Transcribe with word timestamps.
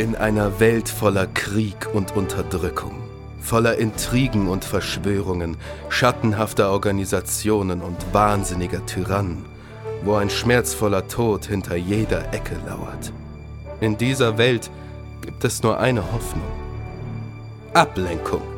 In 0.00 0.16
einer 0.16 0.60
Welt 0.60 0.88
voller 0.88 1.26
Krieg 1.26 1.86
und 1.92 2.16
Unterdrückung, 2.16 2.94
voller 3.38 3.76
Intrigen 3.76 4.48
und 4.48 4.64
Verschwörungen, 4.64 5.58
schattenhafter 5.90 6.70
Organisationen 6.70 7.82
und 7.82 7.98
wahnsinniger 8.14 8.86
Tyrannen, 8.86 9.44
wo 10.02 10.14
ein 10.14 10.30
schmerzvoller 10.30 11.06
Tod 11.06 11.44
hinter 11.44 11.76
jeder 11.76 12.32
Ecke 12.32 12.56
lauert. 12.66 13.12
In 13.82 13.98
dieser 13.98 14.38
Welt 14.38 14.70
gibt 15.20 15.44
es 15.44 15.62
nur 15.62 15.78
eine 15.78 16.00
Hoffnung. 16.14 16.50
Ablenkung. 17.74 18.49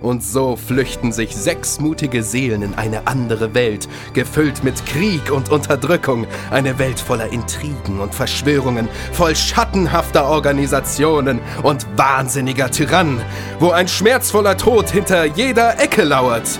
Und 0.00 0.22
so 0.22 0.56
flüchten 0.56 1.12
sich 1.12 1.34
sechs 1.34 1.80
mutige 1.80 2.22
Seelen 2.22 2.62
in 2.62 2.74
eine 2.74 3.06
andere 3.06 3.54
Welt, 3.54 3.88
gefüllt 4.12 4.64
mit 4.64 4.84
Krieg 4.86 5.30
und 5.30 5.50
Unterdrückung. 5.50 6.26
Eine 6.50 6.78
Welt 6.78 7.00
voller 7.00 7.32
Intrigen 7.32 8.00
und 8.00 8.14
Verschwörungen, 8.14 8.88
voll 9.12 9.34
schattenhafter 9.34 10.26
Organisationen 10.26 11.40
und 11.62 11.86
wahnsinniger 11.96 12.70
Tyrannen, 12.70 13.20
wo 13.58 13.70
ein 13.70 13.88
schmerzvoller 13.88 14.56
Tod 14.56 14.90
hinter 14.90 15.24
jeder 15.24 15.80
Ecke 15.80 16.04
lauert. 16.04 16.58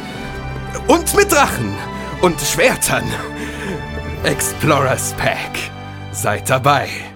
Und 0.86 1.14
mit 1.14 1.32
Drachen 1.32 1.76
und 2.22 2.40
Schwertern. 2.40 3.04
Explorers 4.24 5.14
Pack. 5.14 5.70
Seid 6.12 6.50
dabei. 6.50 7.07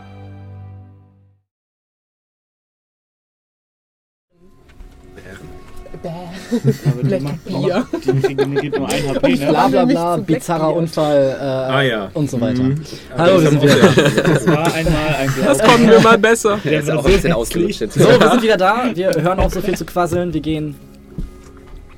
Aber 6.52 7.02
die, 7.02 7.20
macht, 7.20 7.44
Bier. 7.44 7.86
die 8.04 8.12
die 8.12 8.34
gibt 8.60 8.78
nur 8.78 8.88
ein 8.88 9.08
HP, 9.08 9.28
ne? 9.36 9.46
Bla 9.48 9.68
bla 9.68 9.84
bla, 9.84 10.16
bizarrer. 10.16 10.74
Unfall 10.74 11.36
äh, 11.40 11.44
Ah, 11.44 11.82
ja. 11.82 12.10
und 12.14 12.30
so 12.30 12.40
weiter. 12.40 12.62
Mhm. 12.62 12.80
Hallo, 13.16 13.40
wir 13.40 13.50
sind 13.50 13.62
wieder 13.62 13.74
da. 13.76 14.32
Das 14.32 14.46
war 14.46 14.74
einmal 14.74 15.14
ein 15.18 15.34
Glaube. 15.34 15.48
Das 15.48 15.58
kommen 15.58 15.88
wir 15.88 16.00
mal 16.00 16.18
besser. 16.18 16.58
Der 16.64 16.80
ist 16.80 16.88
ja 16.88 16.96
auch 16.96 17.04
ein 17.04 17.12
bisschen 17.12 17.32
so 17.32 17.36
ausgelutscht 17.38 17.80
jetzt. 17.80 17.94
So, 17.98 18.08
wir 18.08 18.30
sind 18.30 18.42
wieder 18.42 18.56
da. 18.56 18.90
Wir 18.94 19.12
hören 19.14 19.38
auf, 19.40 19.52
so 19.54 19.60
viel 19.60 19.76
zu 19.76 19.84
quasseln. 19.84 20.32
Wir 20.34 20.40
gehen 20.40 20.74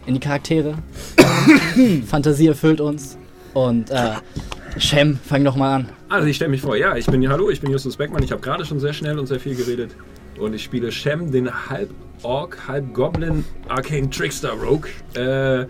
in 0.07 0.15
die 0.15 0.21
Charaktere. 0.21 0.75
Fantasie 2.07 2.49
erfüllt 2.49 2.81
uns. 2.81 3.17
Und 3.55 3.91
äh, 3.91 4.11
Shem, 4.79 5.19
fang 5.25 5.45
doch 5.45 5.57
mal 5.57 5.75
an. 5.77 5.89
Also 6.09 6.27
ich 6.29 6.37
stelle 6.37 6.51
mich 6.51 6.61
vor, 6.61 6.77
ja, 6.77 6.97
ich 6.97 7.07
bin 7.07 7.29
hallo, 7.29 7.51
ich 7.51 7.61
bin 7.61 7.71
Justus 7.71 7.97
Beckmann. 7.97 8.23
Ich 8.23 8.33
habe 8.33 8.41
gerade 8.43 8.65
schon 8.65 8.81
sehr 8.81 8.93
schnell 8.93 9.19
und 9.19 9.27
sehr 9.27 9.41
viel 9.41 9.55
geredet. 9.55 9.91
Und 10.39 10.55
ich 10.55 10.65
spiele 10.65 10.91
Shem, 10.91 11.31
den 11.31 11.69
Halb-Orc, 11.69 12.69
Halb-Goblin, 12.69 13.45
Arcane 13.69 14.11
Trickster 14.11 14.53
Rogue. 14.53 14.89
Äh, 15.15 15.67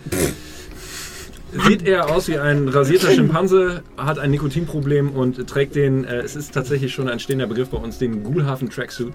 sieht 1.67 1.87
eher 1.87 2.11
aus 2.11 2.29
wie 2.29 2.39
ein 2.39 2.69
rasierter 2.69 3.11
Schimpanse, 3.15 3.83
hat 3.97 4.19
ein 4.19 4.31
Nikotinproblem 4.31 5.11
und 5.11 5.47
trägt 5.49 5.75
den, 5.75 6.05
äh, 6.05 6.17
es 6.19 6.37
ist 6.37 6.53
tatsächlich 6.53 6.93
schon 6.93 7.09
ein 7.09 7.21
stehender 7.21 7.47
Begriff 7.47 7.69
bei 7.69 7.79
uns, 7.79 7.99
den 7.99 8.25
Ghoulhafen 8.25 8.71
Tracksuit. 8.71 9.15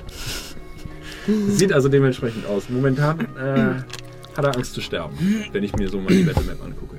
Sieht 1.50 1.74
also 1.74 1.90
dementsprechend 1.90 2.46
aus. 2.46 2.70
Momentan 2.70 3.20
äh, 3.38 4.38
hat 4.38 4.46
er 4.46 4.56
Angst 4.56 4.74
zu 4.74 4.82
sterben, 4.82 5.16
wenn 5.52 5.64
ich 5.64 5.76
mir 5.76 5.90
so 5.90 6.00
mal 6.00 6.10
die 6.10 6.24
Battle 6.24 6.44
Map 6.44 6.64
angucke. 6.64 6.98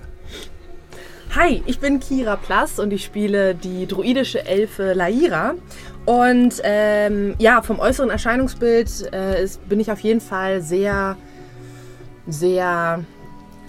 Hi, 1.35 1.63
ich 1.67 1.79
bin 1.79 2.01
Kira 2.01 2.35
Plass 2.35 2.81
und 2.81 2.93
ich 2.93 3.05
spiele 3.05 3.55
die 3.55 3.87
druidische 3.87 4.45
Elfe 4.47 4.95
Laira. 4.95 5.55
Und 6.07 6.61
ähm, 6.65 7.35
ja, 7.39 7.63
vom 7.63 7.79
äußeren 7.79 8.11
Erscheinungsbild 8.11 9.13
äh, 9.13 9.43
ist, 9.43 9.69
bin 9.69 9.81
ich 9.81 9.93
auf 9.93 10.01
jeden 10.01 10.21
Fall 10.21 10.63
sehr, 10.63 11.17
sehr 12.27 13.05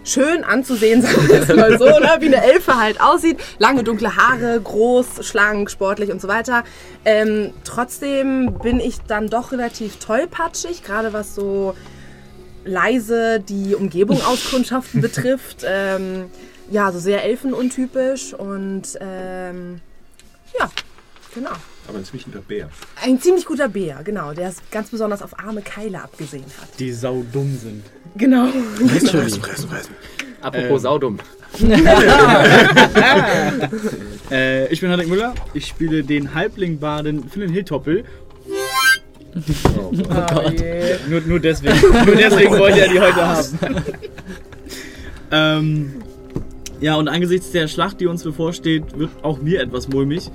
schön 0.04 0.44
anzusehen, 0.44 1.02
sagen 1.04 1.28
wir 1.28 1.42
es 1.42 1.48
mal 1.56 1.78
so, 1.78 1.86
ne? 1.86 2.18
wie 2.20 2.28
eine 2.28 2.44
Elfe 2.44 2.78
halt 2.78 3.02
aussieht. 3.02 3.38
Lange 3.60 3.84
dunkle 3.84 4.16
Haare, 4.16 4.60
groß, 4.60 5.26
schlank, 5.26 5.70
sportlich 5.70 6.12
und 6.12 6.22
so 6.22 6.28
weiter. 6.28 6.64
Ähm, 7.06 7.54
trotzdem 7.64 8.58
bin 8.62 8.80
ich 8.80 9.00
dann 9.08 9.28
doch 9.28 9.52
relativ 9.52 9.98
tollpatschig, 9.98 10.84
gerade 10.84 11.14
was 11.14 11.36
so 11.36 11.76
leise 12.64 13.40
die 13.40 13.76
Umgebung 13.76 14.22
auskundschaften 14.26 15.02
betrifft. 15.02 15.66
Ähm, 15.66 16.26
ja, 16.70 16.92
so 16.92 17.00
sehr 17.00 17.24
elfenuntypisch 17.26 18.34
und 18.34 18.98
ähm, 19.02 19.82
ja, 20.58 20.70
genau. 21.36 21.52
Aber 21.88 21.98
ein 21.98 22.06
ziemlicher 22.06 22.30
Bär. 22.48 22.70
Ein 23.04 23.20
ziemlich 23.20 23.46
guter 23.46 23.68
Bär, 23.68 24.02
genau, 24.04 24.34
der 24.34 24.50
es 24.50 24.58
ganz 24.72 24.90
besonders 24.90 25.22
auf 25.22 25.40
arme 25.40 25.62
Keile 25.62 26.02
abgesehen 26.02 26.46
hat. 26.62 26.70
Die 26.80 26.92
sau 26.92 27.24
dumm 27.32 27.58
sind. 27.58 27.84
Genau. 28.16 28.48
Natürlich. 28.80 29.40
Apropos 30.42 30.70
Ähm. 30.72 30.80
saudumm. 30.80 31.20
Äh, 34.32 34.72
ich 34.72 34.80
bin 34.80 34.90
Henrik 34.90 35.10
Müller. 35.10 35.34
Ich 35.54 35.68
spiele 35.68 36.04
den 36.06 36.34
Halbling-Baden 36.34 37.28
Philin 37.28 37.50
Hilltoppel. 37.50 38.06
Oh 39.78 39.92
je. 40.50 40.96
Nur, 41.10 41.20
nur 41.22 41.40
deswegen. 41.42 41.76
nur 42.06 42.16
deswegen 42.16 42.58
wollte 42.58 42.80
er 42.80 42.88
die 42.88 43.00
heute 43.02 43.28
haben. 43.28 43.76
ähm, 45.32 45.94
ja, 46.80 46.96
und 46.96 47.10
angesichts 47.10 47.52
der 47.52 47.68
Schlacht, 47.68 48.00
die 48.00 48.08
uns 48.08 48.24
bevorsteht, 48.24 48.98
wird 48.98 49.10
auch 49.22 49.42
mir 49.42 49.62
etwas 49.62 49.90
mulmig. 49.90 50.32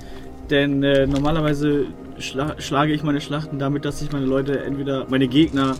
Denn 0.49 0.81
äh, 0.83 1.07
normalerweise 1.07 1.87
schla 2.19 2.59
schlage 2.59 2.93
ich 2.93 3.03
meine 3.03 3.21
Schlachten 3.21 3.59
damit, 3.59 3.85
dass 3.85 4.01
ich 4.01 4.11
meine 4.11 4.25
Leute 4.25 4.63
entweder, 4.63 5.05
meine 5.09 5.27
Gegner, 5.27 5.75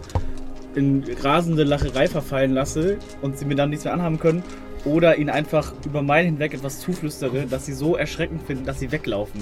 in 0.75 1.03
rasende 1.21 1.63
Lacherei 1.63 2.07
verfallen 2.07 2.53
lasse 2.53 2.97
und 3.21 3.37
sie 3.37 3.45
mir 3.45 3.55
dann 3.55 3.69
nichts 3.69 3.85
mehr 3.85 3.93
anhaben 3.93 4.19
können. 4.19 4.43
Oder 4.85 5.17
ihnen 5.17 5.29
einfach 5.29 5.73
über 5.85 6.01
Meilen 6.01 6.27
hinweg 6.27 6.53
etwas 6.53 6.79
zuflüstere, 6.79 7.45
dass 7.49 7.65
sie 7.65 7.73
so 7.73 7.95
erschreckend 7.95 8.43
finden, 8.43 8.65
dass 8.65 8.79
sie 8.79 8.91
weglaufen. 8.91 9.41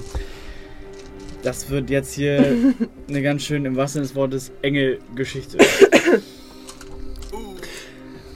Das 1.43 1.69
wird 1.69 1.89
jetzt 1.89 2.13
hier 2.13 2.55
eine 3.09 3.21
ganz 3.21 3.43
schön, 3.43 3.65
im 3.65 3.75
Sinne 3.87 4.03
des 4.03 4.15
Wortes, 4.15 4.51
enge 4.61 4.97
Geschichte. 5.15 5.57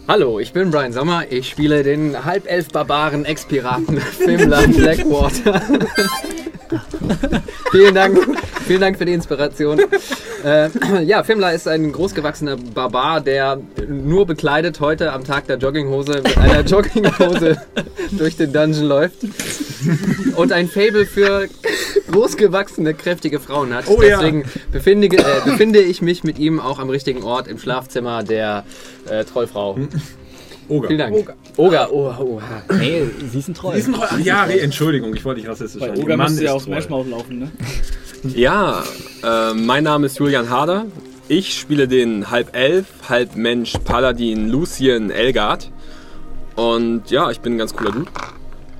Hallo, 0.08 0.40
ich 0.40 0.54
bin 0.54 0.72
Brian 0.72 0.92
Sommer. 0.92 1.32
Ich 1.32 1.50
spiele 1.50 1.84
den 1.84 2.26
Halbelf-Barbaren 2.26 3.26
Ex-Piraten 3.26 3.98
Fimler 4.02 4.68
Blackwater. 4.68 5.62
vielen 7.72 7.96
Dank, 7.96 8.18
vielen 8.66 8.82
Dank 8.82 8.98
für 8.98 9.06
die 9.06 9.14
Inspiration. 9.14 9.80
Äh, 10.44 10.70
ja, 11.04 11.24
Fimler 11.24 11.54
ist 11.54 11.68
ein 11.68 11.92
großgewachsener 11.92 12.58
Barbar, 12.58 13.22
der 13.22 13.60
nur 13.88 14.26
bekleidet 14.26 14.80
heute 14.80 15.12
am 15.12 15.24
Tag 15.24 15.48
der 15.48 15.58
Jogginghose 15.58 16.22
mit 16.24 16.38
einer 16.38 16.62
Jogginghose 16.62 17.58
durch 18.12 18.38
den 18.38 18.54
Dungeon 18.54 18.86
läuft 18.86 19.18
und 20.36 20.52
ein 20.52 20.68
Fable 20.68 21.06
für 21.06 21.48
großgewachsene, 22.12 22.94
kräftige 22.94 23.40
Frauen 23.40 23.74
hat. 23.74 23.86
Oh 23.88 24.02
ja. 24.02 24.18
Deswegen 24.18 24.46
befinde, 24.72 25.08
äh, 25.08 25.24
befinde 25.46 25.80
ich 25.80 26.02
mich 26.02 26.24
mit 26.24 26.40
ihm 26.40 26.60
auch 26.60 26.80
am 26.80 26.90
richtigen 26.90 27.24
Ort 27.24 27.48
im 27.48 27.58
Schlafzimmer 27.58 28.24
der 28.24 28.66
äh, 29.10 29.26
Trollfrau. 29.26 29.78
Oger. 30.70 30.88
Vielen 30.88 31.00
Dank. 31.00 31.34
Oga. 31.58 31.88
Oh, 31.92 32.14
oh, 32.20 32.42
Hey, 32.70 33.10
sie 33.32 33.40
ist 33.40 33.48
ein 33.50 33.54
Troll. 33.54 33.76
Diesen 33.76 33.96
Ach 34.00 34.20
ja, 34.20 34.46
nee, 34.46 34.60
Entschuldigung, 34.60 35.14
ich 35.16 35.26
wollte 35.26 35.42
nicht 35.42 35.50
rassistisch 35.50 35.82
Bei. 35.82 35.98
Oga 35.98 36.16
müsste 36.16 36.44
ja 36.44 36.56
ist 36.56 36.66
Troll. 36.66 36.76
Smash 36.76 36.90
Mouth 36.90 37.10
laufen, 37.10 37.40
ne? 37.40 37.52
Ja, 38.36 38.84
äh, 39.24 39.54
mein 39.54 39.86
Name 39.86 40.06
ist 40.06 40.20
Julian 40.20 40.50
Harder. 40.50 40.86
Ich 41.30 41.58
spiele 41.58 41.88
den 41.88 42.30
halb 42.30 42.56
Elf, 42.56 42.88
halb 43.08 43.36
Mensch 43.36 43.74
Paladin 43.86 44.50
Lucien 44.50 45.10
Elgard. 45.10 45.72
Und 46.56 47.10
ja, 47.12 47.32
ich 47.32 47.40
bin 47.40 47.54
ein 47.54 47.58
ganz 47.58 47.74
cooler 47.74 47.92
Dude. 47.92 48.12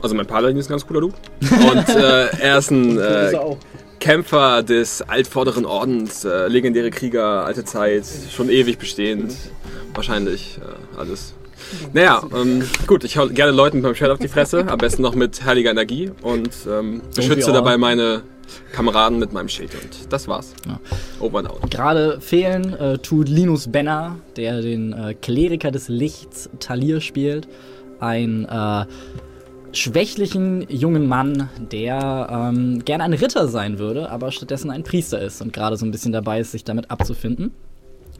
Also 0.02 0.16
mein 0.16 0.28
Paladin 0.28 0.58
ist 0.58 0.68
ein 0.68 0.72
ganz 0.72 0.86
cooler 0.86 1.02
Dude. 1.02 1.16
Und 1.42 1.90
äh, 1.90 2.26
er 2.42 2.58
ist 2.58 2.72
ein 2.72 2.98
ist 2.98 3.04
äh, 3.04 3.32
er 3.32 3.42
auch. 3.42 3.58
Kämpfer 4.00 4.64
des 4.64 5.02
altvorderen 5.02 5.66
Ordens, 5.66 6.26
äh, 6.26 6.48
legendäre 6.48 6.90
Krieger, 6.90 7.46
alte 7.46 7.64
Zeit, 7.66 8.06
schon 8.34 8.50
ewig 8.50 8.78
bestehend. 8.78 9.34
Wahrscheinlich 9.94 10.58
äh, 10.58 11.00
alles. 11.00 11.34
Naja, 11.94 12.24
ähm, 12.36 12.64
gut, 12.88 13.04
ich 13.04 13.18
hau 13.18 13.28
gerne 13.28 13.52
Leuten 13.52 13.82
beim 13.82 13.96
Schwert 13.96 14.12
auf 14.12 14.20
die 14.20 14.28
Fresse, 14.28 14.68
am 14.68 14.78
besten 14.78 15.02
noch 15.02 15.16
mit 15.16 15.44
herrlicher 15.44 15.72
Energie 15.72 16.12
und 16.22 16.52
ähm, 16.70 17.02
beschütze 17.16 17.52
dabei 17.52 17.78
meine 17.78 18.24
Kameraden 18.72 19.20
mit 19.20 19.34
meinem 19.34 19.50
Schild. 19.50 19.72
Und 19.76 20.12
das 20.12 20.28
war's. 20.28 20.54
Ja. 20.68 20.80
Over 21.20 21.40
and 21.40 21.50
out. 21.50 21.72
Gerade 21.72 22.20
fehlen 22.22 22.74
äh, 22.74 22.98
tut 22.98 23.30
Linus 23.30 23.72
Benner, 23.72 24.18
der 24.36 24.62
den 24.62 24.94
äh, 24.94 25.14
Kleriker 25.14 25.72
des 25.72 25.88
Lichts 25.88 26.50
Talir 26.60 27.02
spielt. 27.02 27.48
Ein 28.00 28.46
äh, 28.46 28.86
schwächlichen 29.72 30.66
jungen 30.70 31.08
Mann, 31.08 31.50
der 31.72 32.28
ähm, 32.32 32.84
gerne 32.86 33.04
ein 33.04 33.14
Ritter 33.14 33.48
sein 33.48 33.78
würde, 33.80 34.10
aber 34.10 34.32
stattdessen 34.32 34.72
ein 34.72 34.84
Priester 34.84 35.22
ist 35.22 35.42
und 35.42 35.54
gerade 35.54 35.78
so 35.78 35.86
ein 35.86 35.92
bisschen 35.92 36.12
dabei 36.12 36.40
ist, 36.40 36.52
sich 36.52 36.64
damit 36.64 36.90
abzufinden. 36.90 37.52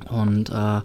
Und 0.10 0.50
äh, 0.50 0.82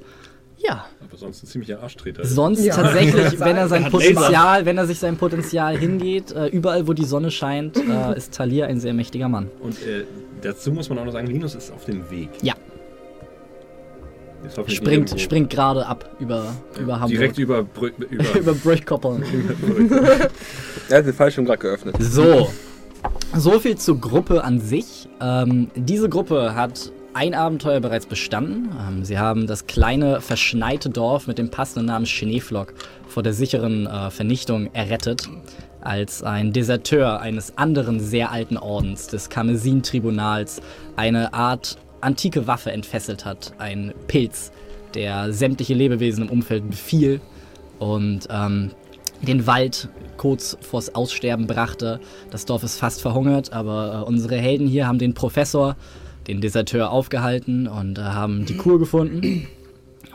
ja, 0.67 0.87
Aber 1.07 1.17
sonst 1.17 1.43
ein 1.43 1.47
ziemlicher 1.47 1.83
Arschtreter. 1.83 2.25
sonst 2.25 2.65
Ja. 2.65 2.75
tatsächlich, 2.75 3.39
wenn 3.41 3.57
er 3.57 3.69
sein 3.69 3.91
Potenzial, 3.91 4.65
wenn 4.67 4.79
er 4.79 4.87
sich 4.87 4.99
sein 4.99 5.17
Potenzial 5.17 5.77
hingeht, 5.77 6.33
äh, 6.33 6.47
überall 6.47 6.87
wo 6.87 6.93
die 6.93 7.05
Sonne 7.05 7.31
scheint, 7.31 7.77
äh, 7.77 8.15
ist 8.17 8.35
Talir 8.35 8.67
ein 8.67 8.81
sehr 8.81 8.95
mächtiger 8.95 9.29
Mann. 9.29 9.51
Und 9.61 9.75
äh, 9.83 10.05
dazu 10.43 10.73
muss 10.73 10.89
man 10.89 10.99
auch 10.99 11.05
noch 11.05 11.13
sagen, 11.13 11.27
Linus 11.27 11.55
ist 11.55 11.73
auf 11.73 11.85
dem 11.85 12.11
Weg. 12.11 12.31
Ja. 12.43 12.55
Springt, 14.67 15.19
springt 15.19 15.49
gerade 15.49 15.87
ab 15.87 16.17
über, 16.19 16.53
über 16.79 16.95
Hamburg. 17.01 17.11
Direkt 17.11 17.39
über, 17.39 17.63
Brü 17.63 17.93
über, 18.11 18.39
über 18.39 18.53
Brüchkoppeln. 18.53 19.25
Er 20.91 20.99
hat 20.99 21.07
den 21.07 21.15
Fallschirm 21.15 21.47
gerade 21.47 21.61
geöffnet. 21.61 21.97
So. 21.99 22.51
So 23.35 23.59
viel 23.59 23.77
zur 23.77 23.99
Gruppe 24.01 24.45
an 24.45 24.61
sich. 24.61 25.09
Ähm, 25.21 25.71
diese 25.75 26.09
Gruppe 26.11 26.55
hat 26.55 26.93
ein 27.15 27.35
Abenteuer 27.35 27.81
bereits 27.81 28.07
bestanden. 28.07 28.71
Ähm, 28.79 29.05
sie 29.05 29.19
haben 29.19 29.47
das 29.47 29.67
kleine, 29.67 30.21
verschneite 30.21 30.91
Dorf 30.91 31.27
mit 31.27 31.39
dem 31.39 31.51
passenden 31.51 31.87
Namen 31.87 32.07
Schneeflock 32.07 32.75
vor 33.09 33.23
der 33.23 33.33
sicheren 33.33 33.87
äh, 33.87 34.11
Vernichtung 34.11 34.73
errettet, 34.75 35.29
als 35.81 36.23
ein 36.23 36.53
Deserteur 36.53 37.21
eines 37.21 37.57
anderen 37.57 38.01
sehr 38.01 38.33
alten 38.33 38.57
Ordens, 38.57 39.07
des 39.07 39.31
Karmesin-Tribunals, 39.31 40.61
eine 40.97 41.33
Art 41.33 41.79
antike 42.01 42.47
Waffe 42.47 42.73
entfesselt 42.73 43.25
hat. 43.25 43.53
Ein 43.59 43.95
Pilz, 44.09 44.53
der 44.95 45.33
sämtliche 45.33 45.75
Lebewesen 45.75 46.25
im 46.25 46.31
Umfeld 46.31 46.69
befiel 46.69 47.21
und 47.79 48.29
ähm, 48.31 48.71
den 49.23 49.47
Wald 49.47 49.89
kurz 50.17 50.57
vors 50.61 50.95
Aussterben 50.95 51.47
brachte. 51.47 52.01
Das 52.31 52.45
Dorf 52.45 52.63
ist 52.63 52.79
fast 52.79 53.03
verhungert, 53.03 53.53
aber 53.53 54.01
äh, 54.03 54.09
unsere 54.09 54.37
Helden 54.37 54.67
hier 54.67 54.87
haben 54.87 54.99
den 54.99 55.15
Professor, 55.15 55.77
den 56.27 56.41
Deserteur, 56.41 56.91
aufgehalten 56.91 57.67
und 57.67 57.99
äh, 57.99 58.03
haben 58.03 58.47
die 58.47 58.57
Kur 58.57 58.79
gefunden 58.79 59.47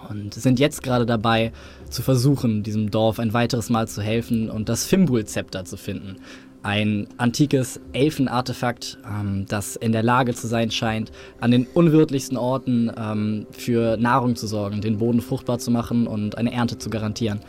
und 0.10 0.34
sind 0.34 0.60
jetzt 0.60 0.84
gerade 0.84 1.06
dabei, 1.06 1.52
zu 1.90 2.02
versuchen, 2.02 2.64
diesem 2.64 2.92
Dorf 2.92 3.20
ein 3.20 3.34
weiteres 3.34 3.70
Mal 3.70 3.88
zu 3.88 4.02
helfen 4.02 4.50
und 4.50 4.70
das 4.70 4.86
Fimbul-Zepter 4.86 5.66
zu 5.66 5.78
finden. 5.78 6.18
Ein 6.62 7.08
antikes 7.18 7.80
Elfenartefakt, 7.94 8.98
ähm, 9.08 9.46
das 9.48 9.78
in 9.78 9.94
der 9.94 10.04
Lage 10.04 10.34
zu 10.34 10.48
sein 10.48 10.72
scheint, 10.72 11.12
an 11.40 11.52
den 11.52 11.66
unwirtlichsten 11.66 12.38
Orten 12.38 12.92
ähm, 12.98 13.48
für 13.52 13.96
Nahrung 13.98 14.36
zu 14.36 14.46
sorgen, 14.46 14.82
den 14.82 14.98
Boden 14.98 15.22
fruchtbar 15.22 15.60
zu 15.60 15.72
machen 15.72 16.06
und 16.06 16.38
eine 16.38 16.52
Ernte 16.52 16.78
zu 16.78 16.90
garantieren. 16.90 17.40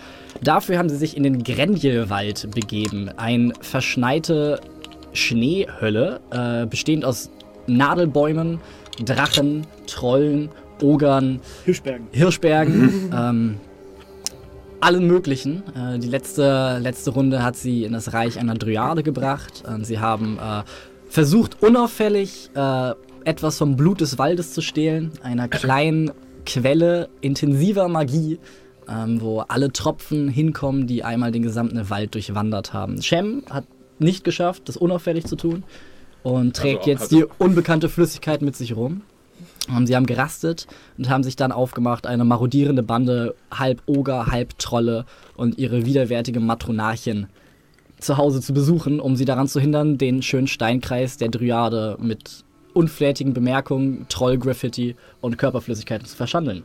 Dafür 0.42 0.78
haben 0.78 0.88
sie 0.88 0.96
sich 0.96 1.16
in 1.16 1.24
den 1.24 1.42
Grenjelwald 1.42 2.52
begeben, 2.54 3.10
eine 3.16 3.52
verschneite 3.60 4.60
Schneehölle, 5.12 6.20
äh, 6.30 6.66
bestehend 6.66 7.04
aus 7.04 7.30
Nadelbäumen, 7.76 8.60
Drachen, 9.04 9.66
Trollen, 9.86 10.50
Ogern, 10.82 11.40
Hirschbergen. 11.64 12.06
Hirschbergen, 12.12 13.10
ähm, 13.16 13.56
allen 14.80 15.06
möglichen. 15.06 15.62
Äh, 15.74 15.98
die 15.98 16.08
letzte, 16.08 16.78
letzte 16.80 17.10
Runde 17.10 17.42
hat 17.42 17.56
sie 17.56 17.84
in 17.84 17.92
das 17.92 18.12
Reich 18.12 18.38
einer 18.38 18.54
Dryade 18.54 19.02
gebracht. 19.02 19.62
Und 19.66 19.84
sie 19.84 19.98
haben 19.98 20.38
äh, 20.38 20.62
versucht, 21.08 21.62
unauffällig 21.62 22.50
äh, 22.54 22.92
etwas 23.24 23.58
vom 23.58 23.76
Blut 23.76 24.00
des 24.00 24.18
Waldes 24.18 24.52
zu 24.54 24.62
stehlen, 24.62 25.12
einer 25.22 25.48
kleinen 25.48 26.10
Quelle 26.46 27.10
intensiver 27.20 27.88
Magie, 27.88 28.38
ähm, 28.88 29.20
wo 29.20 29.40
alle 29.40 29.72
Tropfen 29.72 30.28
hinkommen, 30.28 30.86
die 30.86 31.04
einmal 31.04 31.30
den 31.32 31.42
gesamten 31.42 31.90
Wald 31.90 32.14
durchwandert 32.14 32.72
haben. 32.72 33.02
Shem 33.02 33.42
hat 33.50 33.64
nicht 33.98 34.24
geschafft, 34.24 34.68
das 34.68 34.78
unauffällig 34.78 35.26
zu 35.26 35.36
tun 35.36 35.64
und 36.22 36.56
trägt 36.56 36.80
Also, 36.80 36.90
jetzt 36.90 37.02
also- 37.02 37.16
die 37.16 37.24
unbekannte 37.38 37.88
Flüssigkeit 37.88 38.42
mit 38.42 38.56
sich 38.56 38.76
rum. 38.76 39.02
Sie 39.84 39.94
haben 39.94 40.06
gerastet 40.06 40.66
und 40.98 41.08
haben 41.08 41.22
sich 41.22 41.36
dann 41.36 41.52
aufgemacht, 41.52 42.06
eine 42.06 42.24
marodierende 42.24 42.82
Bande, 42.82 43.36
halb 43.52 43.82
Oger, 43.86 44.26
halb 44.26 44.58
Trolle 44.58 45.04
und 45.36 45.58
ihre 45.58 45.86
widerwärtige 45.86 46.40
Matronarchin 46.40 47.26
zu 48.00 48.16
Hause 48.16 48.40
zu 48.40 48.52
besuchen, 48.52 48.98
um 48.98 49.14
sie 49.14 49.24
daran 49.24 49.46
zu 49.46 49.60
hindern, 49.60 49.96
den 49.96 50.22
schönen 50.22 50.48
Steinkreis 50.48 51.18
der 51.18 51.28
Dryade 51.28 51.96
mit 52.00 52.44
unflätigen 52.72 53.32
Bemerkungen, 53.32 54.06
Troll-Graffiti 54.08 54.96
und 55.20 55.38
Körperflüssigkeiten 55.38 56.06
zu 56.06 56.16
verschandeln. 56.16 56.64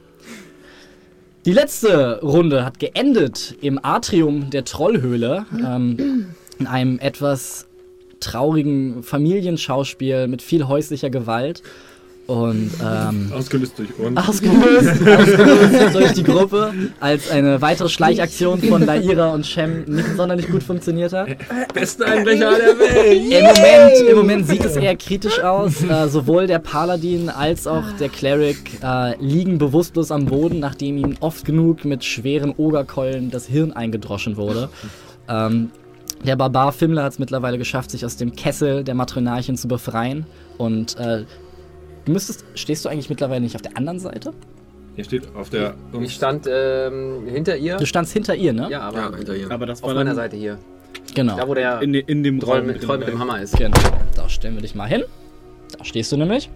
Die 1.46 1.54
letzte 1.54 2.22
Runde 2.22 2.66
hat 2.66 2.80
geendet 2.80 3.56
im 3.62 3.80
Atrium 3.84 4.50
der 4.50 4.66
Trollhöhle, 4.66 5.46
ähm, 5.64 6.28
in 6.58 6.66
einem 6.66 6.98
etwas 7.00 7.68
traurigen 8.20 9.04
Familienschauspiel 9.04 10.28
mit 10.28 10.42
viel 10.42 10.68
häuslicher 10.68 11.10
Gewalt. 11.10 11.62
Und 12.28 12.72
ähm, 12.84 13.32
Ausgelöst 13.32 13.78
durch 13.78 14.00
uns. 14.00 14.18
ausgelöst, 14.18 14.90
ausgelöst 15.08 15.96
durch 15.96 16.14
die 16.14 16.24
Gruppe, 16.24 16.74
als 17.00 17.30
eine 17.30 17.62
weitere 17.62 17.88
Schleichaktion 17.88 18.64
von 18.64 18.84
Laira 18.84 19.32
und 19.32 19.46
Shem 19.46 19.84
nicht 19.86 20.16
sonderlich 20.16 20.48
gut 20.48 20.64
funktioniert 20.64 21.14
hat. 21.14 21.28
Beste 21.72 22.04
Einbrecher 22.04 22.58
der 22.58 22.80
Welt! 22.80 23.32
Im 23.32 23.46
Moment, 23.46 24.10
Im 24.10 24.18
Moment 24.18 24.48
sieht 24.48 24.66
es 24.66 24.76
eher 24.76 24.96
kritisch 24.96 25.40
aus. 25.40 25.84
Äh, 25.84 26.08
sowohl 26.08 26.48
der 26.48 26.58
Paladin 26.58 27.30
als 27.30 27.68
auch 27.68 27.84
der 28.00 28.10
Cleric 28.10 28.82
äh, 28.82 29.16
liegen 29.24 29.60
bewusstlos 29.60 30.10
am 30.10 30.26
Boden, 30.26 30.60
nachdem 30.60 30.98
ihnen 30.98 31.18
oft 31.20 31.46
genug 31.46 31.86
mit 31.86 32.04
schweren 32.04 32.56
Ogerkeulen 32.58 33.30
das 33.30 33.46
Hirn 33.46 33.72
eingedroschen 33.72 34.36
wurde. 34.36 34.70
Ähm, 35.30 35.70
der 36.26 36.36
Barbar 36.36 36.72
Fimmler 36.72 37.04
hat 37.04 37.14
es 37.14 37.20
mittlerweile 37.20 37.58
geschafft, 37.58 37.92
sich 37.92 38.06
aus 38.06 38.18
dem 38.18 38.36
Kessel 38.36 38.84
der 38.84 38.96
Matronarchen 38.96 39.58
zu 39.58 39.68
befreien. 39.68 40.26
Und 40.58 40.98
äh, 40.98 41.26
du 42.06 42.12
müsstest, 42.12 42.46
stehst 42.56 42.86
du 42.86 42.90
eigentlich 42.90 43.10
mittlerweile 43.10 43.42
nicht 43.42 43.56
auf 43.56 43.62
der 43.62 43.78
anderen 43.78 44.00
Seite? 44.00 44.34
Hier 44.96 45.04
steht 45.04 45.36
auf 45.36 45.50
der. 45.50 45.76
Ich 46.00 46.14
stand 46.14 46.48
ähm, 46.50 47.24
hinter 47.28 47.58
ihr. 47.58 47.78
Du 47.78 47.86
standst 47.86 48.14
hinter 48.14 48.36
ihr, 48.36 48.54
ne? 48.54 48.70
Ja, 48.70 48.82
aber 48.82 48.98
Ja, 48.98 49.16
hinter 49.16 49.36
ihr. 49.36 49.52
Aber 49.52 49.66
das 49.66 49.84
auf 49.84 49.90
war 49.90 49.96
meiner 49.96 50.12
dann 50.12 50.16
Seite 50.16 50.38
hier. 50.38 50.58
Genau. 51.14 51.36
Da, 51.36 51.48
wo 51.48 51.54
der 51.54 51.82
in, 51.82 51.94
in 51.94 52.24
dem 52.24 52.40
Troll 52.40 52.60
Raum 52.60 52.68
mit, 52.68 52.82
Troll 52.82 52.98
mit 53.00 53.08
dem 53.08 53.20
Hammer 53.20 53.42
ist. 53.42 53.58
Genau. 53.58 53.78
Da 54.16 54.30
stellen 54.30 54.56
wir 54.56 54.62
dich 54.62 54.76
mal 54.76 54.88
hin. 54.88 55.04
Da 55.78 55.84
stehst 55.84 56.12
du 56.12 56.18
nämlich. 56.18 56.50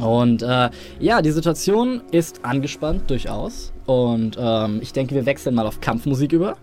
Und 0.00 0.42
äh, 0.42 0.70
ja, 1.00 1.22
die 1.22 1.30
Situation 1.30 2.02
ist 2.10 2.44
angespannt, 2.44 3.10
durchaus. 3.10 3.72
Und 3.86 4.36
ähm, 4.38 4.78
ich 4.80 4.92
denke, 4.92 5.14
wir 5.14 5.26
wechseln 5.26 5.54
mal 5.54 5.66
auf 5.66 5.80
Kampfmusik 5.80 6.32
über. 6.32 6.56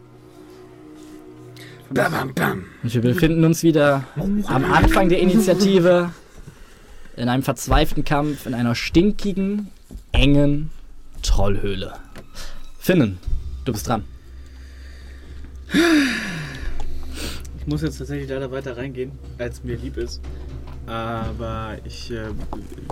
Und 2.83 2.93
wir 2.93 3.01
befinden 3.01 3.43
uns 3.43 3.63
wieder 3.63 4.05
am 4.15 4.71
Anfang 4.71 5.09
der 5.09 5.19
Initiative 5.19 6.11
in 7.17 7.27
einem 7.27 7.43
verzweifelten 7.43 8.05
Kampf 8.05 8.45
in 8.45 8.53
einer 8.53 8.75
stinkigen, 8.75 9.67
engen 10.11 10.69
Trollhöhle. 11.21 11.93
Finnen, 12.79 13.17
du 13.65 13.73
bist 13.73 13.87
dran. 13.87 14.03
Ich 17.59 17.67
muss 17.67 17.81
jetzt 17.81 17.97
tatsächlich 17.97 18.29
leider 18.29 18.51
weiter 18.51 18.77
reingehen, 18.77 19.11
als 19.37 19.63
mir 19.63 19.75
lieb 19.75 19.97
ist. 19.97 20.21
Aber 20.87 21.77
ich 21.85 22.11
äh, 22.11 22.29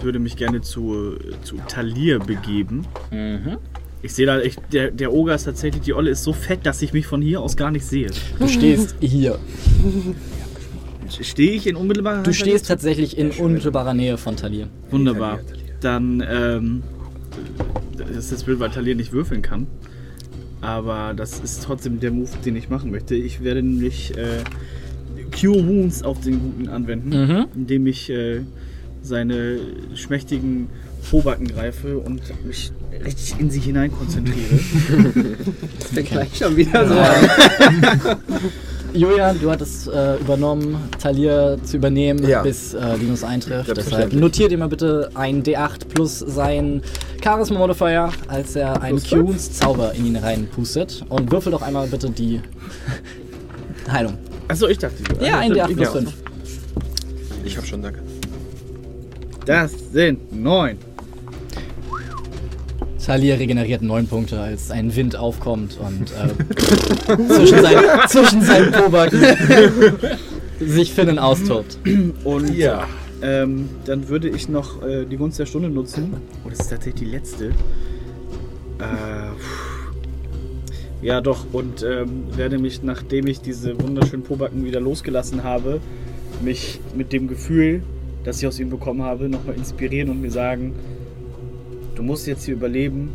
würde 0.01 0.19
mich 0.19 0.35
gerne 0.35 0.61
zu, 0.61 1.17
zu 1.43 1.57
Talir 1.67 2.19
begeben. 2.19 2.85
Ich 4.01 4.13
sehe 4.13 4.25
da, 4.25 4.39
ich, 4.39 4.55
der, 4.71 4.91
der 4.91 5.11
Oger 5.13 5.35
ist 5.35 5.43
tatsächlich, 5.43 5.81
die 5.83 5.93
Olle 5.93 6.09
ist 6.11 6.23
so 6.23 6.31
fett, 6.31 6.65
dass 6.65 6.81
ich 6.81 6.93
mich 6.93 7.05
von 7.05 7.21
hier 7.21 7.41
aus 7.41 7.57
gar 7.57 7.69
nicht 7.71 7.85
sehe. 7.85 8.09
Du 8.39 8.47
stehst 8.47 8.95
hier. 9.01 9.37
Stehe 11.21 11.51
ich 11.51 11.67
in 11.67 11.75
unmittelbarer 11.75 12.23
Du 12.23 12.29
Reichweite? 12.29 12.33
stehst 12.49 12.67
tatsächlich 12.67 13.17
in 13.17 13.31
unmittelbarer 13.31 13.93
Nähe 13.93 14.17
von 14.17 14.35
Talir. 14.37 14.67
Wunderbar. 14.91 15.39
Dann, 15.81 16.23
ähm, 16.29 16.83
das 17.97 18.09
ist 18.11 18.31
das 18.31 18.43
Bild, 18.43 18.59
weil 18.59 18.69
Talir 18.69 18.95
nicht 18.95 19.11
würfeln 19.11 19.41
kann. 19.41 19.67
Aber 20.61 21.13
das 21.15 21.39
ist 21.39 21.63
trotzdem 21.63 21.99
der 21.99 22.11
Move, 22.11 22.29
den 22.45 22.55
ich 22.55 22.69
machen 22.69 22.91
möchte. 22.91 23.15
Ich 23.15 23.43
werde 23.43 23.63
nämlich 23.63 24.15
äh, 24.17 24.43
Cure 25.37 25.65
Wounds 25.67 26.03
auf 26.03 26.19
den 26.21 26.39
Guten 26.39 26.67
anwenden, 26.69 27.09
Mhm. 27.09 27.45
indem 27.55 27.87
ich 27.87 28.09
äh, 28.09 28.41
seine 29.01 29.57
schmächtigen 29.95 30.67
Pobacken 31.09 31.47
greife 31.47 31.97
und 31.97 32.21
mich 32.45 32.71
richtig 33.03 33.39
in 33.39 33.49
sie 33.49 33.59
hinein 33.59 33.91
konzentriere. 33.91 34.59
Das 35.79 35.87
fängt 35.91 36.09
gleich 36.09 36.37
schon 36.37 36.55
wieder 36.55 36.87
so 36.87 36.93
an. 36.93 38.17
Julian, 38.93 39.39
du 39.39 39.51
hattest 39.51 39.87
äh, 39.87 40.15
übernommen, 40.17 40.75
Talir 40.99 41.57
zu 41.63 41.77
übernehmen, 41.77 42.27
Ja. 42.27 42.41
bis 42.41 42.73
äh, 42.73 42.95
Linus 42.95 43.23
eintrifft. 43.23 43.75
Deshalb 43.77 44.13
notiert 44.13 44.51
ihr 44.51 44.57
mal 44.57 44.67
bitte 44.67 45.09
ein 45.13 45.43
D8 45.43 45.87
plus 45.93 46.19
sein 46.19 46.81
Charisma 47.23 47.59
Modifier, 47.59 48.09
als 48.27 48.55
er 48.55 48.81
einen? 48.81 48.99
Cues 49.01 49.51
Zauber 49.53 49.93
in 49.93 50.07
ihn 50.07 50.15
reinpustet. 50.15 51.05
Und 51.09 51.31
würfel 51.31 51.51
doch 51.51 51.61
einmal 51.61 51.87
bitte 51.87 52.09
die 52.09 52.41
Heilung. 53.91 54.17
Achso, 54.47 54.67
ich 54.67 54.79
dachte. 54.79 54.95
Ja, 55.23 55.37
ein 55.37 55.53
D8 55.53 55.67
plus 55.75 55.79
Ja. 55.87 55.91
5. 55.91 56.13
Ich 57.43 57.57
hab 57.57 57.65
schon, 57.67 57.81
danke. 57.83 57.99
Das 59.45 59.71
sind 59.93 60.31
neun. 60.35 60.77
Talir 63.09 63.39
regeneriert 63.39 63.81
9 63.81 64.05
Punkte, 64.05 64.39
als 64.39 64.69
ein 64.69 64.95
Wind 64.95 65.15
aufkommt 65.15 65.79
und 65.79 66.11
äh, 66.11 66.27
zwischen, 67.27 67.59
seinen, 67.59 68.07
zwischen 68.07 68.41
seinen 68.43 68.71
Pobacken 68.71 69.19
sich 70.59 70.93
Finnen 70.93 71.17
austobt. 71.17 71.79
Und 72.23 72.55
Ja. 72.55 72.87
Ähm, 73.23 73.67
dann 73.85 74.09
würde 74.09 74.29
ich 74.29 74.47
noch 74.47 74.83
äh, 74.83 75.05
die 75.05 75.17
Gunst 75.17 75.39
der 75.39 75.47
Stunde 75.47 75.69
nutzen. 75.69 76.13
Oh, 76.45 76.49
das 76.51 76.59
ist 76.59 76.69
tatsächlich 76.69 77.09
die 77.09 77.15
letzte. 77.15 77.45
Äh, 77.45 77.51
ja, 81.01 81.19
doch. 81.19 81.47
Und 81.51 81.81
ähm, 81.81 82.25
werde 82.37 82.59
mich, 82.59 82.83
nachdem 82.83 83.25
ich 83.25 83.41
diese 83.41 83.81
wunderschönen 83.81 84.21
Pobacken 84.21 84.63
wieder 84.63 84.79
losgelassen 84.79 85.43
habe, 85.43 85.81
mich 86.43 86.79
mit 86.95 87.11
dem 87.11 87.27
Gefühl, 87.27 87.81
das 88.23 88.37
ich 88.39 88.45
aus 88.45 88.59
ihnen 88.59 88.69
bekommen 88.69 89.01
habe, 89.01 89.29
nochmal 89.29 89.55
inspirieren 89.55 90.11
und 90.11 90.21
mir 90.21 90.29
sagen, 90.29 90.75
du 91.99 92.03
musst 92.05 92.25
jetzt 92.27 92.45
hier 92.45 92.53
überleben, 92.53 93.09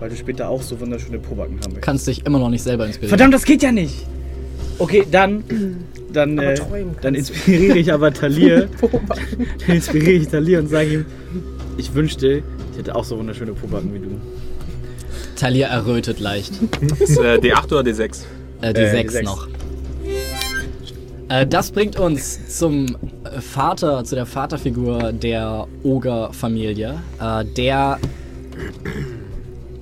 weil 0.00 0.10
du 0.10 0.16
später 0.16 0.48
auch 0.48 0.60
so 0.60 0.78
wunderschöne 0.80 1.18
Pobacken 1.20 1.54
haben 1.54 1.66
möchtest. 1.66 1.82
Kannst 1.82 2.06
dich 2.08 2.26
immer 2.26 2.40
noch 2.40 2.50
nicht 2.50 2.62
selber 2.62 2.84
inspirieren. 2.84 3.10
Verdammt, 3.10 3.34
das 3.34 3.44
geht 3.44 3.62
ja 3.62 3.70
nicht! 3.70 4.04
Okay, 4.78 5.06
dann, 5.10 5.44
dann, 6.12 6.36
äh, 6.38 6.56
dann 7.00 7.14
inspiriere 7.14 7.78
ich 7.78 7.92
aber 7.92 8.12
Talir. 8.12 8.68
dann 9.66 9.76
inspiriere 9.76 10.12
ich 10.22 10.28
Talir 10.28 10.58
und 10.58 10.68
sage 10.68 10.92
ihm, 10.92 11.04
ich 11.78 11.94
wünschte, 11.94 12.42
ich 12.72 12.78
hätte 12.78 12.96
auch 12.96 13.04
so 13.04 13.16
wunderschöne 13.16 13.52
Pobacken 13.52 13.94
wie 13.94 14.00
du. 14.00 14.20
Talia 15.36 15.68
errötet 15.68 16.18
leicht. 16.18 16.52
Ist, 16.98 17.18
äh, 17.18 17.36
D8 17.36 17.66
oder 17.66 17.80
D6? 17.82 18.22
Äh, 18.60 18.74
die 18.74 18.80
Äh, 18.80 18.86
die 18.86 18.90
6 18.90 19.12
sechs. 19.12 19.24
noch. 19.24 19.46
Äh, 21.28 21.46
das 21.46 21.70
bringt 21.70 21.96
uns 21.98 22.58
zum 22.58 22.86
äh, 23.24 23.40
Vater, 23.40 24.02
zu 24.04 24.16
der 24.16 24.26
Vaterfigur 24.26 25.12
der 25.12 25.68
Oger-Familie, 25.84 26.98
der 27.56 27.98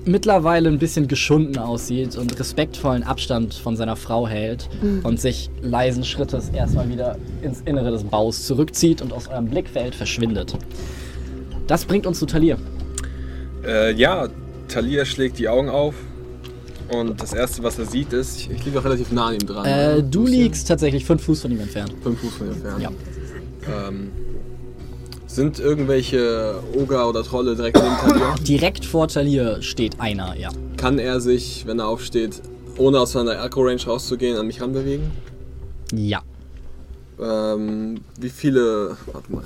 mittlerweile 0.05 0.69
ein 0.69 0.79
bisschen 0.79 1.07
geschunden 1.07 1.57
aussieht 1.57 2.15
und 2.15 2.39
respektvollen 2.39 3.03
Abstand 3.03 3.53
von 3.53 3.75
seiner 3.75 3.95
Frau 3.95 4.27
hält 4.27 4.69
und 5.03 5.19
sich 5.19 5.49
leisen 5.61 6.03
Schrittes 6.03 6.49
erstmal 6.49 6.89
wieder 6.89 7.17
ins 7.41 7.61
Innere 7.61 7.91
des 7.91 8.03
Baus 8.03 8.45
zurückzieht 8.45 9.01
und 9.01 9.11
aus 9.13 9.27
eurem 9.27 9.47
Blickfeld 9.47 9.95
verschwindet. 9.95 10.57
Das 11.67 11.85
bringt 11.85 12.05
uns 12.05 12.19
zu 12.19 12.25
Talir. 12.27 12.57
Äh, 13.65 13.93
ja, 13.93 14.27
Talia 14.67 15.05
schlägt 15.05 15.39
die 15.39 15.49
Augen 15.49 15.69
auf. 15.69 15.95
Und 16.87 17.19
das 17.19 17.33
erste, 17.33 17.63
was 17.63 17.79
er 17.79 17.85
sieht, 17.85 18.13
ist. 18.13 18.37
Ich, 18.37 18.51
ich 18.51 18.65
liege 18.65 18.77
auch 18.77 18.85
relativ 18.85 19.11
nah 19.11 19.27
an 19.27 19.33
ihm 19.33 19.47
dran. 19.47 19.65
Äh, 19.65 19.69
oder? 19.69 20.01
du 20.03 20.27
liegst 20.27 20.67
tatsächlich 20.67 21.03
fünf 21.03 21.23
Fuß 21.23 21.41
von 21.41 21.51
ihm 21.51 21.59
entfernt. 21.59 21.95
Fünf 22.03 22.19
Fuß 22.19 22.35
von 22.35 22.47
ihm 22.47 22.53
entfernt. 22.53 22.81
Ja. 22.81 22.91
Ähm, 23.87 24.11
sind 25.35 25.59
irgendwelche 25.59 26.63
Oger 26.73 27.09
oder 27.09 27.23
Trolle 27.23 27.55
direkt 27.55 27.77
neben 27.77 27.97
Talia? 27.97 28.35
Direkt 28.41 28.85
vor 28.85 29.07
Talir 29.07 29.61
steht 29.61 29.99
einer, 29.99 30.35
ja. 30.37 30.49
Kann 30.77 30.97
er 30.97 31.19
sich, 31.19 31.67
wenn 31.67 31.79
er 31.79 31.87
aufsteht, 31.87 32.41
ohne 32.77 32.99
aus 32.99 33.11
seiner 33.11 33.43
Echo-Range 33.43 33.83
rauszugehen, 33.85 34.37
an 34.37 34.47
mich 34.47 34.61
ranbewegen? 34.61 35.11
Ja. 35.93 36.21
Ähm, 37.19 38.01
wie 38.19 38.29
viele. 38.29 38.97
Warte 39.11 39.31
mal. 39.31 39.43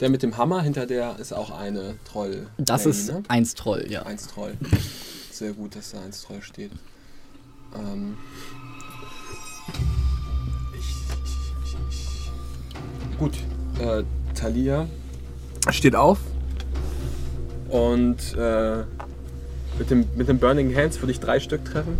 Der 0.00 0.10
mit 0.10 0.22
dem 0.22 0.36
Hammer 0.36 0.62
hinter 0.62 0.86
der 0.86 1.18
ist 1.18 1.32
auch 1.32 1.50
eine 1.50 1.94
Troll. 2.04 2.48
Das 2.58 2.84
Lady, 2.84 2.98
ist 2.98 3.12
ne? 3.12 3.22
eins 3.28 3.54
Troll, 3.54 3.86
ja. 3.88 4.02
Eins 4.02 4.26
Troll. 4.26 4.54
Sehr 5.30 5.52
gut, 5.52 5.76
dass 5.76 5.92
da 5.92 6.00
eins 6.02 6.22
Troll 6.22 6.42
steht. 6.42 6.72
Ähm. 7.76 8.16
Gut. 13.18 13.34
Äh, 13.78 14.02
Thalia 14.34 14.86
steht 15.70 15.96
auf 15.96 16.18
und 17.68 18.36
äh, 18.36 18.78
mit, 19.78 19.90
dem, 19.90 20.04
mit 20.16 20.28
dem 20.28 20.38
Burning 20.38 20.76
Hands 20.76 21.00
würde 21.00 21.12
ich 21.12 21.20
drei 21.20 21.40
Stück 21.40 21.64
treffen. 21.64 21.96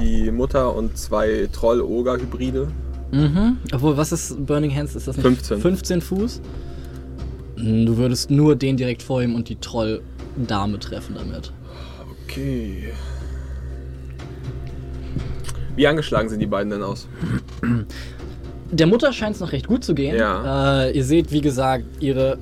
Die 0.00 0.30
Mutter 0.30 0.74
und 0.74 0.98
zwei 0.98 1.48
Troll-Oger-Hybride. 1.50 2.68
Mhm. 3.12 3.56
Obwohl, 3.72 3.96
was 3.96 4.12
ist 4.12 4.44
Burning 4.44 4.74
Hands? 4.74 4.94
Ist 4.94 5.08
das 5.08 5.16
nicht 5.16 5.24
15. 5.24 5.60
15 5.60 6.00
Fuß? 6.02 6.40
Du 7.56 7.96
würdest 7.96 8.30
nur 8.30 8.56
den 8.56 8.76
direkt 8.76 9.02
vor 9.02 9.22
ihm 9.22 9.34
und 9.34 9.48
die 9.48 9.56
Troll-Dame 9.56 10.78
treffen 10.78 11.14
damit. 11.14 11.52
Okay. 12.24 12.92
Wie 15.76 15.86
angeschlagen 15.86 16.28
sehen 16.28 16.40
die 16.40 16.46
beiden 16.46 16.70
denn 16.70 16.82
aus? 16.82 17.08
Der 18.70 18.86
Mutter 18.86 19.12
scheint 19.12 19.36
es 19.36 19.40
noch 19.40 19.52
recht 19.52 19.66
gut 19.66 19.84
zu 19.84 19.94
gehen. 19.94 20.16
Ja. 20.16 20.84
Äh, 20.84 20.96
ihr 20.96 21.04
seht, 21.04 21.30
wie 21.32 21.40
gesagt, 21.40 21.84
ihre 22.00 22.38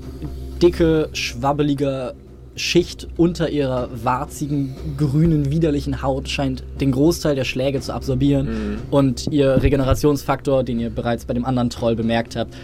dicke, 0.63 1.09
schwabbelige 1.13 2.15
Schicht 2.57 3.09
unter 3.17 3.51
ihrer 3.51 3.89
warzigen, 4.05 4.77
grünen, 4.97 5.51
widerlichen 5.51 6.03
Haut 6.03 6.29
scheint 6.29 6.63
den 6.81 6.93
Großteil 6.93 7.35
der 7.35 7.45
Schläge 7.45 7.81
zu 7.81 7.93
absorbieren. 7.93 8.47
Mhm. 8.47 8.77
Und 8.91 9.27
ihr 9.33 9.63
Regenerationsfaktor, 9.63 10.63
den 10.63 10.79
ihr 10.79 10.91
bereits 10.91 11.25
bei 11.25 11.35
dem 11.35 11.45
anderen 11.45 11.71
Troll 11.71 11.97
bemerkt 11.97 12.37
habt, 12.37 12.55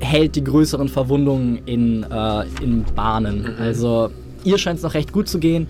hält 0.00 0.34
die 0.34 0.44
größeren 0.44 0.88
Verwundungen 0.88 1.60
in, 1.66 2.02
äh, 2.02 2.44
in 2.62 2.84
Bahnen. 2.94 3.42
Mhm. 3.42 3.62
Also 3.62 4.10
ihr 4.44 4.58
scheint 4.58 4.78
es 4.78 4.82
noch 4.82 4.94
recht 4.94 5.12
gut 5.12 5.28
zu 5.28 5.38
gehen. 5.38 5.68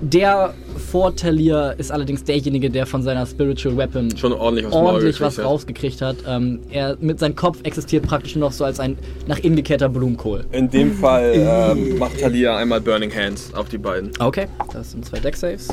Der 0.00 0.52
vor 0.90 1.16
Talir 1.16 1.74
ist 1.78 1.90
allerdings 1.90 2.22
derjenige, 2.22 2.70
der 2.70 2.86
von 2.86 3.02
seiner 3.02 3.24
Spiritual 3.24 3.76
Weapon 3.76 4.14
Schon 4.16 4.32
ordentlich 4.32 4.70
ordentlich 4.70 5.20
was 5.20 5.38
hat. 5.38 5.44
rausgekriegt 5.46 6.02
hat. 6.02 6.16
Ähm, 6.26 6.60
er 6.70 6.96
mit 7.00 7.18
seinem 7.18 7.34
Kopf 7.34 7.58
existiert 7.62 8.06
praktisch 8.06 8.36
nur 8.36 8.48
noch 8.48 8.52
so 8.52 8.64
als 8.64 8.78
ein 8.78 8.98
nach 9.26 9.38
innen 9.38 9.56
gekehrter 9.56 9.88
Blumenkohl. 9.88 10.44
In 10.52 10.68
dem 10.70 10.92
Fall 10.94 11.32
ähm, 11.76 11.98
macht 11.98 12.20
Talia 12.20 12.56
einmal 12.56 12.80
Burning 12.80 13.14
Hands 13.14 13.54
auf 13.54 13.68
die 13.68 13.78
beiden. 13.78 14.10
Okay, 14.18 14.46
das 14.72 14.92
sind 14.92 15.04
zwei 15.04 15.18
Deck-Saves, 15.18 15.68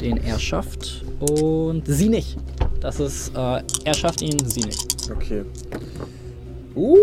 den 0.00 0.16
er 0.16 0.38
schafft 0.38 1.04
und 1.20 1.84
sie 1.86 2.08
nicht. 2.08 2.36
Das 2.80 2.98
ist, 2.98 3.30
äh, 3.36 3.60
er 3.84 3.94
schafft 3.94 4.22
ihn, 4.22 4.36
sie 4.44 4.62
nicht. 4.62 5.10
Okay. 5.14 5.42
Uh. 6.74 6.96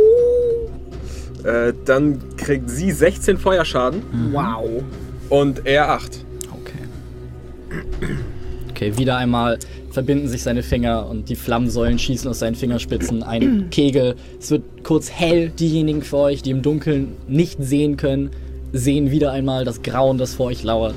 Äh, 1.45 1.73
dann 1.85 2.19
kriegt 2.35 2.69
sie 2.69 2.91
16 2.91 3.37
Feuerschaden 3.37 4.01
Wow. 4.33 4.83
Und 5.29 5.65
er 5.65 5.89
8. 5.89 6.25
Okay. 6.51 8.15
Okay, 8.69 8.97
wieder 8.97 9.17
einmal 9.17 9.59
verbinden 9.91 10.27
sich 10.27 10.43
seine 10.43 10.63
Finger 10.63 11.07
und 11.07 11.29
die 11.29 11.35
Flammensäulen 11.35 11.99
schießen 11.99 12.29
aus 12.29 12.39
seinen 12.39 12.55
Fingerspitzen 12.55 13.23
ein 13.23 13.67
Kegel. 13.71 14.15
Es 14.39 14.51
wird 14.51 14.63
kurz 14.83 15.11
hell. 15.11 15.49
Diejenigen 15.49 16.01
für 16.01 16.17
euch, 16.17 16.41
die 16.41 16.51
im 16.51 16.61
Dunkeln 16.61 17.15
nicht 17.27 17.57
sehen 17.61 17.97
können, 17.97 18.31
sehen 18.71 19.11
wieder 19.11 19.31
einmal 19.31 19.65
das 19.65 19.81
Grauen, 19.81 20.17
das 20.17 20.35
vor 20.35 20.47
euch 20.47 20.63
lauert, 20.63 20.95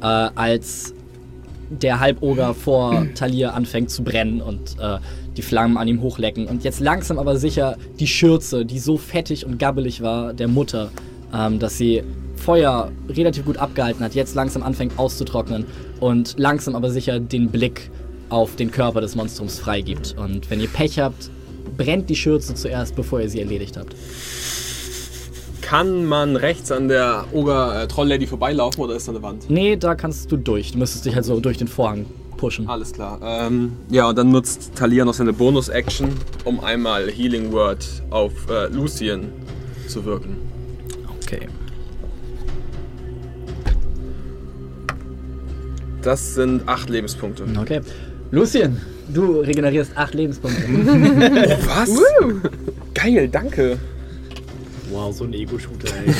äh, 0.00 0.04
als 0.06 0.94
der 1.70 2.00
Halboger 2.00 2.54
vor 2.54 3.06
Talir 3.14 3.54
anfängt 3.54 3.90
zu 3.90 4.04
brennen 4.04 4.40
und 4.40 4.76
äh, 4.78 4.98
die 5.36 5.42
Flammen 5.42 5.76
an 5.76 5.88
ihm 5.88 6.00
hochlecken. 6.00 6.46
Und 6.46 6.64
jetzt 6.64 6.80
langsam 6.80 7.18
aber 7.18 7.36
sicher 7.36 7.76
die 7.98 8.06
Schürze, 8.06 8.64
die 8.64 8.78
so 8.78 8.96
fettig 8.96 9.46
und 9.46 9.58
gabbelig 9.58 10.02
war, 10.02 10.32
der 10.32 10.48
Mutter, 10.48 10.90
ähm, 11.34 11.58
dass 11.58 11.76
sie 11.76 12.02
Feuer 12.36 12.90
relativ 13.08 13.44
gut 13.44 13.56
abgehalten 13.56 14.04
hat, 14.04 14.14
jetzt 14.14 14.34
langsam 14.34 14.62
anfängt 14.62 14.98
auszutrocknen 14.98 15.64
und 16.00 16.34
langsam 16.38 16.74
aber 16.76 16.90
sicher 16.90 17.20
den 17.20 17.48
Blick 17.48 17.90
auf 18.28 18.56
den 18.56 18.70
Körper 18.70 19.00
des 19.00 19.14
Monstrums 19.14 19.58
freigibt. 19.58 20.14
Und 20.18 20.50
wenn 20.50 20.60
ihr 20.60 20.68
Pech 20.68 20.98
habt, 20.98 21.30
brennt 21.76 22.10
die 22.10 22.16
Schürze 22.16 22.54
zuerst, 22.54 22.96
bevor 22.96 23.20
ihr 23.20 23.28
sie 23.28 23.40
erledigt 23.40 23.76
habt. 23.76 23.94
Kann 25.60 26.04
man 26.04 26.36
rechts 26.36 26.70
an 26.70 26.88
der 26.88 27.24
Oger 27.32 27.82
äh, 27.82 27.88
Troll 27.88 28.08
Lady 28.08 28.26
vorbeilaufen 28.26 28.84
oder 28.84 28.96
ist 28.96 29.08
da 29.08 29.12
eine 29.12 29.22
Wand? 29.22 29.48
Nee, 29.48 29.76
da 29.76 29.94
kannst 29.94 30.30
du 30.30 30.36
durch. 30.36 30.72
Du 30.72 30.78
müsstest 30.78 31.06
dich 31.06 31.14
halt 31.14 31.24
so 31.24 31.40
durch 31.40 31.56
den 31.56 31.68
Vorhang 31.68 32.04
pushen. 32.36 32.68
Alles 32.68 32.92
klar. 32.92 33.18
Ähm, 33.22 33.72
ja, 33.88 34.10
und 34.10 34.18
dann 34.18 34.30
nutzt 34.30 34.72
Talia 34.74 35.04
noch 35.04 35.14
seine 35.14 35.32
Bonus-Action, 35.32 36.08
um 36.44 36.60
einmal 36.60 37.10
Healing 37.10 37.50
Word 37.52 37.86
auf 38.10 38.32
äh, 38.50 38.66
Lucien 38.68 39.32
zu 39.88 40.04
wirken. 40.04 40.36
Okay. 41.34 41.48
Das 46.02 46.34
sind 46.34 46.68
8 46.68 46.90
Lebenspunkte. 46.90 47.44
Okay. 47.58 47.80
Lucien, 48.30 48.80
du 49.08 49.40
regenerierst 49.40 49.96
acht 49.96 50.14
Lebenspunkte. 50.14 50.62
Was? 51.66 51.90
Geil, 52.94 53.28
danke. 53.28 53.78
Wow, 54.90 55.14
so 55.14 55.24
ein 55.24 55.32
Ego-Shooter, 55.32 55.88
ey. 56.04 56.14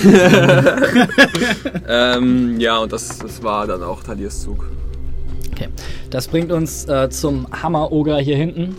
Ähm, 1.88 2.58
ja, 2.60 2.78
und 2.78 2.92
das, 2.92 3.18
das 3.18 3.42
war 3.42 3.66
dann 3.66 3.82
auch 3.82 4.02
Talias 4.02 4.42
Zug. 4.42 4.64
Okay. 5.52 5.68
Das 6.10 6.28
bringt 6.28 6.50
uns 6.50 6.86
äh, 6.86 7.08
zum 7.10 7.46
Hammer-Oger 7.50 8.18
hier 8.18 8.36
hinten, 8.36 8.76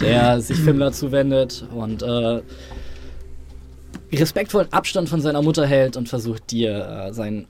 der 0.00 0.40
sich 0.40 0.58
Fimmler 0.58 0.92
zuwendet 0.92 1.66
und 1.74 2.02
äh, 2.02 2.40
respektvollen 4.12 4.72
Abstand 4.72 5.08
von 5.08 5.20
seiner 5.20 5.42
Mutter 5.42 5.66
hält 5.66 5.96
und 5.96 6.08
versucht 6.08 6.50
dir 6.50 7.08
äh, 7.08 7.12
sein, 7.12 7.46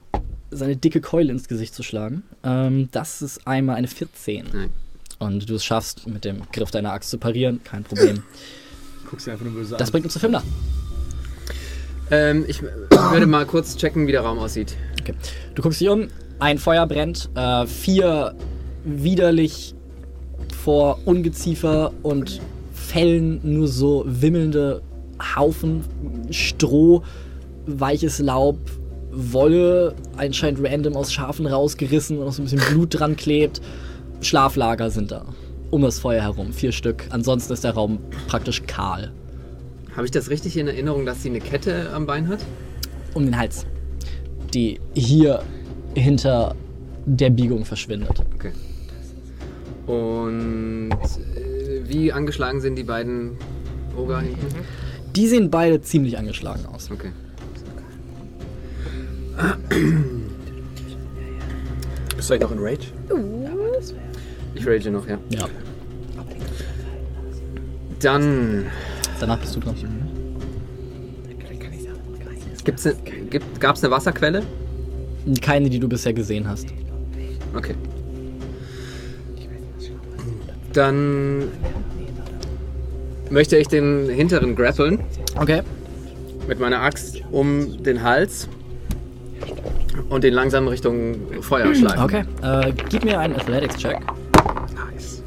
seine 0.51 0.75
dicke 0.75 1.01
Keule 1.01 1.31
ins 1.31 1.47
Gesicht 1.47 1.73
zu 1.73 1.83
schlagen. 1.83 2.23
Ähm, 2.43 2.89
das 2.91 3.21
ist 3.21 3.45
einmal 3.47 3.75
eine 3.75 3.87
14. 3.87 4.45
Nein. 4.53 4.69
Und 5.19 5.49
du 5.49 5.55
es 5.55 5.65
schaffst, 5.65 6.07
mit 6.07 6.25
dem 6.25 6.41
Griff 6.51 6.71
deiner 6.71 6.91
Axt 6.91 7.09
zu 7.09 7.17
parieren, 7.17 7.61
kein 7.63 7.83
Problem. 7.83 8.23
Guckst 9.09 9.27
dir 9.27 9.31
einfach 9.31 9.45
nur 9.45 9.53
böse 9.53 9.75
Das 9.77 9.89
an. 9.89 9.91
bringt 9.93 10.05
uns 10.05 10.13
zu 10.13 10.19
Fimmler. 10.19 10.43
Ähm, 12.11 12.45
ich 12.47 12.61
würde 12.61 13.25
mal 13.25 13.45
kurz 13.45 13.75
checken, 13.75 14.07
wie 14.07 14.11
der 14.11 14.21
Raum 14.21 14.39
aussieht. 14.39 14.75
Okay. 15.01 15.13
Du 15.55 15.61
guckst 15.61 15.81
dich 15.81 15.89
um, 15.89 16.07
ein 16.39 16.57
Feuer 16.57 16.85
brennt, 16.87 17.29
äh, 17.35 17.65
vier 17.65 18.35
widerlich 18.83 19.73
vor 20.63 20.99
Ungeziefer 21.05 21.93
und 22.03 22.41
Fellen 22.73 23.39
nur 23.43 23.67
so 23.67 24.03
wimmelnde 24.05 24.81
Haufen 25.35 25.83
Stroh, 26.31 27.03
weiches 27.65 28.19
Laub, 28.19 28.57
Wolle, 29.11 29.95
anscheinend 30.15 30.63
random 30.63 30.95
aus 30.95 31.11
Schafen 31.11 31.47
rausgerissen 31.47 32.17
und 32.19 32.25
noch 32.25 32.33
so 32.33 32.41
ein 32.41 32.45
bisschen 32.45 32.61
Blut 32.69 32.99
dran 32.99 33.15
klebt. 33.15 33.61
Schlaflager 34.21 34.89
sind 34.89 35.11
da. 35.11 35.25
Um 35.69 35.81
das 35.81 35.99
Feuer 35.99 36.21
herum, 36.21 36.53
vier 36.53 36.71
Stück. 36.71 37.05
Ansonsten 37.09 37.53
ist 37.53 37.63
der 37.63 37.71
Raum 37.71 37.99
praktisch 38.27 38.63
kahl. 38.67 39.11
Habe 39.95 40.05
ich 40.05 40.11
das 40.11 40.29
richtig 40.29 40.55
in 40.57 40.67
Erinnerung, 40.67 41.05
dass 41.05 41.23
sie 41.23 41.29
eine 41.29 41.39
Kette 41.39 41.89
am 41.93 42.05
Bein 42.05 42.27
hat? 42.27 42.39
Um 43.13 43.25
den 43.25 43.37
Hals. 43.37 43.65
Die 44.53 44.79
hier 44.93 45.41
hinter 45.95 46.55
der 47.05 47.29
Biegung 47.31 47.65
verschwindet. 47.65 48.23
Okay. 48.35 48.51
Und 49.87 50.91
äh, 50.91 51.81
wie 51.87 52.11
angeschlagen 52.11 52.61
sind 52.61 52.75
die 52.75 52.83
beiden 52.83 53.37
Oger 53.97 54.19
hinten? 54.19 54.47
Die 55.17 55.27
sehen 55.27 55.49
beide 55.49 55.81
ziemlich 55.81 56.15
angeschlagen 56.15 56.63
aus. 56.67 56.91
Okay. 56.91 57.11
Bist 62.15 62.29
du 62.29 62.33
eigentlich 62.35 62.41
noch 62.41 62.51
in 62.51 62.59
Rage? 62.59 62.87
Ich 64.53 64.67
rage 64.67 64.91
noch, 64.91 65.07
ja. 65.07 65.17
Ja. 65.29 65.47
Dann 67.99 68.65
Danach 69.19 69.39
bist 69.39 69.55
du 69.55 69.59
dran. 69.59 69.75
gibt's 72.63 72.85
ne, 72.85 72.95
gibt, 73.31 73.59
gab's 73.59 73.83
eine 73.83 73.91
Wasserquelle? 73.91 74.43
Keine, 75.41 75.71
die 75.71 75.79
du 75.79 75.89
bisher 75.89 76.13
gesehen 76.13 76.47
hast. 76.47 76.67
Okay. 77.55 77.73
Dann 80.73 81.49
möchte 83.29 83.57
ich 83.57 83.67
den 83.67 84.09
hinteren 84.09 84.55
grappeln 84.55 84.99
Okay. 85.39 85.61
mit 86.47 86.59
meiner 86.59 86.81
Axt 86.81 87.21
um 87.31 87.83
den 87.83 88.01
Hals 88.03 88.47
und 90.09 90.23
den 90.23 90.33
langsam 90.33 90.67
Richtung 90.67 91.15
Feuer 91.41 91.73
schleifen. 91.75 92.03
Okay. 92.03 92.23
Äh, 92.41 92.71
gib 92.89 93.03
mir 93.03 93.19
einen 93.19 93.35
Athletics-Check. 93.35 93.99
Nice. 94.75 95.21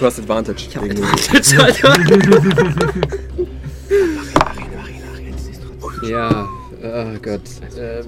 Du 0.00 0.06
hast 0.06 0.18
Advantage. 0.18 0.66
wegen- 0.82 1.02
Ja, 6.02 6.48
oh 6.82 7.18
Gott. 7.22 7.40
Ähm, 7.76 8.04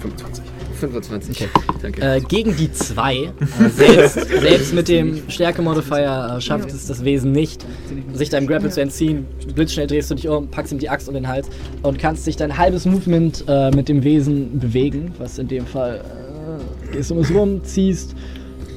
25. 0.00 0.44
25. 0.76 1.36
Okay. 1.36 1.48
Danke. 1.82 2.00
Äh, 2.00 2.20
gegen 2.20 2.56
die 2.56 2.72
2. 2.72 3.14
Äh, 3.16 3.30
selbst, 3.74 4.14
selbst 4.28 4.74
mit 4.74 4.88
dem 4.88 5.28
Stärke-Modifier 5.28 6.36
äh, 6.36 6.40
schafft 6.40 6.70
es 6.70 6.86
das 6.86 7.04
Wesen 7.04 7.32
nicht, 7.32 7.64
sich 8.12 8.28
deinem 8.30 8.46
Grapple 8.46 8.70
zu 8.70 8.80
entziehen. 8.80 9.26
Blitzschnell 9.54 9.86
drehst 9.86 10.10
du 10.10 10.14
dich 10.14 10.28
um, 10.28 10.48
packst 10.48 10.72
ihm 10.72 10.78
die 10.78 10.88
Axt 10.88 11.08
um 11.08 11.14
den 11.14 11.26
Hals 11.28 11.48
und 11.82 11.98
kannst 11.98 12.26
dich 12.26 12.36
dein 12.36 12.56
halbes 12.56 12.84
Movement 12.84 13.44
äh, 13.48 13.70
mit 13.70 13.88
dem 13.88 14.04
Wesen 14.04 14.58
bewegen. 14.58 15.12
Was 15.18 15.38
in 15.38 15.48
dem 15.48 15.66
Fall 15.66 16.04
gehst 16.92 17.10
um 17.10 17.18
es 17.18 17.32
rum, 17.34 17.62
ziehst 17.64 18.14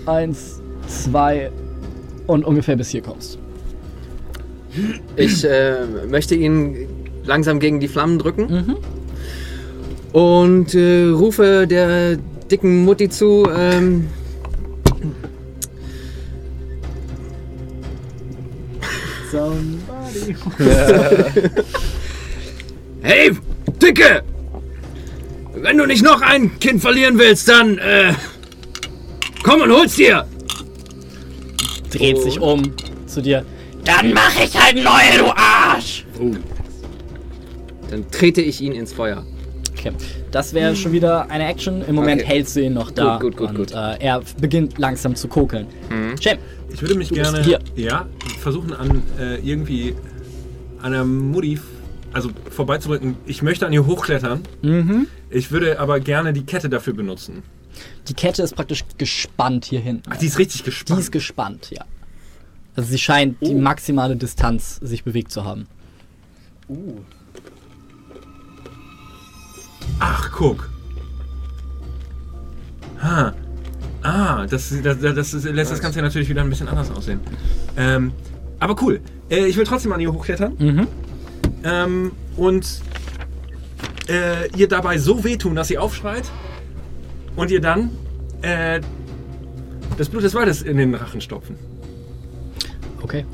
eins, 0.05 0.61
zwei 0.87 1.51
und 2.27 2.43
ungefähr 2.45 2.75
bis 2.75 2.89
hier 2.89 3.01
kommst. 3.01 3.37
Ich 5.15 5.45
möchte 6.09 6.35
ihn 6.35 6.87
langsam 7.25 7.59
gegen 7.59 7.79
die 7.79 7.87
Flammen 7.87 8.19
drücken 8.19 8.43
Mhm. 8.47 8.98
Und 10.13 10.73
äh, 10.75 11.09
rufe 11.09 11.67
der 11.67 12.17
dicken 12.49 12.83
Mutti 12.85 13.09
zu. 13.09 13.47
Ähm, 13.55 14.07
hey, 23.01 23.31
Dicke! 23.81 24.23
Wenn 25.53 25.77
du 25.77 25.85
nicht 25.85 26.03
noch 26.03 26.21
ein 26.21 26.57
Kind 26.59 26.81
verlieren 26.81 27.19
willst, 27.19 27.47
dann 27.47 27.77
äh, 27.77 28.13
komm 29.43 29.61
und 29.61 29.71
hol's 29.71 29.95
dir! 29.95 30.25
Dreht 31.91 32.21
sich 32.21 32.39
um 32.39 32.73
zu 33.05 33.21
dir. 33.21 33.45
Dann 33.83 34.13
mach 34.13 34.35
ich 34.43 34.59
halt 34.59 34.75
neue, 34.75 35.19
du 35.19 35.25
Arsch! 35.35 36.05
Dann 37.89 38.09
trete 38.11 38.41
ich 38.41 38.61
ihn 38.61 38.71
ins 38.73 38.93
Feuer. 38.93 39.25
Okay, 39.79 39.93
das 40.31 40.53
wäre 40.53 40.75
schon 40.75 40.91
wieder 40.91 41.29
eine 41.31 41.47
Action. 41.47 41.81
Im 41.87 41.95
Moment 41.95 42.21
Okay. 42.21 42.29
hältst 42.31 42.55
du 42.55 42.61
ihn 42.61 42.73
noch 42.73 42.91
da. 42.91 43.17
Gut, 43.17 43.37
gut, 43.37 43.37
gut, 43.37 43.49
und, 43.49 43.55
gut. 43.55 43.71
Äh, 43.71 43.97
er 43.99 44.21
beginnt 44.39 44.77
langsam 44.77 45.15
zu 45.15 45.27
kokeln. 45.29 45.67
Cem, 46.21 46.37
Ich 46.73 46.81
würde 46.81 46.95
mich 46.95 47.09
gerne 47.09 47.41
hier. 47.43 47.59
ja, 47.75 48.05
versuchen, 48.39 48.73
an 48.73 49.01
äh, 49.19 49.37
irgendwie 49.37 49.95
an 50.81 50.91
der 50.91 51.05
Mutti 51.05 51.59
also 52.11 52.29
vorbeizurücken. 52.49 53.15
Ich 53.25 53.41
möchte 53.41 53.65
an 53.67 53.71
ihr 53.73 53.85
hochklettern. 53.85 54.41
Mhm. 54.63 55.07
Ich 55.29 55.51
würde 55.51 55.79
aber 55.79 55.99
gerne 55.99 56.33
die 56.33 56.43
Kette 56.43 56.67
dafür 56.69 56.93
benutzen. 56.93 57.43
die 58.07 58.13
Kette 58.15 58.41
ist 58.43 58.55
praktisch 58.55 58.83
gespannt 58.97 59.63
hier 59.65 59.79
hinten. 59.79 60.09
Ach, 60.11 60.17
die 60.17 60.25
ist 60.25 60.39
richtig 60.39 60.63
Die 60.63 60.65
gespannt. 60.71 60.99
ist 60.99 61.11
gespannt, 61.11 61.69
ja. 61.71 61.85
Also 62.75 62.89
sie 62.89 62.97
scheint 62.97 63.37
die 63.45 63.53
maximale 63.55 64.15
Distanz 64.17 64.77
sich 64.81 65.03
bewegt 65.03 65.31
zu 65.31 65.43
haben. 65.45 65.67
Ach, 69.99 70.31
guck. 70.31 70.69
Ha. 73.01 73.33
Ah, 74.01 74.45
das, 74.47 74.73
das, 74.81 74.99
das, 74.99 75.31
das 75.31 75.43
lässt 75.43 75.71
das 75.71 75.81
Ganze 75.81 76.01
natürlich 76.01 76.29
wieder 76.29 76.41
ein 76.41 76.49
bisschen 76.49 76.67
anders 76.67 76.89
aussehen. 76.91 77.19
Ähm, 77.77 78.13
aber 78.59 78.75
cool. 78.81 79.01
Äh, 79.29 79.45
ich 79.45 79.57
will 79.57 79.65
trotzdem 79.65 79.91
an 79.91 79.99
ihr 79.99 80.11
hochklettern. 80.11 80.53
Mhm. 80.57 80.87
Ähm, 81.63 82.11
und 82.37 82.81
äh, 84.07 84.47
ihr 84.55 84.67
dabei 84.67 84.97
so 84.97 85.23
wehtun, 85.23 85.55
dass 85.55 85.67
sie 85.67 85.77
aufschreit. 85.77 86.23
Und 87.35 87.51
ihr 87.51 87.61
dann 87.61 87.91
äh, 88.41 88.81
das 89.97 90.09
Blut 90.09 90.23
des 90.23 90.33
Waldes 90.33 90.61
in 90.61 90.77
den 90.77 90.95
Rachen 90.95 91.21
stopfen. 91.21 91.55
Okay. 93.01 93.25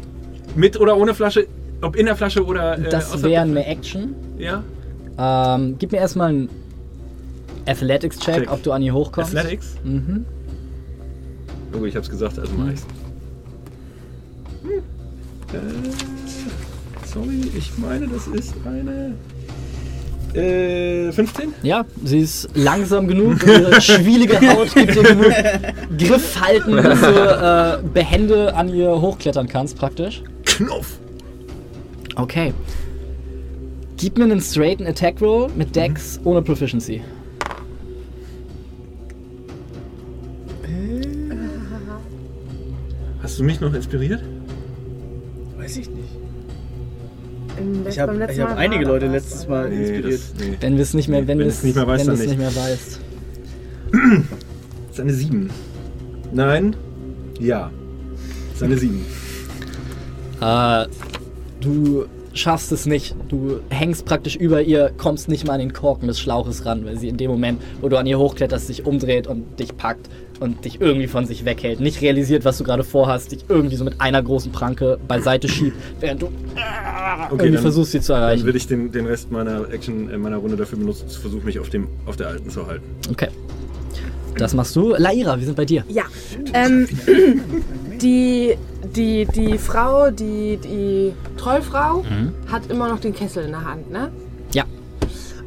Mit 0.55 0.79
oder 0.79 0.97
ohne 0.97 1.13
Flasche, 1.13 1.47
ob 1.81 1.95
in 1.95 2.05
der 2.05 2.15
Flasche 2.15 2.43
oder 2.43 2.77
äh, 2.77 2.89
Das 2.89 3.21
wäre 3.23 3.43
eine 3.43 3.65
Action. 3.65 4.15
Ja, 4.37 4.63
Ähm, 5.17 5.75
gib 5.79 5.91
mir 5.91 5.99
erstmal 5.99 6.29
einen 6.29 6.49
Athletics-Check, 7.67 8.35
Check. 8.35 8.51
ob 8.51 8.63
du 8.63 8.71
an 8.71 8.81
ihr 8.81 8.93
hochkommst. 8.93 9.35
Athletics. 9.35 9.75
Mhm. 9.83 10.25
Oh, 11.79 11.85
ich 11.85 11.95
hab's 11.95 12.09
gesagt, 12.09 12.39
also 12.39 12.53
mach 12.57 12.71
ich's. 12.71 12.85
Hm. 14.63 14.69
Äh, 15.53 17.07
sorry, 17.07 17.51
ich 17.57 17.77
meine, 17.77 18.07
das 18.07 18.27
ist 18.27 18.53
eine. 18.65 19.15
Äh, 20.33 21.13
15? 21.13 21.53
Ja, 21.63 21.85
sie 22.03 22.19
ist 22.19 22.49
langsam 22.55 23.07
genug. 23.07 23.41
Ihre 23.47 23.79
schwielige 23.81 24.35
Haut 24.51 24.73
gibt 24.75 24.95
dir 24.95 25.03
genug 25.03 25.31
Griffhalten, 25.97 26.75
dass 26.75 26.99
du 26.99 27.07
äh, 27.83 27.87
behende 27.93 28.53
an 28.53 28.67
ihr 28.67 28.89
hochklettern 28.89 29.47
kannst, 29.47 29.77
praktisch. 29.77 30.21
Knuff! 30.45 30.99
Okay. 32.17 32.53
Gib 33.97 34.17
mir 34.17 34.25
einen 34.25 34.41
straighten 34.41 34.85
Attack 34.87 35.21
Roll 35.21 35.49
mit 35.55 35.75
Dex 35.75 36.19
ohne 36.23 36.41
Proficiency. 36.41 37.01
Hast 43.21 43.39
du 43.39 43.43
mich 43.43 43.59
noch 43.59 43.73
inspiriert? 43.73 44.21
Weiß 45.57 45.77
ich 45.77 45.89
nicht. 45.89 46.09
Ich 47.89 47.99
habe 47.99 48.19
hab 48.27 48.57
einige 48.57 48.85
Leute 48.85 49.07
letztes 49.07 49.47
Mal 49.47 49.69
Nee, 49.69 49.77
inspiriert. 49.77 50.13
das, 50.13 50.33
nee. 50.39 50.57
Wenn 50.59 50.75
wir 50.75 50.83
es 50.83 50.93
nicht 50.93 51.07
mehr, 51.07 51.21
wenn 51.21 51.27
Wenn 51.27 51.39
wir 51.39 51.45
es 51.47 51.63
nicht 51.63 51.75
mehr 51.75 51.87
weiß, 51.87 52.01
wenn 52.01 52.07
dann 52.07 52.15
du 52.17 52.21
es 52.21 52.27
nicht. 52.29 52.39
nicht 52.39 52.55
mehr 52.55 52.63
weißt. 52.63 52.99
Das 54.87 54.91
ist 54.91 54.99
eine 54.99 55.13
7. 55.13 55.49
Nein? 56.33 56.75
Ja. 57.39 57.71
Das 58.51 58.57
ist 58.57 58.63
eine 58.63 58.77
7. 58.77 59.05
Äh, 60.41 60.85
du 61.61 62.05
schaffst 62.35 62.71
es 62.71 62.85
nicht. 62.85 63.15
Du 63.29 63.59
hängst 63.69 64.05
praktisch 64.05 64.35
über 64.35 64.61
ihr, 64.61 64.91
kommst 64.97 65.27
nicht 65.29 65.47
mal 65.47 65.53
an 65.53 65.59
den 65.59 65.73
Korken 65.73 66.07
des 66.07 66.19
Schlauches 66.19 66.65
ran, 66.65 66.85
weil 66.85 66.97
sie 66.99 67.07
in 67.07 67.17
dem 67.17 67.31
Moment, 67.31 67.61
wo 67.81 67.89
du 67.89 67.97
an 67.97 68.05
ihr 68.05 68.19
hochkletterst, 68.19 68.67
sich 68.67 68.85
umdreht 68.85 69.25
und 69.25 69.59
dich 69.59 69.75
packt 69.75 70.09
und 70.41 70.65
dich 70.65 70.81
irgendwie 70.81 71.07
von 71.07 71.25
sich 71.25 71.45
weghält. 71.45 71.79
Nicht 71.79 72.01
realisiert, 72.01 72.43
was 72.45 72.57
du 72.57 72.63
gerade 72.65 72.83
vorhast, 72.83 73.31
dich 73.31 73.45
irgendwie 73.47 73.77
so 73.77 73.85
mit 73.85 74.01
einer 74.01 74.21
großen 74.21 74.51
Pranke 74.51 74.99
beiseite 75.07 75.47
schiebt, 75.47 75.77
während 76.01 76.21
du 76.21 76.29
irgendwie 77.31 77.51
dann- 77.53 77.61
versuchst, 77.61 77.93
sie 77.93 78.01
zu 78.01 78.11
Dann 78.13 78.21
erreichen. 78.23 78.45
will 78.45 78.55
ich 78.55 78.67
den, 78.67 78.91
den 78.91 79.05
Rest 79.07 79.31
meiner 79.31 79.71
Action, 79.71 80.09
äh, 80.11 80.17
meiner 80.17 80.37
Runde 80.37 80.57
dafür 80.57 80.77
benutzen, 80.77 81.07
zu 81.07 81.21
versuchen, 81.21 81.45
mich 81.45 81.57
auf, 81.59 81.69
dem, 81.69 81.87
auf 82.05 82.17
der 82.17 82.27
alten 82.27 82.49
zu 82.49 82.67
halten. 82.67 82.83
Okay. 83.09 83.29
Das 84.37 84.53
machst 84.53 84.75
du. 84.75 84.93
Laira, 84.97 85.39
wir 85.39 85.45
sind 85.45 85.55
bei 85.55 85.63
dir. 85.63 85.85
Ja. 85.87 86.03
Ähm, 86.53 86.85
die, 88.01 88.55
die, 88.95 89.25
die 89.25 89.57
Frau, 89.57 90.09
die, 90.09 90.57
die 90.57 91.13
Trollfrau, 91.37 92.03
hat 92.51 92.69
immer 92.69 92.89
noch 92.89 92.99
den 92.99 93.13
Kessel 93.13 93.45
in 93.45 93.51
der 93.51 93.65
Hand, 93.65 93.91
ne? 93.91 94.11
Ja. 94.53 94.65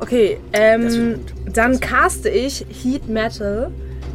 Okay, 0.01 0.39
ähm, 0.53 1.21
dann 1.53 1.81
caste 1.81 2.29
ich 2.29 2.65
Heat 2.69 3.09
Metal. 3.09 3.71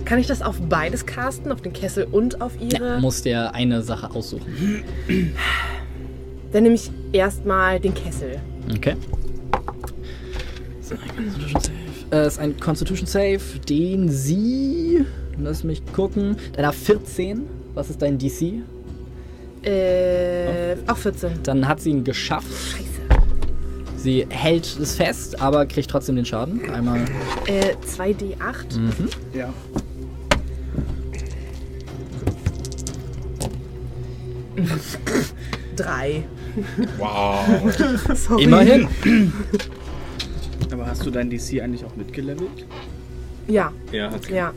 Kann 0.05 0.19
ich 0.19 0.27
das 0.27 0.41
auf 0.41 0.59
beides 0.61 1.05
casten? 1.05 1.51
Auf 1.51 1.61
den 1.61 1.73
Kessel 1.73 2.07
und 2.11 2.41
auf 2.41 2.53
ihre? 2.59 2.95
Ja, 2.95 2.99
musst 2.99 3.25
dir 3.25 3.53
eine 3.53 3.81
Sache 3.81 4.11
aussuchen. 4.11 4.83
Dann 6.51 6.63
nehme 6.63 6.75
ich 6.75 6.91
erstmal 7.11 7.79
den 7.79 7.93
Kessel. 7.93 8.39
Okay. 8.75 8.95
So, 10.81 10.95
ein 10.95 11.15
Constitution 11.15 11.61
Save. 11.61 11.73
Äh, 12.11 12.27
ist 12.27 12.39
ein 12.39 12.59
Constitution 12.59 13.07
Save, 13.07 13.39
den 13.67 14.09
sie. 14.09 15.05
Lass 15.39 15.63
mich 15.63 15.81
gucken. 15.93 16.35
Deiner 16.55 16.73
14. 16.73 17.43
Was 17.73 17.89
ist 17.89 18.01
dein 18.01 18.17
DC? 18.19 18.61
Äh, 19.63 20.75
auch 20.87 20.97
14. 20.97 21.41
Dann 21.43 21.67
hat 21.67 21.79
sie 21.81 21.91
ihn 21.91 22.03
geschafft. 22.03 22.47
Scheiße. 22.71 22.83
Sie 23.97 24.27
hält 24.29 24.65
es 24.65 24.95
fest, 24.95 25.39
aber 25.41 25.65
kriegt 25.65 25.89
trotzdem 25.89 26.17
den 26.17 26.25
Schaden. 26.25 26.69
Einmal. 26.69 27.05
Äh, 27.47 27.75
2d8. 27.97 28.79
Ja. 29.33 29.53
Drei. 35.75 36.23
Wow. 36.97 37.45
Sorry. 38.15 38.43
Immerhin. 38.43 38.87
Hast 40.85 41.05
du 41.05 41.11
dein 41.11 41.29
DC 41.29 41.61
eigentlich 41.61 41.85
auch 41.85 41.95
mitgelevelt? 41.95 42.65
Ja, 43.47 43.71
Ja, 43.91 44.11
hat 44.11 44.23
sie. 44.25 44.33
ja. 44.33 44.53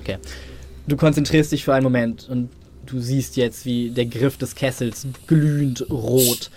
Okay. 0.00 0.18
Du 0.86 0.96
konzentrierst 0.96 1.52
dich 1.52 1.64
für 1.64 1.74
einen 1.74 1.84
Moment 1.84 2.28
und 2.28 2.48
du 2.92 3.00
siehst 3.00 3.36
jetzt, 3.36 3.64
wie 3.64 3.90
der 3.90 4.06
Griff 4.06 4.36
des 4.36 4.54
Kessels 4.54 5.06
glühend 5.26 5.90
rot 5.90 6.50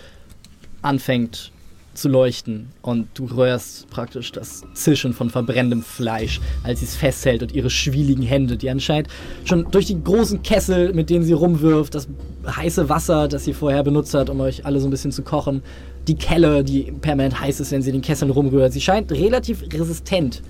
anfängt 0.81 1.51
zu 1.93 2.09
leuchten 2.09 2.67
und 2.81 3.07
du 3.13 3.25
rührst 3.25 3.89
praktisch 3.89 4.33
das 4.33 4.63
Zischen 4.73 5.13
von 5.13 5.29
verbrennendem 5.29 5.81
Fleisch, 5.81 6.41
als 6.63 6.81
sie 6.81 6.85
es 6.87 6.95
festhält 6.97 7.41
und 7.41 7.53
ihre 7.53 7.69
schwieligen 7.69 8.23
Hände, 8.23 8.57
die 8.57 8.69
anscheinend 8.69 9.07
schon 9.45 9.71
durch 9.71 9.85
die 9.85 10.03
großen 10.03 10.43
Kessel, 10.43 10.93
mit 10.93 11.09
denen 11.09 11.23
sie 11.23 11.31
rumwirft, 11.31 11.95
das 11.95 12.09
heiße 12.45 12.89
Wasser, 12.89 13.29
das 13.29 13.45
sie 13.45 13.53
vorher 13.53 13.81
benutzt 13.81 14.13
hat, 14.13 14.29
um 14.29 14.41
euch 14.41 14.65
alle 14.65 14.81
so 14.81 14.87
ein 14.87 14.91
bisschen 14.91 15.13
zu 15.13 15.23
kochen, 15.23 15.63
die 16.09 16.15
Kelle, 16.15 16.65
die 16.65 16.91
permanent 16.91 17.39
heiß 17.39 17.61
ist, 17.61 17.71
wenn 17.71 17.81
sie 17.81 17.93
den 17.93 18.01
Kessel 18.01 18.29
rumrührt. 18.29 18.73
Sie 18.73 18.81
scheint 18.81 19.09
relativ 19.13 19.63
resistent 19.71 20.41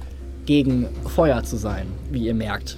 gegen 0.47 0.87
Feuer 1.15 1.43
zu 1.43 1.57
sein, 1.57 1.85
wie 2.11 2.25
ihr 2.25 2.33
merkt. 2.33 2.77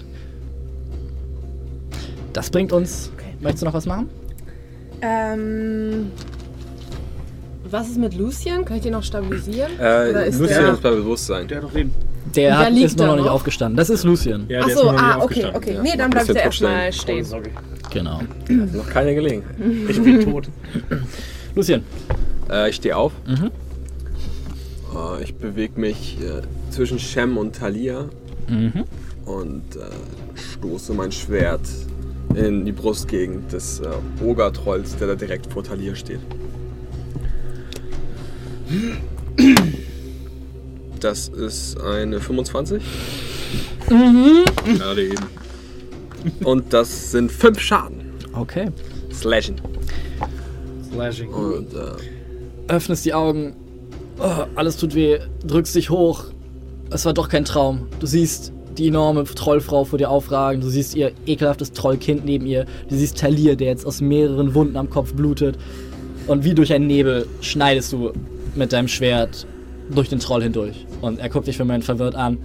Das 2.38 2.52
bringt 2.52 2.72
uns. 2.72 3.10
Möchtest 3.42 3.64
du 3.64 3.66
noch 3.66 3.74
was 3.74 3.88
machen? 3.88 4.10
Ähm, 5.02 6.12
was 7.68 7.90
ist 7.90 7.98
mit 7.98 8.14
Lucien? 8.14 8.64
Kann 8.64 8.78
ich 8.78 8.84
den 8.84 8.92
noch 8.92 9.02
stabilisieren? 9.02 9.72
Äh, 9.80 10.12
Oder 10.12 10.26
ist 10.28 10.40
Lucien 10.40 10.62
der- 10.62 10.74
ist 10.74 10.84
bei 10.84 10.92
Bewusstsein. 10.92 11.48
Der 11.48 11.58
hat 11.58 11.64
doch 11.64 11.74
Leben. 11.74 11.96
Der 12.36 12.52
Da 12.52 12.58
hat, 12.60 12.74
liegt 12.74 12.86
ist 12.86 12.98
nur 13.00 13.08
er 13.08 13.10
noch 13.10 13.16
nicht 13.16 13.26
noch. 13.26 13.32
aufgestanden. 13.34 13.76
Das 13.76 13.90
ist 13.90 14.04
Lucien. 14.04 14.42
Ja, 14.50 14.58
der 14.60 14.66
Ach 14.66 14.68
ist 14.68 14.78
so, 14.78 14.84
noch 14.86 14.92
nicht 14.92 15.02
ah, 15.02 15.16
okay, 15.16 15.24
aufgestanden. 15.24 15.56
okay. 15.56 15.74
Ja, 15.74 15.82
nee, 15.82 15.98
dann 15.98 16.10
bleibt 16.12 16.30
er 16.30 16.36
erstmal 16.44 16.86
totstellen. 16.92 16.94
stehen. 16.94 17.26
sorry. 17.26 17.50
Genau. 17.92 18.22
Noch 18.78 18.90
keine 18.92 19.16
gelegen. 19.16 19.42
Ich 19.90 20.00
bin 20.04 20.22
tot. 20.24 20.48
Lucien. 21.56 21.84
Äh, 22.52 22.70
ich 22.70 22.76
stehe 22.76 22.96
auf. 22.96 23.14
Mhm. 23.26 23.50
Äh, 24.96 25.24
ich 25.24 25.34
bewege 25.34 25.80
mich 25.80 26.20
äh, 26.22 26.42
zwischen 26.72 27.00
Shem 27.00 27.36
und 27.38 27.56
Talia 27.56 28.06
Mhm. 28.48 28.84
und 29.26 29.76
äh, 29.76 29.80
stoße 30.54 30.94
mein 30.94 31.12
Schwert 31.12 31.62
in 32.36 32.66
die 32.66 32.72
Brustgegend 32.72 33.52
des 33.52 33.80
äh, 33.80 33.88
Ogertrolls, 34.24 34.96
der 34.98 35.08
da 35.08 35.16
direkt 35.16 35.52
vor 35.52 35.64
Talia 35.64 35.96
steht. 35.96 36.20
Das 41.00 41.28
ist 41.30 41.80
eine 41.80 42.20
25 42.20 42.84
Gerade 43.88 45.06
eben. 45.06 45.26
und 46.44 46.74
das 46.74 47.12
sind 47.12 47.32
5 47.32 47.60
Schaden. 47.60 48.02
Okay. 48.34 48.68
Slashen. 49.14 49.56
Slashing. 50.92 51.30
Und 51.30 51.74
äh, 51.74 52.72
Öffnest 52.74 53.06
die 53.06 53.14
Augen. 53.14 53.56
Oh, 54.20 54.46
alles 54.56 54.78
tut 54.78 54.94
weh. 54.96 55.20
Drückst 55.46 55.76
dich 55.76 55.90
hoch. 55.90 56.26
Es 56.90 57.06
war 57.06 57.14
doch 57.14 57.30
kein 57.30 57.46
Traum. 57.46 57.88
Du 58.00 58.08
siehst 58.08 58.52
die 58.78 58.88
enorme 58.88 59.24
Trollfrau 59.24 59.84
vor 59.86 59.98
dir 60.00 60.10
aufragen. 60.10 60.62
Du 60.62 60.70
siehst 60.70 60.96
ihr 60.96 61.12
ekelhaftes 61.26 61.72
Trollkind 61.72 62.26
neben 62.26 62.46
ihr. 62.46 62.66
Du 62.90 62.96
siehst 62.96 63.18
Talir, 63.20 63.56
der 63.56 63.68
jetzt 63.68 63.86
aus 63.86 64.02
mehreren 64.02 64.54
Wunden 64.54 64.78
am 64.78 64.90
Kopf 64.90 65.14
blutet. 65.14 65.58
Und 66.28 66.44
wie 66.44 66.54
durch 66.54 66.74
einen 66.74 66.88
Nebel 66.88 67.26
schneidest 67.42 67.94
du 67.94 68.12
mit 68.56 68.74
deinem 68.74 68.88
Schwert 68.88 69.46
durch 69.94 70.10
den 70.10 70.20
Troll 70.20 70.44
hindurch. 70.44 70.86
Und 71.02 71.20
er 71.20 71.30
guckt 71.30 71.48
dich 71.48 71.56
für 71.58 71.64
einen 71.64 71.70
Moment 71.70 71.86
verwirrt 71.86 72.16
an, 72.16 72.38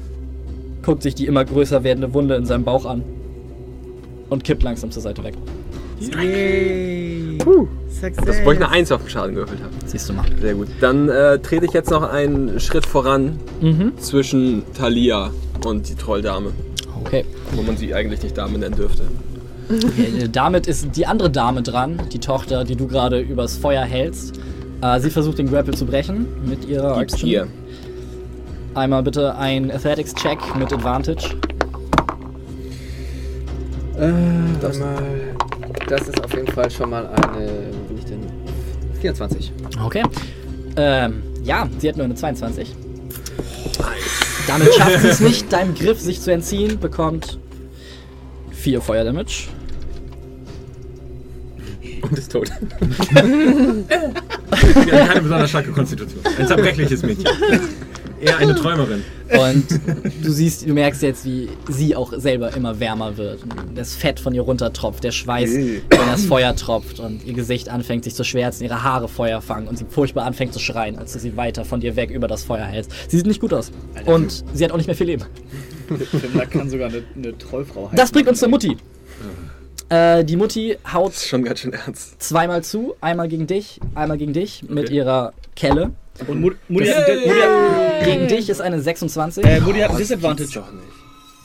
guckt 0.83 1.03
sich 1.03 1.15
die 1.15 1.27
immer 1.27 1.45
größer 1.45 1.83
werdende 1.85 2.13
Wunde 2.15 2.35
in 2.37 2.45
seinem 2.47 2.65
Bauch 2.65 2.85
an 2.85 3.03
und 4.29 4.45
kippt 4.45 4.63
langsam 4.63 4.91
zur 4.91 5.03
Seite 5.03 5.23
weg. 5.25 5.35
Yay. 6.01 7.39
Success. 7.89 8.25
das, 8.25 8.45
wo 8.45 8.51
ich 8.53 8.57
eine 8.59 8.69
1 8.69 8.91
auf 8.93 9.03
den 9.03 9.11
Schaden 9.11 9.35
gewürfelt 9.35 9.61
habe. 9.63 9.73
Siehst 9.87 10.09
du 10.09 10.13
mal. 10.13 10.25
Sehr 10.41 10.55
gut. 10.55 10.69
Dann 10.81 11.09
äh, 11.09 11.39
trete 11.39 11.67
ich 11.67 11.73
jetzt 11.73 11.91
noch 11.91 12.03
einen 12.03 12.59
Schritt 12.61 12.87
voran 12.87 13.39
Mhm. 13.61 13.93
zwischen 13.99 14.63
Talia 14.77 15.31
und 15.65 15.89
die 15.89 15.95
Trolldame, 15.95 16.53
Okay. 17.05 17.25
wo 17.53 17.63
man 17.63 17.77
sie 17.77 17.95
eigentlich 17.95 18.23
nicht 18.23 18.37
Dame 18.37 18.59
nennen 18.59 18.75
dürfte. 18.77 19.03
Äh, 19.71 20.29
Damit 20.29 20.67
ist 20.67 20.89
die 20.97 21.07
andere 21.07 21.31
Dame 21.31 21.63
dran, 21.63 22.01
die 22.13 22.19
Tochter, 22.19 22.65
die 22.65 22.77
du 22.77 22.87
gerade 22.87 23.21
übers 23.21 23.57
Feuer 23.57 23.83
hältst. 23.85 24.39
Äh, 24.83 25.01
sie 25.01 25.11
versucht 25.11 25.39
den 25.39 25.49
Grapple 25.49 25.75
zu 25.75 25.87
brechen 25.87 26.27
mit 26.45 26.65
ihrer 26.67 26.99
Gib's 26.99 27.15
Action. 27.15 27.29
ihr. 27.29 27.47
Einmal 28.75 29.03
bitte 29.03 29.37
ein 29.37 29.71
Athletics-Check 29.71 30.39
mit 30.59 30.73
Advantage. 30.73 31.37
Das, 34.61 34.81
das 35.89 36.09
ist 36.09 36.25
auf 36.25 36.35
jeden 36.35 36.49
Fall 36.49 36.71
schon 36.71 36.91
mal 36.91 37.07
eine. 37.07 37.47
Wo 37.73 37.89
bin 37.89 37.99
ich 37.99 38.05
denn? 38.05 38.21
24. 39.01 39.53
Okay. 39.85 40.03
Ähm, 40.77 41.23
ja, 41.45 41.69
sie 41.79 41.89
hat 41.89 41.97
nur 41.97 42.05
eine 42.07 42.15
22. 42.15 42.75
Damit 44.47 44.75
schafft 44.75 45.01
sie 45.01 45.09
es 45.09 45.21
nicht, 45.21 45.53
deinem 45.53 45.75
Griff 45.75 46.01
sich 46.01 46.21
zu 46.21 46.33
entziehen, 46.33 46.81
bekommt 46.81 47.39
4 48.53 48.81
Feuerdamage. 48.81 49.49
Und 52.03 52.19
ist 52.19 52.33
tot. 52.33 52.49
Sie 52.81 53.85
hat 54.93 55.09
keine 55.09 55.23
besonders 55.23 55.51
starke 55.51 55.71
Konstitution. 55.71 56.21
Ein 56.37 56.47
zerbrechliches 56.47 57.03
Mädchen. 57.03 57.27
Eher 58.23 58.39
eine 58.39 58.55
Träumerin. 58.55 59.03
Und 59.33 59.81
du 60.23 60.31
siehst, 60.31 60.67
du 60.67 60.73
merkst 60.73 61.03
jetzt, 61.03 61.25
wie 61.25 61.49
sie 61.69 61.97
auch 61.97 62.13
selber 62.17 62.55
immer 62.55 62.79
wärmer 62.79 63.17
wird. 63.17 63.41
Das 63.75 63.95
Fett 63.95 64.21
von 64.21 64.33
ihr 64.33 64.43
runtertropft, 64.43 65.03
der 65.03 65.11
Schweiß, 65.11 65.51
wenn 65.53 65.83
das 65.91 66.25
Feuer 66.27 66.55
tropft 66.55 67.01
und 67.01 67.25
ihr 67.25 67.33
Gesicht 67.33 67.69
anfängt 67.69 68.05
sich 68.05 68.15
zu 68.15 68.25
schwärzen, 68.25 68.65
ihre 68.65 68.83
Haare 68.83 69.09
Feuer 69.09 69.41
fangen 69.41 69.67
und 69.67 69.77
sie 69.77 69.87
furchtbar 69.89 70.25
anfängt 70.25 70.53
zu 70.53 70.61
schreien, 70.61 70.99
als 70.99 71.13
du 71.13 71.19
sie 71.19 71.37
weiter 71.37 71.65
von 71.65 71.81
dir 71.81 71.97
weg 71.97 72.11
über 72.11 72.29
das 72.29 72.45
Feuer 72.45 72.65
hältst. 72.65 72.93
Sie 73.09 73.17
sieht 73.17 73.27
nicht 73.27 73.41
gut 73.41 73.53
aus. 73.53 73.73
Und 74.07 74.45
sie 74.55 74.65
hat 74.65 74.71
auch 74.71 74.77
nicht 74.77 74.87
mehr 74.87 74.97
viel 74.97 75.07
Leben. 75.07 75.25
Fimmler 76.21 76.47
kann 76.47 76.71
sogar 76.71 76.89
eine, 76.89 77.03
eine 77.17 77.37
Trollfrau 77.37 77.87
heißen. 77.87 77.97
Das 77.97 78.13
bringt 78.13 78.29
uns 78.29 78.39
zur 78.39 78.49
Mutti. 78.49 78.77
Äh, 79.89 80.25
die 80.25 80.37
Mutti 80.37 80.77
haut 80.91 81.11
Das 81.13 81.23
ist 81.23 81.29
schon 81.29 81.43
ganz 81.45 81.61
schön 81.61 81.73
ernst. 81.73 82.23
zweimal 82.23 82.63
zu, 82.63 82.95
einmal 83.01 83.29
gegen 83.29 83.47
dich, 83.47 83.81
einmal 83.95 84.17
gegen 84.17 84.33
dich 84.33 84.65
mit 84.69 84.91
ihrer 84.91 85.33
Kelle. 85.55 85.93
Und 86.29 86.41
Mut- 86.41 86.57
Mutti 86.69 86.87
hat, 86.89 87.07
hat, 87.07 88.05
Gegen 88.05 88.29
dich 88.29 88.49
ist 88.49 88.61
eine 88.61 88.81
26. 88.81 89.45
äh, 89.45 89.61
Mutti 89.61 89.81
hat 89.81 89.91
ein 89.91 89.97
Disadvantage, 89.97 90.51
Doch 90.55 90.73
nicht. 90.73 90.85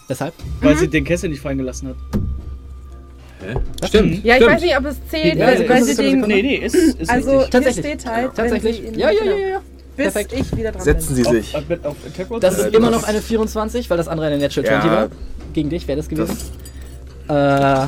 Weshalb? 0.07 0.33
weil 0.61 0.77
sie 0.77 0.87
den 0.87 1.03
Kessel 1.03 1.29
nicht 1.29 1.41
fallen 1.41 1.57
gelassen 1.57 1.89
hat. 1.89 1.95
Stimmt. 3.87 4.23
Ja, 4.25 4.35
ich 4.35 4.41
stimmt. 4.41 4.55
weiß 4.55 4.61
nicht, 4.61 4.77
ob 4.77 4.85
es 4.85 4.95
zählt, 5.09 5.35
Ja, 5.35 5.47
weil, 5.47 5.61
ja, 5.63 5.69
weil 5.69 5.83
sie 5.83 5.91
ist- 5.91 5.99
den. 5.99 6.21
Nee, 6.21 6.41
nee, 6.41 6.55
ist, 6.55 6.75
ist 6.75 7.09
Also 7.09 7.29
richtig. 7.31 7.39
hier 7.39 7.49
Tatsächlich. 7.49 7.85
steht 7.85 8.05
halt, 8.05 8.35
Tatsächlich. 8.35 8.63
wenn 8.63 8.73
sie 8.73 8.93
ihn, 8.93 8.99
Ja, 8.99 9.11
ja, 9.11 9.23
ja, 9.23 9.35
ja, 9.35 9.61
bis 9.95 10.13
Perfekt. 10.13 10.33
ich 10.33 10.57
wieder 10.57 10.71
dran 10.71 10.81
Setzen 10.81 11.15
bin. 11.15 11.23
Sie 11.25 11.31
sich. 11.31 11.55
Auf, 11.55 11.63
auf? 11.83 12.39
Das 12.39 12.57
ist 12.57 12.65
Äh, 12.73 12.75
immer 12.75 12.89
noch 12.89 13.03
eine 13.03 13.21
24, 13.21 13.89
weil 13.89 13.97
das 13.97 14.07
andere 14.07 14.27
eine 14.27 14.37
Natural 14.39 14.65
Ja. 14.65 14.81
20 14.81 14.91
war. 14.91 15.07
Gegen 15.53 15.69
dich 15.69 15.87
wäre 15.87 15.97
das 15.97 16.09
gewesen. 16.09 16.35
Das, 17.27 17.87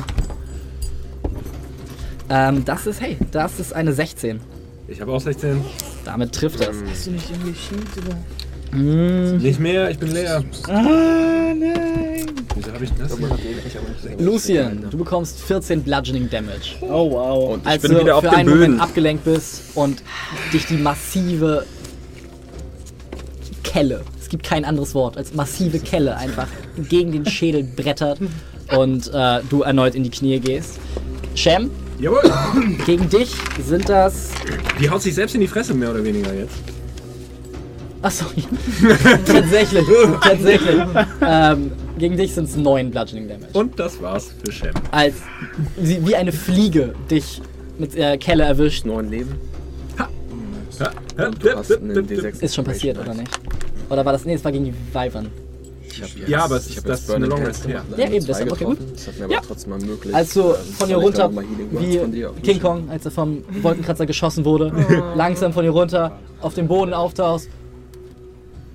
ähm, 2.30 2.64
das 2.64 2.86
ist, 2.86 3.00
hey, 3.00 3.16
das 3.32 3.58
ist 3.58 3.72
eine 3.74 3.92
16. 3.92 4.40
Ich 4.88 5.00
habe 5.00 5.12
auch 5.12 5.20
16. 5.20 5.62
Damit 6.04 6.32
trifft 6.32 6.60
das. 6.60 6.68
Hast 6.90 7.06
du 7.06 7.10
nicht 7.12 7.30
irgendwie 7.30 7.54
Shield 7.54 8.06
oder? 8.06 8.76
Mm. 8.76 9.38
Nicht 9.38 9.58
mehr, 9.60 9.90
ich 9.90 9.98
bin 9.98 10.12
leer. 10.12 10.44
Ah, 10.68 11.52
nein. 11.54 12.26
Wieso 12.54 12.72
habe 12.72 12.84
ich 12.84 12.90
das? 12.92 13.16
Lucien, 14.18 14.84
du 14.90 14.98
bekommst 14.98 15.40
14 15.40 15.82
Bludgeoning 15.82 16.28
Damage. 16.30 16.76
Oh, 16.82 17.10
wow. 17.10 17.54
und 17.54 17.60
ich 17.62 17.66
Als 17.66 17.82
bin 17.82 17.92
du 17.92 18.00
wieder 18.00 18.16
auf 18.16 18.24
für 18.24 18.30
den 18.30 18.38
einen 18.38 18.48
Moment 18.48 18.70
Böden. 18.72 18.80
abgelenkt 18.80 19.24
bist 19.24 19.62
und 19.74 20.02
dich 20.52 20.66
die 20.66 20.76
massive 20.76 21.64
Kelle, 23.64 24.02
es 24.20 24.28
gibt 24.28 24.42
kein 24.44 24.64
anderes 24.64 24.94
Wort 24.94 25.16
als 25.16 25.32
massive 25.34 25.78
Kelle 25.78 26.16
einfach 26.16 26.48
gegen 26.88 27.12
den 27.12 27.24
Schädel 27.26 27.62
brettert 27.62 28.18
und 28.76 29.08
äh, 29.14 29.40
du 29.48 29.62
erneut 29.62 29.94
in 29.94 30.02
die 30.02 30.10
Knie 30.10 30.40
gehst. 30.40 30.80
Shem, 31.36 31.70
Jawohl. 32.00 32.22
gegen 32.86 33.08
dich 33.08 33.34
sind 33.62 33.88
das 33.88 34.30
Die 34.80 34.88
haut 34.88 35.02
sich 35.02 35.14
selbst 35.14 35.34
in 35.34 35.40
die 35.40 35.46
Fresse, 35.46 35.74
mehr 35.74 35.90
oder 35.90 36.02
weniger 36.02 36.32
jetzt. 36.34 36.54
Achso, 38.02 38.24
tatsächlich, 39.26 39.84
tatsächlich. 40.22 40.80
Ähm, 41.20 41.70
gegen 41.98 42.16
dich 42.16 42.32
sind 42.32 42.44
es 42.44 42.56
9 42.56 42.90
Bludgeoning 42.90 43.28
Damage. 43.28 43.50
Und 43.52 43.78
das 43.78 44.00
war's 44.00 44.30
für 44.42 44.50
Shem. 44.50 44.72
Als 44.90 45.16
sie 45.82 46.06
wie 46.06 46.16
eine 46.16 46.32
Fliege 46.32 46.94
dich 47.10 47.42
mit 47.78 47.94
äh, 47.94 48.16
Kelle 48.16 48.44
erwischt. 48.44 48.86
Neun 48.86 49.10
Leben. 49.10 49.34
Hast 50.78 51.76
einen 51.76 52.06
D6 52.06 52.42
Ist 52.42 52.54
schon 52.54 52.64
passiert, 52.64 52.98
oder 52.98 53.12
nicht? 53.12 53.38
Oder 53.90 54.02
war 54.04 54.12
das? 54.12 54.24
Nee, 54.24 54.32
es 54.32 54.44
war 54.44 54.52
gegen 54.52 54.64
die 54.64 54.74
Wyvern. 54.94 55.30
Jetzt, 55.98 56.28
Ja, 56.28 56.44
aber 56.44 56.56
es 56.56 56.68
ich 56.68 56.76
ist- 56.78 56.88
das 56.88 57.00
ist 57.00 57.10
eine 57.10 57.26
Long 57.26 57.42
Rest, 57.42 57.66
ja. 57.66 57.82
leider 57.90 58.02
Ja, 58.04 58.10
eben, 58.10 58.26
das 58.26 58.40
ist 58.40 58.50
okay, 58.52 58.58
getroffen. 58.64 58.86
Das 58.94 59.06
hat 59.06 59.18
mir 59.18 59.24
aber 59.24 59.34
Ja. 59.34 59.40
trotzdem 59.46 59.72
ermöglicht. 59.72 60.14
Als 60.14 60.34
du 60.34 60.40
ähm, 60.40 60.54
von 60.78 60.90
ich 60.90 60.96
runter, 60.96 61.30
wie 61.72 62.26
King? 62.42 62.60
Kong, 62.60 62.88
als 62.90 63.04
er 63.04 63.10
vom 63.10 63.42
Wolkenkratzer 63.62 64.06
geschossen 64.06 64.44
wurde, 64.44 64.72
langsam 65.16 65.52
von 65.52 65.64
ihr 65.64 65.70
runter, 65.70 66.18
auf 66.40 66.54
den 66.54 66.68
Boden 66.68 66.92
auftauchst 66.94 67.48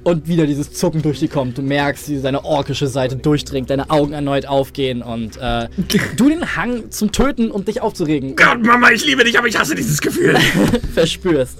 und 0.04 0.28
wieder 0.28 0.46
dieses 0.46 0.72
Zucken 0.72 1.02
durch 1.02 1.20
dich 1.20 1.32
kommt. 1.32 1.58
Du 1.58 1.64
merkst, 1.64 2.10
wie 2.10 2.20
seine 2.20 2.46
orkische 2.46 2.88
Seite 2.88 3.16
durchdringt, 3.16 3.72
deine 3.72 3.90
Augen 3.90 4.14
erneut 4.14 4.46
aufgehen 4.46 5.02
und 5.02 5.38
äh, 5.38 5.68
du 6.16 6.30
den 6.30 6.56
Hang 6.56 6.92
zum 6.92 7.12
Töten 7.12 7.50
und 7.50 7.68
dich 7.68 7.82
aufzuregen 7.82 8.36
Gott, 8.36 8.62
Mama, 8.62 8.92
ich 8.92 9.04
liebe 9.06 9.24
dich, 9.24 9.38
aber 9.38 9.48
ich 9.48 9.58
hasse 9.58 9.74
dieses 9.74 10.00
Gefühl. 10.02 10.36
verspürst. 10.94 11.58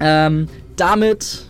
ähm, 0.00 0.48
damit 0.76 1.44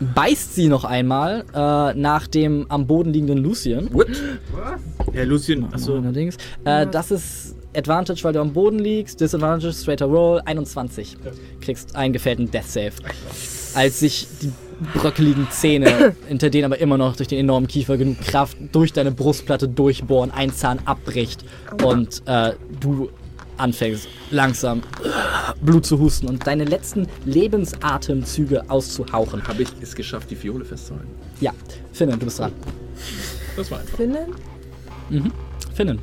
beißt 0.00 0.54
sie 0.54 0.68
noch 0.68 0.84
einmal 0.84 1.44
äh, 1.54 1.94
nach 1.98 2.26
dem 2.26 2.66
am 2.68 2.86
Boden 2.86 3.12
liegenden 3.12 3.38
Lucien. 3.38 3.90
Ja, 5.12 5.24
Lucien, 5.24 5.66
achso. 5.72 5.96
Allerdings. 5.96 6.36
Äh, 6.64 6.86
das 6.86 7.10
ist 7.10 7.56
Advantage, 7.76 8.24
weil 8.24 8.32
du 8.32 8.40
am 8.40 8.52
Boden 8.52 8.78
liegst. 8.78 9.20
Disadvantage, 9.20 9.72
straighter 9.72 10.06
Roll, 10.06 10.40
21. 10.44 11.16
Kriegst 11.60 11.96
einen 11.96 12.12
gefällten 12.12 12.50
Death 12.50 12.68
Save. 12.68 12.92
Als 13.74 14.00
sich 14.00 14.26
die 14.42 14.52
bröckeligen 14.94 15.48
Zähne, 15.50 16.14
hinter 16.28 16.50
denen 16.50 16.64
aber 16.64 16.78
immer 16.78 16.98
noch 16.98 17.16
durch 17.16 17.28
den 17.28 17.38
enormen 17.38 17.68
Kiefer 17.68 17.96
genug 17.96 18.20
Kraft 18.20 18.56
durch 18.72 18.92
deine 18.92 19.10
Brustplatte 19.10 19.68
durchbohren, 19.68 20.30
ein 20.30 20.52
Zahn 20.52 20.78
abbricht 20.84 21.44
und 21.84 22.22
äh, 22.26 22.52
du 22.80 23.10
anfängst 23.58 24.08
langsam 24.30 24.82
Blut 25.60 25.86
zu 25.86 25.98
husten 25.98 26.28
und 26.28 26.46
deine 26.46 26.64
letzten 26.64 27.06
Lebensatemzüge 27.24 28.68
auszuhauchen. 28.68 29.46
Habe 29.46 29.62
ich 29.62 29.68
es 29.80 29.94
geschafft, 29.94 30.30
die 30.30 30.36
Fiole 30.36 30.64
festzuhalten? 30.64 31.08
Ja, 31.40 31.52
Finnen, 31.92 32.18
du 32.18 32.24
bist 32.26 32.38
dran. 32.38 32.52
Das 33.56 33.70
war 33.70 33.80
einfach. 33.80 33.96
Finnen? 33.96 34.34
Finnen. 35.74 35.98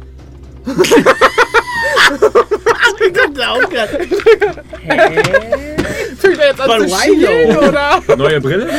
Fängt 6.18 6.40
er 6.40 6.48
jetzt 6.50 6.62
an 6.62 6.88
zu 6.88 6.96
schielen, 6.96 7.58
oder? 7.58 8.02
Neue 8.18 8.42
Brille? 8.42 8.70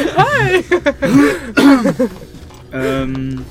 Ähm, 2.72 3.44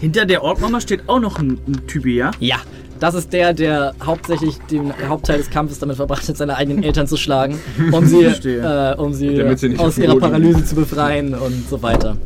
hinter 0.00 0.26
der 0.26 0.42
Orkmama 0.42 0.80
steht 0.80 1.08
auch 1.08 1.20
noch 1.20 1.38
ein, 1.38 1.58
ein 1.66 1.86
Typi, 1.86 2.16
ja? 2.16 2.30
Ja, 2.40 2.56
das 3.02 3.16
ist 3.16 3.32
der, 3.32 3.52
der 3.52 3.96
hauptsächlich 4.00 4.58
den 4.70 4.92
Hauptteil 5.08 5.38
des 5.38 5.50
Kampfes 5.50 5.80
damit 5.80 5.96
verbracht 5.96 6.28
hat, 6.28 6.36
seine 6.36 6.56
eigenen 6.56 6.84
Eltern 6.84 7.08
zu 7.08 7.16
schlagen, 7.16 7.58
um 7.90 8.06
sie, 8.06 8.22
äh, 8.22 8.94
um 8.96 9.12
sie 9.12 9.34
Damit 9.34 9.58
sie 9.58 9.76
aus 9.76 9.98
ihrer 9.98 10.16
Paralyse 10.16 10.64
zu 10.64 10.76
befreien 10.76 11.34
und 11.34 11.68
so 11.68 11.82
weiter. 11.82 12.16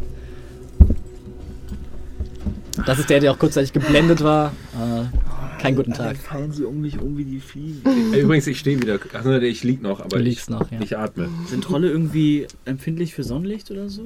Das 2.84 2.98
ist 2.98 3.08
der, 3.08 3.20
der 3.20 3.32
auch 3.32 3.38
kurzzeitig 3.38 3.72
geblendet 3.72 4.22
war. 4.22 4.52
Äh, 4.74 5.62
keinen 5.62 5.76
guten 5.76 5.94
Tag. 5.94 6.18
fallen 6.18 6.52
sie 6.52 6.64
um 6.64 6.82
mich 6.82 7.00
um 7.00 7.16
wie 7.16 7.24
die 7.24 7.40
Fliegen. 7.40 8.12
Übrigens, 8.12 8.46
ich 8.46 8.58
stehe 8.58 8.78
wieder. 8.78 8.98
Ach, 9.14 9.24
ne, 9.24 9.38
ich 9.46 9.64
lieg 9.64 9.80
noch, 9.80 10.00
aber 10.00 10.20
ich, 10.20 10.46
noch, 10.50 10.70
ja. 10.70 10.78
ich 10.82 10.98
atme. 10.98 11.30
Sind 11.46 11.64
Trolle 11.64 11.88
irgendwie 11.88 12.48
empfindlich 12.66 13.14
für 13.14 13.24
Sonnenlicht 13.24 13.70
oder 13.70 13.88
so? 13.88 14.02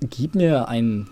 Gib 0.00 0.34
mir 0.34 0.66
einen 0.66 1.10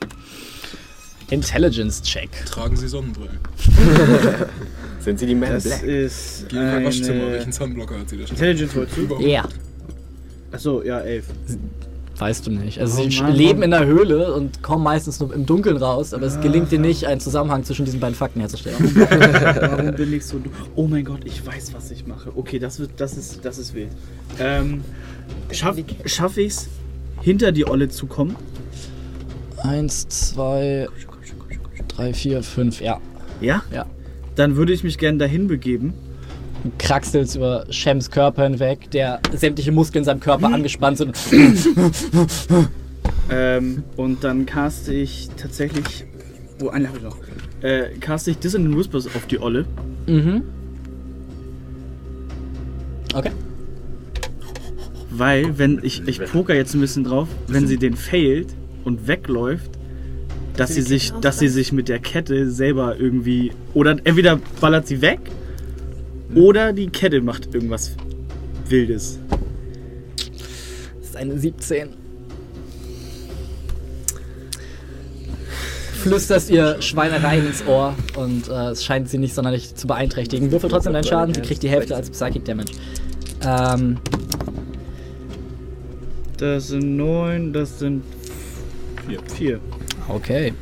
Intelligence-Check. 1.33 2.29
Tragen 2.47 2.77
Sie 2.77 2.89
Sonnenbrillen. 2.89 3.39
Sind 5.01 5.19
sie 5.19 5.27
die 5.27 5.33
in 5.33 5.41
Das 5.41 5.65
Black? 5.65 5.83
ist 5.83 6.49
Gehen 6.49 6.59
in 6.61 6.67
mein 6.75 6.85
Waschzimmer. 6.85 7.23
eine 7.25 7.33
Welchen 7.33 7.53
Sunblocker 7.53 7.99
hat 7.99 8.09
sie 8.09 8.19
da 8.19 8.25
stehen? 8.27 8.37
Intelligence 8.37 8.77
wolltest 8.77 8.97
du? 8.99 9.01
Überhaupt. 9.03 9.27
Ja, 9.27 9.45
Achso, 10.53 10.83
ja, 10.83 11.01
elf. 11.01 11.25
weißt 12.19 12.47
du 12.47 12.51
nicht. 12.53 12.79
Also 12.79 13.03
Oh 13.03 13.09
sie 13.09 13.21
Mann. 13.21 13.35
leben 13.35 13.63
in 13.63 13.71
der 13.71 13.87
Höhle 13.87 14.35
und 14.35 14.63
kommen 14.63 14.85
meistens 14.85 15.19
nur 15.19 15.33
im 15.35 15.47
Dunkeln 15.47 15.79
raus, 15.79 16.13
aber 16.15 16.27
es 16.27 16.39
gelingt 16.41 16.71
dir 16.71 16.79
nicht, 16.79 17.07
einen 17.07 17.21
Zusammenhang 17.21 17.65
zwischen 17.65 17.85
diesen 17.87 17.99
beiden 17.99 18.15
Fakten 18.15 18.41
herzustellen. 18.41 18.77
Warum 18.95 19.95
bin 19.95 20.13
ich 20.13 20.25
so 20.27 20.39
du 20.39 20.51
Oh 20.77 20.87
mein 20.87 21.05
Gott, 21.07 21.21
ich 21.25 21.45
weiß, 21.45 21.73
was 21.73 21.91
ich 21.91 22.07
mache. 22.07 22.31
Okay, 22.37 22.59
das 22.59 22.79
wird, 22.79 22.91
das 22.99 23.17
ist, 23.17 23.45
das 23.45 23.57
ist 23.59 23.75
wild. 23.75 23.89
Ähm, 24.39 24.85
schaff, 25.51 25.77
schaff 26.05 26.37
ich's, 26.37 26.69
hinter 27.23 27.51
die 27.51 27.67
Olle 27.67 27.89
zu 27.89 28.07
kommen? 28.07 28.37
Eins, 29.65 30.07
zwei, 30.09 30.87
drei, 31.97 32.13
vier, 32.15 32.43
fünf, 32.43 32.81
ja. 32.81 33.01
Ja? 33.41 33.63
Ja. 33.73 33.87
Dann 34.35 34.57
würde 34.57 34.73
ich 34.73 34.85
mich 34.85 34.99
gerne 34.99 35.19
dahin 35.19 35.49
begeben. 35.49 35.95
Du 36.65 36.71
kraxelst 36.79 37.37
über 37.37 37.67
Shems 37.71 38.11
Körper 38.11 38.45
hinweg, 38.45 38.91
der 38.93 39.21
sämtliche 39.35 39.73
Muskeln 39.73 40.03
in 40.03 40.05
seinem 40.05 40.21
Körper 40.21 40.53
angespannt 40.53 40.99
sind. 40.99 41.17
Ähm, 43.31 43.85
und 43.97 44.25
dann 44.25 44.47
caste 44.47 44.93
ich 44.93 45.31
tatsächlich. 45.37 46.05
Wo, 46.59 46.69
einen 46.69 46.89
habe 46.89 46.99
ich 46.99 47.05
noch. 47.05 47.17
Äh, 47.63 47.97
caste 47.99 48.33
ich 48.33 48.39
Dissonant 48.39 48.77
Whispers 48.77 49.07
auf 49.07 49.27
die 49.27 49.41
Olle. 49.41 49.65
mhm. 50.07 50.43
Okay. 53.15 53.31
Weil, 55.11 55.59
wenn 55.59 55.81
ich, 55.83 56.07
ich 56.09 56.19
poker 56.25 56.55
jetzt 56.55 56.75
ein 56.75 56.81
bisschen 56.81 57.05
drauf, 57.05 57.29
wenn 57.47 57.67
sie 57.67 57.77
den 57.77 57.95
failt 57.95 58.55
und 58.85 59.07
wegläuft, 59.07 59.71
dass 60.57 60.75
sie, 60.75 60.83
sich, 60.83 61.13
dass 61.21 61.39
sie 61.39 61.49
sich 61.49 61.73
mit 61.73 61.89
der 61.89 61.99
Kette 61.99 62.51
selber 62.51 62.97
irgendwie. 62.99 63.53
Oder 63.75 63.93
entweder 64.05 64.39
ballert 64.61 64.87
sie 64.87 65.01
weg 65.01 65.21
oder 66.35 66.73
die 66.73 66.89
Kette 66.89 67.21
macht 67.21 67.55
irgendwas 67.55 67.93
Wildes. 68.69 69.19
Das 71.01 71.09
ist 71.11 71.17
eine 71.17 71.39
17. 71.39 71.89
Flüsterst 76.03 76.51
ihr 76.51 76.83
Schweinereien 76.83 77.47
ins 77.47 77.65
Ohr 77.67 77.95
und 78.17 78.49
äh, 78.49 78.71
es 78.71 78.85
scheint 78.85 79.09
sie 79.09 79.19
nicht 79.19 79.35
sonderlich 79.35 79.75
zu 79.77 79.87
beeinträchtigen. 79.87 80.51
Würfel 80.51 80.69
trotzdem 80.69 80.95
deinen 80.95 81.05
Schaden, 81.05 81.33
sie 81.35 81.43
kriegt 81.43 81.63
die 81.63 81.69
Hälfte 81.69 81.95
als 81.95 82.11
Psychic 82.11 82.45
Damage. 82.45 82.73
Ähm, 83.45 83.99
Das 86.39 86.69
sind 86.69 86.97
neun, 86.97 87.53
das 87.53 87.79
sind 87.79 88.03
Vier. 89.07 89.21
vier. 89.37 89.61
Okay. 90.09 90.53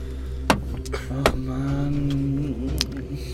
Ach 1.25 1.35
man. 1.37 2.71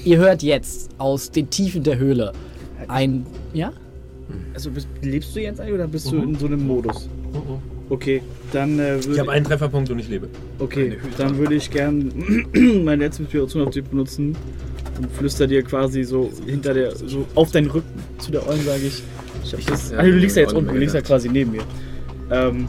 Ihr 0.04 0.18
hört 0.18 0.42
jetzt 0.42 0.90
aus 0.98 1.30
den 1.30 1.50
Tiefen 1.50 1.82
der 1.82 1.98
Höhle 1.98 2.32
ein. 2.88 3.26
Ja? 3.52 3.72
Also 4.54 4.70
bist, 4.70 4.88
lebst 5.02 5.34
du 5.34 5.40
jetzt 5.40 5.60
eigentlich 5.60 5.74
oder 5.74 5.86
bist 5.86 6.10
du 6.10 6.16
in 6.16 6.34
so 6.34 6.46
einem 6.46 6.66
Modus? 6.66 7.08
Okay, 7.88 8.22
dann 8.52 8.78
äh, 8.78 8.98
Ich 8.98 9.18
habe 9.18 9.30
einen 9.30 9.44
Trefferpunkt 9.44 9.90
und 9.90 9.98
ich 9.98 10.08
lebe. 10.08 10.28
Okay, 10.58 10.98
dann 11.18 11.38
würde 11.38 11.54
ich 11.54 11.70
gern 11.70 12.12
meine 12.84 13.04
letzte 13.04 13.22
Inspiration 13.22 13.66
auf 13.66 13.70
dich 13.70 13.84
benutzen 13.84 14.36
und 14.98 15.10
flüster 15.12 15.46
dir 15.46 15.62
quasi 15.62 16.02
so 16.02 16.30
hinter 16.46 16.74
der, 16.74 16.96
so 16.96 17.26
auf 17.34 17.52
deinen 17.52 17.70
Rücken 17.70 18.00
zu 18.18 18.32
der 18.32 18.46
Eulen, 18.48 18.64
sage 18.64 18.86
ich. 18.86 19.02
ich 19.44 19.52
hab 19.52 19.66
das, 19.66 19.92
Ja, 19.92 19.98
ah, 19.98 20.02
du 20.02 20.10
liegst 20.10 20.36
ja 20.36 20.42
jetzt 20.42 20.54
unten, 20.54 20.72
du 20.72 20.78
liegst 20.78 20.94
ja 20.94 21.00
quasi 21.00 21.28
neben 21.28 21.52
mir. 21.52 21.62
Ähm, 22.30 22.66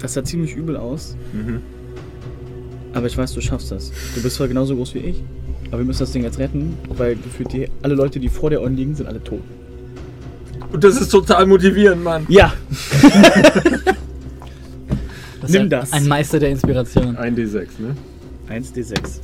das 0.00 0.14
sah 0.14 0.24
ziemlich 0.24 0.54
übel 0.54 0.76
aus, 0.76 1.16
Mhm. 1.32 1.60
aber 2.94 3.06
ich 3.06 3.16
weiß, 3.16 3.32
du 3.34 3.40
schaffst 3.40 3.70
das. 3.70 3.90
Du 4.14 4.22
bist 4.22 4.36
zwar 4.36 4.48
genauso 4.48 4.74
groß 4.76 4.94
wie 4.94 4.98
ich, 5.00 5.22
aber 5.68 5.78
wir 5.78 5.84
müssen 5.84 6.00
das 6.00 6.12
Ding 6.12 6.22
jetzt 6.22 6.38
retten, 6.38 6.76
weil 6.88 7.16
gefühlt 7.16 7.52
die, 7.52 7.68
alle 7.82 7.94
Leute, 7.94 8.20
die 8.20 8.28
vor 8.28 8.50
der 8.50 8.60
Eulen 8.60 8.76
liegen, 8.76 8.94
sind 8.94 9.06
alle 9.06 9.22
tot. 9.22 9.40
Und 10.72 10.84
das 10.84 11.00
ist 11.00 11.08
total 11.10 11.46
motivierend, 11.46 12.02
Mann. 12.04 12.26
Ja! 12.28 12.52
Das 15.40 15.50
Nimm 15.50 15.70
das. 15.70 15.92
Ein 15.92 16.06
Meister 16.08 16.38
der 16.38 16.50
Inspiration. 16.50 17.16
Ein 17.16 17.36
D6, 17.36 17.68
ne? 17.78 17.96
1d6. 18.50 19.20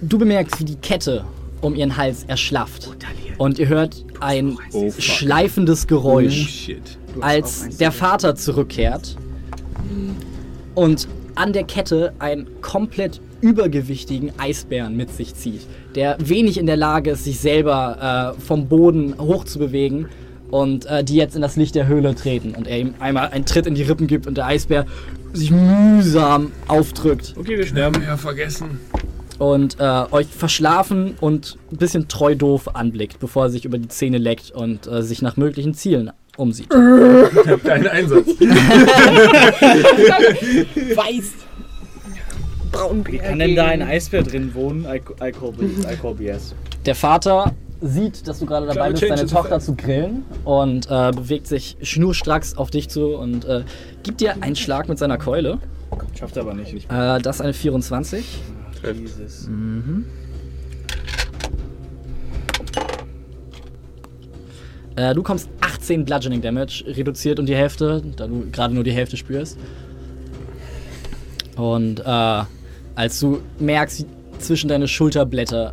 Du 0.00 0.18
bemerkst, 0.18 0.60
wie 0.60 0.64
die 0.64 0.76
Kette 0.76 1.24
um 1.60 1.74
ihren 1.74 1.96
Hals 1.96 2.24
erschlafft. 2.28 2.88
Und 3.36 3.58
ihr 3.58 3.68
hört 3.68 4.04
ein 4.20 4.56
Oh, 4.72 4.90
schleifendes 4.96 5.84
Oh, 5.84 5.88
Geräusch. 5.88 6.48
shit. 6.48 6.98
als 7.20 7.76
der 7.78 7.90
Vater 7.92 8.36
zurückkehrt 8.36 9.16
und 10.74 11.08
an 11.34 11.52
der 11.52 11.64
Kette 11.64 12.12
einen 12.18 12.46
komplett 12.60 13.20
übergewichtigen 13.40 14.32
Eisbären 14.38 14.96
mit 14.96 15.10
sich 15.10 15.34
zieht, 15.34 15.62
der 15.94 16.16
wenig 16.20 16.58
in 16.58 16.66
der 16.66 16.76
Lage 16.76 17.12
ist, 17.12 17.24
sich 17.24 17.38
selber 17.40 18.34
äh, 18.36 18.40
vom 18.40 18.68
Boden 18.68 19.14
hochzubewegen 19.18 20.08
und 20.50 20.84
äh, 20.86 21.02
die 21.04 21.16
jetzt 21.16 21.36
in 21.36 21.42
das 21.42 21.56
Licht 21.56 21.74
der 21.74 21.86
Höhle 21.86 22.14
treten 22.14 22.54
und 22.54 22.66
er 22.66 22.78
ihm 22.78 22.94
einmal 23.00 23.28
einen 23.28 23.46
Tritt 23.46 23.66
in 23.66 23.74
die 23.74 23.82
Rippen 23.82 24.06
gibt 24.06 24.26
und 24.26 24.36
der 24.36 24.46
Eisbär 24.46 24.84
sich 25.32 25.50
mühsam 25.50 26.52
aufdrückt 26.68 27.34
Okay, 27.38 27.56
wir 27.56 27.66
sterben. 27.66 27.94
Sterben 27.94 28.02
ja 28.04 28.16
vergessen. 28.16 28.80
und 29.38 29.76
äh, 29.80 30.04
euch 30.10 30.26
verschlafen 30.26 31.14
und 31.20 31.56
ein 31.72 31.76
bisschen 31.78 32.08
treu 32.08 32.34
doof 32.34 32.74
anblickt, 32.74 33.20
bevor 33.20 33.44
er 33.44 33.50
sich 33.50 33.64
über 33.64 33.78
die 33.78 33.88
Zähne 33.88 34.18
leckt 34.18 34.50
und 34.50 34.86
äh, 34.86 35.02
sich 35.02 35.22
nach 35.22 35.36
möglichen 35.36 35.72
Zielen 35.72 36.10
umsieht. 36.36 36.68
Ich 36.70 36.76
habe 36.76 37.58
keinen 37.58 37.88
Einsatz. 37.88 38.26
Weiß. 40.96 41.32
Braunbär. 42.72 43.20
Kann 43.20 43.38
denn 43.38 43.56
da 43.56 43.66
ein 43.66 43.82
Eisbär 43.82 44.22
drin 44.22 44.54
wohnen? 44.54 44.84
I, 44.84 44.96
I, 44.96 45.32
call, 45.32 45.52
I 45.90 45.96
call 46.00 46.14
BS. 46.14 46.54
Der 46.86 46.94
Vater 46.94 47.52
sieht, 47.80 48.28
dass 48.28 48.38
du 48.38 48.46
gerade 48.46 48.66
dabei 48.66 48.90
bist, 48.90 49.02
deine 49.02 49.26
Tochter 49.26 49.60
zu 49.60 49.74
grillen 49.74 50.24
und 50.44 50.86
äh, 50.90 51.10
bewegt 51.12 51.46
sich 51.46 51.76
schnurstracks 51.82 52.56
auf 52.56 52.70
dich 52.70 52.88
zu 52.88 53.16
und 53.16 53.44
äh, 53.44 53.64
gibt 54.02 54.20
dir 54.20 54.42
einen 54.42 54.56
Schlag 54.56 54.88
mit 54.88 54.98
seiner 54.98 55.18
Keule. 55.18 55.58
Schafft 56.18 56.38
aber 56.38 56.54
nicht. 56.54 56.74
Äh, 56.90 57.20
das 57.20 57.36
ist 57.36 57.42
eine 57.42 57.54
24. 57.54 58.24
Jesus. 58.94 59.48
Äh, 65.00 65.14
du 65.14 65.22
kommst 65.22 65.48
18 65.62 66.04
Bludgeoning 66.04 66.42
Damage, 66.42 66.84
reduziert 66.86 67.38
um 67.38 67.46
die 67.46 67.56
Hälfte, 67.56 68.02
da 68.16 68.26
du 68.26 68.50
gerade 68.52 68.74
nur 68.74 68.84
die 68.84 68.92
Hälfte 68.92 69.16
spürst. 69.16 69.56
Und 71.56 72.00
äh, 72.00 72.42
als 72.96 73.18
du 73.18 73.40
merkst, 73.58 74.00
wie 74.00 74.06
zwischen 74.38 74.68
deine 74.68 74.88
Schulterblätter 74.88 75.72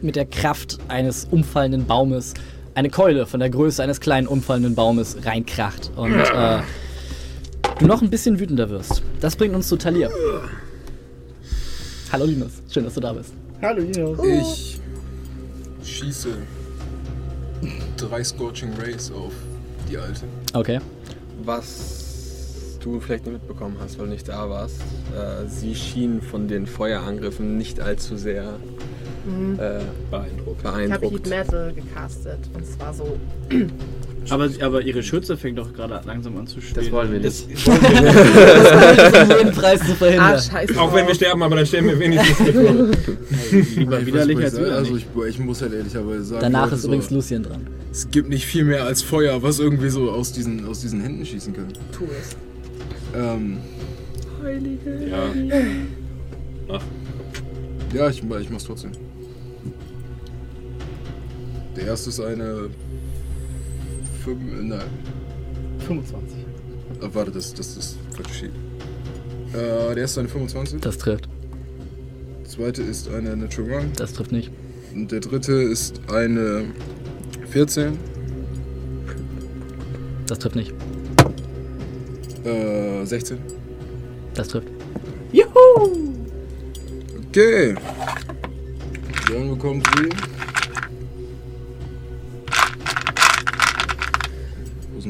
mit 0.00 0.14
der 0.14 0.26
Kraft 0.26 0.78
eines 0.86 1.24
umfallenden 1.24 1.86
Baumes 1.86 2.34
eine 2.74 2.90
Keule 2.90 3.26
von 3.26 3.40
der 3.40 3.50
Größe 3.50 3.82
eines 3.82 4.00
kleinen 4.00 4.28
umfallenden 4.28 4.76
Baumes 4.76 5.16
reinkracht 5.24 5.90
und 5.96 6.14
äh, 6.14 6.58
du 7.78 7.86
noch 7.86 8.02
ein 8.02 8.10
bisschen 8.10 8.38
wütender 8.38 8.70
wirst. 8.70 9.02
Das 9.20 9.34
bringt 9.34 9.54
uns 9.54 9.66
zu 9.68 9.76
Talir. 9.76 10.10
Hallo 12.12 12.26
Linus, 12.26 12.62
schön, 12.70 12.84
dass 12.84 12.94
du 12.94 13.00
da 13.00 13.12
bist. 13.12 13.32
Hallo, 13.62 13.82
Linus. 13.82 14.18
Ich 14.22 14.80
schieße 15.88 16.28
drei 17.96 18.22
Scorching 18.24 18.72
Rays 18.74 19.10
auf 19.10 19.32
die 19.88 19.98
alte. 19.98 20.22
Okay. 20.52 20.80
Was 21.42 22.78
du 22.80 23.00
vielleicht 23.00 23.26
nicht 23.26 23.34
mitbekommen 23.34 23.76
hast, 23.80 23.98
weil 23.98 24.06
du 24.06 24.12
nicht 24.12 24.28
da 24.28 24.48
warst, 24.48 24.80
äh, 24.80 25.48
sie 25.48 25.74
schien 25.74 26.22
von 26.22 26.48
den 26.48 26.66
Feuerangriffen 26.66 27.56
nicht 27.58 27.80
allzu 27.80 28.16
sehr 28.16 28.58
äh, 29.58 29.80
Beeindruckt. 30.10 30.60
Ich 30.60 30.66
habe 30.66 30.80
Heat 30.80 30.90
beeindruckt. 30.90 31.28
Metal 31.28 31.72
gecastet 31.72 32.38
und 32.54 32.66
zwar 32.66 32.94
so. 32.94 33.18
Aber, 34.30 34.48
aber 34.60 34.82
ihre 34.82 35.02
Schürze 35.02 35.36
fängt 35.36 35.58
doch 35.58 35.72
gerade 35.72 36.00
langsam 36.06 36.36
an 36.36 36.46
zu 36.46 36.60
schwelen. 36.60 36.74
Das 36.76 36.90
wollen 36.92 37.12
wir 37.12 37.20
nicht. 37.20 37.46
Das 37.66 39.30
um 39.30 39.38
jeden 39.38 39.52
Preis 39.52 39.80
zu 39.80 39.92
Ah, 39.92 39.94
verhindern. 39.94 40.40
scheiße. 40.40 40.80
Auch 40.80 40.94
wenn 40.94 41.06
wir 41.06 41.14
sterben, 41.14 41.42
aber 41.42 41.56
dann 41.56 41.66
sterben 41.66 41.88
wir 41.88 41.98
wenigstens 41.98 42.38
mit 42.40 42.56
Ruhe. 42.56 42.90
Lieber 43.76 44.00
Ich 44.00 44.06
widerlich 44.06 44.36
als 44.38 44.52
was 44.54 44.60
ich- 44.60 44.72
Also 44.72 44.90
widerlich. 44.96 45.06
ich, 45.16 45.28
ich 45.30 45.38
muss 45.38 45.62
halt 45.62 45.72
ehrlicherweise 45.74 46.24
sagen. 46.24 46.40
Danach 46.42 46.72
ist 46.72 46.82
so, 46.82 46.88
übrigens 46.88 47.10
Lucien 47.10 47.42
dran. 47.42 47.66
Es 47.92 48.10
gibt 48.10 48.28
nicht 48.28 48.46
viel 48.46 48.64
mehr 48.64 48.84
als 48.84 49.02
Feuer, 49.02 49.42
was 49.42 49.58
irgendwie 49.58 49.88
so 49.90 50.10
aus 50.10 50.32
diesen, 50.32 50.66
aus 50.66 50.80
diesen 50.80 51.00
Händen 51.00 51.24
schießen 51.24 51.52
kann. 51.54 51.68
Tu 51.92 52.04
es. 52.04 52.36
Ähm, 53.18 53.58
Ja. 55.08 55.30
Ach, 56.68 56.82
ja, 57.94 58.08
ich, 58.10 58.22
ich 58.22 58.50
mach's 58.50 58.64
trotzdem. 58.64 58.90
Der 61.76 61.86
erste 61.86 62.10
ist 62.10 62.20
eine. 62.20 62.68
Fünf, 64.26 64.40
nein, 64.60 64.80
25. 65.86 66.36
ah, 67.00 67.08
warte, 67.12 67.30
das, 67.30 67.54
das 67.54 67.76
ist 67.76 67.96
falsche 68.10 68.34
Sheet. 68.34 68.50
Äh, 69.52 69.94
der 69.94 69.98
erste 69.98 70.18
eine 70.18 70.28
25. 70.28 70.80
Das 70.80 70.98
trifft. 70.98 71.28
Der 72.40 72.48
zweite 72.48 72.82
ist 72.82 73.08
eine 73.08 73.36
Natural. 73.36 73.84
Das 73.94 74.14
trifft 74.14 74.32
nicht. 74.32 74.50
Und 74.92 75.12
der 75.12 75.20
dritte 75.20 75.52
ist 75.52 76.00
eine 76.12 76.64
14. 77.50 77.96
Das 80.26 80.40
trifft 80.40 80.56
nicht. 80.56 80.74
Äh, 82.44 83.04
16. 83.04 83.38
Das 84.34 84.48
trifft. 84.48 84.66
Okay. 87.28 87.76
Dann 89.28 89.50
bekommt 89.50 89.86
sie. 89.94 90.35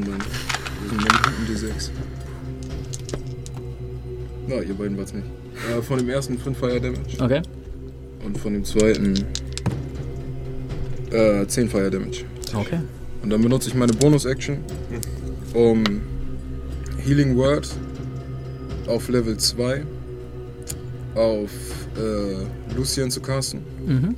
Wo 0.05 0.89
sind 0.89 0.99
meine 0.99 1.23
guten 1.23 1.53
D6? 1.53 1.91
Na, 4.49 4.61
ihr 4.63 4.75
beiden 4.75 4.97
wart's 4.99 5.13
nicht. 5.15 5.27
Äh, 5.77 5.83
von 5.83 5.99
dem 5.99 6.09
ersten 6.11 6.39
5 6.39 6.59
Fire 6.59 6.81
Damage 6.81 7.19
Okay. 7.19 7.43
und 8.25 8.37
von 8.39 8.53
dem 8.53 8.65
zweiten 8.65 9.15
äh, 11.11 11.47
10 11.47 11.69
Fire 11.71 11.91
Damage. 11.91 12.25
Okay. 12.55 12.81
Und 13.23 13.31
dann 13.31 13.41
benutze 13.43 13.69
ich 13.69 13.75
meine 13.75 13.93
Bonus-Action, 13.95 14.59
um 15.55 15.83
Healing 17.05 17.37
Word 17.37 17.69
auf 18.87 19.09
Level 19.09 19.37
2 19.37 19.83
auf 21.15 21.51
äh, 21.97 22.75
Lucian 22.77 23.11
zu 23.11 23.21
casten. 23.21 23.61
Mhm. 23.87 24.15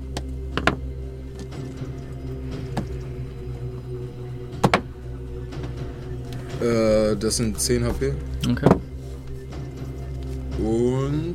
Äh, 6.60 7.16
das 7.16 7.36
sind 7.36 7.58
10 7.60 7.84
HP. 7.84 8.12
Okay. 8.50 8.68
Und. 10.58 11.34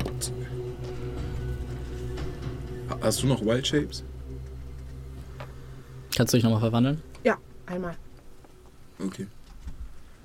Ha- 2.90 2.98
Hast 3.02 3.24
du 3.24 3.28
noch 3.28 3.42
Wild 3.46 3.66
Shapes? 3.66 4.04
Kannst 6.16 6.34
du 6.34 6.38
dich 6.38 6.44
nochmal 6.44 6.60
verwandeln? 6.60 7.02
Ja, 7.24 7.38
einmal. 7.66 7.96
Okay. 9.04 9.28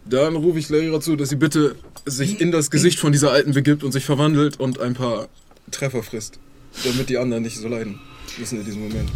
Dann 0.04 0.36
rufe 0.36 0.58
ich 0.58 0.68
Lehrer 0.68 1.00
zu, 1.00 1.16
dass 1.16 1.28
sie 1.28 1.36
bitte 1.36 1.76
sich 2.06 2.40
in 2.40 2.50
das 2.52 2.70
Gesicht 2.70 2.98
von 2.98 3.12
dieser 3.12 3.30
Alten 3.32 3.52
begibt 3.52 3.84
und 3.84 3.92
sich 3.92 4.04
verwandelt 4.04 4.58
und 4.58 4.80
ein 4.80 4.94
paar 4.94 5.28
Treffer 5.70 6.02
frisst. 6.02 6.38
Damit 6.84 7.08
die 7.08 7.18
anderen 7.18 7.42
nicht 7.42 7.56
so 7.58 7.68
leiden 7.68 7.98
müssen 8.38 8.58
in 8.60 8.64
diesem 8.64 8.82
Moment. 8.88 9.10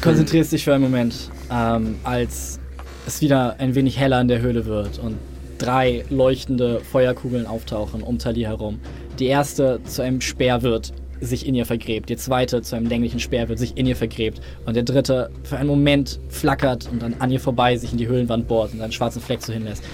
Konzentrierst 0.00 0.52
dich 0.52 0.64
für 0.64 0.74
einen 0.74 0.82
Moment, 0.84 1.30
ähm, 1.50 1.96
als 2.04 2.58
es 3.06 3.20
wieder 3.20 3.56
ein 3.58 3.74
wenig 3.74 3.98
heller 3.98 4.20
in 4.20 4.28
der 4.28 4.40
Höhle 4.40 4.66
wird 4.66 4.98
und 4.98 5.18
drei 5.58 6.04
leuchtende 6.10 6.80
Feuerkugeln 6.80 7.46
auftauchen 7.46 8.02
um 8.02 8.18
Tali 8.18 8.42
herum. 8.42 8.80
Die 9.18 9.26
erste 9.26 9.80
zu 9.84 10.02
einem 10.02 10.20
Speer 10.20 10.62
wird, 10.62 10.92
sich 11.20 11.46
in 11.46 11.54
ihr 11.54 11.66
vergräbt. 11.66 12.08
Die 12.08 12.16
zweite 12.16 12.62
zu 12.62 12.74
einem 12.74 12.86
länglichen 12.86 13.20
Speer 13.20 13.48
wird, 13.48 13.58
sich 13.58 13.76
in 13.76 13.86
ihr 13.86 13.94
vergräbt. 13.94 14.40
Und 14.66 14.74
der 14.74 14.82
dritte 14.82 15.30
für 15.44 15.56
einen 15.56 15.68
Moment 15.68 16.18
flackert 16.28 16.88
und 16.90 17.00
dann 17.02 17.14
an 17.20 17.30
ihr 17.30 17.38
vorbei 17.38 17.76
sich 17.76 17.92
in 17.92 17.98
die 17.98 18.08
Höhlenwand 18.08 18.48
bohrt 18.48 18.72
und 18.72 18.80
einen 18.80 18.92
schwarzen 18.92 19.22
Fleck 19.22 19.40
so 19.40 19.52
hinlässt. 19.52 19.84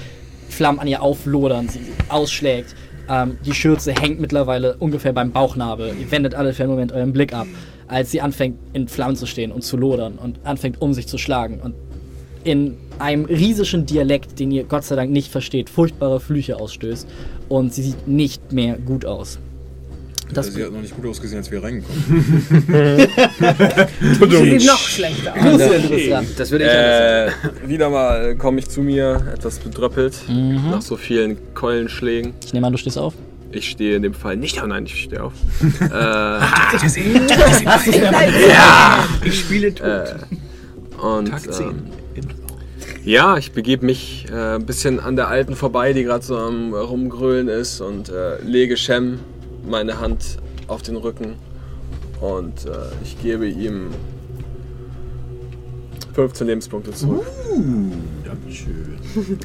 Flammen 0.48 0.78
an 0.78 0.86
ihr 0.86 1.02
auflodern, 1.02 1.68
sie 1.68 1.80
ausschlägt. 2.08 2.74
Ähm, 3.10 3.38
die 3.44 3.52
Schürze 3.52 3.92
hängt 3.92 4.20
mittlerweile 4.20 4.76
ungefähr 4.78 5.12
beim 5.12 5.30
Bauchnabel. 5.30 5.94
Ihr 6.00 6.10
wendet 6.10 6.34
alle 6.34 6.54
für 6.54 6.62
einen 6.62 6.72
Moment 6.72 6.92
euren 6.92 7.12
Blick 7.12 7.34
ab, 7.34 7.46
als 7.86 8.10
sie 8.10 8.22
anfängt 8.22 8.58
in 8.72 8.88
Flammen 8.88 9.16
zu 9.16 9.26
stehen 9.26 9.52
und 9.52 9.62
zu 9.62 9.76
lodern 9.76 10.14
und 10.14 10.40
anfängt 10.44 10.80
um 10.80 10.94
sich 10.94 11.06
zu 11.06 11.18
schlagen 11.18 11.60
und 11.60 11.74
in 12.50 12.74
einem 12.98 13.24
riesischen 13.26 13.86
Dialekt, 13.86 14.38
den 14.38 14.50
ihr 14.50 14.64
Gott 14.64 14.84
sei 14.84 14.96
Dank 14.96 15.10
nicht 15.10 15.30
versteht, 15.30 15.70
furchtbare 15.70 16.18
Flüche 16.20 16.56
ausstößt 16.58 17.06
und 17.48 17.72
sie 17.74 17.82
sieht 17.82 18.08
nicht 18.08 18.52
mehr 18.52 18.76
gut 18.78 19.04
aus. 19.04 19.38
Das 20.32 20.46
Also 20.48 20.58
sie 20.58 20.64
hat 20.64 20.72
noch 20.72 20.82
nicht 20.82 20.94
gut 20.94 21.06
ausgesehen, 21.06 21.38
als 21.38 21.50
wir 21.50 21.62
reingekommen 21.62 22.14
Sieht 24.20 24.66
noch 24.66 24.78
schlechter 24.78 25.32
aus. 25.34 25.58
Du. 25.58 26.34
Das 26.36 26.50
würde 26.50 26.64
ich 26.66 26.70
Äh, 26.70 27.30
wieder 27.68 27.88
mal 27.88 28.36
komme 28.36 28.58
ich 28.58 28.68
zu 28.68 28.82
mir, 28.82 29.22
etwas 29.34 29.58
bedröppelt, 29.58 30.14
Mhm. 30.28 30.70
nach 30.70 30.82
so 30.82 30.96
vielen 30.96 31.38
Keulenschlägen. 31.54 32.34
Ich 32.44 32.52
nehme 32.52 32.66
an, 32.66 32.72
du 32.72 32.78
stehst 32.78 32.98
auf. 32.98 33.14
Ich 33.52 33.70
stehe 33.70 33.96
in 33.96 34.02
dem 34.02 34.12
Fall 34.12 34.36
nicht, 34.36 34.62
oh 34.62 34.66
nein, 34.66 34.84
ich 34.84 35.04
stehe 35.04 35.22
auf. 35.24 35.32
äh, 35.80 36.38
Ich 39.24 39.40
spiele 39.40 39.74
tot. 39.74 39.86
äh, 39.86 40.14
und 41.02 41.28
Tag 41.30 41.50
10. 41.52 41.66
ähm, 41.68 41.74
ja, 43.08 43.38
ich 43.38 43.52
begebe 43.52 43.86
mich 43.86 44.26
äh, 44.30 44.56
ein 44.56 44.66
bisschen 44.66 45.00
an 45.00 45.16
der 45.16 45.28
Alten 45.28 45.56
vorbei, 45.56 45.94
die 45.94 46.02
gerade 46.02 46.22
so 46.22 46.36
am 46.36 46.74
rumgrölen 46.74 47.48
ist 47.48 47.80
und 47.80 48.10
äh, 48.10 48.38
lege 48.42 48.76
Shem 48.76 49.20
meine 49.66 49.98
Hand 49.98 50.36
auf 50.66 50.82
den 50.82 50.96
Rücken 50.96 51.36
und 52.20 52.66
äh, 52.66 52.70
ich 53.02 53.18
gebe 53.22 53.48
ihm 53.48 53.88
15 56.12 56.46
Lebenspunkte 56.46 56.92
zurück. 56.92 57.26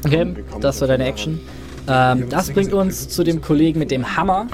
Okay, 0.04 0.34
das 0.60 0.80
war 0.82 0.88
deine 0.88 1.06
Action. 1.06 1.40
Ähm, 1.88 2.28
das 2.28 2.50
bringt 2.50 2.72
uns 2.74 3.08
zu 3.08 3.24
dem 3.24 3.40
Kollegen 3.40 3.78
mit 3.78 3.90
dem 3.90 4.16
Hammer, 4.16 4.46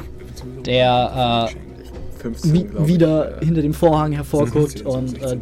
der 0.64 1.50
äh, 1.50 2.22
15, 2.22 2.52
wie, 2.52 2.64
glaub 2.64 2.82
ich. 2.82 2.94
wieder 2.94 3.38
hinter 3.40 3.60
dem 3.60 3.74
Vorhang 3.74 4.12
hervorguckt 4.12 4.82
und 4.82 5.20
äh, 5.20 5.36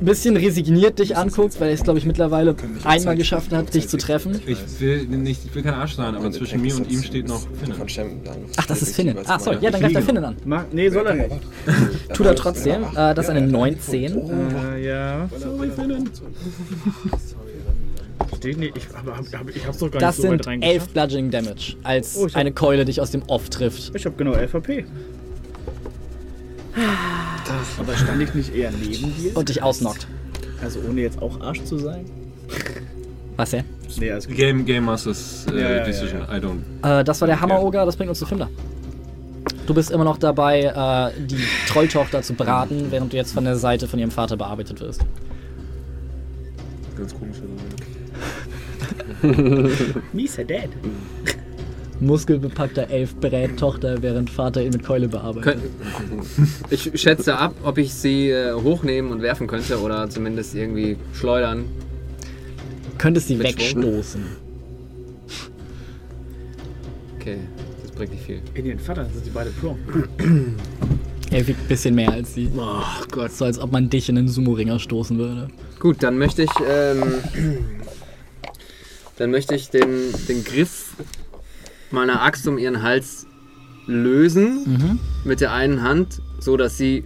ein 0.00 0.04
bisschen 0.04 0.36
resigniert 0.36 0.98
dich 0.98 1.16
anguckt, 1.16 1.60
weil 1.60 1.68
er 1.68 1.74
es, 1.74 1.82
glaube 1.82 1.98
ich, 1.98 2.06
mittlerweile 2.06 2.54
einmal 2.84 3.16
geschafft 3.16 3.52
hat, 3.52 3.72
dich 3.74 3.88
zu 3.88 3.96
treffen. 3.96 4.40
ich 4.46 4.58
will 4.80 5.06
nicht, 5.06 5.44
ich 5.44 5.54
will 5.54 5.62
kein 5.62 5.74
Arsch 5.74 5.94
sein, 5.94 6.14
aber 6.14 6.30
zwischen 6.32 6.60
mir 6.60 6.74
und 6.76 6.90
ihm 6.90 7.02
steht 7.02 7.28
noch 7.28 7.42
Finnen. 7.60 8.20
Ach, 8.56 8.66
das 8.66 8.82
ist 8.82 8.96
Finnen. 8.96 9.16
Ah, 9.26 9.38
sorry, 9.38 9.58
ja, 9.60 9.70
dann 9.70 9.80
greift 9.80 9.94
er 9.94 10.02
Finnen 10.02 10.24
an. 10.24 10.36
Mach, 10.44 10.64
nee, 10.72 10.88
soll 10.88 11.06
er 11.06 11.14
nicht. 11.14 11.30
Tut 12.14 12.26
er 12.26 12.34
trotzdem. 12.34 12.84
Äh, 12.94 13.14
das 13.14 13.26
ist 13.26 13.30
eine 13.30 13.46
19. 13.46 14.12
Äh, 14.74 14.86
ja. 14.86 15.28
Sorry, 15.38 15.70
Finnen. 15.70 16.10
Nicht. 18.44 18.76
Ich, 18.76 18.86
aber, 18.94 19.16
hab, 19.16 19.48
ich 19.56 19.66
hab's 19.66 19.78
doch 19.78 19.90
gar 19.90 20.00
Das 20.00 20.18
nicht 20.18 20.24
so 20.24 20.30
sind 20.30 20.46
reingeschafft. 20.46 20.74
11 20.82 20.88
Bludgeoning 20.92 21.30
Damage, 21.30 21.76
als 21.82 22.16
Oh, 22.18 22.28
eine 22.34 22.52
Keule 22.52 22.84
dich 22.84 23.00
aus 23.00 23.10
dem 23.10 23.22
Off 23.26 23.48
trifft. 23.48 23.92
Ich 23.94 24.04
hab 24.04 24.18
genau 24.18 24.32
11 24.32 24.52
HP. 24.52 24.84
Aber 27.78 27.96
stand 27.96 28.22
ich 28.22 28.34
nicht 28.34 28.54
eher 28.54 28.70
neben 28.70 29.14
dir? 29.16 29.36
Und 29.36 29.48
dich 29.48 29.62
ausnockt. 29.62 30.06
Also 30.62 30.80
ohne 30.88 31.00
jetzt 31.00 31.20
auch 31.20 31.40
Arsch 31.40 31.62
zu 31.64 31.78
sein? 31.78 32.04
Was 33.36 33.52
ja? 33.52 33.62
Nee, 33.98 34.10
also 34.10 34.28
Game, 34.30 34.64
Game 34.64 34.84
Masters 34.84 35.46
äh, 35.50 35.54
Ja, 35.54 35.60
ja, 35.60 35.76
ja, 35.76 35.84
Decision, 35.84 36.22
I 36.22 36.40
don't. 36.40 37.00
Äh, 37.00 37.04
das 37.04 37.20
war 37.20 37.26
der 37.26 37.40
Hammer-Oger, 37.40 37.84
das 37.84 37.96
bringt 37.96 38.08
uns 38.08 38.18
zu 38.18 38.26
Fimler. 38.26 38.48
Du 39.66 39.74
bist 39.74 39.90
immer 39.90 40.04
noch 40.04 40.18
dabei, 40.18 40.62
äh, 41.16 41.20
die 41.20 41.42
Trolltochter 41.66 42.22
zu 42.22 42.34
braten, 42.34 42.86
während 42.90 43.12
du 43.12 43.16
jetzt 43.16 43.32
von 43.32 43.44
der 43.44 43.56
Seite 43.56 43.88
von 43.88 43.98
ihrem 43.98 44.10
Vater 44.10 44.36
bearbeitet 44.36 44.80
wirst. 44.80 45.04
Ganz 46.96 47.14
komisch. 47.14 47.38
Mieser 50.12 50.44
Dad. 50.44 50.68
Muskelbepackter 52.00 52.88
elf 52.90 53.14
Brät-Tochter, 53.16 54.02
während 54.02 54.28
Vater 54.30 54.62
ihn 54.62 54.70
mit 54.72 54.82
Keule 54.84 55.08
bearbeitet. 55.08 55.58
Kön- 55.58 56.48
Ich 56.70 56.90
schätze 57.00 57.36
ab, 57.38 57.54
ob 57.62 57.78
ich 57.78 57.92
sie 57.94 58.30
äh, 58.30 58.52
hochnehmen 58.54 59.12
und 59.12 59.22
werfen 59.22 59.46
könnte 59.46 59.80
oder 59.80 60.08
zumindest 60.10 60.54
irgendwie 60.54 60.96
schleudern. 61.12 61.64
Könntest 62.98 63.28
sie 63.28 63.36
Mit 63.36 63.48
wegstoßen. 63.48 64.22
Okay, 67.18 67.38
das 67.82 67.90
bringt 67.92 68.12
nicht 68.12 68.24
viel. 68.24 68.40
In 68.54 68.64
den 68.64 68.78
Vater 68.78 69.04
sind 69.12 69.24
die 69.24 69.30
beide 69.30 69.50
Pro. 69.50 69.76
Er 71.30 71.46
wiegt 71.46 71.60
ein 71.60 71.68
bisschen 71.68 71.94
mehr 71.94 72.12
als 72.12 72.34
sie. 72.34 72.50
Oh 72.56 72.82
Gott. 73.10 73.32
So 73.32 73.44
als 73.46 73.58
ob 73.58 73.72
man 73.72 73.88
dich 73.90 74.08
in 74.08 74.18
einen 74.18 74.28
Sumo-Ringer 74.28 74.78
stoßen 74.78 75.16
würde. 75.18 75.48
Gut, 75.80 76.02
dann 76.02 76.18
möchte 76.18 76.42
ich, 76.42 76.50
ähm, 76.68 77.02
dann 79.16 79.30
möchte 79.30 79.54
ich 79.54 79.70
den, 79.70 79.88
den 80.28 80.44
Griff 80.44 80.94
meiner 81.94 82.22
Axt 82.22 82.46
um 82.46 82.58
ihren 82.58 82.82
Hals 82.82 83.26
lösen 83.86 84.64
Mhm. 84.66 84.98
mit 85.24 85.40
der 85.40 85.52
einen 85.52 85.82
Hand, 85.82 86.20
so 86.40 86.56
dass 86.56 86.76
sie 86.78 87.04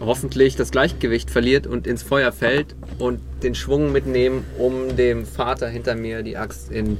hoffentlich 0.00 0.56
das 0.56 0.70
Gleichgewicht 0.70 1.30
verliert 1.30 1.66
und 1.66 1.86
ins 1.86 2.02
Feuer 2.02 2.32
fällt 2.32 2.74
und 2.98 3.20
den 3.42 3.54
Schwung 3.54 3.92
mitnehmen, 3.92 4.44
um 4.58 4.96
dem 4.96 5.24
Vater 5.26 5.68
hinter 5.68 5.94
mir 5.94 6.22
die 6.22 6.36
Axt 6.36 6.70
in 6.72 6.96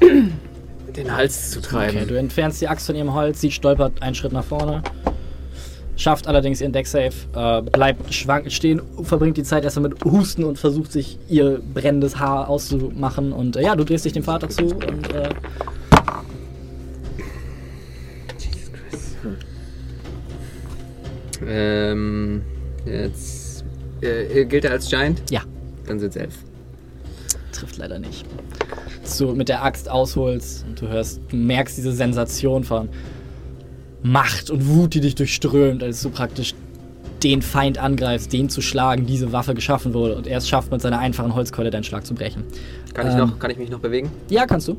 den 0.96 1.14
Hals 1.14 1.50
zu 1.50 1.60
treiben. 1.60 1.96
Okay, 1.98 2.06
du 2.06 2.18
entfernst 2.18 2.60
die 2.60 2.68
Axt 2.68 2.86
von 2.86 2.96
ihrem 2.96 3.12
Holz, 3.14 3.40
sie 3.40 3.50
stolpert 3.50 4.02
einen 4.02 4.14
Schritt 4.14 4.32
nach 4.32 4.44
vorne. 4.44 4.82
Schafft 5.96 6.28
allerdings 6.28 6.60
ihren 6.60 6.72
Decksave, 6.72 7.12
äh, 7.34 7.60
bleibt 7.62 8.14
schwankend 8.14 8.52
stehen, 8.52 8.80
verbringt 9.02 9.36
die 9.36 9.42
Zeit 9.42 9.64
erstmal 9.64 9.88
mit 9.90 10.04
Husten 10.04 10.44
und 10.44 10.56
versucht 10.58 10.92
sich 10.92 11.18
ihr 11.28 11.60
brennendes 11.74 12.18
Haar 12.20 12.48
auszumachen. 12.48 13.32
Und 13.32 13.56
äh, 13.56 13.62
ja, 13.64 13.74
du 13.76 13.84
drehst 13.84 14.04
dich 14.04 14.12
dem 14.12 14.22
Vater 14.22 14.48
zu 14.48 14.66
und 14.66 15.12
äh, 15.12 15.28
Ähm, 21.46 22.42
jetzt 22.86 23.64
äh, 24.00 24.44
gilt 24.44 24.64
er 24.64 24.72
als 24.72 24.88
Giant? 24.88 25.22
Ja. 25.30 25.42
Dann 25.86 25.98
sind 25.98 26.10
es 26.10 26.16
elf. 26.16 26.34
trifft 27.52 27.76
leider 27.78 27.98
nicht. 27.98 28.24
Dass 29.02 29.18
du 29.18 29.34
mit 29.34 29.48
der 29.48 29.64
Axt 29.64 29.88
ausholst 29.90 30.64
und 30.68 30.80
du 30.80 30.88
hörst, 30.88 31.20
du 31.30 31.36
merkst 31.36 31.78
diese 31.78 31.92
Sensation 31.92 32.64
von 32.64 32.88
Macht 34.02 34.50
und 34.50 34.68
Wut, 34.68 34.94
die 34.94 35.00
dich 35.00 35.14
durchströmt, 35.14 35.82
als 35.82 36.02
du 36.02 36.10
praktisch 36.10 36.54
den 37.22 37.42
Feind 37.42 37.78
angreifst, 37.78 38.32
den 38.32 38.48
zu 38.48 38.60
schlagen, 38.60 39.06
diese 39.06 39.32
Waffe 39.32 39.54
geschaffen 39.54 39.92
wurde 39.92 40.14
und 40.14 40.26
er 40.28 40.38
es 40.38 40.48
schafft, 40.48 40.70
mit 40.70 40.80
seiner 40.80 41.00
einfachen 41.00 41.34
Holzkeule 41.34 41.70
deinen 41.70 41.82
Schlag 41.82 42.06
zu 42.06 42.14
brechen. 42.14 42.44
Kann, 42.94 43.08
ich 43.08 43.14
Ähm. 43.14 43.18
noch, 43.20 43.38
kann 43.40 43.50
ich 43.50 43.58
mich 43.58 43.70
noch 43.70 43.80
bewegen? 43.80 44.10
Ja, 44.30 44.46
kannst 44.46 44.68
du. 44.68 44.76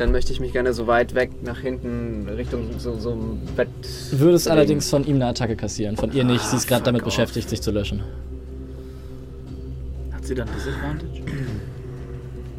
Dann 0.00 0.12
möchte 0.12 0.32
ich 0.32 0.40
mich 0.40 0.52
gerne 0.54 0.72
so 0.72 0.86
weit 0.86 1.14
weg 1.14 1.30
nach 1.42 1.58
hinten 1.60 2.26
Richtung 2.26 2.70
so, 2.78 2.98
so 2.98 3.10
ein 3.10 3.38
Bett. 3.54 3.68
Du 4.10 4.18
würdest 4.20 4.46
bewegen. 4.46 4.58
allerdings 4.58 4.88
von 4.88 5.04
ihm 5.06 5.16
eine 5.16 5.26
Attacke 5.26 5.56
kassieren, 5.56 5.98
von 5.98 6.10
ihr 6.12 6.24
nicht. 6.24 6.40
Sie 6.42 6.56
ist 6.56 6.66
gerade 6.66 6.78
fuck 6.78 6.86
damit 6.86 7.02
off. 7.02 7.08
beschäftigt, 7.08 7.50
sich 7.50 7.60
zu 7.60 7.70
löschen. 7.70 8.00
Hat 10.10 10.24
sie 10.24 10.34
dann 10.34 10.48
Disadvantage? 10.56 11.20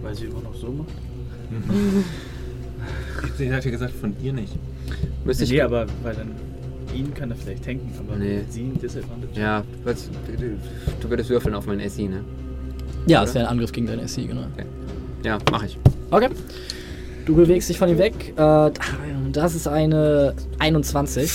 Weil 0.03 0.13
sie 0.13 0.25
immer 0.25 0.41
noch 0.41 0.53
so 0.53 0.67
macht? 0.67 0.89
Sie 3.37 3.51
hat 3.51 3.65
ja 3.65 3.71
gesagt, 3.71 3.93
von 3.95 4.15
ihr 4.21 4.33
nicht. 4.33 4.53
Müsste 5.25 5.43
ich. 5.43 5.51
Nee, 5.51 5.61
aber 5.61 5.87
weil 6.03 6.13
dann 6.13 6.35
ihn 6.95 7.11
kann 7.11 7.31
er 7.31 7.37
vielleicht 7.37 7.65
tanken, 7.65 7.91
aber 7.97 8.17
Nee. 8.17 8.41
sie 8.49 8.65
ein 8.65 8.79
Disadvantage. 8.79 9.39
Ja, 9.39 9.61
du 9.61 9.85
würdest, 9.85 10.09
du 10.99 11.09
würdest 11.09 11.29
würfeln 11.31 11.55
auf 11.55 11.65
meinen 11.65 11.89
SI, 11.89 12.07
ne? 12.07 12.23
Ja, 13.07 13.23
es 13.23 13.33
wäre 13.33 13.45
ein 13.45 13.51
Angriff 13.51 13.71
gegen 13.71 13.87
deine 13.87 14.07
SC, 14.07 14.27
genau. 14.27 14.43
Ja, 15.23 15.39
mach 15.51 15.63
ich. 15.63 15.77
Okay. 16.11 16.29
Du 17.26 17.36
bewegst 17.36 17.69
dich 17.69 17.78
von 17.78 17.89
ihm 17.89 17.97
weg. 17.97 18.34
Äh, 18.36 18.72
das 19.32 19.55
ist 19.55 19.67
eine 19.67 20.34
21. 20.59 21.32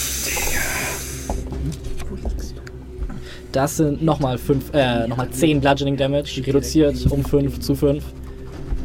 Das 3.53 3.77
sind 3.79 4.03
nochmal 4.03 4.37
fünf, 4.37 4.73
äh, 4.75 5.07
nochmal 5.07 5.31
10 5.31 5.61
Bludgeoning 5.61 5.97
Damage, 5.97 6.43
reduziert 6.47 7.07
um 7.11 7.25
5 7.25 7.61
zu 7.61 7.75
5. 7.75 8.05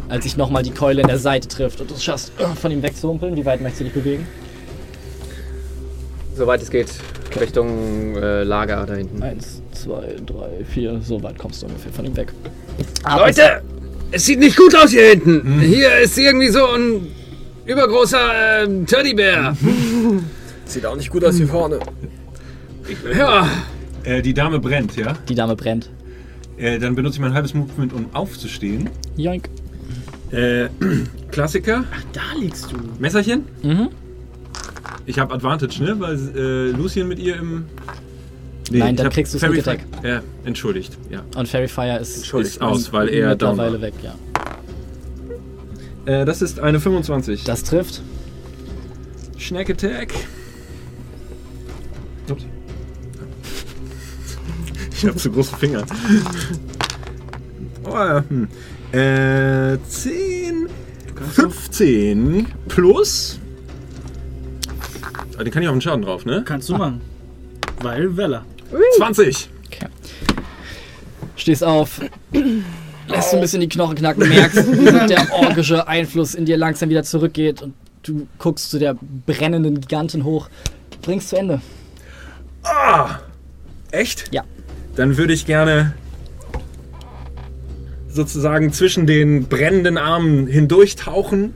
Als 0.08 0.24
sich 0.24 0.38
nochmal 0.38 0.64
die 0.64 0.72
Keule 0.72 1.02
in 1.02 1.08
der 1.08 1.18
Seite 1.18 1.48
trifft 1.48 1.82
und 1.82 1.90
du 1.90 1.96
es 1.96 2.04
schaffst, 2.04 2.32
äh, 2.40 2.46
von 2.56 2.72
ihm 2.72 2.82
wegzuhumpeln. 2.82 3.36
Wie 3.36 3.46
weit 3.46 3.62
möchtest 3.62 3.82
du 3.82 3.84
dich 3.86 3.94
bewegen? 3.94 4.28
Soweit 6.36 6.62
es 6.62 6.70
geht. 6.70 6.90
Richtung 7.40 8.16
äh, 8.16 8.44
Lager 8.44 8.86
da 8.86 8.94
hinten. 8.94 9.24
Eins, 9.24 9.62
zwei, 9.72 10.16
drei, 10.26 10.64
vier. 10.66 11.02
So 11.02 11.22
weit 11.24 11.38
kommst 11.38 11.62
du 11.62 11.68
ungefähr 11.68 11.92
von 11.92 12.06
ihm 12.06 12.16
weg. 12.16 12.34
Leute! 13.18 13.62
Es 14.12 14.26
sieht 14.26 14.40
nicht 14.40 14.58
gut 14.58 14.76
aus 14.76 14.92
hier 14.92 15.10
hinten! 15.10 15.60
Hier 15.62 15.98
ist 16.00 16.18
irgendwie 16.18 16.50
so 16.50 16.66
ein 16.68 17.08
übergroßer 17.66 18.64
ähm, 18.64 18.86
Teddybär. 18.86 19.56
Sieht 20.66 20.86
auch 20.86 20.96
nicht 20.96 21.10
gut 21.10 21.24
aus 21.24 21.36
hier 21.38 21.48
vorne. 21.48 21.80
Ja, 23.18 23.48
Äh, 24.04 24.22
die 24.22 24.34
Dame 24.34 24.60
brennt, 24.60 24.96
ja? 24.98 25.14
Die 25.30 25.36
Dame 25.36 25.56
brennt. 25.56 25.90
Äh, 26.58 26.80
dann 26.80 26.96
benutze 26.96 27.16
ich 27.16 27.22
mein 27.22 27.34
halbes 27.34 27.54
Movement, 27.54 27.94
um 27.94 28.08
aufzustehen. 28.14 28.90
Joink. 29.16 29.50
Äh, 30.32 30.68
Klassiker. 31.32 31.84
Da 32.14 32.22
liegst 32.40 32.72
du. 32.72 32.78
Messerchen. 33.00 33.46
Mhm. 33.64 33.90
Ich 35.06 35.20
habe 35.20 35.34
Advantage, 35.34 35.84
ne? 35.84 35.96
Weil 36.00 36.16
äh, 36.36 36.72
Lucien 36.72 37.08
mit 37.08 37.20
ihr 37.20 37.36
im. 37.38 37.66
Nein, 38.80 38.96
ich 38.96 39.02
dann 39.02 39.10
kriegst 39.12 39.34
du 39.34 39.40
Fairy 39.40 39.62
Sneak 39.62 39.82
Fi- 40.02 40.08
Ja, 40.08 40.22
entschuldigt. 40.46 40.98
Ja. 41.10 41.24
Und 41.36 41.48
Fairy 41.48 41.68
Fire 41.68 41.98
ist, 42.00 42.32
Ist 42.34 42.62
aus, 42.62 42.92
weil 42.94 43.10
er 43.10 43.36
down 43.36 43.56
mittlerweile 43.58 43.82
weg, 43.82 43.94
ja. 44.04 44.16
Äh, 46.06 46.26
das 46.26 46.42
ist 46.42 46.60
eine 46.60 46.80
25. 46.80 47.44
Das 47.44 47.64
trifft. 47.64 48.02
Snack 49.40 49.70
Attack. 49.70 50.14
Ups. 52.30 52.46
Ich 54.94 55.06
habe 55.08 55.18
zu 55.18 55.32
große 55.32 55.56
Finger. 55.58 55.84
Oh, 57.86 57.90
ja, 57.96 58.24
hm. 58.30 58.48
Äh, 58.92 59.78
10, 59.88 60.68
15 61.32 62.46
plus. 62.68 63.40
Ah, 65.38 65.44
den 65.44 65.52
kann 65.52 65.64
ich 65.64 65.70
auf 65.70 65.74
den 65.76 65.82
Schaden 65.82 66.04
drauf, 66.04 66.26
ne? 66.26 66.44
Kannst 66.46 66.70
du 66.70 66.76
machen. 66.78 67.02
Weil 67.82 68.16
Weller. 68.16 68.46
20. 68.98 69.50
Stehst 71.36 71.64
auf, 71.64 72.02
lässt 73.08 73.32
so 73.32 73.38
ein 73.38 73.42
bisschen 73.42 73.62
die 73.62 73.70
Knochen 73.70 73.96
knacken, 73.96 74.30
merkst, 74.30 74.72
wie 74.72 75.08
der 75.08 75.32
orgische 75.34 75.88
Einfluss 75.88 76.36
in 76.36 76.46
dir 76.46 76.58
langsam 76.58 76.90
wieder 76.90 77.04
zurückgeht 77.04 77.62
und 77.62 77.74
du 78.04 78.28
guckst 78.38 78.70
zu 78.70 78.80
der 78.80 78.96
brennenden 79.26 79.82
Gigantin 79.82 80.24
hoch. 80.24 80.50
Bringst 81.02 81.30
zu 81.30 81.38
Ende. 81.38 81.62
Ah! 82.64 83.20
Echt? 83.92 84.30
Ja. 84.32 84.44
Dann 84.96 85.18
würde 85.18 85.34
ich 85.34 85.46
gerne 85.46 85.94
sozusagen 88.08 88.72
zwischen 88.74 89.08
den 89.08 89.46
brennenden 89.48 89.98
Armen 89.98 90.48
hindurchtauchen, 90.48 91.54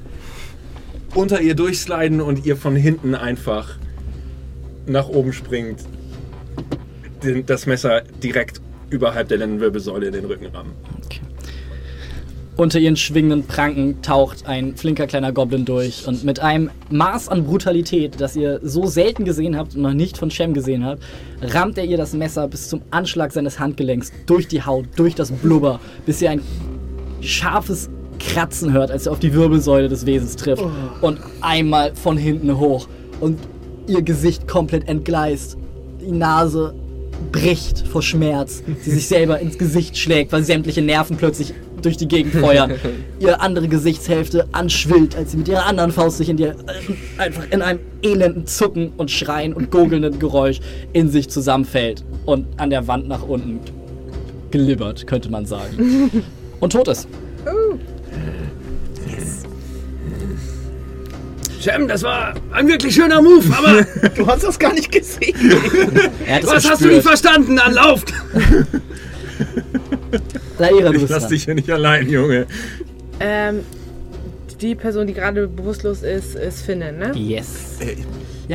unter 1.13 1.41
ihr 1.41 1.55
durchsliden 1.55 2.21
und 2.21 2.45
ihr 2.45 2.57
von 2.57 2.75
hinten 2.75 3.13
einfach 3.15 3.77
nach 4.85 5.07
oben 5.07 5.33
springt, 5.33 5.81
den, 7.25 7.45
das 7.45 7.65
Messer 7.65 8.03
direkt 8.23 8.61
überhalb 8.89 9.27
der 9.29 9.37
Lendenwirbelsäule 9.37 10.07
in 10.07 10.13
den 10.13 10.25
Rücken 10.25 10.47
rammen. 10.47 10.73
Unter 12.57 12.79
ihren 12.79 12.95
schwingenden 12.95 13.43
Pranken 13.43 14.01
taucht 14.01 14.45
ein 14.47 14.77
flinker 14.77 15.07
kleiner 15.07 15.33
Goblin 15.33 15.65
durch 15.65 16.07
und 16.07 16.23
mit 16.23 16.39
einem 16.39 16.69
Maß 16.89 17.27
an 17.27 17.43
Brutalität, 17.43 18.21
das 18.21 18.37
ihr 18.37 18.61
so 18.63 18.85
selten 18.85 19.25
gesehen 19.25 19.57
habt 19.57 19.75
und 19.75 19.81
noch 19.81 19.93
nicht 19.93 20.17
von 20.17 20.31
Shem 20.31 20.53
gesehen 20.53 20.85
habt, 20.85 21.03
rammt 21.41 21.77
er 21.77 21.83
ihr 21.83 21.97
das 21.97 22.13
Messer 22.13 22.47
bis 22.47 22.69
zum 22.69 22.81
Anschlag 22.91 23.33
seines 23.33 23.59
Handgelenks 23.59 24.13
durch 24.25 24.47
die 24.47 24.63
Haut, 24.63 24.85
durch 24.95 25.15
das 25.15 25.33
Blubber, 25.33 25.81
bis 26.05 26.21
ihr 26.21 26.29
ein 26.31 26.41
scharfes 27.19 27.89
Kratzen 28.19 28.71
hört, 28.71 28.89
als 28.89 29.05
er 29.05 29.11
auf 29.11 29.19
die 29.19 29.33
Wirbelsäule 29.33 29.89
des 29.89 30.05
Wesens 30.05 30.37
trifft 30.37 30.63
und 31.01 31.19
einmal 31.41 31.93
von 31.93 32.15
hinten 32.15 32.57
hoch 32.57 32.87
und 33.19 33.37
ihr 33.87 34.01
Gesicht 34.01 34.47
komplett 34.47 34.87
entgleist. 34.87 35.57
Die 35.99 36.11
Nase 36.11 36.73
bricht 37.31 37.87
vor 37.87 38.01
Schmerz, 38.01 38.63
sie 38.81 38.91
sich 38.91 39.07
selber 39.07 39.39
ins 39.39 39.57
Gesicht 39.57 39.97
schlägt, 39.97 40.31
weil 40.31 40.43
sämtliche 40.43 40.81
Nerven 40.81 41.17
plötzlich 41.17 41.53
durch 41.81 41.97
die 41.97 42.07
Gegend 42.07 42.33
feuern. 42.33 42.73
Ihre 43.19 43.41
andere 43.41 43.67
Gesichtshälfte 43.67 44.47
anschwillt, 44.51 45.15
als 45.15 45.31
sie 45.31 45.37
mit 45.37 45.47
ihrer 45.47 45.65
anderen 45.65 45.91
Faust 45.91 46.17
sich 46.17 46.29
in 46.29 46.37
dir 46.37 46.55
äh, 46.67 47.21
einfach 47.21 47.43
in 47.51 47.61
einem 47.61 47.79
elenden 48.01 48.47
Zucken 48.47 48.93
und 48.97 49.11
Schreien 49.11 49.53
und 49.53 49.71
gurgelnden 49.71 50.19
Geräusch 50.19 50.59
in 50.93 51.09
sich 51.09 51.29
zusammenfällt 51.29 52.03
und 52.25 52.47
an 52.57 52.69
der 52.69 52.87
Wand 52.87 53.07
nach 53.07 53.23
unten 53.23 53.59
glibbert, 54.51 55.05
könnte 55.07 55.29
man 55.29 55.45
sagen. 55.45 56.11
Und 56.61 56.71
tot 56.71 56.87
ist. 56.87 57.07
Shem, 61.65 61.87
das 61.87 62.03
war 62.03 62.35
ein 62.51 62.67
wirklich 62.67 62.93
schöner 62.93 63.23
Move, 63.23 63.43
aber 63.57 64.09
Du 64.15 64.27
hast 64.27 64.43
das 64.43 64.59
gar 64.59 64.71
nicht 64.71 64.91
gesehen. 64.91 65.35
Er 66.27 66.43
was 66.43 66.69
hast 66.69 66.83
du 66.83 66.89
nicht 66.89 67.01
verstanden? 67.01 67.55
Dann 67.55 67.73
lauft! 67.73 68.13
Laira, 70.59 70.89
du 70.91 70.97
Ich 70.97 71.09
lass 71.09 71.23
dran. 71.23 71.31
dich 71.31 71.45
hier 71.45 71.55
nicht 71.55 71.69
allein, 71.71 72.07
Junge. 72.07 72.45
Ähm, 73.19 73.61
die 74.61 74.75
Person, 74.75 75.07
die 75.07 75.13
gerade 75.13 75.47
bewusstlos 75.47 76.03
ist, 76.03 76.35
ist 76.35 76.61
Finnen, 76.61 76.99
ne? 76.99 77.11
Yes. 77.15 77.79
Äh, 77.79 77.95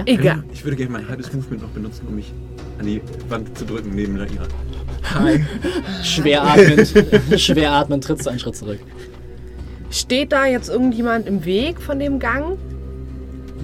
Egal. 0.07 0.45
ich 0.53 0.63
würde 0.65 0.77
gerne 0.77 0.93
mein 0.93 1.09
halbes 1.09 1.33
Movement 1.33 1.63
noch 1.63 1.71
benutzen, 1.71 2.07
um 2.07 2.15
mich 2.15 2.33
an 2.79 2.87
die 2.87 3.03
Wand 3.29 3.59
zu 3.59 3.65
drücken 3.65 3.91
neben 3.93 4.19
Laira. 4.19 4.47
Schwer 6.05 6.45
atmend, 6.45 6.95
schwer 7.41 7.73
atmend 7.73 8.05
trittst 8.05 8.27
du 8.27 8.31
einen 8.31 8.39
Schritt 8.39 8.55
zurück. 8.55 8.79
Steht 9.91 10.31
da 10.31 10.47
jetzt 10.47 10.69
irgendjemand 10.69 11.27
im 11.27 11.45
Weg 11.45 11.81
von 11.81 11.99
dem 11.99 12.21
Gang? 12.21 12.57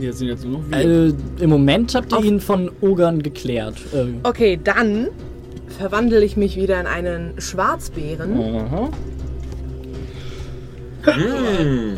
Jetzt 0.00 0.18
sind 0.18 0.28
jetzt 0.28 0.44
nur 0.44 0.58
noch 0.60 0.70
wir. 0.70 1.08
Äh, 1.08 1.12
Im 1.40 1.50
Moment 1.50 1.94
habt 1.94 2.12
ihr 2.12 2.22
ihn 2.22 2.40
von 2.40 2.70
Ogern 2.80 3.22
geklärt. 3.22 3.76
Äh, 3.94 4.06
Okay, 4.22 4.58
dann 4.62 5.08
verwandle 5.78 6.22
ich 6.24 6.36
mich 6.36 6.56
wieder 6.56 6.80
in 6.80 6.86
einen 6.86 7.40
Schwarzbären. 7.40 8.38
aha. 8.38 8.88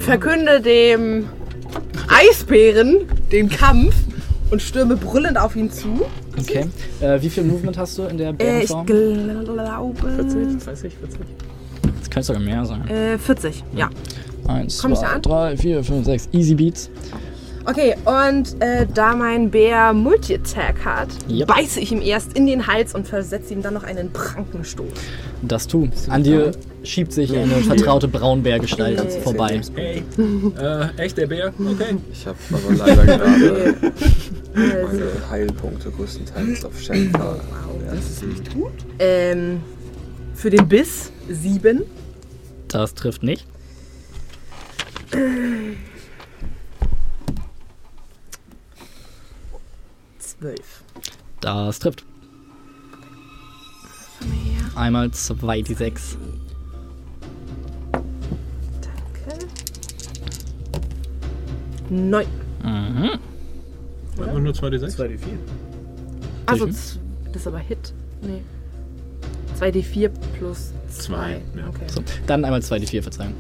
verkünde 0.01 0.61
dem 0.61 1.26
Eisbären 2.09 2.99
den 3.32 3.49
Kampf 3.49 3.94
und 4.51 4.62
stürme 4.62 4.96
brüllend 4.96 5.38
auf 5.38 5.57
ihn 5.57 5.70
zu. 5.70 6.03
Okay. 6.38 6.66
Äh, 7.01 7.20
wie 7.20 7.28
viel 7.30 7.44
Movement 7.44 7.76
hast 7.78 7.99
du 7.99 8.03
in 8.05 8.16
der 8.18 8.28
Äh, 8.38 8.62
ich 8.62 8.68
Bärenform? 8.68 8.86
glaube. 8.86 9.94
40, 10.16 10.64
30, 10.64 10.94
40. 10.96 11.20
Das 12.01 12.11
könnte 12.11 12.26
sogar 12.26 12.42
mehr 12.42 12.64
sein. 12.64 12.86
Äh, 12.88 13.18
40, 13.18 13.64
ja. 13.74 13.90
Eins, 14.46 14.80
Komm 14.80 14.92
ich 14.92 14.99
da 14.99 15.07
zwei, 15.07 15.12
an? 15.14 15.22
drei, 15.22 15.57
vier, 15.57 15.84
fünf, 15.84 16.07
sechs. 16.07 16.28
Easy 16.32 16.55
Beats. 16.55 16.90
Okay, 17.69 17.95
und 18.07 18.61
äh, 18.62 18.87
da 18.95 19.14
mein 19.14 19.51
Bär 19.51 19.93
Multi-Attack 19.93 20.85
hat, 20.87 21.09
Yep. 21.29 21.49
beiße 21.49 21.81
ich 21.81 21.93
ihm 21.93 22.01
erst 22.01 22.33
in 22.33 22.47
den 22.47 22.66
Hals 22.66 22.95
und 22.95 23.07
versetze 23.07 23.53
ihm 23.53 23.61
dann 23.61 23.75
noch 23.75 23.83
einen 23.85 24.11
Prankenstoß. 24.11 24.89
Das 25.43 25.66
tu. 25.66 25.87
An 26.09 26.23
dir 26.23 26.53
schiebt 26.83 27.12
sich 27.12 27.37
eine 27.37 27.57
vertraute 27.57 28.09
Braunbärgestalt 28.09 28.99
Äh, 28.99 29.21
vorbei. 29.21 29.61
Hey, 29.75 30.03
äh, 30.59 30.87
echt 31.03 31.19
der 31.19 31.27
Bär? 31.27 31.49
Okay. 31.59 31.97
Ich 32.11 32.27
habe 32.27 32.39
aber 32.53 32.75
leider 32.75 33.05
gerade 33.19 33.77
Also, 34.55 34.87
meine 34.87 35.31
Heilpunkte 35.31 35.91
größtenteils 35.91 36.64
auf 36.64 36.81
Shelter. 36.81 37.37
ähm, 38.99 39.61
für 40.35 40.49
den 40.49 40.66
Biss 40.66 41.12
7. 41.29 41.83
Das 42.69 42.95
trifft 42.95 43.23
nicht. 43.23 43.47
Zwölf. 50.39 50.82
Das 51.41 51.78
trifft. 51.78 52.05
Einmal 54.74 55.11
zwei, 55.11 55.62
die 55.62 55.74
sechs. 55.74 56.16
Danke. 57.93 59.47
Neun. 61.91 62.26
Mhm. 62.62 63.18
Einfach 64.20 64.39
nur 64.39 64.53
2d6? 64.53 64.97
2d4. 64.97 65.18
Also, 66.47 66.66
das 66.66 66.99
ist 67.34 67.47
aber 67.47 67.59
Hit. 67.59 67.93
Nee. 68.22 68.43
2d4 69.59 70.11
plus 70.39 70.72
2. 70.91 71.03
Zwei, 71.03 71.41
ja. 71.57 71.68
Okay. 71.68 71.86
So, 71.89 72.03
dann 72.26 72.45
einmal 72.45 72.62
zwei, 72.62 72.78
die 72.78 72.86
vier, 72.86 73.03
Verzeihung. 73.03 73.34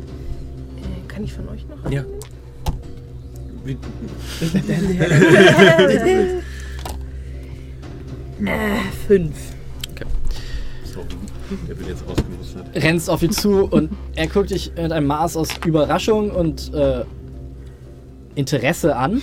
Äh, 0.76 1.06
kann 1.06 1.22
ich 1.22 1.32
von 1.32 1.48
euch 1.48 1.64
noch? 1.68 1.90
Ja. 1.90 2.04
Äh, 8.44 8.78
fünf. 9.06 9.36
so, 10.84 11.04
der 11.68 11.78
wird 11.78 11.88
jetzt 11.88 12.04
ausgemustert. 12.06 12.66
Rennst 12.74 13.10
auf 13.10 13.22
ihn 13.22 13.32
zu 13.32 13.64
und 13.64 13.90
er 14.14 14.26
guckt 14.26 14.50
dich 14.50 14.72
mit 14.76 14.92
einem 14.92 15.06
Maß 15.06 15.36
aus 15.36 15.48
Überraschung 15.64 16.30
und 16.30 16.72
äh, 16.74 17.04
Interesse 18.34 18.94
an. 18.96 19.20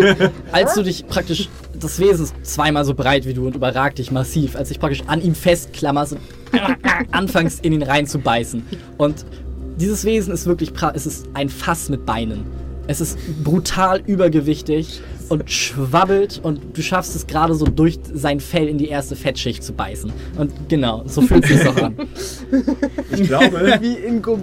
als 0.52 0.74
du 0.74 0.82
dich 0.82 1.06
praktisch, 1.06 1.50
das 1.78 1.98
Wesen 1.98 2.24
ist 2.24 2.34
zweimal 2.42 2.84
so 2.84 2.94
breit 2.94 3.26
wie 3.26 3.34
du 3.34 3.46
und 3.46 3.54
überragt 3.54 3.98
dich 3.98 4.10
massiv, 4.10 4.56
als 4.56 4.68
dich 4.68 4.80
praktisch 4.80 5.02
an 5.06 5.20
ihm 5.20 5.34
festklammerst 5.34 6.12
und 6.12 6.20
anfängst 7.10 7.64
in 7.64 7.74
ihn 7.74 7.82
reinzubeißen. 7.82 8.62
Und 8.96 9.26
dieses 9.76 10.04
Wesen 10.04 10.32
ist 10.32 10.46
wirklich, 10.46 10.72
es 10.94 11.06
ist 11.06 11.26
ein 11.34 11.48
Fass 11.48 11.90
mit 11.90 12.06
Beinen. 12.06 12.44
Es 12.86 13.00
ist 13.00 13.18
brutal 13.42 14.02
übergewichtig 14.06 15.02
und 15.28 15.50
schwabbelt 15.50 16.40
und 16.42 16.76
du 16.76 16.82
schaffst 16.82 17.16
es 17.16 17.26
gerade 17.26 17.54
so 17.54 17.64
durch 17.66 17.98
sein 18.12 18.40
Fell 18.40 18.68
in 18.68 18.78
die 18.78 18.88
erste 18.88 19.16
Fettschicht 19.16 19.62
zu 19.62 19.72
beißen. 19.72 20.12
Und 20.36 20.68
genau, 20.68 21.02
so 21.06 21.22
fühlt 21.22 21.46
sich 21.46 21.66
auch 21.66 21.76
an. 21.76 21.96
Ich 23.12 23.24
glaube, 23.24 23.78
Wie 23.80 23.94
in 23.94 24.20
Gummi. 24.22 24.42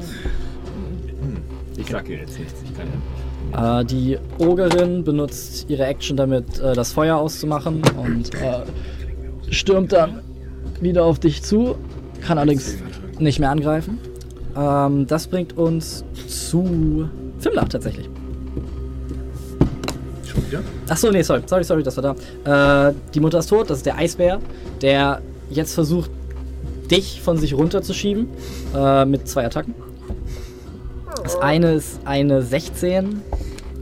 ich 1.77 1.87
sag 1.87 2.09
ihr 2.09 2.17
jetzt 2.17 2.39
nichts. 2.39 2.61
Ich 2.63 2.75
kann 2.75 2.87
ja. 2.87 3.81
Äh, 3.81 3.85
die 3.85 4.17
Ogerin 4.37 5.03
benutzt 5.03 5.65
ihre 5.69 5.85
Action 5.85 6.17
damit, 6.17 6.59
äh, 6.59 6.73
das 6.73 6.93
Feuer 6.93 7.17
auszumachen 7.17 7.81
und 7.97 8.33
äh, 8.35 8.63
stürmt 9.49 9.91
dann 9.91 10.21
wieder 10.79 11.05
auf 11.05 11.19
dich 11.19 11.43
zu, 11.43 11.75
kann 12.21 12.37
allerdings 12.37 12.75
nicht 13.19 13.39
mehr 13.39 13.51
angreifen. 13.51 13.99
Ähm, 14.55 15.05
das 15.07 15.27
bringt 15.27 15.57
uns 15.57 16.03
zu 16.27 17.09
Fimla 17.39 17.65
tatsächlich. 17.65 18.09
Wieder? 20.51 20.61
Achso, 20.89 21.11
nee, 21.11 21.21
sorry, 21.23 21.41
sorry, 21.45 21.63
sorry, 21.63 21.83
das 21.83 21.97
war 21.97 22.15
da. 22.43 22.89
Äh, 22.89 22.93
die 23.13 23.19
Mutter 23.19 23.39
ist 23.39 23.47
tot, 23.47 23.69
das 23.69 23.77
ist 23.77 23.85
der 23.85 23.97
Eisbär, 23.97 24.39
der 24.81 25.21
jetzt 25.49 25.73
versucht, 25.73 26.11
dich 26.89 27.21
von 27.21 27.37
sich 27.37 27.53
runterzuschieben 27.53 28.27
äh, 28.75 29.05
mit 29.05 29.27
zwei 29.27 29.45
Attacken. 29.45 29.73
Das 31.23 31.37
eine 31.37 31.73
ist 31.75 31.99
eine 32.05 32.41
16, 32.41 33.21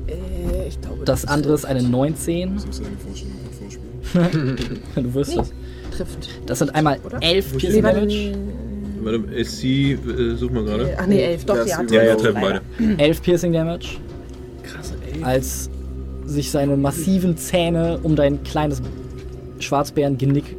Äh, 0.07 0.67
ich 0.67 0.79
glaube, 0.81 1.03
das 1.05 1.25
andere 1.25 1.53
ist 1.53 1.65
eine 1.65 1.81
19. 1.83 2.55
Das 2.55 2.65
ist 2.65 2.81
eine 2.85 2.97
Vorstellung 2.97 3.35
von. 3.35 3.39
Du 5.03 5.13
wirst 5.13 5.37
das. 5.37 5.51
trifft. 5.95 6.29
Das 6.47 6.59
sind 6.59 6.73
einmal 6.73 6.99
Oder? 7.05 7.19
11 7.21 7.51
Nee, 7.53 7.57
Piercing 7.59 7.83
Damage. 7.83 8.37
Warte, 9.03 9.17
ist 9.35 9.57
sie, 9.57 9.91
äh, 9.93 10.35
such 10.35 10.49
mal 10.51 10.63
gerade. 10.65 10.89
äh, 10.91 10.95
Ach 10.99 11.05
nee, 11.07 11.21
elf, 11.21 11.45
doch, 11.45 11.55
Das 11.55 11.69
ja. 11.69 11.81
Ja, 11.91 12.03
ja, 12.03 12.15
treffen 12.15 12.41
beide. 12.41 12.61
11 12.97 13.21
Piercing 13.21 13.53
Damage, 13.53 13.97
Krass, 14.63 14.93
ey. 15.15 15.23
als 15.23 15.69
sich 16.29 16.51
seine 16.51 16.77
massiven 16.77 17.37
Zähne 17.37 17.99
um 18.03 18.15
dein 18.15 18.43
kleines 18.43 18.81
Schwarzbärengenick 19.59 20.55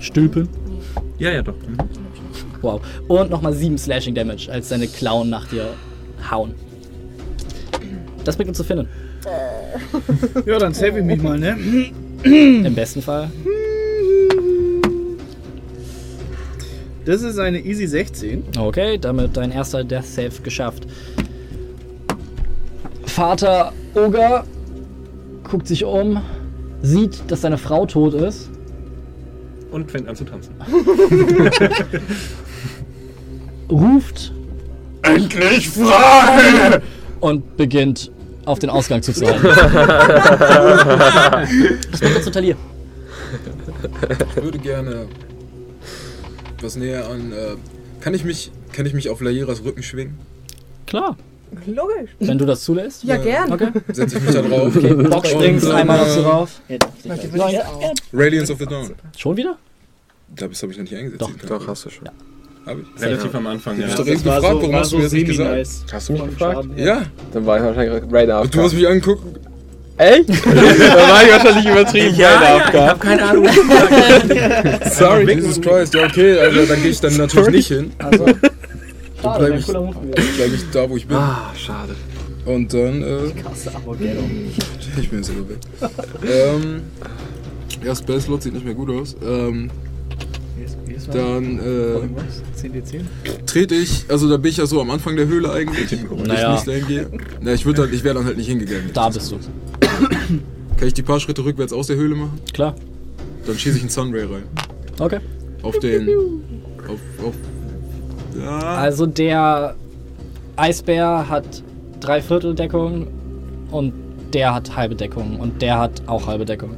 stülpen. 0.00 0.48
Ja, 1.18 1.30
ja, 1.32 1.42
doch. 1.42 1.54
Mhm. 1.54 1.78
Wow. 2.60 2.80
Und 3.08 3.30
nochmal 3.30 3.52
7 3.52 3.76
Slashing 3.78 4.14
Damage, 4.14 4.48
als 4.50 4.68
seine 4.68 4.86
Klauen 4.86 5.30
nach 5.30 5.48
dir 5.48 5.74
hauen. 6.30 6.54
Das 8.24 8.36
bringt 8.36 8.48
uns 8.48 8.58
zu 8.58 8.64
Finnen. 8.64 8.88
Ja, 10.46 10.58
dann 10.58 10.74
save 10.74 10.98
ich 10.98 11.04
mich 11.04 11.22
mal, 11.22 11.38
ne? 11.38 11.56
Im 12.22 12.74
besten 12.74 13.02
Fall. 13.02 13.30
Das 17.04 17.22
ist 17.22 17.38
eine 17.38 17.60
Easy 17.60 17.86
16. 17.86 18.44
Okay, 18.58 18.96
damit 18.98 19.36
dein 19.36 19.50
erster 19.50 19.84
Death 19.84 20.06
Save 20.06 20.40
geschafft. 20.42 20.86
Vater 23.14 23.72
Oger 23.94 24.44
guckt 25.48 25.68
sich 25.68 25.84
um, 25.84 26.20
sieht, 26.82 27.30
dass 27.30 27.42
seine 27.42 27.58
Frau 27.58 27.86
tot 27.86 28.12
ist. 28.12 28.50
Und 29.70 29.88
fängt 29.88 30.08
an 30.08 30.16
zu 30.16 30.24
tanzen. 30.24 30.52
ruft 33.70 34.32
Endlich 35.02 35.70
frei! 35.70 36.82
Und 37.20 37.56
beginnt 37.56 38.10
auf 38.46 38.58
den 38.58 38.68
Ausgang 38.70 39.00
zu 39.00 39.12
zeigen. 39.12 39.44
das 41.92 42.00
wird 42.00 42.24
zu 42.24 42.32
Talir. 42.32 42.56
Ich 44.36 44.42
würde 44.42 44.58
gerne 44.58 45.06
was 46.60 46.74
näher 46.74 47.08
an. 47.08 47.30
Äh, 47.30 47.54
kann 48.00 48.12
ich 48.12 48.24
mich, 48.24 48.50
kann 48.72 48.86
ich 48.86 48.94
mich 48.94 49.08
auf 49.08 49.20
Lairas 49.20 49.62
Rücken 49.62 49.84
schwingen? 49.84 50.18
Klar, 50.86 51.16
Logisch. 51.66 52.10
wenn 52.20 52.38
du 52.38 52.44
das 52.46 52.62
zulässt. 52.64 53.04
Ja, 53.04 53.16
gern. 53.16 53.52
Okay. 53.52 53.68
Setze 53.92 54.18
ich 54.18 54.24
mich 54.24 54.34
da 54.34 54.42
drauf. 54.42 54.74
Okay, 54.76 54.94
Bock 54.94 55.26
springst 55.26 55.70
einmal 55.70 55.98
noch 55.98 56.08
so 56.08 56.20
rauf. 56.22 56.60
Neun. 57.34 57.54
Radiance 58.12 58.52
of 58.52 58.58
the 58.58 58.66
Dawn. 58.66 58.90
Schon 59.16 59.36
wieder? 59.36 59.56
Das 60.36 60.62
habe 60.62 60.72
ich 60.72 60.78
noch 60.78 60.84
nicht 60.84 60.94
eingesetzt. 60.94 61.22
Doch. 61.22 61.30
Doch, 61.48 61.68
hast 61.68 61.84
du 61.84 61.90
schon. 61.90 62.08
Hab 62.66 62.76
ich? 62.78 63.02
Relativ 63.02 63.34
am 63.34 63.46
Anfang, 63.46 63.78
ja. 63.78 63.86
Ich 63.86 63.92
hab 63.92 63.98
doch 63.98 64.06
eben 64.06 64.22
gefragt, 64.22 64.42
warum 64.42 64.74
hast 64.74 64.92
du 64.92 64.96
mir 64.96 65.02
das 65.04 65.12
nicht 65.12 65.26
gesagt? 65.26 65.66
Hast 65.92 66.08
du 66.08 66.12
mich 66.14 66.24
gefragt? 66.24 66.68
Ja, 66.76 67.02
Dann 67.32 67.46
war 67.46 67.58
ich 67.58 67.64
wahrscheinlich 67.64 68.02
Raider 68.12 68.40
und 68.40 68.54
du 68.54 68.62
hast 68.62 68.72
mich 68.72 68.86
angeguckt. 68.88 69.22
Echt? 69.96 70.28
Dann 70.46 70.56
war 70.56 71.22
ich 71.22 71.30
wahrscheinlich 71.30 71.66
übertrieben 71.70 72.14
Raider 72.14 72.64
AFK. 72.88 73.00
keine 73.00 73.22
Ahnung. 73.22 73.48
Sorry, 74.90 75.34
Jesus 75.34 75.60
Christ. 75.60 75.94
Ja, 75.94 76.06
okay, 76.06 76.38
also 76.38 76.64
dann 76.66 76.82
gehe 76.82 76.90
ich 76.90 77.00
dann 77.00 77.16
natürlich 77.16 77.48
nicht 77.50 77.68
hin. 77.68 77.92
Also, 77.98 78.26
schade, 79.24 79.46
bleib 79.46 79.68
wäre 79.68 79.90
ich, 80.16 80.36
bleib 80.36 80.52
ich 80.52 80.70
da, 80.70 80.90
wo 80.90 80.96
ich 80.96 81.06
bin. 81.06 81.16
Ah, 81.16 81.52
schade. 81.56 81.94
Und 82.46 82.72
dann, 82.74 83.02
äh, 83.02 83.16
ich 85.00 85.08
bin 85.10 85.18
jetzt 85.20 85.28
sogar 85.28 85.48
weg. 85.48 85.58
ähm, 86.26 86.82
ja, 87.84 87.94
Spell 87.94 88.20
Slot 88.20 88.42
sieht 88.42 88.54
nicht 88.54 88.64
mehr 88.64 88.74
gut 88.74 88.90
aus. 88.90 89.16
Ähm, 89.24 89.70
dann, 91.12 91.58
äh, 91.58 92.62
10d10? 92.62 93.04
trete 93.46 93.74
ich, 93.74 94.04
also 94.08 94.28
da 94.28 94.36
bin 94.36 94.50
ich 94.50 94.56
ja 94.56 94.66
so 94.66 94.80
am 94.80 94.90
Anfang 94.90 95.16
der 95.16 95.26
Höhle 95.26 95.52
eigentlich, 95.52 95.90
wenn 96.10 96.26
Naja. 96.26 96.50
ich 96.50 96.66
nicht 96.66 96.68
dahin 96.68 96.86
gehe. 96.86 97.10
Na, 97.40 97.52
ich 97.52 97.66
würde 97.66 97.82
halt, 97.82 97.92
ich 97.92 98.04
wäre 98.04 98.14
dann 98.14 98.24
halt 98.24 98.36
nicht 98.36 98.48
hingegangen. 98.48 98.90
Da 98.92 99.08
bist 99.10 99.30
du. 99.30 99.36
Kann 100.76 100.88
ich 100.88 100.94
die 100.94 101.02
paar 101.02 101.20
Schritte 101.20 101.44
rückwärts 101.44 101.72
aus 101.72 101.86
der 101.88 101.96
Höhle 101.96 102.14
machen? 102.14 102.40
Klar. 102.52 102.74
Dann 103.46 103.58
schieße 103.58 103.76
ich 103.76 103.82
einen 103.82 103.90
Sunray 103.90 104.22
rein. 104.24 104.44
Okay. 104.98 105.20
Auf 105.62 105.78
den, 105.78 106.08
auf, 106.88 107.26
auf, 107.26 107.34
ja, 108.40 108.58
Also 108.58 109.06
der 109.06 109.74
Eisbär 110.56 111.26
hat 111.28 111.44
Dreivierteldeckung 112.00 113.06
und 113.70 113.92
der 114.32 114.54
hat 114.54 114.76
halbe 114.76 114.94
Deckung 114.94 115.38
und 115.40 115.62
der 115.62 115.78
hat 115.78 116.02
auch 116.06 116.26
halbe 116.26 116.44
Deckung. 116.44 116.70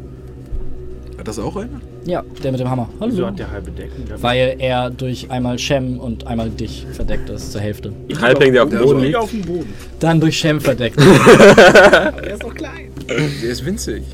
Hat 1.19 1.27
das 1.29 1.39
auch 1.39 1.57
einer? 1.57 1.81
Ja, 2.05 2.23
der 2.45 2.53
mit 2.53 2.61
dem 2.61 2.71
Hammer. 2.71 2.89
Hallo. 3.01 3.13
Wieso 3.13 3.27
hat 3.27 3.39
der 3.39 3.51
halbe 3.51 3.71
Decken? 3.71 4.05
Der 4.07 4.23
Weil 4.23 4.57
er 4.59 4.91
durch 4.91 5.29
einmal 5.31 5.59
Shem 5.59 5.99
und 5.99 6.27
einmal 6.27 6.51
dich 6.51 6.87
verdeckt 6.93 7.29
ist 7.31 7.51
zur 7.53 7.61
Hälfte. 7.61 7.93
Halbling, 8.21 8.53
der 8.53 8.63
auf 8.63 8.69
dem 8.71 8.79
Der 8.79 8.85
Boden 8.85 9.01
liegt. 9.01 9.17
auf 9.17 9.31
dem 9.31 9.43
Boden. 9.43 9.73
Dann 9.99 10.21
durch 10.21 10.39
Shem 10.39 10.61
verdeckt. 10.61 11.01
Der 11.01 12.33
ist 12.35 12.43
doch 12.45 12.55
klein. 12.55 12.91
Der 13.09 13.51
ist 13.51 13.65
winzig. 13.67 14.05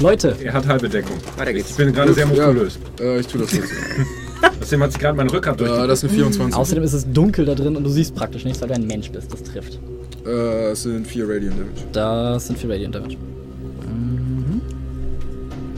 Leute, 0.00 0.36
Er 0.44 0.52
hat 0.52 0.66
halbe 0.66 0.88
Deckung. 0.90 1.16
Weiter 1.38 1.50
Ich 1.52 1.56
geht's. 1.56 1.72
bin 1.76 1.92
gerade 1.92 2.12
sehr 2.12 2.26
muskulös. 2.26 2.78
Äh, 3.00 3.20
ich 3.20 3.26
tue 3.28 3.40
das 3.40 3.52
jetzt. 3.52 3.70
Außerdem 4.60 4.82
hat 4.82 4.92
sich 4.92 5.00
gerade 5.00 5.16
mein 5.16 5.28
Rückgrat 5.30 5.60
durch. 5.60 5.70
äh, 5.70 5.86
das 5.86 6.00
sind 6.00 6.10
24. 6.12 6.54
außerdem 6.54 6.82
ist 6.84 6.92
es 6.92 7.10
dunkel 7.12 7.44
da 7.44 7.54
drin 7.54 7.76
und 7.76 7.84
du 7.84 7.90
siehst 7.90 8.14
praktisch 8.14 8.44
nichts, 8.44 8.60
weil 8.60 8.68
du 8.68 8.74
ein 8.74 8.86
Mensch 8.86 9.10
bist. 9.10 9.32
Das 9.32 9.42
trifft. 9.42 9.78
Äh, 10.26 10.70
es 10.72 10.82
sind 10.82 11.06
4 11.06 11.24
Radiant 11.28 11.54
Damage. 11.58 11.86
Das 11.92 12.46
sind 12.46 12.58
4 12.58 12.70
Radiant 12.70 12.94
Damage. 12.94 13.16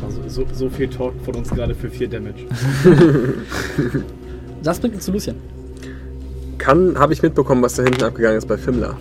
Also 0.05 0.21
so, 0.29 0.47
so 0.55 0.71
viel 0.71 0.89
Talk 0.89 1.13
von 1.25 1.35
uns 1.37 1.51
gerade 1.51 1.75
für 1.75 1.91
4 1.91 2.09
Damage. 2.09 2.45
Das 4.61 4.81
bringt 4.81 4.97
uns 4.97 5.05
zu 5.05 5.13
Lucian. 5.13 5.37
Kann, 6.59 6.99
habe 6.99 7.13
ich 7.13 7.23
mitbekommen, 7.23 7.63
was 7.63 7.75
da 7.75 7.85
hinten 7.85 8.03
abgegangen 8.03 8.39
ist 8.39 8.49
bei 8.49 8.59
Fimmler. 8.59 8.97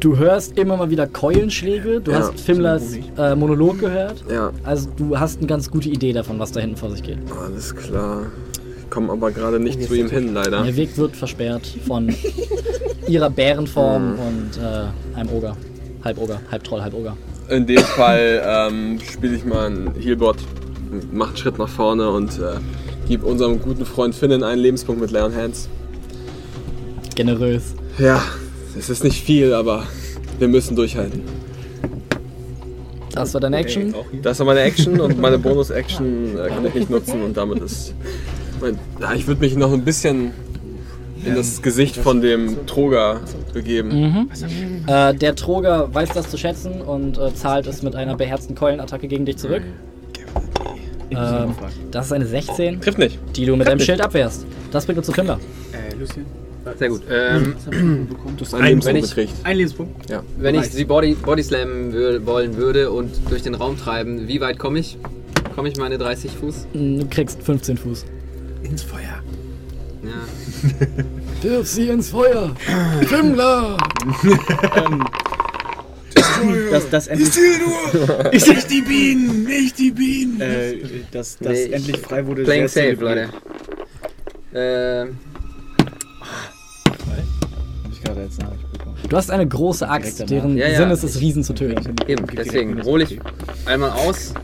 Du 0.00 0.16
hörst 0.16 0.58
immer 0.58 0.78
mal 0.78 0.88
wieder 0.88 1.06
Keulenschläge. 1.06 2.00
Du 2.00 2.12
Ja, 2.12 2.20
hast 2.20 2.40
Fimmlers 2.40 2.94
äh, 3.18 3.34
Monolog 3.34 3.78
gehört. 3.78 4.24
Ja, 4.30 4.50
Also 4.64 4.88
du 4.96 5.18
hast 5.20 5.38
eine 5.38 5.46
ganz 5.48 5.70
gute 5.70 5.90
Idee 5.90 6.14
davon, 6.14 6.38
was 6.38 6.52
da 6.52 6.60
hinten 6.60 6.76
vor 6.76 6.90
sich 6.90 7.02
geht. 7.02 7.18
alles 7.46 7.76
klar. 7.76 8.22
Ich 8.92 8.94
komme 8.94 9.10
aber 9.10 9.30
gerade 9.30 9.58
nicht 9.58 9.82
zu 9.82 9.94
ihm 9.94 10.10
hin, 10.10 10.34
leider. 10.34 10.64
Der 10.64 10.76
Weg 10.76 10.98
wird 10.98 11.16
versperrt 11.16 11.66
von 11.86 12.14
ihrer 13.08 13.30
Bärenform 13.30 14.18
und 14.18 14.62
äh, 14.62 15.18
einem 15.18 15.30
Oger. 15.30 15.56
Halboger, 16.04 16.42
Halbtroll, 16.50 16.82
Halboger. 16.82 17.16
In 17.48 17.66
dem 17.66 17.78
Fall 17.78 18.42
ähm, 18.44 19.00
spiele 19.00 19.36
ich 19.36 19.46
mal 19.46 19.70
ein 19.70 19.94
Healbot, 19.98 20.36
mache 21.10 21.30
einen 21.30 21.36
Schritt 21.38 21.58
nach 21.58 21.70
vorne 21.70 22.10
und 22.10 22.38
äh, 22.38 22.58
gebe 23.08 23.24
unserem 23.24 23.62
guten 23.62 23.86
Freund 23.86 24.14
Finnen 24.14 24.42
einen 24.42 24.60
Lebenspunkt 24.60 25.00
mit 25.00 25.10
Leon 25.10 25.34
Hands. 25.34 25.70
Generös. 27.14 27.74
Ja, 27.96 28.22
es 28.78 28.90
ist 28.90 29.04
nicht 29.04 29.24
viel, 29.24 29.54
aber 29.54 29.84
wir 30.38 30.48
müssen 30.48 30.76
durchhalten. 30.76 31.22
Das 33.14 33.32
war 33.32 33.40
deine 33.40 33.56
Action. 33.56 33.94
Das 34.20 34.38
war 34.38 34.44
meine 34.44 34.60
Action 34.60 35.00
und 35.00 35.18
meine 35.18 35.38
Bonus-Action 35.38 36.38
äh, 36.38 36.48
kann 36.48 36.66
ich 36.66 36.74
nicht 36.74 36.90
nutzen 36.90 37.22
und 37.22 37.34
damit 37.38 37.62
ist. 37.62 37.94
Ja, 39.00 39.14
ich 39.14 39.26
würde 39.26 39.40
mich 39.40 39.56
noch 39.56 39.72
ein 39.72 39.84
bisschen 39.84 40.32
in 41.24 41.34
das 41.36 41.62
Gesicht 41.62 41.96
von 41.96 42.20
dem 42.20 42.66
Troger 42.66 43.20
begeben. 43.52 43.88
Mhm. 43.88 44.28
Äh, 44.88 45.14
der 45.14 45.34
Troger 45.36 45.92
weiß 45.94 46.10
das 46.10 46.28
zu 46.30 46.36
schätzen 46.36 46.80
und 46.80 47.16
äh, 47.18 47.32
zahlt 47.34 47.66
es 47.66 47.82
mit 47.82 47.94
einer 47.94 48.16
beherzten 48.16 48.54
Keulenattacke 48.54 49.06
gegen 49.08 49.24
dich 49.24 49.36
zurück. 49.36 49.62
Ähm, 51.10 51.54
das 51.90 52.06
ist 52.06 52.12
eine 52.12 52.26
16, 52.26 52.80
Trifft 52.80 52.98
nicht. 52.98 53.18
die 53.36 53.44
du 53.44 53.54
mit 53.56 53.66
deinem 53.68 53.80
Schild 53.80 54.00
abwehrst. 54.00 54.46
Das 54.70 54.86
bringt 54.86 54.98
uns 54.98 55.06
zu 55.06 55.12
Finder. 55.12 55.38
Äh, 55.72 55.94
Lucien? 55.96 56.24
Sehr 56.78 56.88
gut. 56.88 57.02
Ähm? 57.10 57.54
Du 58.36 58.44
hast 58.44 58.54
einen 58.54 58.62
Ein- 58.62 58.68
Lebenspunkt 58.70 58.86
wenn 58.86 58.96
ich- 58.96 59.08
gekriegt. 59.14 59.32
Ein 59.44 59.56
Lebenspunkt. 59.56 60.10
Ja. 60.10 60.22
wenn 60.38 60.54
ich 60.54 60.70
sie 60.70 60.84
Body, 60.84 61.14
Body 61.14 61.42
slammen 61.42 61.92
wür 61.92 62.24
wollen 62.24 62.56
würde 62.56 62.90
und 62.90 63.10
durch 63.28 63.42
den 63.42 63.54
Raum 63.54 63.76
treiben, 63.76 64.26
wie 64.28 64.40
weit 64.40 64.58
komme 64.58 64.78
ich? 64.78 64.96
Komme 65.54 65.68
ich 65.68 65.76
meine 65.76 65.98
30 65.98 66.30
Fuß? 66.32 66.66
Du 66.72 67.06
kriegst 67.10 67.42
15 67.42 67.76
Fuß. 67.76 68.06
Ins 68.62 68.82
Feuer. 68.82 69.22
Ja. 70.02 70.26
Wirf 71.42 71.66
sie 71.68 71.88
ins 71.88 72.10
Feuer! 72.10 72.54
Fimmler! 73.06 73.76
Das, 76.70 76.88
das 76.90 77.06
endlich, 77.08 77.28
Isildur! 77.28 78.30
nicht 78.32 78.70
die 78.70 78.82
Bienen! 78.82 79.44
Nicht 79.44 79.78
die 79.78 79.90
Bienen! 79.90 80.40
äh, 80.40 80.76
das, 81.12 81.38
das 81.38 81.48
Nee, 81.52 81.62
ich- 81.64 81.72
endlich 81.72 81.98
frei 81.98 82.26
wurde. 82.26 82.42
Playing 82.44 82.68
safe, 82.68 82.96
Leute. 83.00 83.28
Ähm, 84.54 85.18
Hab 85.78 87.92
ich 87.92 88.02
gerade 88.02 88.22
jetzt 88.22 88.40
Nachricht 88.40 88.72
bekommen. 88.72 88.96
Du 89.08 89.16
hast 89.16 89.30
eine 89.30 89.46
große 89.46 89.88
Axt, 89.88 90.28
deren. 90.30 90.56
Ja, 90.56 90.68
ja. 90.68 90.76
Sinn 90.78 90.90
ist 90.90 91.02
es, 91.04 91.20
Riesen 91.20 91.44
zu 91.44 91.52
töten. 91.54 91.94
eben, 92.08 92.26
deswegen 92.36 92.82
hole 92.84 93.04
ich 93.04 93.18
einmal 93.66 93.90
aus 93.90 94.34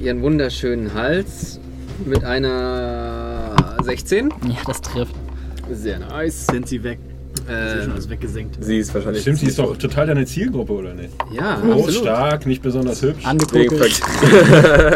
ihren 0.00 0.22
wunderschönen 0.22 0.92
Hals 0.94 1.60
mit 2.04 2.24
einer 2.24 3.54
16. 3.82 4.28
Ja, 4.48 4.54
das 4.66 4.80
trifft. 4.80 5.14
Sehr 5.72 5.98
nice. 5.98 6.46
Sind 6.46 6.66
sie 6.68 6.82
weg. 6.82 6.98
Ist 7.42 7.48
ja 7.48 7.70
schon 7.72 7.82
Ähm, 7.84 7.92
alles 7.92 8.10
weggesenkt. 8.10 8.56
Sie 8.60 8.78
ist 8.78 8.94
wahrscheinlich. 8.94 9.22
Stimmt, 9.22 9.38
sie 9.38 9.46
ist 9.46 9.58
doch 9.58 9.76
total 9.76 10.06
deine 10.06 10.24
Zielgruppe, 10.26 10.72
oder 10.72 10.94
nicht? 10.94 11.10
ja, 11.32 11.56
Groß, 11.60 11.72
absolut. 11.86 11.94
stark, 12.02 12.46
nicht 12.46 12.62
besonders 12.62 13.02
hübsch, 13.02 13.24
Angeguckt. 13.24 14.02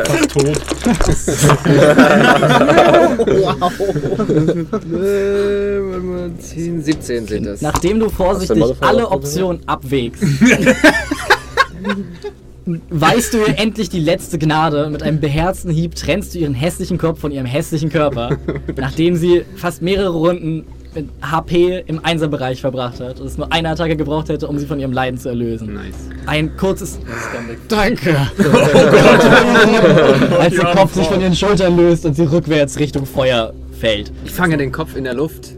Fast 0.06 0.30
tot. 0.30 1.64
Äh, 4.92 5.80
mal, 5.80 6.30
10, 6.38 6.82
17 6.82 7.26
sind 7.26 7.46
das. 7.46 7.60
Nachdem 7.62 8.00
du 8.00 8.08
vorsichtig 8.08 8.62
alle? 8.80 9.08
Optionen 9.10 9.60
abwägst, 9.66 10.22
weißt 12.66 13.34
du 13.34 13.38
ihr 13.38 13.58
endlich 13.58 13.88
die 13.88 14.00
letzte 14.00 14.38
Gnade. 14.38 14.88
Mit 14.90 15.02
einem 15.02 15.20
beherzten 15.20 15.70
Hieb 15.70 15.94
trennst 15.94 16.34
du 16.34 16.38
ihren 16.38 16.54
hässlichen 16.54 16.98
Kopf 16.98 17.20
von 17.20 17.32
ihrem 17.32 17.46
hässlichen 17.46 17.90
Körper, 17.90 18.36
nachdem 18.76 19.16
sie 19.16 19.44
fast 19.56 19.82
mehrere 19.82 20.10
Runden 20.10 20.64
mit 20.94 21.08
HP 21.22 21.82
im 21.86 22.04
Einserbereich 22.04 22.60
verbracht 22.60 23.00
hat 23.00 23.20
und 23.20 23.26
es 23.26 23.36
nur 23.36 23.52
eine 23.52 23.70
Attacke 23.70 23.96
gebraucht 23.96 24.28
hätte, 24.28 24.46
um 24.46 24.58
sie 24.58 24.66
von 24.66 24.78
ihrem 24.78 24.92
Leiden 24.92 25.18
zu 25.18 25.28
erlösen. 25.28 25.74
Nice. 25.74 25.94
Ein 26.26 26.56
kurzes 26.56 27.00
Danke. 27.68 28.16
Als 30.38 30.54
der 30.54 30.66
Kopf 30.66 30.94
sich 30.94 31.08
von 31.08 31.20
ihren 31.20 31.34
Schultern 31.34 31.76
löst 31.76 32.06
und 32.06 32.14
sie 32.14 32.24
rückwärts 32.24 32.78
Richtung 32.78 33.06
Feuer 33.06 33.52
fällt. 33.78 34.12
Ich 34.24 34.30
fange 34.30 34.56
den 34.56 34.70
Kopf 34.70 34.94
in 34.96 35.04
der 35.04 35.14
Luft. 35.14 35.54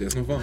Der 0.00 0.06
ist 0.06 0.16
noch 0.16 0.26
warm. 0.26 0.40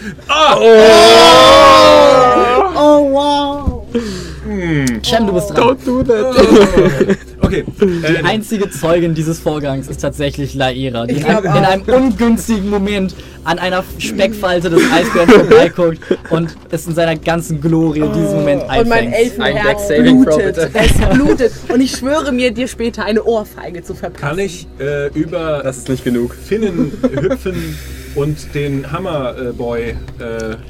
Shem, 5.03 5.27
du 5.27 5.33
bist 5.33 5.49
dran. 5.51 5.77
do 5.85 6.03
that. 6.03 7.17
Okay, 7.41 7.63
Die 7.81 8.05
äh, 8.05 8.23
einzige 8.25 8.69
Zeugin 8.69 9.15
dieses 9.15 9.39
Vorgangs 9.39 9.87
ist 9.87 10.01
tatsächlich 10.01 10.53
Laira, 10.55 11.07
die 11.07 11.15
in, 11.15 11.21
in 11.25 11.25
einem 11.47 11.81
ungünstigen 11.83 12.69
Moment 12.69 13.15
an 13.45 13.57
einer 13.57 13.83
Speckfalte 13.97 14.69
des 14.69 14.81
Eisbären 14.91 15.29
vorbeiguckt 15.29 15.99
und 16.29 16.55
es 16.69 16.85
in 16.85 16.93
seiner 16.93 17.15
ganzen 17.15 17.61
Glorie 17.61 18.01
in 18.01 18.11
diesem 18.13 18.39
Moment 18.39 18.63
Und 18.63 18.69
mein 18.89 19.07
einfängt. 19.07 19.39
Ein 19.39 19.55
Elfenherz 19.55 19.87
Dex-Saving 19.87 20.25
Throw, 20.25 20.35
blutet. 20.35 20.69
Es 20.75 21.09
blutet. 21.17 21.51
Und 21.69 21.81
ich 21.81 21.91
schwöre 21.91 22.31
mir, 22.31 22.51
dir 22.51 22.67
später 22.67 23.05
eine 23.05 23.23
Ohrfeige 23.23 23.81
zu 23.83 23.95
verpassen. 23.95 24.21
kann 24.21 24.37
ich 24.39 24.67
äh, 24.79 25.07
über 25.17 25.61
Das 25.63 25.77
ist 25.77 25.89
nicht 25.89 26.03
genug. 26.03 26.35
Finnen 26.35 26.91
hüpfen 27.01 27.77
und 28.15 28.53
den 28.53 28.91
Hammerboy 28.91 29.81
äh, 29.91 29.95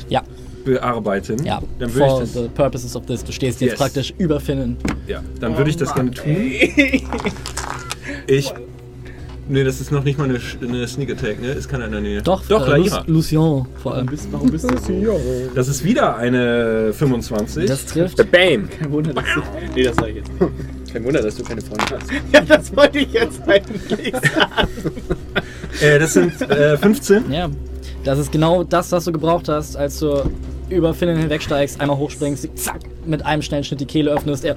Ja, 0.07 0.21
bearbeiten? 0.65 1.43
ja. 1.45 1.61
Dann 1.79 1.93
würde 1.93 2.07
For 2.09 2.23
ich 2.23 2.31
das, 2.31 2.43
the 2.43 2.49
purposes 2.49 2.95
of 2.95 3.05
this. 3.05 3.23
Du 3.23 3.31
stehst 3.31 3.61
jetzt 3.61 3.71
Yes. 3.71 3.79
praktisch 3.79 4.13
über 4.17 4.39
Finnen. 4.39 4.77
ja, 5.07 5.21
dann 5.39 5.57
würde 5.57 5.69
ich 5.69 5.77
das 5.77 5.93
gerne 5.93 6.11
tun. 6.11 6.51
Ich. 8.27 8.53
Nee, 9.51 9.63
das 9.63 9.81
ist 9.81 9.91
noch 9.91 10.03
nicht 10.03 10.19
mal 10.19 10.25
eine, 10.29 10.39
eine 10.61 10.87
Sneak 10.87 11.09
Attack, 11.11 11.41
ne? 11.41 11.47
Ist 11.53 11.67
keiner 11.67 11.85
in 11.85 11.91
der 11.91 12.01
Nähe. 12.01 12.21
Doch, 12.21 12.45
Doch, 12.47 12.67
äh. 12.71 12.77
Lu 12.77 12.87
Lucien 13.07 13.65
vor 13.81 13.95
allem. 13.95 14.05
Bist, 14.05 14.27
warum 14.31 14.51
bist 14.51 14.69
du 14.69 14.77
so? 14.77 15.19
Das 15.55 15.67
ist 15.67 15.83
wieder 15.83 16.15
eine 16.17 16.93
25. 16.93 17.65
Das 17.65 17.83
trifft. 17.87 18.17
Bam. 18.31 18.69
Kein 18.69 18.91
Wunder, 18.91 19.11
dass 19.11 19.23
du. 19.33 19.41
Nee, 19.75 19.83
das 19.85 19.95
sag 19.95 20.09
ich 20.09 20.17
jetzt. 20.17 20.29
nicht. 20.39 20.51
Kein 20.93 21.03
Wunder, 21.03 21.21
dass 21.23 21.35
du 21.35 21.43
keine 21.43 21.61
Freunde 21.61 21.83
hast. 21.99 22.11
Ja, 22.31 22.41
das 22.41 22.75
wollte 22.75 22.99
ich 22.99 23.11
jetzt 23.11 23.41
eigentlich 23.47 24.11
sagen. 24.13 24.69
äh, 25.81 25.97
das 25.99 26.13
sind 26.13 26.41
äh, 26.43 26.77
15. 26.77 27.31
Ja, 27.31 27.49
das 28.03 28.19
ist 28.19 28.31
genau 28.31 28.63
das, 28.63 28.91
was 28.91 29.05
du 29.05 29.11
gebraucht 29.11 29.47
hast, 29.49 29.75
als 29.75 29.99
du 29.99 30.23
über 30.69 30.93
Finnen 30.93 31.17
hinwegsteigst, 31.17 31.81
einmal 31.81 31.97
hochspringst, 31.97 32.47
zack, 32.55 32.79
mit 33.05 33.25
einem 33.25 33.41
schnellen 33.41 33.63
Schnitt 33.63 33.81
die 33.81 33.85
Kehle 33.85 34.11
öffnest, 34.11 34.45
er 34.45 34.55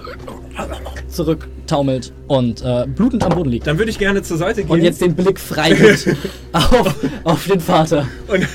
zurücktaumelt 1.08 2.12
und 2.28 2.62
äh, 2.62 2.86
blutend 2.86 3.24
am 3.24 3.34
Boden 3.34 3.50
liegt. 3.50 3.66
Dann 3.66 3.78
würde 3.78 3.90
ich 3.90 3.98
gerne 3.98 4.22
zur 4.22 4.36
Seite 4.36 4.62
gehen. 4.62 4.70
Und 4.70 4.82
jetzt 4.82 5.00
den 5.00 5.14
Blick 5.14 5.40
frei 5.40 5.74
auf, 6.52 6.94
auf 7.24 7.46
den 7.46 7.60
Vater. 7.60 8.06
Und 8.28 8.46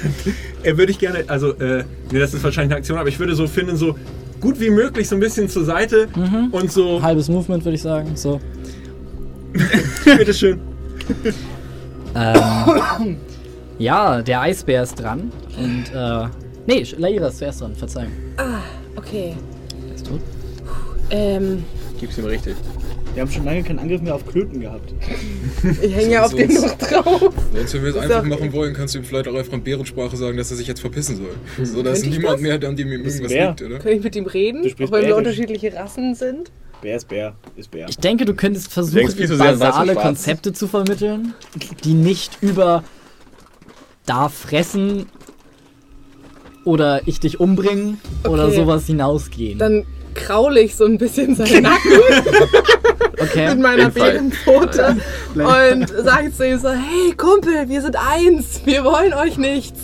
er 0.64 0.78
würde 0.78 0.92
ich 0.92 1.00
gerne, 1.00 1.24
also, 1.28 1.52
äh, 1.54 1.84
nee, 2.12 2.20
das 2.20 2.34
ist 2.34 2.44
wahrscheinlich 2.44 2.72
eine 2.72 2.78
Aktion, 2.78 2.98
aber 3.00 3.10
ich 3.10 3.18
würde 3.20 3.34
so 3.36 3.48
finden, 3.48 3.76
so 3.76 3.96
gut 4.40 4.60
wie 4.60 4.70
möglich 4.70 5.08
so 5.10 5.16
ein 5.16 5.20
bisschen 5.20 5.50
zur 5.50 5.66
Seite 5.66 6.08
Mhm. 6.16 6.50
und 6.52 6.72
so, 6.72 7.02
Halbes 7.02 7.28
Movement, 7.28 7.66
würde 7.66 7.76
ich 7.76 7.82
sagen. 7.82 8.12
So. 8.16 8.40
bitteschön. 10.06 10.60
Ähm, 12.16 13.18
ja, 13.80 14.22
der 14.22 14.42
Eisbär 14.42 14.84
ist 14.84 14.96
dran. 14.96 15.32
Und, 15.58 15.86
äh, 15.94 16.28
nee, 16.66 16.86
Laira 16.98 17.28
ist 17.28 17.38
zuerst 17.40 17.62
dran, 17.62 17.76
Verzeihung. 17.76 18.12
Okay. 18.96 19.36
Er 19.90 19.96
ist 19.96 20.08
tot. 20.08 20.22
Ähm, 21.10 21.64
Gib's 22.00 22.18
ihm 22.18 22.26
richtig. 22.26 22.56
Wir 23.14 23.22
haben 23.24 23.32
schon 23.32 23.46
lange 23.46 23.64
keinen 23.64 23.80
Angriff 23.80 24.00
mehr 24.00 24.14
auf 24.14 24.28
Klöten 24.28 24.62
gehabt. 24.62 24.94
Ich 25.82 25.96
hänge 25.96 26.12
ja 26.14 26.26
auf 26.26 26.36
den 26.36 26.54
noch 26.54 26.78
drauf. 26.78 27.34
Sonst, 27.54 27.74
wenn 27.74 27.82
wir 27.82 27.90
es 27.90 27.96
Ist 27.96 28.02
einfach 28.04 28.24
machen 28.24 28.54
wollen, 28.54 28.76
kannst 28.76 28.94
du 28.94 29.00
ihm 29.00 29.06
vielleicht 29.06 29.28
auch 29.28 29.34
einfach 29.34 29.54
in 29.54 29.64
Bärensprache 29.64 30.16
sagen, 30.16 30.38
dass 30.38 30.52
er 30.52 30.58
sich 30.58 30.68
jetzt 30.68 30.82
verpissen 30.82 31.18
soll. 31.18 31.66
So, 31.66 31.82
dass 31.82 32.02
Könnte 32.02 32.10
ich 32.10 32.18
niemand 32.20 32.42
mehr, 32.42 32.54
an 32.56 32.76
dem 32.76 32.92
ihm 32.92 33.04
ist 33.04 33.20
irgendwas 33.20 33.48
liegt, 33.48 33.62
oder? 33.64 33.80
Kann 33.80 33.92
ich 33.92 34.04
mit 34.04 34.16
ihm 34.16 34.28
reden? 34.28 34.62
Auch 34.64 34.92
wenn 34.92 35.06
wir 35.08 35.16
unterschiedliche 35.16 35.74
Rassen 35.74 36.14
sind? 36.14 36.52
Bär 36.82 36.96
ist 36.96 37.08
Bär, 37.08 37.36
ist 37.56 37.72
Bär. 37.72 37.88
Ich 37.90 37.98
denke, 37.98 38.26
du 38.26 38.36
könntest 38.36 38.72
versuchen, 38.72 39.08
basale. 39.40 39.96
Konzepte 39.96 40.54
zu 40.54 40.68
vermitteln, 40.68 41.34
die 41.84 41.94
nicht 41.94 42.38
über 42.42 42.84
da 44.08 44.30
fressen 44.30 45.06
oder 46.64 47.02
ich 47.06 47.20
dich 47.20 47.40
umbringen 47.40 48.00
oder 48.28 48.46
Okay. 48.48 48.56
sowas 48.56 48.86
hinausgehen. 48.88 49.60
Dann 49.60 49.86
kraule 50.16 50.60
ich 50.62 50.76
so 50.76 50.86
ein 50.86 50.98
bisschen 50.98 51.36
seinen 51.36 51.62
Nacken 51.64 51.92
okay. 53.22 53.50
mit 53.50 53.60
meiner. 53.60 53.90
Bärenpfote 53.92 54.98
und 55.36 55.88
sage 56.04 56.34
zu 56.34 56.48
ihm 56.48 56.60
so, 56.60 56.70
hey 56.70 57.14
Kumpel, 57.16 57.70
wir 57.70 57.82
sind 57.82 57.96
eins, 57.96 58.62
wir 58.66 58.84
wollen 58.84 59.14
euch 59.14 59.38
nichts. 59.38 59.80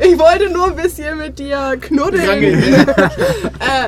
Ich 0.00 0.18
wollte 0.18 0.50
nur 0.52 0.66
ein 0.68 0.76
bisschen 0.76 1.18
mit 1.18 1.38
dir 1.38 1.76
knuddeln. 1.80 2.42
äh, 2.44 2.84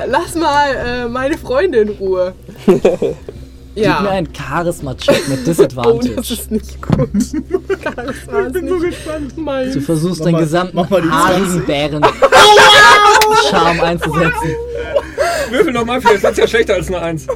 lass 0.07 0.35
mal 0.35 0.75
äh, 0.75 1.07
meine 1.07 1.37
Freunde 1.37 1.79
in 1.79 1.89
Ruhe. 1.89 2.33
Gib 3.83 3.99
mir 4.01 4.05
Ja. 4.05 4.09
ein 4.11 4.27
Charisma-Check 4.33 5.27
mit 5.27 5.39
Oh, 5.41 5.45
Disadvantage. 5.45 6.15
das 6.15 6.31
ist 6.31 6.51
nicht 6.51 6.81
gut. 6.81 7.09
Charisma 7.83 8.39
ist 8.41 8.55
nicht 8.61 8.81
gespannt. 8.81 9.37
mein. 9.37 9.71
du 9.73 9.81
versuchst 9.81 10.19
Mach 10.19 10.25
deinen 10.25 10.33
mal- 10.33 10.41
gesamten 10.41 10.89
haarigen 11.11 11.47
20. 11.49 11.65
Bären 11.67 12.05
Charme 13.49 13.81
einzusetzen. 13.81 14.55
Würfel 15.49 15.73
nochmal, 15.73 15.99
vielleicht 16.01 16.23
wird's 16.23 16.37
ja 16.37 16.47
schlechter 16.47 16.75
als 16.75 16.87
eine 16.87 17.01
Eins. 17.01 17.27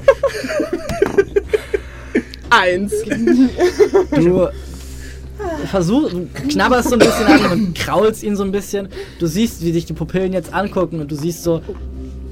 Eins. 2.50 2.94
Du 4.12 4.48
versuchst, 5.70 6.14
du 6.14 6.28
knabberst 6.50 6.90
so 6.90 6.96
ein 6.96 7.00
bisschen 7.00 7.26
an 7.28 7.52
und 7.52 7.76
kraulst 7.76 8.24
ihn 8.24 8.36
so 8.36 8.44
ein 8.44 8.52
bisschen. 8.52 8.88
Du 9.20 9.28
siehst, 9.28 9.62
wie 9.64 9.72
sich 9.74 9.86
die 9.86 9.94
Pupillen 9.94 10.32
jetzt 10.34 10.54
angucken 10.54 11.02
und 11.02 11.12
du 11.12 11.16
siehst 11.16 11.44
so 11.44 11.62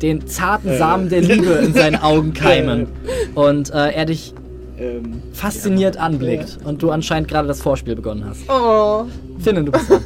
den 0.04 0.28
zarten 0.28 0.78
Samen 0.78 1.10
der 1.10 1.22
Liebe 1.22 1.54
in 1.54 1.74
seinen 1.74 1.96
Augen 1.96 2.34
keimen. 2.36 2.88
Und 3.34 3.72
äh, 3.72 3.90
er 3.92 4.06
dich 4.06 4.34
Ähm, 4.78 5.22
fasziniert 5.34 5.98
anblickt 5.98 6.58
und 6.66 6.82
du 6.84 6.90
anscheinend 6.92 7.28
gerade 7.30 7.48
das 7.48 7.62
Vorspiel 7.62 7.96
begonnen 7.96 8.26
hast. 8.26 8.42
Oh. 8.50 9.06
Finnen, 9.40 9.66
du 9.66 9.72
bist 9.72 9.90
dran. 9.90 10.02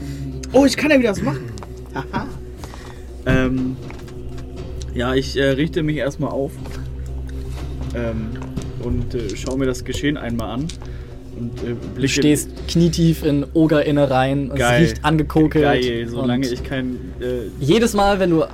oh, 0.52 0.64
ich 0.66 0.76
kann 0.76 0.90
ja 0.90 0.98
wieder 0.98 1.10
was 1.10 1.22
machen. 1.22 1.40
Haha. 1.94 2.26
ähm, 3.26 3.76
ja, 4.94 5.14
ich 5.14 5.36
äh, 5.36 5.50
richte 5.50 5.82
mich 5.82 5.96
erstmal 5.96 6.30
auf 6.30 6.50
ähm, 7.94 8.28
und 8.82 9.14
äh, 9.14 9.36
schaue 9.36 9.56
mir 9.58 9.66
das 9.66 9.84
Geschehen 9.84 10.16
einmal 10.16 10.50
an. 10.50 10.66
Und, 11.38 11.52
äh, 11.62 11.76
Du 12.00 12.08
stehst 12.08 12.50
knietief 12.68 13.24
in 13.24 13.46
Ogerinnereien 13.54 14.50
und 14.50 14.58
Geil. 14.58 14.82
es 14.82 14.90
riecht 14.90 15.04
angekokelt. 15.04 15.64
Geil, 15.64 16.06
solange 16.08 16.46
ich 16.48 16.62
kein. 16.64 16.96
Äh, 17.20 17.48
Jedes 17.60 17.94
Mal, 17.94 18.18
wenn 18.18 18.30
du 18.30 18.44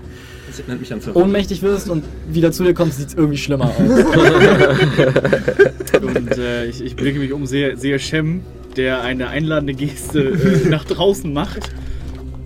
Ohnmächtig 1.15 1.63
wirst 1.63 1.89
und 1.89 2.05
wieder 2.29 2.53
zu 2.53 2.65
dir 2.65 2.75
kommst, 2.75 2.99
sieht 2.99 3.09
es 3.09 3.15
irgendwie 3.15 3.39
schlimmer 3.39 3.67
aus. 3.67 3.79
und 6.03 6.39
äh, 6.39 6.67
ich, 6.67 6.85
ich 6.85 6.97
blicke 6.97 7.19
mich 7.19 7.33
um, 7.33 7.47
sehe, 7.47 7.77
sehe 7.77 7.99
Shem, 7.99 8.43
der 8.77 9.03
eine 9.03 9.29
einladende 9.29 9.75
Geste 9.75 10.21
äh, 10.21 10.69
nach 10.69 10.85
draußen 10.85 11.33
macht. 11.33 11.71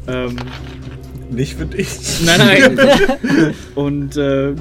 Ähm, 0.06 0.36
Nicht 1.30 1.54
für 1.54 1.66
dich. 1.66 1.98
nein, 2.24 2.74
nein. 2.74 3.54
und 3.74 4.16
äh, 4.16 4.54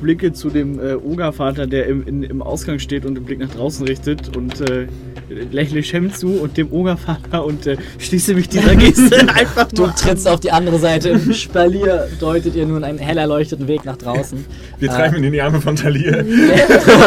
blicke 0.00 0.32
zu 0.32 0.50
dem 0.50 0.78
äh, 0.78 0.94
Ogervater, 0.94 1.66
der 1.66 1.86
im, 1.86 2.06
in, 2.06 2.22
im 2.22 2.42
Ausgang 2.42 2.78
steht 2.78 3.04
und 3.04 3.14
den 3.14 3.24
Blick 3.24 3.38
nach 3.38 3.50
draußen 3.50 3.86
richtet 3.86 4.36
und 4.36 4.60
äh, 4.68 4.86
lächle 5.30 5.82
Shem 5.82 6.12
zu 6.12 6.40
und 6.40 6.56
dem 6.56 6.72
Ogervater 6.72 7.44
und 7.44 7.66
äh, 7.66 7.76
schließe 7.98 8.34
mich 8.34 8.48
dieser 8.48 8.74
Geste 8.74 9.20
einfach 9.34 9.68
Du 9.68 9.86
trittst 9.86 10.26
auf 10.28 10.40
die 10.40 10.50
andere 10.50 10.78
Seite. 10.78 11.08
Im 11.10 11.32
Spalier 11.32 12.08
deutet 12.18 12.54
ihr 12.56 12.66
nun 12.66 12.84
einen 12.84 12.98
hell 12.98 13.18
erleuchteten 13.18 13.68
Weg 13.68 13.84
nach 13.84 13.96
draußen. 13.96 14.44
Wir 14.78 14.88
treiben 14.88 15.16
ihn 15.18 15.24
in 15.24 15.32
die 15.32 15.40
Arme 15.40 15.60
von 15.60 15.76
Talir. 15.76 16.22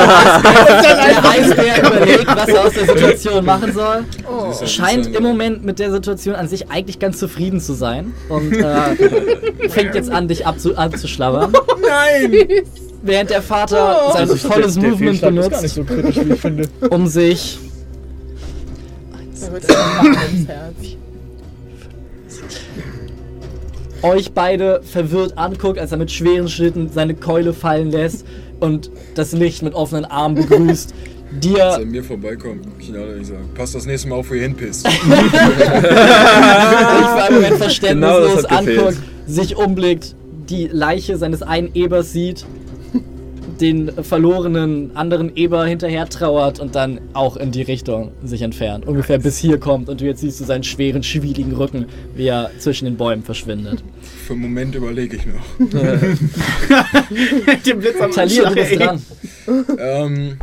Der 0.03 1.29
Eisbär 1.29 1.79
überlegt, 1.79 2.27
was 2.27 2.47
er 2.49 2.65
aus 2.65 2.73
der 2.73 2.85
Situation 2.85 3.45
machen 3.45 3.73
soll. 3.73 4.03
Oh. 4.27 4.53
Scheint 4.65 5.13
im 5.15 5.23
Moment 5.23 5.63
mit 5.65 5.79
der 5.79 5.91
Situation 5.91 6.35
an 6.35 6.47
sich 6.47 6.69
eigentlich 6.71 6.99
ganz 6.99 7.17
zufrieden 7.19 7.59
zu 7.59 7.73
sein. 7.73 8.13
Und 8.29 8.53
äh, 8.53 9.69
fängt 9.69 9.95
jetzt 9.95 10.11
an, 10.11 10.27
dich 10.27 10.45
abzu 10.45 10.75
abzuschlabbern. 10.77 11.53
Nein! 11.81 12.33
Während 13.01 13.29
der 13.31 13.41
Vater 13.41 13.99
Oh. 14.07 14.13
sein 14.13 14.27
volles 14.29 14.75
Movement 14.77 15.15
ist 15.15 15.21
gar 15.21 15.31
nicht 15.31 15.49
benutzt, 15.49 15.75
so 15.75 15.83
kritisch, 15.83 16.15
wie 16.25 16.33
ich 16.33 16.39
finde. 16.39 16.69
um 16.89 17.07
sich 17.07 17.59
Da 19.47 19.53
wird 19.53 19.63
es 19.63 20.31
ins 20.31 20.47
Herz. 20.47 20.75
euch 24.03 24.31
beide 24.33 24.81
verwirrt 24.83 25.37
anguckt, 25.37 25.79
als 25.79 25.91
er 25.91 25.97
mit 25.97 26.11
schweren 26.11 26.47
Schritten 26.49 26.89
seine 26.93 27.15
Keule 27.15 27.53
fallen 27.53 27.91
lässt 27.91 28.25
und 28.59 28.91
das 29.15 29.31
Licht 29.31 29.63
mit 29.63 29.73
offenen 29.73 30.05
Armen 30.05 30.35
begrüßt. 30.35 30.93
Als 31.33 31.39
er 31.39 31.39
Dir 31.39 31.73
an 31.73 31.89
mir 31.89 32.03
vorbeikommt, 32.03 32.67
ich 32.77 32.89
ihn 32.89 32.95
ehrlich 32.95 33.25
sagen, 33.25 33.49
passt 33.55 33.73
das 33.73 33.87
nächste 33.87 34.07
Mal 34.07 34.17
auf, 34.17 34.29
wo 34.29 34.35
ihr 34.35 34.43
hinpisst. 34.43 34.85
dich 34.85 34.93
für 34.93 35.07
einen 37.23 37.35
Moment 37.35 37.57
verständnislos 37.57 38.43
Genau 38.43 38.49
hat 38.49 38.59
gefehlt. 38.59 38.79
anguckt, 38.79 38.97
sich 39.25 39.55
umblickt, 39.55 40.15
die 40.49 40.67
Leiche 40.67 41.17
seines 41.17 41.41
einen 41.41 41.71
Ebers 41.73 42.13
sieht, 42.13 42.45
den 43.61 43.91
verlorenen 44.03 44.95
anderen 44.95 45.35
Eber 45.35 45.65
hinterher 45.65 46.07
trauert 46.07 46.59
und 46.59 46.75
dann 46.75 46.99
auch 47.13 47.37
in 47.37 47.51
die 47.51 47.61
Richtung 47.61 48.11
sich 48.23 48.41
entfernt. 48.41 48.85
Ungefähr 48.85 49.19
bis 49.19 49.37
hier 49.37 49.59
kommt 49.59 49.89
und 49.89 50.01
du 50.01 50.05
jetzt 50.05 50.21
siehst 50.21 50.39
du 50.39 50.45
seinen 50.45 50.63
schweren, 50.63 51.03
schwieligen 51.03 51.53
Rücken, 51.53 51.85
wie 52.15 52.27
er 52.27 52.51
zwischen 52.59 52.85
den 52.85 52.97
Bäumen 52.97 53.23
verschwindet. 53.23 53.83
Für 54.25 54.33
einen 54.33 54.41
Moment 54.43 54.75
überlege 54.75 55.17
ich 55.17 55.25
noch. 55.25 55.59
Mit 55.59 55.73
dem 57.65 57.79
Blitz 57.79 57.99
am 57.99 58.11
Talia, 58.11 58.49
du 58.49 58.55
bist 58.55 58.79
dran. 58.79 59.01
Ähm, 59.77 60.37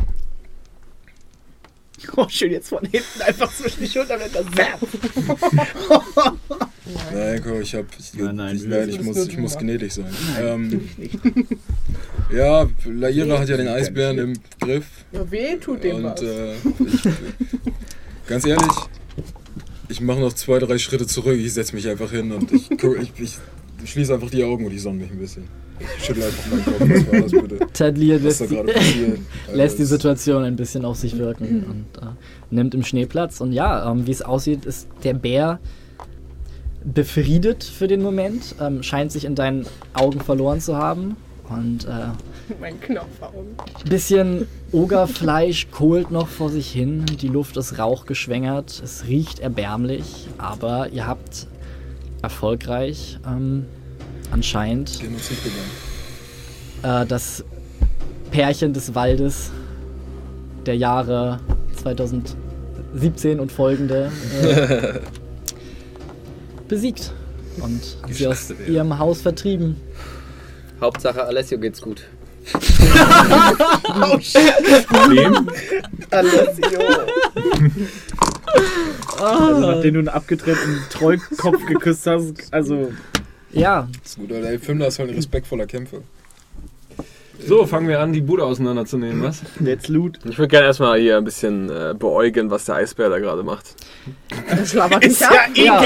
Oh, 2.15 2.25
schön 2.27 2.51
jetzt 2.51 2.69
von 2.69 2.83
hinten 2.83 3.21
einfach 3.25 3.51
zwischen 3.53 3.81
die 3.81 3.87
Schulterblätter. 3.87 4.43
Zap. 6.83 7.13
nein, 7.13 7.41
komm, 7.43 7.61
ich 7.61 7.75
hab. 7.75 7.85
Ich, 7.99 8.13
Nein, 8.15 8.35
nein, 8.35 8.55
ich, 8.55 8.65
nein, 8.65 8.89
ich, 8.89 9.01
muss, 9.01 9.27
ich 9.27 9.37
muss 9.37 9.57
gnädig 9.57 9.93
sein. 9.93 10.05
Ähm, 10.39 10.89
ja, 12.35 12.67
Laira 12.85 13.39
hat 13.39 13.49
ja 13.49 13.57
den 13.57 13.67
Eisbären 13.67 14.17
im 14.17 14.33
Griff. 14.59 14.87
Ja, 15.11 15.29
weh 15.29 15.57
tut 15.57 15.83
dem 15.83 16.03
was. 16.03 16.21
Und 16.21 16.27
äh, 16.27 16.53
ich, 16.55 17.01
ganz 18.27 18.47
ehrlich, 18.47 18.71
ich 19.89 20.01
mache 20.01 20.19
noch 20.19 20.33
zwei, 20.33 20.57
drei 20.57 20.79
Schritte 20.79 21.05
zurück. 21.05 21.37
Ich 21.37 21.53
setze 21.53 21.75
mich 21.75 21.87
einfach 21.87 22.09
hin 22.09 22.31
und 22.31 22.51
ich, 22.51 22.71
ich, 22.71 23.11
ich, 23.83 23.89
schließe 23.89 24.13
einfach 24.15 24.31
die 24.31 24.43
Augen 24.43 24.65
und 24.65 24.73
ich 24.73 24.81
sonne 24.81 24.99
mich 24.99 25.11
ein 25.11 25.19
bisschen. 25.19 25.43
Ich 25.97 26.05
schüttle 26.05 26.25
einfach 26.25 26.49
meinen 26.49 26.65
Kopf. 26.65 26.79
Was 26.79 27.11
war 27.11 27.21
das 27.21 27.31
bitte? 27.31 28.23
Was 28.23 28.39
lässt 28.39 29.21
lässt 29.53 29.79
die 29.79 29.85
Situation 29.85 30.43
ein 30.43 30.55
bisschen 30.55 30.85
auf 30.85 30.97
sich 30.97 31.17
wirken 31.17 31.63
und 31.63 32.01
äh, 32.01 32.11
nimmt 32.49 32.73
im 32.73 32.83
Schnee 32.83 33.05
Platz. 33.05 33.39
Und 33.39 33.51
ja, 33.51 33.91
ähm, 33.91 34.07
wie 34.07 34.11
es 34.11 34.21
aussieht, 34.21 34.65
ist 34.65 34.87
der 35.03 35.13
Bär 35.13 35.59
befriedet 36.83 37.63
für 37.63 37.87
den 37.87 38.01
Moment, 38.01 38.55
ähm, 38.59 38.83
scheint 38.83 39.11
sich 39.11 39.25
in 39.25 39.35
deinen 39.35 39.65
Augen 39.93 40.19
verloren 40.19 40.61
zu 40.61 40.77
haben. 40.77 41.15
Und 41.49 41.85
äh, 41.85 41.89
Mein 42.59 42.79
Knopfaugen. 42.79 43.55
bisschen 43.85 44.47
Ogerfleisch 44.71 45.67
kohlt 45.71 46.11
noch 46.11 46.27
vor 46.27 46.49
sich 46.49 46.71
hin. 46.71 47.05
Die 47.05 47.27
Luft 47.27 47.57
ist 47.57 47.77
rauchgeschwängert. 47.77 48.81
Es 48.83 49.05
riecht 49.07 49.39
erbärmlich, 49.39 50.27
aber 50.37 50.89
ihr 50.89 51.07
habt 51.07 51.47
erfolgreich 52.21 53.19
ähm, 53.25 53.65
anscheinend 54.31 54.99
begangen. 54.99 55.21
äh, 56.83 57.05
das 57.05 57.43
Pärchen 58.31 58.73
des 58.73 58.95
Waldes 58.95 59.51
der 60.65 60.77
Jahre 60.77 61.39
2017 61.81 63.39
und 63.39 63.51
folgende 63.51 64.11
äh, 64.41 64.99
besiegt 66.71 67.11
und 67.59 67.81
sie 68.09 68.25
aus 68.25 68.49
ja. 68.49 68.55
ihrem 68.73 68.97
Haus 68.97 69.21
vertrieben. 69.21 69.75
Hauptsache 70.79 71.23
Alessio 71.23 71.59
geht's 71.59 71.81
gut. 71.81 72.07
Wem? 75.09 75.47
Also, 79.19 79.59
nachdem 79.59 79.93
du 79.93 79.99
einen 79.99 80.07
abgetrennten 80.07 80.79
Trollkopf 80.89 81.65
geküsst 81.67 82.07
hast, 82.07 82.51
also 82.51 82.91
Ja, 83.51 83.87
Das 84.01 84.13
ist 84.13 84.17
gut, 84.17 84.31
Alter. 84.31 84.49
Ey, 84.49 84.57
Fimler 84.57 84.87
ist 84.87 84.97
halt 84.97 85.09
ein 85.09 85.15
respektvoller 85.15 85.67
Kämpfer. 85.67 85.99
So, 87.47 87.65
fangen 87.65 87.87
wir 87.87 87.99
an, 87.99 88.13
die 88.13 88.21
Bude 88.21 88.43
auseinanderzunehmen, 88.43 89.21
was? 89.23 89.41
Let's 89.59 89.87
loot. 89.87 90.19
Ich 90.29 90.37
würde 90.37 90.47
gerne 90.49 90.67
erstmal 90.67 90.99
hier 90.99 91.17
ein 91.17 91.23
bisschen 91.23 91.69
äh, 91.69 91.93
beäugen, 91.97 92.49
was 92.51 92.65
der 92.65 92.75
Eisbär 92.75 93.09
da 93.09 93.19
gerade 93.19 93.43
macht. 93.43 93.75
Das 94.49 94.71
schlabbert 94.71 95.03
mich 95.05 95.25
ab. 95.25 95.33
Ja, 95.55 95.81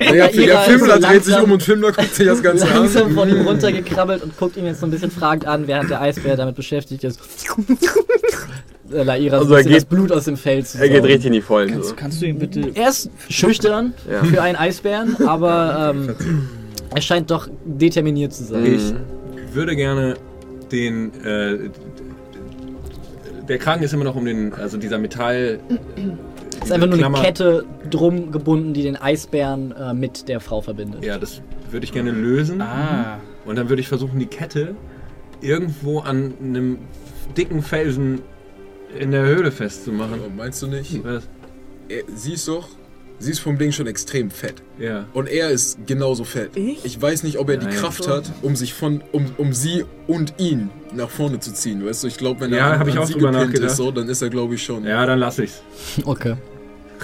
Naja, 0.00 0.28
der 0.28 0.34
Ira 0.34 0.60
ist 0.62 0.66
Filmler 0.68 0.94
so 0.94 1.00
dreht 1.08 1.24
sich 1.24 1.32
langsam- 1.32 1.44
um 1.44 1.52
und 1.52 1.62
Filmler 1.62 1.92
guckt 1.92 2.14
sich 2.14 2.26
das 2.26 2.42
Ganze 2.42 2.66
an. 2.68 2.74
langsam 2.74 3.10
von 3.14 3.28
ihm 3.28 3.40
runtergekrabbelt 3.46 4.22
und 4.22 4.36
guckt 4.36 4.56
ihn 4.56 4.64
jetzt 4.66 4.80
so 4.80 4.86
ein 4.86 4.90
bisschen 4.90 5.10
fragend 5.10 5.46
an, 5.46 5.66
während 5.66 5.90
der 5.90 6.00
Eisbär 6.00 6.36
damit 6.36 6.56
beschäftigt 6.56 7.04
ist. 7.04 7.20
Äh, 8.92 9.02
Laira 9.02 9.38
so 9.38 9.42
Also 9.44 9.54
er 9.54 9.56
bisschen 9.58 9.68
geht- 9.72 9.76
das 9.78 9.84
Blut 9.84 10.12
aus 10.12 10.24
dem 10.24 10.36
Fell 10.36 10.64
zu 10.64 10.78
Er 10.78 10.88
geht 10.88 11.04
richtig 11.04 11.26
in 11.26 11.32
die 11.32 11.40
Vollen. 11.42 11.68
So. 11.70 11.74
Kannst, 11.74 11.96
kannst 11.96 12.22
du 12.22 12.26
ihn 12.26 12.38
bitte. 12.38 12.70
Er 12.74 12.88
ist 12.88 13.10
schüchtern 13.28 13.94
Ja. 14.10 14.22
für 14.24 14.40
einen 14.42 14.56
Eisbären, 14.56 15.16
aber 15.26 15.92
ähm, 15.94 16.14
er 16.94 17.02
scheint 17.02 17.30
doch 17.30 17.48
determiniert 17.64 18.32
zu 18.32 18.44
sein. 18.44 18.64
Ich- 18.74 18.94
würde 19.54 19.74
gerne 19.74 20.16
den. 20.72 21.12
Äh, 21.24 21.70
der 23.48 23.58
Kragen 23.58 23.82
ist 23.82 23.92
immer 23.94 24.04
noch 24.04 24.16
um 24.16 24.24
den. 24.24 24.52
Also 24.54 24.76
dieser 24.76 24.98
Metall. 24.98 25.60
Es 26.58 26.66
ist 26.66 26.72
einfach 26.72 26.88
nur 26.88 26.98
Klammer- 26.98 27.18
eine 27.18 27.26
Kette 27.26 27.64
drum 27.90 28.32
gebunden, 28.32 28.72
die 28.74 28.82
den 28.82 28.96
Eisbären 28.96 29.72
äh, 29.72 29.94
mit 29.94 30.28
der 30.28 30.40
Frau 30.40 30.60
verbindet. 30.60 31.04
Ja, 31.04 31.18
das 31.18 31.42
würde 31.70 31.84
ich 31.84 31.92
gerne 31.92 32.10
lösen. 32.10 32.60
Ah. 32.60 33.18
Und 33.44 33.56
dann 33.56 33.68
würde 33.68 33.80
ich 33.80 33.88
versuchen, 33.88 34.18
die 34.18 34.26
Kette 34.26 34.74
irgendwo 35.40 36.00
an 36.00 36.34
einem 36.42 36.78
dicken 37.36 37.62
Felsen 37.62 38.22
in 38.98 39.10
der 39.10 39.26
Höhle 39.26 39.52
festzumachen. 39.52 40.14
Aber 40.14 40.30
meinst 40.34 40.62
du 40.62 40.66
nicht? 40.66 41.04
Was? 41.04 41.28
Er, 41.88 42.02
sie 42.14 42.32
ist 42.32 42.48
doch. 42.48 42.68
Sie 43.18 43.30
ist 43.30 43.38
vom 43.40 43.56
Ding 43.56 43.72
schon 43.72 43.86
extrem 43.86 44.30
fett. 44.30 44.56
Ja. 44.78 45.06
Und 45.14 45.28
er 45.28 45.50
ist 45.50 45.78
genauso 45.86 46.24
fett. 46.24 46.50
Ich? 46.54 47.00
weiß 47.00 47.22
nicht, 47.22 47.38
ob 47.38 47.48
er 47.48 47.56
die 47.56 47.66
Nein. 47.66 47.74
Kraft 47.76 48.08
hat, 48.08 48.24
um 48.42 48.56
sich 48.56 48.74
von, 48.74 49.02
um, 49.12 49.26
um 49.38 49.52
sie 49.54 49.84
und 50.06 50.34
ihn 50.38 50.68
nach 50.94 51.08
vorne 51.08 51.40
zu 51.40 51.52
ziehen. 51.52 51.84
Weißt 51.84 52.04
du, 52.04 52.08
ich 52.08 52.18
glaube, 52.18 52.40
wenn 52.42 52.52
Ja, 52.52 52.72
er 52.72 52.78
hab 52.78 52.88
ich 52.88 52.94
an 52.94 53.00
auch 53.00 53.06
sie 53.06 53.14
gepinnt 53.14 53.54
ist, 53.58 53.76
so, 53.76 53.90
dann 53.90 54.08
ist 54.08 54.20
er, 54.22 54.28
glaube 54.28 54.54
ich, 54.54 54.62
schon. 54.62 54.84
Ja, 54.84 55.04
dann 55.06 55.18
lass 55.18 55.38
ich's. 55.38 55.62
Okay. 56.04 56.34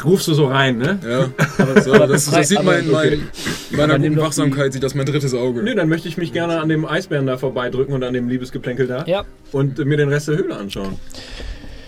Rufst 0.05 0.27
du 0.27 0.33
so 0.33 0.47
rein, 0.47 0.79
ne? 0.79 0.99
Ja, 1.07 1.29
so, 1.83 1.93
das, 1.93 2.31
das 2.31 2.49
sieht 2.49 2.59
aber- 2.59 2.73
mein, 2.73 2.91
mein, 2.91 3.29
meiner 3.73 3.85
Aber 3.95 3.99
nimm 3.99 4.15
guten 4.15 4.25
Wachsamkeit, 4.27 4.73
sieht 4.73 4.83
das 4.83 4.95
mein 4.95 5.05
drittes 5.05 5.35
Auge. 5.35 5.63
Nö, 5.63 5.75
dann 5.75 5.89
möchte 5.89 6.09
ich 6.09 6.17
mich 6.17 6.33
gerne 6.33 6.61
an 6.61 6.69
dem 6.71 6.87
Eisbären 6.87 7.27
da 7.27 7.37
vorbeidrücken 7.37 7.95
und 7.95 8.03
an 8.03 8.15
dem 8.15 8.29
Liebesgeplänkel 8.29 8.87
da. 8.87 9.05
Ja. 9.07 9.25
Und 9.51 9.79
mir 9.85 9.99
den 9.99 10.09
Rest 10.09 10.29
der 10.29 10.37
Höhle 10.37 10.57
anschauen. 10.57 10.99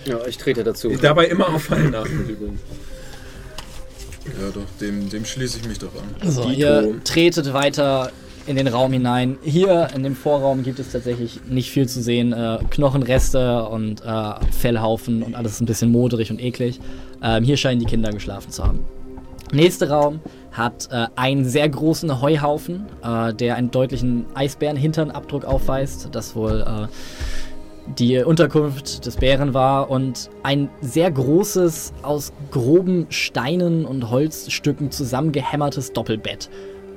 Ja, 0.05 0.19
ich 0.27 0.37
trete 0.37 0.63
dazu. 0.63 0.91
Ich 0.91 0.99
dabei 0.99 1.25
immer 1.25 1.49
auf 1.49 1.63
Fallen 1.63 1.95
achten 1.95 2.29
übrigens. 2.29 2.59
Ja, 4.25 4.49
doch, 4.53 4.65
dem, 4.81 5.09
dem 5.09 5.25
schließe 5.25 5.59
ich 5.59 5.67
mich 5.67 5.79
doch 5.79 5.91
an. 5.95 6.29
So, 6.29 6.43
Dito. 6.43 6.53
ihr 6.53 7.03
tretet 7.03 7.53
weiter 7.53 8.11
in 8.47 8.55
den 8.55 8.67
Raum 8.67 8.93
hinein. 8.93 9.37
Hier 9.43 9.87
in 9.95 10.03
dem 10.03 10.15
Vorraum 10.15 10.63
gibt 10.63 10.79
es 10.79 10.91
tatsächlich 10.91 11.41
nicht 11.47 11.71
viel 11.71 11.87
zu 11.87 12.01
sehen. 12.01 12.33
Äh, 12.33 12.59
Knochenreste 12.69 13.63
und 13.65 14.03
äh, 14.03 14.33
Fellhaufen 14.51 15.23
und 15.23 15.35
alles 15.35 15.61
ein 15.61 15.65
bisschen 15.65 15.91
moderig 15.91 16.31
und 16.31 16.41
eklig. 16.41 16.79
Ähm, 17.23 17.43
hier 17.43 17.57
scheinen 17.57 17.79
die 17.79 17.85
Kinder 17.85 18.11
geschlafen 18.11 18.51
zu 18.51 18.63
haben. 18.63 18.85
Nächster 19.51 19.89
Raum 19.89 20.19
hat 20.51 20.89
äh, 20.91 21.07
einen 21.15 21.45
sehr 21.45 21.69
großen 21.69 22.21
Heuhaufen, 22.21 22.85
äh, 23.03 23.33
der 23.33 23.55
einen 23.55 23.71
deutlichen 23.71 24.25
Eisbärenhinternabdruck 24.33 25.45
aufweist, 25.45 26.09
das 26.11 26.35
wohl 26.35 26.61
äh, 26.61 26.87
die 27.87 28.17
Unterkunft 28.17 29.05
des 29.05 29.17
Bären 29.17 29.53
war 29.53 29.89
und 29.89 30.29
ein 30.43 30.69
sehr 30.81 31.11
großes, 31.11 31.93
aus 32.01 32.33
groben 32.51 33.05
Steinen 33.09 33.85
und 33.85 34.09
Holzstücken 34.09 34.91
zusammengehämmertes 34.91 35.93
Doppelbett, 35.93 36.49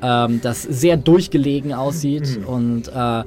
ähm, 0.02 0.40
das 0.42 0.62
sehr 0.62 0.96
durchgelegen 0.96 1.72
aussieht 1.72 2.40
und 2.46 2.88
äh, 2.88 3.24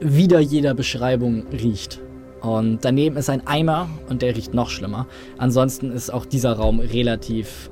wieder 0.00 0.40
jeder 0.40 0.74
Beschreibung 0.74 1.46
riecht. 1.52 2.00
Und 2.40 2.84
daneben 2.84 3.16
ist 3.16 3.30
ein 3.30 3.46
Eimer 3.46 3.88
und 4.08 4.22
der 4.22 4.36
riecht 4.36 4.54
noch 4.54 4.70
schlimmer. 4.70 5.06
Ansonsten 5.38 5.90
ist 5.90 6.12
auch 6.12 6.26
dieser 6.26 6.52
Raum 6.52 6.80
relativ 6.80 7.70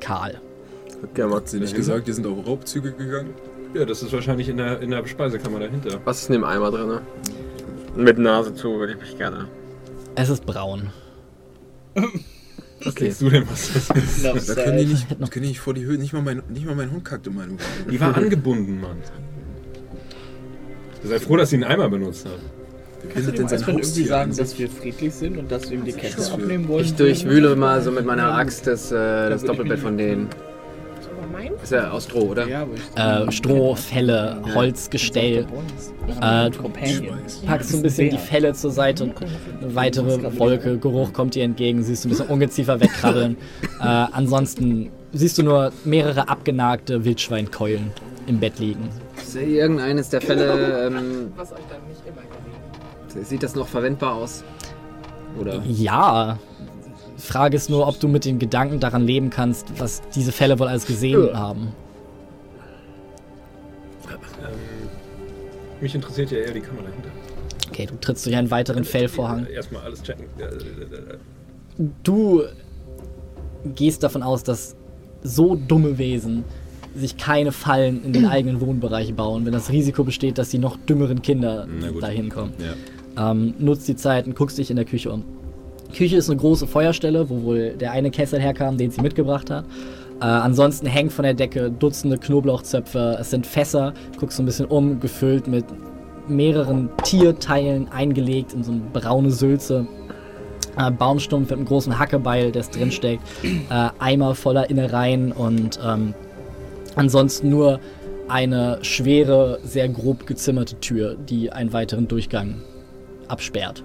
kahl. 0.00 0.40
Hat 1.18 1.48
sie 1.48 1.60
nicht 1.60 1.74
gesagt, 1.74 2.08
die 2.08 2.12
sind 2.12 2.26
auf 2.26 2.46
Raubzüge 2.46 2.92
gegangen? 2.92 3.34
Ja, 3.74 3.84
das 3.84 4.02
ist 4.02 4.12
wahrscheinlich 4.12 4.48
in 4.48 4.56
der, 4.56 4.80
in 4.80 4.90
der 4.90 5.06
Speisekammer 5.06 5.60
dahinter. 5.60 6.00
Was 6.04 6.22
ist 6.22 6.28
in 6.28 6.34
dem 6.34 6.44
Eimer 6.44 6.70
drin? 6.70 6.88
Ne? 6.88 7.00
Mit 7.96 8.18
Nase 8.18 8.54
zu 8.54 8.78
würde 8.78 8.94
ich 8.94 9.00
mich 9.00 9.18
gerne. 9.18 9.48
Es 10.14 10.28
ist 10.28 10.46
braun. 10.46 10.90
Was 12.84 12.94
denkst 12.94 13.18
du 13.18 13.30
denn, 13.30 13.44
was 13.50 13.72
das 13.72 13.90
ist? 13.96 14.48
Da 14.50 14.54
können 14.54 14.78
die 14.78 14.84
nicht, 14.86 15.08
können 15.08 15.30
die 15.34 15.40
nicht 15.40 15.60
vor 15.60 15.74
die 15.74 15.84
Höhe, 15.84 15.98
nicht 15.98 16.12
mal 16.12 16.22
mein, 16.22 16.42
nicht 16.48 16.66
mal 16.66 16.74
mein 16.74 16.90
Hund 16.90 17.04
kackt 17.04 17.26
in 17.26 17.34
meinem. 17.34 17.58
Die 17.90 18.00
war 18.00 18.16
angebunden, 18.16 18.80
Mann. 18.80 18.98
Sei 21.02 21.18
froh, 21.18 21.36
dass 21.36 21.50
sie 21.50 21.56
einen 21.56 21.64
Eimer 21.64 21.88
benutzt 21.88 22.26
hat. 22.26 22.38
Wer 23.14 23.26
hat 23.26 23.38
denn 23.38 23.48
sein 23.48 23.58
Eisbären 23.60 23.78
irgendwie 23.78 24.04
sagen, 24.04 24.36
dass 24.36 24.58
wir 24.58 24.68
friedlich 24.68 25.14
sind 25.14 25.38
und 25.38 25.50
dass 25.50 25.70
wir 25.70 25.78
ihm 25.78 25.84
die 25.84 25.92
Kette 25.92 26.32
abnehmen 26.32 26.68
wollen. 26.68 26.84
Ich 26.84 26.94
durchwühle 26.94 27.56
mal 27.56 27.82
so 27.82 27.90
mit 27.90 28.04
meiner 28.04 28.34
Axt 28.34 28.66
das, 28.66 28.90
äh, 28.90 29.30
das 29.30 29.44
Doppelbett 29.44 29.78
von 29.78 29.96
denen. 29.96 30.28
Das 31.36 31.44
war 31.44 31.50
mein? 31.50 31.62
Ist 31.62 31.72
ja 31.72 31.90
aus 31.90 32.04
Stroh, 32.04 32.30
oder? 32.30 32.48
Ja, 32.48 32.66
Äh, 32.96 33.30
Stroh, 33.30 33.74
Felle, 33.74 34.42
Holzgestell. 34.54 35.46
Äh, 36.20 36.50
du 36.50 36.62
packst 37.46 37.70
so 37.70 37.76
ein 37.76 37.82
bisschen 37.82 38.10
die 38.10 38.18
Felle 38.18 38.52
zur 38.54 38.70
Seite 38.70 39.04
und 39.04 39.14
eine 39.60 39.74
weitere 39.74 40.38
Wolke, 40.38 40.78
Geruch 40.78 41.12
kommt 41.12 41.34
dir 41.34 41.44
entgegen, 41.44 41.82
siehst 41.82 42.04
du 42.04 42.08
ein 42.08 42.10
bisschen 42.10 42.28
Ungeziefer 42.28 42.80
wegkrabbeln. 42.80 43.36
äh, 43.80 43.84
ansonsten 43.84 44.90
siehst 45.12 45.38
du 45.38 45.42
nur 45.42 45.72
mehrere 45.84 46.28
abgenagte 46.28 47.04
Wildschweinkeulen 47.04 47.90
im 48.26 48.40
Bett 48.40 48.58
liegen. 48.58 48.88
Sehe 49.22 49.46
irgendeines 49.46 50.08
der 50.08 50.20
Fälle, 50.20 50.86
ähm, 50.86 51.32
Was 51.36 51.52
euch 51.52 51.58
dann 51.70 51.86
nicht 51.88 52.00
immer 52.06 52.22
gesehen 52.22 53.24
sieht 53.24 53.42
das 53.42 53.54
noch 53.54 53.66
verwendbar 53.66 54.14
aus? 54.14 54.44
Oder? 55.40 55.62
Ja. 55.66 56.38
Frage 57.16 57.56
ist 57.56 57.70
nur, 57.70 57.86
ob 57.86 57.98
du 58.00 58.08
mit 58.08 58.24
den 58.24 58.38
Gedanken 58.38 58.80
daran 58.80 59.02
leben 59.06 59.30
kannst, 59.30 59.66
was 59.80 60.02
diese 60.14 60.32
Fälle 60.32 60.58
wohl 60.58 60.68
alles 60.68 60.86
gesehen 60.86 61.28
Ja. 61.28 61.38
haben. 61.38 61.68
Ähm, 64.08 64.54
mich 65.80 65.94
interessiert 65.94 66.30
ja 66.30 66.38
eher 66.38 66.52
die 66.52 66.60
Kammer 66.60 66.82
dahinter. 66.82 67.08
Okay, 67.68 67.86
du 67.86 67.96
trittst 67.96 68.24
durch 68.26 68.36
einen 68.36 68.50
weiteren 68.50 68.84
Fellvorhang. 68.84 69.46
Äh, 69.46 69.54
Erstmal 69.54 69.82
alles 69.82 70.02
checken. 70.02 70.26
Äh, 70.38 70.42
äh, 70.44 70.46
äh, 70.48 71.88
Du 72.02 72.42
gehst 73.74 74.02
davon 74.02 74.22
aus, 74.22 74.42
dass 74.44 74.76
so 75.22 75.56
dumme 75.56 75.98
Wesen 75.98 76.44
sich 76.94 77.18
keine 77.18 77.52
Fallen 77.52 78.02
in 78.04 78.12
den 78.14 78.24
eigenen 78.26 78.60
Wohnbereich 78.62 79.12
bauen, 79.14 79.44
wenn 79.44 79.52
das 79.52 79.70
Risiko 79.70 80.02
besteht, 80.04 80.38
dass 80.38 80.48
die 80.48 80.56
noch 80.58 80.78
dümmeren 80.78 81.20
Kinder 81.20 81.66
dahin 82.00 82.30
kommen. 82.30 82.54
Ja. 83.16 83.30
Ähm, 83.32 83.52
nutzt 83.58 83.86
die 83.88 83.96
Zeit 83.96 84.26
und 84.26 84.34
guckst 84.36 84.56
dich 84.56 84.70
in 84.70 84.76
der 84.76 84.86
Küche 84.86 85.10
um. 85.12 85.24
Küche 85.92 86.16
ist 86.16 86.30
eine 86.30 86.38
große 86.38 86.66
Feuerstelle, 86.66 87.28
wo 87.28 87.42
wohl 87.42 87.70
der 87.70 87.92
eine 87.92 88.10
Kessel 88.10 88.40
herkam, 88.40 88.76
den 88.76 88.90
sie 88.90 89.00
mitgebracht 89.00 89.50
hat. 89.50 89.64
Äh, 90.20 90.24
ansonsten 90.24 90.86
hängen 90.86 91.10
von 91.10 91.24
der 91.24 91.34
Decke 91.34 91.70
Dutzende 91.70 92.18
Knoblauchzöpfe. 92.18 93.18
Es 93.20 93.30
sind 93.30 93.46
Fässer. 93.46 93.92
Guckst 94.18 94.36
so 94.36 94.42
ein 94.42 94.46
bisschen 94.46 94.66
um, 94.66 95.00
gefüllt 95.00 95.46
mit 95.46 95.64
mehreren 96.28 96.90
Tierteilen 97.04 97.88
eingelegt 97.88 98.52
in 98.52 98.64
so 98.64 98.72
eine 98.72 98.80
braune 98.92 99.30
Sülze. 99.30 99.86
Äh, 100.78 100.90
Baumstumpf 100.90 101.50
mit 101.50 101.58
einem 101.58 101.66
großen 101.66 101.98
Hackebeil, 101.98 102.52
das 102.52 102.70
drinsteckt. 102.70 103.22
Äh, 103.44 103.88
Eimer 103.98 104.34
voller 104.34 104.70
Innereien 104.70 105.32
und 105.32 105.78
ähm, 105.84 106.14
ansonsten 106.94 107.50
nur 107.50 107.80
eine 108.28 108.78
schwere, 108.82 109.60
sehr 109.62 109.88
grob 109.88 110.26
gezimmerte 110.26 110.80
Tür, 110.80 111.14
die 111.14 111.52
einen 111.52 111.72
weiteren 111.72 112.08
Durchgang 112.08 112.56
absperrt. 113.28 113.84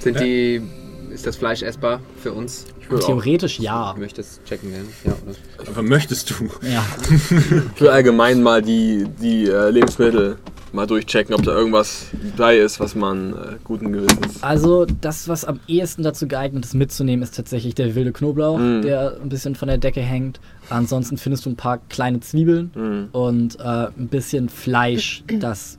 Sind 0.00 0.20
die. 0.20 0.62
Ist 1.12 1.26
das 1.26 1.36
Fleisch 1.36 1.62
essbar 1.62 2.00
für 2.22 2.32
uns? 2.32 2.66
Ich 2.80 2.90
will, 2.90 2.98
auch, 2.98 3.06
Theoretisch 3.06 3.58
ja. 3.58 3.92
Ich 3.94 3.98
möchte 4.00 4.20
es 4.20 4.40
checken 4.44 4.70
werden. 4.72 4.88
Ja, 5.04 5.12
oder? 5.26 5.70
Aber 5.70 5.82
möchtest 5.82 6.30
du? 6.30 6.34
ja. 6.70 6.84
ich 7.74 7.80
will 7.80 7.88
allgemein 7.88 8.42
mal 8.42 8.60
die, 8.62 9.06
die 9.20 9.46
äh, 9.48 9.70
Lebensmittel 9.70 10.36
mal 10.72 10.86
durchchecken, 10.86 11.34
ob 11.34 11.42
da 11.42 11.52
irgendwas 11.56 12.06
bei 12.36 12.58
ist, 12.58 12.78
was 12.78 12.94
man 12.94 13.32
äh, 13.32 13.36
guten 13.64 13.90
Gewissens. 13.92 14.42
Also 14.42 14.84
das, 14.84 15.26
was 15.26 15.46
am 15.46 15.60
ehesten 15.66 16.02
dazu 16.02 16.28
geeignet 16.28 16.66
ist 16.66 16.74
mitzunehmen, 16.74 17.22
ist 17.22 17.34
tatsächlich 17.34 17.74
der 17.74 17.94
wilde 17.94 18.12
Knoblauch, 18.12 18.58
Mm. 18.58 18.82
der 18.82 19.16
ein 19.22 19.30
bisschen 19.30 19.54
von 19.54 19.68
der 19.68 19.78
Decke 19.78 20.00
hängt. 20.02 20.40
Ansonsten 20.68 21.16
findest 21.16 21.46
du 21.46 21.50
ein 21.50 21.56
paar 21.56 21.78
kleine 21.88 22.20
Zwiebeln 22.20 22.70
Mhm. 22.74 23.08
und 23.12 23.58
äh, 23.58 23.62
ein 23.98 24.08
bisschen 24.10 24.50
Fleisch, 24.50 25.24
das 25.40 25.78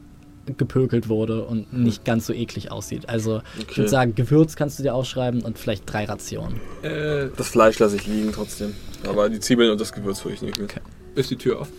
gepökelt 0.58 1.10
wurde 1.10 1.44
und 1.46 1.72
nicht 1.74 2.06
ganz 2.06 2.26
so 2.28 2.34
eklig 2.34 2.72
aussieht. 2.72 3.08
Also 3.10 3.42
ich 3.58 3.64
Okay. 3.66 3.78
würde 3.78 3.90
sagen, 3.90 4.16
Gewürz 4.16 4.56
kannst 4.56 4.80
du 4.80 4.84
dir 4.84 4.94
ausschreiben 4.96 5.42
und 5.42 5.58
vielleicht 5.60 5.92
drei 5.92 6.06
Rationen. 6.06 6.60
Äh, 6.82 7.28
Das 7.38 7.50
Fleisch 7.50 7.80
lasse 7.80 7.96
ich 7.98 8.08
liegen 8.08 8.32
trotzdem. 8.34 8.74
Aber 9.08 9.30
die 9.30 9.40
Zwiebeln 9.40 9.72
und 9.72 9.80
das 9.80 9.92
Gewürz 9.94 10.24
hole 10.26 10.34
ich 10.34 10.42
nicht 10.42 10.60
mit. 10.60 10.74
ist 11.16 11.30
die 11.32 11.36
Tür 11.36 11.60
offen? 11.62 11.74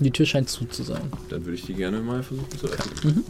Die 0.00 0.10
Tür 0.10 0.26
scheint 0.26 0.48
zu 0.48 0.64
zu 0.64 0.82
sein. 0.82 1.02
Dann 1.28 1.44
würde 1.44 1.54
ich 1.54 1.64
die 1.66 1.74
gerne 1.74 2.00
mal 2.00 2.22
versuchen 2.22 2.58
zu 2.58 2.66
öffnen. 2.66 3.24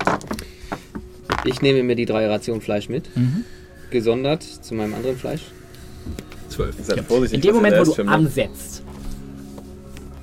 Ich 1.45 1.61
nehme 1.61 1.83
mir 1.83 1.97
die 1.97 2.07
drei 2.07 2.27
Rationen 2.29 2.61
Fleisch 2.63 2.89
mit. 2.89 3.15
Mhm. 3.17 3.45
Gesondert 3.91 4.43
zu 4.43 4.75
meinem 4.75 4.95
anderen 4.95 5.17
Fleisch. 5.17 5.43
Zwölf. 6.49 6.75
Seid 6.83 7.01
vorsichtig, 7.05 7.37
In 7.37 7.43
dem 7.43 7.55
Moment, 7.57 7.77
wo 7.87 7.93
du 7.93 8.03
ansetzt, 8.09 8.83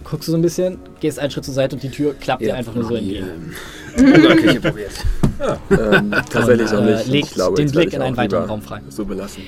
guckst 0.03 0.27
du 0.27 0.31
so 0.31 0.37
ein 0.37 0.41
bisschen, 0.41 0.79
gehst 0.99 1.19
einen 1.19 1.29
Schritt 1.31 1.45
zur 1.45 1.53
Seite 1.53 1.75
und 1.75 1.83
die 1.83 1.89
Tür 1.89 2.13
klappt 2.15 2.41
dir 2.41 2.55
einfach 2.55 2.73
nur 2.73 2.85
so 2.85 2.95
entgegen. 2.95 3.53
Küche 3.95 4.61
probiert. 4.61 4.91
ähm, 5.71 6.11
tatsächlich 6.29 6.71
Und, 6.71 6.77
auch 6.77 6.81
äh, 6.85 6.95
nicht. 6.95 7.07
legt 7.07 7.27
Ich 7.27 7.33
glaube, 7.33 7.55
den 7.57 7.71
Blick 7.71 7.87
ich 7.89 7.93
in 7.93 8.01
einen 8.01 8.13
auch 8.13 8.17
weiteren 8.17 8.45
Raum 8.45 8.61
frei. 8.61 8.81
So 8.89 9.05
belassen. 9.05 9.43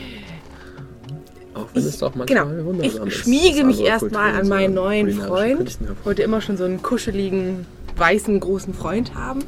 Auch 1.53 1.67
wenn 1.73 1.83
es 1.83 1.97
doch 1.97 2.15
manchmal 2.15 2.45
Genau. 2.55 2.81
Ich 2.81 2.95
ist, 2.95 3.13
schmiege 3.13 3.63
mich 3.65 3.77
andere 3.79 3.87
erstmal 3.87 4.33
an 4.39 4.47
meinen 4.47 4.73
neuen 4.73 5.11
Freund. 5.11 5.69
Hervor- 5.79 5.95
Wollte 6.05 6.23
immer 6.23 6.39
schon 6.41 6.55
so 6.57 6.63
einen 6.63 6.81
kuscheligen, 6.81 7.65
weißen, 7.97 8.39
großen 8.39 8.73
Freund 8.73 9.13
haben. 9.15 9.41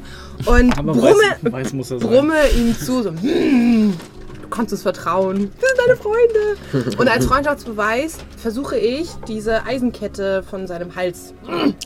Und 0.45 0.77
Aber 0.77 0.91
brumme, 0.93 1.13
weiß, 1.41 1.51
weiß 1.53 1.73
muss 1.73 1.91
er 1.91 1.99
sein. 1.99 2.09
brumme 2.09 2.35
ihm 2.57 2.75
zu, 2.77 3.03
so, 3.03 3.13
"Hm, 4.53 4.57
du 4.57 4.57
kannst 4.57 4.73
uns 4.73 4.81
vertrauen, 4.83 5.37
wir 5.37 5.67
sind 5.67 5.79
deine 5.85 5.95
Freunde. 5.97 6.97
Und 6.97 7.09
als 7.09 7.25
Freundschaftsbeweis 7.25 8.17
versuche 8.37 8.77
ich, 8.77 9.09
diese 9.27 9.65
Eisenkette 9.65 10.43
von 10.43 10.67
seinem 10.67 10.95
Hals 10.95 11.33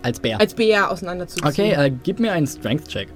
Als 0.04 0.20
Bär. 0.20 0.40
als 0.40 0.54
Bär 0.54 0.92
auseinanderzuziehen. 0.92 1.48
Okay, 1.48 1.72
äh, 1.74 1.92
gib 2.04 2.20
mir 2.20 2.34
einen 2.34 2.48
Strength-Check. 2.48 3.10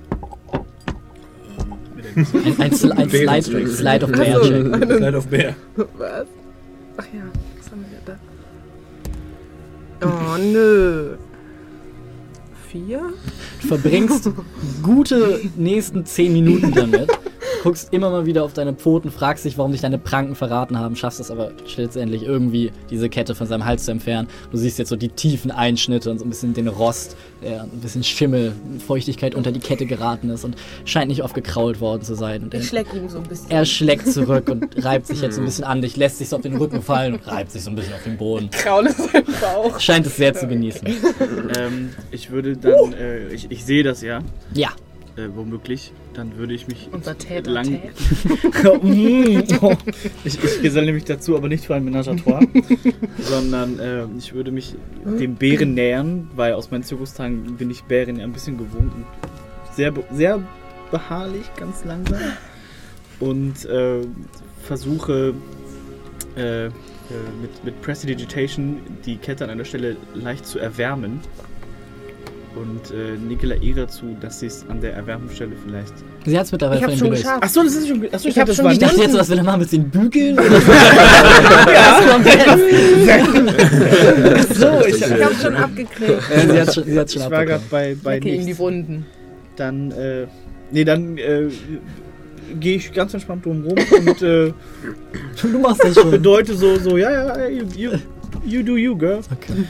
Ein, 2.16 2.60
ein, 2.60 2.74
Sl 2.74 2.92
ein 2.92 3.10
Slide, 3.10 3.68
Slide 3.70 4.06
of 4.06 4.12
Bear 4.12 4.42
Check. 4.42 4.98
Slide 4.98 5.18
of 5.18 5.28
Bear. 5.28 5.56
Was? 5.98 6.28
Ach 6.98 7.06
ja, 7.14 7.24
was 7.58 7.72
haben 7.72 7.86
wir 7.90 8.00
da? 8.06 8.18
Oh 10.08 10.38
nö. 10.38 11.16
Vier? 12.70 13.14
Du 13.62 13.68
verbringst 13.68 14.30
gute 14.82 15.40
nächsten 15.56 16.06
10 16.06 16.34
Minuten 16.34 16.74
damit. 16.74 17.10
Guckst 17.62 17.94
immer 17.94 18.10
mal 18.10 18.26
wieder 18.26 18.44
auf 18.44 18.54
deine 18.54 18.74
Pfoten, 18.74 19.12
fragst 19.12 19.46
dich, 19.46 19.56
warum 19.56 19.72
dich 19.72 19.82
deine 19.82 20.00
Pranken 20.00 20.34
verraten 20.34 20.80
haben, 20.80 20.96
schaffst 20.96 21.20
es 21.20 21.30
aber 21.30 21.52
schlussendlich 21.68 22.24
irgendwie, 22.24 22.72
diese 22.90 23.08
Kette 23.08 23.36
von 23.36 23.46
seinem 23.46 23.66
Hals 23.66 23.86
zu 23.86 23.92
entfernen. 23.92 24.28
Du 24.50 24.58
siehst 24.58 24.80
jetzt 24.80 24.90
so 24.90 24.96
die 24.96 25.10
tiefen 25.10 25.52
Einschnitte 25.52 26.10
und 26.10 26.18
so 26.18 26.26
ein 26.26 26.30
bisschen 26.30 26.56
den 26.56 26.68
Rost, 26.68 27.16
der 27.44 27.62
ein 27.62 27.70
bisschen 27.80 28.04
Schimmel, 28.04 28.54
Feuchtigkeit 28.88 29.36
unter 29.36 29.52
die 29.52 29.60
Kette 29.60 29.86
geraten 29.86 30.32
ist 30.32 30.44
und 30.44 30.56
scheint 30.86 31.10
nicht 31.10 31.22
aufgekrault 31.22 31.80
worden 31.82 32.02
zu 32.02 32.16
sein. 32.16 32.42
Und 32.42 32.54
er, 32.56 32.62
Ich 32.62 32.70
schleck 32.70 32.88
ihm 32.96 33.08
so 33.10 33.20
ein 33.20 33.26
bisschen. 33.26 33.52
er 33.52 33.64
schlägt 33.66 34.08
zurück 34.08 34.50
und 34.50 34.84
reibt 34.84 35.06
sich 35.06 35.22
jetzt 35.22 35.36
so 35.36 35.42
ein 35.42 35.46
bisschen 35.46 35.66
an 35.66 35.84
dich, 35.84 35.98
lässt 35.98 36.18
sich 36.18 36.30
so 36.30 36.38
auf 36.38 36.42
den 36.42 36.56
Rücken 36.58 36.82
fallen 36.82 37.14
und 37.14 37.28
reibt 37.28 37.52
sich 37.52 37.62
so 37.64 37.70
ein 37.70 37.76
bisschen 37.76 37.94
auf 37.94 38.04
den 38.04 38.18
Boden. 38.18 38.50
kraule 38.50 38.92
seinen 38.92 39.26
Bauch. 39.40 39.80
Scheint 39.80 40.08
es 40.08 40.16
sehr 40.18 40.34
zu 40.34 40.48
genießen. 40.48 40.88
Ähm, 41.60 41.90
ich 42.10 42.32
würde 42.32 42.58
dann, 42.58 42.94
äh, 42.94 43.28
ich, 43.28 43.52
ich 43.52 43.64
sehe 43.64 43.84
das 43.84 44.02
ja, 44.02 44.22
Ja. 44.56 44.70
Äh, 45.16 45.28
womöglich. 45.36 45.94
Dann 46.14 46.38
würde 46.38 46.54
ich 46.54 46.68
mich 46.68 46.90
Unser 46.92 47.18
Täter. 47.18 47.52
lang. 47.52 47.80
Ich, 50.24 50.44
ich 50.44 50.62
geselle 50.62 50.94
mich 50.94 51.06
dazu, 51.06 51.36
aber 51.36 51.48
nicht 51.48 51.66
für 51.66 51.76
ein 51.76 51.84
Menage 51.84 52.12
à 52.12 52.18
trois, 52.22 52.40
sondern 53.20 53.80
äh, 53.80 54.06
ich 54.18 54.34
würde 54.34 54.52
mich 54.52 54.76
dem 55.06 55.36
Bären 55.36 55.74
nähern, 55.74 56.30
weil 56.36 56.54
aus 56.54 56.72
meinen 56.72 56.84
Zirkustagen 56.84 57.58
bin 57.58 57.70
ich 57.70 57.84
Bären 57.84 58.18
ja 58.18 58.24
ein 58.24 58.34
bisschen 58.34 58.58
gewohnt 58.58 58.94
und 58.94 59.06
sehr, 59.76 59.94
sehr 60.12 60.42
beharrlich, 60.92 61.46
ganz 61.56 61.84
langsam. 61.86 62.20
Und 63.20 63.66
äh, 63.66 64.02
versuche 64.64 65.34
äh, 66.36 66.66
mit, 67.42 67.64
mit 67.64 67.82
Prestidigitation 67.82 68.80
die 69.06 69.18
Kette 69.18 69.44
an 69.44 69.50
einer 69.50 69.66
Stelle 69.66 69.98
leicht 70.14 70.46
zu 70.46 70.60
erwärmen. 70.60 71.20
Und 72.54 72.92
äh, 72.92 73.18
Nikola 73.18 73.56
ihr 73.56 73.76
dazu, 73.76 74.16
dass 74.20 74.42
sie 74.42 74.48
es 74.48 74.66
an 74.68 74.82
der 74.82 74.94
Erwärmungsstelle 74.94 75.54
vielleicht. 75.66 75.94
Sie 76.26 76.38
hat 76.38 76.46
es 76.46 76.52
mittlerweile 76.52 76.92
Ich 76.92 77.00
schon 77.00 77.12
geschafft. 77.12 77.44
Achso, 77.44 77.64
das 77.64 77.76
ist 77.76 77.88
schon. 77.88 78.06
Achso, 78.12 78.28
Ich 78.28 78.38
hab 78.38 78.46
das 78.46 78.58
schon 78.58 78.70
Ich 78.72 78.80
dachte 78.80 79.02
jetzt, 79.02 79.18
was 79.18 79.30
will 79.30 79.38
er 79.38 79.44
machen? 79.44 79.62
Mit 79.62 79.72
den 79.72 79.90
Bügeln? 79.90 80.36
so, 84.54 84.86
ich, 84.86 85.02
Ich 85.02 85.24
hab's 85.24 85.42
schon 85.42 85.56
abgekriegt. 85.56 86.22
Sie 86.50 86.60
hat 86.60 86.74
schon, 86.74 86.84
sie 86.84 87.00
hat's 87.00 87.14
schon 87.14 87.22
ich 87.24 87.32
war 87.32 87.46
gerade 87.46 87.64
bei, 87.70 87.96
bei 88.04 88.16
Lecke 88.16 88.30
ihm 88.30 88.46
die. 88.46 88.58
Wunden. 88.58 89.06
Dann, 89.56 89.92
äh, 89.92 90.28
nee, 90.72 90.84
dann 90.84 91.18
äh, 91.18 91.48
gehe 92.60 92.78
ich 92.78 92.92
ganz 92.92 93.14
entspannt 93.14 93.46
drum 93.46 93.64
rum 93.64 93.76
und 94.08 94.22
äh, 94.22 94.52
Du 95.42 95.60
machst 95.60 95.84
das 95.84 95.96
schon. 95.96 96.12
bedeute 96.12 96.56
so, 96.56 96.78
so, 96.78 96.98
ja, 96.98 97.12
ja, 97.12 97.48
you, 97.48 97.66
you, 97.76 97.92
you 98.46 98.64
do 98.64 98.76
you, 98.76 98.96
girl. 98.98 99.20
Okay. 99.32 99.64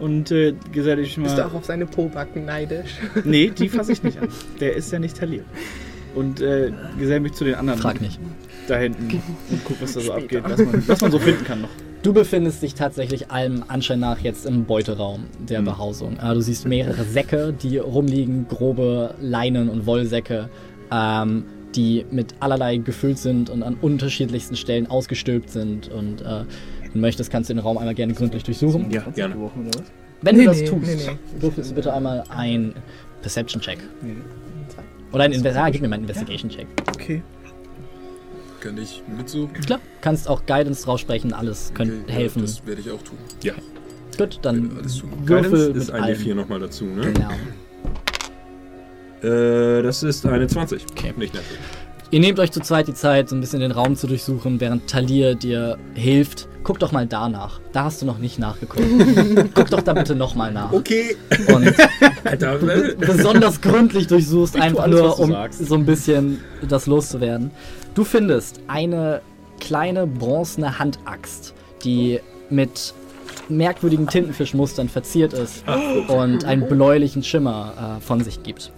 Und 0.00 0.30
äh, 0.30 0.54
geselle 0.72 1.02
ich 1.02 1.16
Bist 1.16 1.36
du 1.36 1.40
mal. 1.42 1.48
auch 1.48 1.54
auf 1.54 1.64
seine 1.64 1.86
Pobacken 1.86 2.44
neidisch? 2.44 2.98
Nee, 3.24 3.50
die 3.50 3.68
fasse 3.68 3.92
ich 3.92 4.02
nicht 4.02 4.18
an. 4.18 4.28
Der 4.60 4.74
ist 4.76 4.92
ja 4.92 4.98
nicht 4.98 5.16
taliert. 5.16 5.44
Und 6.14 6.40
äh, 6.40 6.72
geselle 6.98 7.20
mich 7.20 7.32
zu 7.34 7.44
den 7.44 7.54
anderen 7.54 7.80
Frag 7.80 8.00
nicht. 8.00 8.18
da 8.68 8.76
hinten 8.78 9.22
und 9.50 9.60
guck, 9.64 9.80
was 9.82 9.94
da 9.94 10.00
so 10.00 10.12
abgeht, 10.12 10.42
was 10.44 10.58
man, 10.58 10.88
was 10.88 11.00
man 11.00 11.10
so 11.10 11.18
finden 11.18 11.44
kann 11.44 11.60
noch. 11.62 11.68
Du 12.02 12.12
befindest 12.12 12.62
dich 12.62 12.74
tatsächlich 12.74 13.30
allem 13.30 13.64
Anschein 13.66 13.98
nach 14.00 14.20
jetzt 14.20 14.46
im 14.46 14.64
Beuteraum 14.64 15.24
der 15.48 15.62
Behausung. 15.62 16.16
Äh, 16.22 16.32
du 16.34 16.40
siehst 16.40 16.66
mehrere 16.66 17.02
Säcke, 17.04 17.52
die 17.52 17.78
rumliegen, 17.78 18.46
grobe 18.48 19.14
Leinen- 19.20 19.68
und 19.68 19.84
Wollsäcke, 19.84 20.48
ähm, 20.92 21.44
die 21.74 22.06
mit 22.10 22.34
allerlei 22.40 22.76
gefüllt 22.78 23.18
sind 23.18 23.50
und 23.50 23.62
an 23.62 23.76
unterschiedlichsten 23.80 24.56
Stellen 24.56 24.86
ausgestülpt 24.86 25.50
sind. 25.50 25.88
Und 25.88 26.22
äh, 26.22 26.44
du 26.92 26.98
möchtest, 26.98 27.30
kannst 27.30 27.50
du 27.50 27.54
den 27.54 27.60
Raum 27.60 27.78
einmal 27.78 27.94
gerne 27.94 28.14
gründlich 28.14 28.42
durchsuchen. 28.44 28.90
Ja, 28.90 29.02
gerne. 29.14 29.34
Wenn 30.22 30.34
du 30.34 30.40
Nee, 30.40 30.46
das 30.46 30.60
nee, 30.60 30.66
tust, 30.66 30.86
nee, 30.86 30.94
nee. 30.94 31.42
würfelst 31.42 31.70
du 31.70 31.74
bitte 31.74 31.92
einmal 31.92 32.24
ein 32.28 32.74
Perception-Check. 33.22 33.78
Oder 35.12 35.24
ein 35.24 35.32
Inve 35.32 35.54
ah, 35.56 35.70
gib 35.70 35.80
mir 35.80 35.88
mal 35.88 35.94
einen 35.94 36.04
Investigation-Check. 36.04 36.66
Okay. 36.88 37.22
Kann 38.60 38.76
ich 38.76 39.02
mitsuchen? 39.16 39.52
Klar, 39.52 39.80
kannst 40.00 40.28
auch 40.28 40.44
Guidance 40.44 40.84
draus 40.84 41.00
sprechen, 41.00 41.32
alles 41.32 41.72
könnte 41.74 41.94
Okay, 42.02 42.12
ja, 42.12 42.14
helfen. 42.18 42.42
Das 42.42 42.66
werde 42.66 42.80
ich 42.80 42.90
auch 42.90 43.02
tun. 43.02 43.16
Ja. 43.42 43.54
Gut, 44.16 44.40
dann 44.42 44.76
Alles 44.78 44.98
tun. 44.98 45.10
würfel 45.24 45.76
ist 45.76 45.90
ein 45.92 46.02
allem. 46.02 46.18
D4 46.18 46.34
nochmal 46.34 46.58
dazu, 46.58 46.84
ne? 46.84 47.12
Genau. 47.12 47.30
Äh, 49.22 49.82
das 49.82 50.02
ist 50.02 50.26
eine 50.26 50.46
20. 50.48 50.86
Okay. 50.90 51.14
Nicht 51.16 51.34
nett. 51.34 51.44
Ihr 52.10 52.20
nehmt 52.20 52.38
euch 52.40 52.50
zu 52.52 52.60
zweit 52.60 52.88
die 52.88 52.94
Zeit, 52.94 53.28
so 53.28 53.36
ein 53.36 53.40
bisschen 53.40 53.60
den 53.60 53.70
Raum 53.70 53.94
zu 53.94 54.06
durchsuchen, 54.06 54.60
während 54.60 54.88
Talir 54.88 55.34
dir 55.34 55.76
hilft. 55.94 56.48
Guck 56.62 56.78
doch 56.78 56.90
mal 56.90 57.06
danach. 57.06 57.60
Da 57.72 57.84
hast 57.84 58.00
du 58.00 58.06
noch 58.06 58.16
nicht 58.18 58.38
nachgeguckt. 58.38 58.82
Guck 59.54 59.68
doch 59.68 59.82
da 59.82 59.92
bitte 59.92 60.14
nochmal 60.14 60.50
nach. 60.52 60.72
Okay. 60.72 61.16
Und 61.48 61.74
Alter, 62.24 62.58
besonders 62.98 63.60
gründlich 63.60 64.06
durchsuchst, 64.06 64.56
Ich 64.56 64.62
einfach 64.62 64.84
alles, 64.84 65.00
nur, 65.00 65.20
um 65.20 65.30
sagst. 65.32 65.66
so 65.66 65.74
ein 65.74 65.84
bisschen 65.84 66.40
das 66.66 66.86
loszuwerden. 66.86 67.50
Du 67.94 68.04
findest 68.04 68.60
eine 68.68 69.20
kleine 69.60 70.06
bronzene 70.06 70.78
Handaxt, 70.78 71.52
die 71.84 72.20
mit 72.48 72.94
merkwürdigen 73.50 74.06
Tintenfischmustern 74.06 74.88
verziert 74.88 75.32
ist 75.34 75.64
und 76.08 76.44
einen 76.44 76.68
bläulichen 76.68 77.22
Schimmer 77.22 77.98
äh, 77.98 78.00
von 78.00 78.22
sich 78.22 78.42
gibt. 78.42 78.72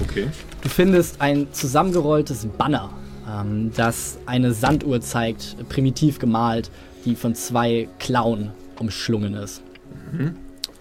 Okay. 0.00 0.28
Du 0.62 0.68
findest 0.68 1.20
ein 1.20 1.48
zusammengerolltes 1.52 2.46
Banner, 2.46 2.90
ähm, 3.28 3.72
das 3.76 4.18
eine 4.26 4.52
Sanduhr 4.52 5.00
zeigt, 5.00 5.56
primitiv 5.68 6.18
gemalt, 6.18 6.70
die 7.04 7.14
von 7.14 7.34
zwei 7.34 7.88
Klauen 7.98 8.50
umschlungen 8.78 9.34
ist. 9.34 9.62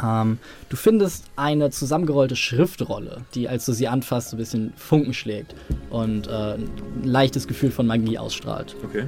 Ähm, 0.03 0.38
du 0.70 0.76
findest 0.76 1.26
eine 1.36 1.72
zusammengerollte 1.72 2.36
Schriftrolle, 2.36 3.22
die, 3.34 3.49
als 3.49 3.65
du 3.65 3.74
sie 3.74 3.88
anfasst, 3.88 4.30
so 4.30 4.36
ein 4.36 4.39
bisschen 4.39 4.74
Funken 4.76 5.13
schlägt 5.13 5.55
und 5.89 6.28
äh, 6.28 6.53
ein 6.53 6.70
leichtes 7.03 7.47
Gefühl 7.47 7.72
von 7.72 7.88
Magie 7.88 8.18
ausstrahlt. 8.18 8.76
Okay. 8.84 9.05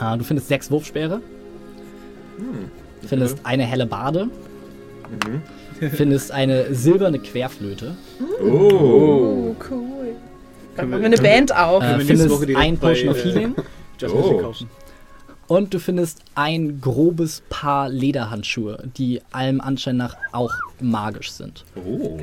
Äh, 0.00 0.18
du 0.18 0.24
findest 0.24 0.48
sechs 0.48 0.70
Wurfspeere. 0.70 1.20
Du 3.02 3.08
findest 3.08 3.38
eine 3.44 3.64
helle 3.64 3.86
Bade. 3.86 4.28
Findest 5.88 6.30
eine 6.30 6.74
silberne 6.74 7.18
Querflöte. 7.18 7.96
Oh. 8.42 8.44
Oh, 8.44 9.56
cool. 9.70 10.16
Dann 10.76 10.90
machen 10.90 11.00
wir 11.02 11.06
eine 11.06 11.16
Band 11.16 11.54
auf. 11.56 11.82
Äh, 11.82 11.88
wir 11.88 11.96
nächste 12.04 12.28
findest 12.28 12.56
ein 12.56 12.78
Potion 12.78 13.08
of 13.10 13.18
äh, 13.18 13.22
Healing. 13.22 13.54
Just 13.98 14.14
Oh. 14.14 14.18
Music 14.20 14.40
kaufen. 14.40 14.70
Und 15.46 15.74
du 15.74 15.80
findest 15.80 16.20
ein 16.36 16.80
grobes 16.80 17.42
Paar 17.50 17.88
Lederhandschuhe, 17.88 18.84
die 18.96 19.20
allem 19.32 19.60
Anschein 19.60 19.96
nach 19.96 20.16
auch 20.32 20.52
magisch 20.80 21.32
sind. 21.32 21.64
Oh. 21.74 22.20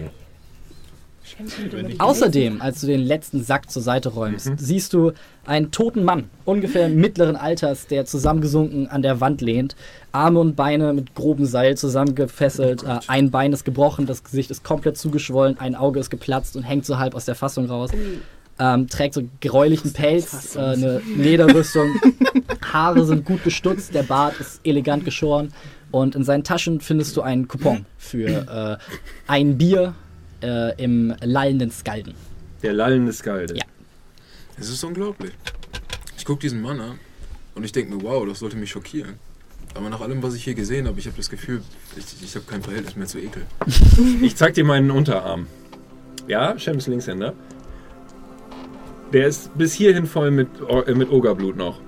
Außerdem, 2.00 2.62
als 2.62 2.82
du 2.82 2.88
den 2.88 3.02
letzten 3.02 3.44
Sack 3.44 3.70
zur 3.70 3.82
Seite 3.82 4.10
räumst, 4.10 4.52
siehst 4.58 4.94
du 4.94 5.12
einen 5.46 5.72
toten 5.72 6.04
Mann, 6.04 6.30
ungefähr 6.46 6.90
mittleren 6.90 7.36
Alters, 7.36 7.88
der 7.88 8.06
zusammengesunken 8.06 8.88
an 8.88 9.02
der 9.02 9.22
Wand 9.22 9.42
lehnt, 9.42 9.76
Arme 10.12 10.40
und 10.40 10.56
Beine 10.56 10.94
mit 10.94 11.16
grobem 11.16 11.46
Seil 11.46 11.78
zusammengefesselt, 11.78 12.84
äh, 12.84 13.00
ein 13.08 13.32
Bein 13.32 13.54
ist 13.54 13.66
gebrochen, 13.66 14.06
das 14.06 14.24
Gesicht 14.24 14.52
ist 14.52 14.64
komplett 14.64 14.98
zugeschwollen, 14.98 15.60
ein 15.60 15.76
Auge 15.76 16.00
ist 16.00 16.10
geplatzt 16.10 16.56
und 16.56 16.64
hängt 16.64 16.86
so 16.86 16.98
halb 16.98 17.16
aus 17.16 17.26
der 17.26 17.36
Fassung 17.36 17.68
raus. 17.68 17.92
Ähm, 18.60 18.88
trägt 18.88 19.14
so 19.14 19.22
gräulichen 19.40 19.94
Pelz, 19.94 20.56
äh, 20.56 20.60
eine 20.60 21.02
Lederrüstung, 21.16 21.90
Haare 22.74 23.06
sind 23.06 23.24
gut 23.24 23.44
gestutzt, 23.44 23.94
der 23.94 24.04
Bart 24.04 24.40
ist 24.40 24.62
elegant 24.64 25.06
geschoren 25.06 25.54
und 25.92 26.16
in 26.16 26.24
seinen 26.24 26.44
Taschen 26.44 26.82
findest 26.82 27.16
du 27.16 27.22
einen 27.22 27.48
Coupon 27.48 27.86
für 27.98 28.80
äh, 28.80 28.84
ein 29.28 29.58
Bier 29.60 29.94
äh, 30.42 30.82
im 30.82 31.16
lallenden 31.22 31.72
Skalden. 31.72 32.14
Der 32.64 32.74
lallende 32.74 33.14
Skalde. 33.14 33.56
Ja. 33.56 33.64
Es 34.60 34.70
ist 34.70 34.84
unglaublich. 34.84 35.32
Ich 36.18 36.26
gucke 36.26 36.42
diesen 36.42 36.62
Mann 36.62 36.80
an 36.80 37.00
und 37.56 37.64
ich 37.64 37.72
denke 37.72 37.94
mir, 37.96 38.02
wow, 38.02 38.26
das 38.28 38.40
sollte 38.40 38.58
mich 38.58 38.72
schockieren. 38.72 39.16
Aber 39.76 39.90
nach 39.90 40.02
allem, 40.02 40.24
was 40.24 40.34
ich 40.34 40.44
hier 40.44 40.56
gesehen 40.56 40.88
habe, 40.88 41.00
ich 41.00 41.06
habe 41.06 41.18
das 41.18 41.30
Gefühl, 41.30 41.62
ich, 41.96 42.06
ich 42.24 42.36
habe 42.36 42.46
kein 42.46 42.64
Verhältnis 42.64 42.96
mehr 42.96 43.08
zu 43.08 43.20
Ekel. 43.20 43.44
Ich 44.22 44.36
zeig 44.36 44.56
dir 44.56 44.64
meinen 44.64 44.90
Unterarm. 44.92 45.48
Ja, 46.28 46.58
Shem 46.58 46.78
ist 46.78 46.88
Linkshänder. 46.88 47.34
Der 49.14 49.28
ist 49.28 49.56
bis 49.58 49.74
hierhin 49.74 50.06
voll 50.06 50.32
mit, 50.32 50.48
äh, 50.88 50.94
mit 50.94 51.10
Ogerblut 51.12 51.56
noch. 51.56 51.80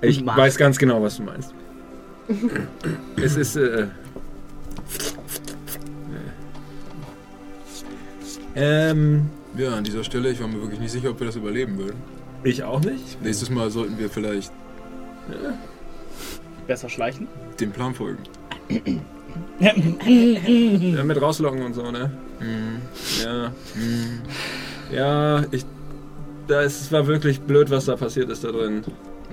Ich 0.00 0.22
Macht. 0.24 0.38
weiß 0.38 0.56
ganz 0.56 0.78
genau, 0.78 1.02
was 1.02 1.16
du 1.16 1.24
meinst. 1.24 1.52
es 3.16 3.36
ist. 3.36 3.56
Äh, 3.56 3.88
ähm, 8.56 9.28
Ja, 9.56 9.74
an 9.74 9.84
dieser 9.84 10.04
Stelle, 10.04 10.30
ich 10.30 10.40
war 10.40 10.48
mir 10.48 10.60
wirklich 10.60 10.80
nicht 10.80 10.92
sicher, 10.92 11.10
ob 11.10 11.20
wir 11.20 11.26
das 11.26 11.36
überleben 11.36 11.78
würden. 11.78 11.96
ich 12.44 12.62
auch 12.64 12.80
nicht. 12.80 13.22
Nächstes 13.22 13.50
Mal 13.50 13.70
sollten 13.70 13.98
wir 13.98 14.08
vielleicht 14.10 14.52
Besser 16.66 16.88
schleichen? 16.88 17.26
dem 17.60 17.70
Plan 17.72 17.94
folgen. 17.94 18.22
Ja, 19.58 19.72
mit 21.04 21.20
rauslocken 21.20 21.62
und 21.62 21.74
so, 21.74 21.90
ne? 21.90 22.10
Ja. 23.24 23.52
Ja, 24.92 25.44
ich. 25.50 25.64
Das 26.46 26.92
war 26.92 27.06
wirklich 27.06 27.40
blöd, 27.40 27.70
was 27.70 27.86
da 27.86 27.96
passiert 27.96 28.28
ist 28.28 28.44
da 28.44 28.52
drin. 28.52 28.84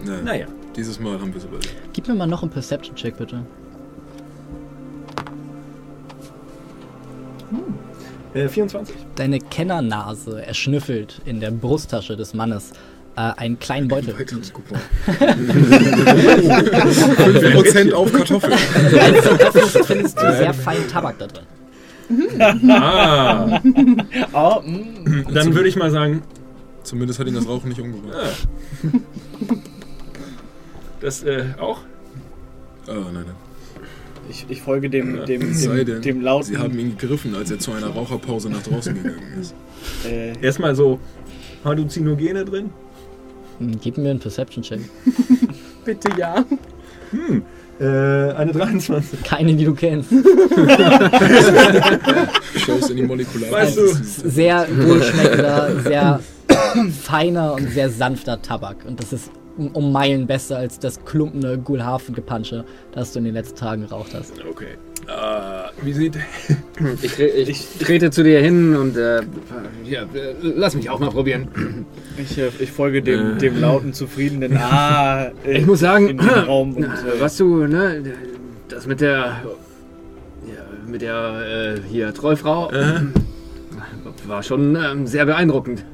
Naja, 0.06 0.22
Naja. 0.24 0.46
dieses 0.78 0.98
Mal 1.00 1.20
haben 1.20 1.30
wir 1.34 1.38
es 1.40 1.44
überlebt. 1.44 1.76
Gib 1.92 2.08
mir 2.08 2.16
mal 2.16 2.26
noch 2.26 2.42
einen 2.42 2.52
Perception-Check, 2.52 3.18
bitte. 3.18 3.44
Äh, 8.34 8.48
24. 8.48 8.96
Deine 9.16 9.40
Kennernase 9.40 10.46
erschnüffelt 10.46 11.22
in 11.26 11.40
der 11.40 11.52
Brusttasche 11.52 12.16
des 12.16 12.34
Mannes 12.34 12.72
äh, 13.16 13.22
einen 13.22 13.60
kleinen 13.60 13.88
Beutel. 13.88 14.14
Coupon. 14.14 14.78
5% 15.08 17.94
auf 17.94 18.14
Kartoffeln. 18.14 18.54
Als 18.54 19.86
findest 19.86 20.22
du 20.22 20.34
sehr 20.34 20.54
feinen 20.54 20.88
Tabak 20.88 21.18
da 21.20 21.28
drin. 21.28 21.44
Ah, 22.70 23.62
Oh, 24.34 24.60
mm. 24.62 25.34
dann 25.34 25.56
würde 25.56 25.70
ich 25.70 25.78
mal 25.78 25.90
sagen, 25.92 26.24
Zumindest 26.84 27.20
hat 27.20 27.28
ihn 27.28 27.36
das 27.36 27.48
Rauchen 27.48 27.70
nicht 27.70 27.80
umgebracht. 27.80 28.48
das 31.00 31.24
äh, 31.24 31.46
auch. 31.60 31.80
Oh, 32.88 32.94
nein, 32.94 33.14
nein. 33.14 33.36
Ich, 34.30 34.46
ich 34.50 34.62
folge 34.62 34.90
dem, 34.90 35.26
dem, 35.26 35.52
Es 35.52 35.64
sei 35.64 35.78
dem, 35.84 35.86
denn, 35.86 36.02
dem 36.02 36.22
lauten. 36.22 36.48
Sie 36.48 36.58
haben 36.58 36.78
ihn 36.78 36.98
gegriffen, 36.98 37.36
als 37.36 37.52
er 37.52 37.60
zu 37.60 37.72
einer 37.72 37.88
Raucherpause 37.88 38.50
nach 38.50 38.64
draußen 38.64 38.94
gegangen 38.96 39.22
ist. 39.40 39.54
äh, 40.06 40.34
Erstmal 40.42 40.76
so 40.76 41.00
Halluzinogene 41.66 42.46
drin. 42.46 42.70
Hm, 43.60 43.80
Gib 43.82 43.98
mir 43.98 44.12
einen 44.12 44.20
Perception-Check. 44.20 44.82
Bitte 45.86 46.10
ja. 46.18 46.46
Äh, 47.80 47.86
eine 48.34 48.52
23. 48.52 49.24
Keine, 49.24 49.56
die 49.56 49.66
du 49.66 49.74
kennst. 49.74 50.12
Schaust 52.58 52.92
in 52.92 52.98
die 52.98 53.04
Molekulare. 53.04 53.52
Weißt 53.52 53.78
du, 53.78 53.88
Sehr 54.30 54.68
wohlschmeckender, 54.70 55.82
sehr 55.82 56.20
feiner 57.02 57.54
und 57.54 57.70
sehr 57.72 57.90
sanfter 57.90 58.42
Tabak. 58.42 58.86
Und 58.88 59.00
das 59.00 59.14
ist 59.14 59.32
um 59.62 59.68
um 59.76 59.92
Meilen 59.92 60.28
besser 60.28 60.58
als 60.58 60.80
das 60.80 61.04
klumpende 61.06 61.58
Gulhafen-Gepansche, 61.58 62.66
das 62.92 63.14
du 63.14 63.20
in 63.20 63.26
den 63.26 63.34
letzten 63.36 63.58
Tagen 63.58 63.84
geraucht 63.88 64.14
hast. 64.14 64.34
Okay. 64.50 64.78
Äh, 65.08 65.86
wie 65.86 65.94
sieht. 65.94 66.18
Ich, 67.04 67.20
ich 67.20 67.68
trete 67.78 68.10
zu 68.10 68.24
dir 68.24 68.40
hin 68.40 68.76
und 68.76 68.98
äh, 68.98 69.22
ja, 69.86 70.02
äh, 70.02 70.34
lass 70.42 70.74
mich 70.74 70.90
auch 70.90 71.00
mal 71.00 71.12
probieren. 71.12 71.86
ich, 72.18 72.40
äh, 72.40 72.50
ich 72.58 72.72
folge 72.72 73.04
dem, 73.04 73.38
dem 73.38 73.62
lauten, 73.62 73.94
zufriedenen 73.94 74.58
Ah. 74.58 75.26
äh, 75.46 75.60
Ich 75.60 75.68
muss 75.68 75.82
sagen, 75.82 76.10
in 76.10 76.20
Raum 76.48 76.76
und, 76.76 76.86
äh, 76.86 77.20
was 77.20 77.38
du, 77.38 77.68
ne, 77.68 78.02
das 78.68 78.88
mit 78.88 79.00
der, 79.00 79.44
ja, 80.48 80.64
mit 80.88 81.04
der 81.04 81.76
äh, 81.78 81.88
hier 81.88 82.12
Trollfrau 82.16 82.72
war 84.26 84.42
schon 84.42 84.76
ähm, 84.76 85.06
sehr 85.06 85.26
beeindruckend. 85.26 85.86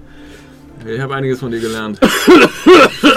Ich 0.85 1.01
habe 1.01 1.15
einiges 1.15 1.39
von 1.39 1.51
dir 1.51 1.59
gelernt. 1.59 1.99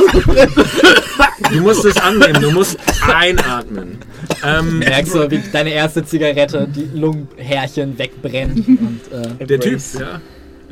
du 1.53 1.61
musst 1.61 1.85
es 1.85 1.97
annehmen, 1.97 2.41
du 2.43 2.51
musst 2.51 2.79
einatmen. 3.13 3.99
Ähm, 4.45 4.79
Merkst 4.81 5.15
du, 5.15 5.31
wie 5.31 5.41
deine 5.53 5.71
erste 5.73 6.05
Zigarette 6.05 6.69
die 6.69 6.99
Lungenhärchen 6.99 7.99
wegbrennt. 7.99 8.67
Und, 8.69 9.01
äh, 9.41 9.47
der 9.47 9.61
Typ, 9.61 9.81
ja. 9.99 10.21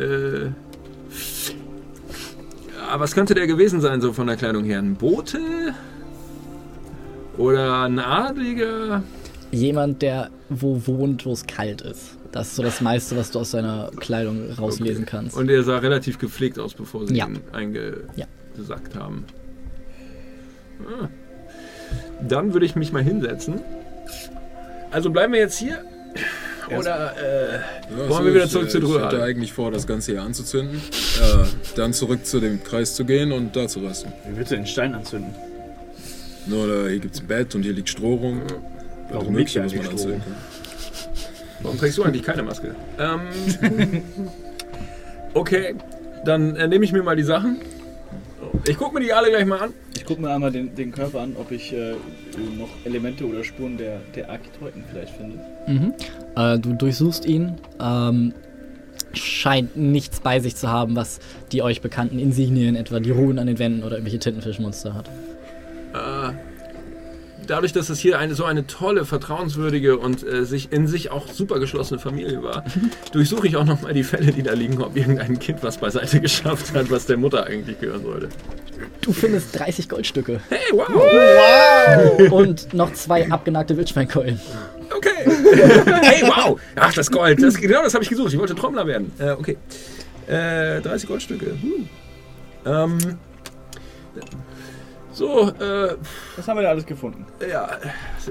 Äh, 0.03 0.45
ja, 2.77 2.99
was 3.01 3.15
könnte 3.15 3.35
der 3.35 3.47
gewesen 3.47 3.81
sein, 3.81 4.01
so 4.01 4.13
von 4.13 4.27
der 4.27 4.37
Kleidung 4.37 4.65
her? 4.65 4.79
Ein 4.79 4.95
Bote? 4.95 5.39
Oder 7.37 7.85
ein 7.85 7.99
Adliger? 7.99 9.03
jemand, 9.51 10.03
der 10.03 10.31
wo 10.51 10.81
wohnt, 10.87 11.25
wo 11.25 11.33
es 11.33 11.47
kalt 11.47 11.81
ist. 11.83 12.17
Das 12.33 12.49
ist 12.49 12.57
so 12.57 12.63
das 12.63 12.81
meiste, 12.81 13.17
was 13.17 13.31
du 13.31 13.39
aus 13.39 13.53
seiner 13.53 13.91
Kleidung 13.97 14.51
rauslesen 14.53 15.07
kannst. 15.07 15.37
Und 15.37 15.49
er 15.49 15.63
sah 15.63 15.79
relativ 15.79 16.19
gepflegt 16.19 16.59
aus, 16.59 16.75
bevor 16.75 17.07
sie 17.07 17.15
Ja. 17.15 17.27
ihn 17.27 17.41
Ja. 18.17 18.27
Eingesackt 18.59 18.95
haben. 18.97 19.25
Ah. 20.85 21.09
Dann 22.21 22.53
würde 22.53 22.67
ich 22.67 22.77
mich 22.77 22.93
mal 22.93 23.03
hinsetzen. 23.03 23.61
Also 24.91 25.11
bleiben 25.11 25.33
wir 25.33 25.41
jetzt 25.41 25.59
hier? 25.59 25.85
Oder 26.77 27.15
äh, 27.17 27.53
Ja, 27.55 28.09
Wollen 28.09 28.27
wir 28.27 28.35
wieder 28.35 28.45
ich, 28.45 28.51
zurück 28.51 28.67
äh, 28.67 28.71
zur 28.71 28.83
Ich 28.83 28.89
Drühe? 28.89 29.05
hatte 29.05 29.23
eigentlich 29.23 29.53
vor, 29.53 29.71
das 29.71 29.87
Ganze 29.87 30.13
hier 30.13 30.23
anzuzünden. 30.23 30.77
Äh, 30.77 31.45
dann 31.77 31.93
zurück 31.93 32.27
zu 32.27 32.41
dem 32.41 32.63
Kreis 32.63 32.95
zu 32.95 33.05
gehen 33.05 33.33
und 33.33 33.57
da 33.57 33.69
zu 33.69 33.81
rasten. 33.81 34.13
Wie 34.29 34.37
willst 34.37 34.53
du 34.53 34.57
den 34.57 34.67
Stein 34.67 34.95
anzünden? 34.95 35.35
Nur 36.47 36.67
da, 36.67 36.89
hier 36.89 36.99
gibt's 36.99 37.21
ein 37.21 37.27
Bett 37.27 37.55
und 37.55 37.63
hier 37.63 37.73
liegt 37.73 37.89
Stroh 37.89 38.17
rum. 38.17 38.43
Warum 39.11 39.37
liegt 39.37 39.51
hier 39.51 39.63
eigentlich 39.63 39.85
Stroh 39.85 40.11
kann. 40.11 40.23
warum 41.63 41.79
trägst 41.79 41.97
du 41.99 42.03
eigentlich 42.03 42.23
keine 42.23 42.43
Maske? 42.43 42.75
Ähm, 42.99 43.21
okay, 45.35 45.75
dann 46.25 46.57
äh, 46.57 46.69
nehme 46.69 46.85
ich 46.85 46.93
mir 46.93 47.03
mal 47.03 47.17
die 47.17 47.23
Sachen. 47.23 47.59
Ich 48.67 48.77
gucke 48.77 48.95
mir 48.95 49.01
die 49.01 49.13
alle 49.13 49.31
gleich 49.31 49.47
mal 49.47 49.59
an. 49.61 49.73
Ich 49.95 50.05
gucke 50.05 50.21
mir 50.21 50.31
einmal 50.31 50.51
den, 50.51 50.75
den 50.75 50.93
Körper 50.93 51.21
an, 51.21 51.37
ob 51.39 51.51
ich 51.51 51.73
äh, 51.73 51.95
noch 52.57 52.69
Elemente 52.85 53.25
oder 53.27 53.45
Spuren 53.45 53.77
der, 53.77 54.01
der 54.15 54.31
Architeuten 54.31 54.85
vielleicht 54.91 55.15
finde. 55.15 55.39
Mhm. 55.67 55.93
Äh, 56.37 56.59
du 56.59 56.73
durchsuchst 56.75 57.25
ihn. 57.25 57.55
Ähm, 57.81 58.35
scheint 59.15 59.77
nichts 59.77 60.21
bei 60.21 60.41
sich 60.41 60.57
zu 60.57 60.69
haben, 60.69 60.97
was 60.97 61.21
die 61.53 61.63
euch 61.63 61.81
bekannten 61.81 62.19
Insignien, 62.19 62.77
etwa 62.77 63.01
die 63.01 63.11
Ruhen 63.11 63.39
an 63.39 63.47
den 63.47 63.59
Wänden 63.59 63.83
oder 63.83 63.97
irgendwelche 63.97 64.19
Tintenfischmonster 64.19 64.95
hat. 64.95 65.09
Äh, 65.95 66.33
dadurch, 67.49 67.73
dass 67.73 67.89
es 67.89 67.99
hier 67.99 68.19
eine, 68.19 68.35
so 68.35 68.45
eine 68.45 68.67
tolle, 68.67 69.05
vertrauenswürdige 69.05 69.99
und 69.99 70.27
äh, 70.27 70.45
sich 70.45 70.73
in 70.73 70.87
sich 70.87 71.11
auch 71.11 71.29
super 71.29 71.59
geschlossene 71.59 71.99
Familie 71.99 72.43
war, 72.43 72.65
durchsuche 73.13 73.49
ich 73.49 73.57
auch 73.57 73.65
nochmal 73.65 73.95
die 73.95 74.05
Fälle, 74.05 74.33
die 74.33 74.43
da 74.43 74.53
liegen, 74.53 74.81
ob 74.81 74.97
irgendein 74.97 75.39
Kind 75.39 75.63
was 75.63 75.79
beiseite 75.79 76.21
geschafft 76.21 76.75
hat, 76.75 76.91
was 76.91 77.07
der 77.07 77.17
Mutter 77.17 77.45
eigentlich 77.45 77.81
gehören 77.81 78.03
sollte. 78.03 78.29
Du 79.01 79.13
findest 79.13 79.59
30 79.59 79.89
Goldstücke 79.89 80.41
Hey, 80.49 80.61
wow! 80.73 82.33
und 82.33 82.73
noch 82.75 82.93
zwei 82.93 83.29
abgenagte 83.31 83.77
Wildschweinkeulen. 83.77 84.41
Okay. 84.95 85.11
hey, 86.03 86.23
wow! 86.23 86.59
Ach, 86.77 86.93
das 86.93 87.11
Gold. 87.11 87.43
Das, 87.43 87.57
genau 87.57 87.83
das 87.83 87.95
habe 87.95 88.05
ich 88.05 88.11
gesucht. 88.11 88.33
Ich 88.33 88.39
wollte 88.39 88.55
Trommler 88.55 88.87
werden. 88.87 89.13
Äh, 89.19 89.31
okay. 89.33 89.57
Äh, 90.27 90.81
30 90.81 91.09
Goldstücke. 91.09 91.47
Hm. 91.47 91.89
Ähm. 92.65 92.99
So, 95.19 95.49
äh, 95.49 95.97
Was 96.37 96.47
haben 96.47 96.59
wir 96.59 96.63
da 96.63 96.69
alles 96.69 96.87
gefunden? 96.87 97.27
ja. 97.51 97.69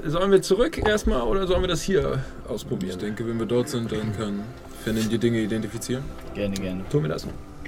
Sollen 0.06 0.30
wir 0.30 0.40
zurück 0.40 0.78
erstmal 0.78 1.20
oder 1.20 1.46
sollen 1.46 1.60
wir 1.60 1.68
das 1.68 1.82
hier 1.82 2.22
Ich 2.46 2.50
ausprobieren? 2.50 2.98
denke, 2.98 3.26
wenn 3.28 3.38
wir 3.38 3.44
dort 3.44 3.68
sind, 3.68 3.92
dann 3.92 4.16
kann 4.16 4.42
Fennin 4.82 5.06
die 5.10 5.18
Dinge 5.18 5.38
identifizieren. 5.40 6.02
Gerne, 6.34 6.54
gerne. 6.54 6.88
Tun 6.90 7.02
wir 7.02 7.10
das. 7.10 7.26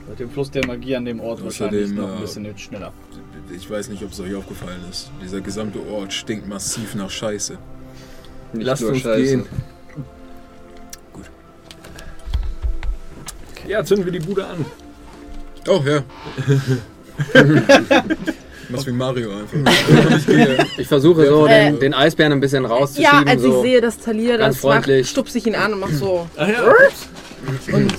Mit 0.09 0.19
dem 0.21 0.31
Fluss 0.31 0.51
der 0.51 0.67
Magie 0.67 0.97
an 0.97 1.05
dem 1.05 1.21
Ort 1.21 1.45
wahrscheinlich 1.45 1.83
Außerdem, 1.85 2.03
noch 2.03 2.13
ein 2.13 2.17
äh, 2.17 2.21
bisschen 2.23 2.57
schneller. 2.59 2.93
Ich 3.55 3.69
weiß 3.71 3.91
nicht, 3.91 4.03
ob 4.03 4.11
es 4.13 4.21
euch 4.21 4.35
aufgefallen 4.35 4.81
ist. 4.89 5.11
Dieser 5.23 5.43
gesamte 5.43 5.81
Ort 5.87 6.15
stinkt 6.15 6.49
massiv 6.49 6.95
nach 6.95 7.11
Scheiße. 7.11 7.59
Nicht 8.55 8.67
Lasst 8.67 8.81
nur 8.81 8.93
uns 8.93 9.01
Scheiße. 9.01 9.23
gehen. 9.23 9.47
Ja, 13.69 13.85
zünden 13.85 14.07
wir 14.07 14.19
die 14.19 14.27
Bude 14.27 14.47
an. 14.47 14.65
Oh, 15.69 15.83
ja. 15.85 16.03
Mach's 18.71 18.87
wie 18.87 18.93
Mario 18.93 19.31
einfach. 19.31 19.73
Ich. 20.73 20.79
Ich 20.79 20.89
versuche 20.89 21.27
so 21.27 21.47
Äh, 21.47 21.71
den, 21.71 21.81
den 21.81 21.95
Eisbären 21.95 22.33
ein 22.33 22.41
bisschen 22.41 22.63
Ja, 22.65 22.69
rauszuschieben. 22.71 23.29
als 23.29 23.43
so. 23.43 23.57
ich 23.57 23.63
sehe, 23.63 23.81
dass 23.81 23.99
Talia 23.99 24.37
ganz 24.37 24.57
das 24.57 24.65
macht, 24.65 24.73
freundlich. 24.85 25.09
stupse 25.09 25.39
ich 25.39 25.47
ihn 25.47 25.55
an 25.55 25.73
und 25.75 25.81
mach 25.81 25.91
so 25.91 26.27
Ach 26.37 26.49
ja. 26.49 27.75
und 27.75 27.93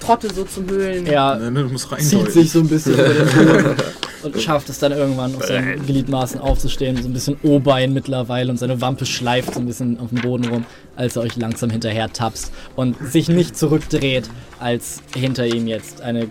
trotte 0.00 0.32
so 0.32 0.44
zum 0.44 0.68
Höhlen. 0.68 1.06
Er 1.06 1.36
Nein, 1.36 1.52
nein, 1.54 1.64
du 1.64 1.72
musst 1.72 1.90
rein. 1.92 2.00
zieht 2.00 2.30
sich 2.32 2.50
so 2.52 2.60
ein 2.60 2.68
bisschen 2.68 2.94
über 2.94 3.04
den 3.08 3.26
Boden 3.46 3.76
und 4.24 4.40
schafft 4.42 4.68
es 4.68 4.78
dann 4.80 4.92
irgendwann 4.92 5.34
auf 5.36 5.44
seinen 5.44 5.84
Gliedmaßen 5.86 6.40
aufzustehen, 6.40 7.00
so 7.00 7.08
ein 7.08 7.12
bisschen 7.12 7.36
O-Bein 7.44 7.92
mittlerweile 7.92 8.50
und 8.50 8.56
seine 8.58 8.80
Wampe 8.80 9.06
schleift 9.06 9.54
so 9.54 9.60
ein 9.60 9.66
bisschen 9.66 9.98
auf 10.00 10.08
dem 10.08 10.20
Boden 10.20 10.44
rum, 10.48 10.66
als 10.96 11.14
er 11.16 11.22
euch 11.22 11.36
langsam 11.36 11.70
hinterher 11.70 12.12
tapst 12.12 12.50
und 12.74 12.96
sich 13.12 13.28
nicht 13.28 13.56
zurückdreht, 13.56 14.28
als 14.58 15.02
hinter 15.14 15.46
ihm 15.46 15.68
jetzt 15.68 16.00
eine 16.00 16.28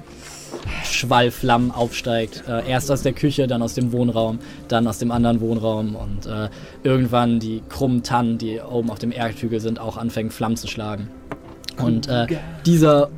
Schwall 0.84 1.32
Flammen 1.32 1.72
aufsteigt. 1.72 2.44
Äh, 2.48 2.70
erst 2.70 2.92
aus 2.92 3.04
der 3.04 3.14
Küche, 3.14 3.48
dann 3.48 3.62
aus 3.62 3.74
dem 3.74 3.92
Wohnraum, 3.92 4.40
dann 4.68 4.88
aus 4.88 5.00
dem 5.00 5.12
anderen 5.12 5.42
Wohnraum 5.42 5.96
und 5.96 6.26
äh, 6.26 6.50
irgendwann 6.84 7.40
die 7.40 7.62
krummen 7.70 8.04
Tannen, 8.04 8.38
die 8.38 8.60
oben 8.60 8.90
auf 8.90 9.00
dem 9.00 9.12
Erdhügel 9.12 9.60
sind, 9.60 9.80
auch 9.80 9.98
anfangen 9.98 10.32
Flammen 10.32 10.58
zu 10.58 10.68
schlagen. 10.68 11.10
Und 11.78 12.08
äh, 12.08 12.28
dieser 12.66 13.10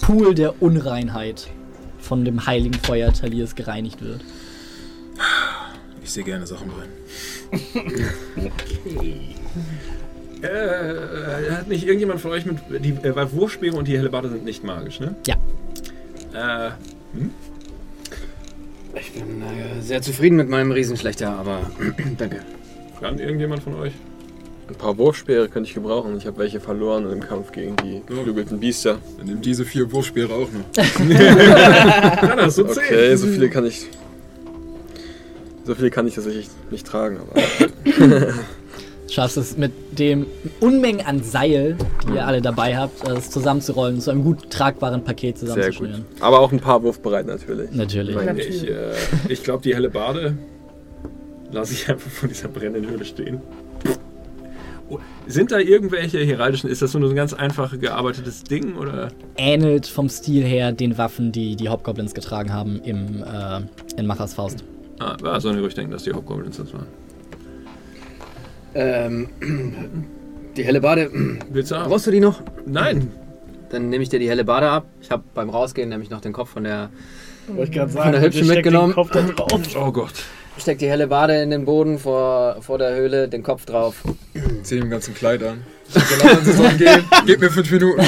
Pool 0.00 0.34
der 0.34 0.62
Unreinheit 0.62 1.48
von 1.98 2.24
dem 2.24 2.46
heiligen 2.46 2.74
Feuer 2.74 3.12
Taliers 3.12 3.54
gereinigt 3.54 4.02
wird. 4.02 4.22
Ich 6.02 6.10
sehe 6.10 6.24
gerne 6.24 6.46
Sachen 6.46 6.68
brennen. 6.68 6.92
Äh, 10.42 11.50
hat 11.50 11.68
nicht 11.68 11.84
irgendjemand 11.84 12.20
von 12.20 12.30
euch 12.30 12.46
mit. 12.46 12.58
Die 12.84 12.90
äh, 13.06 13.14
weil 13.16 13.32
Wurfspeere 13.32 13.76
und 13.76 13.88
die 13.88 13.96
Hellebarde 13.96 14.28
sind 14.28 14.44
nicht 14.44 14.62
magisch, 14.64 15.00
ne? 15.00 15.14
Ja. 15.26 15.34
Äh, 16.34 16.70
Ich 18.98 19.12
bin 19.12 19.42
äh, 19.42 19.80
sehr 19.82 20.00
zufrieden 20.02 20.36
mit 20.36 20.48
meinem 20.48 20.70
Riesenschlechter, 20.72 21.30
aber 21.30 21.70
danke. 22.18 22.40
kann 23.00 23.18
irgendjemand 23.18 23.62
von 23.62 23.74
euch? 23.74 23.92
Ein 24.68 24.74
paar 24.74 24.98
Wurfspeere 24.98 25.48
könnte 25.48 25.68
ich 25.68 25.74
gebrauchen. 25.74 26.16
Ich 26.18 26.26
habe 26.26 26.36
welche 26.38 26.60
verloren 26.60 27.10
im 27.10 27.20
Kampf 27.20 27.52
gegen 27.52 27.74
die 27.76 28.02
geflügelten 28.06 28.60
Biester. 28.60 28.98
Dann 29.16 29.26
nimm 29.26 29.40
diese 29.40 29.64
vier 29.64 29.90
Wurfspeere 29.90 30.32
auch 30.34 30.48
noch. 30.52 30.72
Kann 32.20 32.36
das 32.36 32.56
so 32.56 32.64
zählen? 32.64 32.86
Okay, 32.86 33.16
so 33.16 33.26
viele 33.28 33.48
kann 33.48 33.64
ich. 33.64 33.86
So 35.64 35.74
viele 35.74 35.90
kann 35.90 36.06
ich 36.06 36.14
tatsächlich 36.14 36.48
nicht 36.70 36.86
tragen, 36.86 37.18
aber. 37.18 37.40
Schaffst 39.08 39.38
es 39.38 39.56
mit 39.56 39.72
dem 39.98 40.26
Unmengen 40.60 41.04
an 41.06 41.22
Seil, 41.22 41.76
die 42.06 42.14
ihr 42.14 42.26
alle 42.26 42.42
dabei 42.42 42.76
habt, 42.76 43.08
es 43.08 43.30
zusammenzurollen, 43.30 43.96
und 43.96 44.00
zu 44.02 44.10
einem 44.10 44.22
gut 44.22 44.50
tragbaren 44.50 45.02
Paket 45.02 45.38
Sehr 45.38 45.48
gut. 45.48 45.56
zusammenzuschnüren. 45.56 46.04
Aber 46.20 46.40
auch 46.40 46.52
ein 46.52 46.60
paar 46.60 46.82
wurfbereit 46.82 47.26
natürlich. 47.26 47.70
Natürlich. 47.72 48.14
Meine 48.14 48.40
ich, 48.42 48.68
äh, 48.68 48.92
ich 49.28 49.42
glaube, 49.42 49.62
die 49.62 49.74
Hellebarde 49.74 50.36
lasse 51.50 51.72
ich 51.72 51.88
einfach 51.88 52.10
vor 52.10 52.28
dieser 52.28 52.48
brennenden 52.48 52.90
Höhle 52.90 53.04
stehen. 53.04 53.40
Oh, 54.90 54.98
Sind 55.26 55.52
da 55.52 55.58
irgendwelche 55.58 56.18
heraldischen, 56.24 56.70
ist 56.70 56.80
das 56.80 56.92
so 56.92 56.98
ein 56.98 57.14
ganz 57.14 57.34
einfach 57.34 57.78
gearbeitetes 57.78 58.44
Ding 58.44 58.76
oder? 58.76 59.08
Ähnelt 59.36 59.86
vom 59.86 60.08
Stil 60.08 60.44
her 60.44 60.72
den 60.72 60.96
Waffen, 60.96 61.32
die 61.32 61.56
die 61.56 61.68
Hobgoblins 61.68 62.14
getragen 62.14 62.52
haben 62.52 62.80
im, 62.82 63.22
äh, 63.22 63.60
in 63.98 64.06
Machers 64.06 64.34
Faust. 64.34 64.64
Ah, 64.98 65.16
war 65.20 65.40
so 65.40 65.48
eine 65.48 65.58
Gerücht 65.58 65.76
denken, 65.76 65.92
dass 65.92 66.04
die 66.04 66.12
Hobgoblins 66.12 66.56
das 66.56 66.72
waren. 66.72 66.86
Ähm, 68.74 69.28
die 70.56 70.64
helle 70.64 70.80
Bade. 70.80 71.10
Willst 71.50 71.70
du 71.70 71.76
haben? 71.76 71.90
Brauchst 71.90 72.06
du 72.06 72.10
die 72.10 72.20
noch? 72.20 72.42
Nein! 72.66 73.12
Dann 73.70 73.90
nehme 73.90 74.02
ich 74.02 74.08
dir 74.08 74.18
die 74.18 74.28
helle 74.28 74.44
Bade 74.44 74.68
ab. 74.68 74.86
Ich 75.00 75.10
habe 75.10 75.22
beim 75.34 75.50
Rausgehen 75.50 75.88
nämlich 75.88 76.10
noch 76.10 76.20
den 76.20 76.32
Kopf 76.32 76.50
von 76.50 76.64
der. 76.64 76.90
Wollte 77.48 77.64
ich 77.64 77.72
gerade 77.72 77.90
Von 77.90 78.00
sagen, 78.02 78.12
der 78.12 78.20
Hübschen 78.22 78.46
mitgenommen. 78.46 78.94
Kopf 78.94 79.10
da 79.10 79.22
drauf. 79.22 79.60
Oh 79.76 79.92
Gott. 79.92 80.14
Steck 80.58 80.78
die 80.78 80.88
helle 80.88 81.06
Bade 81.06 81.40
in 81.40 81.50
den 81.50 81.64
Boden 81.64 81.98
vor, 81.98 82.56
vor 82.60 82.78
der 82.78 82.96
Höhle, 82.96 83.28
den 83.28 83.42
Kopf 83.42 83.64
drauf. 83.64 84.02
Zieh 84.62 84.80
dem 84.80 84.90
ganzen 84.90 85.14
Kleid 85.14 85.42
an. 85.42 85.62
Gib 87.26 87.40
mir 87.40 87.50
fünf 87.50 87.70
Minuten. 87.70 88.02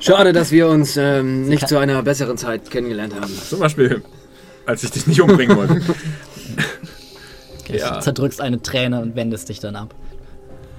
Schade, 0.00 0.32
dass 0.32 0.50
wir 0.50 0.68
uns 0.68 0.96
ähm, 0.96 1.46
nicht 1.46 1.68
zu 1.68 1.78
einer 1.78 2.02
besseren 2.02 2.36
Zeit 2.36 2.70
kennengelernt 2.70 3.14
haben. 3.14 3.32
Zum 3.48 3.60
Beispiel, 3.60 4.02
als 4.66 4.82
ich 4.82 4.90
dich 4.90 5.06
nicht 5.06 5.20
umbringen 5.20 5.56
wollte. 5.56 5.80
Okay, 7.64 7.78
Ja. 7.78 7.94
Du 7.96 8.00
zerdrückst 8.00 8.40
eine 8.40 8.60
Träne 8.62 9.00
und 9.00 9.16
wendest 9.16 9.48
dich 9.48 9.60
dann 9.60 9.76
ab. 9.76 9.94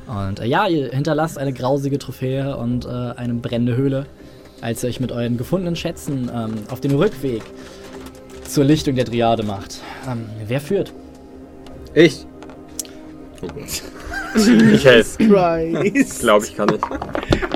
Und 0.08 0.40
äh, 0.40 0.46
ja, 0.46 0.68
ihr 0.68 0.90
hinterlasst 0.90 1.38
eine 1.38 1.52
grausige 1.52 1.98
Trophäe 1.98 2.56
und 2.58 2.86
äh, 2.86 2.90
eine 2.90 3.34
brennende 3.34 3.76
Höhle, 3.76 4.06
als 4.62 4.84
ihr 4.84 4.90
euch 4.90 5.00
mit 5.00 5.12
euren 5.12 5.38
gefundenen 5.38 5.76
Schätzen 5.76 6.30
ähm, 6.34 6.54
auf 6.70 6.80
den 6.80 6.92
Rückweg 6.92 7.42
zur 8.48 8.64
Lichtung 8.66 8.96
der 8.96 9.06
Triade 9.06 9.44
macht. 9.44 9.80
Ähm, 10.08 10.26
wer 10.48 10.62
führt? 10.62 10.94
Ich. 11.94 12.26
Ich 14.38 14.84
helfe. 14.84 15.18
Christ. 15.30 16.20
Glaube 16.20 16.46
ich 16.46 16.58
kann 16.58 16.68
ich. 16.68 16.82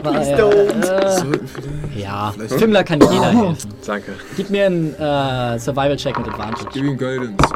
Äh, 0.05 0.37
Sollten 0.37 1.47
vielleicht. 1.47 1.97
ja, 1.97 2.33
Fimmler 2.47 2.85
kann 2.85 3.01
jeder 3.01 3.33
helfen. 3.33 3.73
Danke. 3.85 4.13
Gib 4.37 4.49
mir 4.49 4.67
einen 4.67 4.93
äh, 4.95 5.59
Survival-Check 5.59 6.17
mit 6.17 6.27
Advantage 6.29 6.69
Gib 6.71 6.83
ihm 6.85 6.97
Guidance. 6.97 7.53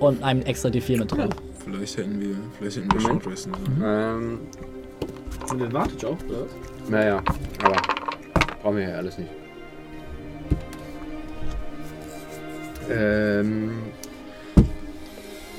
Und 0.00 0.22
einen 0.22 0.42
extra 0.42 0.68
D4 0.68 0.98
mit 0.98 1.12
drauf. 1.12 1.30
Vielleicht 1.64 1.96
hätten 1.98 2.20
wir, 2.20 2.36
vielleicht 2.58 2.76
hätten 2.76 2.92
wir 2.92 3.00
Moment. 3.00 3.22
Short 3.24 3.32
Resten. 3.32 3.52
sollen. 3.80 3.84
Ähm, 3.84 4.38
Und 5.50 5.62
Advantage 5.62 6.06
auch, 6.06 6.16
oder? 6.28 6.40
was? 6.42 6.90
naja, 6.90 7.22
aber 7.62 7.76
brauchen 8.62 8.76
wir 8.76 8.88
ja 8.88 8.96
alles 8.96 9.18
nicht. 9.18 9.30
Ähm, 12.90 13.78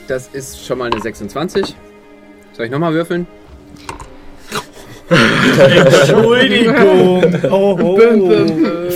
das 0.08 0.28
ist 0.30 0.66
schon 0.66 0.78
mal 0.78 0.90
eine 0.92 1.02
26. 1.02 1.76
Soll 2.54 2.66
ich 2.66 2.72
nochmal 2.72 2.94
würfeln? 2.94 3.28
Entschuldigung. 5.10 6.76
Oh, 7.50 7.78
oh. 7.82 7.98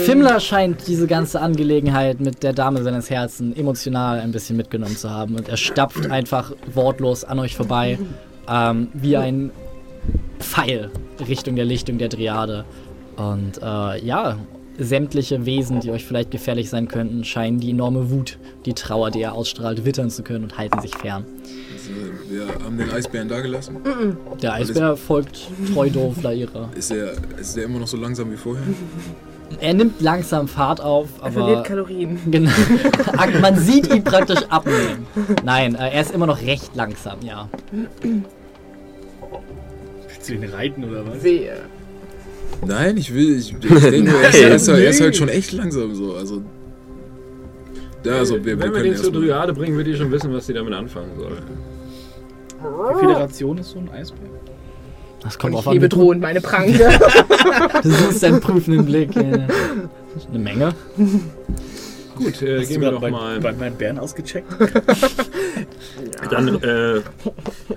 Fimmler 0.02 0.40
scheint 0.40 0.86
diese 0.88 1.06
ganze 1.06 1.40
Angelegenheit 1.40 2.20
mit 2.20 2.42
der 2.42 2.52
Dame 2.52 2.82
seines 2.82 3.08
Herzens 3.08 3.56
emotional 3.56 4.20
ein 4.20 4.32
bisschen 4.32 4.56
mitgenommen 4.56 4.96
zu 4.96 5.10
haben 5.10 5.36
und 5.36 5.48
er 5.48 5.56
stapft 5.56 6.10
einfach 6.10 6.52
wortlos 6.74 7.24
an 7.24 7.38
euch 7.38 7.56
vorbei, 7.56 7.98
ähm, 8.48 8.88
wie 8.94 9.16
ein 9.16 9.50
Pfeil 10.40 10.90
Richtung 11.26 11.56
der 11.56 11.64
Lichtung 11.64 11.98
der 11.98 12.10
Triade. 12.10 12.64
Und 13.16 13.58
äh, 13.62 14.04
ja, 14.04 14.38
sämtliche 14.78 15.46
Wesen, 15.46 15.80
die 15.80 15.90
euch 15.90 16.04
vielleicht 16.04 16.30
gefährlich 16.30 16.70
sein 16.70 16.88
könnten, 16.88 17.24
scheinen 17.24 17.60
die 17.60 17.70
enorme 17.70 18.10
Wut, 18.10 18.38
die 18.66 18.72
Trauer, 18.72 19.10
die 19.10 19.22
er 19.22 19.34
ausstrahlt, 19.34 19.84
wittern 19.84 20.10
zu 20.10 20.22
können 20.22 20.44
und 20.44 20.58
halten 20.58 20.80
sich 20.80 20.96
fern. 20.96 21.24
Also, 21.72 21.90
wir 22.28 22.64
haben 22.64 22.78
den 22.78 22.90
Eisbären 22.90 23.28
da 23.28 23.40
gelassen. 23.40 23.76
Der 24.40 24.54
Eisbär 24.54 24.96
folgt 24.96 25.48
treu 25.72 25.90
doof 25.90 26.22
Laira. 26.22 26.70
Ist 26.74 26.90
er, 26.90 27.12
ist 27.38 27.56
er 27.56 27.64
immer 27.64 27.78
noch 27.78 27.86
so 27.88 27.96
langsam 27.96 28.32
wie 28.32 28.36
vorher? 28.36 28.64
Er 29.60 29.74
nimmt 29.74 30.00
langsam 30.00 30.48
Fahrt 30.48 30.80
auf, 30.80 31.08
Er 31.22 31.32
verliert 31.32 31.58
aber 31.58 31.66
Kalorien. 31.66 32.18
Genau. 32.30 32.50
Man 33.40 33.56
sieht 33.58 33.92
ihn 33.92 34.04
praktisch 34.04 34.42
abnehmen. 34.48 35.06
Nein, 35.44 35.74
äh, 35.74 35.90
er 35.90 36.00
ist 36.00 36.14
immer 36.14 36.26
noch 36.26 36.40
recht 36.42 36.74
langsam, 36.74 37.18
ja. 37.22 37.48
Willst 40.08 40.28
du 40.28 40.34
ihn 40.34 40.44
reiten 40.44 40.84
oder 40.84 41.06
was? 41.06 41.22
Sehe. 41.22 41.56
Nein, 42.66 42.96
ich 42.96 43.12
will. 43.12 43.38
Ich, 43.38 43.52
ich 43.52 43.60
denke, 43.60 44.12
er, 44.22 44.28
ist, 44.28 44.40
er, 44.40 44.54
ist, 44.54 44.68
er 44.68 44.88
ist 44.90 45.00
halt 45.00 45.16
schon 45.16 45.28
echt 45.28 45.52
langsam 45.52 45.94
so. 45.94 46.14
Also. 46.14 46.42
Ja, 48.04 48.14
also 48.14 48.34
wir, 48.36 48.44
wir 48.44 48.60
Wenn 48.60 48.74
wir 48.74 48.82
den 48.82 48.96
zur. 48.96 49.12
Dryade 49.12 49.52
bringen, 49.52 49.76
wird 49.76 49.86
die 49.86 49.94
schon 49.94 50.10
wissen, 50.10 50.32
was 50.32 50.46
sie 50.46 50.54
damit 50.54 50.72
anfangen 50.74 51.18
soll. 51.18 51.38
Die 52.62 52.98
Föderation 53.00 53.58
ist 53.58 53.70
so 53.70 53.78
ein 53.78 53.90
Eisbär. 53.90 54.28
Das 55.22 55.38
kommt 55.38 55.54
Und 55.54 55.60
auf 55.60 55.66
ich 55.66 55.72
hebe 55.74 55.88
drohend 55.88 56.20
meine 56.20 56.40
Pranke. 56.40 56.90
Du 57.82 57.90
siehst 57.90 58.22
deinen 58.22 58.40
prüfenden 58.40 58.84
Blick. 58.84 59.16
äh, 59.16 59.20
Eine 60.30 60.38
Menge. 60.38 60.74
Gut, 62.16 62.42
äh, 62.42 62.58
Hast 62.60 62.68
gehen 62.68 62.80
du 62.80 62.86
wir 62.86 62.90
doch 62.92 63.00
bei, 63.00 63.10
mal. 63.10 63.40
bei 63.40 63.52
meinen 63.52 63.74
Bären 63.76 63.98
ausgecheckt? 63.98 64.46
Dann 66.30 66.62
äh, 66.62 67.00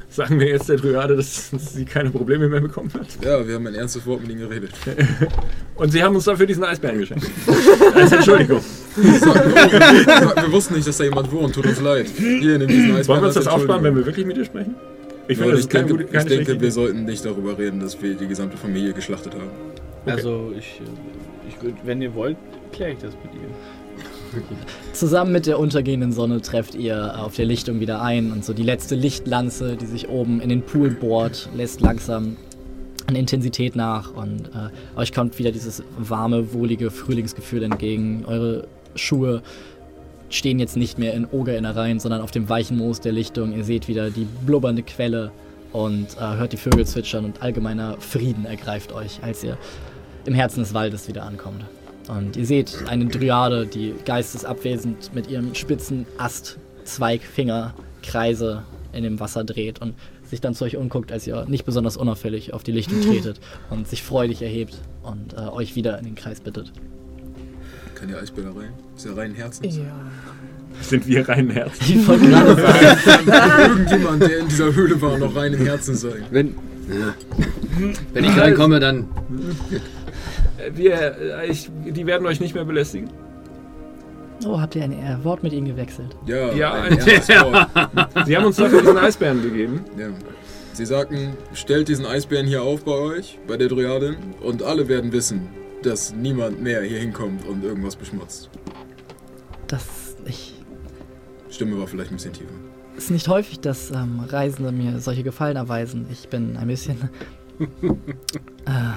sagen 0.09 0.39
wir 0.39 0.47
jetzt 0.47 0.69
der 0.69 0.75
Dryade, 0.77 1.15
dass 1.15 1.49
sie 1.51 1.85
keine 1.85 2.11
Probleme 2.11 2.47
mehr 2.49 2.61
bekommen 2.61 2.91
hat. 2.93 3.07
Ja, 3.23 3.47
wir 3.47 3.55
haben 3.55 3.65
ein 3.67 3.75
ernstes 3.75 4.05
Wort 4.05 4.21
mit 4.21 4.31
ihm 4.31 4.39
geredet. 4.39 4.71
Und 5.75 5.91
sie 5.91 6.03
haben 6.03 6.15
uns 6.15 6.25
dafür 6.25 6.45
diesen 6.45 6.63
Eisbären 6.63 6.99
geschenkt. 6.99 7.25
Als 7.95 8.11
Entschuldigung. 8.11 8.59
Wir, 8.95 9.13
wir 10.43 10.51
wussten 10.51 10.75
nicht, 10.75 10.87
dass 10.87 10.97
da 10.97 11.05
jemand 11.05 11.31
wohnt. 11.31 11.55
Tut 11.55 11.65
uns 11.65 11.79
leid. 11.81 12.07
Hier, 12.15 12.57
nimm 12.59 12.67
diesen 12.67 12.95
Eisbären. 12.95 13.07
Wollen 13.07 13.21
wir 13.21 13.27
uns 13.27 13.35
das 13.35 13.47
aufsparen, 13.47 13.83
wenn 13.83 13.95
wir 13.95 14.05
wirklich 14.05 14.25
mit 14.25 14.37
dir 14.37 14.45
sprechen? 14.45 14.75
Ich 15.27 15.37
finde, 15.37 15.57
ich 15.57 15.67
denke, 15.67 15.97
gute, 15.97 16.17
ich 16.17 16.23
denke 16.25 16.61
wir 16.61 16.71
sollten 16.71 17.05
nicht 17.05 17.25
darüber 17.25 17.57
reden, 17.57 17.79
dass 17.79 18.01
wir 18.01 18.13
die 18.15 18.27
gesamte 18.27 18.57
Familie 18.57 18.93
geschlachtet 18.93 19.33
haben. 19.33 19.49
Also, 20.05 20.53
ich, 20.57 20.81
äh, 20.81 21.49
ich 21.49 21.73
wenn 21.83 22.01
ihr 22.01 22.13
wollt, 22.13 22.37
kläre 22.71 22.91
ich 22.91 22.99
das 22.99 23.13
mit 23.23 23.33
ihr. 23.33 24.41
Zusammen 24.93 25.31
mit 25.31 25.47
der 25.47 25.59
untergehenden 25.59 26.11
Sonne 26.11 26.41
trefft 26.41 26.75
ihr 26.75 27.19
auf 27.19 27.35
der 27.35 27.45
Lichtung 27.45 27.79
wieder 27.79 28.01
ein 28.01 28.31
und 28.31 28.43
so 28.45 28.53
die 28.53 28.63
letzte 28.63 28.95
Lichtlanze, 28.95 29.77
die 29.77 29.85
sich 29.85 30.09
oben 30.09 30.41
in 30.41 30.49
den 30.49 30.61
Pool 30.61 30.89
bohrt, 30.89 31.49
lässt 31.55 31.81
langsam 31.81 32.35
an 33.07 33.15
Intensität 33.15 33.75
nach 33.75 34.13
und 34.13 34.47
äh, 34.47 34.99
euch 34.99 35.13
kommt 35.13 35.37
wieder 35.39 35.51
dieses 35.51 35.83
warme, 35.97 36.53
wohlige 36.53 36.91
Frühlingsgefühl 36.91 37.63
entgegen. 37.63 38.25
Eure 38.25 38.67
Schuhe 38.95 39.41
stehen 40.29 40.59
jetzt 40.59 40.77
nicht 40.77 40.97
mehr 40.97 41.13
in 41.13 41.25
Ogerinnereien, 41.25 41.99
sondern 41.99 42.21
auf 42.21 42.31
dem 42.31 42.49
weichen 42.49 42.77
Moos 42.77 43.01
der 43.01 43.11
Lichtung. 43.11 43.53
Ihr 43.53 43.63
seht 43.63 43.87
wieder 43.87 44.09
die 44.09 44.27
blubbernde 44.45 44.83
Quelle 44.83 45.31
und 45.71 46.17
äh, 46.17 46.37
hört 46.37 46.53
die 46.53 46.57
Vögel 46.57 46.85
zwitschern 46.85 47.25
und 47.25 47.41
allgemeiner 47.41 47.97
Frieden 47.99 48.45
ergreift 48.45 48.93
euch, 48.93 49.19
als 49.21 49.43
ihr 49.43 49.57
im 50.25 50.33
Herzen 50.33 50.61
des 50.61 50.73
Waldes 50.73 51.07
wieder 51.07 51.23
ankommt. 51.23 51.65
Und 52.07 52.37
ihr 52.37 52.45
seht 52.45 52.87
eine 52.87 53.05
Dryade, 53.05 53.65
die 53.65 53.93
geistesabwesend 54.05 55.13
mit 55.13 55.29
ihrem 55.29 55.55
spitzen 55.55 56.05
Ast, 56.17 56.57
Zweig, 56.83 57.23
Finger, 57.23 57.73
Kreise 58.03 58.63
in 58.93 59.03
dem 59.03 59.19
Wasser 59.19 59.43
dreht 59.43 59.81
und 59.81 59.95
sich 60.23 60.41
dann 60.41 60.53
zu 60.53 60.65
euch 60.65 60.77
umguckt, 60.77 61.11
als 61.11 61.27
ihr 61.27 61.45
nicht 61.45 61.65
besonders 61.65 61.97
unauffällig 61.97 62.53
auf 62.53 62.63
die 62.63 62.71
Lichtung 62.71 63.01
tretet 63.01 63.39
und 63.69 63.87
sich 63.87 64.03
freudig 64.03 64.41
erhebt 64.41 64.79
und 65.03 65.33
äh, 65.33 65.49
euch 65.49 65.75
wieder 65.75 65.97
in 65.99 66.05
den 66.05 66.15
Kreis 66.15 66.39
bittet. 66.39 66.71
Kann 68.05 68.13
die 68.13 68.21
Eisbär 68.21 68.43
da 68.43 68.51
rein? 68.51 68.69
Ist 68.95 69.05
ja 69.05 69.13
rein 69.13 69.33
Herzens. 69.33 69.77
Ja. 69.77 69.83
Sind 70.79 71.07
wir 71.07 71.27
rein 71.27 71.49
Herz? 71.49 71.71
Ich 71.81 72.07
wollte 72.07 72.27
gerade 72.27 72.55
sagen, 72.61 73.71
irgendjemand, 73.71 74.21
der 74.21 74.39
in 74.39 74.47
dieser 74.47 74.75
Höhle 74.75 75.01
war, 75.01 75.17
noch 75.17 75.35
rein 75.35 75.53
im 75.53 75.65
Herzen 75.65 75.95
sein? 75.95 76.23
Wenn, 76.29 76.53
wenn 78.13 78.23
ich 78.23 78.37
reinkomme, 78.37 78.79
dann. 78.79 79.07
Wir, 80.75 80.93
äh, 80.93 81.47
ich, 81.49 81.71
die 81.83 82.05
werden 82.05 82.27
euch 82.27 82.39
nicht 82.39 82.53
mehr 82.53 82.63
belästigen. 82.63 83.09
oh, 84.45 84.59
habt 84.61 84.75
ihr 84.75 84.83
ein 84.83 84.91
äh, 84.93 85.17
Wort 85.23 85.41
mit 85.41 85.53
ihnen 85.53 85.65
gewechselt? 85.67 86.15
Ja, 86.27 86.53
Ja, 86.53 86.73
ein 86.73 86.97
Herzenswort. 86.99 87.67
Sie 88.27 88.37
haben 88.37 88.45
uns 88.45 88.57
dafür 88.57 88.81
diesen 88.81 88.97
Eisbären 88.97 89.41
gegeben. 89.41 89.81
ja. 89.97 90.09
Sie 90.73 90.85
sagten, 90.85 91.37
stellt 91.53 91.87
diesen 91.87 92.05
Eisbären 92.05 92.45
hier 92.45 92.61
auf 92.61 92.83
bei 92.83 92.91
euch, 92.91 93.39
bei 93.47 93.55
der 93.55 93.69
Dryadin, 93.69 94.17
und 94.41 94.61
alle 94.61 94.89
werden 94.89 95.11
wissen, 95.13 95.47
dass 95.85 96.13
niemand 96.13 96.61
mehr 96.61 96.81
hier 96.81 96.99
hinkommt 96.99 97.45
und 97.45 97.63
irgendwas 97.63 97.95
beschmutzt. 97.95 98.49
Das 99.67 100.15
ich, 100.25 100.55
Stimme 101.49 101.77
war 101.77 101.87
vielleicht 101.87 102.11
ein 102.11 102.15
bisschen 102.15 102.33
tiefer. 102.33 102.49
ist 102.97 103.11
nicht 103.11 103.27
häufig, 103.27 103.59
dass 103.59 103.91
ähm, 103.91 104.21
Reisende 104.27 104.71
mir 104.71 104.99
solche 104.99 105.23
Gefallen 105.23 105.57
erweisen. 105.57 106.07
Ich 106.11 106.27
bin 106.29 106.57
ein 106.57 106.67
bisschen. 106.67 107.09
äh, 108.65 108.93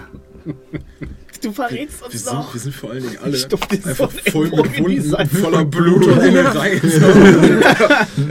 Du 1.43 1.52
verrätst 1.52 2.02
Wir 2.10 2.19
sind, 2.19 2.52
wir 2.52 2.60
sind 2.60 2.74
vor 2.74 2.90
allen 2.90 3.02
Dingen 3.02 3.19
alle 3.23 3.36
einfach 3.36 4.10
voll 4.10 4.51
mit 4.51 4.78
Wunden, 4.78 5.28
voller 5.28 5.65
Blut 5.65 6.06
und. 6.06 6.19
Wir 6.20 6.44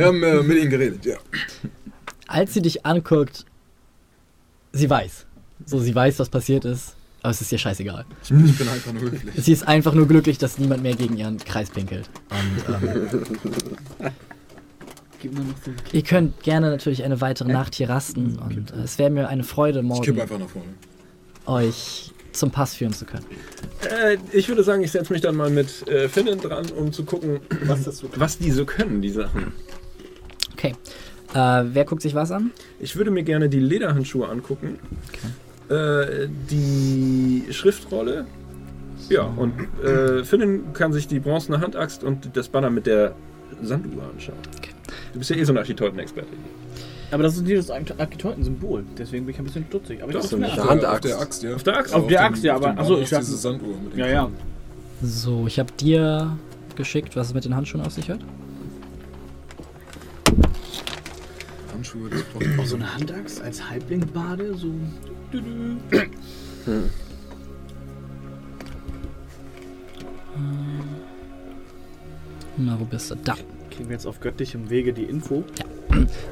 haben 0.06 0.24
äh, 0.24 0.44
mit 0.44 0.58
ihnen 0.58 0.70
geredet, 0.70 1.06
ja. 1.06 1.16
als 2.28 2.54
sie 2.54 2.62
dich 2.62 2.86
anguckt, 2.86 3.46
sie 4.74 4.90
weiß. 4.90 5.26
So, 5.66 5.80
sie 5.80 5.96
weiß, 5.96 6.20
was 6.20 6.30
passiert 6.30 6.66
ist, 6.66 6.97
aber 7.28 7.32
es 7.32 7.42
ist 7.42 7.52
ihr 7.52 7.58
scheißegal. 7.58 8.06
Ich 8.24 8.30
bin, 8.30 8.46
ich 8.46 8.58
bin 8.58 8.70
einfach 8.70 8.94
nur 8.94 9.02
höflich. 9.02 9.34
Sie 9.44 9.52
ist 9.52 9.68
einfach 9.68 9.94
nur 9.94 10.08
glücklich, 10.08 10.38
dass 10.38 10.58
niemand 10.58 10.82
mehr 10.82 10.96
gegen 10.96 11.18
ihren 11.18 11.38
Kreis 11.40 11.70
pinkelt. 11.70 12.10
Und, 12.30 12.74
ähm, 12.74 13.20
Gib 15.22 15.34
mir 15.34 15.40
noch 15.42 15.48
so 15.66 15.72
einen 15.72 15.80
ihr 15.92 16.04
könnt 16.04 16.42
gerne 16.44 16.70
natürlich 16.70 17.04
eine 17.04 17.20
weitere 17.20 17.52
Nacht 17.52 17.76
hier 17.76 17.90
rasten 17.90 18.38
und 18.40 18.72
äh, 18.72 18.84
es 18.84 18.98
wäre 18.98 19.10
mir 19.10 19.28
eine 19.28 19.44
Freude, 19.44 19.80
Ich 19.80 20.02
kipp 20.02 20.16
morgen 20.16 20.22
einfach 20.22 20.40
nach 20.40 20.48
vorne. 20.48 20.70
euch 21.48 22.14
zum 22.32 22.52
Pass 22.52 22.76
führen 22.76 22.94
zu 22.94 23.04
können. 23.04 23.26
Äh, 23.82 24.18
ich 24.32 24.48
würde 24.48 24.64
sagen, 24.64 24.82
ich 24.84 24.92
setze 24.92 25.12
mich 25.12 25.22
dann 25.22 25.36
mal 25.36 25.50
mit 25.50 25.86
äh, 25.90 26.08
Finnen 26.08 26.40
dran, 26.40 26.70
um 26.72 26.94
zu 26.94 27.04
gucken, 27.04 27.42
Was 27.66 27.84
das 27.84 27.98
so 27.98 28.10
was 28.16 28.38
die 28.38 28.52
so 28.52 28.64
können, 28.64 29.02
die 29.02 29.10
Sachen. 29.10 29.52
Okay. 30.54 30.76
Äh, 31.34 31.64
wer 31.74 31.84
guckt 31.84 32.04
sich 32.04 32.16
was 32.16 32.32
an? 32.32 32.52
Ich 32.80 32.96
würde 32.96 33.12
mir 33.12 33.24
gerne 33.24 33.50
die 33.50 33.60
Lederhandschuhe 33.60 34.30
angucken. 34.30 34.80
Äh, 35.70 36.28
die 36.50 37.46
Schriftrolle. 37.52 38.26
Ja, 39.10 39.24
und 39.24 39.54
äh, 39.84 40.24
Finnen 40.24 40.74
kann 40.74 40.92
sich 40.94 41.08
die 41.08 41.20
bronzene 41.20 41.62
Handaxt 41.62 42.04
und 42.04 42.30
das 42.36 42.48
Banner 42.50 42.70
mit 42.70 42.88
der 42.88 43.14
Sanduhr 43.62 44.04
anschauen. 44.14 44.38
Okay. 44.58 44.72
Du 45.14 45.20
bist 45.20 45.30
ja 45.30 45.36
eh 45.38 45.44
so 45.44 45.54
ein 45.54 45.58
Architektenexperte. 45.58 46.30
Aber 47.12 47.24
das 47.24 47.36
ist 47.38 47.44
nicht 47.44 47.58
das 47.58 47.72
Architekten-Symbol. 47.72 48.84
Deswegen 48.98 49.26
bin 49.26 49.34
ich 49.34 49.40
ein 49.40 49.46
bisschen 49.46 49.66
stutzig. 49.70 50.04
Aber 50.04 50.22
so 50.22 50.36
mir 50.38 50.52
eine 50.52 50.54
an. 50.54 50.60
Auf 50.60 50.70
Handaxt. 50.70 51.06
der 51.06 51.20
Axt, 51.22 51.44
ja. 51.44 51.56
Auf 51.56 51.64
der 51.64 51.78
Axt? 51.78 51.94
Auf 51.94 52.08
der 52.08 52.24
Axt, 52.26 52.44
ja, 52.44 52.56
aber- 52.56 52.78
achso, 52.78 52.98
ich 52.98 53.12
ist 53.12 53.18
diese 53.18 53.38
Sanduhr 53.38 53.76
mit 53.82 53.94
dem 53.94 54.00
Ja, 54.00 54.08
ja. 54.08 54.30
So, 55.02 55.48
ich 55.48 55.60
habe 55.60 55.72
dir 55.74 56.38
geschickt, 56.76 57.16
was 57.16 57.28
es 57.28 57.34
mit 57.34 57.46
den 57.46 57.56
Handschuhen 57.56 57.82
auf 57.86 57.94
sich 57.94 58.10
hat. 58.10 58.20
Handschuhe, 61.78 62.10
das 62.10 62.24
braucht 62.24 62.60
Auch 62.60 62.66
so 62.66 62.76
eine 62.76 62.96
Handaxt 62.96 63.42
als 63.42 63.70
Halbling-Bade, 63.70 64.56
so. 64.56 64.72
-dü. 65.32 65.78
Na, 72.58 72.80
wo 72.80 72.86
bist 72.86 73.12
du? 73.12 73.16
Da. 73.16 73.36
Kriegen 73.70 73.90
wir 73.90 73.94
jetzt 73.94 74.08
auf 74.08 74.20
göttlichem 74.20 74.70
Wege 74.72 74.92
die 74.92 75.04
Info. 75.04 75.44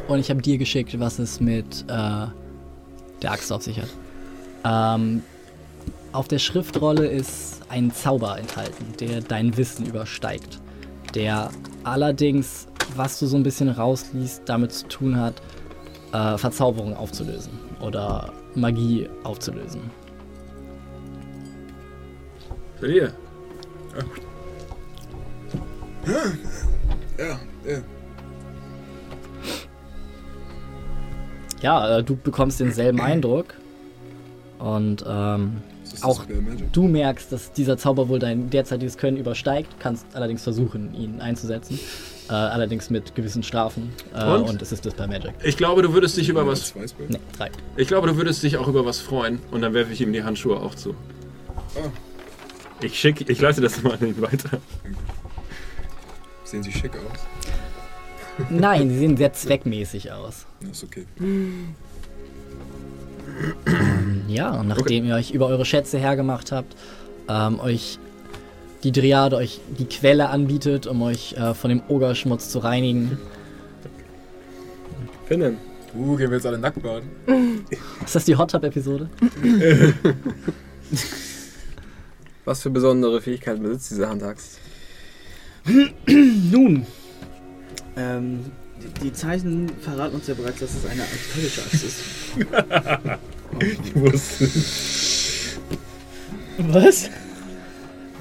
Und 0.08 0.20
ich 0.20 0.32
habe 0.32 0.42
dir 0.42 0.58
geschickt, 0.58 1.00
was 1.00 1.20
es 1.20 1.40
mit 1.40 1.84
äh, 1.84 2.26
der 3.22 3.32
Axt 3.32 3.52
auf 3.52 3.62
sich 3.62 3.80
hat. 3.80 3.90
Ähm, 4.64 5.22
auf 6.12 6.28
der 6.28 6.40
Schriftrolle 6.40 7.06
ist 7.06 7.62
ein 7.70 7.94
Zauber 7.94 8.40
enthalten, 8.40 8.86
der 9.00 9.22
dein 9.22 9.56
Wissen 9.58 9.86
übersteigt. 9.86 10.60
Der 11.14 11.52
allerdings, 11.84 12.68
was 12.95 13.20
du 13.20 13.28
so 13.28 13.38
ein 13.38 13.44
bisschen 13.44 13.70
rausliest, 13.70 14.44
damit 14.45 14.72
zu 14.72 14.88
tun 14.88 15.20
hat, 15.20 15.41
äh, 16.14 16.38
Verzauberung 16.38 16.95
aufzulösen 16.95 17.52
oder 17.82 18.32
Magie 18.56 19.10
aufzulösen. 19.24 19.82
Seid 22.80 22.90
ihr? 22.90 23.14
Ja, 27.18 27.40
ja. 27.66 27.82
Ja, 31.62 31.98
äh, 31.98 32.03
du 32.03 32.16
bekommst 32.16 32.60
denselben 32.60 33.02
Eindruck. 33.02 33.56
Und 34.60 35.03
ähm, 35.07 35.62
Auch 36.02 36.26
du 36.72 36.88
merkst, 36.88 37.32
dass 37.32 37.52
dieser 37.52 37.78
Zauber 37.78 38.10
wohl 38.10 38.20
dein 38.20 38.49
derzeitiges 38.49 38.98
Können 38.98 39.18
übersteigt, 39.18 39.80
kannst 39.80 40.06
allerdings 40.14 40.44
versuchen, 40.44 40.94
ihn 40.94 41.22
einzusetzen. 41.22 41.80
Äh, 42.28 42.34
allerdings 42.34 42.90
mit 42.90 43.14
gewissen 43.16 43.44
Strafen. 43.44 43.92
Äh, 44.16 44.24
Und? 44.26 44.50
und? 44.50 44.62
es 44.62 44.72
ist 44.72 44.86
das 44.86 44.96
bei 44.96 45.06
Magic. 45.06 45.34
Ich 45.44 45.58
glaube, 45.58 45.82
du 45.84 45.94
würdest 45.94 46.18
dich 46.18 46.28
über 46.30 46.46
was. 46.48 46.70
zwei 46.70 46.88
Spell. 46.88 47.08
Ne, 47.08 47.20
drei. 47.38 47.52
Ich 47.78 47.88
glaube, 47.88 48.08
du 48.08 48.18
würdest 48.18 48.42
dich 48.42 48.58
auch 48.58 48.68
über 48.68 48.86
was 48.86 49.00
freuen. 49.00 49.40
Und 49.52 49.62
dann 49.62 49.74
werfe 49.74 49.94
ich 49.94 50.02
ihm 50.02 50.12
die 50.12 50.24
Handschuhe 50.24 50.58
auch 50.60 50.74
zu. 50.74 50.96
Ah. 51.76 51.90
Ich 52.82 53.00
schicke, 53.00 53.32
ich 53.32 53.40
leite 53.40 53.62
das 53.62 53.82
mal 53.84 53.94
an 53.94 54.08
ihn 54.08 54.22
weiter. 54.22 54.60
Sehen 56.44 56.64
sie 56.64 56.72
schick 56.72 56.92
aus. 56.96 57.20
Nein, 58.50 58.90
sie 58.90 58.98
sehen 58.98 59.18
sehr 59.18 59.32
zweckmäßig 59.34 60.12
aus. 60.12 60.46
Ja, 60.62 60.70
ist 60.70 60.84
okay. 60.84 61.06
Ja, 64.28 64.52
und 64.60 64.68
nachdem 64.68 65.06
ihr 65.06 65.16
euch 65.16 65.32
über 65.32 65.48
eure 65.48 65.66
Schätze 65.66 65.98
hergemacht 65.98 66.52
habt, 66.52 66.76
ähm, 67.28 67.60
euch 67.60 67.98
die 68.86 68.91
Dryade 68.91 69.36
euch 69.36 69.60
die 69.80 69.86
Quelle 69.86 70.30
anbietet, 70.30 70.86
um 70.88 71.02
euch 71.02 71.34
äh, 71.34 71.53
von 71.56 71.70
dem 71.70 71.82
Ogerschmutz 71.88 72.49
zu 72.49 72.60
reinigen. 72.60 73.18
Finnen. 75.28 75.57
Uh, 75.95 76.16
gehen 76.16 76.30
wir 76.30 76.38
jetzt 76.38 76.45
alle 76.45 76.60
nackt 76.60 76.82
baden? 76.84 77.10
Ist 78.06 78.16
das 78.16 78.26
die 78.26 78.36
Hot 78.36 78.52
Tub-Episode? 78.52 79.10
Was 82.45 82.62
für 82.62 82.70
besondere 82.70 83.22
Fähigkeiten 83.22 83.64
besitzt 83.64 83.91
diese 83.91 84.07
Handaxt? 84.07 84.60
Nun, 86.06 86.86
ähm, 87.98 88.52
die, 88.84 89.06
die 89.06 89.14
Zeichen 89.14 89.70
verraten 89.82 90.16
uns 90.16 90.28
ja 90.28 90.36
bereits, 90.36 90.60
dass 90.60 90.76
es 90.76 90.86
eine 90.86 91.02
architektonische 91.02 91.62
Axt 91.62 91.84
ist. 91.84 92.02
Ich 93.57 93.95
wusste. 93.95 94.49
Was? 96.57 97.10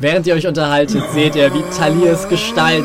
Während 0.00 0.26
ihr 0.26 0.34
euch 0.34 0.46
unterhaltet, 0.46 1.02
seht 1.12 1.36
ihr, 1.36 1.52
wie 1.54 1.62
Talirs 1.76 2.28
Gestalt 2.28 2.84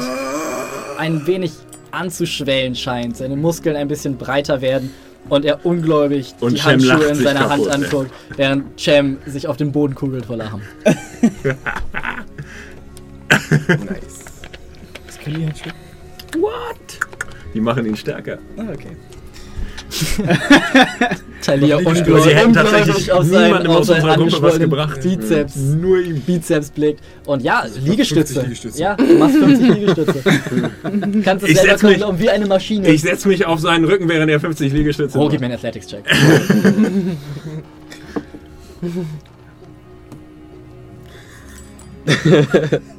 ein 0.98 1.26
wenig 1.26 1.54
anzuschwellen 1.92 2.76
scheint. 2.76 3.18
Seine 3.18 3.36
Muskeln 3.36 3.76
ein 3.76 3.88
bisschen 3.88 4.18
breiter 4.18 4.62
werden 4.62 4.92
und 5.28 5.44
er 5.44 5.66
ungläubig 5.66 6.36
Und 6.40 6.54
die 6.54 6.58
Cem 6.58 6.72
Handschuhe 6.72 7.06
in 7.06 7.16
seiner 7.16 7.50
Hand 7.50 7.66
kaputt, 7.66 7.68
ey. 7.68 7.74
anguckt, 7.74 8.12
während 8.36 8.80
Cem 8.80 9.18
sich 9.26 9.48
auf 9.48 9.58
den 9.58 9.72
Boden 9.72 9.96
kugelt 9.96 10.26
vor 10.26 10.38
Lachen. 10.38 10.62
Nice. 13.52 14.26
Was 15.08 15.20
können 15.20 15.38
die 15.38 15.46
Handschuhe? 15.46 15.74
Die 17.54 17.62
machen 17.62 17.86
ihn 17.86 17.96
stärker. 17.96 18.38
Ah, 18.58 18.72
okay. 18.72 18.96
Gespielt. 19.90 21.86
ungläubig, 21.86 22.24
Sie 22.24 22.36
hätten 22.36 22.54
tatsächlich 22.54 23.12
auf 23.12 23.24
seinen, 23.26 23.46
niemandem 23.46 23.72
auf 23.72 23.78
aus 23.80 23.88
seinen 23.88 23.98
unserer 24.02 24.16
Gruppe 24.16 24.32
was 24.32 24.54
angeschwollenen 24.54 24.70
gebracht. 24.70 25.02
Bizeps, 25.02 25.56
Nur 25.56 26.00
ihm. 26.00 26.22
Bizeps 26.22 26.70
blickt. 26.70 27.02
Und 27.26 27.42
ja, 27.44 27.62
50 27.62 27.84
Liegestütze. 27.84 28.42
Liegestütze. 28.42 28.80
Ja, 28.80 28.96
du 28.96 29.18
machst 29.18 29.36
50 29.38 29.70
Liegestütze. 29.76 30.24
Kannst 31.24 31.44
es 31.46 31.52
Ich 31.52 31.60
selber 31.60 31.88
mich- 31.88 32.00
kommen, 32.02 32.20
wie 32.20 32.30
eine 32.30 32.46
Maschine. 32.46 32.88
Ich 32.90 33.02
setze 33.02 33.28
mich 33.28 33.46
auf 33.46 33.60
seinen 33.60 33.86
Rücken, 33.86 34.08
während 34.08 34.30
er 34.30 34.40
50 34.40 34.72
Liegestütze 34.74 35.18
oh, 35.18 35.24
macht. 35.24 35.32
gib 35.32 35.40
mir 35.42 35.48
einen 35.48 35.56
Athletics-Check. 35.56 36.04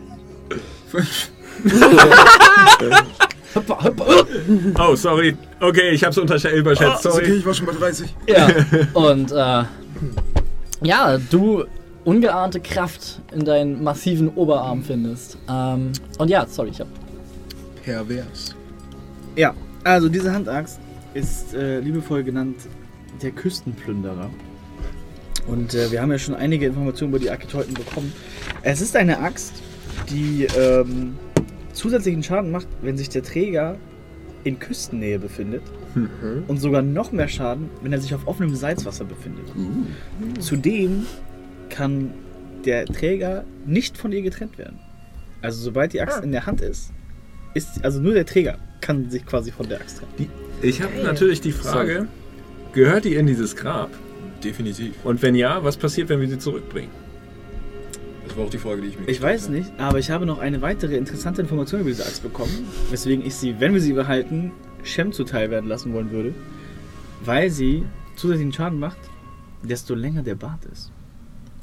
Hüppa, 1.62 3.07
hüppa, 3.55 3.85
hüppa. 3.85 4.05
Oh, 4.78 4.94
sorry. 4.94 5.36
Okay, 5.60 5.90
ich 5.90 6.05
hab's 6.05 6.18
untersch- 6.18 6.51
überschätzt. 6.51 7.06
Okay, 7.06 7.24
Sorry. 7.27 7.32
ich 7.39 7.47
war 7.47 7.55
schon 7.55 7.66
bei 7.66 7.72
30. 7.72 8.14
Ja, 8.27 8.48
und 8.94 9.32
äh, 9.32 9.64
ja, 10.82 11.18
du 11.31 11.64
ungeahnte 12.05 12.60
Kraft 12.60 13.20
in 13.32 13.44
deinen 13.44 13.82
massiven 13.82 14.28
Oberarm 14.31 14.82
findest. 14.82 15.36
Ähm, 15.48 15.93
und 16.18 16.28
ja, 16.28 16.47
sorry, 16.48 16.70
ich 16.70 16.81
hab. 16.81 16.89
Pervers. 17.85 18.55
Ja, 19.36 19.55
also 19.85 20.09
diese 20.09 20.32
Handaxt 20.32 20.81
ist 21.14 21.55
äh, 21.55 21.81
liebevoll 21.81 22.22
genannt 22.22 22.56
der 23.22 23.31
Küstenplünderer. 23.32 24.31
Und 25.47 25.74
äh, 25.74 25.90
wir 25.90 26.01
haben 26.01 26.10
ja 26.12 26.18
schon 26.18 26.35
einige 26.35 26.66
Informationen 26.66 27.10
über 27.10 27.18
die 27.18 27.31
Architekten 27.31 27.74
bekommen. 27.74 28.12
Es 28.62 28.81
ist 28.81 28.94
eine 28.97 29.18
Axt, 29.18 29.55
die 30.09 30.47
ähm, 30.56 31.16
zusätzlichen 31.81 32.23
Schaden 32.23 32.51
macht, 32.51 32.69
wenn 32.82 32.97
sich 32.97 33.09
der 33.09 33.23
Träger 33.23 33.77
in 34.44 34.59
Küstennähe 34.59 35.19
befindet. 35.19 35.62
Und 36.47 36.61
sogar 36.61 36.82
noch 36.82 37.11
mehr 37.11 37.28
Schaden, 37.28 37.69
wenn 37.82 37.93
er 37.93 38.01
sich 38.01 38.15
auf 38.15 38.27
offenem 38.27 38.55
Salzwasser 38.55 39.05
befindet. 39.05 39.47
Zudem 40.39 41.07
kann 41.69 42.12
der 42.65 42.85
Träger 42.86 43.44
nicht 43.66 43.97
von 43.98 44.12
ihr 44.12 44.23
getrennt 44.23 44.59
werden. 44.59 44.78
Also 45.43 45.62
sobald 45.62 45.93
die 45.93 46.01
Axt 46.01 46.23
in 46.23 46.32
der 46.32 46.47
Hand 46.47 46.61
ist, 46.61 46.93
ist 47.55 47.82
also 47.85 48.01
nur 48.01 48.15
der 48.15 48.27
Träger 48.27 48.59
kann 48.81 49.11
sich 49.11 49.24
quasi 49.27 49.51
von 49.51 49.69
der 49.69 49.81
Axt 49.81 49.98
trennen. 49.98 50.31
Ich 50.62 50.82
habe 50.82 50.93
natürlich 51.02 51.40
die 51.40 51.52
Frage, 51.52 52.07
gehört 52.73 53.05
die 53.05 53.15
in 53.15 53.27
dieses 53.27 53.57
Grab? 53.57 53.90
Definitiv. 54.44 54.94
Und 55.05 55.23
wenn 55.23 55.35
ja, 55.35 55.65
was 55.65 55.77
passiert, 55.77 56.09
wenn 56.09 56.20
wir 56.20 56.28
sie 56.28 56.39
zurückbringen? 56.39 56.90
Das 58.31 58.36
war 58.39 58.44
auch 58.44 58.51
die 58.51 58.59
Frage, 58.59 58.81
die 58.81 58.89
ich 58.89 58.98
mir 58.98 59.09
Ich 59.09 59.20
weiß 59.20 59.44
habe. 59.44 59.55
nicht, 59.55 59.73
aber 59.78 59.98
ich 59.98 60.11
habe 60.12 60.24
noch 60.24 60.39
eine 60.39 60.62
weitere 60.62 60.97
interessante 60.97 61.43
Information 61.43 61.81
über 61.81 61.90
diese 61.90 62.07
Axt 62.07 62.23
bekommen, 62.23 62.66
weswegen 62.90 63.27
ich 63.27 63.35
sie, 63.35 63.59
wenn 63.59 63.74
wir 63.74 63.81
sie 63.81 63.93
behalten, 63.93 64.52
Shem 64.85 65.12
zuteil 65.12 65.51
werden 65.51 65.69
lassen 65.69 65.93
wollen 65.93 66.12
würde, 66.12 66.32
weil 67.24 67.51
sie 67.51 67.85
zusätzlichen 68.15 68.52
Schaden 68.52 68.78
macht, 68.78 68.98
desto 69.65 69.94
länger 69.94 70.23
der 70.23 70.36
Bart 70.36 70.65
ist. 70.73 70.93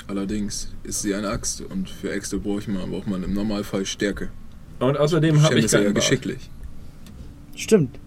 Allerdings 0.07 0.73
ist 0.84 1.02
sie 1.03 1.15
eine 1.15 1.30
Axt 1.30 1.61
und 1.61 1.89
für 1.89 2.11
Äxte 2.11 2.38
braucht 2.38 2.68
man, 2.68 2.91
braucht 2.91 3.07
man 3.07 3.23
im 3.23 3.34
Normalfall 3.34 3.85
Stärke. 3.85 4.30
Und 4.80 4.98
außerdem 4.98 5.41
habe 5.41 5.57
ich 5.60 5.65
ist 5.65 5.72
ja 5.72 5.80
keinen 5.80 5.94
Bart. 5.94 5.95
geschicklich. 5.95 6.49
Stimmt. 7.56 7.98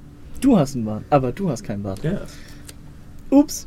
Du 0.42 0.58
hast 0.58 0.76
einen 0.76 0.84
Bart, 0.84 1.04
aber 1.10 1.32
du 1.32 1.48
hast 1.50 1.64
keinen 1.64 1.82
Bart. 1.82 2.02
Ja. 2.04 2.20
Ups. 3.30 3.66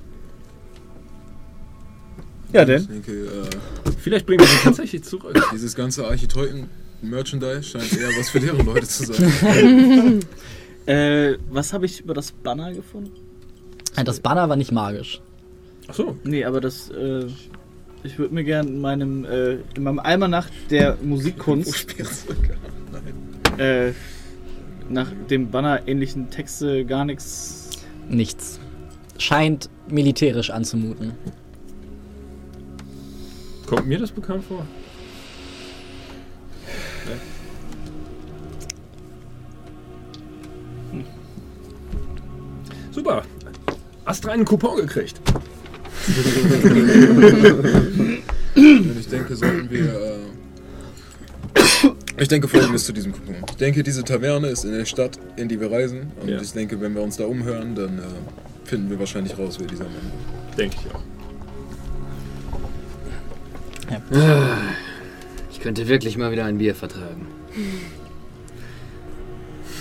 Ja 2.54 2.62
Ich 2.62 2.68
denn? 2.68 2.88
denke, 2.88 3.12
äh, 3.12 3.92
Vielleicht 4.00 4.26
bringen 4.26 4.42
wir 4.42 4.48
sie 4.48 4.64
tatsächlich 4.64 5.04
zurück. 5.04 5.42
dieses 5.54 5.76
ganze 5.76 6.06
Architeuten-Merchandise 6.08 7.64
scheint 7.64 7.98
eher 7.98 8.10
was 8.18 8.30
für 8.30 8.40
deren 8.40 8.66
Leute 8.66 8.88
zu 8.88 9.06
sein. 9.12 10.20
Äh, 10.86 11.38
was 11.50 11.72
habe 11.72 11.86
ich 11.86 12.02
über 12.02 12.14
das 12.14 12.34
Banner 12.34 12.74
gefunden? 12.74 13.12
Das 14.04 14.20
Banner 14.20 14.50
war 14.50 14.58
nicht 14.58 14.74
magisch. 14.74 15.22
Ach 15.88 15.94
so. 15.94 16.18
Nee, 16.26 16.44
aber 16.44 16.60
das, 16.60 16.90
äh, 16.90 17.26
ich 18.04 18.20
würde 18.20 18.34
mir 18.34 18.44
gerne 18.44 18.68
in 18.70 18.82
meinem, 18.82 19.24
äh, 19.24 19.54
in 19.76 19.84
meinem 19.84 20.00
Almanach 20.00 20.50
der 20.70 20.98
Musikkunst, 21.02 21.88
äh, 23.58 23.94
nach 24.90 25.10
dem 25.30 25.52
Banner 25.52 25.88
ähnlichen 25.88 26.30
Texte 26.30 26.84
gar 26.84 27.06
nichts. 27.06 27.70
Nichts. 28.10 28.60
Scheint 29.18 29.70
militärisch 29.88 30.50
anzumuten. 30.50 31.14
Kommt 33.66 33.88
mir 33.88 34.00
das 34.00 34.12
bekannt 34.12 34.44
vor? 34.46 34.66
Hm. 40.92 41.04
Super. 42.92 43.24
Hast 44.06 44.24
du 44.24 44.30
einen 44.30 44.46
Coupon 44.46 44.78
gekriegt? 44.78 45.20
Ich 48.56 49.08
denke, 49.08 49.36
sollten 49.36 49.70
wir. 49.70 49.94
Äh, 49.94 50.18
ich 52.18 52.28
denke 52.28 52.48
folgendes 52.48 52.86
zu 52.86 52.94
diesem 52.94 53.12
Coupon. 53.14 53.36
Ich 53.50 53.56
denke, 53.56 53.82
diese 53.84 54.04
Taverne 54.04 54.48
ist 54.48 54.66
in 54.66 54.74
der 54.74 54.86
Stadt, 54.86 55.18
in 55.38 55.48
die 55.48 55.60
wir 55.60 55.72
reisen. 55.72 56.12
Und 56.22 56.30
Ja. 56.30 56.40
ich 56.42 56.52
denke, 56.52 56.80
wenn 56.82 56.94
wir 56.94 57.02
uns 57.02 57.18
da 57.18 57.26
umhören, 57.26 57.74
dann 57.76 57.98
äh, 58.00 58.02
finden 58.66 58.90
wir 58.90 59.00
wahrscheinlich 59.00 59.38
raus, 59.38 59.58
wer 59.60 59.68
dieser 59.68 59.86
Mann 59.86 59.94
ist. 60.50 60.58
Denke 60.60 60.76
ich 60.86 60.94
auch. 60.94 61.02
Ich 65.52 65.60
könnte 65.60 65.88
wirklich 65.88 66.18
mal 66.18 66.32
wieder 66.32 66.46
ein 66.46 66.58
Bier 66.58 66.76
vertragen. 66.76 67.28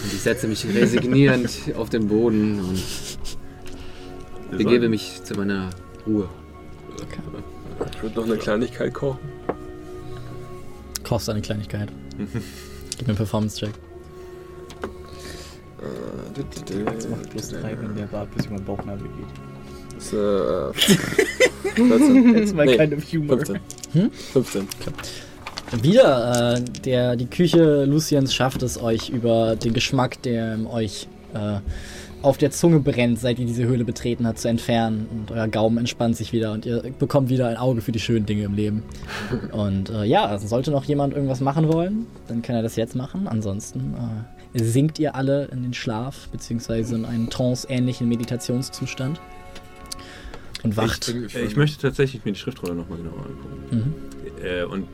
Und 0.04 0.12
ich 0.12 0.20
setze 0.20 0.48
mich 0.48 0.64
resignierend 0.66 1.48
auf 1.76 1.90
den 1.90 2.08
Boden 2.08 2.60
und 2.60 2.82
begebe 4.56 4.88
mich 4.88 5.22
zu 5.24 5.34
meiner 5.34 5.70
Ruhe. 6.06 6.28
Ich 7.94 8.02
würde 8.02 8.20
noch 8.20 8.26
eine 8.26 8.36
Kleinigkeit 8.36 8.92
kochen. 8.92 9.20
Kostet 11.04 11.34
eine 11.34 11.42
Kleinigkeit. 11.42 11.90
Gib 12.18 13.02
mir 13.02 13.08
einen 13.08 13.16
Performance-Check. 13.16 13.72
Das 16.86 17.08
macht 17.08 17.30
plus 17.30 17.48
drei, 17.48 17.76
wenn 17.80 17.94
der 17.96 18.06
Bart 18.06 18.34
bis 18.34 18.46
über 18.46 18.56
den 18.56 18.64
Bauchnabel 18.64 19.08
geht. 19.08 19.51
Äh, 20.12 20.72
14. 21.74 22.34
Jetzt 22.34 22.54
mal 22.54 22.66
Nee, 22.66 22.76
kind 22.76 22.94
of 22.94 23.12
humor. 23.12 23.36
15. 23.36 23.60
Hm? 23.92 24.10
15. 24.10 24.68
Wieder, 25.80 26.56
äh, 26.56 26.60
der, 26.84 27.16
die 27.16 27.26
Küche 27.26 27.84
Luciens 27.84 28.34
schafft 28.34 28.62
es 28.62 28.80
euch 28.82 29.08
über 29.08 29.56
den 29.56 29.72
Geschmack, 29.72 30.20
der 30.22 30.58
euch 30.70 31.08
äh, 31.34 31.60
auf 32.22 32.38
der 32.38 32.50
Zunge 32.50 32.78
brennt, 32.78 33.18
seit 33.18 33.38
ihr 33.38 33.46
diese 33.46 33.64
Höhle 33.64 33.84
betreten 33.84 34.26
habt, 34.26 34.38
zu 34.38 34.48
entfernen. 34.48 35.08
Und 35.10 35.30
euer 35.30 35.48
Gaumen 35.48 35.78
entspannt 35.78 36.16
sich 36.16 36.32
wieder 36.32 36.52
und 36.52 36.66
ihr 36.66 36.82
bekommt 36.98 37.30
wieder 37.30 37.48
ein 37.48 37.56
Auge 37.56 37.80
für 37.80 37.90
die 37.92 38.00
schönen 38.00 38.26
Dinge 38.26 38.44
im 38.44 38.54
Leben. 38.54 38.82
Und 39.52 39.90
äh, 39.90 40.04
ja, 40.04 40.26
also 40.26 40.46
sollte 40.46 40.70
noch 40.70 40.84
jemand 40.84 41.14
irgendwas 41.14 41.40
machen 41.40 41.72
wollen, 41.72 42.06
dann 42.28 42.42
kann 42.42 42.54
er 42.54 42.62
das 42.62 42.76
jetzt 42.76 42.94
machen. 42.94 43.26
Ansonsten 43.26 43.94
äh, 44.54 44.62
sinkt 44.62 44.98
ihr 44.98 45.16
alle 45.16 45.46
in 45.46 45.62
den 45.62 45.74
Schlaf, 45.74 46.28
beziehungsweise 46.28 46.94
in 46.94 47.04
einen 47.04 47.30
trance-ähnlichen 47.30 48.08
Meditationszustand. 48.08 49.20
Und 50.62 50.76
wacht. 50.76 51.08
Ich, 51.08 51.34
Äh, 51.34 51.44
Ich 51.44 51.56
möchte 51.56 51.80
tatsächlich 51.80 52.24
mir 52.24 52.32
die 52.32 52.38
Schriftrolle 52.38 52.74
nochmal 52.74 52.98
genauer 52.98 53.26
angucken. 53.26 53.94
Mhm. 54.38 54.44
Äh, 54.44 54.64
und 54.64 54.86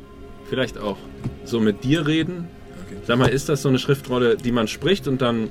vielleicht 0.49 0.79
auch 0.79 0.97
so 1.45 1.61
mit 1.61 1.85
dir 1.85 2.07
reden. 2.07 2.49
Okay. 2.87 2.97
Sag 3.07 3.19
mal, 3.19 3.27
ist 3.29 3.49
das 3.49 3.63
so 3.63 3.69
eine 3.69 3.79
Schriftrolle, 3.79 4.37
die 4.37 4.53
man 4.53 4.67
spricht 4.69 5.07
und 5.09 5.21
dann 5.21 5.49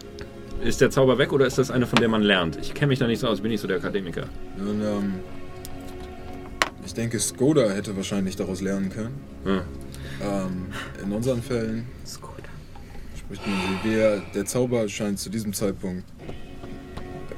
ist 0.64 0.82
der 0.82 0.90
Zauber 0.90 1.18
weg 1.20 1.34
oder 1.34 1.46
ist 1.46 1.58
das 1.60 1.70
eine, 1.70 1.86
von 1.86 2.00
der 2.00 2.10
man 2.10 2.24
lernt? 2.24 2.58
Ich 2.60 2.74
kenne 2.74 2.88
mich 2.90 3.00
da 3.00 3.06
nicht 3.08 3.20
so 3.20 3.28
aus, 3.28 3.42
bin 3.42 3.52
nicht 3.52 3.62
so 3.62 3.68
der 3.68 3.78
Akademiker. 3.78 4.24
Nun, 4.58 4.82
ähm, 4.82 5.14
ich 6.84 6.94
denke, 6.96 7.20
Skoda 7.20 7.70
hätte 7.70 7.96
wahrscheinlich 7.96 8.36
daraus 8.36 8.62
lernen 8.62 8.90
können. 8.90 9.16
Ja. 9.46 9.64
Ähm, 10.46 10.66
in 11.04 11.12
unseren 11.12 11.44
Fällen 11.44 11.86
spricht 13.16 13.46
man 13.46 13.56
sie. 13.84 13.90
Wir, 13.90 14.24
der 14.34 14.46
Zauber 14.46 14.88
scheint 14.90 15.20
zu 15.20 15.30
diesem 15.30 15.54
Zeitpunkt 15.54 16.04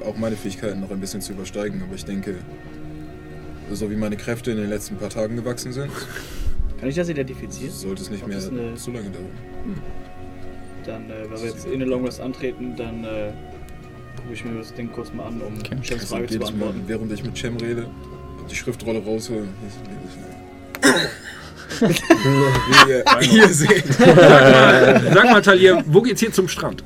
auch 0.06 0.16
meine 0.16 0.36
Fähigkeiten 0.36 0.80
noch 0.80 0.90
ein 0.90 1.00
bisschen 1.00 1.20
zu 1.20 1.32
übersteigen, 1.32 1.82
aber 1.82 1.94
ich 1.94 2.04
denke, 2.06 2.36
so 3.76 3.90
wie 3.90 3.96
meine 3.96 4.16
Kräfte 4.16 4.50
in 4.50 4.56
den 4.58 4.68
letzten 4.68 4.96
paar 4.96 5.10
Tagen 5.10 5.36
gewachsen 5.36 5.72
sind, 5.72 5.90
Kann 6.78 6.88
ich 6.88 6.94
das 6.96 7.08
identifizieren? 7.08 7.72
sollte 7.72 8.02
es 8.02 8.10
nicht 8.10 8.26
mehr 8.26 8.38
eine- 8.38 8.74
zu 8.74 8.90
lange 8.90 9.10
dauern. 9.10 9.80
Dann, 10.86 11.10
äh, 11.10 11.24
wenn 11.30 11.40
wir 11.42 11.48
jetzt 11.50 11.66
in 11.66 11.80
den 11.80 11.88
Long 11.88 12.04
Rest 12.04 12.20
antreten, 12.20 12.74
dann 12.76 13.04
äh, 13.04 13.32
gucke 14.16 14.32
ich 14.32 14.44
mir 14.44 14.58
das 14.58 14.72
Ding 14.74 14.90
kurz 14.92 15.12
mal 15.12 15.26
an, 15.26 15.40
um 15.40 15.58
Okay. 15.58 15.76
Chems 15.82 16.02
Also 16.02 16.06
Frage 16.14 16.26
zu 16.26 16.32
jedes 16.34 16.50
Mal, 16.52 16.58
beantworten. 16.58 16.82
während 16.86 17.12
ich 17.12 17.22
mit 17.24 17.36
Cem 17.36 17.56
rede, 17.58 17.86
die 18.50 18.54
Schriftrolle 18.54 19.02
raushole. 19.04 19.44
Wie 21.80 22.90
ihr 22.90 23.04
hier 23.20 23.48
seht, 23.48 23.84
Sag 23.94 25.24
mal, 25.30 25.40
Talia, 25.42 25.82
wo 25.86 26.02
geht's 26.02 26.20
hier 26.20 26.32
zum 26.32 26.48
Strand? 26.48 26.82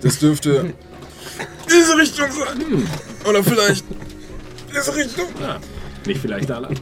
das 0.00 0.18
dürfte 0.18 0.72
diese 1.70 1.96
Richtung 1.98 2.26
sein. 2.30 2.88
Oder 3.28 3.42
vielleicht 3.44 3.84
diese 4.78 4.94
Richtung. 4.94 5.26
Nicht 6.06 6.20
vielleicht 6.20 6.48
lang. 6.48 6.74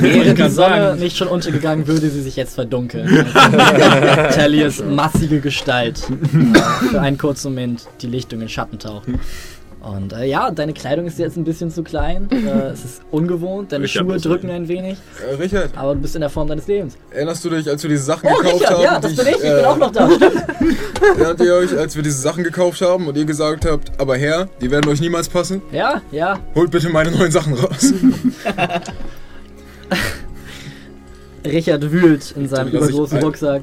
Wäre 0.00 0.34
die 0.34 0.48
Sonne 0.48 0.50
sagen. 0.50 1.00
nicht 1.00 1.16
schon 1.16 1.28
untergegangen, 1.28 1.86
würde 1.86 2.08
sie 2.10 2.22
sich 2.22 2.36
jetzt 2.36 2.54
verdunkeln. 2.54 3.08
Talias 3.34 4.82
massige 4.84 5.40
Gestalt 5.40 6.06
für 6.90 7.00
einen 7.00 7.18
kurzen 7.18 7.52
Moment 7.54 7.88
die 8.00 8.06
Lichtung 8.06 8.40
in 8.40 8.48
Schatten 8.48 8.78
taucht. 8.78 9.08
Und 9.96 10.12
äh, 10.12 10.26
ja, 10.26 10.50
deine 10.50 10.72
Kleidung 10.74 11.06
ist 11.06 11.18
jetzt 11.18 11.36
ein 11.36 11.44
bisschen 11.44 11.70
zu 11.70 11.82
klein. 11.82 12.28
Äh, 12.48 12.70
es 12.72 12.84
ist 12.84 13.02
ungewohnt, 13.10 13.72
deine 13.72 13.84
Ich 13.86 13.96
hab 13.96 14.06
Schuhe 14.06 14.18
drücken 14.18 14.50
ein 14.50 14.68
wenig, 14.68 14.96
Äh, 15.30 15.34
Richard, 15.34 15.70
aber 15.76 15.94
du 15.94 16.00
bist 16.00 16.14
in 16.14 16.20
der 16.20 16.30
Form 16.30 16.48
deines 16.48 16.66
Lebens. 16.66 16.96
erinnerst 17.10 17.44
du 17.44 17.50
dich, 17.50 17.68
als 17.68 17.82
wir 17.82 17.90
diese 17.90 18.04
Sachen 18.04 18.28
Oh, 18.32 18.36
gekauft 18.38 18.54
Richard, 18.62 18.74
haben? 18.74 18.82
ja, 18.84 19.00
das 19.00 19.16
bin 19.16 19.26
ich, 19.26 19.34
ich 19.36 19.40
bin 19.42 19.50
äh, 19.50 19.64
auch 19.64 19.76
noch 19.78 19.90
da. 19.92 20.08
Erinnert 21.16 21.40
ihr 21.40 21.54
euch, 21.54 21.76
als 21.76 21.96
wir 21.96 22.02
diese 22.02 22.20
Sachen 22.20 22.44
gekauft 22.44 22.80
haben 22.80 23.06
und 23.06 23.16
ihr 23.16 23.24
gesagt 23.24 23.64
habt, 23.66 23.98
aber 24.00 24.16
Herr, 24.16 24.48
die 24.60 24.70
werden 24.70 24.90
euch 24.90 25.00
niemals 25.00 25.28
passen? 25.28 25.62
Ja, 25.72 26.00
ja. 26.10 26.38
Holt 26.54 26.70
bitte 26.70 26.88
meine 26.90 27.10
neuen 27.10 27.30
Sachen 27.30 27.54
raus. 27.54 27.92
Richard 31.44 31.90
wühlt 31.90 32.32
in 32.36 32.48
seinem 32.48 32.68
ich 32.68 32.74
übergroßen 32.74 33.18
ein- 33.18 33.24
Rucksack. 33.24 33.62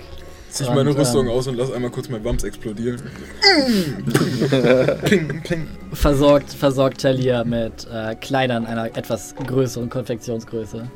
Zieh 0.56 0.64
ich 0.64 0.69
Und, 0.69 0.76
meine 0.76 0.95
Rüstung 0.95 1.26
ähm, 1.26 1.34
aus 1.34 1.48
und 1.48 1.57
lass 1.57 1.69
einmal 1.69 1.91
kurz 1.91 2.07
mein 2.07 2.23
Bums 2.23 2.45
explodieren. 2.45 3.02
ping, 5.03 5.41
ping. 5.41 5.68
Versorgt, 5.91 6.53
versorgt 6.53 7.02
Talia 7.02 7.44
mit 7.44 7.86
äh, 7.91 8.15
Kleidern 8.15 8.65
einer 8.65 8.86
etwas 8.86 9.36
größeren 9.36 9.90
Konfektionsgröße. 9.90 10.90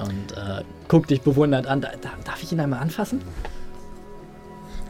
Und 0.00 0.32
äh, 0.32 0.64
guckt 0.88 1.10
dich 1.10 1.20
bewundernd 1.20 1.68
an. 1.68 1.80
Da, 1.80 1.90
da, 2.00 2.10
darf 2.24 2.42
ich 2.42 2.50
ihn 2.50 2.58
einmal 2.58 2.80
anfassen? 2.80 3.20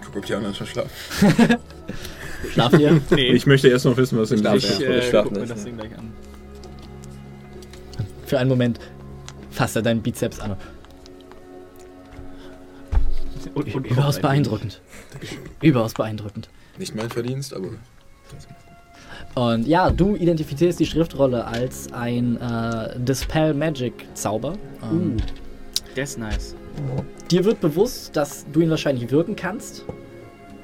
Guck, 0.07 0.17
ob 0.17 0.25
die 0.25 0.35
anderen 0.37 0.55
schon 0.55 0.69
schlafen. 0.69 0.91
Schlaft 2.51 2.79
ihr? 2.79 2.99
Nee, 3.11 3.33
Ich 3.33 3.45
möchte 3.45 3.69
erst 3.69 3.85
noch 3.85 3.99
wissen, 3.99 4.19
was 4.19 4.31
im 4.31 4.39
Schlaf, 4.39 4.55
Gesicht 4.55 4.81
ich 4.81 4.89
äh, 4.89 5.03
Schlafen 5.03 5.29
guck 5.29 5.37
mir 5.37 5.45
ist, 5.45 5.53
das. 5.53 5.65
Ding 5.65 5.77
gleich 5.77 5.99
an. 5.99 6.13
Für 8.25 8.39
einen 8.39 8.49
Moment 8.49 8.81
fasst 9.51 9.77
er 9.77 9.83
deinen 9.83 10.01
Bizeps 10.01 10.41
an. 10.41 10.57
Und, 13.55 13.75
und 13.75 13.87
Überaus 13.87 14.19
beeindruckend. 14.19 14.81
Überaus 15.61 15.95
beeindruckend. 15.95 16.49
Nicht 16.79 16.95
mein 16.95 17.11
Verdienst, 17.11 17.55
aber. 17.55 17.69
Und 19.35 19.67
ja, 19.67 19.91
du 19.91 20.17
identifizierst 20.17 20.81
die 20.81 20.87
Schriftrolle 20.87 21.47
als 21.47 21.93
ein 21.93 22.41
äh, 22.41 22.99
Dispel 22.99 23.55
Magic 23.55 23.93
Zauber. 24.15 24.55
Ähm, 24.83 25.17
Das 25.95 26.11
ist 26.11 26.19
nice. 26.19 26.55
Dir 27.31 27.45
wird 27.45 27.61
bewusst, 27.61 28.17
dass 28.17 28.47
du 28.53 28.61
ihn 28.61 28.71
wahrscheinlich 28.71 29.11
wirken 29.11 29.37
kannst. 29.37 29.85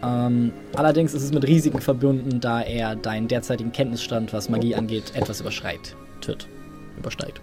Ähm, 0.03 0.53
allerdings 0.75 1.13
ist 1.13 1.23
es 1.23 1.33
mit 1.33 1.47
Risiken 1.47 1.81
verbunden, 1.81 2.41
da 2.41 2.61
er 2.63 2.95
deinen 2.97 3.29
derzeitigen 3.29 3.73
Kenntnisstand, 3.73 4.33
was 4.33 4.49
Magie 4.49 4.75
angeht, 4.75 5.13
etwas 5.15 5.41
überschreitet. 5.41 5.97
Übersteigt. 6.97 7.41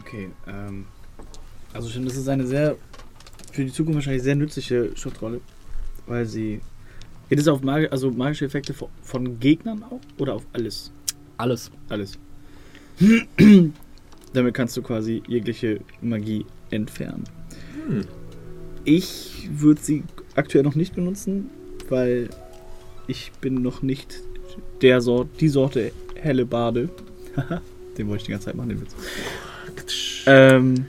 Okay, 0.00 0.30
ähm. 0.46 0.86
Also 1.72 1.88
stimmt, 1.88 2.08
das 2.08 2.16
ist 2.16 2.28
eine 2.28 2.46
sehr, 2.46 2.76
für 3.52 3.64
die 3.64 3.72
Zukunft 3.72 3.96
wahrscheinlich 3.96 4.22
sehr 4.22 4.36
nützliche 4.36 4.90
Schriftrolle, 4.96 5.40
weil 6.06 6.26
sie. 6.26 6.60
Geht 7.28 7.38
es 7.38 7.46
auf 7.46 7.62
Mag 7.62 7.92
also 7.92 8.10
magische 8.10 8.44
Effekte 8.44 8.74
von, 8.74 9.38
Gegnern 9.38 9.84
auch? 9.84 10.00
Oder 10.18 10.34
auf 10.34 10.46
alles? 10.52 10.90
Alles. 11.36 11.70
Alles. 11.88 12.18
Damit 14.32 14.54
kannst 14.54 14.76
du 14.76 14.82
quasi 14.82 15.22
jegliche 15.28 15.80
Magie 16.00 16.44
entfernen. 16.70 17.24
Hm. 17.88 18.04
Ich 18.84 19.48
würde 19.52 19.80
sie 19.80 20.02
aktuell 20.34 20.64
noch 20.64 20.74
nicht 20.74 20.94
benutzen, 20.94 21.50
weil 21.88 22.30
ich 23.06 23.30
bin 23.40 23.62
noch 23.62 23.82
nicht 23.82 24.20
der 24.82 25.00
Sort, 25.00 25.28
die 25.40 25.48
Sorte 25.48 25.92
helle 26.14 26.46
Bade. 26.46 26.88
Den 27.98 28.08
wollte 28.08 28.22
ich 28.22 28.26
die 28.26 28.32
ganze 28.32 28.46
Zeit 28.46 28.54
machen, 28.56 28.70
den 28.70 28.80
Witz. 28.80 28.94
Ähm, 30.26 30.86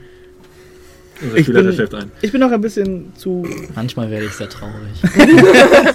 Unser 1.22 1.36
Ich 1.36 1.44
Spieler 1.44 1.62
bin- 1.62 1.72
schläft 1.74 1.94
ein. 1.94 2.10
ich 2.20 2.32
bin 2.32 2.40
noch 2.40 2.50
ein 2.50 2.60
bisschen 2.60 3.12
zu. 3.16 3.46
Manchmal 3.74 4.10
werde 4.10 4.26
ich 4.26 4.32
sehr 4.32 4.48
traurig. 4.48 4.74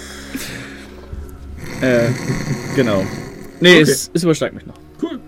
Äh, 1.80 2.08
genau. 2.74 3.04
Nee, 3.60 3.74
Okay. 3.74 3.82
es, 3.82 4.10
es 4.12 4.24
übersteigt 4.24 4.54
mich 4.54 4.66
noch. 4.66 4.74
Cool. 5.00 5.20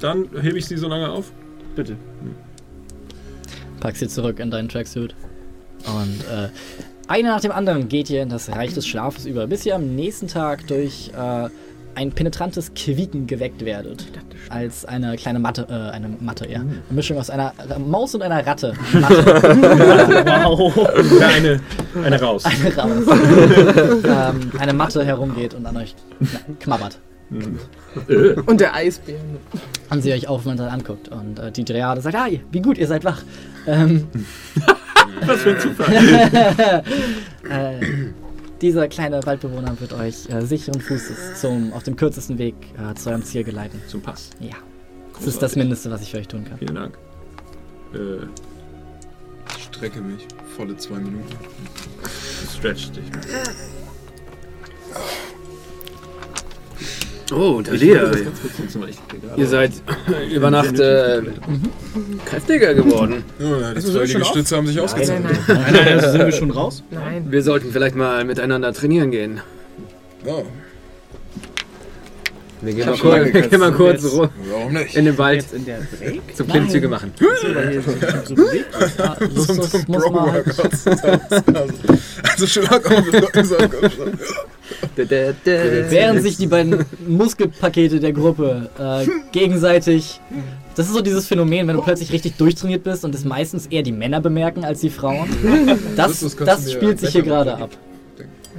Dann 0.00 0.26
hebe 0.40 0.56
ich 0.58 0.64
sie 0.66 0.76
so 0.78 0.88
lange 0.88 1.10
auf. 1.10 1.30
Bitte. 1.76 1.96
Pack 3.80 3.96
sie 3.96 4.08
zurück 4.08 4.38
in 4.38 4.50
deinen 4.50 4.68
Tracksuit. 4.70 5.14
Und 5.86 6.20
äh, 6.32 6.48
einer 7.08 7.30
nach 7.30 7.40
dem 7.40 7.52
anderen 7.52 7.88
geht 7.88 8.08
ihr 8.08 8.22
in 8.22 8.28
das 8.30 8.48
Reich 8.50 8.72
des 8.72 8.86
Schlafes 8.86 9.26
über, 9.26 9.46
bis 9.46 9.66
ihr 9.66 9.74
am 9.74 9.94
nächsten 9.94 10.28
Tag 10.28 10.66
durch 10.68 11.10
äh, 11.14 11.48
ein 11.94 12.10
penetrantes 12.12 12.72
Quieken 12.74 13.26
geweckt 13.26 13.64
werdet. 13.64 14.06
Als 14.48 14.84
eine 14.84 15.16
kleine 15.16 15.38
Matte, 15.38 15.66
äh, 15.70 15.94
eine 15.94 16.08
Matte, 16.20 16.48
ja. 16.50 16.60
Eine 16.60 16.82
Mischung 16.90 17.18
aus 17.18 17.30
einer 17.30 17.52
Maus 17.78 18.14
und 18.14 18.22
einer 18.22 18.44
Ratte. 18.46 18.74
Matte. 18.92 19.24
Wow. 20.26 20.88
Eine, 21.22 21.60
eine 22.04 22.20
raus. 22.20 22.44
eine, 22.44 22.76
raus. 22.76 23.18
ähm, 24.04 24.52
eine 24.58 24.72
Matte 24.72 25.04
herumgeht 25.04 25.54
und 25.54 25.64
an 25.66 25.76
euch 25.76 25.94
kna- 26.20 26.56
knabbert. 26.60 26.98
Und 28.46 28.60
der 28.60 28.74
Eisbär. 28.74 29.16
Und 29.90 30.02
sie 30.02 30.12
euch 30.12 30.28
aufmunternd 30.28 30.70
anguckt. 30.72 31.08
Und 31.08 31.38
äh, 31.38 31.50
die 31.52 31.64
Dryade 31.64 32.00
sagt, 32.02 32.16
ah, 32.16 32.26
wie 32.50 32.60
gut, 32.60 32.76
ihr 32.78 32.86
seid 32.86 33.04
wach. 33.04 33.22
Ähm, 33.66 34.06
Was 35.26 35.40
für 35.40 35.50
ein 35.50 35.60
Zufall. 35.60 35.94
äh, 37.48 37.80
dieser 38.62 38.88
kleine 38.88 39.24
Waldbewohner 39.26 39.78
wird 39.80 39.92
euch 39.92 40.28
äh, 40.30 40.40
sicheren 40.46 40.80
Fußes 40.80 41.40
zum, 41.40 41.72
auf 41.72 41.82
dem 41.82 41.96
kürzesten 41.96 42.38
Weg 42.38 42.54
äh, 42.78 42.94
zu 42.94 43.10
eurem 43.10 43.24
Ziel 43.24 43.44
geleiten. 43.44 43.82
Zum 43.88 44.00
Pass. 44.00 44.30
Ja. 44.40 44.54
Das 45.14 45.26
ist 45.26 45.42
das 45.42 45.56
Mindeste, 45.56 45.90
was 45.90 46.02
ich 46.02 46.10
für 46.12 46.18
euch 46.18 46.28
tun 46.28 46.44
kann. 46.44 46.58
Vielen 46.58 46.74
Dank. 46.74 46.98
Äh, 47.94 48.24
Ich 49.56 49.64
strecke 49.64 50.00
mich. 50.00 50.26
Volle 50.56 50.76
zwei 50.76 50.96
Minuten. 50.98 51.36
stretch 52.56 52.90
dich. 52.92 53.04
Weil 57.36 57.74
ich 57.74 57.80
gerade- 57.92 58.26
ihr 59.36 59.46
seid 59.46 59.72
über 60.32 60.50
Nacht 60.50 60.78
äh, 60.78 61.22
kräftiger 62.24 62.74
geworden. 62.74 63.24
Ja, 63.38 63.74
die 63.74 63.80
zwei 63.80 64.04
Liegestütze 64.04 64.56
haben 64.56 64.66
sich 64.66 64.76
Nein, 64.76 64.84
ausgezahlt. 64.84 65.22
nein, 65.24 65.38
Nein, 65.48 65.74
nein, 65.86 66.00
sind 66.00 66.24
wir 66.24 66.32
schon 66.32 66.50
raus? 66.50 66.82
nein. 66.90 67.26
Wir 67.30 67.42
sollten 67.42 67.72
vielleicht 67.72 67.96
mal 67.96 68.24
miteinander 68.24 68.72
trainieren 68.72 69.10
gehen. 69.10 69.40
Ja, 70.26 70.34
Wir 72.64 72.74
gehen 72.74 72.86
mal 72.86 72.96
kurz, 72.96 73.34
wir 73.34 73.42
gehen 73.42 73.60
mal 73.60 73.72
kurz 73.72 74.02
jetzt- 74.04 74.14
ru- 74.14 74.28
warum 74.50 74.72
nicht? 74.72 74.94
in 74.94 75.04
den 75.04 75.18
Wald 75.18 75.40
Jetzt 75.42 75.52
in 75.54 75.64
der 75.64 75.78
Break? 75.98 76.20
zum 76.36 76.46
Klimmzüge 76.46 76.88
machen. 76.88 77.12
Zum, 77.16 77.26
zum 79.62 79.84
mal 79.88 80.32
halt, 80.32 80.44
Bro-Workout. 80.44 80.70
Also 82.32 82.46
Schlag 82.46 82.88
während 85.90 86.22
sich 86.22 86.36
die 86.36 86.46
beiden 86.46 86.84
Muskelpakete 87.06 88.00
der 88.00 88.12
Gruppe 88.12 88.70
äh, 88.78 89.06
gegenseitig. 89.32 90.20
Das 90.74 90.86
ist 90.86 90.94
so 90.94 91.02
dieses 91.02 91.26
Phänomen, 91.26 91.66
wenn 91.68 91.76
du 91.76 91.82
plötzlich 91.82 92.12
richtig 92.12 92.36
durchtrainiert 92.38 92.82
bist 92.84 93.04
und 93.04 93.14
es 93.14 93.24
meistens 93.24 93.66
eher 93.66 93.82
die 93.82 93.92
Männer 93.92 94.20
bemerken 94.20 94.64
als 94.64 94.80
die 94.80 94.90
Frauen. 94.90 95.28
Das, 95.96 96.20
Das- 96.38 96.72
spielt 96.72 97.00
sich 97.00 97.10
hier 97.10 97.22
gerade 97.22 97.54
ab. 97.56 97.70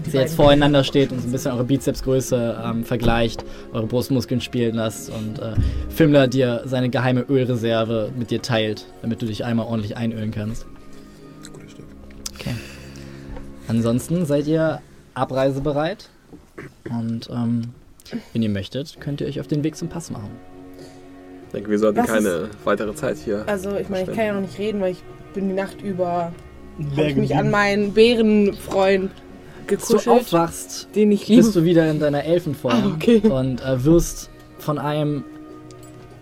Dass 0.04 0.14
ihr 0.14 0.22
jetzt 0.22 0.36
voreinander 0.36 0.84
steht 0.84 1.12
und 1.12 1.22
so 1.22 1.28
ein 1.28 1.32
bisschen 1.32 1.52
eure 1.54 1.64
Bizepsgröße 1.64 2.62
ähm, 2.64 2.84
vergleicht, 2.84 3.46
eure 3.72 3.88
Brustmuskeln 3.88 4.42
spielen 4.42 4.76
lasst 4.76 5.10
und 5.10 5.40
äh, 5.40 5.54
Fimmler 5.90 6.28
dir 6.28 6.64
seine 6.66 6.90
geheime 6.90 7.22
Ölreserve 7.22 8.12
mit 8.18 8.32
dir 8.32 8.42
teilt, 8.42 8.86
damit 9.02 9.22
du 9.22 9.26
dich 9.26 9.46
einmal 9.46 9.66
ordentlich 9.66 9.96
einölen 9.96 10.32
kannst. 10.32 10.66
Gutes 11.54 11.72
Stück. 11.72 11.86
Okay. 12.36 12.56
Ansonsten 13.68 14.26
seid 14.26 14.48
ihr 14.48 14.82
abreisebereit 15.14 16.10
und 16.90 17.30
ähm, 17.30 17.74
wenn 18.34 18.42
ihr 18.42 18.50
möchtet, 18.50 19.00
könnt 19.00 19.22
ihr 19.22 19.28
euch 19.28 19.40
auf 19.40 19.48
den 19.48 19.64
Weg 19.64 19.76
zum 19.76 19.90
Pass 19.90 20.12
machen. 20.12 20.32
Ich 21.48 21.54
denke, 21.54 21.70
wir 21.70 21.80
sollten 21.80 22.00
Was 22.00 22.08
keine 22.08 22.50
weitere 22.64 22.94
Zeit 22.96 23.18
hier. 23.18 23.44
Also, 23.48 23.78
ich 23.78 23.88
meine, 23.90 24.10
ich 24.10 24.16
kann 24.16 24.26
ja 24.26 24.34
noch 24.34 24.42
nicht 24.42 24.58
reden, 24.58 24.82
weil 24.82 24.94
ich 24.94 25.04
bin 25.34 25.48
die 25.48 25.54
Nacht 25.54 25.82
über. 25.82 26.32
Hab 26.98 27.06
ich 27.06 27.16
mich 27.16 27.36
an 27.36 27.52
meinen 27.52 27.94
Bärenfreund 27.94 29.12
Als 29.70 29.88
du 29.88 29.94
gekuschelt, 29.94 30.08
aufwachst, 30.22 30.88
den 30.96 31.12
ich 31.12 31.28
liebe. 31.28 31.42
bist 31.42 31.56
du 31.56 31.64
wieder 31.64 31.90
in 31.90 32.00
deiner 32.00 32.24
Elfenform 32.24 32.74
Ah, 32.74 32.92
okay. 32.96 33.20
und 33.20 33.62
äh, 33.62 33.84
wirst 33.84 34.30
von 34.60 34.78
einem 34.78 35.24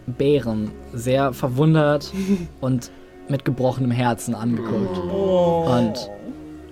Bären 0.07 0.71
sehr 0.93 1.33
verwundert 1.33 2.11
und 2.61 2.91
mit 3.29 3.45
gebrochenem 3.45 3.91
Herzen 3.91 4.35
angeguckt. 4.35 4.97
Oh. 5.13 5.65
Und 5.69 6.09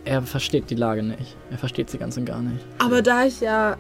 er 0.05 0.21
versteht 0.23 0.69
die 0.69 0.75
Lage 0.75 1.03
nicht. 1.03 1.37
Er 1.51 1.57
versteht 1.57 1.89
sie 1.89 1.97
ganz 1.97 2.17
und 2.17 2.25
gar 2.25 2.41
nicht. 2.41 2.65
Aber 2.79 3.01
da 3.01 3.25
ich 3.25 3.39
ja 3.41 3.77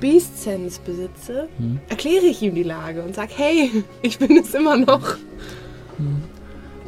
Beast 0.00 0.42
Sense 0.42 0.80
besitze, 0.84 1.48
Hm. 1.58 1.78
erkläre 1.88 2.26
ich 2.26 2.42
ihm 2.42 2.54
die 2.54 2.62
Lage 2.62 3.02
und 3.02 3.14
sag, 3.14 3.30
hey, 3.36 3.84
ich 4.02 4.18
bin 4.18 4.36
es 4.36 4.54
immer 4.54 4.76
noch. 4.76 5.16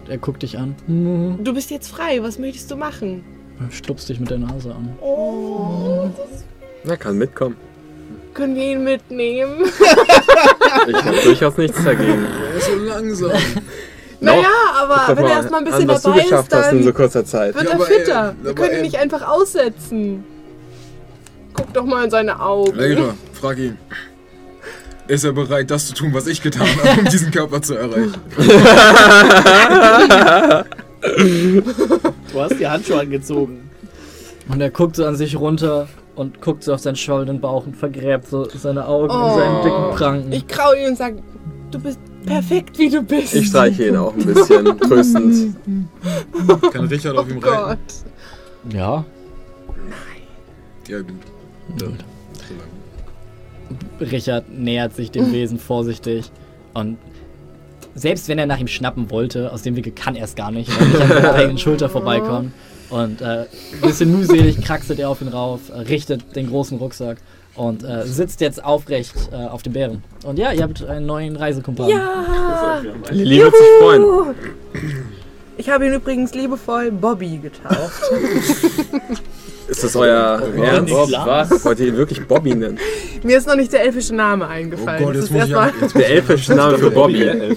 Er 0.09 0.19
guckt 0.19 0.43
dich 0.43 0.59
an, 0.59 0.75
hm, 0.87 1.39
Du 1.45 1.55
bist 1.55 1.71
jetzt 1.71 1.89
frei, 1.89 2.23
was 2.23 2.39
möchtest 2.39 2.71
du 2.71 2.77
machen? 2.77 3.25
Stupst 3.71 4.09
dich 4.09 4.21
mit 4.21 4.31
der 4.31 4.39
Nase 4.39 4.71
an. 4.71 4.97
Oh, 5.01 6.09
Er 6.85 6.97
kann 6.97 7.19
mitkommen. 7.19 7.57
können 8.35 8.55
wir 8.57 8.73
ihn 8.73 8.85
mitnehmen? 8.85 9.65
Ich 10.89 11.05
habe 11.05 11.17
durchaus 11.25 11.57
nichts 11.57 11.83
dagegen. 11.85 12.27
Er 12.51 12.57
ist 12.57 12.67
so 12.67 12.75
langsam. 12.77 13.31
naja, 14.21 14.43
Guck 14.43 14.83
aber 14.83 14.95
doch 14.95 15.09
wenn 15.09 15.17
er 15.19 15.23
mal 15.23 15.31
erstmal 15.31 15.61
ein 15.61 15.67
an, 15.67 15.73
bisschen 15.73 15.89
was 15.89 16.03
du 16.03 16.09
dabei 16.09 16.21
ist, 16.23 16.31
geschafft 16.31 16.55
hast 16.55 16.71
in 16.73 16.79
dann 16.79 16.85
so 16.85 16.93
kurzer 16.93 17.25
Zeit. 17.25 17.55
wird 17.55 17.65
Ja, 17.65 17.71
er 17.71 17.75
aber 17.77 17.85
fitter. 17.87 18.13
er- 18.13 18.35
wir 18.43 18.51
aber 18.51 18.55
können 18.63 18.77
ihn 18.77 18.83
nicht 18.83 18.99
einfach 18.99 19.29
aussetzen. 19.29 20.25
Guck 21.55 21.73
doch 21.75 21.85
mal 21.85 22.05
in 22.05 22.11
seine 22.11 22.41
Augen. 22.41 22.75
Leira, 22.77 23.15
frag 23.35 23.59
ihn. 23.59 23.77
Ist 25.09 25.25
er 25.25 25.33
bereit, 25.33 25.71
das 25.71 25.89
zu 25.89 25.95
tun, 25.95 26.15
was 26.15 26.27
ich 26.29 26.41
getan 26.41 26.67
habe, 26.83 27.01
um 27.01 27.05
diesen 27.07 27.31
Körper 27.33 27.61
zu 27.61 27.75
erreichen? 27.75 28.15
Du 32.33 32.41
hast 32.41 32.59
die 32.59 32.67
Handschuhe 32.67 33.01
angezogen. 33.01 33.71
Und 34.49 34.61
er 34.61 34.71
guckt 34.71 34.97
so 34.97 35.05
an 35.07 35.17
sich 35.17 35.37
runter 35.37 35.89
und 36.17 36.41
guckt 36.41 36.65
so 36.65 36.75
auf 36.75 36.81
seinen 36.81 36.97
schollenden 36.97 37.41
Bauch 37.41 37.67
und 37.67 37.77
vergräbt 37.77 38.27
so 38.27 38.49
seine 38.49 38.87
Augen 38.87 39.11
in 39.13 39.21
Oh. 39.21 39.39
seinen 39.39 39.63
dicken 39.63 39.91
Pranken. 39.97 40.33
Ich 40.33 40.47
kraul 40.47 40.77
ihn 40.77 40.89
und 40.91 40.99
sag, 40.99 41.15
du 41.71 41.79
bist 41.79 41.99
perfekt, 42.27 42.79
wie 42.79 42.91
du 42.91 43.03
bist. 43.03 43.35
Ich 43.35 43.49
streiche 43.49 43.89
ihn 43.89 43.97
auch 43.97 44.13
ein 44.15 44.25
bisschen 44.27 44.79
tröstend. 44.81 45.57
Kann 46.73 46.87
Richard 46.87 47.17
Oh 47.17 47.21
auf 47.21 47.31
ihm 47.31 47.39
reiten? 47.39 47.81
Gott. 48.67 48.75
ja, 48.75 49.05
Ja, 50.89 50.99
gut. 51.01 51.13
Ja, 51.81 51.87
so. 51.89 51.93
Richard 54.05 54.51
nähert 54.51 54.95
sich 54.95 55.11
dem 55.11 55.33
Wesen 55.33 55.59
vorsichtig 55.59 56.31
und 56.75 56.99
selbst 57.95 58.29
wenn 58.29 58.39
er 58.39 58.47
nach 58.47 58.59
ihm 58.59 58.69
schnappen 58.69 59.11
wollte, 59.11 59.53
aus 59.53 59.63
dem 59.63 59.77
Winkel 59.77 59.93
kann 59.93 60.17
er 60.17 60.25
es 60.25 60.35
gar 60.35 60.51
nicht, 60.51 60.71
weil 60.71 60.87
er 60.87 60.87
nicht 60.87 61.01
an 61.03 61.09
seiner 61.09 61.35
eigenen 61.35 61.59
Schulter 61.59 61.89
vorbeikommt. 61.89 62.53
Und 62.91 63.23
äh, 63.23 63.25
ein 63.25 63.47
bisschen 63.81 64.13
mühselig 64.13 64.61
kraxelt 64.61 64.99
er 64.99 65.09
auf 65.09 65.23
ihn 65.23 65.29
rauf, 65.29 65.71
äh, 65.71 65.79
richtet 65.81 66.37
den 66.37 66.49
großen 66.49 66.77
Rucksack 66.77 67.19
und 67.55 67.83
äh, 67.85 68.07
sitzt 68.07 68.41
jetzt 68.41 68.63
aufrecht 68.63 69.15
äh, 69.33 69.37
auf 69.37 69.63
dem 69.63 69.73
Bären. 69.73 70.03
Und 70.25 70.39
ja, 70.39 70.53
ihr 70.53 70.63
habt 70.63 70.85
einen 70.85 71.07
neuen 71.07 71.37
Reisekumpan. 71.37 71.89
Ja. 71.89 72.83
Lilly 73.11 73.39
wird 73.39 73.55
sich 73.57 73.67
freuen. 73.81 74.35
Ich 75.57 75.71
habe 75.71 75.87
ihn 75.87 75.95
übrigens 75.95 76.35
liebevoll 76.35 76.91
Bobby 76.91 77.39
getauft. 77.39 78.03
Ist 79.73 79.83
das 79.85 79.97
euer 79.97 80.43
Ernst? 80.63 80.93
Bob, 80.93 81.11
Was? 81.11 81.65
Wollt 81.65 81.81
ihr 81.81 81.89
ihn 81.89 81.97
wirklich 81.97 82.27
Bobby 82.27 82.55
nennen? 82.55 82.79
Mir 83.23 83.39
ist 83.39 83.47
noch 83.47 83.57
nicht 83.57 83.73
der 83.73 83.83
elfische 83.85 84.15
Name 84.15 84.47
eingefallen. 84.47 85.03
Oh 85.03 85.07
Gott, 85.07 85.17
Das 85.17 85.25
ist 85.25 85.31
muss 85.31 85.45
ich 85.47 85.51
erstmal- 85.51 85.89
Der 85.95 86.11
elfische 86.11 86.55
Name 86.55 86.77
für 86.79 86.91
Bobby. 86.91 87.57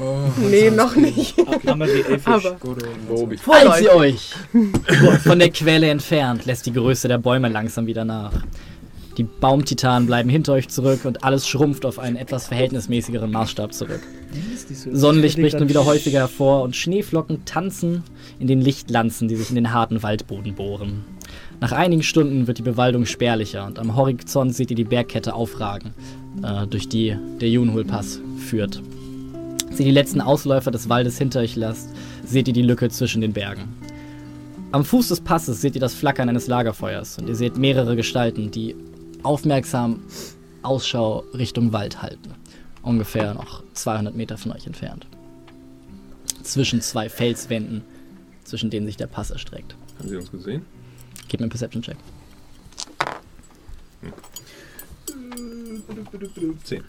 Oh, 0.00 0.18
Nee, 0.48 0.70
noch 0.70 0.96
nicht. 0.96 1.36
Haben 1.66 1.80
wir 1.80 1.86
die 1.86 2.00
elfisch. 2.00 2.26
Aber. 2.26 2.56
Als 3.70 3.80
ihr 3.82 3.94
euch 3.94 4.34
von 5.22 5.38
der 5.38 5.50
Quelle 5.50 5.88
entfernt, 5.90 6.46
lässt 6.46 6.64
die 6.64 6.72
Größe 6.72 7.08
der 7.08 7.18
Bäume 7.18 7.48
langsam 7.50 7.86
wieder 7.86 8.06
nach. 8.06 8.32
Die 9.16 9.24
Baumtitanen 9.24 10.06
bleiben 10.06 10.30
hinter 10.30 10.54
euch 10.54 10.68
zurück 10.68 11.04
und 11.04 11.22
alles 11.22 11.46
schrumpft 11.46 11.84
auf 11.84 11.98
einen 11.98 12.16
etwas 12.16 12.48
verhältnismäßigeren 12.48 13.30
Maßstab 13.30 13.74
zurück. 13.74 14.00
Sonnenlicht 14.90 15.38
bricht 15.38 15.58
nun 15.58 15.68
wieder 15.68 15.84
häufiger 15.84 16.20
hervor 16.20 16.62
und 16.62 16.76
Schneeflocken 16.76 17.44
tanzen 17.44 18.04
in 18.38 18.46
den 18.46 18.60
Lichtlanzen, 18.60 19.28
die 19.28 19.36
sich 19.36 19.50
in 19.50 19.56
den 19.56 19.72
harten 19.72 20.02
Waldboden 20.02 20.54
bohren. 20.54 21.04
Nach 21.60 21.72
einigen 21.72 22.02
Stunden 22.02 22.46
wird 22.46 22.58
die 22.58 22.62
Bewaldung 22.62 23.06
spärlicher 23.06 23.66
und 23.66 23.78
am 23.78 23.94
Horizont 23.94 24.54
seht 24.54 24.70
ihr 24.70 24.76
die 24.76 24.84
Bergkette 24.84 25.34
aufragen, 25.34 25.94
äh, 26.42 26.66
durch 26.66 26.88
die 26.88 27.16
der 27.40 27.50
Junhul-Pass 27.50 28.20
führt. 28.38 28.82
Als 29.68 29.78
ihr 29.78 29.86
die 29.86 29.92
letzten 29.92 30.20
Ausläufer 30.20 30.70
des 30.70 30.88
Waldes 30.88 31.18
hinter 31.18 31.40
euch 31.40 31.54
lasst, 31.56 31.90
seht 32.24 32.48
ihr 32.48 32.54
die 32.54 32.62
Lücke 32.62 32.88
zwischen 32.88 33.20
den 33.20 33.32
Bergen. 33.32 33.68
Am 34.72 34.84
Fuß 34.84 35.08
des 35.08 35.20
Passes 35.20 35.60
seht 35.60 35.74
ihr 35.74 35.80
das 35.80 35.94
Flackern 35.94 36.30
eines 36.30 36.46
Lagerfeuers 36.46 37.18
und 37.18 37.28
ihr 37.28 37.34
seht 37.34 37.58
mehrere 37.58 37.94
Gestalten, 37.94 38.50
die 38.50 38.74
aufmerksam 39.22 40.02
Ausschau 40.62 41.24
Richtung 41.34 41.72
Wald 41.72 42.02
halten. 42.02 42.34
Ungefähr 42.82 43.34
noch 43.34 43.62
200 43.74 44.14
Meter 44.14 44.36
von 44.36 44.52
euch 44.52 44.66
entfernt. 44.66 45.06
Zwischen 46.42 46.80
zwei 46.80 47.08
Felswänden, 47.08 47.82
zwischen 48.44 48.70
denen 48.70 48.86
sich 48.86 48.96
der 48.96 49.06
Pass 49.06 49.30
erstreckt. 49.30 49.76
Haben 49.98 50.08
Sie 50.08 50.16
uns 50.16 50.30
gesehen? 50.30 50.64
Gebt 51.28 51.40
mir 51.40 51.44
einen 51.44 51.50
Perception-Check. 51.50 51.96
Zehn. 56.64 56.82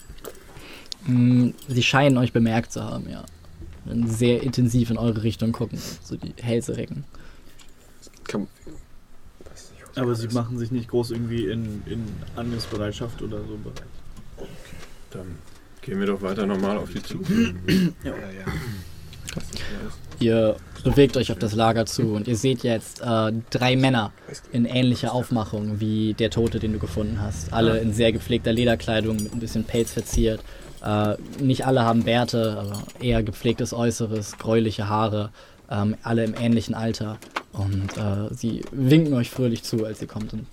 Mm, 1.06 1.50
Sie 1.68 1.82
scheinen 1.82 2.18
euch 2.18 2.32
bemerkt 2.32 2.72
zu 2.72 2.82
haben, 2.82 3.08
ja. 3.08 3.24
Sehr 4.06 4.42
intensiv 4.42 4.90
in 4.90 4.96
eure 4.96 5.22
Richtung 5.22 5.52
gucken, 5.52 5.78
so 6.02 6.16
die 6.16 6.34
Hälse 6.42 6.76
recken. 6.76 7.04
Kann, 8.24 8.48
Aber 9.96 10.14
sie 10.14 10.28
machen 10.28 10.58
sich 10.58 10.70
nicht 10.70 10.88
groß 10.88 11.12
irgendwie 11.12 11.46
in, 11.46 11.82
in 11.86 12.04
Angriffsbereitschaft 12.36 13.22
oder 13.22 13.38
so 13.38 13.56
bereit. 13.62 14.48
Dann 15.10 15.38
gehen 15.82 16.00
wir 16.00 16.06
doch 16.06 16.22
weiter 16.22 16.46
normal 16.46 16.78
auf 16.78 16.90
die 16.90 17.02
zu. 17.02 17.20
Ihr 20.20 20.56
bewegt 20.84 21.16
euch 21.16 21.32
auf 21.32 21.38
das 21.38 21.54
Lager 21.54 21.86
zu 21.86 22.14
und 22.14 22.28
ihr 22.28 22.36
seht 22.36 22.62
jetzt 22.62 23.00
äh, 23.00 23.32
drei 23.50 23.76
Männer 23.76 24.12
in 24.52 24.64
ähnlicher 24.64 25.12
Aufmachung 25.12 25.80
wie 25.80 26.14
der 26.14 26.30
Tote, 26.30 26.58
den 26.58 26.72
du 26.72 26.78
gefunden 26.78 27.20
hast. 27.20 27.52
Alle 27.52 27.78
in 27.78 27.92
sehr 27.92 28.12
gepflegter 28.12 28.52
Lederkleidung 28.52 29.16
mit 29.16 29.32
ein 29.32 29.40
bisschen 29.40 29.64
Pelz 29.64 29.92
verziert. 29.92 30.40
Äh, 30.84 31.16
nicht 31.40 31.66
alle 31.66 31.82
haben 31.82 32.04
Bärte, 32.04 32.58
aber 32.58 32.84
eher 33.00 33.22
gepflegtes 33.22 33.72
Äußeres, 33.72 34.38
gräuliche 34.38 34.88
Haare. 34.88 35.30
Ähm, 35.70 35.96
alle 36.02 36.24
im 36.24 36.34
ähnlichen 36.34 36.74
Alter. 36.74 37.18
Und 37.52 37.96
äh, 37.96 38.34
sie 38.34 38.62
winken 38.72 39.14
euch 39.14 39.30
fröhlich 39.30 39.62
zu, 39.62 39.84
als 39.84 40.00
ihr 40.02 40.08
kommt. 40.08 40.32
Und 40.32 40.46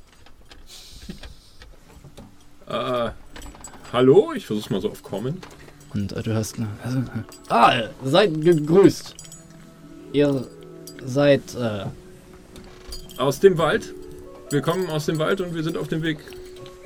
Äh, 2.68 3.10
hallo? 3.92 4.32
Ich 4.36 4.46
versuch's 4.46 4.70
mal 4.70 4.82
so 4.82 4.90
auf 4.90 5.04
Common. 5.04 5.38
Und 5.94 6.14
äh, 6.14 6.24
du 6.24 6.32
hörst. 6.34 6.58
ne, 6.58 6.68
Ah, 7.50 7.74
seid 8.04 8.40
gegrüßt. 8.42 9.16
Ihr 10.14 10.48
seid. 11.06 11.42
Äh, 11.56 11.86
Aus 13.18 13.40
dem 13.40 13.58
Wald. 13.58 13.94
Wir 14.52 14.62
kommen 14.62 14.90
aus 14.90 15.06
dem 15.06 15.18
Wald 15.20 15.40
und 15.42 15.56
wir 15.56 15.64
sind 15.64 15.78
auf 15.78 15.88
dem 15.88 16.02
Weg 16.04 16.20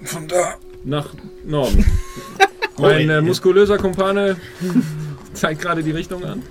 von 0.03 0.27
da. 0.27 0.56
nach 0.84 1.10
Norden. 1.45 1.84
mein 2.77 3.10
äh, 3.10 3.22
muskulöser 3.22 3.77
Kumpane 3.77 4.35
zeigt 5.34 5.61
gerade 5.61 5.81
die 5.84 5.91
Richtung 5.91 6.23
an. 6.26 6.43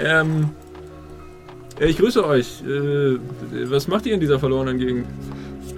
Ähm, 0.00 0.50
äh, 0.66 0.67
ich 1.80 1.96
grüße 1.96 2.24
euch. 2.24 2.62
Äh, 2.62 3.18
was 3.70 3.88
macht 3.88 4.06
ihr 4.06 4.14
in 4.14 4.20
dieser 4.20 4.38
verlorenen 4.38 4.78
Gegend? 4.78 5.06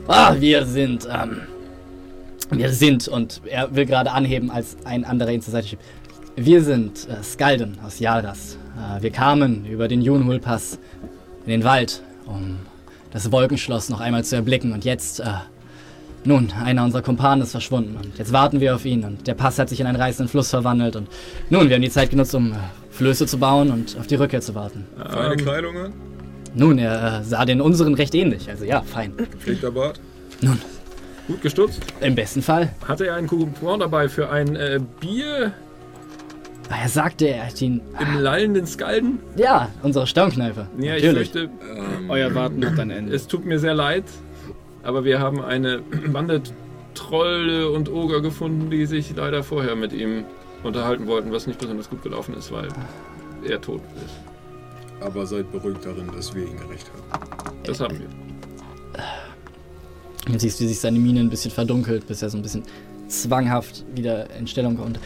ah, 0.09 0.35
wir 0.39 0.67
sind. 0.67 1.09
Ähm, 1.11 1.43
wir 2.51 2.71
sind. 2.71 3.09
Und 3.09 3.41
er 3.47 3.75
will 3.75 3.87
gerade 3.87 4.11
anheben, 4.13 4.51
als 4.51 4.77
ein 4.85 5.05
anderer 5.05 5.31
ihn 5.31 5.43
zur 5.43 5.53
Seite 5.53 5.69
schiebt. 5.69 5.83
Wir 6.37 6.63
sind 6.63 7.09
äh, 7.09 7.23
Skalden 7.23 7.79
aus 7.85 7.99
Jalras. 7.99 8.59
Äh, 8.77 9.03
wir 9.03 9.11
kamen 9.11 9.67
über 9.67 9.89
den 9.89 10.03
Junhul-Pass 10.03 10.79
in 11.45 11.51
den 11.51 11.65
Wald, 11.65 12.03
um 12.27 12.59
das 13.13 13.31
Wolkenschloss 13.31 13.89
noch 13.89 14.01
einmal 14.01 14.25
zu 14.25 14.37
erblicken. 14.37 14.73
Und 14.73 14.85
jetzt. 14.85 15.21
Äh, 15.21 15.27
nun, 16.23 16.53
einer 16.53 16.85
unserer 16.85 17.01
Kumpanen 17.01 17.43
ist 17.43 17.53
verschwunden 17.53 17.97
und 17.97 18.19
jetzt 18.19 18.31
warten 18.31 18.61
wir 18.61 18.75
auf 18.75 18.85
ihn 18.85 19.05
und 19.05 19.27
der 19.27 19.33
Pass 19.33 19.59
hat 19.59 19.71
sich 19.71 19.81
in 19.81 19.87
einen 19.87 19.97
reißenden 19.97 20.29
Fluss 20.29 20.51
verwandelt 20.51 20.95
und 20.95 21.09
nun, 21.49 21.71
wir 21.71 21.77
haben 21.77 21.83
die 21.83 21.89
Zeit 21.89 22.11
genutzt, 22.11 22.35
um 22.35 22.53
äh, 22.53 22.57
Flöße 23.01 23.25
zu 23.27 23.39
bauen 23.39 23.71
und 23.71 23.97
auf 23.99 24.07
die 24.07 24.17
Rückkehr 24.17 24.43
zu 24.43 24.55
warten. 24.55 24.85
Feine 25.09 25.33
Ähm, 25.33 25.39
Kleidung 25.39 25.77
an, 25.79 25.93
Nun, 26.55 26.77
er 26.79 27.21
äh, 27.21 27.25
sah 27.25 27.47
den 27.47 27.63
unseren 27.63 27.95
recht 27.95 28.15
ähnlich, 28.15 28.51
also 28.51 28.67
ja, 28.67 28.83
fein. 28.83 29.17
gepflegter 29.17 29.71
Bart. 29.71 29.99
gut 31.27 31.41
gestutzt. 31.41 31.81
Im 32.03 32.15
besten 32.15 32.43
Fall. 32.43 32.75
Hatte 32.87 33.07
er 33.07 33.15
einen 33.15 33.27
Coupon 33.27 33.81
dabei 33.81 34.07
für 34.11 34.29
ein 34.31 34.55
äh, 34.55 34.81
Bier 35.01 35.53
Ah, 36.69 36.83
Er 36.83 36.89
sagte, 36.91 37.27
er 37.27 37.47
hat 37.47 37.61
ihn. 37.63 37.81
im 37.99 38.21
lallenden 38.21 38.67
Skalden? 38.67 39.19
Ja, 39.35 39.71
unsere 39.83 40.07
Stammkneipe. 40.07 40.67
Ja, 40.79 40.95
ich 40.97 41.03
Natürlich. 41.05 41.31
fürchte, 41.31 41.51
Ähm, 41.75 42.11
Euer 42.11 42.35
Warten 42.35 42.65
hat 42.67 42.79
ein 42.79 42.91
Ende. 42.91 43.15
es 43.15 43.27
tut 43.27 43.47
mir 43.47 43.59
sehr 43.59 43.75
leid, 43.75 44.05
aber 44.83 45.05
wir 45.05 45.21
haben 45.21 45.41
eine 45.41 45.79
Bande 46.13 46.43
Trolle 46.95 47.71
und 47.71 47.91
Oger 47.91 48.21
gefunden, 48.21 48.69
die 48.71 48.85
sich 48.85 49.17
leider 49.17 49.43
vorher 49.43 49.75
mit 49.75 49.93
ihm 49.95 50.25
unterhalten 50.63 51.07
wollten, 51.07 51.33
was 51.33 51.47
nicht 51.47 51.59
besonders 51.59 51.89
gut 51.89 52.03
gelaufen 52.03 52.35
ist, 52.35 52.53
weil 52.53 52.69
er 53.47 53.61
tot 53.61 53.81
ist. 54.05 55.05
aber 55.05 55.27
seid 55.27 55.51
beruhigt 55.51 55.85
darin, 55.85 56.11
dass 56.15 56.35
wir 56.35 56.45
ihn 56.45 56.59
gerecht 56.59 56.91
haben. 56.93 57.57
Das 57.65 57.81
haben 57.81 57.99
wir. 57.99 58.09
Jetzt 60.33 60.43
siehst 60.43 60.61
du, 60.61 60.65
wie 60.65 60.69
sich 60.69 60.81
seine 60.81 60.99
Miene 60.99 61.21
ein 61.21 61.31
bisschen 61.31 61.51
verdunkelt, 61.51 62.07
bis 62.07 62.23
er 62.23 62.31
so 62.31 62.37
ein 62.37 62.43
bisschen 62.43 62.63
zwanghaft 63.09 63.85
wieder 63.95 64.29
in 64.39 64.47
Stellung 64.47 64.77
kommt. 64.77 65.01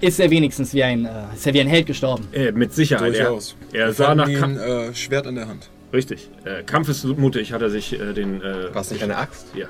Ist 0.00 0.18
er 0.20 0.30
wenigstens 0.30 0.74
wie 0.74 0.82
ein, 0.82 1.04
äh, 1.04 1.34
ist 1.34 1.46
er 1.46 1.54
wie 1.54 1.60
ein 1.60 1.66
Held 1.68 1.86
gestorben? 1.86 2.26
Äh, 2.32 2.52
mit 2.52 2.72
Sicherheit. 2.72 3.14
Er, 3.14 3.26
Durchaus. 3.26 3.56
er 3.72 3.86
Wir 3.88 3.92
sah 3.92 4.14
nach 4.14 4.28
fanden 4.28 4.40
Kam 4.40 4.52
ihn, 4.52 4.90
äh, 4.90 4.94
Schwert 4.94 5.26
in 5.26 5.34
der 5.36 5.48
Hand. 5.48 5.70
Richtig. 5.92 6.30
Äh, 6.44 6.62
kampfesmutig 6.64 7.52
hat 7.52 7.62
er 7.62 7.70
sich 7.70 7.98
äh, 7.98 8.12
den. 8.12 8.42
Äh, 8.42 8.74
war 8.74 8.82
es 8.82 8.90
nicht 8.90 9.02
eine 9.02 9.16
Axt? 9.16 9.46
Ja. 9.54 9.68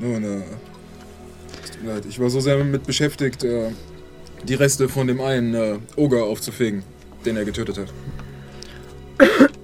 Äh, 0.00 0.14
es 0.16 0.42
tut 1.70 1.82
mir 1.82 1.94
leid. 1.94 2.04
Ich 2.08 2.18
war 2.20 2.30
so 2.30 2.40
sehr 2.40 2.58
damit 2.58 2.86
beschäftigt, 2.86 3.44
äh, 3.44 3.70
die 4.46 4.54
Reste 4.54 4.88
von 4.88 5.06
dem 5.06 5.20
einen 5.20 5.54
äh, 5.54 5.78
Oger 5.96 6.24
aufzufegen, 6.24 6.82
den 7.24 7.36
er 7.36 7.44
getötet 7.44 7.78
hat. 7.78 7.92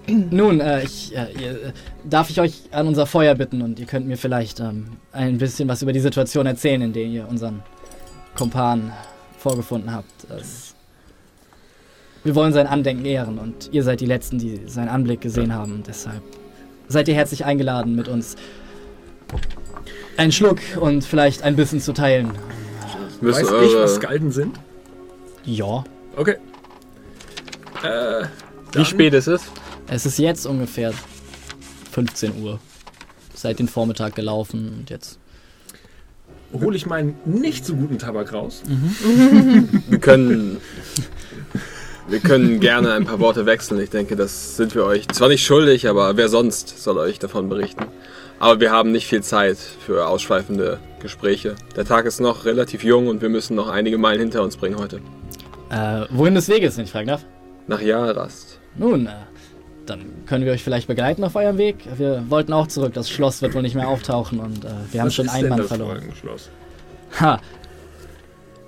Nun, 0.06 0.60
äh, 0.60 0.82
ich, 0.82 1.14
äh, 1.14 1.22
äh, 1.22 1.72
darf 2.04 2.30
ich 2.30 2.40
euch 2.40 2.62
an 2.72 2.88
unser 2.88 3.06
Feuer 3.06 3.34
bitten 3.34 3.62
und 3.62 3.78
ihr 3.78 3.86
könnt 3.86 4.06
mir 4.06 4.16
vielleicht 4.16 4.58
ähm, 4.60 4.96
ein 5.12 5.38
bisschen 5.38 5.68
was 5.68 5.82
über 5.82 5.92
die 5.92 6.00
Situation 6.00 6.46
erzählen, 6.46 6.82
in 6.82 6.92
der 6.92 7.04
ihr 7.04 7.28
unseren 7.28 7.62
Kumpan 8.36 8.92
vorgefunden 9.38 9.92
habt. 9.92 10.12
Es, 10.30 10.74
wir 12.24 12.34
wollen 12.34 12.52
sein 12.52 12.66
Andenken 12.66 13.04
ehren 13.04 13.38
und 13.38 13.70
ihr 13.72 13.82
seid 13.82 14.00
die 14.00 14.06
Letzten, 14.06 14.38
die 14.38 14.62
seinen 14.66 14.88
Anblick 14.88 15.20
gesehen 15.20 15.54
haben. 15.54 15.82
Deshalb 15.86 16.22
seid 16.88 17.06
ihr 17.08 17.14
herzlich 17.14 17.44
eingeladen, 17.44 17.94
mit 17.94 18.08
uns 18.08 18.36
einen 20.20 20.32
Schluck 20.32 20.58
und 20.78 21.02
vielleicht 21.02 21.42
ein 21.42 21.56
bisschen 21.56 21.80
zu 21.80 21.94
teilen. 21.94 22.32
Müssen 23.22 23.46
Weiß 23.46 23.70
ich, 23.70 23.74
was 23.74 23.94
Skalden 23.94 24.30
sind? 24.30 24.60
Ja. 25.44 25.82
Okay. 26.14 26.36
Äh, 27.82 28.26
wie 28.74 28.84
spät 28.84 29.14
ist 29.14 29.28
es? 29.28 29.42
Es 29.88 30.04
ist 30.04 30.18
jetzt 30.18 30.44
ungefähr 30.44 30.92
15 31.92 32.42
Uhr. 32.42 32.60
Seit 33.34 33.58
den 33.58 33.68
Vormittag 33.68 34.14
gelaufen 34.14 34.80
und 34.80 34.90
jetzt. 34.90 35.18
hole 36.52 36.76
ich 36.76 36.84
meinen 36.84 37.16
nicht 37.24 37.64
so 37.64 37.74
guten 37.74 37.98
Tabak 37.98 38.34
raus. 38.34 38.62
Wir 39.88 39.98
können. 39.98 40.58
Wir 42.08 42.20
können 42.20 42.60
gerne 42.60 42.92
ein 42.92 43.06
paar 43.06 43.20
Worte 43.20 43.46
wechseln. 43.46 43.80
Ich 43.80 43.90
denke, 43.90 44.16
das 44.16 44.56
sind 44.56 44.74
wir 44.74 44.84
euch 44.84 45.06
zwar 45.08 45.28
nicht 45.28 45.46
schuldig, 45.46 45.88
aber 45.88 46.16
wer 46.16 46.28
sonst 46.28 46.82
soll 46.82 46.98
euch 46.98 47.20
davon 47.20 47.48
berichten? 47.48 47.84
Aber 48.40 48.58
wir 48.58 48.72
haben 48.72 48.90
nicht 48.90 49.06
viel 49.06 49.22
Zeit 49.22 49.58
für 49.58 50.06
ausschweifende 50.08 50.78
Gespräche. 51.00 51.54
Der 51.76 51.84
Tag 51.84 52.06
ist 52.06 52.20
noch 52.20 52.46
relativ 52.46 52.82
jung 52.82 53.06
und 53.08 53.20
wir 53.22 53.28
müssen 53.28 53.54
noch 53.54 53.68
einige 53.68 53.98
Meilen 53.98 54.20
hinter 54.20 54.42
uns 54.42 54.56
bringen 54.56 54.78
heute. 54.78 55.00
Äh, 55.70 56.06
wohin 56.10 56.34
des 56.34 56.48
Weges, 56.48 56.76
wenn 56.76 56.84
ich 56.84 56.90
fragen 56.90 57.08
darf? 57.08 57.24
Nach 57.68 57.80
Jalrast. 57.80 58.58
Nun, 58.76 59.06
äh, 59.06 59.10
dann 59.86 60.00
können 60.26 60.44
wir 60.46 60.52
euch 60.52 60.64
vielleicht 60.64 60.88
begleiten 60.88 61.22
auf 61.22 61.36
eurem 61.36 61.58
Weg. 61.58 61.76
Wir 61.96 62.24
wollten 62.28 62.52
auch 62.52 62.66
zurück. 62.66 62.94
Das 62.94 63.10
Schloss 63.10 63.42
wird 63.42 63.54
wohl 63.54 63.62
nicht 63.62 63.74
mehr 63.74 63.88
auftauchen 63.88 64.40
und 64.40 64.64
äh, 64.64 64.68
wir 64.90 65.00
haben 65.00 65.08
Was 65.08 65.14
schon 65.14 65.28
einen 65.28 65.48
Mann 65.50 65.58
das 65.58 65.68
verloren. 65.68 66.02
Ha! 67.20 67.40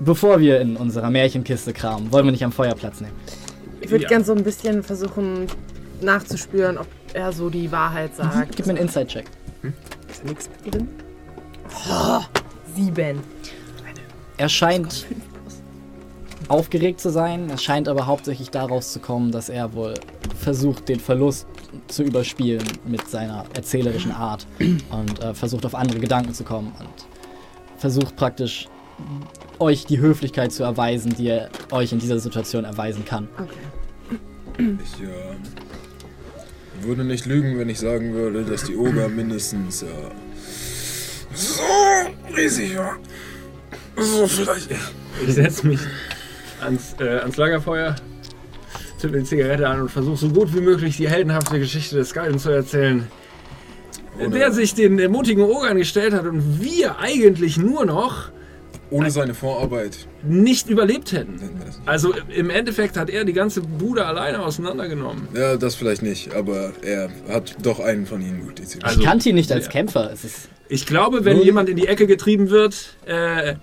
bevor 0.00 0.40
wir 0.40 0.60
in 0.60 0.76
unserer 0.76 1.10
Märchenkiste 1.10 1.72
kramen, 1.72 2.10
wollen 2.12 2.24
wir 2.26 2.32
nicht 2.32 2.44
am 2.44 2.52
Feuer 2.52 2.74
Platz 2.74 3.00
nehmen. 3.00 3.14
Ich 3.80 3.90
würde 3.90 4.02
Ja. 4.04 4.08
gern 4.08 4.24
so 4.24 4.32
ein 4.34 4.42
bisschen 4.42 4.82
versuchen 4.82 5.46
nachzuspüren, 6.00 6.76
ob 6.76 6.86
er 7.14 7.32
so 7.32 7.48
die 7.50 7.70
Wahrheit 7.72 8.14
sagt. 8.16 8.56
Gib 8.56 8.66
mir 8.66 8.72
einen 8.72 8.82
Inside-Check. 8.82 9.26
Ist 10.10 10.24
nichts 10.24 10.50
drin? 10.70 10.88
Oh, 11.88 12.20
sieben. 12.74 13.20
Er 14.36 14.48
scheint 14.48 15.06
aufgeregt 16.48 17.00
zu 17.00 17.10
sein. 17.10 17.48
Es 17.50 17.62
scheint 17.62 17.88
aber 17.88 18.06
hauptsächlich 18.06 18.50
daraus 18.50 18.92
zu 18.92 19.00
kommen, 19.00 19.30
dass 19.32 19.48
er 19.48 19.72
wohl 19.74 19.94
versucht, 20.36 20.88
den 20.88 21.00
Verlust 21.00 21.46
zu 21.88 22.02
überspielen 22.02 22.64
mit 22.86 23.08
seiner 23.08 23.44
erzählerischen 23.54 24.12
Art 24.12 24.46
und 24.58 25.22
äh, 25.22 25.34
versucht, 25.34 25.64
auf 25.64 25.74
andere 25.74 26.00
Gedanken 26.00 26.34
zu 26.34 26.44
kommen 26.44 26.72
und 26.78 27.06
versucht 27.78 28.16
praktisch 28.16 28.68
euch 29.58 29.86
die 29.86 29.98
Höflichkeit 29.98 30.52
zu 30.52 30.64
erweisen, 30.64 31.14
die 31.14 31.28
er 31.28 31.48
euch 31.70 31.92
in 31.92 31.98
dieser 31.98 32.18
Situation 32.18 32.64
erweisen 32.64 33.04
kann. 33.04 33.28
Okay. 33.38 34.76
Ich 34.82 35.02
äh, 35.02 35.34
würde 36.84 37.04
nicht 37.04 37.26
lügen, 37.26 37.58
wenn 37.58 37.68
ich 37.68 37.78
sagen 37.78 38.14
würde, 38.14 38.42
dass 38.42 38.64
die 38.64 38.76
Oger 38.76 39.08
mindestens 39.08 39.82
äh, 39.82 39.86
so 41.34 41.62
riesig 42.36 42.76
war. 42.76 42.96
So 43.96 44.26
vielleicht. 44.26 44.70
Ich 45.26 45.34
setze 45.34 45.66
mich 45.66 45.80
ans, 46.60 46.94
äh, 47.00 47.18
ans 47.18 47.36
Lagerfeuer, 47.36 47.96
zünde 48.98 49.18
eine 49.18 49.26
Zigarette 49.26 49.68
an 49.68 49.82
und 49.82 49.90
versuche 49.90 50.16
so 50.16 50.28
gut 50.28 50.54
wie 50.54 50.60
möglich 50.60 50.96
die 50.96 51.08
heldenhafte 51.08 51.58
Geschichte 51.58 51.96
des 51.96 52.10
Skalden 52.10 52.38
zu 52.38 52.50
erzählen. 52.50 53.06
Der 54.18 54.52
sich 54.52 54.74
den 54.74 55.10
mutigen 55.10 55.42
Ogern 55.42 55.78
gestellt 55.78 56.12
hat 56.12 56.26
und 56.26 56.62
wir 56.62 56.98
eigentlich 56.98 57.56
nur 57.56 57.86
noch 57.86 58.30
Ohne 58.92 59.10
seine 59.10 59.34
Vorarbeit 59.34 60.06
nicht 60.22 60.68
überlebt 60.68 61.12
hätten. 61.12 61.32
nicht. 61.34 61.80
Also 61.86 62.12
im 62.34 62.50
Endeffekt 62.50 62.96
hat 62.96 63.10
er 63.10 63.24
die 63.24 63.32
ganze 63.32 63.60
Bude 63.62 64.04
alleine 64.06 64.40
auseinandergenommen. 64.44 65.28
Ja, 65.34 65.56
das 65.56 65.74
vielleicht 65.74 66.02
nicht, 66.02 66.34
aber 66.34 66.72
er 66.82 67.10
hat 67.28 67.56
doch 67.62 67.80
einen 67.80 68.06
von 68.06 68.20
ihnen 68.20 68.44
gut 68.44 68.58
dezidiert. 68.58 68.84
Also- 68.84 69.00
ich 69.00 69.06
kannte 69.06 69.28
ihn 69.30 69.34
nicht 69.34 69.50
als 69.50 69.64
ja. 69.66 69.70
Kämpfer. 69.72 70.10
Es 70.12 70.24
ist 70.24 70.48
Ich 70.68 70.86
glaube, 70.86 71.24
wenn 71.24 71.36
Nun- 71.38 71.44
jemand 71.46 71.68
in 71.68 71.76
die 71.76 71.86
Ecke 71.88 72.06
getrieben 72.06 72.50
wird, 72.50 72.96
äh, 73.06 73.54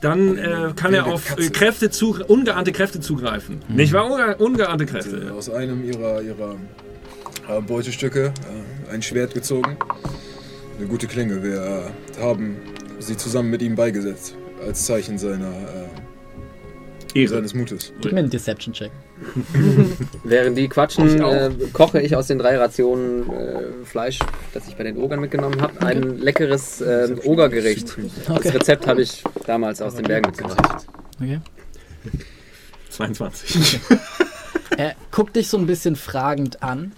dann 0.00 0.38
äh, 0.38 0.72
kann 0.76 0.94
er 0.94 1.06
auf 1.06 1.26
Katze. 1.26 1.50
Kräfte 1.50 1.90
zu, 1.90 2.16
ungeahnte 2.26 2.72
Kräfte 2.72 3.00
zugreifen. 3.00 3.60
Nicht 3.68 3.92
wahr? 3.92 4.10
Unge 4.10 4.36
ungeahnte 4.38 4.86
Kräfte. 4.86 5.32
aus 5.36 5.50
einem 5.50 5.84
ihrer, 5.84 6.22
ihrer 6.22 6.56
äh, 7.48 7.60
Beutestücke 7.60 8.32
äh, 8.88 8.92
ein 8.94 9.02
Schwert 9.02 9.34
gezogen. 9.34 9.76
Eine 10.78 10.86
gute 10.88 11.06
Klinge. 11.06 11.42
Wir 11.42 11.84
äh, 12.18 12.22
haben 12.22 12.56
sie 12.98 13.16
zusammen 13.16 13.50
mit 13.50 13.60
ihm 13.62 13.74
beigesetzt. 13.74 14.36
Als 14.60 14.86
Zeichen 14.86 15.18
seiner, 15.18 15.50
äh, 15.50 17.18
Ehre. 17.18 17.28
seines 17.28 17.54
Mutes. 17.54 17.92
Gib 18.00 18.12
mir 18.12 18.20
einen 18.20 18.30
Deception-Check. 18.30 18.90
Während 20.24 20.56
die 20.56 20.68
quatschen, 20.68 21.20
äh, 21.20 21.50
koche 21.72 22.00
ich 22.00 22.16
aus 22.16 22.26
den 22.26 22.38
drei 22.38 22.56
Rationen 22.56 23.30
äh, 23.30 23.84
Fleisch, 23.84 24.18
das 24.54 24.68
ich 24.68 24.76
bei 24.76 24.84
den 24.84 24.96
Ogern 24.96 25.20
mitgenommen 25.20 25.60
habe, 25.60 25.80
ein 25.86 26.18
leckeres 26.18 26.80
äh, 26.80 27.14
Ogergericht. 27.24 27.96
Okay. 28.28 28.40
Das 28.42 28.54
Rezept 28.54 28.86
habe 28.86 29.02
ich 29.02 29.24
damals 29.46 29.82
aus 29.82 29.94
den 29.94 30.04
Bergen 30.04 30.30
mitgebracht. 30.30 30.86
Okay. 31.20 31.40
22. 32.90 33.80
Er 34.76 34.94
guckt 35.10 35.36
dich 35.36 35.48
so 35.48 35.58
ein 35.58 35.66
bisschen 35.66 35.94
fragend 35.94 36.62
an. 36.62 36.92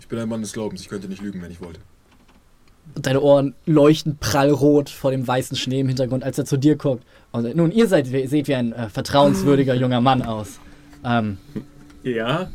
Ich 0.00 0.08
bin 0.08 0.18
ein 0.18 0.28
Mann 0.28 0.42
des 0.42 0.52
Glaubens. 0.52 0.82
Ich 0.82 0.88
könnte 0.88 1.08
nicht 1.08 1.22
lügen, 1.22 1.40
wenn 1.40 1.50
ich 1.50 1.62
wollte. 1.62 1.80
Und 2.94 3.06
deine 3.06 3.20
Ohren 3.20 3.54
leuchten 3.66 4.16
prallrot 4.18 4.90
vor 4.90 5.10
dem 5.10 5.26
weißen 5.26 5.56
Schnee 5.56 5.80
im 5.80 5.88
Hintergrund, 5.88 6.24
als 6.24 6.38
er 6.38 6.44
zu 6.44 6.56
dir 6.56 6.76
guckt. 6.76 7.04
Und 7.32 7.54
nun, 7.56 7.70
ihr 7.70 7.86
seid, 7.86 8.06
seht 8.06 8.48
wie 8.48 8.54
ein 8.54 8.72
äh, 8.72 8.88
vertrauenswürdiger 8.88 9.74
junger 9.74 10.00
Mann 10.00 10.22
aus. 10.22 10.58
Ähm, 11.04 11.38
ja, 12.02 12.50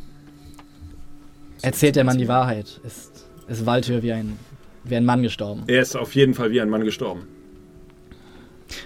erzählt 1.61 1.95
der 1.95 2.03
Mann 2.03 2.17
die 2.17 2.27
Wahrheit? 2.27 2.79
Ist, 2.83 3.25
ist 3.47 3.65
Waltür 3.65 4.03
wie 4.03 4.11
ein, 4.11 4.37
wie 4.83 4.95
ein 4.95 5.05
Mann 5.05 5.23
gestorben? 5.23 5.63
er 5.67 5.81
ist 5.81 5.95
auf 5.95 6.13
jeden 6.15 6.33
Fall 6.33 6.51
wie 6.51 6.61
ein 6.61 6.69
Mann 6.69 6.83
gestorben, 6.83 7.23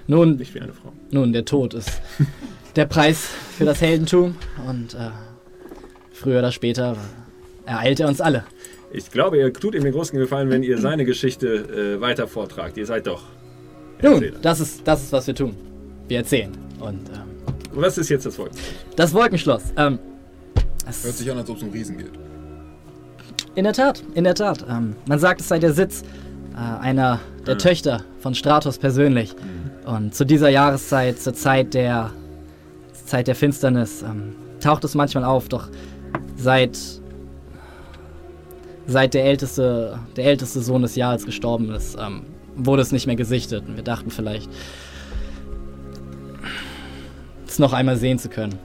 Nun, 0.08 0.36
nicht 0.38 0.54
wie 0.54 0.62
eine 0.62 0.74
Frau. 0.74 0.94
nun, 1.12 1.34
der 1.34 1.46
Tod 1.46 1.74
ist 1.74 2.02
der 2.76 2.86
Preis 2.86 3.28
für 3.58 3.66
das 3.66 3.82
Heldentum. 3.82 4.36
Und 4.68 4.94
äh, 4.94 5.10
früher 6.14 6.40
oder 6.40 6.52
später 6.52 6.96
ereilt 7.66 8.00
er 8.00 8.08
uns 8.08 8.22
alle. 8.22 8.44
Ich 8.92 9.12
glaube, 9.12 9.38
ihr 9.38 9.54
tut 9.54 9.76
ihm 9.76 9.84
den 9.84 9.94
großen 9.94 10.18
Gefallen, 10.18 10.50
wenn 10.50 10.64
ihr 10.64 10.78
seine 10.80 11.06
Geschichte 11.06 11.48
äh, 11.98 12.02
weiter 12.02 12.28
vortragt. 12.28 12.76
Ihr 12.78 12.86
seid 12.86 13.06
doch. 13.08 13.22
Nun, 14.02 14.14
Erzähler. 14.14 14.38
das 14.42 14.60
ist, 14.60 14.82
das 14.88 15.04
ist, 15.04 15.12
was 15.12 15.28
wir 15.28 15.36
tun. 15.36 15.56
Wir 16.08 16.18
erzählen. 16.20 16.52
Und 16.80 17.08
ähm, 17.10 17.22
Was 17.74 17.98
ist 17.98 18.10
jetzt 18.10 18.26
das 18.26 18.36
Volk? 18.36 18.52
das 18.96 19.14
Wolkenschloss. 19.14 19.64
Ähm, 19.78 20.00
es- 20.88 21.04
Hört 21.04 21.16
sich 21.16 21.30
an, 21.30 21.38
als 21.38 21.50
ob 21.50 21.58
es 21.58 21.64
um 21.64 21.70
Riesen 21.70 21.98
geht. 21.98 22.12
In 23.56 23.64
der 23.66 23.74
Tat, 23.74 24.04
in 24.16 24.24
der 24.24 24.36
Tat. 24.36 24.66
Ähm, 24.70 24.96
man 25.08 25.20
sagt, 25.20 25.42
es 25.42 25.48
sei 25.50 25.60
der 25.60 25.74
Sitz 25.74 26.04
äh, 26.56 26.58
einer 26.82 27.20
der 27.46 27.58
Töchter 27.58 28.04
von 28.20 28.34
Stratos 28.34 28.78
persönlich. 28.78 29.36
Und 29.86 30.16
zu 30.16 30.26
dieser 30.26 30.50
Jahreszeit, 30.50 31.20
zur 31.20 31.34
Zeit 31.34 31.74
der 31.74 32.12
Zeit 33.06 33.28
der 33.28 33.36
Finsternis, 33.36 34.02
ähm, 34.04 34.36
taucht 34.62 34.84
es 34.84 34.96
manchmal 34.96 35.26
auf. 35.26 35.50
Doch 35.50 35.68
seit 36.38 36.78
seit 38.90 39.14
der 39.14 39.26
älteste 39.26 40.00
der 40.16 40.26
älteste 40.26 40.62
Sohn 40.62 40.82
des 40.82 40.96
Jahres 40.96 41.26
gestorben 41.26 41.72
ist, 41.72 41.96
ähm, 42.00 42.24
wurde 42.56 42.82
es 42.82 42.92
nicht 42.92 43.08
mehr 43.08 43.16
gesichtet. 43.16 43.64
Und 43.68 43.76
wir 43.76 43.84
dachten 43.84 44.10
vielleicht, 44.10 44.50
es 47.48 47.60
noch 47.60 47.74
einmal 47.74 47.98
sehen 47.98 48.20
zu 48.20 48.30
können. 48.30 48.58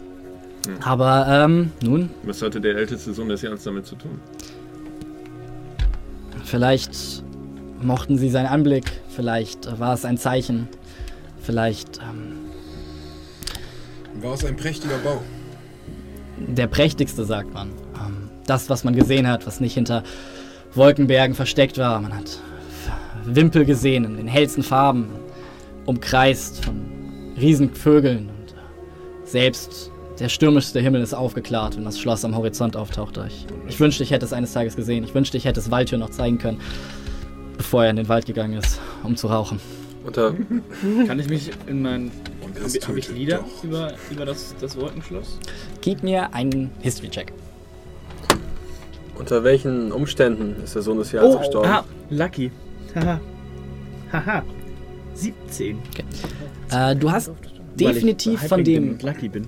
Aber 0.82 1.26
ähm, 1.28 1.72
nun, 1.82 2.08
Was 2.22 2.40
hatte 2.40 2.60
der 2.60 2.74
älteste 2.76 3.12
Sohn 3.12 3.28
des 3.28 3.42
Jahres 3.42 3.62
damit 3.64 3.86
zu 3.86 3.96
tun? 3.96 4.18
Vielleicht 6.44 7.22
mochten 7.82 8.16
sie 8.16 8.30
seinen 8.30 8.46
Anblick, 8.46 8.90
vielleicht 9.10 9.78
war 9.78 9.92
es 9.92 10.04
ein 10.06 10.16
Zeichen, 10.16 10.68
vielleicht 11.42 11.98
ähm, 11.98 12.50
War 14.22 14.34
es 14.34 14.44
ein 14.44 14.56
prächtiger 14.56 14.98
Bau? 14.98 15.20
der 16.36 16.66
prächtigste, 16.66 17.24
sagt 17.24 17.52
man. 17.54 17.70
Das, 18.46 18.68
was 18.68 18.84
man 18.84 18.94
gesehen 18.94 19.26
hat, 19.28 19.46
was 19.46 19.60
nicht 19.60 19.74
hinter 19.74 20.02
Wolkenbergen 20.74 21.34
versteckt 21.34 21.78
war. 21.78 22.00
Man 22.00 22.14
hat 22.14 22.40
Wimpel 23.24 23.64
gesehen 23.64 24.04
in 24.04 24.16
den 24.16 24.28
hellsten 24.28 24.62
Farben, 24.62 25.08
umkreist 25.86 26.64
von 26.64 26.84
Riesenvögeln 27.40 28.28
und 28.28 28.54
selbst 29.24 29.90
der 30.18 30.28
stürmischste 30.28 30.80
Himmel 30.80 31.02
ist 31.02 31.14
aufgeklärt, 31.14 31.76
wenn 31.76 31.84
das 31.84 31.98
Schloss 31.98 32.24
am 32.24 32.36
Horizont 32.36 32.76
auftauchte. 32.76 33.26
Ich, 33.26 33.46
ich 33.68 33.80
wünschte, 33.80 34.04
ich 34.04 34.12
hätte 34.12 34.24
es 34.24 34.32
eines 34.32 34.52
Tages 34.52 34.76
gesehen. 34.76 35.02
Ich 35.02 35.14
wünschte, 35.14 35.36
ich 35.36 35.44
hätte 35.44 35.58
es 35.58 35.70
Waldtür 35.70 35.98
noch 35.98 36.10
zeigen 36.10 36.38
können, 36.38 36.60
bevor 37.56 37.84
er 37.84 37.90
in 37.90 37.96
den 37.96 38.08
Wald 38.08 38.26
gegangen 38.26 38.58
ist, 38.58 38.80
um 39.02 39.16
zu 39.16 39.26
rauchen. 39.26 39.58
Unter, 40.04 40.34
Kann 41.06 41.18
ich 41.18 41.28
mich 41.28 41.50
in 41.66 41.82
mein. 41.82 42.12
Und 42.42 42.60
Habe 42.60 42.86
hab 42.86 42.96
ich 42.96 43.08
Lieder 43.08 43.38
doch. 43.38 43.64
über, 43.64 43.92
über 44.10 44.24
das, 44.24 44.54
das 44.60 44.76
Wolkenschloss? 44.76 45.38
Gib 45.80 46.02
mir 46.02 46.32
einen 46.32 46.70
History-Check. 46.82 47.32
Unter 49.18 49.44
welchen 49.44 49.92
Umständen 49.92 50.62
ist 50.62 50.74
der 50.74 50.82
Sohn 50.82 50.98
des 50.98 51.12
Jahres 51.12 51.38
gestorben? 51.38 51.68
ah, 51.68 51.84
Lucky. 52.10 52.50
Haha. 52.94 53.20
Haha. 54.12 54.42
17. 55.14 55.78
Äh, 56.70 56.96
du 56.96 57.10
hast 57.10 57.30
definitiv 57.76 58.40
von 58.42 58.62
dem, 58.64 58.90
und 58.90 59.02
Lucky 59.02 59.28
bin. 59.28 59.46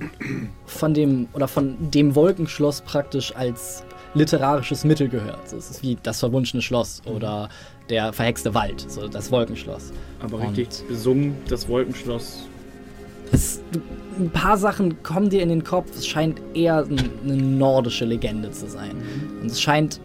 von 0.67 0.95
dem 0.95 1.29
oder 1.33 1.49
von 1.49 1.77
dem 1.91 2.15
Wolkenschloss 2.15 2.81
praktisch 2.83 3.35
als 3.37 3.85
literarisches 4.15 4.85
Mittel 4.85 5.09
gehört. 5.09 5.49
So, 5.49 5.57
es 5.57 5.71
ist 5.71 5.83
wie 5.83 5.97
das 6.03 6.21
verwunschene 6.21 6.63
Schloss 6.63 7.03
oder 7.07 7.49
der 7.91 8.13
verhexte 8.13 8.55
Wald, 8.55 8.85
so 8.89 9.07
das 9.09 9.31
Wolkenschloss. 9.31 9.93
Aber 10.21 10.39
Und- 10.39 10.57
richtig 10.59 10.87
besungen, 10.89 11.37
das 11.49 11.69
Wolkenschloss. 11.69 12.49
Es, 13.33 13.61
du, 13.73 13.81
ein 14.19 14.31
paar 14.31 14.57
Sachen 14.59 15.03
kommen 15.03 15.31
dir 15.31 15.43
in 15.43 15.49
den 15.49 15.65
Kopf. 15.65 15.91
Es 15.97 16.07
scheint 16.07 16.41
eher 16.55 16.79
ein- 16.85 17.11
eine 17.25 17.37
nordische 17.37 18.05
Legende 18.05 18.51
zu 18.51 18.67
sein. 18.69 18.93
Und 19.43 19.51
es 19.51 19.61
scheint 19.61 20.01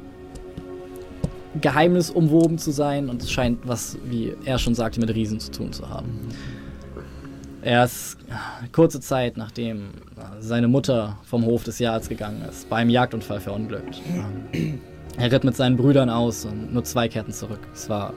geheimnisumwoben 1.60 2.58
zu 2.58 2.72
sein 2.72 3.10
und 3.10 3.22
es 3.22 3.32
scheint 3.32 3.60
was, 3.68 3.98
wie 4.06 4.34
er 4.46 4.58
schon 4.58 4.74
sagte, 4.74 5.00
mit 5.00 5.14
Riesen 5.14 5.40
zu 5.40 5.52
tun 5.52 5.74
zu 5.74 5.90
haben. 5.90 6.10
Er 7.62 7.84
ist 7.84 8.18
äh, 8.30 8.68
kurze 8.72 9.00
Zeit 9.02 9.38
nachdem 9.38 9.90
seine 10.40 10.68
Mutter 10.68 11.18
vom 11.24 11.46
Hof 11.46 11.64
des 11.64 11.78
Jahres 11.80 12.08
gegangen 12.10 12.42
ist, 12.50 12.70
bei 12.70 12.78
einem 12.78 12.90
Jagdunfall 12.90 13.40
verunglückt. 13.40 14.02
Er 15.18 15.32
ritt 15.32 15.44
mit 15.44 15.56
seinen 15.56 15.76
Brüdern 15.78 16.10
aus 16.10 16.46
und 16.46 16.74
nur 16.74 16.84
zwei 16.84 17.08
kehrten 17.08 17.34
zurück. 17.34 17.60
Es 17.74 17.90
war, 17.90 18.14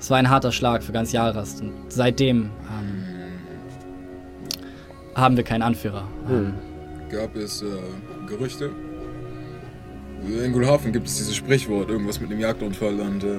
es 0.00 0.10
war 0.10 0.16
ein 0.18 0.30
harter 0.30 0.52
Schlag 0.52 0.82
für 0.82 0.92
ganz 0.92 1.12
Jahrest 1.12 1.60
und 1.60 1.72
seitdem 1.88 2.44
ähm, 2.44 2.50
haben 5.14 5.36
wir 5.36 5.44
keinen 5.44 5.62
Anführer. 5.62 6.06
Ähm, 6.30 6.54
Gab 7.10 7.34
es 7.36 7.62
äh, 7.62 7.66
Gerüchte? 8.28 8.70
In 10.44 10.52
Gulhafen 10.52 10.92
gibt 10.92 11.06
es 11.08 11.16
dieses 11.16 11.34
Sprichwort, 11.34 11.88
irgendwas 11.90 12.20
mit 12.20 12.30
dem 12.30 12.38
Jagdunfall 12.40 13.00
und 13.00 13.24
äh, 13.24 13.38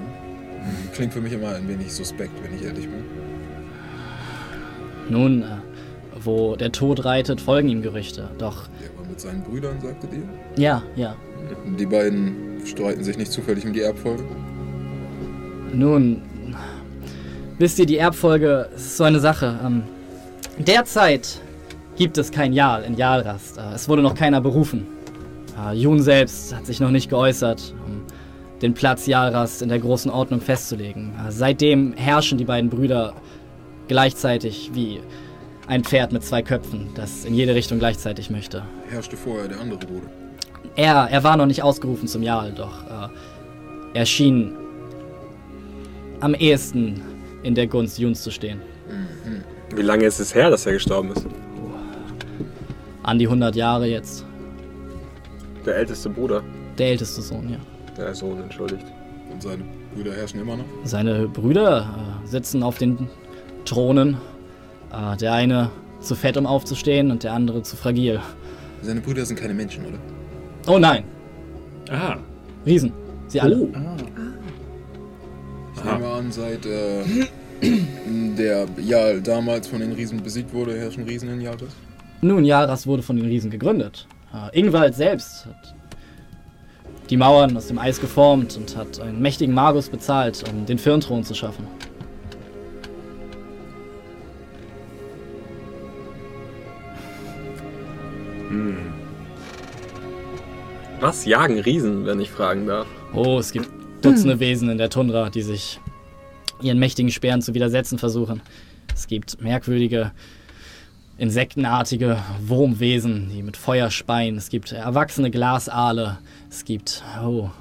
klingt 0.93 1.13
für 1.13 1.21
mich 1.21 1.31
immer 1.33 1.55
ein 1.55 1.67
wenig 1.67 1.93
suspekt, 1.93 2.31
wenn 2.43 2.55
ich 2.57 2.63
ehrlich 2.65 2.85
bin. 2.87 3.03
Nun, 5.09 5.43
äh, 5.43 5.45
wo 6.23 6.55
der 6.55 6.71
Tod 6.71 7.05
reitet, 7.05 7.39
folgen 7.41 7.69
ihm 7.69 7.81
Gerüchte. 7.81 8.29
Doch, 8.37 8.67
Der 8.81 8.97
war 8.97 9.05
mit 9.07 9.19
seinen 9.19 9.43
Brüdern, 9.43 9.79
sagtet 9.81 10.11
ihr? 10.13 10.61
ja, 10.61 10.83
ja. 10.95 11.15
Die 11.77 11.85
beiden 11.85 12.61
streiten 12.65 13.03
sich 13.03 13.17
nicht 13.17 13.31
zufällig 13.31 13.65
um 13.65 13.73
die 13.73 13.81
Erbfolge. 13.81 14.23
Nun, 15.73 16.21
wisst 17.57 17.79
ihr, 17.79 17.85
die 17.85 17.97
Erbfolge 17.97 18.69
ist 18.75 18.97
so 18.97 19.03
eine 19.03 19.19
Sache. 19.19 19.59
Ähm, 19.65 19.83
derzeit 20.59 21.41
gibt 22.01 22.17
es 22.17 22.31
kein 22.31 22.51
Jarl 22.51 22.81
in 22.81 22.97
Jarlrast. 22.97 23.59
Äh, 23.59 23.75
es 23.75 23.87
wurde 23.87 24.01
noch 24.01 24.15
keiner 24.15 24.41
berufen. 24.41 24.87
Äh, 25.55 25.75
Jun 25.75 26.01
selbst 26.01 26.55
hat 26.55 26.65
sich 26.65 26.79
noch 26.79 26.89
nicht 26.89 27.11
geäußert, 27.11 27.75
um 27.85 28.01
den 28.59 28.73
Platz 28.73 29.05
Jarlrast 29.05 29.61
in 29.61 29.69
der 29.69 29.77
großen 29.77 30.09
Ordnung 30.09 30.41
festzulegen. 30.41 31.13
Äh, 31.13 31.31
seitdem 31.31 31.93
herrschen 31.93 32.39
die 32.39 32.45
beiden 32.45 32.71
Brüder 32.71 33.13
gleichzeitig 33.87 34.71
wie 34.73 34.99
ein 35.67 35.83
Pferd 35.83 36.11
mit 36.11 36.23
zwei 36.23 36.41
Köpfen, 36.41 36.89
das 36.95 37.23
in 37.23 37.35
jede 37.35 37.53
Richtung 37.53 37.77
gleichzeitig 37.77 38.31
möchte. 38.31 38.63
Herrschte 38.89 39.15
vorher 39.15 39.47
der 39.47 39.59
andere 39.59 39.81
Bruder. 39.81 40.07
Er, 40.75 41.07
er 41.07 41.23
war 41.23 41.37
noch 41.37 41.45
nicht 41.45 41.61
ausgerufen 41.61 42.07
zum 42.07 42.23
Jarl, 42.23 42.51
doch 42.51 42.83
äh, 42.83 43.09
er 43.93 44.05
schien 44.07 44.55
am 46.19 46.33
ehesten 46.33 47.03
in 47.43 47.53
der 47.53 47.67
Gunst 47.67 47.99
Juns 47.99 48.23
zu 48.23 48.31
stehen. 48.31 48.59
Wie 49.75 49.83
lange 49.83 50.05
ist 50.05 50.19
es 50.19 50.33
her, 50.33 50.49
dass 50.49 50.65
er 50.65 50.73
gestorben 50.73 51.11
ist? 51.11 51.27
An 53.03 53.17
die 53.19 53.25
100 53.25 53.55
Jahre 53.55 53.87
jetzt. 53.87 54.25
Der 55.65 55.75
älteste 55.77 56.09
Bruder. 56.09 56.43
Der 56.77 56.87
älteste 56.89 57.21
Sohn, 57.21 57.49
ja. 57.49 57.57
Der 57.97 58.13
Sohn, 58.13 58.39
entschuldigt. 58.41 58.85
Und 59.31 59.41
seine 59.41 59.63
Brüder 59.93 60.13
herrschen 60.13 60.39
immer 60.41 60.57
noch. 60.57 60.65
Seine 60.83 61.27
Brüder 61.27 62.21
äh, 62.23 62.27
sitzen 62.27 62.63
auf 62.63 62.77
den 62.77 63.09
Thronen. 63.65 64.17
Äh, 64.91 65.17
der 65.17 65.33
eine 65.33 65.69
zu 65.99 66.15
fett, 66.15 66.37
um 66.37 66.45
aufzustehen, 66.45 67.11
und 67.11 67.23
der 67.23 67.33
andere 67.33 67.63
zu 67.63 67.75
fragil. 67.75 68.19
Seine 68.81 69.01
Brüder 69.01 69.25
sind 69.25 69.39
keine 69.39 69.53
Menschen, 69.53 69.85
oder? 69.85 69.97
Oh 70.67 70.79
nein, 70.79 71.03
Aha. 71.91 72.17
Riesen. 72.65 72.93
Sie 73.27 73.41
alle. 73.41 73.67
Ich 75.75 75.83
nehme 75.83 76.07
an, 76.07 76.31
seit 76.31 76.65
äh, 76.65 77.03
der 78.37 78.67
Jarl 78.77 79.21
damals 79.21 79.67
von 79.67 79.79
den 79.79 79.91
Riesen 79.93 80.21
besiegt 80.21 80.53
wurde, 80.53 80.77
herrschen 80.77 81.03
Riesen 81.03 81.29
in 81.29 81.41
Jaltas. 81.41 81.69
Nun, 82.21 82.45
Jaras 82.45 82.85
wurde 82.85 83.03
von 83.03 83.15
den 83.15 83.25
Riesen 83.25 83.49
gegründet. 83.49 84.07
Äh, 84.33 84.59
Ingwald 84.59 84.95
selbst 84.95 85.45
hat 85.45 85.75
die 87.09 87.17
Mauern 87.17 87.57
aus 87.57 87.67
dem 87.67 87.79
Eis 87.79 87.99
geformt 87.99 88.55
und 88.55 88.77
hat 88.77 88.99
einen 89.01 89.21
mächtigen 89.21 89.53
Magus 89.53 89.89
bezahlt, 89.89 90.43
um 90.49 90.65
den 90.65 90.77
Firnthron 90.77 91.23
zu 91.23 91.33
schaffen. 91.33 91.67
Was 101.01 101.25
jagen 101.25 101.59
Riesen, 101.59 102.05
wenn 102.05 102.19
ich 102.19 102.29
fragen 102.29 102.67
darf? 102.67 102.85
Oh, 103.15 103.39
es 103.39 103.51
gibt 103.51 103.67
Dutzende 104.03 104.39
Wesen 104.39 104.69
in 104.69 104.77
der 104.77 104.91
Tundra, 104.91 105.31
die 105.31 105.41
sich 105.41 105.79
ihren 106.61 106.77
mächtigen 106.77 107.11
Speeren 107.11 107.41
zu 107.41 107.55
widersetzen 107.55 107.97
versuchen. 107.97 108.41
Es 108.93 109.07
gibt 109.07 109.41
merkwürdige, 109.41 110.11
insektenartige 111.21 112.17
Wurmwesen, 112.47 113.29
die 113.29 113.43
mit 113.43 113.55
Feuer 113.55 113.91
speien. 113.91 114.37
Es 114.37 114.49
gibt 114.49 114.71
erwachsene 114.71 115.29
Glasaale. 115.29 116.17
Es 116.49 116.65
gibt, 116.65 117.03
oh, 117.23 117.51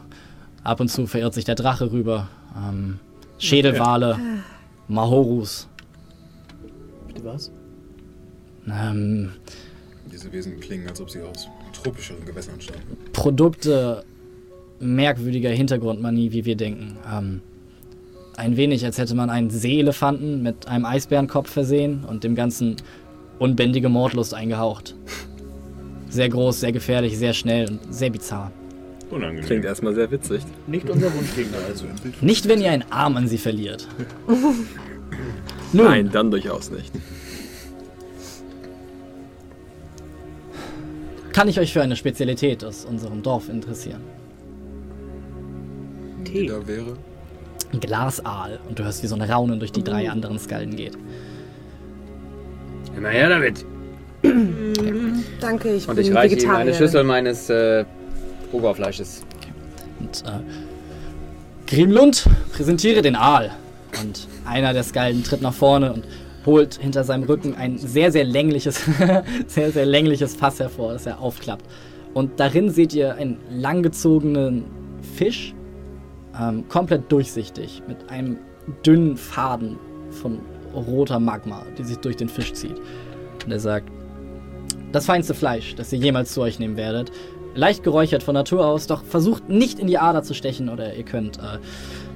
ab 0.64 0.80
und 0.80 0.88
zu 0.88 1.06
verirrt 1.06 1.34
sich 1.34 1.44
der 1.44 1.56
Drache 1.56 1.92
rüber. 1.92 2.28
Ähm, 2.56 3.00
Schädelwale, 3.38 4.18
Mahorus. 4.88 5.68
Bitte 7.06 7.22
was? 7.22 7.52
Ähm, 8.66 9.32
Diese 10.10 10.32
Wesen 10.32 10.58
klingen, 10.58 10.88
als 10.88 10.98
ob 11.02 11.10
sie 11.10 11.20
aus 11.20 11.46
tropischeren 11.74 12.24
Gewässern 12.24 12.58
stammen. 12.62 12.80
Produkte 13.12 14.04
merkwürdiger 14.78 15.50
Hintergrundmanie, 15.50 16.32
wie 16.32 16.46
wir 16.46 16.56
denken. 16.56 16.96
Ähm, 17.12 17.42
ein 18.38 18.56
wenig, 18.56 18.86
als 18.86 18.96
hätte 18.96 19.14
man 19.14 19.28
einen 19.28 19.50
Seeelefanten 19.50 20.42
mit 20.42 20.66
einem 20.66 20.86
Eisbärenkopf 20.86 21.50
versehen 21.50 22.04
und 22.04 22.24
dem 22.24 22.34
Ganzen 22.34 22.76
unbändige 23.40 23.88
Mordlust 23.88 24.34
eingehaucht. 24.34 24.94
Sehr 26.08 26.28
groß, 26.28 26.60
sehr 26.60 26.72
gefährlich, 26.72 27.18
sehr 27.18 27.32
schnell 27.32 27.68
und 27.68 27.92
sehr 27.92 28.10
bizarr. 28.10 28.52
Unangenehm. 29.10 29.44
Klingt 29.44 29.64
erstmal 29.64 29.94
sehr 29.94 30.08
witzig. 30.12 30.42
Nicht 30.68 30.88
unser 30.88 31.12
Wunschgegner 31.12 31.58
also. 31.68 31.86
Nicht, 32.20 32.46
wenn 32.46 32.60
ihr 32.60 32.70
einen 32.70 32.84
Arm 32.90 33.16
an 33.16 33.26
sie 33.26 33.38
verliert. 33.38 33.88
Nein, 35.72 36.10
dann 36.12 36.30
durchaus 36.30 36.70
nicht. 36.70 36.92
kann 41.40 41.48
ich 41.48 41.58
euch 41.58 41.72
für 41.72 41.80
eine 41.80 41.96
Spezialität 41.96 42.62
aus 42.64 42.84
unserem 42.84 43.22
Dorf 43.22 43.48
interessieren? 43.48 44.02
Die 46.26 46.46
da 46.46 46.66
wäre. 46.66 46.98
Ein 47.72 47.80
Glasaal. 47.80 48.60
Und 48.68 48.78
du 48.78 48.84
hörst, 48.84 49.02
wie 49.02 49.06
so 49.06 49.14
ein 49.14 49.22
Raunen 49.22 49.58
durch 49.58 49.72
die 49.72 49.82
drei 49.82 50.10
anderen 50.10 50.38
Skalden 50.38 50.76
geht. 50.76 50.98
Immer 52.96 53.08
her 53.08 53.28
damit. 53.28 53.64
Danke, 55.40 55.74
ich 55.74 55.88
Und 55.88 55.96
bin 55.96 56.04
ich 56.04 56.14
reiche 56.14 56.36
ihm 56.36 56.50
eine 56.50 56.74
Schüssel 56.74 57.04
meines 57.04 57.48
äh, 57.48 57.84
Oberfleisches. 58.52 59.22
Und 59.98 60.22
äh, 60.26 60.40
Grimlund, 61.66 62.26
präsentiere 62.52 63.02
den 63.02 63.16
Aal. 63.16 63.50
Und 64.02 64.28
einer 64.44 64.72
der 64.72 64.82
Skalden 64.82 65.24
tritt 65.24 65.42
nach 65.42 65.54
vorne 65.54 65.92
und 65.92 66.04
holt 66.46 66.76
hinter 66.76 67.04
seinem 67.04 67.24
Rücken 67.24 67.54
ein 67.54 67.78
sehr, 67.78 68.12
sehr 68.12 68.24
längliches, 68.24 68.82
sehr, 69.46 69.70
sehr 69.70 69.86
längliches 69.86 70.34
Fass 70.34 70.58
hervor, 70.60 70.92
das 70.92 71.06
er 71.06 71.20
aufklappt. 71.20 71.64
Und 72.14 72.40
darin 72.40 72.70
seht 72.70 72.92
ihr 72.92 73.14
einen 73.14 73.38
langgezogenen 73.50 74.64
Fisch, 75.16 75.54
ähm, 76.38 76.68
komplett 76.68 77.10
durchsichtig, 77.10 77.82
mit 77.86 78.10
einem 78.10 78.38
dünnen 78.84 79.16
Faden 79.16 79.78
von 80.10 80.40
roter 80.74 81.18
Magma, 81.20 81.64
die 81.78 81.84
sich 81.84 81.98
durch 81.98 82.16
den 82.16 82.28
Fisch 82.28 82.52
zieht. 82.52 82.76
Und 83.44 83.50
er 83.52 83.60
sagt, 83.60 83.88
das 84.92 85.06
feinste 85.06 85.34
Fleisch, 85.34 85.74
das 85.76 85.92
ihr 85.92 85.98
jemals 85.98 86.32
zu 86.32 86.40
euch 86.42 86.58
nehmen 86.58 86.76
werdet. 86.76 87.12
Leicht 87.54 87.82
geräuchert 87.82 88.22
von 88.22 88.34
Natur 88.34 88.64
aus, 88.66 88.86
doch 88.86 89.02
versucht 89.04 89.48
nicht 89.48 89.78
in 89.78 89.86
die 89.88 89.98
Ader 89.98 90.22
zu 90.22 90.34
stechen 90.34 90.68
oder 90.68 90.94
ihr 90.94 91.02
könnt 91.04 91.38
äh, 91.38 91.58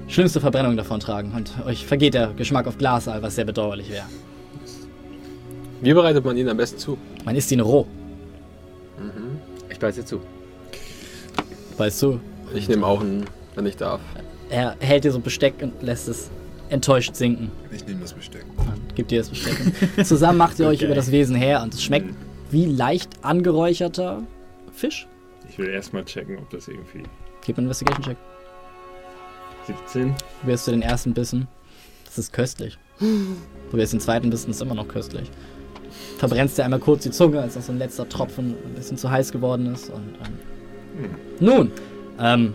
schlimmste 0.07 0.41
Verbrennung 0.41 0.77
davon 0.77 1.01
tragen 1.01 1.33
und 1.35 1.53
euch 1.67 1.85
vergeht 1.87 2.15
der 2.15 2.29
Geschmack 2.35 2.67
auf 2.69 2.79
Glasaal, 2.79 3.23
was 3.23 3.35
sehr 3.35 3.45
bedauerlich 3.45 3.91
wäre. 3.91 4.05
Wie 5.81 5.93
bereitet 5.93 6.25
man 6.25 6.37
ihn 6.37 6.49
am 6.49 6.57
besten 6.57 6.79
zu? 6.79 6.97
Man 7.25 7.35
isst 7.37 7.51
ihn 7.53 7.61
roh, 7.61 7.87
Ich 9.71 9.79
beiß 9.79 9.97
dir 9.97 10.05
zu. 10.05 10.21
weißt 11.77 12.03
du. 12.03 12.21
Ich 12.55 12.69
nehme 12.69 12.87
auch 12.87 13.01
einen, 13.01 13.25
wenn 13.57 13.67
ich 13.67 13.77
darf. 13.77 14.01
Er 14.51 14.77
hält 14.79 15.03
dir 15.05 15.11
so 15.11 15.19
Besteck 15.19 15.55
und 15.63 15.83
lässt 15.83 16.09
es 16.09 16.31
enttäuscht 16.71 17.15
sinken. 17.15 17.51
Ich 17.73 17.87
nehme 17.87 18.01
das 18.01 18.13
Besteck. 18.13 18.45
Und 18.57 18.95
gibt 18.95 19.11
dir 19.11 19.21
das 19.21 19.29
Besteck. 19.31 19.57
Zusammen 20.05 20.39
macht 20.39 20.59
ihr 20.59 20.67
euch 20.67 20.79
Okay. 20.79 20.87
über 20.87 20.95
das 20.95 21.11
Wesen 21.11 21.37
her 21.37 21.63
und 21.63 21.75
es 21.75 21.83
schmeckt 21.83 22.07
Mhm. 22.07 22.17
wie 22.51 22.67
leicht 22.67 23.11
angeräucherter 23.23 24.23
Fisch. 24.73 25.07
Ich 25.49 25.59
will 25.59 25.69
erstmal 25.69 26.05
checken, 26.05 26.39
ob 26.39 26.51
das 26.51 26.69
irgendwie. 26.69 27.03
Gib 27.45 27.57
mir 27.57 27.61
einen 27.63 27.67
Investigation-Check. 27.67 28.17
17. 29.67 30.15
Probierst 30.41 30.67
du 30.67 30.71
den 30.73 30.83
ersten 30.83 31.15
Bissen? 31.15 31.49
Das 32.05 32.19
ist 32.19 32.33
köstlich. 32.33 32.79
Probierst 33.71 33.93
den 33.93 34.01
zweiten 34.01 34.31
Bissen, 34.31 34.51
ist 34.51 34.61
immer 34.63 34.75
noch 34.75 34.89
köstlich. 34.89 35.31
Verbrennst 36.19 36.59
dir 36.59 36.65
einmal 36.65 36.81
kurz 36.81 37.03
die 37.05 37.11
Zunge, 37.11 37.41
als 37.41 37.55
noch 37.57 37.63
so 37.63 37.73
ein 37.73 37.79
letzter 37.79 38.09
Tropfen 38.09 38.55
ein 38.67 38.75
bisschen 38.75 38.97
zu 38.99 39.11
heiß 39.11 39.33
geworden 39.33 39.73
ist. 39.73 39.91
Und, 39.91 40.15
ähm, 40.25 41.11
Nun, 41.41 41.71
ähm, 42.19 42.55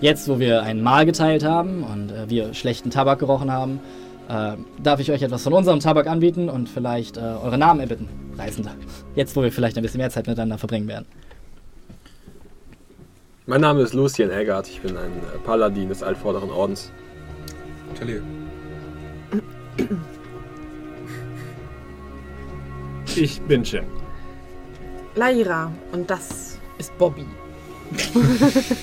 jetzt 0.00 0.28
wo 0.28 0.38
wir 0.38 0.62
ein 0.62 0.82
Mahl 0.82 1.06
geteilt 1.06 1.44
haben 1.44 1.82
und 1.84 2.10
äh, 2.10 2.28
wir 2.28 2.54
schlechten 2.54 2.90
Tabak 2.90 3.18
gerochen 3.18 3.50
haben, 3.50 3.80
äh, 4.28 4.52
darf 4.82 5.00
ich 5.00 5.10
euch 5.10 5.22
etwas 5.22 5.42
von 5.42 5.52
unserem 5.52 5.80
Tabak 5.80 6.06
anbieten 6.06 6.48
und 6.48 6.68
vielleicht 6.68 7.16
äh, 7.16 7.20
eure 7.20 7.58
Namen 7.58 7.80
erbitten, 7.80 8.08
Reisender. 8.36 8.72
Jetzt, 9.14 9.36
wo 9.36 9.42
wir 9.42 9.52
vielleicht 9.52 9.76
ein 9.76 9.82
bisschen 9.82 9.98
mehr 9.98 10.10
Zeit 10.10 10.26
miteinander 10.26 10.58
verbringen 10.58 10.88
werden. 10.88 11.06
Mein 13.46 13.60
Name 13.60 13.82
ist 13.82 13.92
Lucien 13.92 14.30
Eggert. 14.30 14.68
Ich 14.68 14.80
bin 14.80 14.96
ein 14.96 15.12
äh, 15.12 15.38
Paladin 15.44 15.88
des 15.88 16.02
Altvorderen 16.02 16.50
Ordens. 16.50 16.90
Talir. 17.98 18.22
Ich 23.16 23.40
bin 23.42 23.64
Cem. 23.64 23.84
Laira. 25.14 25.70
Und 25.92 26.10
das 26.10 26.58
ist 26.78 26.96
Bobby. 26.98 27.26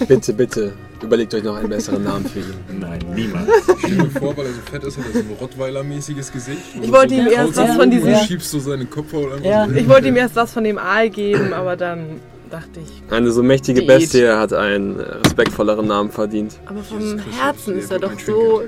Bitte, 0.07 0.33
bitte, 0.33 0.73
überlegt 1.03 1.33
euch 1.33 1.43
noch 1.43 1.55
einen 1.57 1.69
besseren 1.69 2.03
Namen 2.03 2.25
für 2.25 2.39
ihn. 2.39 2.53
Nein, 2.79 2.99
niemals. 3.15 3.47
Stell 3.79 3.97
dir 3.97 4.09
vor, 4.19 4.35
weil 4.37 4.45
er 4.47 4.53
so 4.53 4.61
fett 4.71 4.83
ist, 4.83 4.97
hat 4.97 5.05
er 5.07 5.13
so 5.13 5.19
ein 5.19 5.35
Rottweiler-mäßiges 5.39 6.31
Gesicht. 6.31 6.59
Ich 6.81 6.91
wollte 6.91 7.15
so 7.15 7.21
ihm 7.21 7.27
erst 7.27 7.57
was 7.57 7.75
von 7.75 7.89
Du 7.91 7.97
diesem. 7.97 8.15
schiebst 8.27 8.51
so 8.51 8.59
seine 8.59 8.85
Kopfhaut 8.85 9.31
einfach 9.33 9.45
Ja. 9.45 9.67
so 9.67 9.75
Ich 9.75 9.87
wollte 9.89 10.07
ihm 10.07 10.15
erst 10.15 10.35
was 10.35 10.53
von 10.53 10.63
dem 10.63 10.77
Aal 10.77 11.09
geben, 11.09 11.53
aber 11.53 11.75
dann 11.75 12.19
dachte 12.49 12.79
ich. 12.81 13.13
Eine 13.13 13.31
so 13.31 13.41
mächtige 13.43 13.79
Diät. 13.81 13.87
Bestie 13.87 14.27
hat 14.27 14.51
einen 14.53 14.99
respektvolleren 14.99 15.87
Namen 15.87 16.11
verdient. 16.11 16.59
Aber 16.65 16.83
vom 16.83 17.17
Herzen 17.39 17.77
ist 17.79 17.91
er 17.91 17.99
doch 17.99 18.19
so 18.19 18.63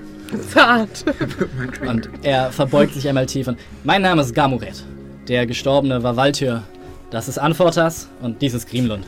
zart. 0.54 1.04
Und 1.88 2.10
er 2.24 2.52
verbeugt 2.52 2.94
sich 2.94 3.08
einmal 3.08 3.26
tief 3.26 3.48
und 3.48 3.58
mein 3.84 4.02
Name 4.02 4.22
ist 4.22 4.34
Gamuret. 4.34 4.84
Der 5.28 5.46
Gestorbene 5.46 6.02
war 6.02 6.16
Valtyr. 6.16 6.64
Das 7.12 7.28
ist 7.28 7.38
Anfortas 7.38 8.08
und 8.22 8.42
dies 8.42 8.54
ist 8.56 8.68
Grimlund. 8.70 9.06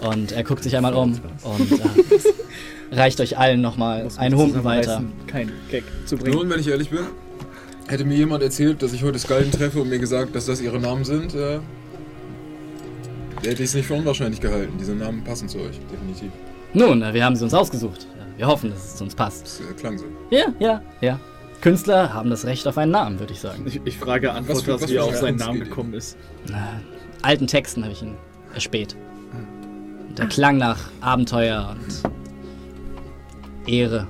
Und 0.00 0.32
er 0.32 0.42
guckt 0.42 0.62
sich 0.64 0.76
einmal 0.76 0.92
um 0.94 1.12
und 1.44 1.72
äh, 1.72 1.76
reicht 2.90 3.20
euch 3.20 3.38
allen 3.38 3.60
nochmal 3.60 4.08
einen 4.16 4.36
Humpen 4.36 4.64
weiter. 4.64 5.02
Kein 5.26 5.50
Gag 5.70 5.84
zu 6.06 6.16
bringen. 6.16 6.36
Nun, 6.36 6.50
wenn 6.50 6.60
ich 6.60 6.68
ehrlich 6.68 6.90
bin, 6.90 7.00
hätte 7.88 8.04
mir 8.04 8.16
jemand 8.16 8.42
erzählt, 8.42 8.82
dass 8.82 8.92
ich 8.92 9.02
heute 9.02 9.18
Skalden 9.18 9.50
treffe 9.52 9.80
und 9.80 9.88
mir 9.88 9.98
gesagt, 9.98 10.34
dass 10.34 10.46
das 10.46 10.60
ihre 10.60 10.78
Namen 10.80 11.04
sind, 11.04 11.34
äh, 11.34 11.58
hätte 13.42 13.62
ich 13.62 13.68
es 13.70 13.74
nicht 13.74 13.86
für 13.86 13.94
unwahrscheinlich 13.94 14.40
gehalten. 14.40 14.72
Diese 14.78 14.94
Namen 14.94 15.22
passen 15.24 15.48
zu 15.48 15.58
euch, 15.58 15.78
definitiv. 15.92 16.30
Nun, 16.72 17.02
äh, 17.02 17.12
wir 17.14 17.24
haben 17.24 17.36
sie 17.36 17.44
uns 17.44 17.54
ausgesucht. 17.54 18.06
Äh, 18.18 18.38
Wir 18.38 18.46
hoffen, 18.46 18.70
dass 18.70 18.94
es 18.94 19.00
uns 19.02 19.14
passt. 19.14 19.42
Das 19.44 19.60
äh, 19.60 19.72
klang 19.74 19.98
so. 19.98 20.04
Ja, 20.30 20.46
ja, 20.58 20.82
ja. 21.00 21.20
Künstler 21.60 22.12
haben 22.12 22.28
das 22.30 22.44
Recht 22.44 22.66
auf 22.66 22.76
einen 22.78 22.90
Namen, 22.92 23.18
würde 23.20 23.32
ich 23.32 23.40
sagen. 23.40 23.64
Ich, 23.66 23.80
ich 23.84 23.96
frage 23.98 24.28
Was 24.28 24.36
Antwort, 24.36 24.62
für- 24.62 24.70
dass 24.72 24.82
was 24.82 24.90
wie 24.90 24.96
er 24.96 25.02
für 25.04 25.08
auf 25.10 25.16
seinen 25.16 25.36
Namen 25.36 25.60
gekommen 25.60 25.94
ist. 25.94 26.16
Äh, 26.48 26.52
alten 27.22 27.46
Texten 27.46 27.82
habe 27.82 27.92
ich 27.92 28.02
ihn 28.02 28.14
erspäht. 28.54 28.96
Der 30.18 30.26
klang 30.26 30.58
nach 30.58 30.78
Abenteuer 31.00 31.74
und 31.74 32.13
Ehre. 33.66 34.06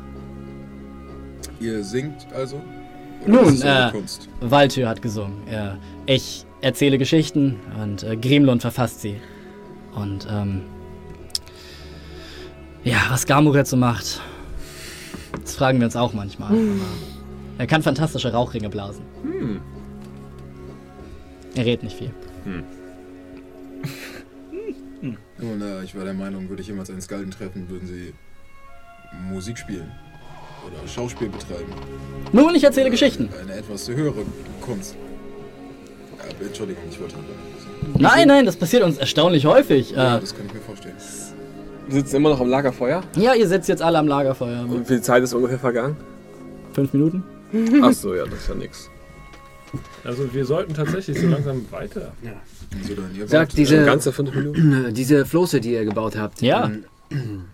Ihr 1.60 1.84
singt 1.84 2.26
also? 2.34 2.60
Nun, 3.26 3.54
es 3.54 3.62
eure 3.62 3.88
äh, 3.88 3.90
Kunst? 3.90 4.28
Waltür 4.40 4.88
hat 4.88 5.00
gesungen. 5.00 5.38
Ja, 5.50 5.78
ich 6.06 6.44
erzähle 6.60 6.98
Geschichten 6.98 7.58
und 7.80 8.02
äh, 8.02 8.16
Grimlund 8.16 8.62
verfasst 8.62 9.00
sie. 9.00 9.16
Und 9.94 10.26
ähm, 10.30 10.62
ja, 12.82 12.98
was 13.08 13.26
Gamuret 13.26 13.66
so 13.66 13.76
macht, 13.76 14.20
das 15.42 15.56
fragen 15.56 15.78
wir 15.78 15.86
uns 15.86 15.96
auch 15.96 16.12
manchmal. 16.12 16.50
Aber 16.50 16.58
er 17.58 17.66
kann 17.66 17.82
fantastische 17.82 18.32
Rauchringe 18.32 18.68
blasen. 18.68 19.04
Er 21.54 21.64
redet 21.64 21.84
nicht 21.84 21.96
viel. 21.96 22.10
Nun, 25.38 25.62
äh, 25.62 25.84
ich 25.84 25.94
war 25.94 26.04
der 26.04 26.14
Meinung, 26.14 26.48
würde 26.48 26.62
ich 26.62 26.68
jemals 26.68 26.90
einen 26.90 27.00
Skalden 27.00 27.30
treffen, 27.30 27.68
würden 27.68 27.86
sie 27.86 28.12
Musik 29.30 29.58
spielen. 29.58 29.90
Oder 30.66 30.88
Schauspiel 30.88 31.28
betreiben. 31.28 31.72
Nun, 32.32 32.54
ich 32.54 32.64
erzähle 32.64 32.90
Geschichten. 32.90 33.28
Eine 33.42 33.54
etwas 33.58 33.88
höhere 33.88 34.22
Kunst. 34.60 34.96
Entschuldigung, 36.40 36.82
ich 36.90 36.98
wollte 37.00 37.16
nicht. 37.16 38.00
Nein, 38.00 38.28
nein, 38.28 38.46
das 38.46 38.56
passiert 38.56 38.82
uns 38.82 38.96
erstaunlich 38.98 39.44
häufig. 39.46 39.90
Ja, 39.90 40.16
Äh, 40.16 40.20
das 40.20 40.34
kann 40.34 40.46
ich 40.46 40.54
mir 40.54 40.60
vorstellen. 40.60 40.94
Wir 41.86 41.94
sitzen 42.00 42.16
immer 42.16 42.30
noch 42.30 42.40
am 42.40 42.48
Lagerfeuer. 42.48 43.02
ja, 43.16 43.34
ihr 43.34 43.46
sitzt 43.46 43.68
jetzt 43.68 43.82
alle 43.82 43.98
am 43.98 44.08
Lagerfeuer. 44.08 44.62
Und 44.62 44.80
wie 44.80 44.84
viel 44.84 45.02
Zeit 45.02 45.22
ist 45.22 45.34
ungefähr 45.34 45.58
vergangen? 45.58 45.96
Fünf 46.72 46.92
Minuten? 46.94 47.22
Ach 47.82 47.92
so, 47.92 48.14
ja, 48.14 48.24
das 48.24 48.40
ist 48.40 48.48
ja 48.48 48.54
nix. 48.54 48.90
Also 50.04 50.32
wir 50.32 50.44
sollten 50.46 50.72
tatsächlich 50.74 51.20
so 51.20 51.26
langsam 51.28 51.64
weiter. 51.70 52.12
Also 52.80 52.94
dann, 52.94 53.14
ihr 53.14 53.28
Sagt 53.28 53.56
diese, 53.56 53.84
Ganze 53.84 54.12
fünf 54.12 54.34
Minuten. 54.34 54.94
diese 54.94 55.26
Floße, 55.26 55.60
die 55.60 55.72
ihr 55.72 55.84
gebaut 55.84 56.16
habt. 56.16 56.40
Ja. 56.42 56.70
ähm, 57.10 57.44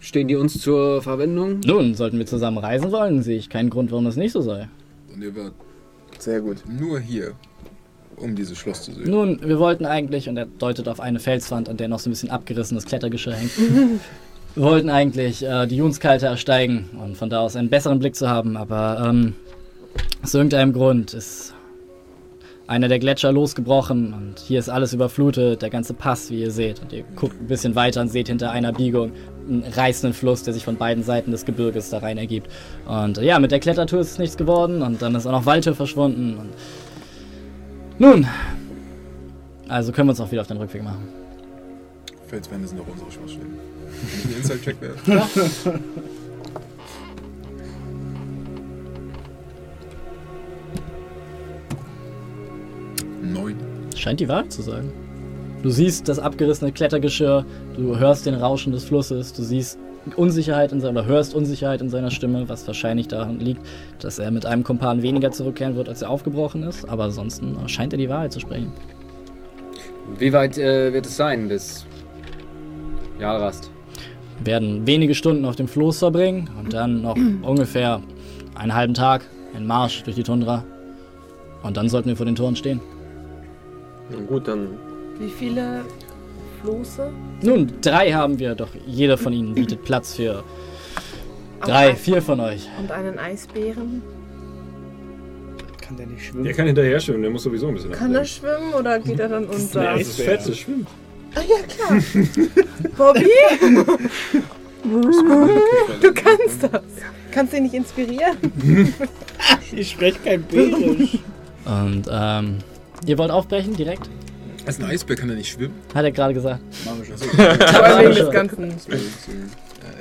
Stehen 0.00 0.28
die 0.28 0.36
uns 0.36 0.60
zur 0.60 1.02
Verwendung? 1.02 1.60
Nun, 1.64 1.94
sollten 1.94 2.18
wir 2.18 2.26
zusammen 2.26 2.58
reisen 2.58 2.90
wollen, 2.90 3.22
sehe 3.22 3.36
ich 3.36 3.50
keinen 3.50 3.68
Grund, 3.68 3.90
warum 3.90 4.06
das 4.06 4.16
nicht 4.16 4.32
so 4.32 4.40
sei. 4.40 4.68
Und 5.14 5.22
ihr 5.22 5.36
wart 5.36 5.52
Sehr 6.18 6.40
gut. 6.40 6.56
nur 6.66 6.98
hier, 6.98 7.32
um 8.16 8.34
dieses 8.34 8.56
Schloss 8.56 8.84
zu 8.84 8.92
sehen. 8.92 9.10
Nun, 9.10 9.40
wir 9.42 9.58
wollten 9.58 9.84
eigentlich, 9.84 10.28
und 10.28 10.38
er 10.38 10.46
deutet 10.46 10.88
auf 10.88 11.00
eine 11.00 11.18
Felswand, 11.20 11.68
an 11.68 11.76
der 11.76 11.88
noch 11.88 11.98
so 11.98 12.08
ein 12.08 12.12
bisschen 12.12 12.30
abgerissenes 12.30 12.86
Klettergeschirr 12.86 13.34
hängt. 13.34 13.52
wir 14.54 14.62
wollten 14.62 14.88
eigentlich 14.88 15.44
äh, 15.44 15.66
die 15.66 15.76
Junskalte 15.76 16.26
ersteigen 16.26 16.88
und 16.98 17.18
von 17.18 17.28
da 17.28 17.40
aus 17.40 17.54
einen 17.54 17.68
besseren 17.68 17.98
Blick 17.98 18.16
zu 18.16 18.28
haben, 18.28 18.56
aber 18.56 19.06
ähm, 19.06 19.34
aus 20.22 20.32
irgendeinem 20.32 20.72
Grund 20.72 21.12
ist 21.12 21.54
einer 22.70 22.86
der 22.88 23.00
Gletscher 23.00 23.32
losgebrochen 23.32 24.14
und 24.14 24.38
hier 24.38 24.60
ist 24.60 24.68
alles 24.68 24.92
überflutet, 24.92 25.60
der 25.60 25.70
ganze 25.70 25.92
Pass, 25.92 26.30
wie 26.30 26.40
ihr 26.40 26.52
seht. 26.52 26.80
Und 26.80 26.92
ihr 26.92 27.02
guckt 27.16 27.40
ein 27.40 27.48
bisschen 27.48 27.74
weiter 27.74 28.00
und 28.00 28.08
seht 28.08 28.28
hinter 28.28 28.52
einer 28.52 28.72
Biegung 28.72 29.10
einen 29.48 29.64
reißenden 29.64 30.14
Fluss, 30.14 30.42
der 30.42 30.54
sich 30.54 30.64
von 30.64 30.76
beiden 30.76 31.02
Seiten 31.02 31.30
des 31.30 31.44
Gebirges 31.44 31.90
da 31.90 31.98
rein 31.98 32.18
ergibt. 32.18 32.50
Und 32.86 33.18
ja, 33.18 33.38
mit 33.38 33.50
der 33.50 33.60
Klettertour 33.60 34.00
ist 34.00 34.12
es 34.12 34.18
nichts 34.18 34.36
geworden 34.36 34.82
und 34.82 35.02
dann 35.02 35.14
ist 35.14 35.26
auch 35.26 35.32
noch 35.32 35.46
Walter 35.46 35.74
verschwunden. 35.74 36.36
Und 36.38 36.50
nun, 37.98 38.26
also 39.68 39.92
können 39.92 40.08
wir 40.08 40.12
uns 40.12 40.20
auch 40.20 40.30
wieder 40.30 40.40
auf 40.40 40.48
den 40.48 40.56
Rückweg 40.56 40.82
machen. 40.82 41.08
Felswände 42.26 42.68
sind 42.68 42.78
doch 42.78 42.86
unsere 42.86 43.10
Schwachstellen. 43.10 43.58
Einen 44.24 44.36
Inside-Check 44.36 44.80
werden? 44.80 44.98
Neun. 53.22 53.56
Scheint 53.96 54.20
die 54.20 54.28
Wahrheit 54.28 54.52
zu 54.52 54.62
sagen. 54.62 54.92
Du 55.62 55.68
siehst 55.68 56.08
das 56.08 56.18
abgerissene 56.18 56.72
Klettergeschirr, 56.72 57.44
du 57.76 57.98
hörst 57.98 58.24
den 58.24 58.34
Rauschen 58.34 58.72
des 58.72 58.84
Flusses, 58.84 59.34
du 59.34 59.42
siehst 59.42 59.78
Unsicherheit 60.16 60.72
in 60.72 60.80
seiner, 60.80 61.00
oder 61.00 61.08
hörst 61.08 61.34
Unsicherheit 61.34 61.82
in 61.82 61.90
seiner 61.90 62.10
Stimme, 62.10 62.48
was 62.48 62.66
wahrscheinlich 62.66 63.08
daran 63.08 63.40
liegt, 63.40 63.60
dass 63.98 64.18
er 64.18 64.30
mit 64.30 64.46
einem 64.46 64.64
Kumpan 64.64 65.02
weniger 65.02 65.30
zurückkehren 65.30 65.76
wird, 65.76 65.90
als 65.90 66.00
er 66.00 66.08
aufgebrochen 66.08 66.62
ist. 66.62 66.88
Aber 66.88 67.04
ansonsten 67.04 67.56
scheint 67.68 67.92
er 67.92 67.98
die 67.98 68.08
Wahrheit 68.08 68.32
zu 68.32 68.40
sprechen. 68.40 68.72
Wie 70.18 70.32
weit 70.32 70.56
äh, 70.56 70.94
wird 70.94 71.04
es 71.04 71.16
sein 71.16 71.48
bis 71.48 71.84
Jahrast? 73.20 73.70
Wir 74.38 74.54
werden 74.54 74.86
wenige 74.86 75.14
Stunden 75.14 75.44
auf 75.44 75.56
dem 75.56 75.68
Floß 75.68 75.98
verbringen 75.98 76.48
und 76.58 76.72
dann 76.72 77.02
noch 77.02 77.16
ungefähr 77.42 78.00
einen 78.54 78.74
halben 78.74 78.94
Tag, 78.94 79.26
einen 79.54 79.66
Marsch 79.66 80.02
durch 80.04 80.16
die 80.16 80.22
Tundra. 80.22 80.64
Und 81.62 81.76
dann 81.76 81.90
sollten 81.90 82.08
wir 82.08 82.16
vor 82.16 82.24
den 82.24 82.36
Toren 82.36 82.56
stehen. 82.56 82.80
Na 84.10 84.18
gut, 84.24 84.48
dann 84.48 84.70
Wie 85.20 85.28
viele 85.30 85.84
Floße? 86.62 87.12
Nun, 87.42 87.70
drei 87.82 88.12
haben 88.12 88.38
wir, 88.38 88.54
doch 88.54 88.70
jeder 88.86 89.16
von 89.18 89.32
ihnen 89.32 89.54
bietet 89.54 89.84
Platz 89.84 90.14
für 90.16 90.42
drei, 91.64 91.94
vier 91.94 92.22
von 92.22 92.40
euch. 92.40 92.68
Und 92.80 92.90
einen 92.90 93.18
Eisbären? 93.18 94.02
Kann 95.80 95.96
der 95.96 96.06
nicht 96.06 96.20
Der 96.20 96.24
schwimmen? 96.24 96.52
kann 96.56 96.66
hinterher 96.66 97.00
schwimmen, 97.00 97.22
der 97.22 97.30
muss 97.30 97.42
sowieso 97.42 97.68
ein 97.68 97.74
bisschen 97.74 97.92
Kann 97.92 98.14
er 98.14 98.22
ablenken. 98.22 98.28
schwimmen 98.58 98.74
oder 98.74 98.98
geht 98.98 99.20
er 99.20 99.28
dann 99.28 99.44
unter? 99.44 99.82
Ja, 99.84 99.92
das 99.98 100.08
ist 100.08 100.20
fett, 100.20 100.40
das 100.48 100.56
schwimmt. 100.58 100.88
Ah 101.34 101.40
ja, 101.40 101.62
klar. 101.66 102.02
Bobby, 102.96 103.26
du 106.00 106.12
kannst 106.14 106.62
das. 106.62 106.82
Kannst 107.30 107.52
du 107.52 107.56
ihn 107.58 107.62
nicht 107.64 107.74
inspirieren? 107.74 108.36
Ich 109.72 109.90
spreche 109.90 110.18
kein 110.24 110.42
Bärisch. 110.42 111.18
Und 111.64 112.02
ähm, 112.10 112.58
ihr 113.06 113.16
wollt 113.18 113.30
aufbrechen 113.30 113.76
direkt? 113.76 114.10
Als 114.66 114.78
ein 114.78 114.84
Eisbär 114.84 115.16
kann 115.16 115.30
er 115.30 115.36
nicht 115.36 115.50
schwimmen. 115.52 115.74
Hat 115.94 116.04
er 116.04 116.12
gerade 116.12 116.34
gesagt. 116.34 116.60
Des 118.16 118.30
Ganzen. 118.30 118.74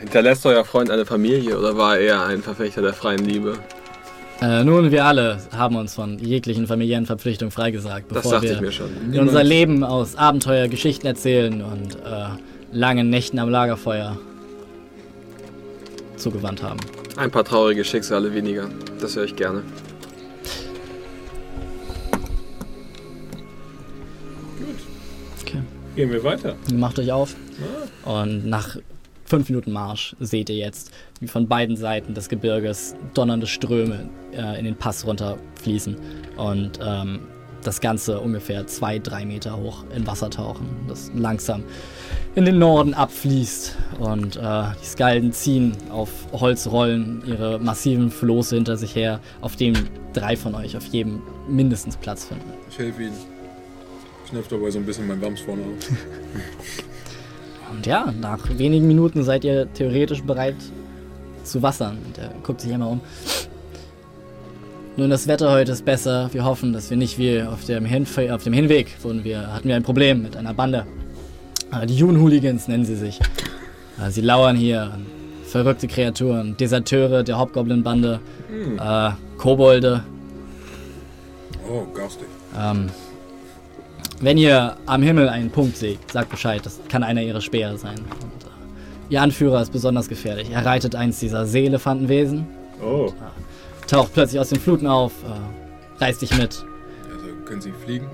hinterlässt 0.01 0.45
euer 0.45 0.65
Freund 0.65 0.89
eine 0.91 1.05
Familie 1.05 1.57
oder 1.57 1.77
war 1.77 1.97
er 1.97 2.25
ein 2.25 2.41
Verfechter 2.41 2.81
der 2.81 2.93
freien 2.93 3.23
Liebe? 3.25 3.57
Äh, 4.41 4.63
nun, 4.63 4.89
wir 4.91 5.03
alle 5.05 5.37
haben 5.55 5.75
uns 5.75 5.95
von 5.95 6.17
jeglichen 6.19 6.65
familiären 6.65 7.05
Verpflichtungen 7.05 7.51
freigesagt, 7.51 8.05
Das 8.09 8.23
bevor 8.23 8.41
wir 8.41 8.53
ich 8.53 8.61
mir 8.61 8.71
schon. 8.71 8.89
in 9.11 9.19
unser 9.19 9.43
Leben 9.43 9.83
aus 9.83 10.15
Abenteuer, 10.15 10.67
Geschichten 10.69 11.07
erzählen 11.07 11.61
und 11.61 11.95
äh, 11.95 12.29
langen 12.71 13.09
Nächten 13.09 13.37
am 13.39 13.49
Lagerfeuer 13.49 14.17
zugewandt 16.15 16.63
haben. 16.63 16.79
Ein 17.17 17.31
paar 17.31 17.43
traurige 17.43 17.83
Schicksale 17.83 18.33
weniger. 18.33 18.69
Das 19.01 19.15
höre 19.17 19.25
ich 19.25 19.35
gerne. 19.35 19.61
Gehen 25.99 26.13
wir 26.13 26.23
weiter. 26.23 26.55
Macht 26.71 26.97
euch 26.97 27.11
auf 27.11 27.35
und 28.05 28.45
nach 28.45 28.77
fünf 29.25 29.49
Minuten 29.49 29.73
Marsch 29.73 30.15
seht 30.21 30.49
ihr 30.49 30.55
jetzt, 30.55 30.91
wie 31.19 31.27
von 31.27 31.49
beiden 31.49 31.75
Seiten 31.75 32.13
des 32.13 32.29
Gebirges 32.29 32.95
donnernde 33.13 33.47
Ströme 33.47 34.07
äh, 34.31 34.57
in 34.57 34.63
den 34.63 34.77
Pass 34.77 35.05
runterfließen 35.05 35.97
und 36.37 36.79
ähm, 36.81 37.19
das 37.63 37.81
Ganze 37.81 38.21
ungefähr 38.21 38.65
zwei, 38.65 38.97
drei 38.97 39.25
Meter 39.25 39.57
hoch 39.57 39.83
in 39.93 40.07
Wasser 40.07 40.29
tauchen, 40.29 40.69
das 40.87 41.11
langsam 41.13 41.65
in 42.33 42.45
den 42.45 42.59
Norden 42.59 42.93
abfließt 42.93 43.75
und 43.99 44.37
äh, 44.37 44.63
die 44.81 44.85
Skalden 44.85 45.33
ziehen 45.33 45.75
auf 45.91 46.09
Holzrollen 46.31 47.23
ihre 47.27 47.59
massiven 47.59 48.09
Floße 48.09 48.55
hinter 48.55 48.77
sich 48.77 48.95
her, 48.95 49.19
auf 49.41 49.57
dem 49.57 49.73
drei 50.13 50.37
von 50.37 50.55
euch 50.55 50.77
auf 50.77 50.85
jedem 50.85 51.21
mindestens 51.49 51.97
Platz 51.97 52.23
finden. 52.23 52.53
Ich 52.69 52.79
helfe 52.79 53.03
ihm. 53.03 53.38
Knöpf 54.29 54.47
dabei 54.47 54.69
so 54.69 54.79
ein 54.79 54.85
bisschen 54.85 55.07
mein 55.07 55.21
Wams 55.21 55.41
vorne 55.41 55.63
auf. 55.63 55.89
Und 57.71 57.85
ja, 57.85 58.13
nach 58.19 58.39
wenigen 58.57 58.87
Minuten 58.87 59.23
seid 59.23 59.43
ihr 59.43 59.71
theoretisch 59.73 60.23
bereit 60.23 60.55
zu 61.43 61.61
wassern. 61.61 61.97
Und 62.05 62.17
er 62.17 62.33
guckt 62.43 62.61
sich 62.61 62.73
einmal 62.73 62.89
um. 62.89 63.01
Nun, 64.97 65.09
das 65.09 65.27
Wetter 65.27 65.51
heute 65.51 65.71
ist 65.71 65.85
besser. 65.85 66.29
Wir 66.33 66.43
hoffen, 66.43 66.73
dass 66.73 66.89
wir 66.89 66.97
nicht 66.97 67.17
wie 67.17 67.41
auf 67.41 67.63
dem, 67.65 67.85
Hinf 67.85 68.17
auf 68.17 68.43
dem 68.43 68.53
Hinweg 68.53 68.97
wurden 69.01 69.23
wir, 69.23 69.53
hatten 69.53 69.67
wir 69.67 69.75
ein 69.75 69.83
Problem 69.83 70.23
mit 70.23 70.35
einer 70.35 70.53
Bande. 70.53 70.85
Äh, 71.71 71.85
die 71.85 71.95
Jun-Hooligans 71.95 72.67
nennen 72.67 72.85
sie 72.85 72.95
sich. 72.95 73.19
Äh, 74.01 74.09
sie 74.11 74.21
lauern 74.21 74.55
hier. 74.55 74.97
Verrückte 75.45 75.87
Kreaturen, 75.87 76.57
Deserteure 76.57 77.23
der 77.23 77.39
Hobgoblin-Bande, 77.39 78.19
äh, 78.79 79.11
Kobolde. 79.37 80.03
Oh, 81.67 81.85
garstig. 81.91 82.27
Ähm, 82.55 82.89
wenn 84.21 84.37
ihr 84.37 84.75
am 84.85 85.01
Himmel 85.01 85.29
einen 85.29 85.49
Punkt 85.49 85.77
seht, 85.77 86.11
sagt 86.11 86.29
Bescheid, 86.29 86.61
das 86.65 86.79
kann 86.89 87.03
einer 87.03 87.21
ihrer 87.21 87.41
Speere 87.41 87.77
sein. 87.77 87.97
Und, 87.99 88.43
äh, 88.43 89.13
ihr 89.13 89.21
Anführer 89.21 89.61
ist 89.61 89.71
besonders 89.71 90.07
gefährlich. 90.09 90.49
Er 90.51 90.65
reitet 90.65 90.95
eins 90.95 91.19
dieser 91.19 91.45
Seeelefantenwesen, 91.45 92.45
Oh, 92.83 93.11
taucht 93.87 94.13
plötzlich 94.13 94.39
aus 94.39 94.49
den 94.49 94.59
Fluten 94.59 94.87
auf, 94.87 95.11
äh, 95.23 96.03
reißt 96.03 96.21
dich 96.21 96.31
mit. 96.37 96.63
Also 97.11 97.25
können 97.45 97.61
Sie 97.61 97.71
fliegen? 97.85 98.07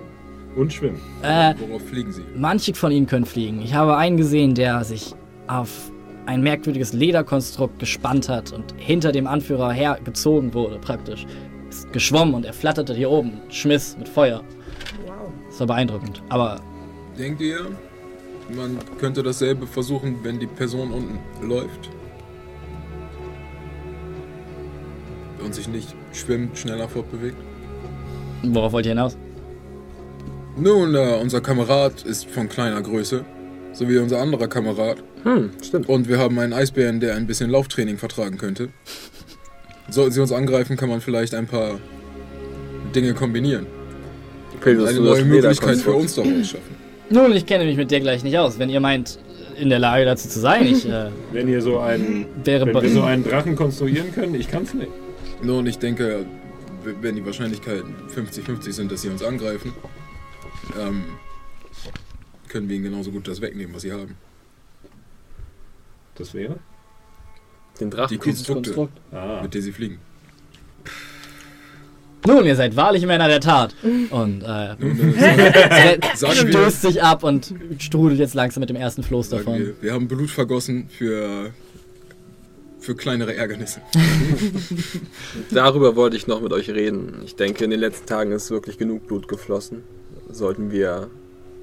und 0.55 0.71
schwimmen. 0.71 1.01
Äh, 1.21 1.53
Worauf 1.67 1.81
fliegen 1.89 2.13
Sie? 2.13 2.21
manche 2.33 2.73
von 2.73 2.89
ihnen 2.89 3.07
können 3.07 3.25
fliegen. 3.25 3.61
Ich 3.61 3.73
habe 3.73 3.97
einen 3.97 4.15
gesehen, 4.15 4.55
der 4.55 4.85
sich 4.85 5.13
auf 5.47 5.91
ein 6.27 6.41
merkwürdiges 6.41 6.93
Lederkonstrukt 6.93 7.77
gespannt 7.77 8.29
hat 8.29 8.53
und 8.53 8.73
hinter 8.77 9.11
dem 9.11 9.27
Anführer 9.27 9.73
hergezogen 9.73 10.53
wurde, 10.53 10.79
praktisch. 10.79 11.25
Ist 11.69 11.91
geschwommen 11.91 12.33
und 12.35 12.45
er 12.45 12.53
flatterte 12.53 12.93
hier 12.95 13.11
oben, 13.11 13.33
schmiss 13.49 13.97
mit 13.97 14.07
Feuer. 14.07 14.41
Das 15.55 15.61
war 15.61 15.67
beeindruckend. 15.67 16.21
Aber 16.27 16.59
Denkt 17.17 17.39
ihr, 17.39 17.67
man 18.53 18.77
könnte 18.99 19.23
dasselbe 19.23 19.65
versuchen, 19.65 20.17
wenn 20.21 20.37
die 20.37 20.47
Person 20.47 20.91
unten 20.91 21.17
läuft? 21.47 21.89
Und 25.41 25.55
sich 25.55 25.69
nicht 25.69 25.95
schwimmt, 26.11 26.57
schneller 26.57 26.89
fortbewegt? 26.89 27.37
worauf 28.43 28.73
wollt 28.73 28.85
ihr 28.85 28.91
hinaus? 28.91 29.17
Nun, 30.57 30.93
äh, 30.93 31.17
unser 31.21 31.39
Kamerad 31.39 32.03
ist 32.03 32.25
von 32.25 32.49
kleiner 32.49 32.81
Größe, 32.81 33.23
so 33.71 33.87
wie 33.87 33.97
unser 33.97 34.19
anderer 34.19 34.49
Kamerad. 34.49 34.97
Hm, 35.23 35.51
stimmt. 35.63 35.87
Und 35.87 36.09
wir 36.09 36.19
haben 36.19 36.37
einen 36.37 36.51
Eisbären, 36.51 36.99
der 36.99 37.15
ein 37.15 37.27
bisschen 37.27 37.49
Lauftraining 37.49 37.97
vertragen 37.97 38.37
könnte. 38.37 38.69
Sollten 39.89 40.11
sie 40.11 40.19
uns 40.19 40.33
angreifen, 40.33 40.75
kann 40.75 40.89
man 40.89 40.99
vielleicht 40.99 41.33
ein 41.33 41.47
paar 41.47 41.79
Dinge 42.93 43.13
kombinieren. 43.13 43.67
Das 44.65 44.89
Eine 44.89 44.99
neue 44.99 45.25
Möglichkeit 45.25 45.77
für 45.77 45.93
uns 45.93 46.15
daraus 46.15 46.49
schaffen. 46.49 46.75
Nun, 47.09 47.31
ich 47.33 47.45
kenne 47.45 47.65
mich 47.65 47.77
mit 47.77 47.91
dir 47.91 47.99
gleich 47.99 48.23
nicht 48.23 48.37
aus. 48.37 48.57
Wenn 48.57 48.69
ihr 48.69 48.79
meint, 48.79 49.19
in 49.57 49.69
der 49.69 49.77
Lage 49.79 50.05
dazu 50.05 50.27
zu 50.27 50.39
sein, 50.39 50.65
ich 50.65 50.89
äh, 50.89 51.11
Wenn 51.31 51.47
ihr 51.47 51.61
so 51.61 51.79
einen, 51.79 52.25
wäre 52.43 52.65
wenn 52.65 52.81
wir 52.81 52.89
so 52.89 53.03
einen 53.03 53.23
Drachen 53.23 53.55
konstruieren 53.55 54.11
können, 54.11 54.33
ich 54.35 54.49
kann's 54.49 54.73
nicht. 54.73 54.89
Nun, 55.43 55.67
ich 55.67 55.77
denke, 55.77 56.25
wenn 57.01 57.15
die 57.15 57.25
Wahrscheinlichkeiten 57.25 57.93
50-50 58.13 58.71
sind, 58.71 58.91
dass 58.91 59.03
sie 59.03 59.09
uns 59.09 59.21
angreifen, 59.23 59.71
ähm, 60.79 61.03
können 62.49 62.67
wir 62.69 62.75
ihnen 62.75 62.85
genauso 62.85 63.11
gut 63.11 63.27
das 63.27 63.39
wegnehmen, 63.41 63.75
was 63.75 63.83
sie 63.83 63.91
haben. 63.91 64.15
Das 66.15 66.33
wäre? 66.33 66.57
Den 67.79 67.91
Die 67.91 67.95
Drachen. 67.95 68.19
Konstrukte, 68.19 68.87
Ah. 69.11 69.41
mit 69.43 69.53
denen 69.53 69.63
sie 69.63 69.71
fliegen. 69.73 69.99
Nun, 72.25 72.45
ihr 72.45 72.55
seid 72.55 72.75
wahrlich 72.75 73.05
Männer 73.05 73.27
der 73.27 73.39
Tat. 73.39 73.75
Und 74.09 74.43
äh, 74.43 74.75
stößt 76.15 76.81
sich 76.81 77.03
ab 77.03 77.23
und 77.23 77.53
strudelt 77.79 78.19
jetzt 78.19 78.33
langsam 78.33 78.61
mit 78.61 78.69
dem 78.69 78.75
ersten 78.75 79.03
Floß 79.03 79.29
sagen 79.29 79.45
davon. 79.45 79.59
wir, 79.59 79.73
wir 79.81 79.93
haben 79.93 80.07
Blut 80.07 80.29
vergossen 80.29 80.87
für, 80.89 81.51
für 82.79 82.95
kleinere 82.95 83.35
Ärgernisse. 83.35 83.81
Darüber 85.51 85.95
wollte 85.95 86.17
ich 86.17 86.27
noch 86.27 86.41
mit 86.41 86.51
euch 86.53 86.69
reden. 86.69 87.21
Ich 87.25 87.35
denke, 87.35 87.63
in 87.63 87.69
den 87.69 87.79
letzten 87.79 88.05
Tagen 88.05 88.31
ist 88.31 88.49
wirklich 88.51 88.77
genug 88.77 89.07
Blut 89.07 89.27
geflossen. 89.27 89.83
Sollten 90.29 90.71
wir 90.71 91.09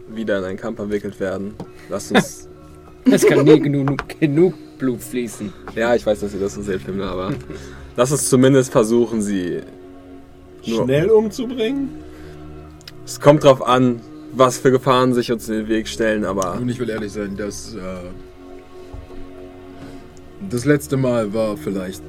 wieder 0.09 0.39
in 0.39 0.45
einen 0.45 0.59
Kampf 0.59 0.77
verwickelt 0.77 1.21
werden, 1.21 1.55
lasst 1.89 2.13
uns. 2.13 2.49
Es 3.05 3.27
kann 3.27 3.43
nie 3.45 3.59
genug, 3.59 4.21
genug 4.21 4.55
Blut 4.79 5.03
fließen. 5.03 5.53
ja, 5.75 5.93
ich 5.97 6.07
weiß, 6.07 6.21
dass 6.21 6.35
ihr 6.35 6.39
das 6.39 6.55
so 6.55 6.63
seht, 6.63 6.83
Filme, 6.83 7.05
aber 7.05 7.33
lasst 7.97 8.13
uns 8.13 8.29
zumindest 8.29 8.71
versuchen, 8.71 9.21
sie. 9.21 9.61
Schnell 10.65 11.11
umzubringen? 11.11 11.89
es 13.05 13.21
kommt 13.21 13.45
drauf 13.45 13.67
an, 13.67 14.01
was 14.33 14.59
für 14.59 14.71
Gefahren 14.71 15.13
sich 15.13 15.31
uns 15.33 15.49
in 15.49 15.57
den 15.57 15.69
Weg 15.69 15.89
stellen, 15.89 16.25
aber 16.25 16.55
Und 16.55 16.69
ich 16.69 16.79
will 16.79 16.89
ehrlich 16.89 17.13
sein, 17.13 17.37
dass 17.37 17.75
äh, 17.75 17.79
das 20.49 20.65
letzte 20.65 20.97
Mal 20.97 21.35
war 21.35 21.57
vielleicht 21.57 22.03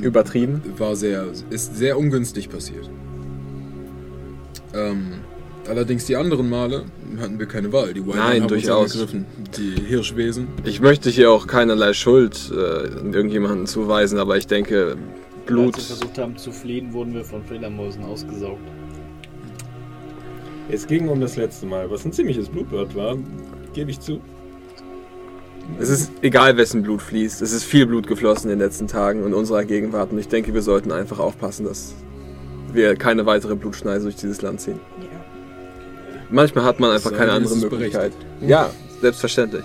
übertrieben. 0.00 0.62
war 0.78 0.94
sehr 0.96 1.26
ist 1.50 1.76
sehr 1.76 1.98
ungünstig 1.98 2.48
passiert. 2.50 2.88
Ähm, 4.74 5.12
allerdings 5.68 6.04
die 6.06 6.16
anderen 6.16 6.48
Male 6.50 6.84
hatten 7.20 7.38
wir 7.38 7.46
keine 7.46 7.72
Wahl. 7.72 7.94
Die 7.94 8.00
Wildmen 8.04 8.16
Nein, 8.16 8.42
haben 8.42 8.48
durchaus. 8.48 8.94
uns 8.94 8.94
angegriffen. 8.94 9.26
Die 9.56 9.80
Hirschwesen. 9.82 10.48
Ich 10.64 10.80
möchte 10.80 11.10
hier 11.10 11.30
auch 11.30 11.46
keinerlei 11.46 11.92
Schuld 11.92 12.50
äh, 12.52 12.54
irgendjemanden 12.56 13.66
zuweisen, 13.66 14.18
aber 14.18 14.36
ich 14.36 14.46
denke, 14.46 14.96
Blut. 15.46 15.74
Als 15.74 15.88
wir 15.88 15.96
versucht 15.96 16.18
haben 16.18 16.36
zu 16.36 16.52
fliehen, 16.52 16.92
wurden 16.92 17.14
wir 17.14 17.24
von 17.24 17.44
Fledermäusen 17.44 18.04
ausgesaugt. 18.04 18.62
Es 20.70 20.86
ging 20.86 21.08
um 21.08 21.20
das 21.20 21.36
letzte 21.36 21.66
Mal, 21.66 21.90
was 21.90 22.04
ein 22.04 22.12
ziemliches 22.12 22.48
Blutbad 22.48 22.94
war, 22.94 23.16
gebe 23.74 23.90
ich 23.90 24.00
zu. 24.00 24.20
Es 25.78 25.88
ist 25.88 26.12
egal, 26.22 26.56
wessen 26.56 26.82
Blut 26.82 27.02
fließt. 27.02 27.42
Es 27.42 27.52
ist 27.52 27.64
viel 27.64 27.86
Blut 27.86 28.06
geflossen 28.06 28.50
in 28.50 28.58
den 28.58 28.66
letzten 28.66 28.86
Tagen 28.86 29.24
in 29.24 29.34
unserer 29.34 29.64
Gegenwart 29.64 30.12
und 30.12 30.18
ich 30.18 30.28
denke, 30.28 30.52
wir 30.54 30.62
sollten 30.62 30.92
einfach 30.92 31.18
aufpassen, 31.18 31.64
dass 31.64 31.94
wir 32.72 32.96
keine 32.96 33.24
weitere 33.26 33.54
Blutschneise 33.54 34.04
durch 34.04 34.16
dieses 34.16 34.42
Land 34.42 34.60
ziehen. 34.60 34.80
Ja. 35.00 35.24
Manchmal 36.30 36.64
hat 36.64 36.80
man 36.80 36.90
einfach 36.90 37.10
Sei 37.10 37.16
keine 37.16 37.32
andere 37.32 37.56
Möglichkeit. 37.56 38.12
Ja, 38.40 38.70
selbstverständlich. 39.00 39.64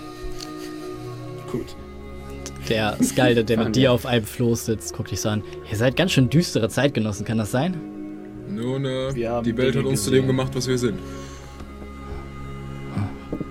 Gut. 1.50 1.76
Der 2.70 2.96
Skalde, 3.02 3.44
der 3.44 3.58
mit 3.58 3.74
dir 3.74 3.92
auf 3.92 4.06
einem 4.06 4.24
Floß 4.24 4.66
sitzt, 4.66 4.94
guckt 4.94 5.10
dich 5.10 5.20
so 5.20 5.28
an. 5.28 5.42
Ihr 5.68 5.76
seid 5.76 5.96
ganz 5.96 6.12
schön 6.12 6.30
düstere 6.30 6.68
Zeitgenossen, 6.68 7.26
kann 7.26 7.36
das 7.36 7.50
sein? 7.50 7.76
Nun, 8.48 8.84
äh, 8.84 9.12
die 9.12 9.56
Welt 9.56 9.74
hat 9.74 9.84
uns 9.84 10.04
zu 10.04 10.12
dem 10.12 10.28
gemacht, 10.28 10.54
was 10.54 10.68
wir 10.68 10.78
sind. 10.78 11.00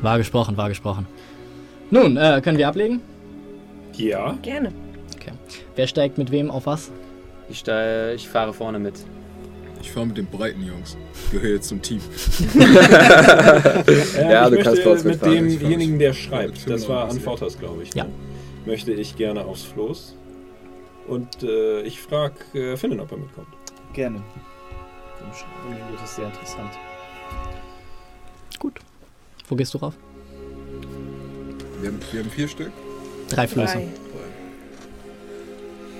Wahr 0.02 0.18
gesprochen, 0.18 0.56
wahr 0.56 0.70
gesprochen. 0.70 1.06
Nun, 1.92 2.16
äh, 2.16 2.40
können 2.42 2.58
wir 2.58 2.70
ablegen? 2.70 3.02
Ja. 3.98 4.38
Gerne. 4.42 4.72
Wer 5.76 5.88
steigt 5.88 6.18
mit 6.18 6.32
wem 6.32 6.50
auf 6.50 6.66
was? 6.66 6.90
Ich, 7.50 7.60
steig, 7.60 8.16
ich 8.16 8.28
fahre 8.28 8.54
vorne 8.54 8.80
mit. 8.80 8.96
Ich 9.82 9.92
fahre 9.92 10.08
mit 10.08 10.18
den 10.18 10.28
breiten 10.28 10.64
Jungs. 10.66 10.98
Ich 11.26 11.32
gehöre 11.32 11.56
jetzt 11.56 11.68
zum 11.68 11.82
Team. 11.82 12.00
Ja, 14.16 14.48
ich 14.48 14.56
du 14.56 14.64
kannst 14.64 14.66
möchte 14.66 14.84
kurz 14.84 15.04
mit 15.04 15.16
ich 15.16 15.22
demjenigen, 15.22 16.00
der 16.00 16.14
schreibt, 16.14 16.66
mit 16.66 16.70
das 16.70 16.88
war 16.88 17.10
Anfortas, 17.10 17.58
glaube 17.58 17.84
ich. 17.84 17.94
Ja. 17.94 18.06
ne? 18.06 18.10
Möchte 18.70 18.94
ich 18.94 19.16
gerne 19.16 19.46
aufs 19.46 19.64
Floß. 19.64 20.16
Und 21.08 21.42
äh, 21.42 21.82
ich 21.82 22.00
frage 22.00 22.36
äh, 22.54 22.78
Finnen, 22.78 23.00
ob 23.00 23.12
er 23.12 23.18
mitkommt. 23.18 23.48
Gerne. 23.94 24.22
Dem 25.20 25.34
Schreiben 25.34 25.90
wird 25.90 26.04
es 26.04 26.16
sehr 26.16 26.28
interessant. 26.28 26.70
Wo 29.48 29.56
gehst 29.56 29.74
du 29.74 29.80
rauf? 29.80 29.96
Wir 31.82 31.90
haben, 31.90 32.00
wir 32.12 32.20
haben 32.22 32.30
vier 32.30 32.48
Stück. 32.48 32.72
Drei 33.28 33.48
Flüsse. 33.48 33.74
Drei. 33.74 33.88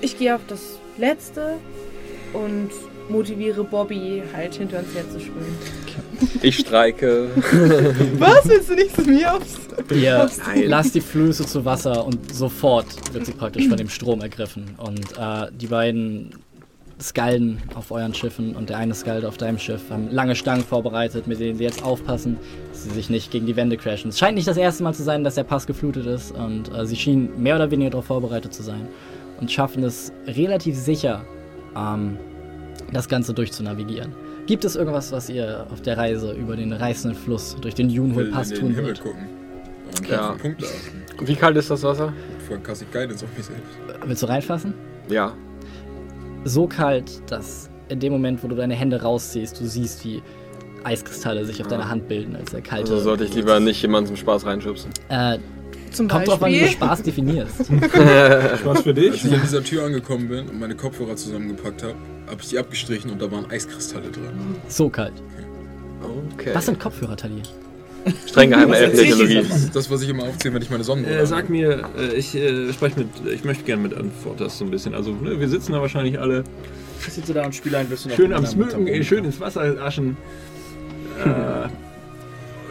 Ich 0.00 0.16
gehe 0.16 0.36
auf 0.36 0.42
das 0.46 0.78
letzte 0.96 1.58
und 2.32 2.70
motiviere 3.08 3.64
Bobby 3.64 4.22
halt 4.32 4.54
hinter 4.54 4.78
uns 4.78 4.94
her 4.94 5.10
zu 5.10 5.18
schwimmen. 5.18 5.58
Ich 6.42 6.58
streike. 6.58 7.28
Was? 8.18 8.48
Willst 8.48 8.70
du 8.70 8.74
nicht 8.74 8.94
zu 8.94 9.02
mir 9.02 9.34
aufs? 9.34 9.58
Ihr 9.90 10.28
Nein. 10.46 10.64
lasst 10.66 10.94
die 10.94 11.00
Flöße 11.00 11.46
zu 11.46 11.64
Wasser 11.64 12.04
und 12.04 12.34
sofort 12.34 12.86
wird 13.12 13.26
sie 13.26 13.32
praktisch 13.32 13.68
von 13.68 13.76
dem 13.76 13.88
Strom 13.88 14.20
ergriffen. 14.20 14.74
Und 14.78 15.18
äh, 15.18 15.50
die 15.52 15.66
beiden 15.66 16.34
Skalden 17.00 17.58
auf 17.74 17.90
euren 17.90 18.14
Schiffen 18.14 18.54
und 18.54 18.68
der 18.68 18.76
eine 18.76 18.94
Skalde 18.94 19.26
auf 19.26 19.36
deinem 19.36 19.58
Schiff 19.58 19.90
haben 19.90 20.10
lange 20.10 20.36
Stangen 20.36 20.64
vorbereitet, 20.64 21.26
mit 21.26 21.40
denen 21.40 21.56
sie 21.56 21.64
jetzt 21.64 21.82
aufpassen, 21.82 22.36
dass 22.72 22.84
sie 22.84 22.90
sich 22.90 23.10
nicht 23.10 23.30
gegen 23.30 23.46
die 23.46 23.56
Wände 23.56 23.76
crashen. 23.76 24.10
Es 24.10 24.18
scheint 24.18 24.34
nicht 24.34 24.48
das 24.48 24.56
erste 24.56 24.82
Mal 24.82 24.94
zu 24.94 25.02
sein, 25.02 25.24
dass 25.24 25.34
der 25.34 25.44
Pass 25.44 25.66
geflutet 25.66 26.06
ist 26.06 26.32
und 26.32 26.72
äh, 26.74 26.86
sie 26.86 26.96
schienen 26.96 27.42
mehr 27.42 27.56
oder 27.56 27.70
weniger 27.70 27.90
darauf 27.90 28.06
vorbereitet 28.06 28.52
zu 28.52 28.62
sein 28.62 28.86
und 29.40 29.50
schaffen 29.50 29.82
es 29.82 30.12
relativ 30.26 30.76
sicher, 30.76 31.24
ähm, 31.76 32.18
das 32.92 33.08
Ganze 33.08 33.32
durchzunavigieren. 33.32 34.14
Gibt 34.50 34.64
es 34.64 34.74
irgendwas, 34.74 35.12
was 35.12 35.30
ihr 35.30 35.64
auf 35.70 35.80
der 35.80 35.96
Reise 35.96 36.32
über 36.32 36.56
den 36.56 36.72
reißenden 36.72 37.16
Fluss 37.16 37.56
durch 37.60 37.76
den 37.76 37.88
Junhol 37.88 38.32
Pass 38.32 38.48
den 38.48 38.58
tun 38.58 38.70
Himmel 38.70 38.86
wollt? 38.86 39.00
gucken. 39.00 39.28
Und 39.96 40.08
Ja. 40.08 40.16
ja. 40.16 40.32
Punkte 40.32 40.66
achten. 40.66 41.28
Wie 41.28 41.36
kalt 41.36 41.56
ist 41.56 41.70
das 41.70 41.84
Wasser? 41.84 42.12
Ich 42.40 42.90
Guidance 42.90 43.24
auf 43.24 43.36
mich 43.36 43.46
selbst. 43.46 43.62
Willst 44.04 44.22
du 44.24 44.26
reinfassen? 44.26 44.74
Ja. 45.08 45.34
so 46.42 46.66
kalt, 46.66 47.22
dass 47.30 47.70
in 47.90 48.00
dem 48.00 48.12
Moment, 48.12 48.42
wo 48.42 48.48
du 48.48 48.56
deine 48.56 48.74
Hände 48.74 49.00
rausziehst, 49.00 49.60
du 49.60 49.66
siehst, 49.66 50.04
wie 50.04 50.20
Eiskristalle 50.82 51.44
sich 51.44 51.60
auf 51.60 51.68
deiner 51.68 51.88
Hand 51.88 52.08
bilden, 52.08 52.34
als 52.34 52.50
der 52.50 52.60
kalte. 52.60 52.90
Also 52.90 53.04
sollte 53.04 53.26
ich 53.26 53.34
lieber 53.36 53.60
nicht 53.60 53.80
jemanden 53.80 54.08
zum 54.08 54.16
Spaß 54.16 54.46
reinschubsen. 54.46 54.90
Äh, 55.10 55.38
Zum 55.90 56.08
kommt 56.08 56.28
drauf 56.28 56.42
an, 56.42 56.50
wie 56.50 56.58
du 56.58 56.64
Beispiel. 56.64 56.76
Spaß 56.76 57.02
definierst. 57.02 57.66
Spaß 58.60 58.82
für 58.82 58.94
dich? 58.94 59.12
Als 59.12 59.24
ich 59.24 59.32
an 59.32 59.40
dieser 59.42 59.64
Tür 59.64 59.84
angekommen 59.84 60.28
bin 60.28 60.48
und 60.48 60.58
meine 60.58 60.74
Kopfhörer 60.74 61.16
zusammengepackt 61.16 61.82
habe, 61.82 61.94
habe 62.28 62.40
ich 62.40 62.48
die 62.48 62.58
abgestrichen 62.58 63.10
und 63.10 63.20
da 63.20 63.30
waren 63.30 63.50
Eiskristalle 63.50 64.10
drin. 64.10 64.56
So 64.68 64.88
kalt. 64.88 65.14
Okay. 66.34 66.50
Was 66.54 66.66
sind 66.66 66.78
Kopfhörer, 66.78 67.16
Tali? 67.16 67.42
Streng 68.26 68.50
geheime 68.50 68.76
Elfentechnologie. 68.76 69.42
Das 69.48 69.62
ist 69.64 69.76
das, 69.76 69.90
was 69.90 70.02
ich 70.02 70.08
immer 70.08 70.22
aufziehe, 70.22 70.54
wenn 70.54 70.62
ich 70.62 70.70
meine 70.70 70.84
Sonnenbrille 70.84 71.20
Äh, 71.20 71.26
sag 71.26 71.50
mir, 71.50 71.84
äh, 71.98 72.14
ich 72.14 72.34
äh, 72.34 72.72
spreche 72.72 73.00
mit, 73.00 73.08
ich 73.30 73.44
möchte 73.44 73.64
gerne 73.64 73.82
mit 73.82 73.94
Antworters 73.94 74.58
so 74.58 74.64
ein 74.64 74.70
bisschen. 74.70 74.94
Also 74.94 75.10
ne, 75.12 75.38
wir 75.38 75.48
sitzen 75.48 75.72
da 75.72 75.82
wahrscheinlich 75.82 76.18
alle 76.18 76.44
Ich 77.06 77.12
sitze 77.12 77.34
da 77.34 77.44
und 77.44 77.54
spiele 77.54 77.78
ein 77.78 77.88
bisschen 77.88 78.12
schön 78.12 78.32
auf 78.32 78.38
am 78.38 78.46
Smücken, 78.46 78.86
eh, 78.86 79.02
schön 79.04 79.24
ins 79.24 79.40
Wasser 79.40 79.76
aschen. 79.82 80.16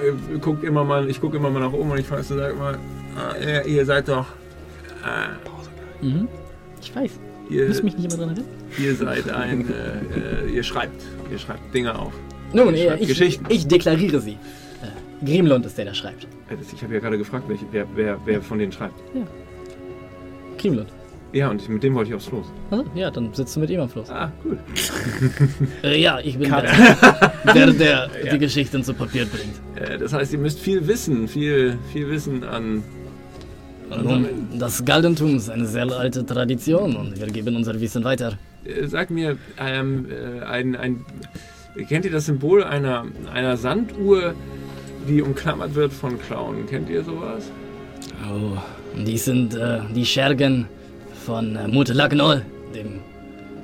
Äh, 0.01 0.35
ich 0.35 0.41
guck 0.41 0.63
immer 0.63 0.85
mal, 0.85 1.09
ich 1.09 1.19
gucke 1.19 1.37
immer 1.37 1.49
mal 1.49 1.59
nach 1.59 1.73
oben 1.73 1.91
und 1.91 1.99
ich 1.99 2.07
frage 2.07 2.23
so, 2.23 2.37
sag 2.37 2.57
mal, 2.57 2.79
ah, 3.19 3.35
ihr, 3.41 3.65
ihr 3.65 3.85
seid 3.85 4.07
doch, 4.07 4.25
äh, 5.03 6.05
Mhm. 6.05 6.27
Ich 6.81 6.95
weiß. 6.95 7.11
Ihr, 7.49 7.67
musst 7.67 7.83
mich 7.83 7.97
nicht 7.97 8.05
immer 8.13 8.17
dran 8.23 8.29
erinnern. 8.35 8.45
ihr 8.77 8.95
seid 8.95 9.29
ein, 9.29 9.65
äh, 9.69 10.45
äh, 10.47 10.55
ihr 10.55 10.63
schreibt, 10.63 11.01
ihr 11.31 11.37
schreibt 11.39 11.73
Dinge 11.73 11.97
auf. 11.97 12.13
Nun, 12.53 12.73
Ich 12.73 12.81
ich, 12.81 12.87
schreib 12.87 13.01
ich, 13.01 13.07
Geschichten. 13.09 13.45
ich 13.49 13.67
deklariere 13.67 14.19
sie. 14.21 14.37
Äh, 14.81 15.25
Grimlund 15.25 15.65
ist 15.65 15.77
der, 15.77 15.85
der 15.85 15.93
schreibt. 15.93 16.23
Äh, 16.49 16.55
Ich 16.73 16.81
habe 16.83 16.93
ja 16.93 16.99
gerade 16.99 17.17
gefragt, 17.17 17.45
welche, 17.49 17.65
wer, 17.71 17.85
wer, 17.95 18.17
wer 18.25 18.41
von 18.41 18.59
denen 18.59 18.71
schreibt. 18.71 18.99
Grimlund. 20.57 20.89
Ja, 21.31 21.49
und 21.49 21.67
mit 21.69 21.83
dem 21.83 21.93
wollte 21.93 22.09
ich 22.09 22.15
aufs 22.15 22.25
Floß. 22.25 22.47
Also, 22.71 22.85
ja, 22.95 23.11
dann 23.11 23.31
sitzt 23.33 23.55
du 23.55 23.59
mit 23.59 23.69
ihm 23.69 23.79
am 23.81 23.89
Fluss. 23.89 24.09
Ah, 24.09 24.31
gut. 24.43 24.57
Äh, 25.83 26.01
ja, 26.01 26.19
ich 26.23 26.39
bin 26.39 26.49
der, 26.49 27.53
der, 27.53 27.71
der 27.73 28.09
Ja. 28.25 28.31
die 28.33 28.39
Geschichten 28.39 28.83
zu 28.83 28.93
Papier 28.95 29.25
bringt. 29.27 29.55
Äh, 29.89 29.99
das 29.99 30.11
heißt, 30.13 30.33
ihr 30.33 30.39
müsst 30.39 30.59
viel 30.59 30.87
wissen, 30.87 31.27
viel, 31.27 31.77
viel 31.93 32.09
Wissen 32.09 32.43
an. 32.43 32.83
Nun, 33.89 34.27
das 34.57 34.85
Galdentum 34.85 35.35
ist 35.37 35.49
eine 35.49 35.65
sehr 35.65 35.89
alte 35.91 36.25
Tradition 36.25 36.95
und 36.95 37.19
wir 37.19 37.27
geben 37.27 37.55
unser 37.55 37.79
Wissen 37.79 38.03
weiter. 38.03 38.37
Äh, 38.63 38.87
sag 38.87 39.09
mir, 39.09 39.37
ähm, 39.57 40.07
äh, 40.09 40.43
ein, 40.43 40.75
ein, 40.75 41.05
kennt 41.87 42.05
ihr 42.05 42.11
das 42.11 42.27
Symbol 42.27 42.63
einer, 42.63 43.05
einer 43.33 43.57
Sanduhr, 43.57 44.33
die 45.07 45.21
umklammert 45.21 45.75
wird 45.75 45.91
von 45.91 46.19
Klauen? 46.19 46.65
Kennt 46.67 46.89
ihr 46.89 47.03
sowas? 47.03 47.51
Oh, 48.29 48.57
die 48.95 49.17
sind 49.17 49.55
äh, 49.55 49.79
die 49.95 50.05
Schergen 50.05 50.67
von 51.25 51.55
äh, 51.55 51.67
Mut 51.67 51.89
Lagnol, 51.89 52.43
dem 52.75 52.99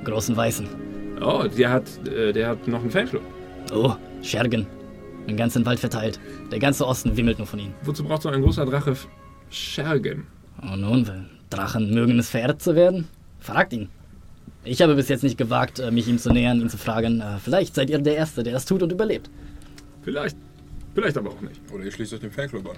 großen 0.04 0.36
Weißen. 0.36 0.66
Oh, 1.20 1.44
der 1.56 1.70
hat, 1.70 1.84
äh, 2.06 2.32
der 2.32 2.48
hat 2.48 2.68
noch 2.68 2.80
einen 2.80 2.90
Fanclub. 2.90 3.22
Oh, 3.72 3.94
Schergen. 4.22 4.66
Im 5.26 5.36
ganzen 5.36 5.66
Wald 5.66 5.80
verteilt. 5.80 6.20
Der 6.52 6.60
ganze 6.60 6.86
Osten 6.86 7.16
wimmelt 7.16 7.38
nur 7.38 7.46
von 7.46 7.58
ihnen. 7.58 7.74
Wozu 7.82 8.04
braucht 8.04 8.22
so 8.22 8.28
ein 8.28 8.42
großer 8.42 8.64
Drache 8.64 8.94
Schergen? 9.50 10.26
Und 10.62 10.80
nun, 10.80 11.06
wenn 11.06 11.26
Drachen 11.50 11.92
mögen 11.94 12.18
es 12.18 12.28
verehrt 12.30 12.60
zu 12.62 12.74
werden? 12.74 13.08
Fragt 13.40 13.72
ihn. 13.72 13.88
Ich 14.64 14.82
habe 14.82 14.94
bis 14.96 15.08
jetzt 15.08 15.22
nicht 15.22 15.38
gewagt, 15.38 15.78
äh, 15.78 15.90
mich 15.90 16.08
ihm 16.08 16.18
zu 16.18 16.30
nähern, 16.32 16.60
ihn 16.60 16.68
zu 16.68 16.78
fragen. 16.78 17.20
Äh, 17.20 17.38
Vielleicht 17.42 17.74
seid 17.74 17.88
ihr 17.90 17.98
der 17.98 18.16
Erste, 18.16 18.42
der 18.42 18.56
es 18.56 18.64
tut 18.64 18.82
und 18.82 18.90
überlebt. 18.90 19.30
Vielleicht, 20.02 20.36
vielleicht 20.94 21.16
aber 21.16 21.30
auch 21.30 21.40
nicht. 21.40 21.60
Oder 21.72 21.84
ihr 21.84 21.92
schließt 21.92 22.14
euch 22.14 22.20
den 22.20 22.32
Fanclub 22.32 22.66
an. 22.70 22.76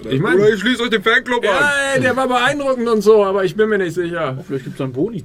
Oder, 0.00 0.10
Ich 0.12 0.20
mein- 0.20 0.34
oder 0.34 0.50
ihr 0.50 0.58
schließt 0.58 0.80
euch 0.82 0.90
den 0.90 1.02
Fanclub 1.02 1.38
an. 1.44 1.50
Ja, 1.50 1.72
ey, 1.94 2.00
der 2.02 2.14
war 2.16 2.28
beeindruckend 2.28 2.88
und 2.88 3.00
so, 3.00 3.24
aber 3.24 3.44
ich 3.44 3.56
bin 3.56 3.68
mir 3.70 3.78
nicht 3.78 3.94
sicher. 3.94 4.36
Vielleicht 4.46 4.64
gibt 4.64 4.76
es 4.76 4.80
einen 4.82 4.92
Boni. 4.92 5.24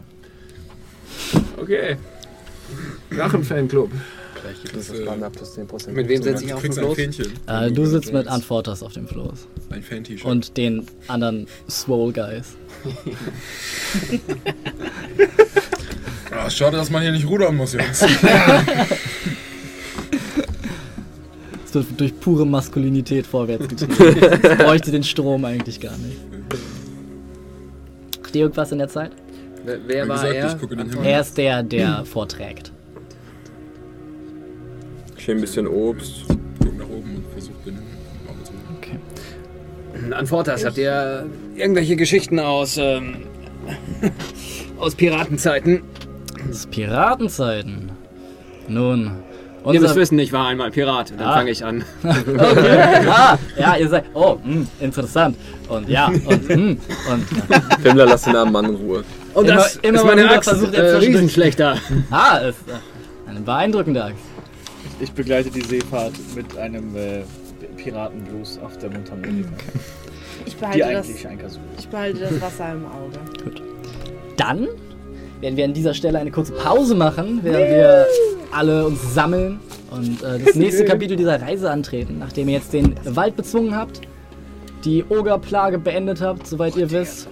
Okay. 1.57 1.97
Drachen-Fanclub. 3.09 3.91
Vielleicht 4.47 4.63
gibt 4.63 4.75
es 4.77 4.87
Das, 4.87 4.95
das 4.95 4.99
äh, 4.99 5.05
Banner 5.05 5.29
plus 5.29 5.57
10%. 5.57 5.91
Mit 5.91 6.07
wem 6.07 6.23
setze 6.23 6.43
ich 6.43 6.49
du 6.51 6.55
auf 6.55 6.61
den 6.61 6.73
Floß? 6.73 6.97
Äh, 7.47 7.71
du 7.71 7.85
sitzt 7.85 8.13
mit 8.13 8.27
Antworters 8.27 8.81
auf 8.81 8.93
dem 8.93 9.07
Floß. 9.07 9.47
Ein 9.69 9.83
Fan-T-Shirt. 9.83 10.25
Und 10.25 10.57
den 10.57 10.85
anderen 11.07 11.47
Swole 11.69 12.13
Guys. 12.13 12.55
Ah, 16.29 16.49
schade, 16.51 16.77
dass 16.77 16.91
man 16.91 17.01
hier 17.01 17.13
nicht 17.13 17.25
rudern 17.27 17.55
muss, 17.55 17.73
Jungs. 17.73 18.05
Es 21.65 21.73
wird 21.73 21.99
durch 21.99 22.19
pure 22.19 22.45
Maskulinität 22.45 23.25
vorwärts 23.25 23.67
getrieben. 23.67 24.21
Es 24.43 24.57
bräuchte 24.57 24.91
den 24.91 25.03
Strom 25.03 25.43
eigentlich 25.45 25.79
gar 25.79 25.97
nicht. 25.97 26.17
Ihr 28.33 28.41
irgendwas 28.43 28.71
in 28.71 28.77
der 28.77 28.87
Zeit? 28.87 29.13
Wer, 29.65 29.79
wer 29.87 30.07
war 30.07 30.15
gesagt, 30.17 30.35
er? 30.35 30.47
ich 30.47 30.59
gucke 30.59 30.73
in 30.73 30.79
den 30.79 30.89
Himmel. 30.91 31.05
Er 31.07 31.21
ist 31.21 31.37
der, 31.37 31.63
der 31.63 32.05
vorträgt. 32.05 32.71
Schön 35.27 35.39
ein 35.39 35.41
bisschen 35.41 35.67
Obst. 35.67 36.23
Guck 36.63 36.77
nach 36.77 36.85
oben 36.85 37.15
und 37.17 37.25
versuch 37.33 37.51
den 37.65 37.77
Auge 38.29 38.43
zu 38.45 38.53
Okay. 38.77 40.63
Habt 40.65 40.77
ihr 40.77 41.25
irgendwelche 41.57 41.97
Geschichten 41.97 42.39
aus, 42.39 42.77
ähm, 42.77 43.17
aus 44.79 44.95
Piratenzeiten? 44.95 45.81
Ist 46.49 46.71
Piratenzeiten. 46.71 47.91
Nun, 48.69 49.17
Ihr 49.65 49.73
müsst 49.73 49.81
unser... 49.81 49.95
wissen, 49.97 50.17
ich 50.17 50.31
war 50.31 50.47
einmal 50.47 50.71
Pirat. 50.71 51.11
Dann 51.11 51.27
Ah. 51.27 51.33
fange 51.35 51.51
ich 51.51 51.65
an. 51.65 51.83
Okay. 52.05 53.05
Ah, 53.09 53.37
ja, 53.59 53.75
ihr 53.75 53.89
seid... 53.89 54.05
Oh, 54.13 54.37
mh, 54.41 54.65
interessant. 54.79 55.35
Und 55.67 55.89
ja, 55.89 56.07
und... 56.07 56.47
Mh, 56.49 56.55
und 57.11 57.81
Fimmler, 57.81 58.05
lass 58.05 58.21
den 58.21 58.37
armen 58.37 58.53
Mann 58.53 58.63
in 58.63 58.75
Ruhe. 58.75 59.03
Und 59.33 59.43
Immer- 59.43 59.55
das 59.55 59.75
immer 59.75 59.97
ist 59.97 60.05
mal 60.05 60.15
meine 60.15 60.29
Axt, 60.31 60.47
versucht 60.47 60.73
er 60.73 60.83
äh, 60.85 60.95
Riesenschlechter. 60.95 61.75
ah, 62.11 62.37
ist 62.37 62.59
äh, 62.69 63.29
eine 63.29 63.41
beeindruckende 63.41 64.05
Axt. 64.05 64.23
Ich 64.99 65.11
begleite 65.11 65.49
die 65.51 65.61
Seefahrt 65.61 66.13
mit 66.35 66.57
einem 66.57 66.95
äh, 66.95 67.21
Piratenblues 67.75 68.59
auf 68.59 68.77
der 68.77 68.89
Mundharmonika. 68.89 69.49
Ich 70.45 70.53
Die 70.55 70.59
behalte, 70.59 70.91
das, 70.93 71.09
ich 71.09 71.87
behalte 71.87 72.19
das 72.19 72.41
Wasser 72.41 72.71
im 72.71 72.85
Auge. 72.85 73.19
Dann 74.37 74.67
werden 75.41 75.55
wir 75.57 75.65
an 75.65 75.73
dieser 75.73 75.93
Stelle 75.93 76.19
eine 76.19 76.31
kurze 76.31 76.53
Pause 76.53 76.95
machen, 76.95 77.39
während 77.43 77.69
wir 77.69 78.05
alle 78.51 78.85
uns 78.85 79.13
sammeln 79.13 79.59
und 79.91 80.23
äh, 80.23 80.39
das 80.43 80.55
nächste 80.55 80.85
Kapitel 80.85 81.15
dieser 81.15 81.41
Reise 81.41 81.69
antreten, 81.69 82.17
nachdem 82.19 82.49
ihr 82.49 82.55
jetzt 82.55 82.73
den 82.73 82.95
Wald 83.03 83.35
bezwungen 83.35 83.75
habt, 83.75 84.01
die 84.83 85.03
Ogerplage 85.09 85.77
beendet 85.77 86.21
habt, 86.21 86.47
soweit 86.47 86.75
ihr 86.75 86.89
wisst, 86.89 87.27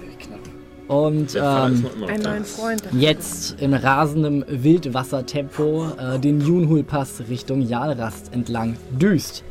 und 0.88 1.36
ähm, 1.36 1.86
Einen 2.08 2.24
neuen 2.24 2.46
Freund. 2.46 2.84
jetzt 2.94 3.60
in 3.62 3.74
rasendem 3.74 4.44
Wildwassertempo 4.48 5.88
äh, 5.98 6.20
den 6.20 6.42
Junhul-Pass 6.42 7.24
Richtung 7.30 7.62
Jalrast 7.62 8.34
entlang 8.34 8.78
düst. 8.92 9.44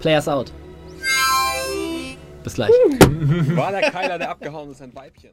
Players 0.00 0.28
out. 0.28 0.52
Bis 2.42 2.54
gleich. 2.54 2.70
War 3.54 3.70
der 3.70 3.90
Keiler, 3.90 4.18
der 4.18 4.30
abgehauen 4.30 4.70
ist, 4.70 4.80
ein 4.80 4.94
Weibchen? 4.94 5.30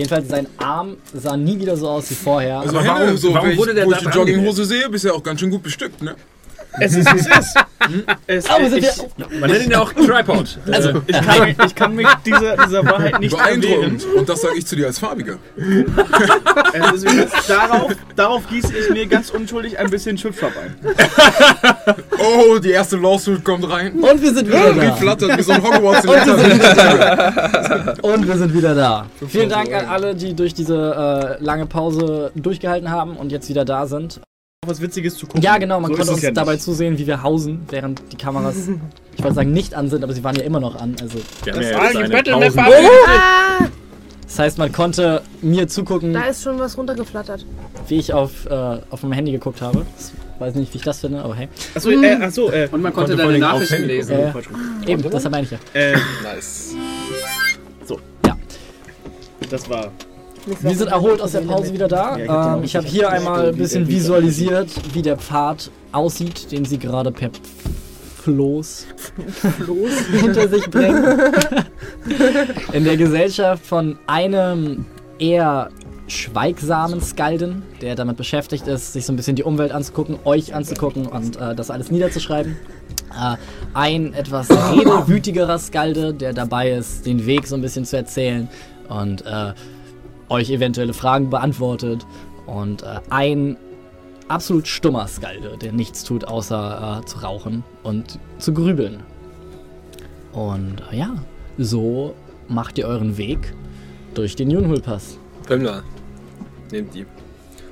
Jedenfalls 0.00 0.28
sein 0.28 0.46
Arm 0.56 0.96
sah 1.12 1.36
nie 1.36 1.58
wieder 1.60 1.76
so 1.76 1.86
aus 1.86 2.10
wie 2.10 2.14
vorher. 2.14 2.60
Also 2.60 2.74
warum- 2.74 3.16
so, 3.18 3.34
warum 3.34 3.44
wenn 3.48 3.52
ich, 3.52 3.58
wurde 3.58 3.74
der 3.74 3.84
wo 3.84 3.92
ich 3.92 3.98
die 3.98 4.04
Jogginghose 4.06 4.64
sehe, 4.64 4.88
bist 4.88 5.04
du 5.04 5.08
ja 5.08 5.14
auch 5.14 5.22
ganz 5.22 5.40
schön 5.40 5.50
gut 5.50 5.62
bestückt, 5.62 6.00
ne? 6.00 6.14
Es 6.78 6.94
ist, 6.94 7.12
wie 7.12 7.18
es 7.18 7.26
ist. 7.26 7.56
Es, 8.26 8.48
Aber 8.48 8.68
sind 8.70 8.78
ich, 8.84 8.98
wir, 9.16 9.40
Man 9.40 9.50
nennt 9.50 9.64
ihn 9.64 9.70
ja 9.72 9.80
auch 9.80 9.92
Tripod. 9.92 10.58
also, 10.70 11.02
ich, 11.06 11.20
kann, 11.20 11.56
ich 11.66 11.74
kann 11.74 11.94
mich 11.96 12.06
dieser, 12.24 12.56
dieser 12.58 12.84
Wahrheit 12.84 13.18
nicht 13.18 13.32
erwehren. 13.32 13.60
Beeindruckend. 13.60 14.06
Und 14.16 14.28
das 14.28 14.42
sage 14.42 14.54
ich 14.58 14.66
zu 14.66 14.76
dir 14.76 14.86
als 14.86 14.98
Farbiger. 14.98 15.38
Es 15.56 16.92
ist, 16.92 17.10
wie 17.10 17.16
gesagt, 17.16 17.48
darauf, 17.50 17.92
darauf 18.14 18.46
gieße 18.48 18.72
ich 18.76 18.90
mir 18.90 19.06
ganz 19.06 19.30
unschuldig 19.30 19.78
ein 19.78 19.90
bisschen 19.90 20.16
Schüpfschwapp 20.18 20.52
ein. 20.62 20.76
Oh, 22.22 22.58
die 22.58 22.70
erste 22.70 22.96
Lawsuit 22.98 23.42
kommt 23.44 23.68
rein. 23.68 23.94
und 23.94 24.22
wir 24.22 24.34
sind 24.34 24.46
wieder 24.46 24.76
Wie 24.76 24.80
da. 24.86 24.94
flattert 24.94 25.38
wie 25.38 25.42
so 25.42 25.52
ein 25.52 25.62
hogwarts 25.62 26.06
Und 28.02 28.26
wir 28.28 28.36
sind 28.36 28.54
wieder 28.54 28.74
da. 28.74 29.06
Vielen 29.28 29.48
Dank 29.48 29.72
an 29.72 29.86
alle, 29.86 30.14
die 30.14 30.34
durch 30.34 30.52
diese 30.54 31.38
äh, 31.40 31.42
lange 31.42 31.66
Pause 31.66 32.30
durchgehalten 32.34 32.90
haben 32.90 33.16
und 33.16 33.32
jetzt 33.32 33.48
wieder 33.48 33.64
da 33.64 33.86
sind. 33.86 34.20
Was 34.66 34.78
Witziges 34.82 35.16
zu 35.16 35.24
gucken. 35.26 35.40
Ja, 35.40 35.56
genau, 35.56 35.80
man 35.80 35.90
So 35.90 35.96
konnte 35.96 36.12
uns 36.12 36.20
ja 36.20 36.32
dabei 36.32 36.52
nicht. 36.52 36.62
zusehen, 36.64 36.98
wie 36.98 37.06
wir 37.06 37.22
hausen, 37.22 37.62
während 37.70 38.02
die 38.12 38.16
Kameras, 38.18 38.68
ich 39.16 39.22
wollte 39.22 39.36
sagen, 39.36 39.52
nicht 39.52 39.72
an 39.74 39.88
sind, 39.88 40.04
aber 40.04 40.12
sie 40.12 40.22
waren 40.22 40.36
ja 40.36 40.42
immer 40.42 40.60
noch 40.60 40.76
an. 40.78 40.94
Also, 41.00 41.16
Das 41.46 41.70
ja 41.70 41.80
eine 41.80 42.10
Battle 42.10 42.36
Map 42.36 42.54
Pausen- 42.54 42.86
Ah! 43.08 43.68
heißt, 44.38 44.58
man 44.58 44.70
konnte 44.70 45.22
mir 45.40 45.66
zugucken, 45.66 46.12
Da 46.12 46.24
ist 46.24 46.42
schon 46.42 46.58
was 46.58 46.76
runtergeflattert. 46.76 47.46
wie 47.88 47.96
ich 48.00 48.12
auf, 48.12 48.44
äh, 48.50 48.80
auf 48.90 49.02
meinem 49.02 49.12
Handy 49.12 49.32
geguckt 49.32 49.62
habe. 49.62 49.86
Das 49.96 50.12
weiß 50.38 50.54
nicht, 50.56 50.74
wie 50.74 50.76
ich 50.76 50.84
das 50.84 51.00
finde, 51.00 51.22
aber 51.22 51.34
hey. 51.36 51.48
Achso, 51.74 51.88
äh, 51.90 52.12
achso, 52.16 52.50
äh, 52.50 52.68
Und 52.70 52.82
man 52.82 52.92
konnte 52.92 53.16
Konnte 53.16 53.26
deine 53.32 53.38
Nachrichten 53.38 53.86
lesen. 53.86 54.14
Äh, 54.14 54.32
eben, 54.86 55.10
das 55.10 55.24
meine 55.30 55.44
ich 55.44 55.52
ja. 55.52 55.58
äh, 55.72 55.96
Nice. 56.22 56.74
das 59.48 59.68
war. 59.70 59.90
Wir 60.46 60.74
sind 60.74 60.88
erholt 60.88 61.20
aus 61.20 61.32
der 61.32 61.40
Pause 61.40 61.72
wieder 61.72 61.88
da. 61.88 62.56
Ähm, 62.56 62.64
ich 62.64 62.76
habe 62.76 62.86
hier 62.86 63.10
einmal 63.10 63.48
ein 63.48 63.56
bisschen 63.56 63.86
visualisiert, 63.86 64.68
wie 64.94 65.02
der 65.02 65.16
Pfad 65.16 65.70
aussieht, 65.92 66.50
den 66.52 66.64
sie 66.64 66.78
gerade 66.78 67.10
per 67.10 67.30
Floß, 68.22 68.86
hinter 70.20 70.48
sich 70.48 70.68
bringen. 70.70 71.04
In 72.72 72.84
der 72.84 72.96
Gesellschaft 72.96 73.64
von 73.64 73.98
einem 74.06 74.84
eher 75.18 75.70
schweigsamen 76.06 77.00
Skalden, 77.00 77.62
der 77.80 77.94
damit 77.94 78.16
beschäftigt 78.16 78.66
ist, 78.66 78.92
sich 78.92 79.06
so 79.06 79.12
ein 79.12 79.16
bisschen 79.16 79.36
die 79.36 79.44
Umwelt 79.44 79.72
anzugucken, 79.72 80.18
euch 80.24 80.54
anzugucken 80.54 81.06
und 81.06 81.36
äh, 81.36 81.54
das 81.54 81.70
alles 81.70 81.90
niederzuschreiben. 81.90 82.56
Äh, 83.10 83.36
ein 83.74 84.12
etwas 84.12 84.50
redewütigerer 84.50 85.58
Skalde, 85.58 86.12
der 86.12 86.32
dabei 86.32 86.72
ist, 86.72 87.06
den 87.06 87.26
Weg 87.26 87.46
so 87.46 87.54
ein 87.54 87.62
bisschen 87.62 87.84
zu 87.84 87.96
erzählen 87.96 88.48
und 88.88 89.24
äh, 89.24 89.52
euch 90.30 90.50
eventuelle 90.50 90.94
Fragen 90.94 91.28
beantwortet. 91.28 92.06
Und 92.46 92.82
äh, 92.82 93.00
ein 93.10 93.58
absolut 94.28 94.66
stummer 94.66 95.06
Skalde, 95.06 95.58
der 95.60 95.72
nichts 95.72 96.04
tut, 96.04 96.24
außer 96.24 97.00
äh, 97.02 97.06
zu 97.06 97.18
rauchen 97.18 97.64
und 97.82 98.18
zu 98.38 98.54
grübeln. 98.54 99.02
Und 100.32 100.82
äh, 100.90 100.96
ja, 100.96 101.16
so 101.58 102.14
macht 102.48 102.78
ihr 102.78 102.86
euren 102.86 103.18
Weg 103.18 103.54
durch 104.14 104.36
den 104.36 104.50
Junhul-Pass. 104.50 105.18
Pimmler. 105.46 105.82
Nehmt 106.70 106.94
die. 106.94 107.02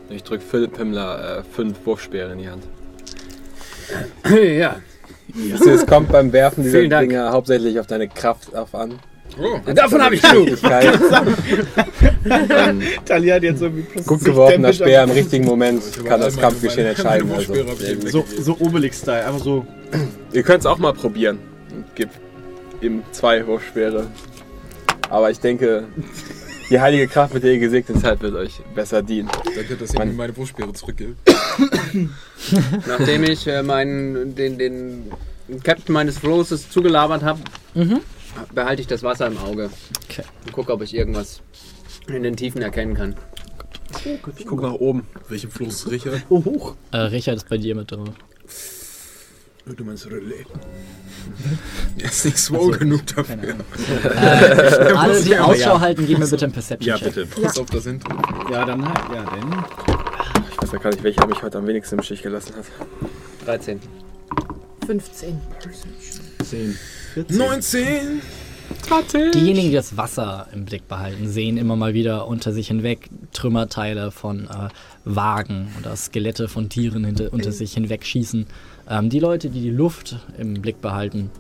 Und 0.09 0.15
ich 0.15 0.23
drück 0.23 0.43
Philipp 0.43 0.75
Pimmler 0.75 1.39
äh, 1.39 1.43
fünf 1.43 1.85
Wurfspeere 1.87 2.33
in 2.33 2.39
die 2.39 2.49
Hand. 2.49 2.65
Ja. 4.31 4.77
Also, 5.53 5.71
es 5.71 5.87
kommt 5.87 6.11
beim 6.11 6.33
Werfen 6.33 6.65
dieser. 6.65 6.87
Dinger 6.87 7.31
hauptsächlich 7.33 7.79
auf 7.79 7.87
deine 7.87 8.09
Kraft 8.09 8.55
auf 8.55 8.75
an. 8.75 8.99
Oh, 9.41 9.61
Davon 9.73 10.03
habe 10.03 10.15
ich 10.17 10.23
genug. 10.23 10.49
Talia 13.05 13.35
hat 13.37 13.43
jetzt 13.43 13.63
irgendwie 13.63 13.83
plus 13.83 14.07
gut 14.07 14.19
60 14.21 14.33
geworfener 14.35 14.73
Speer 14.73 15.05
im 15.05 15.11
richtigen 15.11 15.45
Moment 15.45 15.83
kann 16.05 16.21
das 16.21 16.37
Kampfgeschehen 16.37 16.87
entscheiden. 16.89 17.31
Also. 17.33 17.55
So, 18.07 18.25
so 18.41 18.57
Obelix-Style, 18.59 19.25
einfach 19.27 19.43
so. 19.43 19.67
Ihr 20.33 20.43
könnt 20.43 20.61
es 20.61 20.67
auch 20.67 20.79
mal 20.79 20.93
probieren. 20.93 21.39
Und 21.75 21.85
Gib 21.95 22.11
ihm 22.81 23.03
zwei 23.13 23.47
Wurfspeere. 23.47 24.07
Aber 25.09 25.31
ich 25.31 25.41
denke, 25.41 25.85
die 26.71 26.81
heilige 26.81 27.07
Kraft, 27.09 27.33
mit 27.35 27.43
der 27.45 27.53
ihr 27.53 27.61
gesegnet 27.61 28.01
seid, 28.01 28.21
wird 28.21 28.35
euch 28.35 28.61
besser 28.75 29.03
dienen. 29.03 29.29
Danke, 29.55 29.77
dass 29.77 29.95
ihr 29.95 30.05
mir 30.05 30.13
meine 30.13 30.37
Wurfspeere 30.37 30.73
zurückgibt. 30.73 31.17
Nachdem 32.87 33.25
ich 33.25 33.47
äh, 33.47 33.63
meinen, 33.63 34.35
den, 34.35 34.59
den 34.59 35.11
Captain 35.63 35.93
meines 35.95 36.19
Floßes 36.19 36.71
zugelabert 36.71 37.23
habe, 37.23 37.41
Mhm. 37.75 38.01
Behalte 38.55 38.83
ich 38.83 38.89
das 38.89 39.03
Wasser 39.03 39.27
im 39.27 39.39
Auge. 39.39 39.71
Okay. 40.09 40.23
Und 40.45 40.53
gucke, 40.53 40.73
ob 40.73 40.83
ich 40.83 40.95
irgendwas 40.95 41.41
in 42.07 42.23
den 42.23 42.37
Tiefen 42.37 42.63
erkennen 42.63 42.95
kann. 42.95 43.17
Ich 44.37 44.47
guck 44.47 44.63
nach 44.63 44.73
oben. 44.75 45.07
Welchen 45.29 45.51
Floß, 45.51 45.91
Richard? 45.91 46.23
Oh, 46.29 46.45
hoch. 46.45 46.77
Äh, 46.93 46.99
Richard 46.99 47.37
ist 47.37 47.49
bei 47.49 47.57
dir 47.59 47.75
mit 47.75 47.91
drin. 47.91 48.11
Du 49.77 49.85
meinst 49.85 50.07
Relais. 50.07 50.47
Er 51.99 52.07
ist 52.07 52.25
nicht 52.25 52.39
swole 52.39 52.79
genug 52.79 53.07
dafür. 53.07 53.37
Äh, 54.05 54.93
alle, 54.93 55.23
die 55.23 55.37
Ausschau 55.37 55.75
ja. 55.75 55.81
halten, 55.81 56.07
geben 56.07 56.21
mir 56.21 56.29
bitte 56.29 56.45
einen 56.47 56.53
Ja, 56.53 56.97
Perception-Check. 56.97 57.15
bitte. 57.15 57.43
Pass 57.43 57.59
auf 57.59 57.69
das 57.69 57.87
Intro. 57.87 58.15
Ja, 58.51 58.65
dann 58.65 58.87
halt. 58.89 59.15
Ja, 59.15 59.25
denn. 59.31 59.65
Ich 60.53 60.63
weiß 60.63 60.73
ja 60.73 60.79
gar 60.79 60.91
nicht, 60.91 61.03
welcher 61.03 61.27
mich 61.27 61.43
heute 61.43 61.59
am 61.59 61.67
wenigsten 61.67 61.97
im 61.97 62.03
Stich 62.03 62.23
gelassen 62.23 62.55
hat. 62.57 62.65
13. 63.45 63.81
15. 64.87 65.41
10. 66.45 66.79
14. 67.15 67.37
19! 67.37 68.23
Diejenigen, 69.35 69.71
die 69.71 69.75
das 69.75 69.97
Wasser 69.97 70.47
im 70.53 70.65
Blick 70.65 70.89
behalten, 70.89 71.29
sehen 71.29 71.57
immer 71.57 71.77
mal 71.77 71.95
wieder 71.95 72.27
unter 72.27 72.53
sich 72.53 72.69
hinweg 72.69 73.09
Trümmerteile 73.33 74.11
von 74.11 74.45
äh, 74.45 74.69
Wagen 75.05 75.69
oder 75.81 75.97
Skelette 75.97 76.49
von 76.49 76.69
Tieren 76.69 77.05
hinter, 77.05 77.33
unter 77.33 77.53
sich 77.53 77.73
hinweg 77.75 78.05
schießen. 78.05 78.47
Ähm, 78.89 79.11
die 79.11 79.21
Leute, 79.21 79.49
die 79.51 79.61
die 79.61 79.71
Luft 79.71 80.17
im 80.39 80.61
Blick 80.61 80.81
behalten, 80.81 81.31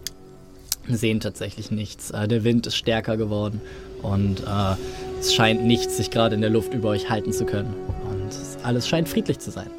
sehen 0.89 1.21
tatsächlich 1.21 1.71
nichts. 1.71 2.11
Äh, 2.11 2.29
der 2.29 2.45
Wind 2.45 2.67
ist 2.67 2.77
stärker 2.77 3.17
geworden 3.17 3.61
und 4.03 4.41
äh, 4.41 5.21
es 5.21 5.35
scheint 5.35 5.65
nichts 5.65 5.97
sich 5.97 6.11
gerade 6.11 6.35
in 6.35 6.41
der 6.41 6.51
Luft 6.51 6.73
über 6.73 6.89
euch 6.89 7.11
halten 7.11 7.33
zu 7.33 7.45
können. 7.45 7.75
Und 8.09 8.31
es, 8.31 8.57
alles 8.63 8.89
scheint 8.89 9.09
friedlich 9.09 9.39
zu 9.39 9.51
sein. 9.51 9.71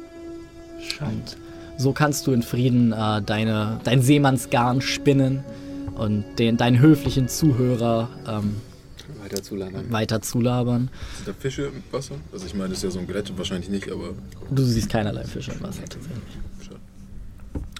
Und 1.00 1.36
so 1.78 1.92
kannst 1.92 2.26
du 2.26 2.32
in 2.32 2.42
Frieden 2.42 2.92
äh, 2.92 3.22
deine, 3.22 3.80
dein 3.84 4.02
Seemannsgarn 4.02 4.80
spinnen 4.80 5.44
und 6.00 6.24
den, 6.38 6.56
deinen 6.56 6.78
höflichen 6.80 7.28
Zuhörer 7.28 8.08
ähm, 8.26 8.56
Weiter 9.22 9.42
zulabern. 9.42 9.92
weiter 9.92 10.22
zulabern. 10.22 10.90
Sind 11.16 11.28
da 11.28 11.32
Fische 11.38 11.64
im 11.64 11.82
Wasser? 11.90 12.14
Also 12.32 12.46
ich 12.46 12.54
meine, 12.54 12.70
das 12.70 12.78
ist 12.78 12.84
ja 12.84 12.90
so 12.90 13.00
ein 13.00 13.06
Gelätte, 13.06 13.36
wahrscheinlich 13.36 13.68
nicht, 13.68 13.92
aber 13.92 14.14
Du 14.50 14.62
siehst 14.62 14.88
keinerlei 14.88 15.24
Fische 15.24 15.52
im 15.52 15.60
Wasser 15.60 15.82
tatsächlich. 15.82 16.38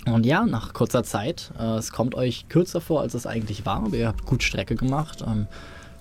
Und 0.07 0.27
ja, 0.27 0.45
nach 0.45 0.75
kurzer 0.75 1.03
Zeit, 1.03 1.51
äh, 1.59 1.77
es 1.77 1.93
kommt 1.93 2.15
euch 2.15 2.49
kürzer 2.49 2.81
vor, 2.81 3.01
als 3.01 3.15
es 3.15 3.27
eigentlich 3.27 3.65
war, 3.65 3.85
aber 3.85 3.97
ihr 3.97 4.09
habt 4.09 4.27
gut 4.27 4.43
Strecke 4.43 4.75
gemacht. 4.75 5.25
Ähm, 5.27 5.47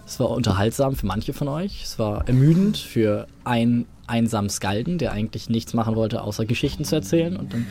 es 0.06 0.20
war 0.20 0.30
unterhaltsam 0.32 0.96
für 0.96 1.06
manche 1.06 1.34
von 1.34 1.48
euch. 1.48 1.84
Es 1.84 2.00
war 2.00 2.28
ermüdend 2.28 2.78
für 2.78 3.28
einen 3.44 3.86
einsamen 4.08 4.50
Skalden, 4.50 4.98
der 4.98 5.12
eigentlich 5.12 5.50
nichts 5.50 5.74
machen 5.74 5.96
wollte, 5.96 6.22
außer 6.22 6.46
Geschichten 6.46 6.84
zu 6.84 6.96
erzählen 6.96 7.38
und 7.38 7.54
dann 7.54 7.68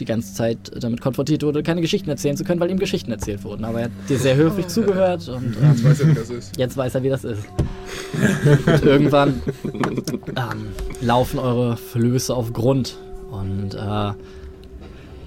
die 0.00 0.04
ganze 0.04 0.34
Zeit 0.34 0.58
damit 0.78 1.00
konfrontiert 1.00 1.42
wurde, 1.42 1.62
keine 1.62 1.80
Geschichten 1.80 2.10
erzählen 2.10 2.36
zu 2.36 2.44
können, 2.44 2.60
weil 2.60 2.70
ihm 2.70 2.78
Geschichten 2.78 3.10
erzählt 3.10 3.44
wurden. 3.44 3.64
Aber 3.64 3.80
er 3.80 3.84
hat 3.86 3.92
dir 4.08 4.18
sehr 4.18 4.36
höflich 4.36 4.68
zugehört 4.68 5.28
und 5.28 5.56
ähm, 5.62 5.74
ich 5.76 5.84
weiß 5.84 5.98
ja, 6.00 6.08
wie 6.08 6.14
das 6.14 6.30
ist. 6.30 6.56
Jetzt 6.56 6.76
weiß 6.76 6.94
er, 6.94 7.02
wie 7.02 7.08
das 7.08 7.24
ist. 7.24 7.44
Und 8.66 8.84
irgendwann 8.84 9.42
ähm, 9.64 10.68
laufen 11.00 11.38
eure 11.38 11.76
Flöße 11.76 12.34
auf 12.34 12.52
Grund. 12.52 12.96
Und 13.30 13.74
äh, 13.74 14.12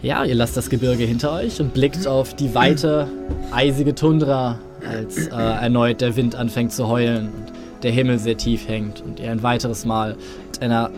ja, 0.01 0.23
ihr 0.23 0.35
lasst 0.35 0.55
das 0.55 0.69
Gebirge 0.69 1.03
hinter 1.03 1.33
euch 1.33 1.59
und 1.59 1.73
blickt 1.73 2.07
auf 2.07 2.33
die 2.35 2.55
weite, 2.55 3.07
eisige 3.51 3.95
Tundra, 3.95 4.59
als 4.87 5.27
äh, 5.27 5.31
erneut 5.31 6.01
der 6.01 6.15
Wind 6.15 6.35
anfängt 6.35 6.71
zu 6.71 6.87
heulen 6.87 7.25
und 7.25 7.83
der 7.83 7.91
Himmel 7.91 8.19
sehr 8.19 8.37
tief 8.37 8.67
hängt 8.67 9.01
und 9.01 9.19
ihr 9.19 9.31
ein 9.31 9.43
weiteres 9.43 9.85
Mal 9.85 10.15
mit 10.47 10.61
einer 10.61 10.89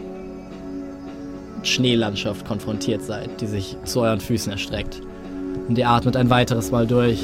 Schneelandschaft 1.64 2.46
konfrontiert 2.46 3.04
seid, 3.04 3.42
die 3.42 3.48
sich 3.48 3.78
zu 3.86 4.02
euren 4.02 4.20
Füßen 4.20 4.52
erstreckt. 4.52 5.02
Und 5.68 5.78
ihr 5.78 5.88
atmet 5.88 6.16
ein 6.16 6.30
weiteres 6.30 6.72
Mal 6.72 6.88
durch. 6.88 7.20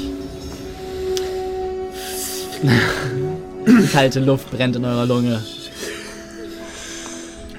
Kalte 3.92 4.20
Luft 4.20 4.50
brennt 4.50 4.76
in 4.76 4.84
eurer 4.84 5.06
Lunge. 5.06 5.42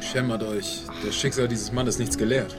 Schämmert 0.02 0.44
euch. 0.44 0.82
Das 1.06 1.16
Schicksal 1.16 1.48
dieses 1.48 1.72
Mannes 1.72 1.96
ist 1.96 2.00
nichts 2.00 2.18
gelehrt. 2.18 2.56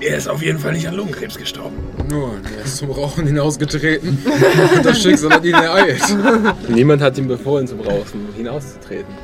Er 0.00 0.18
ist 0.18 0.28
auf 0.28 0.42
jeden 0.42 0.58
Fall 0.58 0.74
nicht 0.74 0.86
an 0.86 0.94
Lungenkrebs 0.94 1.38
gestorben. 1.38 1.76
Nur, 2.10 2.34
er 2.54 2.64
ist 2.64 2.76
zum 2.76 2.90
Rauchen 2.90 3.26
hinausgetreten 3.26 4.18
und 4.76 4.84
das 4.84 5.00
Schicksal 5.00 5.30
hat 5.30 5.44
ihn 5.44 5.54
ereilt. 5.54 6.02
Niemand 6.68 7.00
hat 7.00 7.16
ihm 7.16 7.26
befohlen, 7.26 7.66
zum 7.66 7.82
Draußen 7.82 8.20
hinauszutreten. 8.36 9.14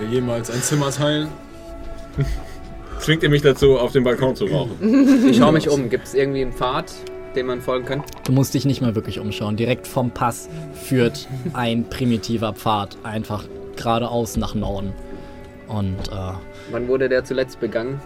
Wir 0.00 0.08
jemals 0.08 0.50
ein 0.50 0.62
Zimmer 0.62 0.90
teilen? 0.90 1.28
Zwingt 3.00 3.22
ihr 3.22 3.28
mich 3.30 3.42
dazu, 3.42 3.78
auf 3.78 3.92
dem 3.92 4.02
Balkon 4.04 4.34
zu 4.34 4.46
rauchen? 4.46 5.28
Ich 5.28 5.36
schaue 5.36 5.52
mich 5.52 5.68
um. 5.68 5.88
Gibt 5.90 6.06
es 6.06 6.14
irgendwie 6.14 6.42
einen 6.42 6.52
Pfad, 6.52 6.92
dem 7.36 7.46
man 7.46 7.60
folgen 7.60 7.84
kann? 7.86 8.02
Du 8.24 8.32
musst 8.32 8.54
dich 8.54 8.64
nicht 8.64 8.80
mal 8.80 8.94
wirklich 8.94 9.18
umschauen. 9.18 9.56
Direkt 9.56 9.86
vom 9.86 10.10
Pass 10.10 10.48
führt 10.74 11.28
ein 11.52 11.84
primitiver 11.88 12.52
Pfad 12.54 12.96
einfach 13.02 13.44
geradeaus 13.76 14.36
nach 14.36 14.54
Norden. 14.54 14.92
Und 15.68 16.08
äh, 16.10 16.32
Wann 16.70 16.88
wurde 16.88 17.08
der 17.08 17.24
zuletzt 17.24 17.60
begangen? 17.60 18.00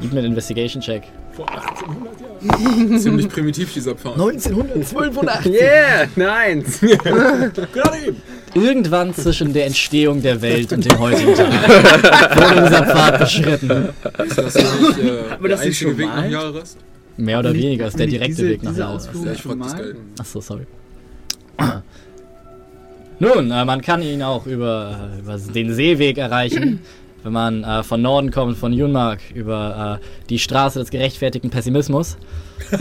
gib 0.00 0.12
mir 0.12 0.20
einen 0.20 0.28
Investigation-Check. 0.28 1.04
Vor 1.32 1.48
1800 1.48 2.20
Jahren. 2.20 2.98
Ziemlich 2.98 3.28
primitiv, 3.28 3.72
dieser 3.72 3.94
Pfad. 3.94 4.12
1985. 4.14 5.52
Yeah, 5.52 6.06
nein. 6.16 6.64
Gerade 6.80 7.98
eben. 8.06 8.22
Irgendwann 8.54 9.14
zwischen 9.14 9.52
der 9.52 9.66
Entstehung 9.66 10.22
der 10.22 10.40
Welt 10.42 10.72
und 10.72 10.84
dem 10.84 10.98
heutigen 10.98 11.34
Tag 11.34 11.50
wurde 12.36 12.62
dieser 12.68 12.86
Pfad 12.86 13.18
beschritten. 13.20 13.88
Ist 14.26 14.38
das 14.38 14.54
nicht 14.54 14.98
äh, 14.98 15.12
das 15.30 15.40
der 15.40 15.58
einzige 15.58 15.74
schon 15.74 15.98
Weg 15.98 16.06
nach? 16.08 16.28
Jahres? 16.28 16.76
Mehr 17.16 17.38
oder 17.38 17.52
Nicht- 17.52 17.62
weniger 17.62 17.86
ist 17.86 17.98
der 17.98 18.06
direkte 18.06 18.36
diese- 18.36 18.48
Weg 18.48 18.62
nach 18.62 18.76
Jahres. 18.76 19.08
Ja, 19.24 19.32
ich 19.32 19.42
das 19.42 19.76
geil. 19.76 19.96
Achso, 20.18 20.40
sorry. 20.40 20.66
Nun, 23.18 23.50
äh, 23.50 23.64
man 23.64 23.82
kann 23.82 24.02
ihn 24.02 24.22
auch 24.22 24.46
über, 24.46 25.10
über 25.18 25.36
den 25.36 25.74
Seeweg 25.74 26.16
erreichen, 26.18 26.80
wenn 27.22 27.32
man 27.32 27.64
äh, 27.64 27.82
von 27.82 28.00
Norden 28.00 28.30
kommt, 28.30 28.56
von 28.56 28.72
Junmark, 28.72 29.20
über 29.34 30.00
äh, 30.00 30.06
die 30.30 30.38
Straße 30.38 30.78
des 30.78 30.90
gerechtfertigten 30.90 31.50
Pessimismus. 31.50 32.16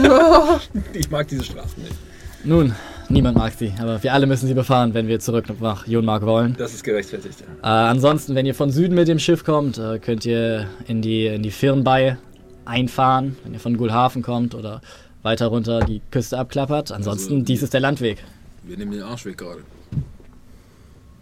Ich 0.93 1.09
mag 1.09 1.27
diese 1.27 1.43
Straßen 1.43 1.81
nicht. 1.83 1.95
Nun, 2.43 2.73
Niemand 3.11 3.37
mag 3.37 3.53
sie, 3.53 3.73
aber 3.79 4.01
wir 4.03 4.13
alle 4.13 4.27
müssen 4.27 4.45
sie 4.47 4.53
befahren, 4.53 4.93
wenn 4.93 5.07
wir 5.07 5.19
zurück 5.19 5.45
nach 5.59 5.87
Jonmark 5.87 6.23
wollen. 6.25 6.55
Das 6.59 6.73
ist 6.75 6.83
gerechtfertigt, 6.83 7.39
ja. 7.41 7.47
Äh, 7.63 7.89
ansonsten, 7.89 8.35
wenn 8.35 8.45
ihr 8.45 8.53
von 8.53 8.69
Süden 8.69 8.93
mit 8.93 9.07
dem 9.07 9.17
Schiff 9.17 9.43
kommt, 9.43 9.79
äh, 9.79 9.97
könnt 9.97 10.25
ihr 10.25 10.67
in 10.87 11.01
die, 11.01 11.25
in 11.25 11.41
die 11.41 11.49
Firnbei 11.51 12.17
einfahren, 12.65 13.35
wenn 13.43 13.53
ihr 13.53 13.59
von 13.59 13.77
Gulhafen 13.77 14.21
kommt 14.21 14.53
oder 14.53 14.81
weiter 15.23 15.47
runter 15.47 15.79
die 15.79 16.01
Küste 16.11 16.37
abklappert. 16.37 16.91
Ansonsten, 16.91 17.33
Also- 17.33 17.45
dies 17.45 17.63
ist 17.63 17.73
der 17.73 17.81
Landweg. 17.81 18.23
Wir 18.63 18.77
nehmen 18.77 18.91
den 18.91 19.01
Arschweg 19.01 19.37
gerade. 19.39 19.61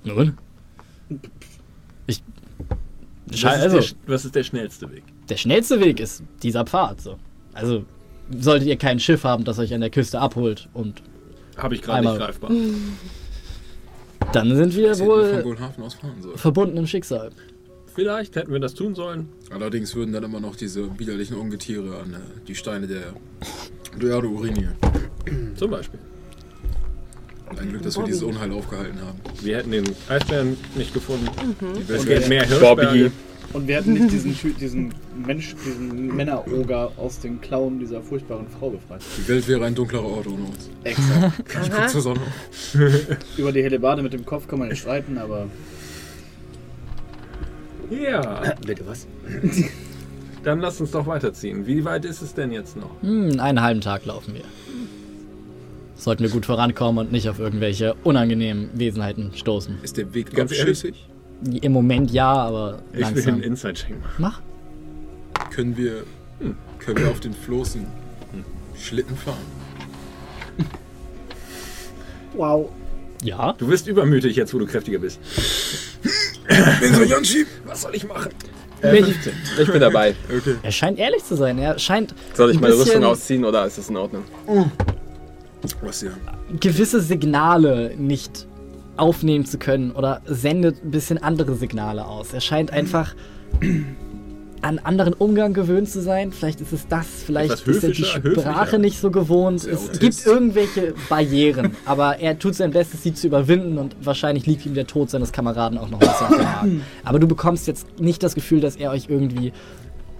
Nun? 0.03 0.37
Ich. 2.05 2.21
Was, 3.27 3.35
ist 3.37 3.45
Also, 3.45 3.79
der, 3.79 3.87
was 4.07 4.25
ist 4.25 4.35
der 4.35 4.43
schnellste 4.43 4.91
Weg? 4.91 5.03
der 5.29 5.37
schnellste 5.37 5.79
Weg 5.79 5.99
ist 6.01 6.21
dieser 6.43 6.65
Pfad. 6.65 6.99
So. 7.01 7.17
Also, 7.53 7.83
solltet 8.37 8.67
ihr 8.67 8.77
kein 8.77 8.99
Schiff 8.99 9.23
haben, 9.23 9.45
das 9.45 9.57
euch 9.59 9.73
an 9.73 9.79
der 9.81 9.89
Küste 9.89 10.19
abholt 10.19 10.67
und 10.73 11.01
Habe 11.57 11.75
ich 11.75 11.81
gerade 11.81 12.07
nicht 12.07 12.17
greifbar. 12.17 12.51
dann 14.33 14.55
sind 14.55 14.75
wir 14.75 14.97
wohl 14.99 15.55
verbunden 16.35 16.77
im 16.77 16.87
Schicksal. 16.87 17.31
Vielleicht 17.95 18.35
hätten 18.35 18.51
wir 18.51 18.59
das 18.59 18.75
tun 18.75 18.93
sollen. 18.93 19.27
Allerdings 19.49 19.95
würden 19.95 20.13
dann 20.13 20.23
immer 20.23 20.39
noch 20.39 20.55
diese 20.55 20.99
widerlichen 20.99 21.35
Ungetiere 21.35 21.97
an 21.99 22.13
äh, 22.13 22.17
die 22.47 22.53
Steine 22.53 22.85
der 22.85 23.13
Duerde 23.97 24.27
urinieren. 24.27 24.75
Zum 25.55 25.71
Beispiel. 25.71 25.99
Ein 27.57 27.69
Glück, 27.69 27.81
dass 27.81 27.97
wir 27.97 28.03
dieses 28.03 28.21
Unheil 28.21 28.51
aufgehalten 28.51 29.01
haben. 29.01 29.19
Wir 29.41 29.57
hätten 29.57 29.71
den 29.71 29.85
Eisbären 30.09 30.57
nicht 30.75 30.93
gefunden. 30.93 31.27
Die 31.59 31.65
Und 31.65 31.89
Welt 31.89 32.07
wir 32.07 32.15
hätten 32.17 32.29
mehr 32.29 32.45
Bobby. 32.59 33.11
Und 33.53 33.67
wir 33.67 33.77
hätten 33.77 33.93
nicht 33.93 34.11
diesen, 34.11 34.35
diesen 34.57 34.93
Mensch, 35.25 35.55
diesen 35.65 36.15
Männeroger 36.15 36.91
aus 36.97 37.19
den 37.19 37.39
Klauen 37.41 37.79
dieser 37.79 38.01
furchtbaren 38.01 38.47
Frau 38.47 38.69
befreit. 38.69 39.01
Die 39.17 39.27
Welt 39.27 39.47
wäre 39.47 39.65
ein 39.65 39.75
dunklerer 39.75 40.05
Ort 40.05 40.27
ohne 40.27 40.43
uns. 40.45 40.69
Exakt. 40.83 41.43
Ich 41.63 41.71
guck 41.71 41.89
zur 41.89 42.01
Sonne. 42.01 42.21
Über 43.37 43.51
die 43.51 43.63
Hellebarde 43.63 44.03
mit 44.03 44.13
dem 44.13 44.25
Kopf 44.25 44.47
kann 44.47 44.59
man 44.59 44.67
nicht 44.69 44.81
streiten, 44.81 45.17
aber. 45.17 45.47
Ja, 47.89 48.53
Bitte 48.65 48.85
was? 48.85 49.07
dann 50.43 50.59
lass 50.59 50.79
uns 50.81 50.91
doch 50.91 51.07
weiterziehen. 51.07 51.65
Wie 51.65 51.83
weit 51.85 52.05
ist 52.05 52.21
es 52.21 52.33
denn 52.33 52.51
jetzt 52.51 52.75
noch? 52.75 52.89
Hm, 53.01 53.39
einen 53.39 53.61
halben 53.61 53.81
Tag 53.81 54.05
laufen 54.05 54.33
wir. 54.33 54.43
Sollten 55.95 56.23
wir 56.23 56.29
gut 56.29 56.45
vorankommen 56.45 57.05
und 57.05 57.11
nicht 57.11 57.27
auf 57.27 57.39
irgendwelche 57.39 57.95
unangenehmen 58.03 58.69
Wesenheiten 58.73 59.31
stoßen. 59.35 59.79
Ist 59.81 59.97
der 59.97 60.13
Weg 60.13 60.33
Ganz 60.33 60.51
ehrlich? 60.51 60.93
Im 61.61 61.71
Moment 61.71 62.11
ja, 62.11 62.31
aber 62.33 62.79
Ich 62.91 62.97
will 62.97 63.01
langsam. 63.03 63.33
einen 63.35 63.43
Inside-Check 63.43 63.99
machen. 64.01 64.13
Mach. 64.17 64.41
Können 65.51 65.77
wir, 65.77 66.03
können 66.79 66.97
wir 66.97 67.09
auf 67.09 67.19
den 67.19 67.33
Floßen 67.33 67.85
Schlitten 68.79 69.15
fahren? 69.15 69.37
Wow. 72.33 72.69
Ja. 73.23 73.53
Du 73.53 73.67
wirst 73.67 73.87
übermütig 73.87 74.35
jetzt, 74.35 74.53
wo 74.53 74.59
du 74.59 74.65
kräftiger 74.67 74.99
bist. 74.99 75.19
Wen 76.79 76.93
soll 76.93 77.03
ich 77.05 77.15
anschieben? 77.15 77.47
Was 77.65 77.81
soll 77.81 77.95
ich 77.95 78.07
machen? 78.07 78.31
Äh, 78.81 79.01
15. 79.03 79.33
Ich 79.61 79.71
bin 79.71 79.81
dabei. 79.81 80.15
Okay. 80.29 80.55
Er 80.61 80.71
scheint 80.71 80.99
ehrlich 80.99 81.23
zu 81.23 81.35
sein. 81.35 81.57
Er 81.57 81.79
scheint 81.79 82.13
Soll 82.35 82.51
ich 82.51 82.57
Ein 82.57 82.61
meine 82.61 82.73
bisschen- 82.75 82.89
Rüstung 82.91 83.03
ausziehen 83.05 83.45
oder 83.45 83.65
ist 83.65 83.77
das 83.79 83.89
in 83.89 83.97
Ordnung? 83.97 84.23
Was 85.81 86.01
ja? 86.01 86.11
gewisse 86.59 87.01
Signale 87.01 87.93
nicht 87.97 88.46
aufnehmen 88.97 89.45
zu 89.45 89.57
können 89.57 89.91
oder 89.91 90.21
sendet 90.25 90.83
ein 90.83 90.91
bisschen 90.91 91.17
andere 91.17 91.55
Signale 91.55 92.05
aus. 92.05 92.33
Er 92.33 92.41
scheint 92.41 92.71
einfach 92.71 93.15
an 94.61 94.79
anderen 94.79 95.13
Umgang 95.13 95.53
gewöhnt 95.53 95.87
zu 95.89 96.01
sein. 96.01 96.31
Vielleicht 96.31 96.61
ist 96.61 96.73
es 96.73 96.87
das, 96.87 97.05
vielleicht 97.25 97.51
Etwas 97.53 97.77
ist 97.77 97.83
er 97.83 97.89
die. 97.91 98.03
Sprache 98.03 98.79
nicht 98.79 98.99
so 98.99 99.11
gewohnt. 99.11 99.63
Es 99.65 99.99
gibt 99.99 100.25
irgendwelche 100.25 100.93
Barrieren, 101.09 101.75
aber 101.85 102.17
er 102.19 102.37
tut 102.39 102.55
sein 102.55 102.71
Bestes, 102.71 103.03
sie 103.03 103.13
zu 103.13 103.27
überwinden 103.27 103.77
und 103.77 103.95
wahrscheinlich 104.01 104.45
liegt 104.47 104.65
ihm 104.65 104.73
der 104.73 104.87
Tod 104.87 105.09
seines 105.11 105.31
Kameraden 105.31 105.77
auch 105.77 105.89
noch 105.89 106.01
ein 106.01 106.07
bisschen 106.07 106.43
Magen. 106.43 106.81
Aber 107.05 107.19
du 107.19 107.27
bekommst 107.27 107.67
jetzt 107.67 107.99
nicht 107.99 108.23
das 108.23 108.33
Gefühl, 108.35 108.59
dass 108.59 108.75
er 108.75 108.91
euch 108.91 109.05
irgendwie 109.09 109.53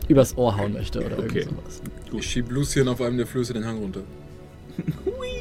übers 0.08 0.38
Ohr 0.38 0.56
hauen 0.56 0.74
möchte 0.74 0.99
oder 1.04 1.18
Okay. 1.20 1.40
irgend 1.40 1.49
sowas. 1.58 1.82
Ich 2.14 2.26
schieb 2.30 2.49
Lucien 2.52 2.88
auf 2.88 3.02
einem 3.02 3.18
der 3.18 3.28
Flöße 3.28 3.54
den 3.54 3.66
Hang 3.66 3.80
runter. 3.80 4.02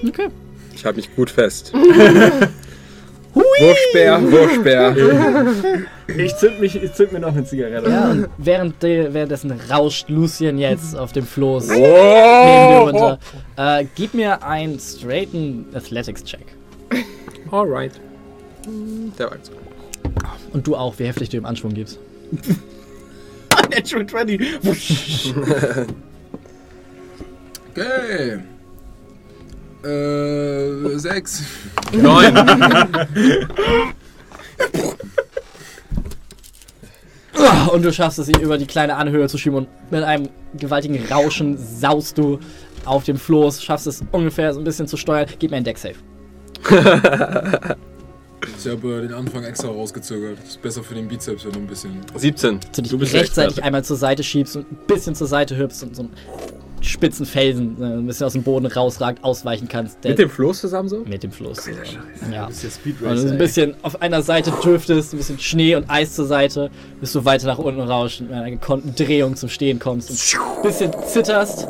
Okay. 0.09 0.29
Ich 0.75 0.85
halte 0.85 0.97
mich 0.97 1.15
gut 1.15 1.31
fest. 1.31 1.73
Wurfspeer, 3.61 4.23
Wurfspeer. 4.33 5.87
Ich 6.19 6.37
zünd, 6.37 6.61
mich, 6.61 6.81
ich 6.81 6.93
zünd 6.93 7.13
mir 7.13 7.19
noch 7.19 7.33
eine 7.35 7.45
Zigarette. 7.45 7.91
Ja, 7.91 8.11
und 8.13 8.29
während 8.39 8.81
de, 8.81 9.13
währenddessen 9.13 9.53
rauscht 9.69 10.09
Lucien 10.09 10.57
jetzt 10.57 10.97
auf 10.97 11.11
dem 11.11 11.27
Floß 11.27 11.67
neben 11.67 11.83
dir 11.83 11.89
Oh! 11.91 12.85
runter. 12.85 13.19
Äh, 13.57 13.87
gib 13.97 14.15
mir 14.15 14.41
einen 14.45 14.79
straighten 14.79 15.67
Athletics-Check. 15.75 16.47
Alright. 17.51 17.93
Der 19.19 19.27
war 19.31 19.37
jetzt. 19.37 19.51
Und 20.53 20.65
du 20.67 20.77
auch, 20.77 20.97
wie 20.99 21.05
heftig 21.07 21.29
du 21.31 21.39
ihm 21.39 21.45
Anschwung 21.45 21.75
gibst. 21.75 21.99
Natural 23.75 24.07
20. 24.09 24.41
Okay. 27.77 28.39
Äh, 29.87 30.99
sechs. 30.99 31.43
Neun. 31.93 32.35
Ah, 37.39 37.67
Und 37.67 37.85
du 37.85 37.93
schaffst 37.93 38.19
es, 38.19 38.29
ihn 38.29 38.41
über 38.41 38.57
die 38.57 38.67
kleine 38.67 38.97
Anhöhe 38.97 39.29
zu 39.29 39.37
schieben 39.37 39.59
und 39.59 39.69
mit 39.91 40.03
einem 40.03 40.31
gewaltigen 40.55 41.05
Rauschen 41.11 41.59
saust 41.59 42.17
du 42.17 42.39
auf 42.87 43.05
dem 43.05 43.19
Floß, 43.19 43.63
schaffst 43.63 43.87
es 43.87 44.03
ungefähr 44.13 44.55
so 44.55 44.61
ein 44.61 44.65
bisschen 44.65 44.87
zu 44.89 44.97
steuern. 44.97 45.27
Gib 45.39 45.51
mir 45.51 45.59
einen 45.59 45.65
Deck-Save. 45.65 45.97
Ich 48.59 48.71
habe 48.71 48.99
äh, 48.99 49.03
den 49.03 49.13
Anfang 49.13 49.45
extra 49.45 49.69
rausgezögert. 49.69 50.39
Ist 50.47 50.63
besser 50.63 50.83
für 50.83 50.95
den 50.95 51.09
Bizeps, 51.09 51.45
wenn 51.45 51.53
du 51.53 51.59
ein 51.61 51.67
bisschen. 51.67 52.01
17. 52.15 52.61
Dass 52.75 52.89
du 52.89 52.97
dich 52.97 53.13
rechtzeitig 53.13 53.63
einmal 53.63 53.85
zur 53.85 53.97
Seite 53.97 54.23
schiebst 54.23 54.57
und 54.57 54.71
ein 54.71 54.79
bisschen 54.87 55.15
zur 55.15 55.27
Seite 55.27 55.57
hüpfst 55.59 55.83
und 55.83 55.97
so 55.97 56.03
einen 56.03 56.13
spitzen 56.87 57.27
Felsen 57.27 57.77
äh, 57.81 57.85
ein 57.85 58.07
bisschen 58.07 58.27
aus 58.27 58.33
dem 58.35 58.43
Boden 58.43 58.67
rausragt, 58.67 59.23
ausweichen 59.25 59.69
kannst. 59.69 60.03
Der- 60.05 60.11
Mit 60.13 60.19
dem 60.19 60.31
Floß 60.31 60.61
zusammen 60.61 60.89
so? 60.89 61.01
mit 61.01 61.23
dem 61.23 61.33
Fluss. 61.33 61.69
Ja. 62.33 62.47
ist 62.47 62.63
der 62.63 62.71
Speed 62.71 63.01
Und 63.03 63.17
du 63.23 63.31
ein 63.33 63.39
bisschen 63.39 63.75
auf 63.83 64.01
einer 64.03 64.23
Seite 64.23 64.53
dürftest, 64.63 65.13
ein 65.13 65.19
bisschen 65.19 65.39
Schnee 65.39 65.75
und 65.77 65.89
Eis 65.91 66.15
zur 66.15 66.27
Seite, 66.27 66.71
bis 67.01 67.13
du 67.13 67.25
weiter 67.25 67.47
nach 67.47 67.59
unten 67.59 67.81
rauschst 67.81 68.21
und 68.21 68.29
mit 68.29 68.37
einer 68.37 68.51
gekonnten 68.51 68.95
Drehung 68.95 69.37
zum 69.37 69.49
Stehen 69.49 69.79
kommst 69.79 70.11
und 70.11 70.57
ein 70.57 70.63
bisschen 70.63 70.93
zitterst, 71.07 71.69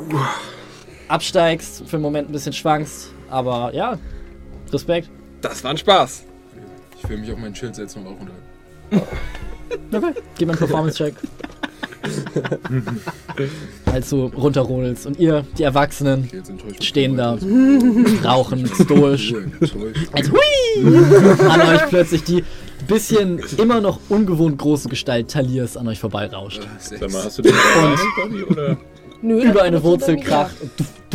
absteigst, 1.08 1.82
für 1.86 1.96
einen 1.96 2.02
Moment 2.02 2.28
ein 2.28 2.32
bisschen 2.32 2.52
schwankst, 2.52 3.10
aber 3.30 3.72
ja, 3.74 3.98
Respekt. 4.72 5.08
Das 5.40 5.62
war 5.64 5.70
ein 5.70 5.78
Spaß. 5.78 6.24
Ich 7.02 7.08
will 7.08 7.18
mich 7.18 7.30
auf 7.32 7.38
mein 7.38 7.54
Schild 7.54 7.74
setzen 7.76 8.00
und 8.04 8.06
auch 8.08 8.20
unterhalten. 8.20 9.16
Okay, 9.92 10.12
gib 10.38 10.48
mir 10.48 10.52
einen 10.52 10.58
Performance-Check. 10.58 11.14
Als 13.86 14.10
du 14.10 14.26
runterrodelst 14.26 15.06
und 15.06 15.18
ihr, 15.18 15.44
die 15.58 15.64
Erwachsenen, 15.64 16.30
stehen 16.80 17.16
da, 17.16 17.36
rauchen 18.24 18.66
stoisch. 18.66 19.34
Als 20.12 20.30
hui! 20.30 20.38
an 21.48 21.60
euch 21.62 21.88
plötzlich 21.88 22.22
die 22.24 22.44
bisschen 22.86 23.40
immer 23.56 23.80
noch 23.80 23.98
ungewohnt 24.08 24.58
große 24.58 24.88
Gestalt 24.88 25.30
Taliers 25.30 25.76
an 25.76 25.88
euch 25.88 25.98
vorbeirauscht. 25.98 26.60
Äh, 26.60 26.98
Sag 26.98 27.12
mal, 27.12 27.24
hast 27.24 27.38
du 27.38 27.42
den 27.42 27.54
Bobby, 28.16 28.42
oder? 28.44 28.76
Nö, 29.22 29.40
Über 29.42 29.62
eine 29.62 29.82
Wurzel 29.82 30.16
kracht 30.16 30.56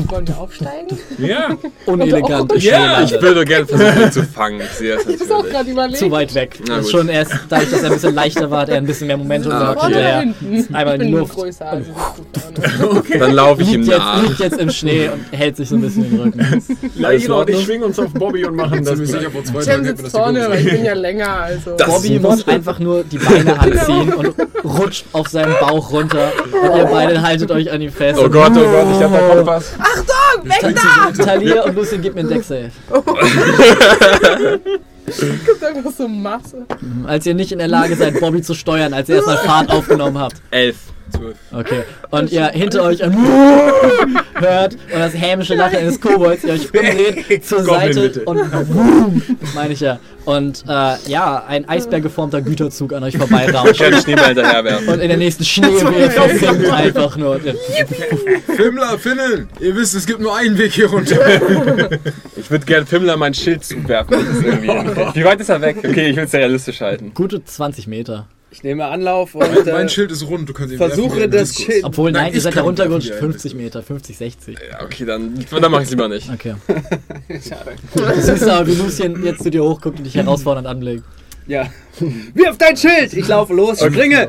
Wollen 0.07 0.25
wir 0.27 0.37
aufsteigen? 0.37 0.97
Ja, 1.19 1.49
unelegant 1.85 2.51
im 2.53 2.59
Schnee 2.61 2.69
Ja, 2.69 3.01
ich 3.03 3.11
würde 3.21 3.43
gerne 3.45 3.65
versuchen, 3.67 4.01
ihn 4.03 4.11
zu 4.11 4.23
fangen. 4.23 4.61
Ich 4.61 4.69
sehe 4.77 4.95
das 4.95 5.05
Ich 5.05 5.19
hab's 5.19 5.29
auch 5.31 5.45
gerade 5.45 5.69
überlegt. 5.69 5.97
Zu 5.99 6.09
weit 6.09 6.33
weg. 6.33 6.57
Na 6.67 6.77
Das 6.77 6.85
ist 6.85 6.91
schon 6.91 7.09
erst 7.09 7.33
dadurch, 7.49 7.69
dass 7.71 7.81
er 7.83 7.87
ein 7.89 7.93
bisschen 7.93 8.15
leichter 8.15 8.49
war, 8.49 8.61
hat 8.61 8.69
er 8.69 8.77
ein 8.77 8.85
bisschen 8.85 9.07
mehr 9.07 9.17
Momentum 9.17 9.51
Ah, 9.51 9.59
gehabt. 9.73 9.83
okay. 9.83 9.93
Der 9.93 10.19
hinten? 10.21 10.73
einmal 10.75 10.95
in 10.95 11.01
ich 11.01 11.07
die 11.07 11.13
Luft. 11.13 11.35
größer, 11.35 11.65
also 11.69 11.91
vorne. 11.93 13.19
Dann 13.19 13.31
laufe 13.33 13.61
ich 13.63 13.73
ihm 13.73 13.81
nach. 13.81 14.23
liegt 14.23 14.39
jetzt 14.39 14.57
im 14.59 14.69
Schnee 14.71 15.09
und 15.09 15.37
hält 15.37 15.57
sich 15.57 15.69
so 15.69 15.75
ein 15.75 15.81
bisschen 15.81 16.05
in 16.05 16.11
den 16.11 16.19
Rücken. 16.21 16.63
Laila 16.95 17.35
und 17.35 17.49
ich 17.49 17.61
schwingen 17.63 17.83
uns 17.83 17.99
auf 17.99 18.13
Bobby 18.13 18.45
und 18.45 18.55
machen 18.55 18.83
das. 18.85 18.97
Wir 18.97 19.05
sitzt 19.07 20.05
das 20.05 20.11
vorne, 20.11 20.45
aber 20.45 20.57
ich 20.57 20.65
bin 20.71 20.85
ja 20.85 20.93
länger, 20.93 21.29
also. 21.29 21.75
Bobby 21.77 22.17
muss 22.17 22.47
einfach 22.47 22.79
nur 22.79 23.03
die 23.03 23.17
Beine 23.17 23.59
anziehen 23.59 24.13
und 24.13 24.33
rutscht 24.63 25.05
auf 25.11 25.27
seinen 25.27 25.53
Bauch 25.59 25.91
runter. 25.91 26.31
Und 26.63 26.77
ihr 26.77 26.85
beide 26.85 27.21
haltet 27.21 27.51
euch 27.51 27.69
an 27.71 27.81
ihm 27.91 27.97
fest. 27.97 28.19
Oh 28.19 28.29
Gott, 28.29 28.51
oh 28.55 28.59
Gott, 28.59 28.87
ich 28.95 29.03
hab 29.03 29.11
da 29.11 29.35
Kompass. 29.35 29.73
Weg 30.43 30.75
da! 30.75 31.23
Talia 31.23 31.63
und 31.63 31.75
Lucien, 31.75 32.01
gib 32.01 32.15
mir 32.15 32.21
einen 32.21 32.29
Deck-Save. 32.29 32.71
Gibt 35.45 35.63
einfach 35.63 35.91
so 35.91 36.07
Masse. 36.07 36.65
Als 37.05 37.25
ihr 37.25 37.33
nicht 37.33 37.51
in 37.51 37.59
der 37.59 37.67
Lage 37.67 37.95
seid, 37.95 38.19
Bobby 38.19 38.41
zu 38.41 38.53
steuern, 38.53 38.93
als 38.93 39.09
ihr 39.09 39.15
erstmal 39.15 39.37
Fahrt 39.37 39.71
aufgenommen 39.71 40.17
habt. 40.17 40.41
Elf. 40.51 40.77
Zwölf. 41.11 41.37
Okay. 41.51 41.83
Und 42.11 42.31
ihr 42.31 42.47
hinter 42.47 42.83
euch 42.83 43.03
ein 43.03 43.13
hört 44.41 44.73
und 44.73 44.99
das 44.99 45.13
hämische 45.13 45.55
Lachen 45.55 45.77
eines 45.77 46.01
Kobolds, 46.01 46.43
ihr 46.43 46.53
euch 46.53 46.73
umdreht 46.73 47.45
zur 47.45 47.63
Goblin, 47.63 47.93
Seite 47.93 48.01
bitte. 48.01 48.25
und 48.25 49.55
meine 49.55 49.73
ich 49.73 49.79
ja. 49.79 49.99
Und 50.25 50.63
äh, 50.67 50.95
ja, 51.07 51.43
ein 51.47 51.67
eisbergeformter 51.67 52.41
Güterzug 52.41 52.93
an 52.93 53.03
euch. 53.03 53.15
Ich 53.15 53.19
werde 53.79 54.01
Schneeball 54.01 54.27
hinterherwerfen. 54.27 54.87
Und 54.87 54.99
in 54.99 55.07
der 55.07 55.17
nächsten 55.17 55.43
Schneewehe 55.43 56.09
versinkt 56.09 56.69
einfach 56.69 57.17
nur. 57.17 57.39
Fimmler, 58.55 58.97
Finnen! 58.99 59.47
Ihr 59.59 59.75
wisst, 59.75 59.95
es 59.95 60.05
gibt 60.05 60.19
nur 60.19 60.35
einen 60.35 60.57
Weg 60.57 60.73
hier 60.73 60.89
runter. 60.89 61.17
Ich 62.35 62.49
würde 62.51 62.65
gerne 62.65 62.85
Pimmler 62.85 63.17
mein 63.17 63.33
Schild 63.33 63.63
zuwerfen. 63.63 64.15
Wie 65.13 65.23
weit 65.23 65.39
ist 65.39 65.49
er 65.49 65.61
weg? 65.61 65.77
Okay, 65.77 66.09
ich 66.09 66.15
will 66.15 66.25
es 66.25 66.33
realistisch 66.33 66.81
halten. 66.81 67.11
Gute 67.13 67.43
20 67.43 67.87
Meter. 67.87 68.27
Ich 68.53 68.63
nehme 68.63 68.85
Anlauf 68.85 69.33
und 69.33 69.43
äh, 69.65 69.71
mein 69.71 69.87
Schild 69.87 70.11
ist 70.11 70.27
rund, 70.27 70.47
du 70.49 70.53
kannst 70.53 70.73
ihn 70.73 70.77
versuche 70.77 71.29
das. 71.29 71.55
Schild. 71.55 71.85
Obwohl, 71.85 72.11
nein, 72.11 72.25
Nein, 72.25 72.33
ihr 72.33 72.41
seid 72.41 72.53
wie 72.55 72.59
ein 72.59 73.01
50 73.01 73.55
Meter, 73.55 73.81
50, 73.81 74.17
60. 74.17 74.57
Ja, 74.71 74.83
okay, 74.83 75.05
dann, 75.05 75.45
dann 75.49 75.71
mache 75.71 75.83
ich 75.83 75.87
es 75.87 75.91
lieber 75.91 76.09
nicht. 76.09 76.29
Okay. 76.29 76.55
Du 77.95 78.21
siehst 78.21 78.47
aber, 78.47 78.67
wie 78.67 78.75
Lucien 78.75 79.23
jetzt 79.23 79.43
zu 79.43 79.49
dir 79.49 79.63
hochguckt 79.63 79.99
und 79.99 80.03
dich 80.05 80.15
herausfordernd 80.15 80.67
anblickt. 80.67 81.03
Ja. 81.47 81.69
Wirf 82.33 82.57
dein 82.57 82.75
Schild! 82.75 83.13
Ich 83.13 83.27
laufe 83.27 83.53
los, 83.53 83.79
springe! 83.79 84.27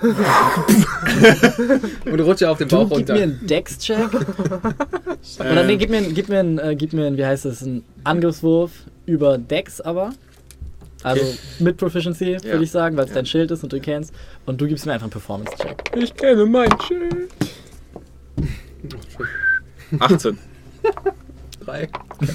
Und 2.10 2.20
rutsche 2.20 2.48
auf 2.48 2.58
den 2.58 2.68
Du, 2.68 2.76
Bauch 2.76 2.88
gib 2.88 2.98
runter. 2.98 3.14
mir 3.14 3.22
einen 3.24 3.46
Dex-Check. 3.46 4.08
Oder 5.40 5.64
nee, 5.64 5.76
gib 5.76 5.90
mir, 5.90 5.98
einen- 5.98 6.14
gib, 6.14 6.28
mir 6.28 6.38
einen, 6.38 6.58
äh, 6.58 6.76
gib 6.76 6.92
mir 6.92 7.06
einen, 7.06 7.16
wie 7.16 7.26
heißt 7.26 7.44
das, 7.44 7.62
einen 7.64 7.84
Angriffswurf 8.04 8.70
über 9.06 9.38
Dex 9.38 9.80
aber. 9.80 10.12
Also 11.02 11.22
mit 11.60 11.76
Proficiency, 11.76 12.34
würde 12.42 12.48
Ja. 12.48 12.60
ich 12.60 12.70
sagen, 12.70 12.96
weil 12.96 13.04
es 13.06 13.12
dein 13.12 13.26
Schild 13.26 13.50
ist 13.50 13.62
und 13.62 13.72
du 13.72 13.80
kennst. 13.80 14.12
Und 14.46 14.60
du 14.60 14.66
gibst 14.66 14.84
mir 14.86 14.92
einfach 14.92 15.04
einen 15.04 15.10
Performance-Check. 15.12 15.92
Ich 15.96 16.14
kenne 16.14 16.44
mein 16.46 16.70
Schild. 16.86 17.28
18. 20.00 20.38
Drei. 21.64 21.88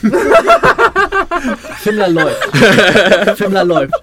Fimmler 1.80 2.10
läuft. 2.10 2.58
Fimmler 3.38 3.64
läuft. 3.66 3.94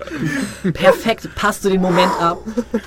Perfekt 0.75 1.35
passt 1.35 1.65
du 1.65 1.69
den 1.71 1.81
Moment 1.81 2.11
ab. 2.21 2.39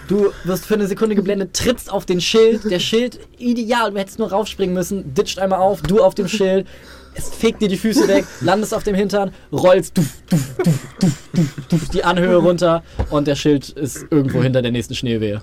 Du 0.07 0.31
wirst 0.43 0.65
für 0.65 0.73
eine 0.75 0.87
Sekunde 0.87 1.15
geblendet, 1.15 1.53
trittst 1.53 1.91
auf 1.91 2.05
den 2.05 2.21
Schild. 2.21 2.69
Der 2.69 2.79
Schild, 2.79 3.19
ideal, 3.37 3.91
du 3.91 3.97
hättest 3.99 4.19
nur 4.19 4.29
raufspringen 4.31 4.73
müssen. 4.75 5.13
Ditcht 5.13 5.39
einmal 5.39 5.59
auf, 5.59 5.81
du 5.81 6.01
auf 6.03 6.15
dem 6.15 6.27
Schild. 6.27 6.67
Es 7.15 7.29
fegt 7.29 7.61
dir 7.61 7.67
die 7.67 7.77
Füße 7.77 8.07
weg, 8.07 8.25
landest 8.41 8.73
auf 8.73 8.83
dem 8.83 8.95
Hintern, 8.95 9.31
rollst 9.51 9.97
duf, 9.97 10.05
duf, 10.29 10.39
duf, 10.63 10.73
duf, 10.99 11.11
duf, 11.33 11.49
duf, 11.69 11.89
die 11.89 12.03
Anhöhe 12.03 12.35
runter 12.37 12.83
und 13.09 13.27
der 13.27 13.35
Schild 13.35 13.69
ist 13.69 14.05
irgendwo 14.09 14.41
hinter 14.41 14.61
der 14.61 14.71
nächsten 14.71 14.95
Schneewehe. 14.95 15.41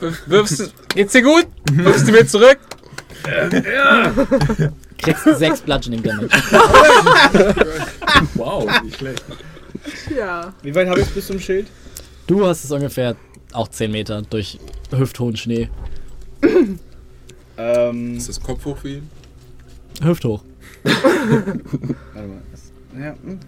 Wirf- 0.00 0.22
Wirfst 0.26 0.60
du. 0.60 0.64
Geht's 0.94 1.12
dir 1.12 1.22
gut? 1.22 1.46
Wirfst 1.72 2.08
du 2.08 2.12
mir 2.12 2.26
zurück? 2.26 2.58
Kriegst 4.98 5.24
sechs 5.38 5.60
Bludgeoning 5.60 6.02
Damage. 6.02 6.28
Wow, 8.34 8.68
nicht 8.82 8.98
schlecht. 8.98 9.24
Ja. 10.16 10.52
Wie 10.62 10.74
weit 10.74 10.88
habe 10.88 11.00
ich 11.00 11.08
bis 11.08 11.26
zum 11.26 11.38
Schild? 11.40 11.66
Du 12.26 12.46
hast 12.46 12.64
es 12.64 12.70
ungefähr 12.70 13.16
auch 13.52 13.68
10 13.68 13.90
Meter 13.90 14.22
durch 14.22 14.58
hüfthohen 14.90 15.36
Schnee. 15.36 15.68
Ähm, 17.56 18.16
Ist 18.16 18.28
das 18.28 18.40
Kopf 18.40 18.64
hoch 18.64 18.76
für 18.78 18.88
ihn? 18.90 19.10
Hüfthoch. 20.02 20.42
Warte 20.84 22.28
mal. 22.28 22.42
Ja, 23.00 23.14
hm. 23.22 23.38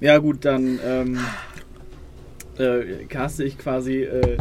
ja 0.00 0.18
gut, 0.18 0.44
dann 0.44 0.78
ähm, 0.84 1.18
äh, 2.58 3.04
caste 3.08 3.44
ich 3.44 3.58
quasi 3.58 4.02
äh, 4.04 4.36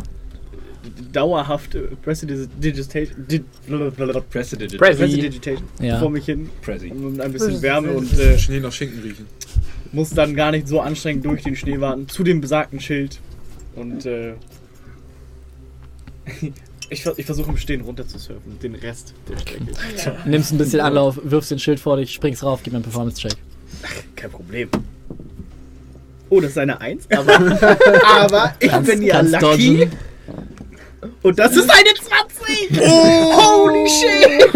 dauerhaft 1.11 1.75
äh, 1.75 1.81
Prestidigitation 2.01 3.25
di- 3.27 3.43
blablabla, 3.67 4.21
Prestidigitation. 4.21 4.79
Prestidigitation 4.97 5.67
Ja. 5.79 5.99
vor 5.99 6.09
mich 6.09 6.25
hin 6.25 6.49
Prezi. 6.61 6.89
und 6.91 7.19
ein 7.21 7.31
bisschen 7.31 7.61
Wärme 7.61 7.91
und 7.91 8.17
äh, 8.19 8.37
Schnee 8.37 8.59
nach 8.59 8.71
Schinken 8.71 9.01
riechen. 9.01 9.25
muss 9.91 10.09
dann 10.11 10.33
gar 10.35 10.51
nicht 10.51 10.67
so 10.67 10.79
anstrengend 10.81 11.25
durch 11.25 11.43
den 11.43 11.55
Schnee 11.55 11.79
warten 11.79 12.07
zu 12.07 12.23
dem 12.23 12.41
besagten 12.41 12.79
Schild 12.79 13.19
und 13.75 14.05
äh, 14.05 14.33
ich, 16.91 17.05
ich 17.17 17.25
versuche 17.25 17.49
im 17.49 17.57
Stehen 17.57 17.81
runter 17.81 18.05
zu 18.07 18.19
surfen, 18.19 18.59
den 18.59 18.75
Rest 18.75 19.13
der 19.27 19.37
Strecke. 19.37 19.65
Nimmst 20.29 20.51
ein 20.51 20.57
bisschen 20.57 20.81
Anlauf, 20.81 21.19
wirfst 21.23 21.49
den 21.49 21.59
Schild 21.59 21.79
vor 21.79 21.97
dich, 21.97 22.11
springst 22.11 22.43
rauf, 22.43 22.59
gib 22.63 22.73
mir 22.73 22.77
einen 22.77 22.83
Performance-Check. 22.83 23.33
Kein 24.15 24.29
Problem. 24.29 24.69
Oh, 26.29 26.41
das 26.41 26.51
ist 26.51 26.57
eine 26.57 26.79
1, 26.79 27.09
aber, 27.11 27.33
aber 28.05 28.55
ich 28.59 28.71
bin 28.71 29.01
ja 29.03 29.15
kannst 29.15 29.41
lucky. 29.41 29.77
dodgen. 29.77 29.91
Und 31.23 31.39
das 31.39 31.55
ist 31.55 31.69
eine 31.69 31.89
20! 31.93 32.79
Holy 32.79 33.89
shit! 33.89 34.53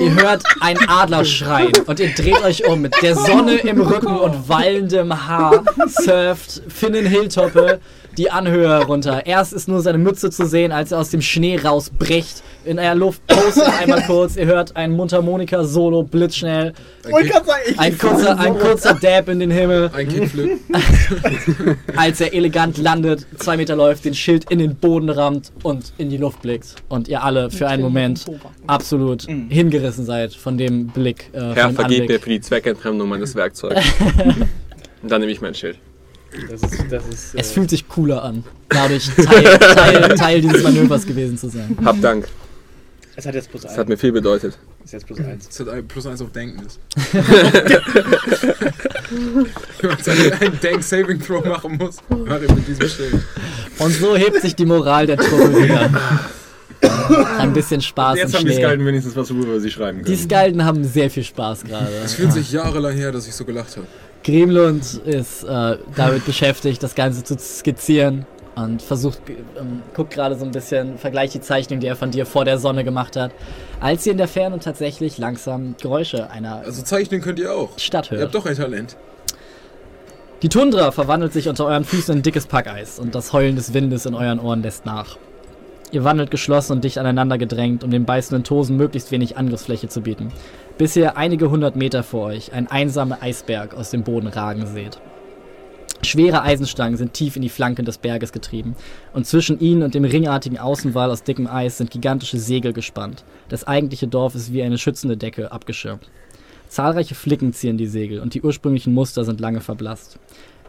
Ihr 0.00 0.14
hört 0.14 0.42
ein 0.60 0.78
Adler 0.88 1.24
schreien 1.24 1.72
und 1.86 1.98
ihr 1.98 2.14
dreht 2.14 2.42
euch 2.44 2.66
um. 2.66 2.82
Mit 2.82 2.94
der 3.02 3.16
Sonne 3.16 3.56
im 3.56 3.80
Rücken 3.80 4.16
und 4.16 4.48
wallendem 4.48 5.26
Haar 5.26 5.64
surft 5.88 6.62
Finnen 6.68 7.06
Hilltoppe 7.06 7.80
die 8.16 8.30
Anhöhe 8.30 8.68
herunter. 8.68 9.26
Erst 9.26 9.52
ist 9.52 9.68
nur 9.68 9.80
seine 9.80 9.98
Mütze 9.98 10.30
zu 10.30 10.46
sehen, 10.46 10.72
als 10.72 10.92
er 10.92 10.98
aus 10.98 11.10
dem 11.10 11.22
Schnee 11.22 11.58
rausbricht. 11.58 12.42
In 12.68 12.76
der 12.76 12.94
Luft 12.94 13.26
postet 13.26 13.66
einmal 13.66 14.02
kurz. 14.02 14.36
Ihr 14.36 14.44
hört 14.44 14.76
ein 14.76 14.92
Mundharmonika-Solo 14.92 16.02
blitzschnell. 16.02 16.74
Ein 17.78 17.96
kurzer, 17.96 18.38
ein 18.38 18.58
kurzer 18.58 18.92
Dab 18.92 19.30
in 19.30 19.40
den 19.40 19.50
Himmel. 19.50 19.90
Ein 19.94 20.06
Kickflip. 20.06 20.58
als 21.96 22.20
er 22.20 22.34
elegant 22.34 22.76
landet, 22.76 23.26
zwei 23.38 23.56
Meter 23.56 23.74
läuft, 23.74 24.04
den 24.04 24.14
Schild 24.14 24.50
in 24.50 24.58
den 24.58 24.76
Boden 24.76 25.08
rammt 25.08 25.50
und 25.62 25.94
in 25.96 26.10
die 26.10 26.18
Luft 26.18 26.42
blickt. 26.42 26.74
Und 26.90 27.08
ihr 27.08 27.22
alle 27.22 27.50
für 27.50 27.68
einen 27.68 27.82
Moment 27.82 28.26
absolut 28.66 29.22
hingerissen 29.22 30.04
seid 30.04 30.34
von 30.34 30.58
dem 30.58 30.88
Blick. 30.88 31.30
Äh, 31.32 31.54
Herr, 31.54 31.70
vergib 31.70 32.06
mir 32.06 32.20
für 32.20 32.28
die 32.28 32.42
Zweckentfremdung 32.42 33.08
meines 33.08 33.34
Werkzeugs. 33.34 33.80
Und 35.02 35.10
dann 35.10 35.20
nehme 35.20 35.32
ich 35.32 35.40
mein 35.40 35.54
Schild. 35.54 35.78
Das 36.50 36.60
ist, 36.60 36.84
das 36.90 37.06
ist, 37.06 37.34
Es 37.34 37.50
äh, 37.50 37.54
fühlt 37.54 37.70
sich 37.70 37.88
cooler 37.88 38.22
an, 38.22 38.44
dadurch 38.68 39.08
Teil, 39.14 39.58
Teil, 39.58 40.14
Teil 40.16 40.40
dieses 40.42 40.62
Manövers 40.62 41.06
gewesen 41.06 41.38
zu 41.38 41.48
sein. 41.48 41.78
Hab 41.82 41.98
Dank. 42.02 42.28
Es 43.18 43.26
hat 43.26 43.34
jetzt 43.34 43.50
plus 43.50 43.62
Das 43.62 43.72
1. 43.72 43.78
hat 43.80 43.88
mir 43.88 43.96
viel 43.96 44.12
bedeutet. 44.12 44.56
ist 44.84 44.92
jetzt 44.92 45.06
plus 45.06 45.18
1. 45.18 45.48
Das 45.48 45.60
hat 45.66 45.88
plus 45.88 46.06
eins 46.06 46.22
auf 46.22 46.30
Denken 46.30 46.62
man 49.82 49.98
seinen- 50.02 50.32
einen 50.32 50.60
Denk-Saving 50.60 51.20
Throw 51.20 51.44
machen 51.44 51.76
muss, 51.78 51.96
mach 52.08 52.40
ich 52.40 52.54
mit 52.54 52.66
diesem 52.68 52.88
Schild. 52.88 53.14
Und 53.78 53.90
so 53.92 54.16
hebt 54.16 54.40
sich 54.40 54.54
die 54.54 54.66
Moral 54.66 55.06
der 55.06 55.16
Truppe 55.16 55.62
wieder. 55.64 55.90
Ein 57.38 57.52
bisschen 57.52 57.80
Spaß 57.80 58.18
Jetzt 58.18 58.34
im 58.34 58.38
haben 58.40 58.46
die. 58.46 58.54
Skalden 58.54 58.86
wenigstens 58.86 59.16
was, 59.16 59.34
worüber 59.34 59.58
sie 59.58 59.70
schreiben 59.70 59.98
Die 59.98 60.04
können. 60.04 60.18
Skalden 60.18 60.64
haben 60.64 60.84
sehr 60.84 61.10
viel 61.10 61.24
Spaß 61.24 61.64
gerade. 61.64 61.90
Es 62.04 62.14
fühlt 62.14 62.32
sich 62.32 62.52
jahrelang 62.52 62.94
her, 62.94 63.10
dass 63.10 63.26
ich 63.26 63.34
so 63.34 63.44
gelacht 63.44 63.76
habe. 63.76 63.86
Grimlund 64.24 64.84
ist 65.04 65.42
äh, 65.42 65.76
damit 65.96 66.24
beschäftigt, 66.24 66.80
das 66.82 66.94
Ganze 66.94 67.24
zu 67.24 67.36
skizzieren 67.38 68.26
und 68.64 68.82
versucht, 68.82 69.20
ähm, 69.58 69.82
guckt 69.94 70.12
gerade 70.12 70.36
so 70.36 70.44
ein 70.44 70.50
bisschen, 70.50 70.98
vergleicht 70.98 71.34
die 71.34 71.40
Zeichnung, 71.40 71.80
die 71.80 71.86
er 71.86 71.96
von 71.96 72.10
dir 72.10 72.26
vor 72.26 72.44
der 72.44 72.58
Sonne 72.58 72.84
gemacht 72.84 73.16
hat, 73.16 73.32
als 73.80 74.04
ihr 74.06 74.12
in 74.12 74.18
der 74.18 74.28
Ferne 74.28 74.58
tatsächlich 74.58 75.18
langsam 75.18 75.74
Geräusche 75.80 76.30
einer 76.30 76.62
Also 76.64 76.82
zeichnen 76.82 77.20
könnt 77.20 77.38
ihr 77.38 77.54
auch. 77.54 77.78
Stadt 77.78 78.10
Ihr 78.10 78.18
hört. 78.18 78.24
habt 78.26 78.34
doch 78.34 78.46
ein 78.46 78.56
Talent. 78.56 78.96
Die 80.42 80.48
Tundra 80.48 80.92
verwandelt 80.92 81.32
sich 81.32 81.48
unter 81.48 81.66
euren 81.66 81.84
Füßen 81.84 82.16
in 82.16 82.22
dickes 82.22 82.46
Packeis 82.46 82.98
und 82.98 83.14
das 83.14 83.32
Heulen 83.32 83.56
des 83.56 83.74
Windes 83.74 84.06
in 84.06 84.14
euren 84.14 84.38
Ohren 84.38 84.62
lässt 84.62 84.86
nach. 84.86 85.16
Ihr 85.90 86.04
wandelt 86.04 86.30
geschlossen 86.30 86.72
und 86.72 86.84
dicht 86.84 86.98
aneinander 86.98 87.38
gedrängt, 87.38 87.82
um 87.82 87.90
den 87.90 88.04
beißenden 88.04 88.44
Tosen 88.44 88.76
möglichst 88.76 89.10
wenig 89.10 89.36
Angriffsfläche 89.36 89.88
zu 89.88 90.02
bieten, 90.02 90.32
bis 90.76 90.94
ihr 90.96 91.16
einige 91.16 91.50
hundert 91.50 91.76
Meter 91.76 92.02
vor 92.02 92.26
euch 92.26 92.52
einen 92.52 92.68
einsamen 92.68 93.20
Eisberg 93.20 93.74
aus 93.74 93.90
dem 93.90 94.02
Boden 94.04 94.28
ragen 94.28 94.66
seht. 94.66 95.00
Schwere 96.02 96.42
Eisenstangen 96.42 96.96
sind 96.96 97.12
tief 97.12 97.34
in 97.36 97.42
die 97.42 97.48
Flanken 97.48 97.84
des 97.84 97.98
Berges 97.98 98.32
getrieben, 98.32 98.76
und 99.12 99.26
zwischen 99.26 99.58
ihnen 99.58 99.82
und 99.82 99.94
dem 99.94 100.04
ringartigen 100.04 100.58
Außenwall 100.58 101.10
aus 101.10 101.24
dickem 101.24 101.48
Eis 101.48 101.78
sind 101.78 101.90
gigantische 101.90 102.38
Segel 102.38 102.72
gespannt. 102.72 103.24
Das 103.48 103.66
eigentliche 103.66 104.06
Dorf 104.06 104.34
ist 104.34 104.52
wie 104.52 104.62
eine 104.62 104.78
schützende 104.78 105.16
Decke 105.16 105.50
abgeschirmt. 105.50 106.08
Zahlreiche 106.68 107.14
Flicken 107.14 107.52
zieren 107.52 107.78
die 107.78 107.86
Segel 107.86 108.20
und 108.20 108.34
die 108.34 108.42
ursprünglichen 108.42 108.94
Muster 108.94 109.24
sind 109.24 109.40
lange 109.40 109.60
verblasst. 109.60 110.18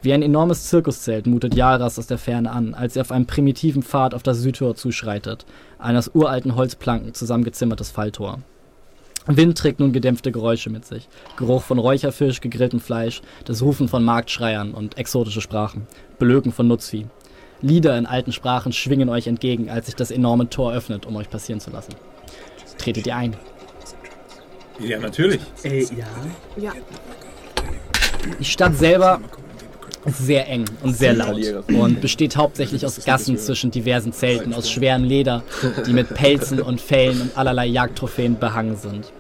Wie 0.01 0.14
ein 0.14 0.23
enormes 0.23 0.68
Zirkuszelt 0.68 1.27
mutet 1.27 1.56
Jaras 1.56 1.99
aus 1.99 2.07
der 2.07 2.18
Ferne 2.18 2.51
an, 2.51 2.73
als 2.73 2.95
er 2.95 3.01
auf 3.01 3.11
einem 3.11 3.26
primitiven 3.26 3.84
Pfad 3.84 4.14
auf 4.14 4.23
das 4.23 4.39
Südtor 4.39 4.76
zuschreitet, 4.76 5.45
ein 5.77 5.97
aus 5.97 6.10
uralten 6.14 6.56
Holzplanken 6.56 7.14
zusammengezimmertes 7.14 7.91
Falltor. 7.91 8.39
Wind 9.38 9.57
trägt 9.57 9.80
nun 9.80 9.93
gedämpfte 9.93 10.31
Geräusche 10.31 10.69
mit 10.69 10.85
sich. 10.85 11.07
Geruch 11.38 11.61
von 11.61 11.77
Räucherfisch, 11.80 12.41
gegrilltem 12.41 12.80
Fleisch, 12.80 13.22
das 13.45 13.61
Rufen 13.61 13.88
von 13.88 14.03
Marktschreiern 14.03 14.73
und 14.73 14.97
exotische 14.97 15.41
Sprachen, 15.41 15.88
Belöken 16.18 16.51
von 16.51 16.68
Nutzvieh. 16.68 17.06
Lieder 17.61 17.97
in 17.97 18.06
alten 18.06 18.31
Sprachen 18.31 18.72
schwingen 18.72 19.10
euch 19.10 19.27
entgegen, 19.27 19.69
als 19.69 19.88
sich 19.88 19.95
das 19.95 20.11
enorme 20.11 20.49
Tor 20.49 20.73
öffnet, 20.73 21.06
um 21.06 21.15
euch 21.15 21.30
passieren 21.30 21.60
zu 21.60 21.69
lassen. 21.72 21.93
Tretet 22.77 23.06
ihr 23.06 23.15
ein. 23.15 23.35
Ja, 24.80 24.99
natürlich. 24.99 25.41
Ey, 25.64 25.88
ja. 25.95 26.07
Ja. 26.56 26.72
Die 28.39 28.45
Stadt 28.45 28.77
selber 28.77 29.19
ist 30.06 30.19
sehr 30.19 30.47
eng 30.47 30.65
und 30.81 30.95
sehr 30.95 31.14
laut 31.14 31.38
und 31.68 31.99
besteht 32.01 32.38
hauptsächlich 32.38 32.85
aus 32.85 33.03
Gassen 33.03 33.38
zwischen 33.38 33.72
diversen 33.72 34.14
Zelten 34.14 34.53
aus 34.53 34.69
schwerem 34.72 35.03
Leder, 35.03 35.43
die 35.85 35.93
mit 35.93 36.14
Pelzen 36.14 36.61
und 36.61 36.80
Fellen 36.80 37.22
und 37.22 37.38
allerlei 37.38 37.65
Jagdtrophäen 37.65 38.39
behangen 38.39 38.77
sind. 38.77 39.11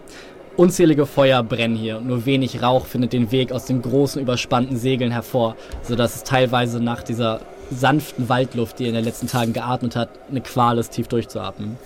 Unzählige 0.59 1.05
Feuer 1.05 1.41
brennen 1.41 1.77
hier 1.77 1.99
und 1.99 2.07
nur 2.07 2.25
wenig 2.25 2.61
Rauch 2.61 2.85
findet 2.85 3.13
den 3.13 3.31
Weg 3.31 3.53
aus 3.53 3.63
den 3.63 3.81
großen 3.81 4.21
überspannten 4.21 4.75
Segeln 4.75 5.09
hervor, 5.09 5.55
sodass 5.83 6.17
es 6.17 6.23
teilweise 6.25 6.83
nach 6.83 7.01
dieser 7.01 7.39
sanften 7.71 8.27
Waldluft, 8.27 8.77
die 8.77 8.83
ihr 8.83 8.89
in 8.89 8.95
den 8.95 9.05
letzten 9.05 9.27
Tagen 9.27 9.53
geatmet 9.53 9.95
hat, 9.95 10.09
eine 10.29 10.41
Qual 10.41 10.77
ist, 10.77 10.89
tief 10.89 11.07
durchzuatmen. 11.07 11.77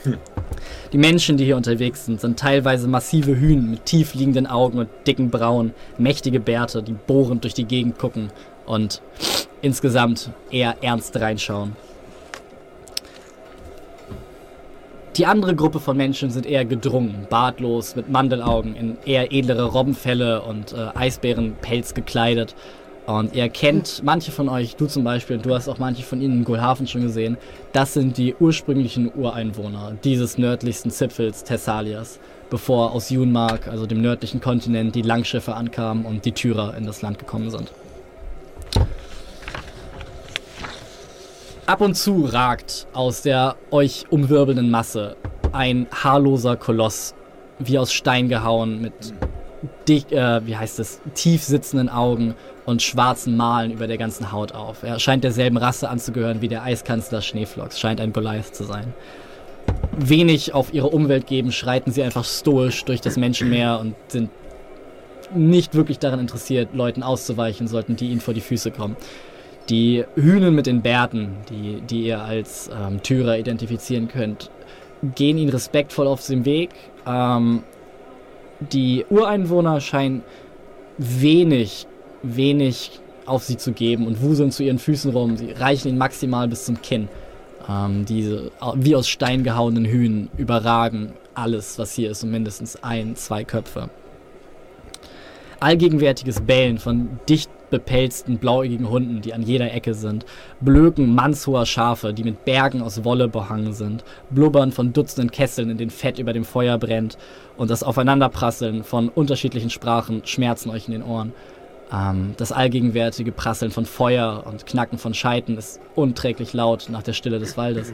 Die 0.92 0.98
Menschen, 0.98 1.38
die 1.38 1.46
hier 1.46 1.56
unterwegs 1.56 2.06
sind, 2.06 2.20
sind 2.20 2.40
teilweise 2.40 2.88
massive 2.88 3.40
Hühn 3.40 3.70
mit 3.70 3.86
tief 3.86 4.16
liegenden 4.16 4.48
Augen 4.48 4.80
und 4.80 4.90
dicken 5.06 5.30
Brauen, 5.30 5.76
mächtige 6.00 6.40
Bärte, 6.40 6.82
die 6.82 6.94
bohrend 6.94 7.44
durch 7.44 7.54
die 7.54 7.66
Gegend 7.66 8.00
gucken 8.00 8.32
und 8.66 9.04
insgesamt 9.62 10.32
eher 10.50 10.78
ernst 10.82 11.16
reinschauen. 11.16 11.76
Die 15.16 15.28
andere 15.28 15.56
Gruppe 15.56 15.80
von 15.80 15.96
Menschen 15.96 16.32
sind 16.32 16.48
eher 16.48 16.66
gedrungen, 16.66 17.28
bartlos, 17.30 17.96
mit 17.96 18.10
Mandelaugen, 18.10 18.76
in 18.76 18.98
eher 19.06 19.32
edlere 19.32 19.66
Robbenfelle 19.66 20.42
und 20.42 20.74
äh, 20.74 20.88
Eisbärenpelz 20.96 21.94
gekleidet. 21.94 22.56
Und 23.06 23.36
ihr 23.36 23.48
kennt 23.50 24.02
manche 24.04 24.32
von 24.32 24.50
euch, 24.50 24.76
du 24.76 24.88
zum 24.88 25.04
Beispiel, 25.04 25.38
du 25.38 25.54
hast 25.54 25.68
auch 25.68 25.78
manche 25.78 26.02
von 26.02 26.20
ihnen 26.20 26.40
in 26.40 26.44
Golhafen 26.46 26.88
schon 26.88 27.04
gesehen. 27.04 27.38
Das 27.74 27.94
sind 27.94 28.18
die 28.18 28.34
ursprünglichen 28.40 29.12
Ureinwohner 29.14 29.98
dieses 30.04 30.40
nördlichsten 30.40 30.90
Zipfels 30.90 31.44
Thessalias, 31.44 32.20
bevor 32.50 32.94
aus 32.94 33.12
Junmark, 33.12 33.68
also 33.68 33.86
dem 33.86 34.02
nördlichen 34.02 34.42
Kontinent, 34.42 34.96
die 34.96 35.04
Langschiffe 35.04 35.54
ankamen 35.54 36.06
und 36.06 36.26
die 36.26 36.32
Tyrer 36.32 36.76
in 36.76 36.88
das 36.88 37.04
Land 37.04 37.20
gekommen 37.20 37.52
sind. 37.52 37.72
Ab 41.66 41.80
und 41.80 41.96
zu 41.96 42.26
ragt 42.26 42.88
aus 42.92 43.22
der 43.22 43.56
euch 43.72 44.06
umwirbelnden 44.10 44.70
Masse 44.70 45.16
ein 45.54 45.88
haarloser 45.92 46.58
Koloss, 46.58 47.16
wie 47.58 47.80
aus 47.80 47.94
Stein 47.94 48.28
gehauen, 48.28 48.82
mit 48.82 48.94
dick, 49.88 50.12
äh, 50.12 50.46
wie 50.46 50.58
heißt 50.58 50.80
es, 50.80 51.00
tief 51.14 51.42
sitzenden 51.42 51.88
Augen 51.88 52.36
und 52.66 52.82
schwarzen 52.82 53.38
Malen 53.38 53.72
über 53.72 53.88
der 53.88 53.98
ganzen 53.98 54.34
Haut 54.34 54.52
auf. 54.52 54.84
Er 54.84 55.00
scheint 55.00 55.24
derselben 55.24 55.56
Rasse 55.56 55.90
anzugehören 55.90 56.42
wie 56.42 56.50
der 56.50 56.64
Eiskanzler 56.64 57.22
Schneeflocks, 57.22 57.80
scheint 57.80 58.02
ein 58.02 58.12
Goliath 58.12 58.54
zu 58.54 58.66
sein. 58.66 58.94
Wenig 59.96 60.54
auf 60.54 60.74
ihre 60.74 60.90
Umwelt 60.90 61.28
geben, 61.28 61.54
schreiten 61.54 61.92
sie 61.92 62.04
einfach 62.04 62.26
stoisch 62.26 62.84
durch 62.84 63.00
das 63.00 63.16
Menschenmeer 63.16 63.80
und 63.80 63.96
sind 64.10 64.32
nicht 65.34 65.76
wirklich 65.76 66.00
daran 66.00 66.20
interessiert, 66.20 66.74
Leuten 66.74 67.04
auszuweichen, 67.04 67.70
sollten 67.70 67.96
die 67.96 68.10
ihnen 68.10 68.20
vor 68.20 68.34
die 68.34 68.42
Füße 68.42 68.72
kommen. 68.72 68.98
Die 69.70 70.04
Hühnen 70.16 70.56
mit 70.56 70.66
den 70.66 70.82
Bärten, 70.82 71.38
die, 71.50 71.82
die 71.82 72.04
ihr 72.04 72.22
als 72.22 72.70
ähm, 72.70 73.02
Tyrer 73.02 73.38
identifizieren 73.38 74.08
könnt, 74.08 74.50
gehen 75.16 75.38
ihnen 75.38 75.50
respektvoll 75.50 76.08
auf 76.08 76.26
den 76.26 76.46
Weg. 76.46 76.72
Ähm, 77.06 77.64
die 78.60 79.06
Ureinwohner 79.10 79.80
scheinen 79.82 80.24
wenig, 80.98 81.88
wenig 82.24 83.00
auf 83.26 83.44
sie 83.44 83.58
zu 83.58 83.72
geben 83.72 84.06
und 84.06 84.22
wuseln 84.22 84.52
zu 84.52 84.64
ihren 84.64 84.80
Füßen 84.80 85.12
rum. 85.12 85.38
Sie 85.38 85.52
reichen 85.52 85.90
ihnen 85.90 85.98
maximal 85.98 86.48
bis 86.48 86.66
zum 86.66 86.82
Kinn. 86.82 87.08
Ähm, 87.70 88.06
diese 88.06 88.52
wie 88.76 88.96
aus 88.96 89.08
Stein 89.08 89.44
gehauenen 89.44 89.86
Hühnen 89.86 90.30
überragen 90.38 91.14
alles, 91.34 91.80
was 91.80 91.94
hier 91.94 92.12
ist, 92.12 92.24
um 92.24 92.32
mindestens 92.32 92.84
ein, 92.84 93.16
zwei 93.16 93.44
Köpfe. 93.44 93.90
Allgegenwärtiges 95.64 96.42
Bellen 96.42 96.78
von 96.78 97.20
dicht 97.30 97.50
bepelzten, 97.70 98.38
blauäugigen 98.38 98.90
Hunden, 98.90 99.22
die 99.22 99.34
an 99.34 99.42
jeder 99.42 99.74
Ecke 99.74 99.94
sind, 99.94 100.26
Blöken 100.60 101.16
mannshoher 101.16 101.66
Schafe, 101.66 102.14
die 102.14 102.24
mit 102.26 102.44
Bergen 102.46 102.82
aus 102.82 103.04
Wolle 103.06 103.30
behangen 103.30 103.74
sind, 103.74 104.04
Blubbern 104.30 104.72
von 104.74 104.94
Dutzenden 104.94 105.32
Kesseln, 105.32 105.70
in 105.70 105.78
denen 105.78 105.90
Fett 105.90 106.20
über 106.20 106.34
dem 106.34 106.44
Feuer 106.44 106.78
brennt 106.78 107.18
und 107.58 107.72
das 107.72 107.82
Aufeinanderprasseln 107.82 108.84
von 108.84 109.08
unterschiedlichen 109.08 109.70
Sprachen 109.70 110.22
schmerzen 110.26 110.70
euch 110.70 110.88
in 110.88 110.92
den 110.92 111.04
Ohren. 111.04 111.34
Ähm, 111.92 112.34
das 112.38 112.52
allgegenwärtige 112.52 113.32
Prasseln 113.32 113.72
von 113.72 113.86
Feuer 113.86 114.44
und 114.46 114.66
Knacken 114.66 114.98
von 114.98 115.14
Scheiten 115.14 115.58
ist 115.58 115.80
unträglich 115.96 116.54
laut 116.54 116.88
nach 116.90 117.04
der 117.04 117.14
Stille 117.14 117.40
des 117.40 117.58
Waldes. 117.58 117.94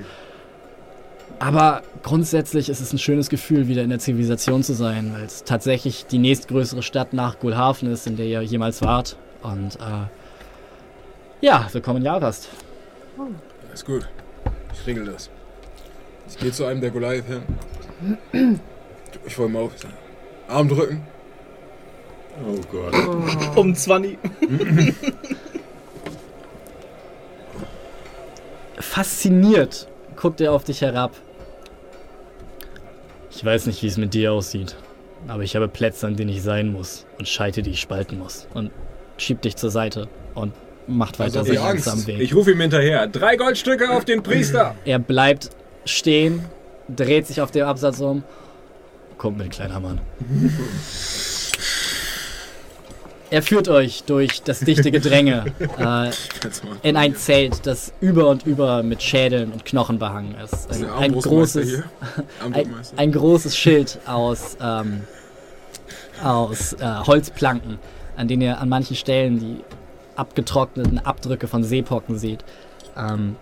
Aber 1.39 1.83
grundsätzlich 2.03 2.67
ist 2.67 2.81
es 2.81 2.91
ein 2.91 2.99
schönes 2.99 3.29
Gefühl, 3.29 3.69
wieder 3.69 3.81
in 3.81 3.89
der 3.89 3.99
Zivilisation 3.99 4.61
zu 4.61 4.73
sein, 4.73 5.13
weil 5.13 5.23
es 5.23 5.45
tatsächlich 5.45 6.05
die 6.05 6.17
nächstgrößere 6.17 6.83
Stadt 6.83 7.13
nach 7.13 7.39
Gulhafen 7.39 7.89
ist, 7.89 8.05
in 8.07 8.17
der 8.17 8.25
ihr 8.25 8.41
jemals 8.41 8.81
wart. 8.81 9.15
Und 9.41 9.77
äh, 9.77 10.07
ja, 11.39 11.67
willkommen 11.71 11.99
in 11.99 12.05
Jarast. 12.05 12.49
Ist 13.73 13.85
gut. 13.85 14.09
Ich 14.73 14.85
regel 14.85 15.05
das. 15.05 15.29
Ich 16.27 16.37
gehe 16.37 16.51
zu 16.51 16.65
einem 16.65 16.81
der 16.81 16.91
Goliath 16.91 17.25
hin. 17.25 18.59
Ich 19.25 19.37
wollte 19.37 19.53
mal 19.53 19.63
auf. 19.63 19.71
Arm 20.49 20.67
drücken. 20.67 21.03
Oh 22.45 22.59
Gott. 22.69 23.57
Um 23.57 23.73
20. 23.73 24.17
Fasziniert 28.79 29.87
guckt 30.17 30.41
er 30.41 30.51
auf 30.51 30.65
dich 30.65 30.81
herab. 30.81 31.13
Ich 33.39 33.45
weiß 33.45 33.67
nicht, 33.67 33.81
wie 33.83 33.87
es 33.87 33.95
mit 33.95 34.13
dir 34.13 34.33
aussieht, 34.33 34.75
aber 35.29 35.43
ich 35.43 35.55
habe 35.55 35.69
Plätze, 35.69 36.05
an 36.05 36.17
denen 36.17 36.29
ich 36.29 36.41
sein 36.43 36.73
muss 36.73 37.05
und 37.17 37.25
Scheite, 37.25 37.61
die 37.61 37.69
ich 37.69 37.79
spalten 37.79 38.19
muss. 38.19 38.49
Und 38.53 38.69
schiebt 39.15 39.45
dich 39.45 39.55
zur 39.55 39.69
Seite 39.69 40.09
und 40.35 40.51
macht 40.87 41.19
weiter 41.19 41.39
Also, 41.39 41.51
sich 41.53 41.57
die 41.57 41.65
Angst. 41.65 41.87
am 41.87 42.05
Weg. 42.05 42.19
Ich 42.19 42.35
rufe 42.35 42.51
ihm 42.51 42.59
hinterher. 42.59 43.07
Drei 43.07 43.37
Goldstücke 43.37 43.91
auf 43.91 44.03
den 44.03 44.23
Priester. 44.23 44.75
Er 44.83 44.99
bleibt 44.99 45.51
stehen, 45.85 46.43
dreht 46.93 47.27
sich 47.27 47.39
auf 47.39 47.49
dem 47.51 47.65
Absatz 47.65 48.01
um. 48.01 48.25
Kommt 49.17 49.37
mit, 49.37 49.51
kleiner 49.51 49.79
Mann. 49.79 50.01
Er 53.31 53.43
führt 53.43 53.67
euch 53.67 54.03
durch 54.03 54.41
das 54.41 54.59
dichte 54.61 54.91
Gedränge 54.91 55.45
äh, 55.77 56.11
in 56.87 56.97
ein 56.97 57.15
Zelt, 57.15 57.65
das 57.65 57.93
über 58.01 58.27
und 58.27 58.45
über 58.45 58.81
mit 58.81 59.03
Schädeln 59.03 59.51
und 59.51 59.65
Knochen 59.65 59.99
behangen 59.99 60.35
ist. 60.43 60.71
Ein, 60.71 60.89
ein, 60.97 61.13
großes, 61.13 61.83
ein, 62.51 62.75
ein 62.95 63.11
großes 63.11 63.55
Schild 63.55 63.99
aus, 64.05 64.57
ähm, 64.61 65.01
aus 66.23 66.73
äh, 66.73 66.85
Holzplanken, 67.05 67.77
an 68.17 68.27
denen 68.27 68.41
ihr 68.41 68.59
an 68.59 68.69
manchen 68.69 68.95
Stellen 68.95 69.39
die 69.39 69.63
abgetrockneten 70.15 70.99
Abdrücke 70.99 71.47
von 71.47 71.63
Seepocken 71.63 72.17
seht. 72.17 72.43
Ähm, 72.97 73.35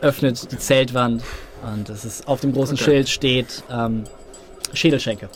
öffnet 0.00 0.50
die 0.50 0.58
Zeltwand 0.58 1.22
und 1.62 1.88
es 1.88 2.04
ist 2.04 2.26
auf 2.28 2.40
dem 2.40 2.52
großen 2.52 2.74
Okay. 2.74 2.84
Schild 2.84 3.08
steht 3.08 3.62
ähm, 3.70 4.04
Schädelschenke. 4.72 5.28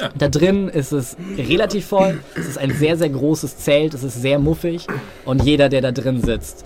Ja. 0.00 0.10
Da 0.16 0.28
drin 0.28 0.68
ist 0.68 0.92
es 0.92 1.16
relativ 1.36 1.86
voll. 1.86 2.20
Es 2.34 2.46
ist 2.46 2.58
ein 2.58 2.72
sehr, 2.72 2.96
sehr 2.96 3.08
großes 3.08 3.58
Zelt. 3.58 3.94
Es 3.94 4.02
ist 4.02 4.20
sehr 4.20 4.38
muffig. 4.38 4.86
Und 5.24 5.44
jeder, 5.44 5.68
der 5.68 5.80
da 5.80 5.92
drin 5.92 6.22
sitzt, 6.22 6.64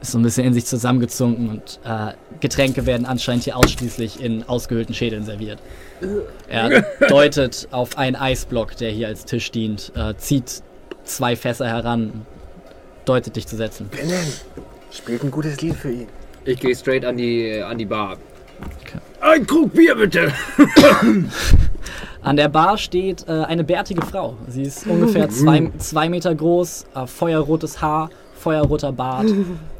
ist 0.00 0.12
so 0.12 0.18
ein 0.18 0.22
bisschen 0.22 0.46
in 0.46 0.54
sich 0.54 0.66
zusammengezunken. 0.66 1.48
Und 1.48 1.80
äh, 1.84 2.12
Getränke 2.40 2.86
werden 2.86 3.06
anscheinend 3.06 3.44
hier 3.44 3.56
ausschließlich 3.56 4.22
in 4.22 4.42
ausgehöhlten 4.44 4.94
Schädeln 4.94 5.24
serviert. 5.24 5.58
Er 6.48 6.84
deutet 7.08 7.68
auf 7.70 7.96
einen 7.96 8.16
Eisblock, 8.16 8.76
der 8.76 8.90
hier 8.90 9.08
als 9.08 9.24
Tisch 9.24 9.50
dient, 9.50 9.92
äh, 9.96 10.14
zieht 10.16 10.62
zwei 11.04 11.36
Fässer 11.36 11.66
heran, 11.66 12.26
deutet 13.04 13.36
dich 13.36 13.46
zu 13.46 13.56
setzen. 13.56 13.90
Spielt 14.90 15.24
ein 15.24 15.30
gutes 15.30 15.60
Lied 15.60 15.74
für 15.74 15.90
ihn. 15.90 16.08
Ich 16.44 16.60
gehe 16.60 16.74
straight 16.74 17.04
an 17.04 17.16
die, 17.16 17.60
an 17.62 17.78
die 17.78 17.86
Bar. 17.86 18.18
Ein 19.20 19.46
Krug 19.46 19.72
Bier 19.72 19.94
bitte! 19.94 20.32
An 22.22 22.36
der 22.36 22.48
Bar 22.48 22.78
steht 22.78 23.26
äh, 23.28 23.32
eine 23.32 23.64
bärtige 23.64 24.02
Frau. 24.02 24.36
Sie 24.48 24.62
ist 24.62 24.86
ungefähr 24.86 25.28
zwei, 25.28 25.70
zwei 25.78 26.08
Meter 26.08 26.34
groß, 26.34 26.86
äh, 26.94 27.06
feuerrotes 27.06 27.82
Haar, 27.82 28.10
feuerroter 28.38 28.92
Bart, 28.92 29.26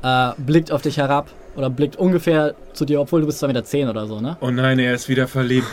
äh, 0.02 0.30
blickt 0.38 0.70
auf 0.70 0.82
dich 0.82 0.98
herab 0.98 1.28
oder 1.56 1.70
blickt 1.70 1.96
ungefähr 1.96 2.54
zu 2.74 2.84
dir, 2.84 3.00
obwohl 3.00 3.20
du 3.20 3.26
bist 3.26 3.42
2,10 3.42 3.46
Meter 3.48 3.64
zehn 3.64 3.88
oder 3.88 4.06
so, 4.06 4.20
ne? 4.20 4.36
Oh 4.40 4.50
nein, 4.50 4.78
er 4.78 4.94
ist 4.94 5.08
wieder 5.08 5.26
verliebt. 5.28 5.66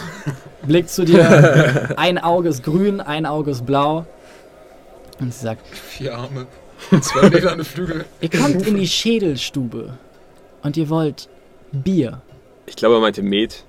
Blickt 0.65 0.89
zu 0.89 1.03
dir, 1.03 1.89
ein 1.97 2.17
Auge 2.17 2.49
ist 2.49 2.63
grün, 2.63 3.01
ein 3.01 3.25
Auge 3.25 3.51
ist 3.51 3.65
blau. 3.65 4.05
Und 5.19 5.33
sie 5.33 5.43
sagt, 5.43 5.65
Vier 5.67 6.15
Arme. 6.17 6.47
Zwei 7.01 7.27
lederne 7.29 7.63
Flügel. 7.63 8.05
ihr 8.21 8.29
kommt 8.29 8.65
in 8.65 8.75
die 8.75 8.87
Schädelstube 8.87 9.93
und 10.63 10.77
ihr 10.77 10.89
wollt 10.89 11.27
Bier. 11.71 12.21
Ich 12.71 12.77
glaube, 12.77 12.95
er 12.95 13.01
meinte 13.01 13.21
Met. 13.21 13.65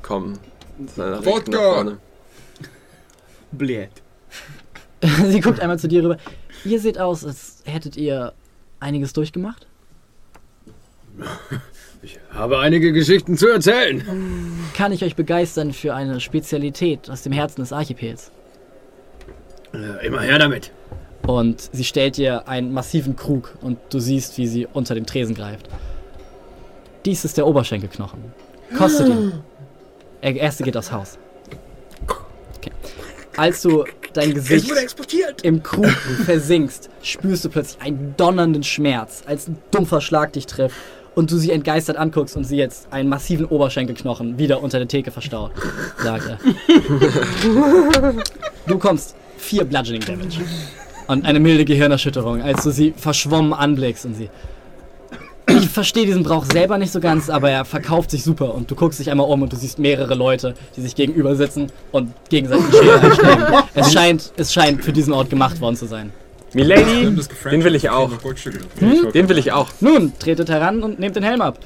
Komm. 0.00 0.34
Wodka. 0.94 1.98
Blät. 3.50 3.90
sie 5.26 5.40
guckt 5.40 5.58
einmal 5.58 5.76
zu 5.80 5.88
dir 5.88 6.04
rüber. 6.04 6.18
Ihr 6.64 6.78
seht 6.78 7.00
aus, 7.00 7.24
als 7.26 7.62
hättet 7.64 7.96
ihr 7.96 8.32
einiges 8.80 9.12
durchgemacht. 9.12 9.66
Ich 12.02 12.18
habe 12.34 12.58
einige 12.58 12.92
Geschichten 12.92 13.38
zu 13.38 13.48
erzählen. 13.48 14.04
Kann 14.76 14.92
ich 14.92 15.02
euch 15.02 15.16
begeistern 15.16 15.72
für 15.72 15.94
eine 15.94 16.20
Spezialität 16.20 17.08
aus 17.08 17.22
dem 17.22 17.32
Herzen 17.32 17.62
des 17.62 17.72
Archipels? 17.72 18.30
Äh, 19.72 20.06
immer 20.06 20.20
her 20.20 20.38
damit. 20.38 20.70
Und 21.26 21.70
sie 21.72 21.84
stellt 21.84 22.18
dir 22.18 22.46
einen 22.46 22.74
massiven 22.74 23.16
Krug 23.16 23.56
und 23.62 23.78
du 23.88 24.00
siehst, 24.00 24.36
wie 24.36 24.46
sie 24.46 24.66
unter 24.66 24.94
dem 24.94 25.06
Tresen 25.06 25.34
greift. 25.34 25.70
Dies 27.04 27.24
ist 27.24 27.36
der 27.36 27.46
Oberschenkelknochen. 27.46 28.18
Kostet 28.76 29.08
ihn. 29.08 29.32
Der 30.22 30.36
erste 30.36 30.64
geht 30.64 30.76
aufs 30.76 30.90
Haus. 30.90 31.18
Okay. 32.56 32.72
Als 33.36 33.62
du 33.62 33.84
dein 34.14 34.32
Gesicht 34.32 34.72
im 35.42 35.62
Krug 35.62 35.90
versinkst, 36.24 36.88
spürst 37.02 37.44
du 37.44 37.50
plötzlich 37.50 37.82
einen 37.82 38.14
donnernden 38.16 38.62
Schmerz, 38.62 39.22
als 39.26 39.48
ein 39.48 39.58
dumpfer 39.70 40.00
Schlag 40.00 40.32
dich 40.32 40.46
trifft 40.46 40.76
und 41.14 41.30
du 41.30 41.36
sie 41.36 41.50
entgeistert 41.50 41.96
anguckst 41.96 42.36
und 42.36 42.44
sie 42.44 42.56
jetzt 42.56 42.92
einen 42.92 43.08
massiven 43.08 43.44
Oberschenkelknochen 43.46 44.38
wieder 44.38 44.62
unter 44.62 44.78
der 44.78 44.88
Theke 44.88 45.10
verstaut, 45.10 45.52
sagt 46.02 46.28
er. 46.28 46.38
Du 48.66 48.74
bekommst 48.74 49.14
vier 49.36 49.64
Bludgeoning 49.64 50.00
Damage 50.06 50.40
und 51.06 51.26
eine 51.26 51.38
milde 51.38 51.66
Gehirnerschütterung, 51.66 52.40
als 52.40 52.62
du 52.62 52.70
sie 52.70 52.94
verschwommen 52.96 53.52
anblickst 53.52 54.06
und 54.06 54.14
sie. 54.14 54.30
Ich 55.46 55.68
verstehe 55.68 56.06
diesen 56.06 56.22
Brauch 56.22 56.44
selber 56.44 56.78
nicht 56.78 56.92
so 56.92 57.00
ganz, 57.00 57.28
aber 57.28 57.50
er 57.50 57.64
verkauft 57.64 58.10
sich 58.10 58.24
super 58.24 58.54
und 58.54 58.70
du 58.70 58.74
guckst 58.74 58.98
dich 58.98 59.10
einmal 59.10 59.26
um 59.28 59.42
und 59.42 59.52
du 59.52 59.56
siehst 59.56 59.78
mehrere 59.78 60.14
Leute, 60.14 60.54
die 60.76 60.80
sich 60.80 60.94
gegenüber 60.94 61.36
sitzen 61.36 61.66
und 61.92 62.12
gegenseitig 62.30 62.64
die 62.70 62.76
Schere 62.76 63.00
einschlagen. 63.00 63.44
Es 63.74 63.92
scheint, 63.92 64.32
es 64.36 64.52
scheint 64.52 64.84
für 64.84 64.92
diesen 64.92 65.12
Ort 65.12 65.30
gemacht 65.30 65.60
worden 65.60 65.76
zu 65.76 65.86
sein. 65.86 66.12
Milady, 66.54 67.10
gefranchise, 67.14 67.28
den 67.50 67.64
will 67.64 67.74
ich 67.74 67.90
auch. 67.90 68.10
dafür. 68.10 69.12
Den 69.12 69.28
will 69.28 69.38
ich 69.38 69.52
auch. 69.52 69.68
Nun, 69.80 70.12
tretet 70.18 70.48
heran 70.48 70.82
und 70.82 70.98
nehmt 70.98 71.16
den 71.16 71.24
Helm 71.24 71.40
ab. 71.40 71.58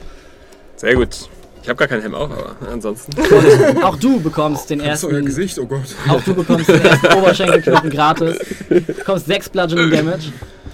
Sehr 0.76 0.94
gut. 0.94 1.28
Ich 1.62 1.68
habe 1.68 1.76
gar 1.76 1.88
keinen 1.88 2.00
Helm 2.00 2.14
auf, 2.14 2.30
aber 2.30 2.56
ansonsten. 2.72 3.12
Auch 3.82 3.96
du 3.96 4.20
bekommst 4.20 4.70
den 4.70 4.80
ist 4.80 5.04
euer 5.04 5.12
ersten. 5.12 5.26
Gesicht, 5.26 5.58
oh 5.58 5.66
Gott. 5.66 5.82
Auch 6.08 6.22
du 6.22 6.34
bekommst 6.34 6.68
den 6.68 6.80
ersten 6.80 7.06
Oberschenkelknochen 7.18 7.90
gratis. 7.90 8.38
Du 8.70 8.80
bekommst 8.80 9.26
6 9.26 9.50
Bludgeoning 9.50 9.90
Damage. 9.90 10.32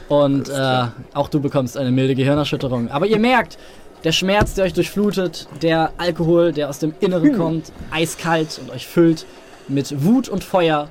Und 0.09 0.49
äh, 0.49 0.85
auch 1.15 1.29
du 1.29 1.41
bekommst 1.41 1.77
eine 1.77 1.91
milde 1.91 2.15
Gehirnerschütterung. 2.15 2.91
Aber 2.91 3.07
ihr 3.07 3.19
merkt, 3.19 3.59
der 4.05 4.13
Schmerz, 4.13 4.55
der 4.55 4.67
euch 4.67 4.75
durchflutet, 4.75 5.49
der 5.63 5.93
Alkohol, 5.97 6.53
der 6.53 6.69
aus 6.69 6.79
dem 6.79 6.95
Inneren 7.01 7.37
kommt, 7.37 7.73
eiskalt 7.91 8.61
und 8.63 8.71
euch 8.71 8.87
füllt 8.87 9.25
mit 9.69 10.05
Wut 10.05 10.29
und 10.29 10.45
Feuer. 10.45 10.89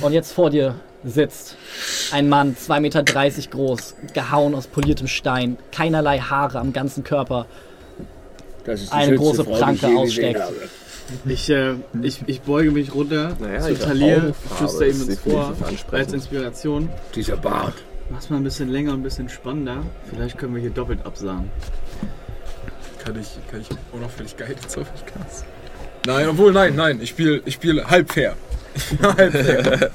Und 0.00 0.12
jetzt 0.12 0.32
vor 0.32 0.50
dir 0.50 0.74
sitzt 1.04 1.56
ein 2.12 2.28
Mann, 2.28 2.56
2,30 2.56 2.80
Meter 2.80 3.04
groß, 3.50 3.94
gehauen 4.14 4.54
aus 4.54 4.66
poliertem 4.66 5.06
Stein, 5.06 5.58
keinerlei 5.70 6.18
Haare 6.18 6.58
am 6.58 6.72
ganzen 6.72 7.04
Körper, 7.04 7.46
Das 8.64 8.80
ist 8.80 8.92
die 8.92 8.96
eine 8.96 9.16
große 9.16 9.44
Frau, 9.44 9.66
gesehen 9.66 9.96
aussteckt. 9.96 10.42
Ich, 11.26 11.50
äh, 11.50 11.74
ich, 12.02 12.22
ich 12.26 12.40
beuge 12.40 12.70
mich 12.70 12.94
runter 12.94 13.36
Naja, 13.38 13.60
zu 13.60 13.74
Talir, 13.78 14.34
flüster 14.56 14.86
ihm 14.86 15.02
ins 15.02 15.26
Ohr 15.26 15.54
ansprechend. 15.62 15.94
als 15.94 16.12
Inspiration. 16.14 16.88
Dieser 17.14 17.36
Bart. 17.36 17.74
Mach's 18.14 18.30
mal 18.30 18.36
ein 18.36 18.44
bisschen 18.44 18.68
länger 18.68 18.92
und 18.92 19.00
ein 19.00 19.02
bisschen 19.02 19.28
spannender. 19.28 19.82
Vielleicht 20.08 20.38
können 20.38 20.54
wir 20.54 20.60
hier 20.60 20.70
doppelt 20.70 21.04
absagen. 21.04 21.50
Kann 23.04 23.20
ich, 23.20 23.36
kann 23.50 23.60
ich 23.60 23.68
unauffällig 23.90 24.36
mich 24.38 25.06
casten? 25.06 25.48
Nein, 26.06 26.28
obwohl, 26.28 26.52
nein, 26.52 26.76
nein. 26.76 27.00
Ich 27.02 27.08
spiele 27.08 27.42
ich 27.44 27.54
spiel 27.54 27.84
halb 27.84 28.12
fair. 28.12 28.36
halb 29.02 29.32
fair. 29.32 29.90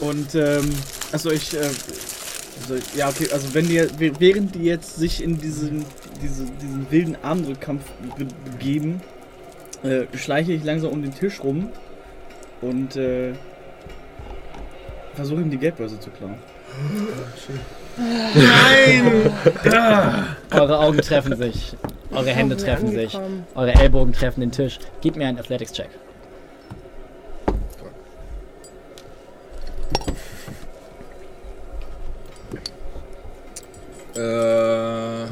Und, 0.00 0.34
ähm, 0.34 0.68
also 1.10 1.30
ich, 1.30 1.54
äh, 1.54 1.60
also, 1.60 2.84
ja, 2.94 3.08
okay, 3.08 3.28
also 3.32 3.54
wenn 3.54 3.66
die, 3.66 3.88
während 4.18 4.54
die 4.56 4.64
jetzt 4.64 4.96
sich 4.96 5.24
in 5.24 5.38
diesen, 5.38 5.86
diese, 6.22 6.44
diesen 6.44 6.90
wilden 6.90 7.16
Armdrückkampf 7.22 7.84
be 8.18 8.26
begeben, 8.44 9.00
äh, 9.82 10.04
schleiche 10.14 10.52
ich 10.52 10.62
langsam 10.64 10.90
um 10.90 11.00
den 11.00 11.14
Tisch 11.14 11.42
rum 11.42 11.70
und, 12.60 12.96
äh, 12.96 13.32
versuche 15.16 15.40
ihm 15.40 15.50
die 15.50 15.58
Geldbörse 15.58 15.98
zu 15.98 16.10
klauen. 16.10 16.36
Eure 20.52 20.78
Augen 20.78 20.98
treffen 20.98 21.36
sich. 21.36 21.76
Eure 22.12 22.30
Hände 22.30 22.56
treffen 22.56 22.90
sich. 22.90 23.18
Eure 23.54 23.74
Ellbogen 23.74 24.12
treffen 24.12 24.40
den 24.40 24.52
Tisch. 24.52 24.78
Gib 25.00 25.16
mir 25.16 25.26
einen 25.26 25.38
Athletics-Check. 25.38 25.88
äh, 34.16 35.26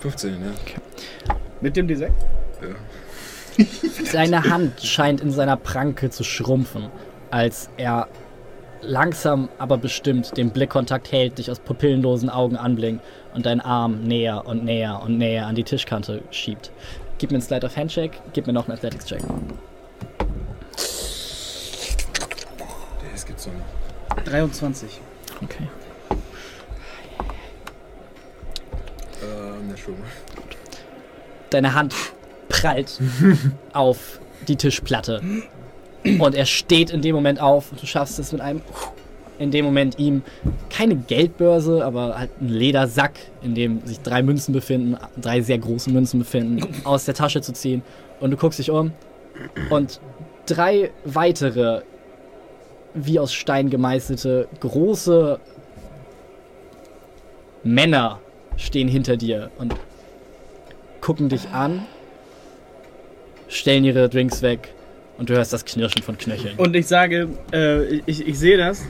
15, 0.00 0.32
ja. 0.32 1.34
Mit 1.60 1.76
dem 1.76 1.86
D6? 1.86 2.10
Seine 4.04 4.44
Hand 4.44 4.82
scheint 4.82 5.20
in 5.20 5.30
seiner 5.30 5.56
Pranke 5.56 6.10
zu 6.10 6.24
schrumpfen, 6.24 6.86
als 7.30 7.70
er 7.76 8.08
langsam, 8.82 9.48
aber 9.58 9.76
bestimmt 9.76 10.36
den 10.36 10.50
Blickkontakt 10.50 11.12
hält, 11.12 11.38
dich 11.38 11.50
aus 11.50 11.60
pupillenlosen 11.60 12.30
Augen 12.30 12.56
anblinkt 12.56 13.04
und 13.34 13.46
deinen 13.46 13.60
Arm 13.60 14.02
näher 14.02 14.46
und 14.46 14.64
näher 14.64 15.00
und 15.02 15.18
näher 15.18 15.46
an 15.46 15.54
die 15.54 15.64
Tischkante 15.64 16.22
schiebt. 16.30 16.72
Gib 17.18 17.30
mir 17.30 17.36
einen 17.36 17.42
Slide 17.42 17.66
of 17.66 17.76
Handshake, 17.76 18.18
gib 18.32 18.46
mir 18.46 18.52
noch 18.52 18.68
einen 18.68 18.78
Athletics-Check. 18.78 19.22
Das 23.12 23.26
gibt's 23.26 23.44
doch 23.44 23.52
nicht. 23.52 24.28
23. 24.28 25.00
Okay. 25.42 25.68
Äh, 29.22 29.66
ne, 29.66 29.76
schon. 29.76 29.94
Deine 31.50 31.74
Hand 31.74 31.94
prallt 32.48 32.98
auf 33.72 34.20
die 34.48 34.56
Tischplatte. 34.56 35.20
Und 36.04 36.34
er 36.34 36.46
steht 36.46 36.90
in 36.90 37.02
dem 37.02 37.14
Moment 37.14 37.40
auf 37.40 37.72
und 37.72 37.82
du 37.82 37.86
schaffst 37.86 38.18
es 38.18 38.32
mit 38.32 38.40
einem 38.40 38.62
in 39.38 39.50
dem 39.50 39.64
Moment 39.64 39.98
ihm 39.98 40.22
keine 40.68 40.96
Geldbörse, 40.96 41.82
aber 41.84 42.18
halt 42.18 42.30
einen 42.40 42.50
Ledersack, 42.50 43.18
in 43.42 43.54
dem 43.54 43.84
sich 43.86 44.00
drei 44.00 44.22
Münzen 44.22 44.52
befinden, 44.52 44.98
drei 45.18 45.40
sehr 45.40 45.58
große 45.58 45.90
Münzen 45.90 46.20
befinden, 46.20 46.74
aus 46.84 47.06
der 47.06 47.14
Tasche 47.14 47.40
zu 47.40 47.54
ziehen. 47.54 47.82
Und 48.20 48.32
du 48.32 48.36
guckst 48.36 48.58
dich 48.58 48.70
um 48.70 48.92
und 49.70 49.98
drei 50.44 50.90
weitere, 51.04 51.80
wie 52.92 53.18
aus 53.18 53.32
Stein 53.32 53.70
gemeißelte, 53.70 54.46
große 54.60 55.40
Männer 57.62 58.20
stehen 58.56 58.88
hinter 58.88 59.16
dir 59.16 59.50
und 59.58 59.74
gucken 61.00 61.30
dich 61.30 61.48
an, 61.48 61.86
stellen 63.48 63.84
ihre 63.84 64.10
Drinks 64.10 64.42
weg 64.42 64.74
und 65.20 65.28
du 65.28 65.34
hörst 65.34 65.52
das 65.52 65.64
Knirschen 65.66 66.02
von 66.02 66.16
Knöcheln. 66.16 66.56
Und 66.56 66.74
ich 66.74 66.86
sage, 66.86 67.28
äh, 67.52 67.96
ich, 68.06 68.26
ich 68.26 68.38
sehe 68.38 68.56
das 68.56 68.82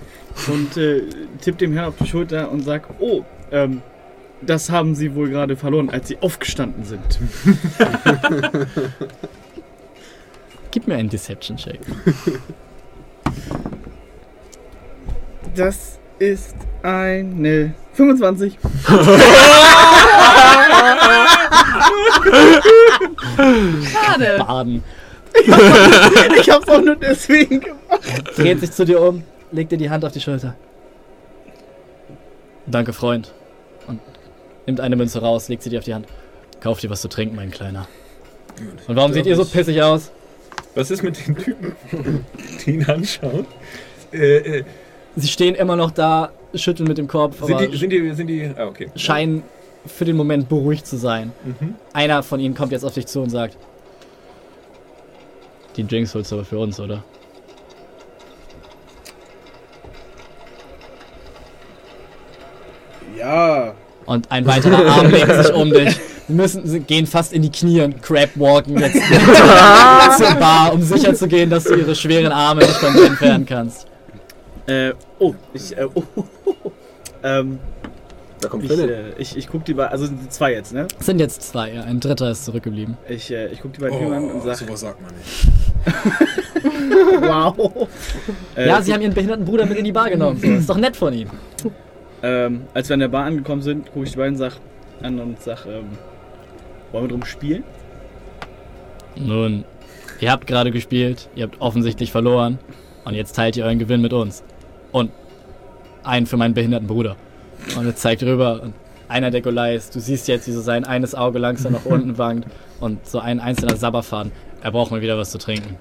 und 0.46 0.76
äh, 0.76 1.02
tipp 1.40 1.58
dem 1.58 1.72
Herrn 1.72 1.86
auf 1.86 1.96
die 2.00 2.06
Schulter 2.06 2.52
und 2.52 2.60
sag, 2.60 2.88
oh, 3.00 3.24
ähm, 3.50 3.82
das 4.40 4.70
haben 4.70 4.94
sie 4.94 5.12
wohl 5.16 5.28
gerade 5.28 5.56
verloren, 5.56 5.90
als 5.90 6.06
sie 6.06 6.18
aufgestanden 6.20 6.84
sind. 6.84 7.18
Gib 10.70 10.86
mir 10.86 10.94
einen 10.94 11.08
Deception-Check. 11.08 11.80
Das 15.56 15.98
ist 16.20 16.54
eine 16.84 17.74
25. 17.94 18.56
Schade. 23.36 24.44
Baden. 24.46 24.84
Ich 26.40 26.50
hab's 26.50 26.68
auch 26.68 26.80
nur 26.80 26.96
deswegen 26.96 27.60
gemacht. 27.60 28.36
Dreht 28.36 28.60
sich 28.60 28.72
zu 28.72 28.84
dir 28.84 29.00
um, 29.00 29.22
legt 29.52 29.72
dir 29.72 29.78
die 29.78 29.90
Hand 29.90 30.04
auf 30.04 30.12
die 30.12 30.20
Schulter. 30.20 30.56
Danke, 32.66 32.92
Freund. 32.92 33.32
Und 33.86 34.00
nimmt 34.66 34.80
eine 34.80 34.96
Münze 34.96 35.20
raus, 35.20 35.48
legt 35.48 35.62
sie 35.62 35.70
dir 35.70 35.78
auf 35.78 35.84
die 35.84 35.94
Hand. 35.94 36.06
Kauf 36.60 36.80
dir 36.80 36.90
was 36.90 37.00
zu 37.00 37.08
trinken, 37.08 37.36
mein 37.36 37.50
Kleiner. 37.50 37.88
Und 38.86 38.96
warum 38.96 39.12
seht 39.12 39.26
ihr 39.26 39.36
so 39.36 39.44
pissig 39.44 39.82
aus? 39.82 40.10
Was 40.74 40.90
ist 40.90 41.02
mit 41.02 41.26
den 41.26 41.36
Typen, 41.36 41.74
die 42.64 42.72
ihn 42.72 42.84
anschauen? 42.84 43.46
Äh, 44.12 44.58
äh, 44.58 44.64
Sie 45.16 45.28
stehen 45.28 45.54
immer 45.54 45.76
noch 45.76 45.90
da, 45.90 46.30
schütteln 46.54 46.86
mit 46.86 46.98
dem 46.98 47.08
Kopf, 47.08 47.42
aber 47.42 47.58
sind, 47.58 47.72
die, 47.72 47.76
sind 47.76 47.90
die, 47.90 48.12
sind 48.12 48.26
die, 48.28 48.50
ah, 48.56 48.66
okay. 48.66 48.90
scheinen 48.94 49.42
für 49.86 50.04
den 50.04 50.16
Moment 50.16 50.48
beruhigt 50.48 50.86
zu 50.86 50.96
sein. 50.96 51.32
Mhm. 51.44 51.74
Einer 51.92 52.22
von 52.22 52.38
ihnen 52.38 52.54
kommt 52.54 52.72
jetzt 52.72 52.84
auf 52.84 52.94
dich 52.94 53.06
zu 53.06 53.20
und 53.20 53.30
sagt: 53.30 53.56
Die 55.76 55.86
Drinks 55.86 56.14
holst 56.14 56.30
du 56.30 56.36
aber 56.36 56.44
für 56.44 56.58
uns, 56.58 56.78
oder? 56.80 57.02
Ja. 63.16 63.74
Und 64.06 64.30
ein 64.30 64.46
weiterer 64.46 64.86
Arm 64.86 65.06
legt 65.10 65.32
sich 65.32 65.54
um 65.54 65.70
dich. 65.70 66.00
Sie 66.26 66.34
müssen, 66.34 66.66
sie 66.66 66.80
gehen 66.80 67.06
fast 67.06 67.32
in 67.32 67.42
die 67.42 67.50
Knie 67.50 67.80
und 67.80 68.02
crab-walken 68.02 68.78
jetzt 68.78 68.94
zur 70.18 70.34
Bar, 70.36 70.72
um 70.72 70.82
sicher 70.82 71.14
zu 71.14 71.26
gehen, 71.28 71.50
dass 71.50 71.64
du 71.64 71.74
ihre 71.74 71.94
schweren 71.94 72.32
Arme 72.32 72.60
nicht 72.60 72.76
von 72.76 72.94
dir 72.94 73.06
entfernen 73.06 73.46
kannst. 73.46 73.86
Äh, 74.66 74.92
oh, 75.18 75.34
ich, 75.52 75.76
äh, 75.76 75.86
oh, 75.92 76.02
ähm, 77.22 77.58
Da 78.40 78.48
kommt 78.48 78.64
ich, 78.64 78.70
Philipp. 78.70 78.90
äh, 78.90 79.20
ich, 79.20 79.36
ich 79.36 79.48
guck 79.48 79.64
die 79.66 79.74
beiden, 79.74 79.92
also 79.92 80.06
sind 80.06 80.32
zwei 80.32 80.52
jetzt, 80.52 80.72
ne? 80.72 80.86
Es 80.98 81.06
sind 81.06 81.18
jetzt 81.20 81.42
zwei, 81.42 81.72
ja. 81.72 81.82
Ein 81.82 82.00
dritter 82.00 82.30
ist 82.30 82.44
zurückgeblieben. 82.46 82.96
Ich, 83.08 83.30
äh, 83.30 83.48
ich 83.48 83.60
guck 83.60 83.72
die 83.74 83.80
beiden 83.80 83.98
Typen 83.98 84.12
an 84.14 84.24
und 84.30 84.36
Oh, 84.36 84.44
sag, 84.44 84.56
sowas 84.56 84.80
sagt 84.80 85.00
man 85.02 85.12
nicht. 85.14 85.48
wow. 87.20 87.88
Äh, 88.56 88.66
Ja, 88.68 88.80
sie 88.82 88.92
haben 88.94 89.02
ihren 89.02 89.14
behinderten 89.14 89.44
Bruder 89.44 89.66
mit 89.66 89.76
in 89.78 89.84
die 89.84 89.92
Bar 89.92 90.10
genommen. 90.10 90.42
Ist 90.58 90.70
doch 90.70 90.76
nett 90.78 90.96
von 90.96 91.12
ihnen. 91.12 91.30
Ähm, 92.22 92.62
als 92.74 92.88
wir 92.88 92.94
an 92.94 93.00
der 93.00 93.08
Bar 93.08 93.24
angekommen 93.24 93.62
sind, 93.62 93.92
gucke 93.92 94.04
ich 94.06 94.12
die 94.12 94.18
beiden 94.18 94.36
sag, 94.36 94.54
an 95.02 95.18
und 95.20 95.40
sag, 95.42 95.66
ähm, 95.66 95.86
wollen 96.92 97.04
wir 97.04 97.08
drum 97.08 97.24
spielen? 97.24 97.64
Nun, 99.16 99.64
ihr 100.20 100.30
habt 100.30 100.46
gerade 100.46 100.70
gespielt, 100.70 101.28
ihr 101.34 101.44
habt 101.44 101.60
offensichtlich 101.60 102.12
verloren 102.12 102.58
und 103.04 103.14
jetzt 103.14 103.36
teilt 103.36 103.56
ihr 103.56 103.64
euren 103.64 103.78
Gewinn 103.78 104.00
mit 104.00 104.12
uns. 104.12 104.42
Und 104.92 105.10
einen 106.04 106.26
für 106.26 106.36
meinen 106.36 106.54
behinderten 106.54 106.86
Bruder. 106.86 107.16
Und 107.76 107.86
er 107.86 107.96
zeigt 107.96 108.22
rüber 108.22 108.60
und 108.62 108.74
einer 109.08 109.30
der 109.30 109.40
Goliaths, 109.40 109.90
du 109.90 110.00
siehst 110.00 110.28
jetzt, 110.28 110.46
wie 110.46 110.52
so 110.52 110.60
sein 110.60 110.84
eines 110.84 111.14
Auge 111.14 111.38
langsam 111.38 111.72
nach 111.72 111.84
unten 111.84 112.16
wankt 112.18 112.48
und 112.78 113.06
so 113.06 113.18
ein 113.18 113.40
einzelner 113.40 113.76
Sabberfaden. 113.76 114.32
Er 114.62 114.70
braucht 114.70 114.90
mal 114.90 115.00
wieder 115.00 115.18
was 115.18 115.30
zu 115.30 115.38
trinken. 115.38 115.76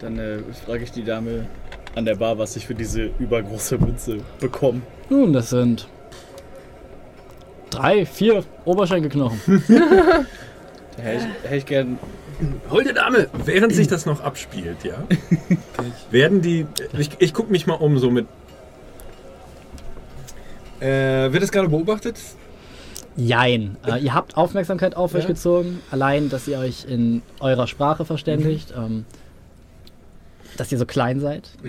Dann 0.00 0.18
äh, 0.18 0.38
frage 0.66 0.84
ich 0.84 0.90
die 0.90 1.04
Dame 1.04 1.46
an 1.94 2.04
der 2.04 2.16
Bar, 2.16 2.38
was 2.38 2.56
ich 2.56 2.66
für 2.66 2.74
diese 2.74 3.10
übergroße 3.18 3.78
Münze 3.78 4.18
bekomme. 4.40 4.80
Nun, 5.10 5.32
das 5.32 5.50
sind 5.50 5.86
drei, 7.70 8.06
vier 8.06 8.44
Oberschenkelknochen. 8.64 9.40
Da 10.96 11.02
hätte 11.02 11.16
ich, 11.16 11.44
hätte 11.44 11.56
ich 11.56 11.66
gern. 11.66 11.98
Holde 12.70 12.94
Dame, 12.94 13.28
während 13.44 13.74
sich 13.74 13.86
das 13.86 14.06
noch 14.06 14.22
abspielt, 14.22 14.78
ja, 14.82 15.04
werden 16.10 16.40
die. 16.40 16.66
Ich, 16.98 17.10
ich 17.18 17.34
gucke 17.34 17.52
mich 17.52 17.66
mal 17.66 17.74
um, 17.74 17.98
so 17.98 18.10
mit. 18.10 18.26
Äh, 20.80 21.32
wird 21.32 21.42
das 21.42 21.52
gerade 21.52 21.68
beobachtet? 21.68 22.16
Jein. 23.16 23.76
Äh, 23.86 23.98
ihr 24.00 24.14
habt 24.14 24.36
Aufmerksamkeit 24.36 24.96
auf 24.96 25.14
euch 25.14 25.22
Ja. 25.24 25.28
gezogen. 25.28 25.80
Allein, 25.90 26.28
dass 26.30 26.46
ihr 26.48 26.58
euch 26.58 26.86
in 26.88 27.22
eurer 27.40 27.66
Sprache 27.66 28.04
verständigt. 28.04 28.72
Ähm, 28.76 29.04
dass 30.56 30.70
ihr 30.72 30.78
so 30.78 30.84
klein 30.84 31.20
seid. 31.20 31.48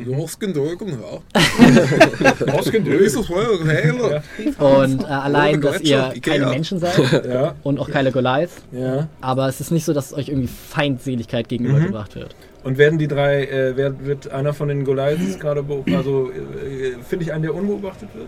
Und 4.60 5.04
äh, 5.04 5.06
allein, 5.06 5.62
dass 5.62 5.82
ihr 5.82 6.14
keine 6.22 6.48
Menschen 6.48 6.80
seid 6.80 7.26
Ja, 7.26 7.56
und 7.64 7.80
auch 7.80 7.90
keine 7.90 8.12
Goliaths. 8.12 8.56
ja. 8.72 9.08
Aber 9.22 9.48
es 9.48 9.62
ist 9.62 9.72
nicht 9.72 9.86
so, 9.86 9.94
dass 9.94 10.14
euch 10.14 10.28
irgendwie 10.30 10.50
Feindseligkeit 10.50 11.48
gegenübergebracht 11.48 12.16
wird. 12.16 12.36
Und 12.64 12.78
werden 12.78 13.00
die 13.00 13.08
drei, 13.08 13.46
äh, 13.46 13.78
wer, 13.78 14.04
wird 14.06 14.30
einer 14.32 14.54
von 14.54 14.68
den 14.68 14.84
Goliaths 14.84 15.40
gerade 15.40 15.64
beobachtet? 15.64 15.96
Also, 15.96 16.30
äh, 16.32 16.96
finde 17.08 17.26
ich 17.26 17.32
einen, 17.34 17.44
der 17.44 17.56
unbeobachtet 17.56 18.10
wird? 18.14 18.28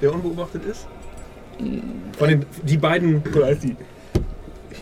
Der 0.00 0.12
unbeobachtet 0.12 0.64
ist? 0.64 0.86
Von 2.16 2.28
den, 2.28 2.46
die 2.62 2.78
beiden 2.78 3.22
Goliaths, 3.24 3.60
die. 3.60 3.76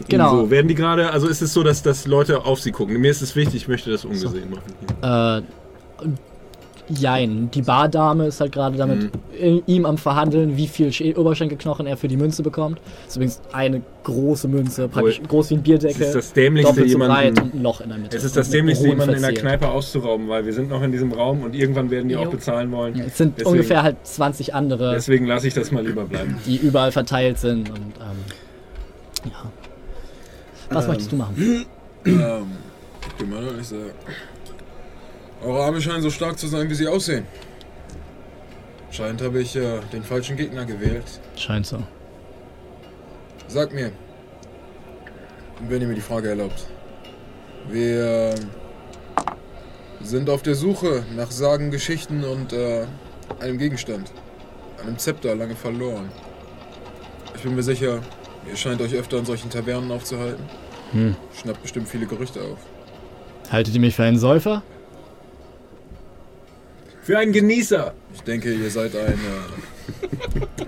Genau. 0.08 0.30
So, 0.30 0.50
werden 0.50 0.68
die 0.68 0.74
gerade, 0.74 1.10
also 1.10 1.26
ist 1.26 1.42
es 1.42 1.52
so, 1.52 1.62
dass, 1.62 1.82
dass 1.82 2.06
Leute 2.06 2.44
auf 2.44 2.60
sie 2.60 2.70
gucken? 2.70 3.00
Mir 3.00 3.10
ist 3.10 3.20
es 3.20 3.34
wichtig, 3.34 3.62
ich 3.62 3.68
möchte 3.68 3.90
das 3.90 4.04
ungesehen 4.04 4.50
machen. 4.50 5.42
Äh, 6.02 6.06
jein. 6.88 7.50
Die 7.52 7.62
Bardame 7.62 8.26
ist 8.26 8.40
halt 8.40 8.52
gerade 8.52 8.76
damit 8.76 9.02
Mhm. 9.02 9.10
in, 9.38 9.62
ihm 9.66 9.86
am 9.86 9.98
Verhandeln, 9.98 10.56
wie 10.56 10.66
viel 10.66 10.88
Sch- 10.88 11.16
Oberschenkelknochen 11.16 11.86
er 11.86 11.96
für 11.96 12.08
die 12.08 12.16
Münze 12.16 12.42
bekommt. 12.42 12.78
Das 13.04 13.08
ist 13.10 13.16
übrigens 13.16 13.40
eine 13.52 13.82
große 14.04 14.48
Münze, 14.48 14.88
praktisch 14.88 15.20
groß 15.28 15.50
wie 15.50 15.54
ein 15.54 15.58
Es 15.58 15.64
Bierdeckel. 15.64 16.02
ist 16.06 16.14
das 16.14 16.32
dämlichste, 16.32 16.72
doppelt 16.74 16.90
so 16.90 16.98
breit 16.98 17.24
jemanden. 17.24 17.40
und 17.42 17.54
ein 17.54 17.62
Loch 17.62 17.80
in 17.82 17.88
der 17.90 17.98
Mitte. 17.98 18.16
Es 18.16 18.24
ist 18.24 18.36
das 18.36 18.50
dämlichste, 18.50 18.88
jemanden 18.88 19.14
in 19.16 19.22
der. 19.22 19.32
Kneipe 19.34 19.68
auszurauben, 19.68 20.28
weil 20.28 20.46
wir 20.46 20.52
sind 20.52 20.68
noch 20.70 20.82
in 20.82 20.90
diesem 20.92 21.12
Raum 21.12 21.42
und 21.42 21.54
irgendwann 21.54 21.90
werden 21.90 22.08
die 22.08 22.16
auch 22.16 22.24
Jo. 22.24 22.30
bezahlen 22.30 22.72
wollen. 22.72 22.96
Ja, 22.96 23.04
Es 23.04 23.18
sind 23.18 23.34
Deswegen- 23.36 23.50
ungefähr 23.50 23.82
halt 23.82 23.96
20 24.04 24.54
andere, 24.54 24.92
Deswegen 24.94 25.26
lasse 25.26 25.46
ich 25.48 25.54
das 25.54 25.70
mal 25.70 25.86
lieber 25.86 26.04
bleiben. 26.04 26.36
die 26.46 26.56
überall 26.56 26.90
verteilt 26.92 27.38
sind. 27.38 27.68
Und, 27.70 27.76
ähm, 27.78 28.18
ja. 29.26 29.30
Was 30.70 30.84
Ähm. 30.84 30.88
möchtest 30.90 31.12
du 31.12 31.16
machen? 31.16 31.64
Ähm, 32.06 32.14
ich 33.06 33.14
bin 33.14 33.30
mal 33.30 33.44
ehrlich 33.44 33.66
sagen. 33.66 33.82
Eure 35.44 35.64
Arme 35.64 35.80
scheinen 35.80 36.02
so 36.02 36.10
stark 36.10 36.38
zu 36.38 36.48
sein, 36.48 36.68
wie 36.68 36.74
sie 36.74 36.88
aussehen. 36.88 37.26
Scheint 38.90 39.22
habe 39.22 39.40
ich 39.40 39.54
äh, 39.54 39.80
den 39.92 40.02
falschen 40.02 40.36
Gegner 40.36 40.64
gewählt. 40.64 41.20
Scheint 41.36 41.66
so. 41.66 41.82
Sagt 43.46 43.72
mir, 43.72 43.92
wenn 45.68 45.80
ihr 45.80 45.88
mir 45.88 45.94
die 45.94 46.00
Frage 46.00 46.30
erlaubt. 46.30 46.66
Wir 47.70 48.34
sind 50.00 50.30
auf 50.30 50.42
der 50.42 50.54
Suche 50.54 51.04
nach 51.16 51.30
Sagen, 51.30 51.70
Geschichten 51.70 52.24
und 52.24 52.52
äh, 52.52 52.86
einem 53.40 53.58
Gegenstand. 53.58 54.10
Einem 54.82 54.98
Zepter, 54.98 55.34
lange 55.34 55.56
verloren. 55.56 56.08
Ich 57.34 57.42
bin 57.42 57.54
mir 57.54 57.62
sicher, 57.62 58.00
ihr 58.48 58.56
scheint 58.56 58.80
euch 58.80 58.94
öfter 58.94 59.18
in 59.18 59.24
solchen 59.24 59.50
Tavernen 59.50 59.90
aufzuhalten. 59.90 60.44
Hm. 60.92 61.16
Schnappt 61.40 61.62
bestimmt 61.62 61.88
viele 61.88 62.06
Gerüchte 62.06 62.40
auf. 62.40 62.58
Haltet 63.50 63.74
ihr 63.74 63.80
mich 63.80 63.94
für 63.94 64.04
einen 64.04 64.18
Säufer? 64.18 64.62
Für 67.08 67.16
einen 67.16 67.32
Genießer! 67.32 67.94
Ich 68.14 68.20
denke, 68.20 68.52
ihr 68.52 68.70
seid 68.70 68.94
ein 68.94 69.18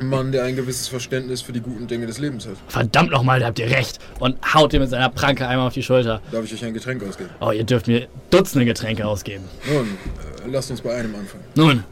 äh, 0.00 0.02
Mann, 0.02 0.32
der 0.32 0.44
ein 0.44 0.56
gewisses 0.56 0.88
Verständnis 0.88 1.42
für 1.42 1.52
die 1.52 1.60
guten 1.60 1.86
Dinge 1.86 2.06
des 2.06 2.18
Lebens 2.18 2.46
hat. 2.46 2.54
Verdammt 2.68 3.10
nochmal, 3.10 3.40
da 3.40 3.48
habt 3.48 3.58
ihr 3.58 3.70
recht. 3.70 3.98
Und 4.20 4.38
haut 4.54 4.72
ihr 4.72 4.80
mit 4.80 4.88
seiner 4.88 5.10
Pranke 5.10 5.46
einmal 5.46 5.66
auf 5.66 5.74
die 5.74 5.82
Schulter. 5.82 6.22
Darf 6.32 6.42
ich 6.46 6.54
euch 6.54 6.64
ein 6.64 6.72
Getränk 6.72 7.02
ausgeben? 7.06 7.28
Oh, 7.42 7.50
ihr 7.50 7.64
dürft 7.64 7.88
mir 7.88 8.08
Dutzende 8.30 8.64
Getränke 8.64 9.06
ausgeben. 9.06 9.44
Nun, 9.70 9.84
äh, 9.86 10.50
lasst 10.50 10.70
uns 10.70 10.80
bei 10.80 10.94
einem 10.94 11.14
anfangen. 11.14 11.44
Nun, 11.56 11.84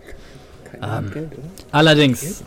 ähm, 0.81 1.31
allerdings, 1.71 2.43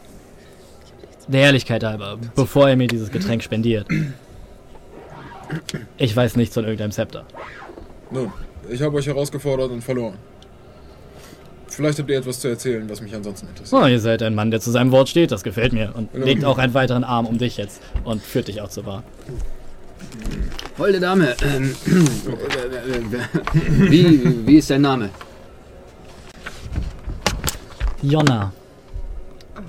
der 1.27 1.41
Ehrlichkeit 1.41 1.83
halber, 1.83 2.17
bevor 2.33 2.67
ihr 2.67 2.77
mir 2.77 2.87
dieses 2.87 3.11
Getränk 3.11 3.43
spendiert. 3.43 3.85
Ich 5.97 6.15
weiß 6.15 6.35
nichts 6.35 6.55
von 6.55 6.63
irgendeinem 6.63 6.93
Zepter. 6.93 7.27
Nun, 8.09 8.33
ich 8.71 8.81
habe 8.81 8.97
euch 8.97 9.05
herausgefordert 9.05 9.69
und 9.69 9.83
verloren. 9.83 10.15
Vielleicht 11.71 11.99
habt 11.99 12.09
ihr 12.09 12.17
etwas 12.17 12.39
zu 12.41 12.49
erzählen, 12.49 12.89
was 12.89 12.99
mich 13.01 13.15
ansonsten 13.15 13.47
interessiert. 13.47 13.81
Oh, 13.81 13.85
ihr 13.87 13.99
seid 13.99 14.21
ein 14.23 14.35
Mann, 14.35 14.51
der 14.51 14.59
zu 14.59 14.71
seinem 14.71 14.91
Wort 14.91 15.07
steht, 15.09 15.31
das 15.31 15.41
gefällt 15.43 15.71
mir. 15.71 15.93
Und 15.95 16.09
Ja. 16.13 16.25
legt 16.25 16.43
auch 16.43 16.57
einen 16.57 16.73
weiteren 16.73 17.03
Arm 17.05 17.25
um 17.25 17.37
dich 17.37 17.55
jetzt 17.57 17.81
und 18.03 18.21
führt 18.21 18.49
dich 18.49 18.59
auch 18.61 18.69
zur 18.69 18.83
Bar. 18.83 19.03
Holde 20.77 20.99
Dame, 20.99 21.33
ähm, 21.43 21.73
wie, 23.89 24.45
wie 24.47 24.57
ist 24.57 24.69
dein 24.69 24.81
Name? 24.81 25.09
Jonna, 28.01 28.51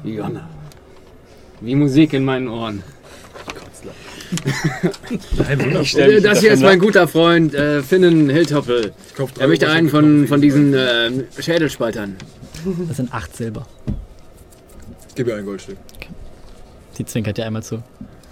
Jonna. 0.04 0.48
Wie 1.60 1.74
Musik 1.76 2.14
in 2.14 2.24
meinen 2.24 2.48
Ohren. 2.48 2.82
Äh, 5.96 6.20
Das 6.20 6.40
hier 6.40 6.52
ist 6.52 6.62
mein 6.62 6.78
guter 6.78 7.06
Freund 7.08 7.54
äh, 7.54 7.82
Finnen 7.82 8.28
Hilltoppel. 8.30 8.92
Ich 9.16 9.40
Er 9.40 9.48
möchte 9.48 9.68
einen 9.68 9.88
von, 9.88 10.26
von 10.26 10.40
diesen 10.40 10.74
äh, 10.74 11.10
Schädelspaltern. 11.38 12.16
das 12.88 12.96
sind 12.96 13.12
acht 13.12 13.36
Silber. 13.36 13.66
Ich 15.08 15.14
gebe 15.14 15.30
ihr 15.30 15.36
ein 15.36 15.44
Goldstück. 15.44 15.76
Sie 16.92 17.04
zwinkert 17.04 17.36
dir 17.38 17.46
einmal 17.46 17.62
zu. 17.62 17.82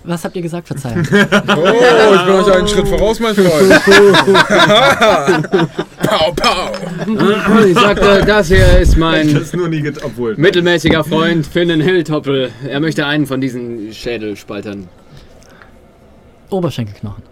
Was 0.04 0.24
habt 0.24 0.34
ihr 0.34 0.40
gesagt? 0.42 0.66
Verzeihung. 0.66 1.06
Oh, 1.12 2.14
ich 2.14 2.24
bin 2.24 2.34
euch 2.34 2.52
einen 2.56 2.68
Schritt 2.68 2.88
voraus, 2.88 3.20
mein 3.20 3.34
Freund. 3.34 3.50
pow, 6.02 6.34
pow. 6.36 7.66
Ich 7.66 7.74
sagte, 7.78 8.22
das 8.26 8.48
hier 8.48 8.78
ist 8.78 8.96
mein 8.96 9.34
Das 9.34 9.52
nur 9.52 9.68
nie 9.68 9.86
obwohl. 10.02 10.36
mittelmäßiger 10.36 11.04
Freund 11.04 11.46
Finnen 11.46 11.80
Hilltoppel. 11.82 12.50
Er 12.66 12.80
möchte 12.80 13.04
einen 13.06 13.26
von 13.26 13.40
diesen 13.42 13.92
Schädelspaltern. 13.92 14.88
Oberschenkelknochen. 16.50 17.22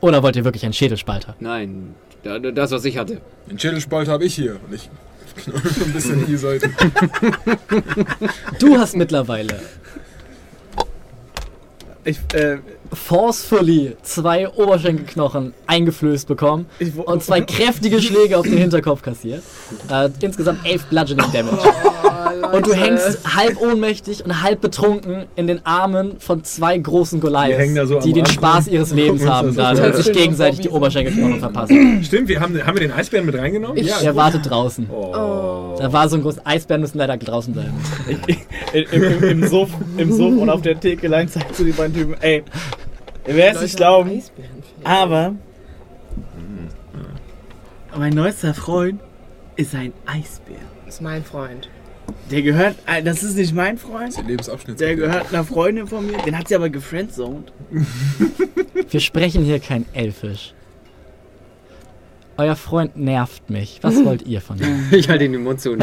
Oder 0.00 0.22
wollt 0.22 0.36
ihr 0.36 0.44
wirklich 0.44 0.64
einen 0.64 0.72
Schädelspalter? 0.72 1.34
Nein, 1.40 1.94
da- 2.22 2.38
das, 2.38 2.70
was 2.70 2.84
ich 2.84 2.96
hatte. 2.98 3.20
Den 3.50 3.58
Schädelspalt 3.58 4.08
habe 4.08 4.24
ich 4.24 4.34
hier. 4.34 4.58
Und 4.66 4.74
ich 4.74 4.88
knoll 5.36 5.60
ein 5.86 5.92
bisschen 5.92 6.20
in 6.20 6.26
die 6.26 6.36
Seite. 6.36 6.70
Du 8.58 8.76
hast 8.78 8.96
mittlerweile 8.96 9.60
Ich, 12.04 12.18
äh, 12.32 12.58
forcefully 12.92 13.96
zwei 14.02 14.48
Oberschenkelknochen 14.48 15.52
eingeflößt 15.66 16.26
bekommen 16.28 16.66
ich, 16.78 16.96
und 16.96 17.22
zwei 17.22 17.40
kräftige 17.40 18.00
Schläge 18.00 18.38
auf 18.38 18.44
den 18.46 18.58
Hinterkopf 18.58 19.02
kassiert. 19.02 19.42
Äh, 19.90 20.10
insgesamt 20.20 20.60
elf 20.64 20.84
Bludgeoning 20.86 21.26
Damage. 21.32 21.58
Und 22.52 22.66
du 22.66 22.72
hängst 22.72 23.36
halb 23.36 23.60
ohnmächtig 23.60 24.24
und 24.24 24.42
halb 24.42 24.60
betrunken 24.60 25.26
in 25.36 25.46
den 25.46 25.64
Armen 25.66 26.18
von 26.18 26.44
zwei 26.44 26.78
großen 26.78 27.20
Goliaths, 27.20 27.88
so 27.88 28.00
die 28.00 28.12
den 28.12 28.24
Rand 28.24 28.34
Spaß 28.34 28.68
ihres 28.68 28.92
Lebens 28.92 29.26
haben 29.26 29.54
gerade 29.54 29.82
und 29.86 29.96
sich 29.96 30.12
gegenseitig 30.12 30.60
die 30.60 30.68
Oberschenkelknochen 30.68 31.40
verpassen. 31.40 32.02
Stimmt, 32.04 32.28
wir 32.28 32.40
haben, 32.40 32.54
haben 32.66 32.74
wir 32.76 32.80
den 32.88 32.92
Eisbären 32.92 33.26
mit 33.26 33.36
reingenommen? 33.36 33.76
Ich- 33.76 33.88
Er 34.02 34.16
wartet 34.16 34.48
draußen. 34.48 34.88
Oh. 34.90 35.76
Da 35.78 35.92
war 35.92 36.08
so 36.08 36.16
ein 36.16 36.22
großes 36.22 36.44
Eisbären, 36.44 36.80
müssen 36.80 36.98
leider 36.98 37.16
draußen 37.16 37.52
bleiben. 37.52 37.72
Im, 38.72 39.02
im, 39.02 39.22
im, 39.22 39.48
Suff, 39.48 39.70
Im 39.96 40.12
Suff 40.12 40.36
und 40.38 40.50
auf 40.50 40.60
der 40.62 40.78
Theke 40.78 41.08
lang 41.08 41.28
zeigt 41.28 41.54
zu 41.56 41.64
die 41.64 41.72
beiden 41.72 41.94
Typen, 41.94 42.14
ey, 42.20 42.44
ihr 43.28 43.36
werdet 43.36 43.56
es 43.56 43.62
nicht 43.62 43.76
glauben, 43.76 44.22
aber 44.84 45.34
mein 47.96 48.12
neuester 48.12 48.54
Freund 48.54 49.00
ist 49.56 49.74
ein 49.74 49.92
Eisbär. 50.06 50.56
Das 50.84 50.94
ist 50.96 51.00
mein 51.00 51.24
Freund. 51.24 51.68
Der 52.30 52.42
gehört, 52.42 52.76
äh, 52.86 53.02
das 53.02 53.22
ist 53.22 53.36
nicht 53.36 53.54
mein 53.54 53.76
Freund, 53.76 54.16
Der 54.16 54.24
Lebensabschnitt. 54.24 54.80
der 54.80 54.96
gehört 54.96 55.32
einer 55.32 55.44
Freundin 55.44 55.86
von 55.86 56.06
mir, 56.06 56.16
den 56.18 56.38
hat 56.38 56.48
sie 56.48 56.56
aber 56.56 56.70
gefriendzoned. 56.70 57.52
Wir 58.90 59.00
sprechen 59.00 59.44
hier 59.44 59.60
kein 59.60 59.84
Elfisch. 59.92 60.54
Euer 62.38 62.56
Freund 62.56 62.96
nervt 62.96 63.50
mich. 63.50 63.80
Was 63.82 63.96
wollt 64.04 64.22
ihr 64.22 64.40
von 64.40 64.58
ihm? 64.58 64.88
Ich 64.92 65.08
halte 65.08 65.24
ihm 65.24 65.32
den 65.32 65.42
Mund 65.42 65.60
zu. 65.60 65.72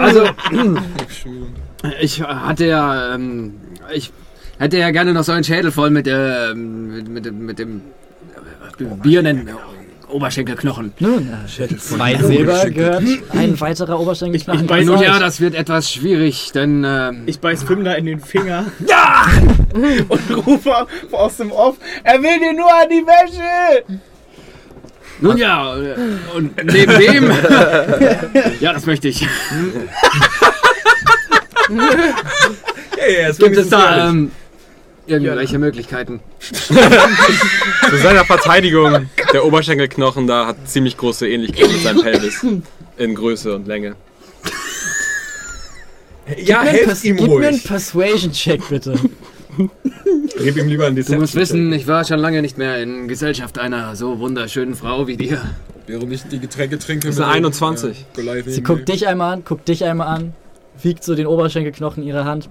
also, 0.00 0.24
ich 2.00 2.22
hatte 2.22 2.66
ja, 2.66 3.14
ähm, 3.14 3.54
ich 3.92 4.10
hätte 4.58 4.78
ja 4.78 4.90
gerne 4.90 5.12
noch 5.12 5.24
so 5.24 5.32
einen 5.32 5.44
Schädel 5.44 5.70
voll 5.70 5.90
mit, 5.90 6.06
ähm, 6.08 6.88
mit, 6.94 7.08
mit, 7.08 7.24
dem- 7.24 7.46
mit 7.46 7.58
dem 7.58 7.82
äh, 8.80 8.84
bierenden 9.02 9.50
Oberschenkelknochen. 10.08 10.92
Nun, 11.00 11.28
äh, 11.58 11.76
zwei 11.76 12.16
Silber 12.16 12.70
gehört 12.70 13.02
ein 13.34 13.60
weiterer 13.60 14.00
Oberschenkelknochen. 14.00 14.64
Ich 14.78 14.86
Nun 14.86 14.96
auch 14.96 15.02
ja, 15.02 15.18
das 15.18 15.40
wird 15.40 15.54
etwas 15.54 15.92
schwierig, 15.92 16.50
denn 16.52 16.82
ähm, 16.86 17.24
Ich 17.26 17.40
beiß 17.40 17.62
Fimmler 17.64 17.96
in 17.98 18.06
den 18.06 18.20
Finger. 18.20 18.64
Ja! 18.86 19.26
Und 20.08 20.46
rufe 20.46 20.72
aus 21.12 21.36
dem 21.36 21.52
Off, 21.52 21.76
er 22.04 22.22
will 22.22 22.38
dir 22.40 22.54
nur 22.54 22.72
an 22.72 22.88
die 22.90 23.04
Wäsche! 23.06 23.98
nun 25.20 25.36
ja, 25.36 25.76
äh, 25.76 25.96
und 26.36 26.64
neben 26.64 26.96
dem, 26.96 27.30
ja, 28.60 28.72
das 28.72 28.86
möchte 28.86 29.08
ich. 29.08 29.26
Hey, 32.96 33.14
er 33.16 33.32
Gibt 33.34 33.56
es 33.56 33.68
da 33.68 34.08
ähm, 34.10 34.30
irgendwelche 35.08 35.58
Möglichkeiten? 35.58 36.20
Zu 36.40 37.96
seiner 38.02 38.24
Verteidigung, 38.24 39.08
der 39.32 39.44
Oberschenkelknochen 39.44 40.26
da 40.26 40.46
hat 40.46 40.68
ziemlich 40.68 40.96
große 40.96 41.28
Ähnlichkeit 41.28 41.70
mit 41.70 41.82
seinem 41.82 42.02
Pelvis. 42.02 42.44
In 42.96 43.14
Größe 43.14 43.54
und 43.54 43.66
Länge. 43.66 43.96
ja, 46.36 46.62
helft 46.62 47.04
ihm 47.04 47.16
Gib 47.16 47.26
mir 47.28 47.36
einen 47.36 47.54
ruhig. 47.54 47.64
Persuasion-Check, 47.64 48.68
bitte. 48.68 48.94
Gib 50.38 50.56
ihm 50.56 50.68
lieber 50.68 50.86
einen 50.86 50.96
Du 50.96 51.00
Deception. 51.00 51.20
musst 51.20 51.34
wissen, 51.34 51.72
ich 51.72 51.86
war 51.86 52.04
schon 52.04 52.18
lange 52.18 52.42
nicht 52.42 52.58
mehr 52.58 52.82
in 52.82 53.08
Gesellschaft 53.08 53.58
einer 53.58 53.96
so 53.96 54.18
wunderschönen 54.18 54.74
Frau 54.74 55.06
wie 55.06 55.16
dir. 55.16 55.40
Während 55.86 56.12
ich 56.12 56.22
die 56.24 56.38
Getränke 56.38 56.78
trinke. 56.78 57.06
Das 57.06 57.16
ist 57.16 57.22
eine 57.22 57.32
21. 57.32 58.04
Ja, 58.16 58.34
Sie 58.44 58.62
guckt 58.62 58.88
dich 58.88 59.06
einmal 59.08 59.32
an, 59.34 59.44
guckt 59.44 59.68
dich 59.68 59.84
einmal 59.84 60.08
an, 60.08 60.34
wiegt 60.82 61.02
so 61.02 61.14
den 61.14 61.26
Oberschenkelknochen 61.26 62.02
in 62.02 62.08
ihrer 62.10 62.24
Hand. 62.26 62.48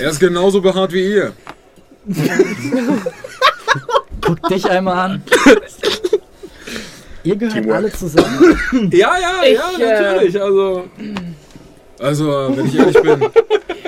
Er 0.00 0.10
ist 0.10 0.20
genauso 0.20 0.60
behaart 0.60 0.92
wie 0.92 1.04
ihr. 1.04 1.32
Guckt 4.20 4.50
dich 4.50 4.68
einmal 4.68 4.98
an. 5.10 5.22
Ihr 7.22 7.36
gehört 7.36 7.68
alle 7.70 7.92
zusammen. 7.92 8.56
Ja, 8.92 9.12
ja, 9.20 9.44
ja, 9.44 9.70
Ich, 9.76 9.80
äh, 9.82 10.02
natürlich. 10.02 10.40
Also, 10.40 10.84
Also, 11.98 12.52
wenn 12.56 12.66
ich 12.66 12.74
ehrlich 12.78 13.02
bin, 13.02 13.20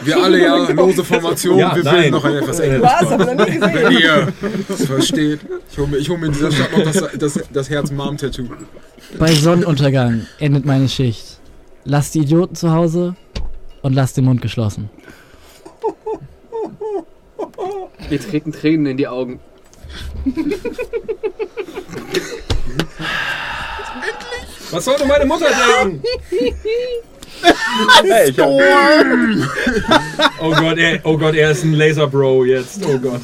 wir 0.04 0.22
alle 0.22 0.42
ja 0.42 0.56
lose 0.70 1.02
Formation, 1.02 1.58
Ja, 1.58 1.74
wir 1.74 1.82
nein. 1.84 2.10
noch 2.10 2.24
ein 2.24 2.34
etwas 2.36 2.60
engeres 2.60 2.82
Was? 2.82 3.10
Hab 3.10 3.20
ich 3.20 3.26
noch 3.26 3.34
nie 3.46 3.58
gesehen. 3.58 3.74
Wenn 3.74 3.92
ihr 3.92 4.32
das 4.68 4.84
versteht. 4.84 5.40
Ich 5.70 5.78
hole 5.78 5.88
mir, 5.88 5.96
ich 5.96 6.08
hol 6.10 6.18
mir 6.18 6.26
in 6.26 6.32
dieser 6.32 6.52
Stadt 6.52 6.76
noch 6.76 6.84
das, 6.84 7.04
das, 7.18 7.40
das 7.50 7.70
Herz-Mom-Tattoo. 7.70 8.44
Bei 9.18 9.32
Sonnenuntergang 9.32 10.26
endet 10.38 10.66
meine 10.66 10.88
Schicht. 10.88 11.38
Lasst 11.84 12.14
die 12.14 12.20
Idioten 12.20 12.54
zu 12.54 12.70
Hause 12.72 13.14
und 13.80 13.94
lasst 13.94 14.16
den 14.18 14.26
Mund 14.26 14.42
geschlossen. 14.42 14.90
Wir 18.12 18.20
treten 18.20 18.52
Tränen 18.52 18.84
in 18.84 18.98
die 18.98 19.08
Augen. 19.08 19.40
was 24.70 24.84
sollte 24.84 25.06
meine 25.06 25.24
Mutter 25.24 25.46
denken? 25.46 26.02
Hey, 28.04 28.28
ich 28.28 28.38
hab, 28.38 28.50
Oh 30.42 30.50
Gott, 30.50 30.76
er, 30.76 31.00
oh 31.04 31.16
Gott, 31.16 31.34
er 31.34 31.52
ist 31.52 31.64
ein 31.64 31.72
Laser-Bro 31.72 32.44
jetzt. 32.44 32.84
Oh 32.84 32.98
Gott. 32.98 33.22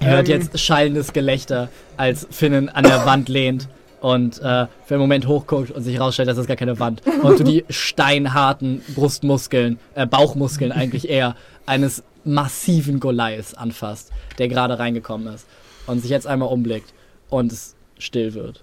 Ihr 0.00 0.06
hört 0.06 0.28
jetzt 0.28 0.58
schallendes 0.58 1.12
Gelächter, 1.12 1.68
als 1.98 2.26
Finnen 2.30 2.70
an 2.70 2.84
der 2.84 3.04
Wand 3.04 3.28
lehnt 3.28 3.68
und 4.00 4.38
äh, 4.38 4.66
für 4.86 4.94
einen 4.94 5.00
Moment 5.00 5.26
hochguckt 5.28 5.72
und 5.72 5.82
sich 5.82 5.96
herausstellt, 5.96 6.30
das 6.30 6.38
ist 6.38 6.46
gar 6.46 6.56
keine 6.56 6.80
Wand. 6.80 7.02
Und 7.22 7.38
du 7.38 7.44
die 7.44 7.66
steinharten 7.68 8.80
Brustmuskeln, 8.94 9.78
äh, 9.94 10.06
Bauchmuskeln 10.06 10.72
eigentlich 10.72 11.10
eher, 11.10 11.36
eines 11.66 12.02
massiven 12.24 13.00
Goliaths 13.00 13.54
anfasst, 13.54 14.12
der 14.38 14.48
gerade 14.48 14.78
reingekommen 14.78 15.32
ist 15.32 15.46
und 15.86 16.00
sich 16.00 16.10
jetzt 16.10 16.26
einmal 16.26 16.48
umblickt 16.48 16.92
und 17.30 17.52
es 17.52 17.74
still 17.98 18.34
wird. 18.34 18.62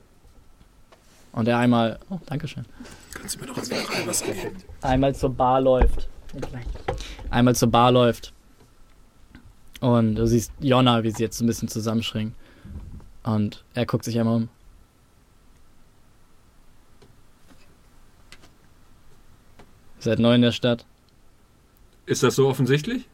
Und 1.32 1.48
er 1.48 1.58
einmal, 1.58 2.00
oh, 2.10 2.20
Dankeschön. 2.26 2.66
Kannst 3.14 3.36
du 3.36 3.42
mir 3.42 3.48
doch 3.48 3.58
jetzt 3.58 3.70
wieder 3.70 3.88
rein, 3.90 4.08
was 4.08 4.24
angeht? 4.24 4.54
einmal 4.82 5.16
zur 5.16 5.30
Bar 5.30 5.62
läuft. 5.62 6.08
Einmal 7.30 7.56
zur 7.56 7.70
Bar 7.70 7.92
läuft. 7.92 8.34
Und 9.80 10.16
du 10.16 10.28
siehst 10.28 10.52
Jonna, 10.60 11.04
wie 11.04 11.12
sie 11.12 11.24
jetzt 11.24 11.38
so 11.38 11.44
ein 11.44 11.48
bisschen 11.48 11.68
zusammenschringt. 11.68 12.34
Und 13.24 13.64
er 13.74 13.86
guckt 13.86 14.04
sich 14.04 14.20
einmal 14.20 14.36
um. 14.36 14.50
Seid 20.00 20.20
neu 20.20 20.36
in 20.36 20.42
der 20.42 20.52
Stadt. 20.52 20.86
Ist 22.06 22.24
das 22.24 22.36
so 22.36 22.48
offensichtlich? 22.48 23.08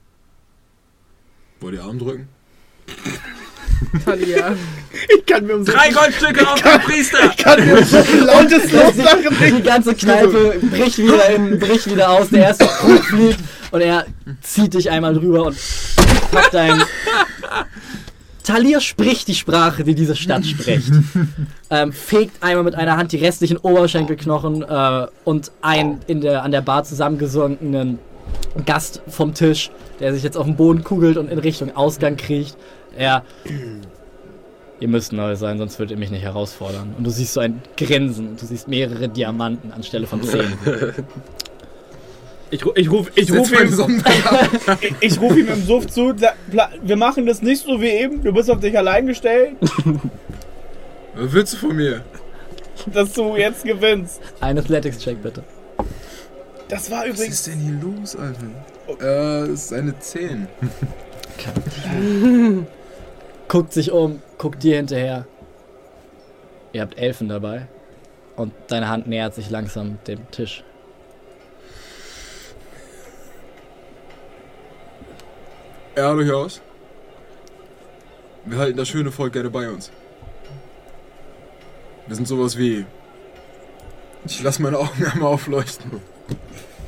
Wollt 1.66 1.74
ihr 1.74 1.84
Arm 1.84 1.98
drücken? 1.98 2.28
Talia. 4.06 4.56
Ich 5.18 5.26
kann 5.26 5.46
mir 5.48 5.56
um 5.56 5.66
so 5.66 5.72
Drei 5.72 5.90
Goldstücke 5.90 6.48
auf 6.48 6.62
den 6.62 6.80
Priester! 6.82 7.18
lautes 8.24 8.72
Loslachen 8.72 9.58
Die 9.58 9.64
ganze 9.64 9.96
Kneipe 9.96 10.60
bricht 10.72 11.00
wieder, 11.00 11.28
in, 11.32 11.60
bricht 11.60 11.90
wieder 11.90 12.12
aus. 12.12 12.30
Der 12.30 12.44
erste 12.44 12.68
Krug 12.68 13.04
fliegt 13.04 13.40
und 13.72 13.82
er 13.82 14.06
zieht 14.42 14.76
dich 14.76 14.92
einmal 14.92 15.16
drüber 15.16 15.48
und 15.48 15.58
packt 16.32 16.54
dein. 16.54 16.84
Talir 18.44 18.80
spricht 18.80 19.28
die 19.28 19.36
Sprache, 19.36 19.84
die 19.84 19.96
diese 19.96 20.16
Stadt 20.16 20.46
spricht. 20.46 20.92
ähm, 21.72 21.92
fegt 21.92 22.44
einmal 22.44 22.64
mit 22.64 22.76
einer 22.76 22.96
Hand 22.96 23.12
die 23.12 23.18
restlichen 23.18 23.58
Oberschenkelknochen 23.58 24.62
äh, 24.62 25.08
und 25.24 25.52
einen 25.64 26.00
in 26.06 26.22
der, 26.22 26.44
an 26.44 26.52
der 26.52 26.62
Bar 26.62 26.84
zusammengesunkenen 26.84 27.98
Gast 28.66 29.02
vom 29.08 29.34
Tisch, 29.34 29.72
der 30.00 30.14
sich 30.14 30.24
jetzt 30.24 30.38
auf 30.38 30.46
den 30.46 30.56
Boden 30.56 30.84
kugelt 30.84 31.18
und 31.18 31.30
in 31.30 31.40
Richtung 31.40 31.76
Ausgang 31.76 32.18
kriecht. 32.18 32.58
Er. 32.98 33.24
Ihr 34.80 34.88
müsst 34.88 35.14
neu 35.14 35.36
sein, 35.36 35.58
sonst 35.58 35.80
würdet 35.80 35.92
ihr 35.92 35.98
mich 35.98 36.12
nicht 36.12 36.24
herausfordern. 36.24 36.96
Und 36.98 37.06
du 37.06 37.10
siehst 37.10 37.34
so 37.34 37.40
ein 37.40 37.62
Grinsen 37.78 38.30
und 38.30 38.42
du 38.42 38.46
siehst 38.46 38.68
mehrere 38.68 39.08
Diamanten 39.08 39.72
anstelle 39.72 40.06
von 40.06 40.22
zehn. 40.22 40.54
Ich, 42.52 42.64
ich 42.76 42.92
ruf, 42.92 43.12
ich 43.16 43.32
ruf 43.34 43.52
ihm, 43.52 44.04
ich, 44.06 45.02
ich 45.14 45.20
ruf 45.20 45.36
ihm 45.36 45.48
im 45.48 45.66
Suff 45.66 45.88
zu, 45.88 46.14
wir 46.16 46.96
machen 46.96 47.26
das 47.26 47.42
nicht 47.42 47.64
so 47.64 47.82
wie 47.82 47.88
eben, 47.88 48.24
du 48.24 48.32
bist 48.32 48.52
auf 48.52 48.60
dich 48.60 48.78
allein 48.78 49.08
gestellt, 49.08 49.56
Was 51.16 51.34
willst 51.34 51.54
du 51.54 51.58
von 51.58 51.76
mir? 51.76 52.02
dass 52.94 53.14
du 53.14 53.36
jetzt 53.36 53.64
gewinnst. 53.64 54.22
Ein 54.40 54.58
Athletics-Check 54.58 55.22
bitte. 55.22 55.44
Das 56.68 56.90
war 56.90 57.02
Was 57.02 57.10
übrigens... 57.10 57.36
ist 57.36 57.48
denn 57.48 57.60
hier 57.60 57.80
los, 57.82 58.16
Alter? 58.16 58.48
Äh, 59.02 59.52
es 59.52 59.66
ist 59.66 59.74
eine 59.74 59.98
10. 59.98 60.48
Guckt 63.48 63.74
sich 63.74 63.92
um, 63.92 64.22
guckt 64.38 64.64
dir 64.64 64.78
hinterher. 64.78 65.28
Ihr 66.74 66.82
habt 66.82 66.98
Elfen 66.98 67.30
dabei. 67.30 67.68
Und 68.36 68.54
deine 68.68 68.90
Hand 68.90 69.08
nähert 69.08 69.34
sich 69.36 69.50
langsam 69.50 70.00
dem 70.08 70.30
Tisch. 70.32 70.64
Ja, 75.96 76.14
durchaus. 76.14 76.62
Wir 78.44 78.58
halten 78.58 78.78
das 78.78 78.90
schöne 78.90 79.12
Volk 79.12 79.34
gerne 79.34 79.50
bei 79.50 79.70
uns. 79.70 79.92
Wir 82.08 82.16
sind 82.16 82.28
sowas 82.28 82.58
wie. 82.58 82.86
Ich 84.26 84.44
lasse 84.44 84.62
meine 84.62 84.78
Augen 84.80 85.06
einmal 85.14 85.32
aufleuchten. 85.34 86.02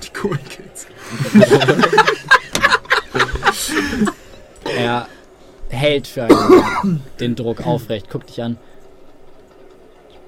Die 0.03 0.09
Cool 0.22 0.38
Kids. 0.49 0.88
Er 4.66 5.07
hält 5.69 6.07
für 6.07 6.24
einen 6.24 7.01
den 7.19 7.35
Druck 7.35 7.66
aufrecht, 7.66 8.09
guckt 8.09 8.30
dich 8.30 8.41
an. 8.41 8.57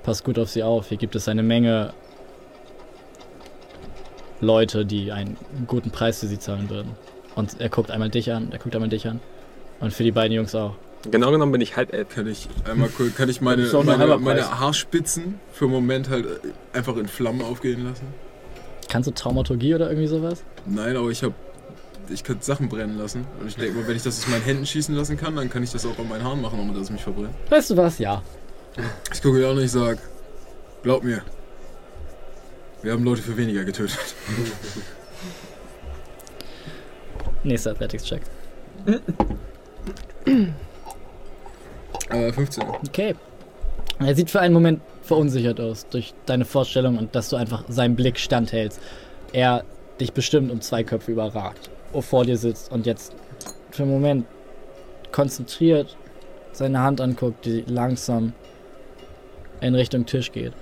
Pass 0.03 0.23
gut 0.23 0.39
auf 0.39 0.49
sie 0.49 0.63
auf. 0.63 0.89
Hier 0.89 0.97
gibt 0.97 1.15
es 1.15 1.27
eine 1.27 1.43
Menge 1.43 1.93
Leute, 4.41 4.85
die 4.85 5.11
einen 5.11 5.37
guten 5.67 5.91
Preis 5.91 6.19
für 6.19 6.27
sie 6.27 6.39
zahlen 6.39 6.69
würden. 6.69 6.91
Und 7.35 7.59
er 7.59 7.69
guckt 7.69 7.91
einmal 7.91 8.09
dich 8.09 8.31
an, 8.31 8.51
er 8.51 8.59
guckt 8.59 8.75
einmal 8.75 8.89
dich 8.89 9.07
an. 9.07 9.19
Und 9.79 9.93
für 9.93 10.03
die 10.03 10.11
beiden 10.11 10.33
Jungs 10.33 10.55
auch. 10.55 10.75
genau 11.09 11.31
genommen 11.31 11.51
bin 11.51 11.61
ich 11.61 11.75
halb 11.75 11.93
elf. 11.93 12.09
Kann 12.09 12.27
ich 12.27 12.47
einmal 12.65 12.89
cool, 12.99 13.11
kann 13.11 13.29
ich 13.29 13.41
meine, 13.41 13.63
meine, 13.83 14.17
meine 14.17 14.59
Haarspitzen 14.59 15.39
für 15.53 15.65
einen 15.65 15.73
Moment 15.73 16.09
halt 16.09 16.25
äh, 16.25 16.77
einfach 16.77 16.97
in 16.97 17.07
Flammen 17.07 17.41
aufgehen 17.41 17.85
lassen? 17.85 18.07
Kannst 18.89 19.07
du 19.07 19.11
Traumaturgie 19.11 19.75
oder 19.75 19.89
irgendwie 19.89 20.07
sowas? 20.07 20.43
Nein, 20.65 20.97
aber 20.97 21.09
ich 21.09 21.23
habe 21.23 21.33
ich 22.09 22.23
kann 22.23 22.41
Sachen 22.41 22.69
brennen 22.69 22.97
lassen. 22.97 23.25
Und 23.39 23.47
ich 23.47 23.55
denke 23.55 23.77
mal, 23.77 23.87
wenn 23.87 23.95
ich 23.95 24.01
das 24.01 24.17
aus 24.19 24.27
meinen 24.27 24.41
Händen 24.41 24.65
schießen 24.65 24.95
lassen 24.95 25.15
kann, 25.15 25.35
dann 25.35 25.49
kann 25.49 25.61
ich 25.61 25.71
das 25.71 25.85
auch 25.85 25.97
an 25.99 26.09
meinen 26.09 26.23
Haaren 26.23 26.41
machen, 26.41 26.59
ohne 26.59 26.73
dass 26.73 26.83
es 26.83 26.89
mich 26.89 27.03
verbrennt. 27.03 27.35
Weißt 27.49 27.69
du 27.69 27.77
was? 27.77 27.99
Ja. 27.99 28.23
Ich 29.13 29.21
gucke 29.21 29.47
auch 29.47 29.53
nicht, 29.53 29.65
ich 29.65 29.71
sag, 29.71 29.99
glaub 30.81 31.03
mir, 31.03 31.21
wir 32.81 32.93
haben 32.93 33.03
Leute 33.03 33.21
für 33.21 33.37
weniger 33.37 33.63
getötet. 33.63 33.97
Nächster 37.43 37.71
Athletics-Check. 37.71 38.21
Äh, 42.09 42.31
15. 42.31 42.63
Okay. 42.87 43.15
Er 43.99 44.15
sieht 44.15 44.31
für 44.31 44.39
einen 44.39 44.53
Moment 44.53 44.81
verunsichert 45.09 45.59
aus 45.59 45.87
durch 45.89 46.13
deine 46.27 46.45
Vorstellung 46.45 46.97
und 46.99 47.15
dass 47.15 47.29
du 47.29 47.35
einfach 47.35 47.63
seinem 47.67 47.95
Blick 47.95 48.19
standhältst. 48.19 48.79
Er 49.33 49.63
dich 49.99 50.13
bestimmt 50.13 50.51
um 50.51 50.61
zwei 50.61 50.83
Köpfe 50.83 51.11
überragt, 51.11 51.69
vor 51.99 52.25
dir 52.25 52.37
sitzt 52.37 52.71
und 52.71 52.85
jetzt 52.85 53.13
für 53.71 53.83
einen 53.83 53.91
Moment 53.91 54.25
konzentriert 55.11 55.97
seine 56.51 56.79
Hand 56.79 57.01
anguckt, 57.01 57.45
die 57.45 57.63
langsam 57.67 58.33
in 59.61 59.73
Richtung 59.73 60.05
Tisch 60.05 60.31
geht. 60.31 60.53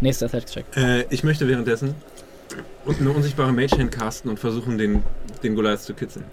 Nächster 0.00 0.26
Athletic-Check. 0.26 0.64
Äh, 0.76 1.04
ich 1.08 1.24
möchte 1.24 1.48
währenddessen 1.48 1.94
eine 2.86 3.10
unsichtbare 3.10 3.52
Mage-Hand 3.52 3.90
casten 3.90 4.30
und 4.30 4.38
versuchen, 4.38 4.76
den, 4.76 5.02
den 5.42 5.54
Goliath 5.54 5.80
zu 5.80 5.94
kitzeln. 5.94 6.26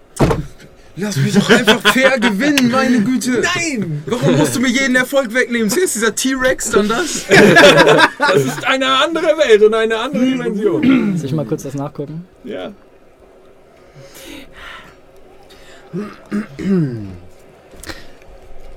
Lass 0.96 1.16
mich 1.16 1.32
doch 1.34 1.48
einfach 1.48 1.80
fair 1.92 2.18
gewinnen, 2.20 2.70
meine 2.70 3.00
Güte. 3.00 3.42
Nein! 3.54 4.02
Warum 4.06 4.36
musst 4.36 4.56
du 4.56 4.60
mir 4.60 4.68
jeden 4.68 4.96
Erfolg 4.96 5.32
wegnehmen? 5.32 5.70
Zuerst 5.70 5.94
dieser 5.94 6.14
T-Rex, 6.14 6.70
dann 6.70 6.88
das? 6.88 7.24
Das 8.18 8.44
ist 8.44 8.64
eine 8.66 8.86
andere 8.86 9.26
Welt 9.38 9.62
und 9.62 9.72
eine 9.74 9.96
andere 9.98 10.24
Dimension. 10.24 11.16
Soll 11.16 11.26
ich 11.26 11.32
mal 11.32 11.46
kurz 11.46 11.62
das 11.62 11.74
nachgucken? 11.74 12.26
Ja. 12.44 12.72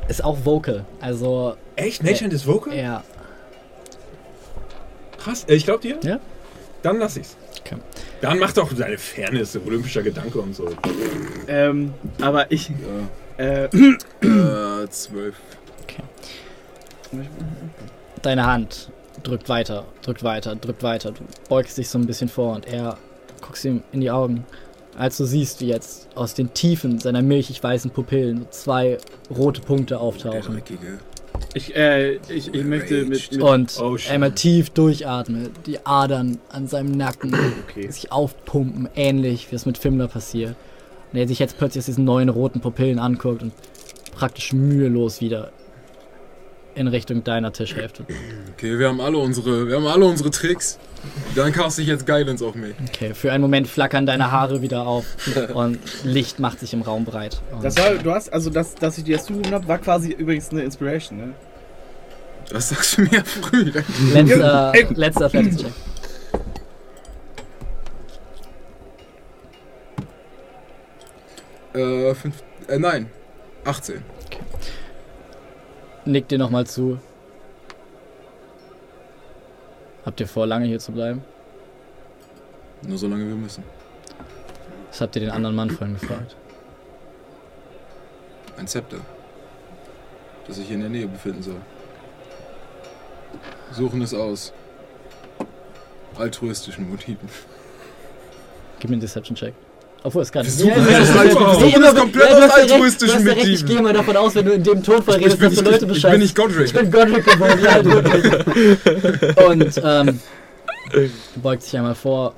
Ist 0.07 0.23
auch 0.23 0.37
Vocal. 0.45 0.85
Also, 0.99 1.55
Echt? 1.75 2.03
Mage-Hand 2.03 2.33
ist 2.33 2.45
Vocal? 2.45 2.75
ja. 2.75 3.03
Krass. 5.17 5.45
Äh, 5.47 5.55
Ich 5.55 5.65
glaub 5.65 5.81
dir? 5.81 5.97
Ja. 6.03 6.19
Dann 6.81 6.99
lass 6.99 7.15
ich's. 7.15 7.37
Okay. 7.61 7.77
Dann 8.23 8.39
mach 8.39 8.53
doch 8.53 8.71
deine 8.71 8.97
Fairness, 8.97 9.57
olympischer 9.57 10.01
Gedanke 10.01 10.39
und 10.39 10.55
so. 10.55 10.69
Ähm, 11.49 11.93
aber 12.21 12.49
ich. 12.51 12.71
Äh, 13.37 13.65
Äh, 13.65 14.87
12. 14.89 15.35
Deine 18.21 18.45
Hand 18.45 18.91
drückt 19.23 19.49
weiter, 19.49 19.85
drückt 20.03 20.23
weiter, 20.23 20.55
drückt 20.55 20.83
weiter. 20.83 21.11
Du 21.11 21.23
beugst 21.49 21.77
dich 21.77 21.89
so 21.89 21.97
ein 21.99 22.05
bisschen 22.05 22.29
vor 22.29 22.55
und 22.55 22.65
er 22.65 22.97
guckst 23.41 23.65
ihm 23.65 23.83
in 23.91 23.99
die 23.99 24.09
Augen. 24.09 24.45
Als 24.97 25.17
du 25.17 25.25
siehst, 25.25 25.59
wie 25.59 25.67
jetzt 25.67 26.07
aus 26.15 26.33
den 26.33 26.53
Tiefen 26.53 26.99
seiner 26.99 27.21
milchig 27.21 27.61
weißen 27.61 27.91
Pupillen 27.91 28.45
zwei 28.51 28.99
rote 29.35 29.59
Punkte 29.59 29.99
auftauchen. 29.99 30.53
Dreckige. 30.53 30.99
Ich, 31.53 31.75
äh, 31.75 32.15
ich, 32.29 32.53
ich 32.53 32.63
möchte 32.63 33.05
mit. 33.05 33.31
mit 33.31 33.41
Und 33.41 33.77
Oh, 33.79 33.97
einmal 34.09 34.31
tief 34.31 34.69
durchatmet, 34.69 35.51
die 35.65 35.85
Adern 35.85 36.39
an 36.49 36.67
seinem 36.67 36.91
Nacken 36.91 37.33
okay. 37.69 37.89
sich 37.89 38.11
aufpumpen, 38.11 38.89
ähnlich 38.95 39.51
wie 39.51 39.55
es 39.55 39.65
mit 39.65 39.77
Fimmler 39.77 40.07
passiert. 40.07 40.55
Und 41.11 41.19
er 41.19 41.27
sich 41.27 41.39
jetzt 41.39 41.57
plötzlich 41.57 41.81
aus 41.81 41.85
diesen 41.85 42.05
neuen 42.05 42.29
roten 42.29 42.59
Pupillen 42.59 42.97
anguckt 42.97 43.43
und 43.43 43.53
praktisch 44.15 44.53
mühelos 44.53 45.21
wieder 45.21 45.51
in 46.75 46.87
Richtung 46.87 47.23
deiner 47.23 47.51
Tischhälfte. 47.53 48.05
Okay, 48.53 48.77
wir 48.79 48.87
haben 48.87 49.01
alle 49.01 49.17
unsere, 49.17 49.67
wir 49.67 49.75
haben 49.75 49.87
alle 49.87 50.05
unsere 50.05 50.31
Tricks. 50.31 50.79
Dann 51.35 51.51
caste 51.51 51.81
ich 51.81 51.87
jetzt 51.89 52.05
Guidance 52.07 52.45
auf 52.45 52.55
mich. 52.55 52.73
Okay, 52.87 53.13
für 53.13 53.31
einen 53.31 53.41
Moment 53.41 53.67
flackern 53.67 54.05
deine 54.05 54.31
Haare 54.31 54.61
wieder 54.61 54.87
auf 54.87 55.05
und 55.53 55.79
Licht 56.03 56.39
macht 56.39 56.59
sich 56.59 56.73
im 56.73 56.81
Raum 56.81 57.03
breit. 57.05 57.41
Und 57.51 57.63
Das 57.63 57.77
war, 57.77 57.93
du 57.95 58.11
hast, 58.11 58.31
also, 58.31 58.49
das, 58.49 58.75
dass 58.75 58.97
ich 58.97 59.03
dir 59.03 59.17
das 59.17 59.25
zugegeben 59.25 59.53
habe, 59.53 59.67
war 59.67 59.79
quasi 59.79 60.11
übrigens 60.11 60.49
eine 60.51 60.61
Inspiration, 60.63 61.17
ne? 61.17 61.33
Das 62.49 62.69
sagst 62.69 62.97
du 62.97 63.01
mir 63.01 63.23
früh. 63.25 63.71
letzter, 64.13 64.73
letzter 64.95 65.25
Athletics-Check. 65.25 65.71
Äh, 71.73 72.13
fünf, 72.15 72.35
äh, 72.67 72.77
nein. 72.77 73.09
18. 73.65 74.03
Nickt 76.05 76.31
dir 76.31 76.37
nochmal 76.37 76.67
zu. 76.67 76.99
Habt 80.05 80.19
ihr 80.19 80.27
vor, 80.27 80.45
lange 80.45 80.65
hier 80.65 80.79
zu 80.79 80.91
bleiben? 80.91 81.23
Nur 82.81 82.97
solange 82.97 83.25
wir 83.25 83.35
müssen. 83.35 83.63
Das 84.89 84.99
habt 84.99 85.15
ihr 85.15 85.21
den 85.21 85.31
anderen 85.31 85.55
Mann 85.55 85.69
vorhin 85.69 85.97
gefragt. 85.97 86.35
Ein 88.57 88.67
Zepter. 88.67 88.97
Das 90.45 90.57
sich 90.57 90.69
in 90.69 90.81
der 90.81 90.89
Nähe 90.89 91.07
befinden 91.07 91.41
soll. 91.41 91.61
Suchen 93.71 94.01
es 94.01 94.13
aus. 94.13 94.51
Altruistischen 96.17 96.89
Motiven. 96.89 97.29
Gib 98.79 98.89
mir 98.89 98.95
einen 98.95 99.01
Deception-Check. 99.01 99.53
Obwohl, 100.03 100.21
es 100.23 100.31
kann 100.31 100.45
nicht. 100.45 100.57
Suchen 100.57 100.69
Ja, 100.69 100.99
es 100.99 101.13
ja, 101.13 101.21
aus 101.21 101.63
ja, 101.63 101.93
komplett 101.93 102.29
ja, 102.29 102.35
du 102.35 102.43
recht, 102.43 102.71
altruistischen 102.73 103.23
du 103.23 103.31
recht, 103.31 103.37
Ich 103.43 103.61
Motiven. 103.61 103.67
gehe 103.67 103.81
mal 103.81 103.93
davon 103.93 104.17
aus, 104.17 104.35
wenn 104.35 104.45
du 104.45 104.51
in 104.51 104.63
dem 104.63 104.83
Ton 104.83 105.01
Ich 105.07 105.15
redest, 105.15 105.41
dass 105.41 105.53
ich, 105.53 105.59
du 105.59 105.65
Leute 105.65 105.85
ich, 105.85 105.87
Bescheid 105.87 106.11
bin 106.11 106.21
nicht 106.21 106.35
Godric. 106.35 106.65
Ich 106.65 106.73
bin 106.73 106.91
Godric 106.91 107.25
geworden, 107.25 107.59
ja, 107.63 107.85
wirklich. 107.85 109.37
Und 109.47 109.81
ähm, 109.83 110.19
beugt 111.37 111.63
sich 111.63 111.77
einmal 111.77 111.95
vor. 111.95 112.33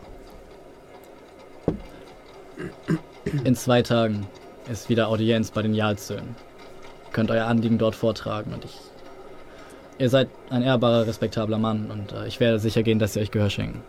In 3.43 3.55
zwei 3.55 3.81
Tagen 3.81 4.27
ist 4.71 4.87
wieder 4.89 5.07
Audienz 5.07 5.49
bei 5.49 5.63
den 5.63 5.73
Jarlsöhnen. 5.73 6.35
Könnt 7.13 7.31
euer 7.31 7.45
Anliegen 7.45 7.79
dort 7.79 7.95
vortragen 7.95 8.53
und 8.53 8.65
ich. 8.65 8.77
Ihr 9.97 10.09
seid 10.09 10.27
ein 10.49 10.61
ehrbarer, 10.61 11.07
respektabler 11.07 11.57
Mann 11.57 11.89
und 11.89 12.11
äh, 12.11 12.27
ich 12.27 12.39
werde 12.39 12.59
sicher 12.59 12.83
gehen, 12.83 12.99
dass 12.99 13.13
sie 13.13 13.21
euch 13.21 13.31
Gehör 13.31 13.49
schenken. 13.49 13.81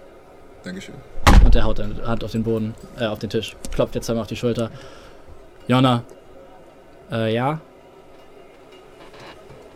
Dankeschön. 0.63 0.95
Und 1.47 1.55
er 1.55 1.63
haut 1.63 1.79
eine 1.79 2.05
Hand 2.05 2.25
auf 2.25 2.33
den 2.33 2.43
Boden, 2.43 2.75
äh, 2.99 3.07
auf 3.07 3.21
den 3.21 3.31
Tisch. 3.31 3.55
Klopft 3.73 3.95
jetzt 3.95 4.11
einmal 4.11 4.23
auf 4.23 4.29
die 4.29 4.35
Schulter. 4.35 4.69
Jonna. 5.69 6.03
Äh, 7.09 7.33
ja? 7.33 7.61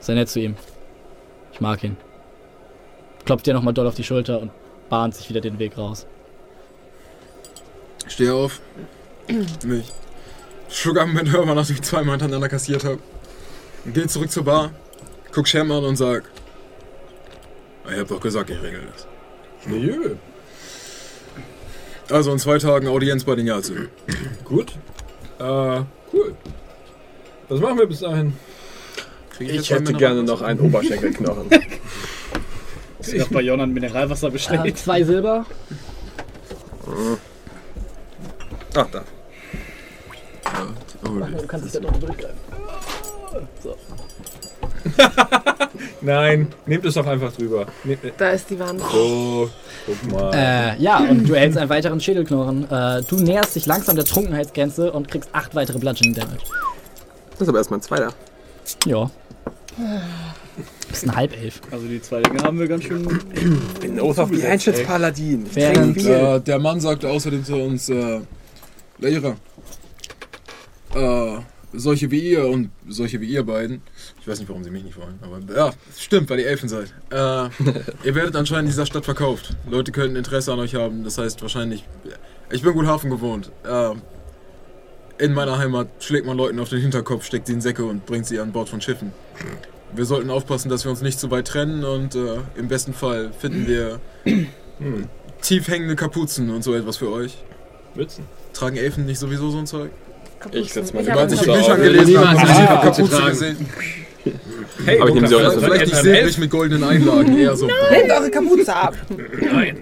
Sei 0.00 0.14
nett 0.14 0.28
zu 0.28 0.40
ihm. 0.40 0.56
Ich 1.52 1.60
mag 1.60 1.84
ihn. 1.84 1.96
Klopft 3.24 3.46
dir 3.46 3.54
nochmal 3.54 3.72
doll 3.72 3.86
auf 3.86 3.94
die 3.94 4.02
Schulter 4.02 4.40
und 4.40 4.50
bahnt 4.88 5.14
sich 5.14 5.28
wieder 5.28 5.40
den 5.40 5.60
Weg 5.60 5.78
raus. 5.78 6.08
Steh 8.08 8.30
auf. 8.30 8.60
Mich. 9.64 9.92
Schluck 10.68 10.98
ab 10.98 11.06
mit 11.06 11.30
Hörner, 11.30 11.54
nachdem 11.54 11.76
ich 11.76 11.82
zweimal 11.82 12.14
hintereinander 12.14 12.48
kassiert 12.48 12.82
habe. 12.82 12.98
Geh 13.86 14.08
zurück 14.08 14.32
zur 14.32 14.44
Bar. 14.44 14.72
Guck 15.30 15.46
Shem 15.46 15.70
an 15.70 15.84
und 15.84 15.94
sag. 15.94 16.24
Ich 17.88 17.96
hab 17.96 18.08
doch 18.08 18.20
gesagt, 18.20 18.50
ich 18.50 18.60
regel 18.60 18.88
das. 18.92 19.06
Nö. 19.66 20.16
Also 22.10 22.32
in 22.32 22.38
zwei 22.38 22.58
Tagen 22.58 22.88
Audienz 22.88 23.24
bei 23.24 23.34
den 23.34 23.46
Jarlsöhnen. 23.46 23.88
Gut. 24.44 24.72
Äh, 25.38 25.42
cool. 26.12 26.34
Was 27.48 27.60
machen 27.60 27.78
wir 27.78 27.86
bis 27.86 28.00
dahin? 28.00 28.32
Krieg 29.36 29.50
Ich 29.54 29.70
hätte 29.70 29.92
gerne 29.94 30.22
noch 30.22 30.42
einen 30.42 30.60
Oberschenkelknochen. 30.60 31.46
Ich 33.02 33.18
hab 33.18 33.30
bei 33.30 33.40
Jonan 33.40 33.72
Mineralwasser 33.72 34.28
Äh, 34.28 34.32
bestellt. 34.32 34.76
zwei 34.78 35.02
Silber. 35.02 35.46
Ach, 38.76 38.86
da. 38.92 39.02
Oh, 41.04 41.08
Du 41.08 41.46
kannst 41.46 41.64
dich 41.64 41.72
da 41.72 41.80
noch 41.80 41.98
durchgreifen. 41.98 42.36
Nein, 46.02 46.48
nehmt 46.66 46.84
es 46.84 46.94
doch 46.94 47.06
einfach 47.06 47.32
drüber. 47.32 47.66
Nehmt, 47.84 48.04
äh, 48.04 48.12
Da 48.16 48.30
ist 48.30 48.48
die 48.50 48.58
Wand. 48.58 48.80
so, 48.80 49.50
guck 49.86 50.12
mal. 50.12 50.32
Äh, 50.34 50.82
ja, 50.82 50.98
und 50.98 51.28
du 51.28 51.34
erhältst 51.34 51.58
einen 51.58 51.68
weiteren 51.70 52.00
Schädelknochen. 52.00 52.70
Äh, 52.70 53.02
du 53.02 53.16
näherst 53.16 53.54
dich 53.56 53.66
langsam 53.66 53.96
der 53.96 54.04
Trunkenheitsgrenze 54.04 54.92
und 54.92 55.08
kriegst 55.08 55.30
acht 55.32 55.54
weitere 55.54 55.78
Bludgeoning 55.78 56.14
Damage. 56.14 56.38
Das 57.32 57.42
ist 57.42 57.48
aber 57.48 57.58
erstmal 57.58 57.78
ein 57.78 57.82
zweiter. 57.82 58.12
Ja. 58.86 59.10
Bist 60.88 61.04
ein 61.04 61.14
Halbelf. 61.16 61.60
Also 61.70 61.86
die 61.86 62.02
zwei 62.02 62.20
Dinge 62.22 62.42
haben 62.42 62.58
wir 62.58 62.68
ganz 62.68 62.84
schön. 62.84 63.06
Bin 63.80 64.00
Oath 64.00 64.18
of 64.18 64.30
the 64.32 64.46
Ancients 64.46 64.82
Paladin. 64.82 65.46
Während, 65.54 65.96
Äh, 66.04 66.40
der 66.40 66.58
Mann 66.58 66.80
sagte 66.80 67.08
außerdem 67.08 67.44
zu 67.44 67.56
uns, 67.56 67.88
äh, 67.88 68.20
Lehrer, 68.98 69.36
äh, 70.94 71.36
solche 71.72 72.10
wie 72.10 72.30
ihr 72.32 72.46
und 72.46 72.70
solche 72.88 73.20
wie 73.20 73.28
ihr 73.28 73.44
beiden, 73.44 73.80
ich 74.20 74.28
weiß 74.28 74.38
nicht, 74.38 74.48
warum 74.48 74.62
sie 74.64 74.70
mich 74.70 74.84
nicht 74.84 74.96
wollen, 74.98 75.18
aber 75.22 75.40
ja, 75.54 75.72
stimmt, 75.98 76.28
weil 76.30 76.40
ihr 76.40 76.46
Elfen 76.46 76.68
seid. 76.68 76.92
Äh, 77.10 77.14
ihr 78.04 78.14
werdet 78.14 78.36
anscheinend 78.36 78.64
in 78.64 78.70
dieser 78.72 78.86
Stadt 78.86 79.04
verkauft. 79.04 79.56
Leute 79.68 79.92
könnten 79.92 80.16
Interesse 80.16 80.52
an 80.52 80.58
euch 80.58 80.74
haben, 80.74 81.04
das 81.04 81.18
heißt 81.18 81.40
wahrscheinlich, 81.42 81.84
ich 82.50 82.62
bin 82.62 82.72
gut 82.72 82.86
Hafen 82.86 83.10
gewohnt. 83.10 83.50
Äh, 83.64 83.94
in 85.24 85.34
meiner 85.34 85.58
Heimat 85.58 85.88
schlägt 86.00 86.26
man 86.26 86.36
Leuten 86.36 86.58
auf 86.60 86.68
den 86.70 86.80
Hinterkopf, 86.80 87.24
steckt 87.24 87.46
sie 87.46 87.52
in 87.52 87.60
Säcke 87.60 87.84
und 87.84 88.06
bringt 88.06 88.26
sie 88.26 88.40
an 88.40 88.52
Bord 88.52 88.68
von 88.68 88.80
Schiffen. 88.80 89.12
Wir 89.94 90.04
sollten 90.04 90.30
aufpassen, 90.30 90.68
dass 90.68 90.84
wir 90.84 90.90
uns 90.90 91.02
nicht 91.02 91.18
zu 91.18 91.30
weit 91.30 91.48
trennen 91.48 91.84
und 91.84 92.14
äh, 92.14 92.38
im 92.56 92.68
besten 92.68 92.92
Fall 92.94 93.32
finden 93.38 93.66
wir 93.66 94.00
Hm. 94.24 95.08
tief 95.42 95.68
hängende 95.68 95.94
Kapuzen 95.94 96.48
und 96.50 96.62
so 96.64 96.74
etwas 96.74 96.96
für 96.96 97.10
euch. 97.12 97.36
Mützen. 97.94 98.24
Tragen 98.54 98.76
Elfen 98.76 99.04
nicht 99.04 99.18
sowieso 99.18 99.50
so 99.50 99.58
ein 99.58 99.66
Zeug? 99.66 99.90
Ich 100.52 100.72
setz 100.72 100.94
mal 100.94 101.00
Ich 101.00 101.06
die 101.06 101.12
hab 101.12 101.18
Weil 101.18 101.28
sich 101.30 101.40
die 101.40 101.46
Kapuze 101.46 101.64
Bücher 101.66 101.76
gelesen 101.76 102.06
sie 102.06 102.16
eine 102.16 102.38
die 102.38 102.66
Kapuze 102.66 103.02
Kapuze 103.02 103.30
gesehen. 103.30 103.68
Hey, 104.84 105.00
Aber 105.00 105.08
ich 105.08 105.14
nehme 105.14 105.28
sie 105.28 105.34
auch 105.34 105.40
Opa, 105.40 105.46
erst 105.52 105.64
Vielleicht 105.64 105.86
nicht 105.86 105.96
silbrig 105.96 106.38
mit 106.38 106.50
goldenen 106.50 106.84
Einlagen, 106.84 107.38
eher 107.38 107.56
so. 107.56 107.66
Nehmt 107.66 108.10
eure 108.10 108.30
Kapuze 108.30 108.74
ab! 108.74 108.94
Nein. 109.40 109.78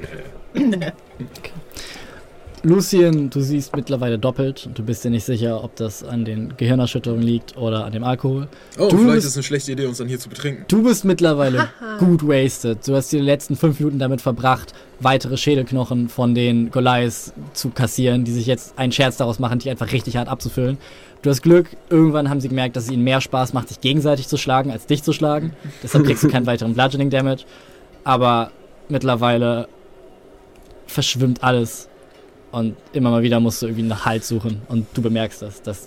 Lucien, 2.64 3.30
du 3.30 3.40
siehst 3.40 3.74
mittlerweile 3.76 4.18
doppelt. 4.18 4.68
Du 4.74 4.82
bist 4.82 5.04
dir 5.04 5.10
nicht 5.10 5.24
sicher, 5.24 5.62
ob 5.62 5.76
das 5.76 6.02
an 6.02 6.24
den 6.24 6.54
Gehirnerschütterungen 6.56 7.22
liegt 7.22 7.56
oder 7.56 7.84
an 7.84 7.92
dem 7.92 8.02
Alkohol. 8.02 8.48
Oh, 8.76 8.88
Du 8.88 8.98
vielleicht 8.98 9.14
bist- 9.14 9.26
ist 9.26 9.30
es 9.32 9.36
eine 9.36 9.42
schlechte 9.44 9.72
Idee, 9.72 9.86
uns 9.86 9.98
dann 9.98 10.08
hier 10.08 10.18
zu 10.18 10.28
betrinken. 10.28 10.64
Du 10.66 10.82
bist 10.82 11.04
mittlerweile 11.04 11.68
gut 12.00 12.26
wasted. 12.26 12.78
Du 12.86 12.96
hast 12.96 13.12
die 13.12 13.20
letzten 13.20 13.54
fünf 13.54 13.78
Minuten 13.78 14.00
damit 14.00 14.20
verbracht, 14.20 14.72
weitere 14.98 15.36
Schädelknochen 15.36 16.08
von 16.08 16.34
den 16.34 16.72
Goliaths 16.72 17.32
zu 17.54 17.70
kassieren, 17.70 18.24
die 18.24 18.32
sich 18.32 18.46
jetzt 18.46 18.76
einen 18.76 18.90
Scherz 18.90 19.18
daraus 19.18 19.38
machen, 19.38 19.60
dich 19.60 19.70
einfach 19.70 19.92
richtig 19.92 20.16
hart 20.16 20.28
abzufüllen. 20.28 20.78
Du 21.22 21.30
hast 21.30 21.42
Glück, 21.42 21.66
irgendwann 21.90 22.30
haben 22.30 22.40
sie 22.40 22.48
gemerkt, 22.48 22.76
dass 22.76 22.84
es 22.84 22.90
ihnen 22.90 23.02
mehr 23.02 23.20
Spaß 23.20 23.52
macht, 23.52 23.68
sich 23.68 23.80
gegenseitig 23.80 24.28
zu 24.28 24.36
schlagen, 24.36 24.70
als 24.70 24.86
dich 24.86 25.02
zu 25.02 25.12
schlagen. 25.12 25.52
Deshalb 25.82 26.04
kriegst 26.04 26.22
du 26.22 26.28
keinen 26.28 26.46
weiteren 26.46 26.74
Bludgeoning 26.74 27.10
Damage. 27.10 27.44
Aber 28.04 28.50
mittlerweile 28.88 29.68
verschwimmt 30.86 31.42
alles. 31.42 31.88
Und 32.52 32.76
immer 32.92 33.10
mal 33.10 33.22
wieder 33.22 33.40
musst 33.40 33.60
du 33.62 33.66
irgendwie 33.66 33.82
nach 33.86 34.06
Halt 34.06 34.24
suchen. 34.24 34.62
Und 34.68 34.86
du 34.94 35.02
bemerkst 35.02 35.42
das, 35.42 35.60
dass 35.60 35.86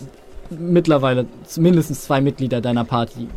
mittlerweile 0.49 1.25
mindestens 1.57 2.01
zwei 2.01 2.19
Mitglieder 2.19 2.59
deiner 2.59 2.83
Party 2.83 3.27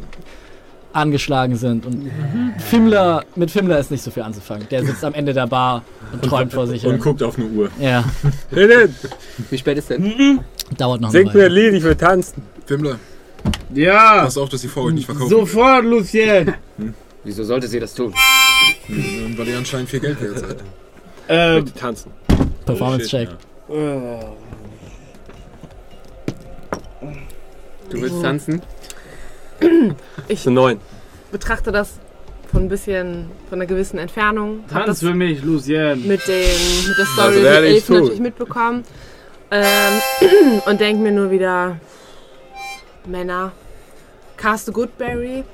angeschlagen 0.92 1.56
sind. 1.56 1.86
Und 1.86 2.10
Fimmler, 2.58 3.24
mit 3.36 3.50
Fimmler 3.50 3.78
ist 3.78 3.90
nicht 3.90 4.02
so 4.02 4.10
viel 4.10 4.22
anzufangen. 4.24 4.66
Der 4.70 4.84
sitzt 4.84 5.04
am 5.04 5.14
Ende 5.14 5.32
der 5.32 5.46
Bar 5.46 5.82
und 6.12 6.22
träumt 6.24 6.52
vor 6.52 6.66
sich 6.66 6.84
Und 6.84 6.92
hin. 6.92 7.00
guckt 7.00 7.22
auf 7.22 7.36
eine 7.38 7.46
Uhr. 7.46 7.68
Ja, 7.80 8.04
Wie 9.50 9.58
spät 9.58 9.78
ist 9.78 9.90
denn? 9.90 10.40
Dauert 10.76 11.00
noch 11.00 11.10
Sing 11.10 11.30
mir 11.32 11.46
ein. 11.46 11.52
Lied, 11.52 11.74
ich 11.74 11.82
will 11.82 11.94
tanzen. 11.96 12.42
Fimmler, 12.66 12.98
Ja, 13.72 14.22
pass 14.24 14.38
auf, 14.38 14.48
dass 14.48 14.62
die 14.62 14.68
Frau 14.68 14.84
euch 14.84 14.94
nicht 14.94 15.06
verkaufen. 15.06 15.28
sofort, 15.30 15.84
Lucien. 15.84 16.54
Wieso 17.24 17.44
sollte 17.44 17.68
sie 17.68 17.80
das 17.80 17.94
tun? 17.94 18.12
Ähm, 18.88 19.34
Weil 19.36 19.48
ihr 19.48 19.58
anscheinend 19.58 19.88
viel 19.90 20.00
Geld 20.00 20.20
wert 20.20 20.38
seid. 20.38 20.56
Ähm, 21.28 21.64
Die 21.64 21.72
tanzen. 21.72 22.10
Performance-Check. 22.66 23.28
äh, 23.68 23.74
Du 27.90 28.00
willst 28.00 28.22
tanzen? 28.22 28.62
Ich 30.28 30.44
9. 30.46 30.78
betrachte 31.30 31.70
das 31.72 31.98
von 32.50 32.64
ein 32.64 32.68
bisschen, 32.68 33.26
von 33.48 33.58
einer 33.58 33.66
gewissen 33.66 33.98
Entfernung. 33.98 34.60
Hab 34.72 34.84
tanz 34.84 35.00
das 35.00 35.00
für 35.00 35.14
mich, 35.14 35.42
Lucien. 35.42 36.06
mit, 36.06 36.26
den, 36.28 36.44
mit 36.88 36.98
der 36.98 37.06
Story 37.06 37.26
Also 37.28 37.42
der 37.42 37.52
werde 37.52 37.66
ich 37.68 37.88
natürlich 37.88 38.20
mitbekommen. 38.20 38.84
Ähm, 39.54 40.60
und 40.66 40.80
denke 40.80 41.00
mir 41.00 41.12
nur 41.12 41.30
wieder, 41.30 41.76
Männer, 43.06 43.52
caste 44.36 44.72
Goodberry, 44.72 45.44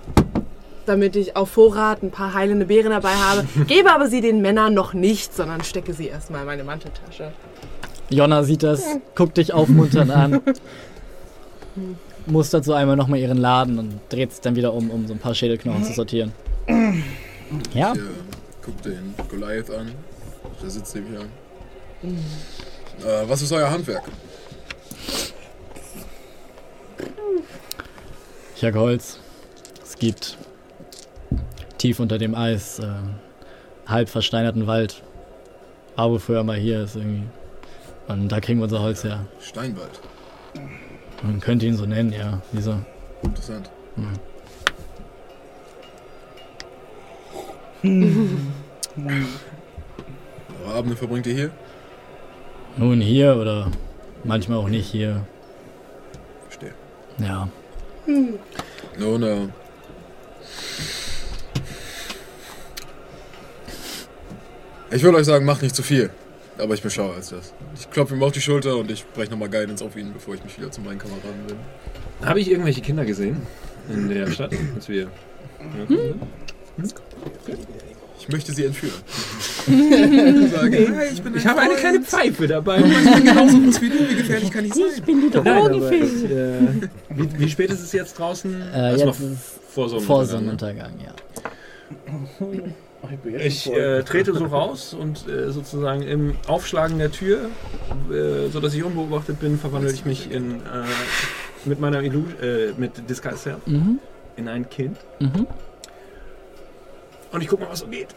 damit 0.87 1.17
ich 1.17 1.37
auf 1.37 1.51
Vorrat 1.51 2.03
ein 2.03 2.11
paar 2.11 2.33
heilende 2.33 2.65
Beeren 2.65 2.93
dabei 2.93 3.13
habe. 3.13 3.47
Gebe 3.67 3.93
aber 3.93 4.09
sie 4.09 4.23
den 4.23 4.41
Männern 4.41 4.73
noch 4.73 4.95
nicht, 4.95 5.35
sondern 5.35 5.63
stecke 5.63 5.93
sie 5.93 6.09
erstmal 6.09 6.41
in 6.41 6.47
meine 6.47 6.65
Manteltasche. 6.65 7.33
Jonna 8.09 8.43
sieht 8.43 8.63
das, 8.63 8.83
guckt 9.15 9.37
dich 9.37 9.53
aufmunternd 9.53 10.11
an, 10.13 10.41
mustert 12.25 12.65
so 12.65 12.73
einmal 12.73 12.97
nochmal 12.97 13.19
ihren 13.19 13.37
Laden 13.37 13.79
und 13.79 14.01
dreht 14.09 14.33
sich 14.33 14.41
dann 14.41 14.57
wieder 14.57 14.73
um, 14.73 14.91
um 14.91 15.07
so 15.07 15.13
ein 15.13 15.19
paar 15.19 15.35
Schädelknochen 15.35 15.85
zu 15.85 15.93
sortieren. 15.93 16.33
Ja, 17.75 17.93
Ihr 17.93 18.09
guckt 18.65 18.87
den 18.87 19.15
Goliath 19.29 19.71
an. 19.71 19.93
Der 20.63 20.71
sitzt 20.71 20.95
neben 20.95 21.09
hier. 21.09 22.11
Äh, 23.05 23.29
was 23.29 23.43
ist 23.43 23.53
euer 23.53 23.71
Handwerk? 23.71 24.05
ich 28.57 28.65
hack 28.65 28.75
Holz. 28.75 29.19
Es 29.83 29.97
gibt 29.97 30.37
tief 31.79 31.99
unter 31.99 32.19
dem 32.19 32.35
Eis 32.35 32.79
äh, 32.79 32.89
halb 33.87 34.11
versteinerten 34.11 34.67
Wald. 34.67 35.03
Wohl 35.97 36.19
früher 36.19 36.45
mal 36.45 36.57
hier 36.57 36.83
ist 36.85 36.97
irgendwie. 36.97 37.25
Und 38.09 38.29
da 38.31 38.41
kriegen 38.41 38.59
wir 38.59 38.65
unser 38.65 38.81
Holz 38.81 39.05
her. 39.05 39.27
Steinwald. 39.41 40.01
Man 41.23 41.41
könnte 41.41 41.67
ihn 41.67 41.77
so 41.77 41.85
nennen, 41.87 42.13
ja. 42.13 42.41
Wieso? 42.53 42.77
Interessant. 43.23 43.71
Eure 50.65 50.75
Abende 50.75 50.97
verbringt 50.97 51.27
ihr 51.27 51.35
hier? 51.35 51.51
Nun 52.77 53.01
hier 53.01 53.37
oder 53.37 53.71
manchmal 54.25 54.59
auch 54.59 54.69
nicht 54.69 54.91
hier. 54.91 55.27
Verstehe. 56.49 56.75
Ja. 57.19 57.49
Nun, 58.99 59.23
äh. 59.23 59.49
Ich 64.93 65.03
würde 65.03 65.19
euch 65.19 65.27
sagen, 65.27 65.45
macht 65.45 65.63
nicht 65.63 65.77
zu 65.77 65.83
viel. 65.83 66.11
Aber 66.59 66.75
ich 66.75 66.83
bin 66.83 66.91
schlauer 66.91 67.15
als 67.15 67.31
das. 67.31 67.55
Ich 67.75 67.91
klopfe 67.91 68.15
ihm 68.15 68.23
auf 68.23 68.33
die 68.33 68.41
Schulter 68.41 68.77
und 68.77 68.91
ich 68.91 69.07
breche 69.15 69.31
nochmal 69.31 69.49
Guidance 69.49 69.85
auf 69.85 69.97
ihn, 69.97 70.13
bevor 70.13 70.35
ich 70.35 70.45
mich 70.45 70.59
wieder 70.59 70.71
zu 70.71 70.81
meinen 70.81 70.99
Kameraden 70.99 71.41
wende. 71.47 71.57
Habe 72.23 72.41
ich 72.41 72.51
irgendwelche 72.51 72.83
Kinder 72.83 73.05
gesehen 73.05 73.47
in 73.89 74.09
der 74.09 74.31
Stadt, 74.31 74.53
als 74.75 74.89
wir. 74.89 75.09
Ich 76.83 76.95
möchte 78.31 78.53
sie 78.53 78.65
entführen. 78.65 78.95
ich 79.67 79.73
hey, 79.73 81.09
ich 81.13 81.23
bin 81.23 81.37
Ich 81.37 81.47
habe 81.47 81.61
eine 81.61 81.75
kleine 81.75 82.01
Pfeife 82.01 82.47
dabei. 82.47 82.79
Ich 82.79 82.85
bin 83.15 83.25
genauso 83.25 83.59
groß 83.59 83.81
wie 83.83 83.89
du. 83.91 84.11
Wie 84.11 84.17
gefährlich 84.17 84.51
kann 84.51 84.65
ich 84.65 84.75
sein? 84.75 84.85
Nein, 85.45 85.47
aber 85.47 85.93
ich, 85.93 86.25
äh, 86.25 86.59
wie, 87.11 87.39
wie 87.39 87.49
spät 87.49 87.71
ist 87.71 87.81
es 87.83 87.93
jetzt 87.93 88.19
draußen? 88.19 88.53
Äh, 88.73 88.91
Erstmal 88.93 89.09
jetzt 89.09 89.21
ist 89.21 89.61
vor 89.73 89.89
vor 90.01 90.25
Sonnenuntergang. 90.25 90.93
Sonnenuntergang, 90.99 92.63
ja. 93.31 93.39
Ich 93.39 93.71
äh, 93.73 94.03
trete 94.03 94.35
so 94.35 94.45
raus 94.45 94.95
und 94.95 95.27
äh, 95.29 95.51
sozusagen 95.51 96.03
im 96.03 96.35
Aufschlagen 96.47 96.99
der 96.99 97.11
Tür, 97.11 97.47
äh, 98.11 98.49
sodass 98.51 98.75
ich 98.75 98.85
unbeobachtet 98.85 99.41
bin, 99.41 99.59
verwandle 99.59 99.91
ich 99.93 100.05
mich 100.05 100.31
in, 100.31 100.57
äh, 100.57 100.85
mit 101.65 101.81
meiner 101.81 102.03
Illu 102.03 102.25
äh, 102.43 102.73
mit 102.77 103.09
Disguise 103.09 103.57
Mhm. 103.67 103.99
in 104.37 104.49
ein 104.49 104.69
Kind. 104.69 104.99
Mhm. 105.19 105.47
Und 107.33 107.43
ich 107.43 107.49
guck 107.49 107.61
mal, 107.61 107.69
was 107.71 107.81
so 107.81 107.87
geht. 107.87 108.09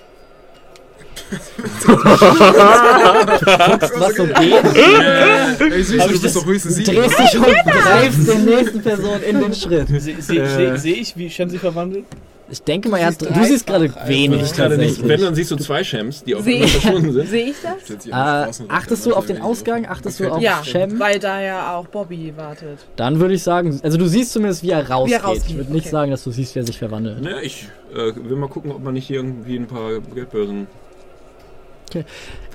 Was 4.00 4.16
so 4.16 4.25
geht, 4.25 4.64
Ey, 5.72 5.83
süß, 5.83 6.08
du 6.08 6.22
bist 6.22 6.35
doch 6.35 6.45
höchstens 6.45 6.75
sieben. 6.75 6.95
drehst 6.95 7.19
dich 7.19 7.38
um, 7.38 7.43
greifst 7.66 8.27
der 8.27 8.35
nächsten 8.40 8.82
Person 8.82 9.22
in 9.24 9.40
den 9.40 9.53
Schritt. 9.53 9.88
Sehe 9.90 10.22
seh, 10.22 10.38
Äh. 10.38 10.48
seh, 10.48 10.77
seh 10.77 10.92
ich, 10.93 11.16
wie 11.17 11.30
Shem 11.30 11.50
sich 11.50 11.59
verwandelt? 11.61 12.06
Ich 12.53 12.61
denke 12.61 12.88
mal, 12.88 12.99
er 12.99 13.07
hat, 13.07 13.19
du 13.19 13.43
siehst 13.45 13.65
gerade 13.65 13.91
wenig 14.06 14.43
Ich 14.43 14.53
gerade 14.53 14.77
nicht. 14.77 15.07
Wenn, 15.07 15.19
dann 15.22 15.33
siehst 15.33 15.49
du 15.49 15.56
zwei 15.56 15.83
Shams, 15.83 16.23
die 16.23 16.35
auf 16.35 16.43
Sehe 16.43 16.53
einmal 16.53 16.67
ich, 16.67 16.73
verschwunden 16.77 17.11
sind. 17.14 17.27
sehe 17.27 17.45
ich 17.48 17.56
das? 17.64 18.06
Äh, 18.06 18.64
achtest 18.69 19.06
du 19.07 19.15
auf 19.15 19.25
den. 19.25 19.41
Ausgang? 19.41 19.88
Achtest 19.88 20.19
du 20.19 20.25
Okay. 20.25 20.33
auf 20.33 20.41
Ja, 20.41 20.64
Shem? 20.64 20.99
weil 20.99 21.17
da 21.17 21.41
ja 21.41 21.75
auch 21.75 21.88
Bobby 21.88 22.32
wartet. 22.38 22.85
Dann 22.95 23.19
würde 23.19 23.33
ich 23.33 23.41
sagen, 23.41 23.80
also 23.82 23.98
du 23.98 24.06
siehst 24.07 24.33
zumindest, 24.33 24.61
wie 24.61 24.69
er 24.69 24.88
rausgeht. 24.88 25.23
rausgeht, 25.23 25.49
Ich 25.49 25.57
würde 25.57 25.72
nicht 25.73 25.85
okay. 25.85 25.91
sagen, 25.91 26.11
dass 26.11 26.23
du 26.23 26.30
siehst, 26.30 26.53
wer 26.53 26.64
sich 26.64 26.77
verwandelt. 26.77 27.23
Ne, 27.23 27.41
ich 27.41 27.67
äh, 27.91 28.14
will 28.15 28.38
mal 28.38 28.49
gucken, 28.49 28.72
ob 28.72 28.83
man 28.83 28.93
nicht 28.93 29.07
hier 29.07 29.17
irgendwie 29.17 29.56
ein 29.57 29.65
paar 29.65 29.99
Geldbörsen. 30.14 30.67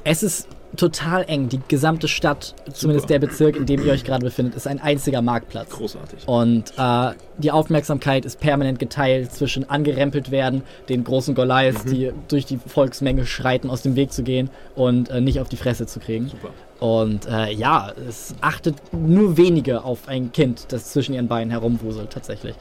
Es 0.04 0.22
ist 0.22 0.46
total 0.76 1.24
eng. 1.28 1.48
Die 1.48 1.60
gesamte 1.68 2.08
Stadt, 2.08 2.54
zumindest 2.72 3.10
der 3.10 3.18
Bezirk, 3.18 3.56
in 3.56 3.66
dem 3.66 3.84
ihr 3.84 3.92
euch 3.92 4.04
gerade 4.04 4.24
befindet, 4.24 4.54
ist 4.54 4.66
ein 4.66 4.80
einziger 4.80 5.22
Marktplatz. 5.22 5.70
Großartig. 5.70 6.26
Und 6.26 6.72
äh, 6.76 7.12
die 7.38 7.50
Aufmerksamkeit 7.50 8.24
ist 8.24 8.40
permanent 8.40 8.78
geteilt 8.78 9.32
zwischen 9.32 9.68
angerempelt 9.68 10.30
werden, 10.30 10.62
den 10.88 11.04
großen 11.04 11.34
Goliaths, 11.34 11.84
die 11.84 12.12
durch 12.28 12.46
die 12.46 12.58
Volksmenge 12.58 13.26
schreiten, 13.26 13.70
aus 13.70 13.82
dem 13.82 13.96
Weg 13.96 14.12
zu 14.12 14.22
gehen 14.22 14.50
und 14.74 15.10
äh, 15.10 15.20
nicht 15.20 15.40
auf 15.40 15.48
die 15.48 15.56
Fresse 15.56 15.86
zu 15.86 16.00
kriegen. 16.00 16.28
Super. 16.28 16.50
Und 16.80 17.26
äh, 17.26 17.52
ja, 17.52 17.92
es 18.08 18.34
achtet 18.40 18.76
nur 18.92 19.36
wenige 19.36 19.82
auf 19.82 20.06
ein 20.06 20.30
Kind, 20.32 20.66
das 20.72 20.92
zwischen 20.92 21.14
ihren 21.14 21.26
Beinen 21.26 21.50
herumwuselt, 21.50 22.10
tatsächlich. 22.10 22.54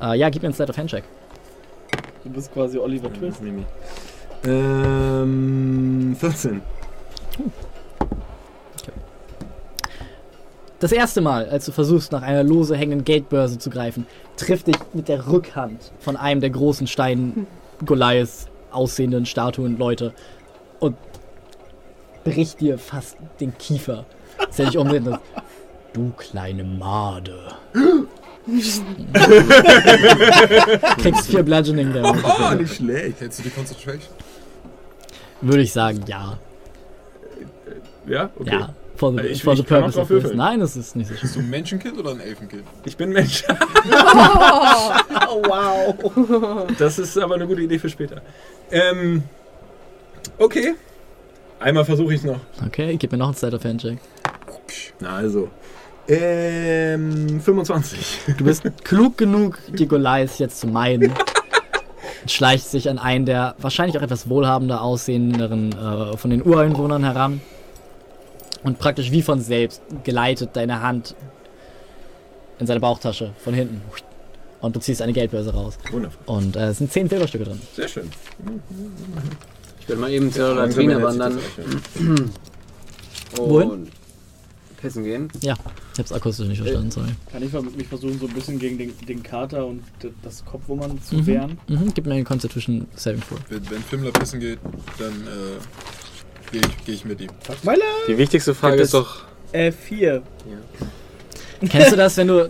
Äh, 0.00 0.18
ja, 0.18 0.28
gib 0.30 0.42
mir 0.42 0.48
einen 0.48 0.54
Slide 0.54 0.70
of 0.70 0.78
Handcheck. 0.78 1.04
Du 2.22 2.30
bist 2.30 2.52
quasi 2.52 2.78
Oliver 2.78 3.12
Twist. 3.12 3.40
Ähm, 4.44 6.16
14. 6.18 6.60
Das 10.78 10.92
erste 10.92 11.22
Mal, 11.22 11.48
als 11.48 11.64
du 11.64 11.72
versuchst, 11.72 12.12
nach 12.12 12.20
einer 12.22 12.42
lose 12.42 12.76
hängenden 12.76 13.04
Geldbörse 13.04 13.58
zu 13.58 13.70
greifen, 13.70 14.06
trifft 14.36 14.66
dich 14.66 14.76
mit 14.92 15.08
der 15.08 15.26
Rückhand 15.26 15.90
von 16.00 16.16
einem 16.16 16.42
der 16.42 16.50
großen 16.50 16.86
Stein 16.86 17.46
Goliaths 17.84 18.48
aussehenden 18.70 19.24
Statuen 19.24 19.78
Leute 19.78 20.12
und 20.78 20.96
bricht 22.24 22.60
dir 22.60 22.78
fast 22.78 23.16
den 23.40 23.56
Kiefer. 23.56 24.04
Als 24.38 24.58
er 24.58 24.66
dich 24.66 24.76
umdreht 24.76 25.04
Du 25.94 26.12
kleine 26.18 26.62
Made. 26.62 27.54
Kriegst 30.98 31.26
vier 31.28 31.42
Bludgeoning 31.42 31.92
Damage. 31.94 32.22
Oh, 32.22 32.54
nicht 32.54 32.74
schlecht. 32.76 33.20
Hältst 33.20 33.38
du 33.38 33.44
die 33.44 33.50
Concentration? 33.50 34.14
Würde 35.40 35.62
ich 35.62 35.72
sagen, 35.72 36.04
ja. 36.06 36.38
Ja, 38.06 38.30
okay. 38.38 38.50
Ja. 38.60 38.74
For 38.96 39.12
the, 39.12 39.18
Also 39.18 39.30
ich- 39.30 39.42
for 39.42 39.54
the 39.56 39.62
ich 39.62 39.66
kann 39.68 39.78
auch 39.78 39.92
purpose 39.92 39.98
drauf 39.98 40.10
of 40.10 40.22
this. 40.30 40.34
Nein, 40.34 40.60
das 40.60 40.76
ist 40.76 40.96
nicht 40.96 41.08
so 41.08 41.14
schlimm. 41.14 41.20
Bist 41.22 41.36
du 41.36 41.40
ein 41.40 41.50
Menschenkind 41.50 41.98
oder 41.98 42.10
ein 42.12 42.20
Elfenkind? 42.20 42.62
Ich 42.84 42.96
bin 42.96 43.10
Mensch. 43.10 43.44
Oh, 45.28 45.42
wow. 45.46 46.66
Das 46.78 46.98
ist 46.98 47.18
aber 47.18 47.34
eine 47.34 47.46
gute 47.46 47.60
Idee 47.62 47.78
für 47.78 47.88
später. 47.90 48.22
Ähm, 48.70 49.22
okay. 50.38 50.74
Einmal 51.60 51.84
versuche 51.84 52.14
ich 52.14 52.20
es 52.20 52.26
noch. 52.26 52.38
Okay, 52.66 52.96
gib 52.96 53.12
mir 53.12 53.18
noch 53.18 53.26
einen 53.26 53.34
Sleight 53.36 53.54
of 53.54 53.64
Hand 53.64 53.80
Check. 53.82 53.98
Na 55.00 55.16
also. 55.16 55.48
Ähm, 56.08 57.40
25. 57.40 58.20
Du 58.38 58.44
bist 58.44 58.62
klug 58.84 59.18
genug, 59.18 59.58
die 59.68 59.86
Goliath 59.88 60.38
jetzt 60.38 60.60
zu 60.60 60.68
meiden. 60.68 61.12
Schleicht 62.26 62.66
sich 62.68 62.88
an 62.88 62.98
einen 62.98 63.26
der 63.26 63.56
wahrscheinlich 63.58 63.98
auch 63.98 64.02
etwas 64.02 64.28
wohlhabender 64.28 64.80
aussehenderen 64.82 65.72
äh, 65.72 66.16
von 66.16 66.30
den 66.30 66.44
Ureinwohnern 66.46 67.02
heran. 67.04 67.40
Und 68.66 68.78
praktisch 68.78 69.10
wie 69.12 69.22
von 69.22 69.40
selbst 69.40 69.80
geleitet 70.04 70.50
deine 70.54 70.82
Hand 70.82 71.14
in 72.58 72.66
seine 72.66 72.80
Bauchtasche 72.80 73.32
von 73.38 73.54
hinten. 73.54 73.80
Und 74.60 74.74
du 74.74 74.80
ziehst 74.80 75.00
eine 75.02 75.12
Geldbörse 75.12 75.54
raus. 75.54 75.78
Wundervoll. 75.92 76.18
Und 76.26 76.56
äh, 76.56 76.68
es 76.70 76.78
sind 76.78 76.90
10 76.90 77.08
Silberstücke 77.08 77.44
drin. 77.44 77.60
Sehr 77.74 77.86
schön. 77.88 78.10
Ich 79.80 79.88
will 79.88 79.96
mal 79.96 80.10
eben 80.10 80.32
zur 80.32 80.54
Latrine 80.54 81.00
wandern. 81.02 81.38
Wohin? 83.36 83.70
und 83.70 83.90
pissen 84.80 85.04
gehen. 85.04 85.28
Ja, 85.42 85.54
ich 85.94 85.98
hab's 85.98 86.12
akustisch 86.12 86.48
nicht 86.48 86.58
verstanden, 86.60 86.90
sorry. 86.90 87.08
Kann 87.30 87.42
ich 87.42 87.52
mal- 87.52 87.62
mich 87.62 87.86
versuchen, 87.86 88.18
so 88.18 88.26
ein 88.26 88.34
bisschen 88.34 88.58
gegen 88.58 88.78
den, 88.78 88.92
den 89.06 89.22
Kater 89.22 89.64
und 89.66 89.82
das 90.22 90.44
Kopfwummern 90.44 91.00
zu 91.02 91.16
Mhm. 91.16 91.26
wehren? 91.26 91.58
Mhm, 91.68 91.92
gib 91.94 92.06
mir 92.06 92.14
einen 92.14 92.24
Constitution 92.24 92.86
Saving 92.94 93.20
Throw. 93.22 93.38
Wenn, 93.48 93.70
wenn 93.70 93.82
Fimmler 93.82 94.10
pissen 94.12 94.40
geht, 94.40 94.58
dann 94.98 95.12
äh, 95.12 95.58
gehe 96.52 96.60
ich, 96.60 96.84
geh 96.84 96.92
ich 96.92 97.04
mit 97.04 97.20
ihm. 97.20 97.30
Die 98.08 98.18
wichtigste 98.18 98.54
Frage 98.54 98.76
ist 98.82 98.94
doch, 98.94 99.22
Äh, 99.52 99.72
vier. 99.72 100.22
Kennst 101.68 101.92
du 101.92 101.96
das, 101.96 102.16
wenn 102.18 102.28
du 102.28 102.48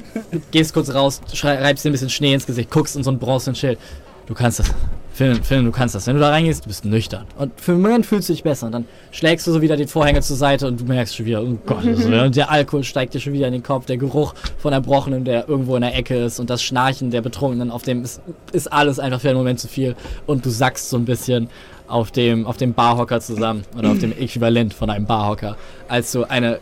gehst 0.50 0.75
kurz 0.75 0.92
raus, 0.92 1.20
schrei- 1.33 1.60
reibst 1.62 1.84
dir 1.84 1.91
ein 1.91 1.92
bisschen 1.92 2.10
Schnee 2.10 2.34
ins 2.34 2.44
Gesicht, 2.47 2.70
guckst 2.70 2.97
in 2.97 3.05
so 3.05 3.10
ein 3.10 3.18
bronzenen 3.18 3.55
Schild? 3.55 3.78
Du 4.26 4.34
kannst 4.34 4.58
das. 4.58 4.73
Phil, 5.12 5.36
Phil, 5.42 5.62
du 5.62 5.70
kannst 5.70 5.94
das. 5.94 6.07
Wenn 6.08 6.16
du 6.16 6.20
da 6.20 6.31
reingehst, 6.31 6.65
du 6.65 6.68
bist 6.68 6.84
nüchtern. 6.84 7.25
Und 7.39 7.58
für 7.58 7.73
einen 7.73 7.81
Moment 7.83 8.05
fühlst 8.05 8.28
du 8.28 8.33
dich 8.33 8.42
besser. 8.42 8.66
Und 8.66 8.73
dann 8.73 8.84
schlägst 9.12 9.47
du 9.47 9.52
so 9.52 9.62
wieder 9.62 9.76
den 9.76 9.86
Vorhänger 9.86 10.20
zur 10.20 10.36
Seite 10.36 10.66
und 10.66 10.81
du 10.81 10.84
merkst 10.84 11.15
schon 11.16 11.25
wieder, 11.25 11.42
oh 11.42 11.57
Gott, 11.65 11.84
und 11.84 12.36
der 12.36 12.50
Alkohol 12.50 12.83
steigt 12.83 13.15
dir 13.15 13.20
schon 13.20 13.33
wieder 13.33 13.47
in 13.47 13.52
den 13.52 13.62
Kopf. 13.62 13.86
Der 13.86 13.97
Geruch 13.97 14.34
von 14.58 14.73
Erbrochenem, 14.73 15.25
der 15.25 15.49
irgendwo 15.49 15.76
in 15.76 15.83
der 15.83 15.94
Ecke 15.94 16.16
ist 16.25 16.41
und 16.41 16.50
das 16.50 16.62
Schnarchen 16.62 17.12
der 17.12 17.23
Betrunkenen 17.23 17.70
auf 17.70 17.84
dem 17.84 18.02
ist, 18.02 18.20
ist 18.52 18.70
alles 18.73 18.99
einfach 18.99 19.20
für 19.20 19.28
einen 19.28 19.39
Moment 19.39 19.60
zu 19.60 19.68
viel. 19.68 19.94
Und 20.26 20.44
du 20.44 20.50
sackst 20.50 20.91
so 20.91 20.97
ein 20.99 21.05
bisschen 21.05 21.49
auf 21.89 22.10
dem, 22.10 22.47
auf 22.47 22.56
dem 22.56 22.74
Barhocker 22.74 23.20
zusammen 23.20 23.62
oder 23.76 23.90
auf 23.90 23.98
dem 23.98 24.12
Äquivalent 24.18 24.74
von 24.74 24.90
einem 24.90 25.06
Barhocker, 25.06 25.56
als 25.89 26.12
du 26.12 26.24
eine 26.24 26.58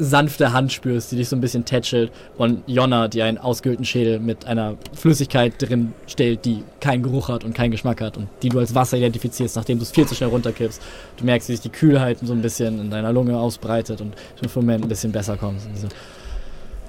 sanfte 0.00 0.52
Hand 0.52 0.72
spürst, 0.72 1.12
die 1.12 1.16
dich 1.16 1.28
so 1.28 1.36
ein 1.36 1.40
bisschen 1.40 1.64
tätschelt 1.64 2.10
und 2.38 2.62
Jonna, 2.66 3.08
die 3.08 3.22
einen 3.22 3.36
ausgehöhlten 3.36 3.84
Schädel 3.84 4.18
mit 4.18 4.46
einer 4.46 4.76
Flüssigkeit 4.94 5.54
drin 5.58 5.92
stellt, 6.06 6.46
die 6.46 6.64
keinen 6.80 7.02
Geruch 7.02 7.28
hat 7.28 7.44
und 7.44 7.54
keinen 7.54 7.70
Geschmack 7.70 8.00
hat 8.00 8.16
und 8.16 8.28
die 8.42 8.48
du 8.48 8.58
als 8.58 8.74
Wasser 8.74 8.96
identifizierst, 8.96 9.56
nachdem 9.56 9.78
du 9.78 9.84
es 9.84 9.90
viel 9.90 10.06
zu 10.06 10.14
schnell 10.14 10.30
runterkippst. 10.30 10.80
Du 11.18 11.24
merkst, 11.24 11.48
wie 11.50 11.52
sich 11.52 11.60
die 11.60 11.68
Kühlheit 11.68 12.18
so 12.22 12.32
ein 12.32 12.40
bisschen 12.40 12.80
in 12.80 12.90
deiner 12.90 13.12
Lunge 13.12 13.38
ausbreitet 13.38 14.00
und 14.00 14.14
du 14.14 14.42
einen 14.42 14.52
Moment 14.54 14.84
ein 14.84 14.88
bisschen 14.88 15.12
besser 15.12 15.36
kommst. 15.36 15.68
So. 15.74 15.88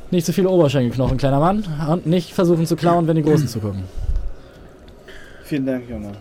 Nicht 0.10 0.26
zu 0.26 0.34
viele 0.34 0.50
Oberschenkelknochen, 0.50 1.18
kleiner 1.18 1.40
Mann, 1.40 1.66
und 1.90 2.06
nicht 2.06 2.32
versuchen 2.32 2.66
zu 2.66 2.76
klauen, 2.76 3.08
wenn 3.08 3.18
die 3.18 3.24
Großen 3.24 3.48
zugucken. 3.48 3.84
Vielen 5.44 5.66
Dank, 5.66 5.90
Junge. 5.90 6.14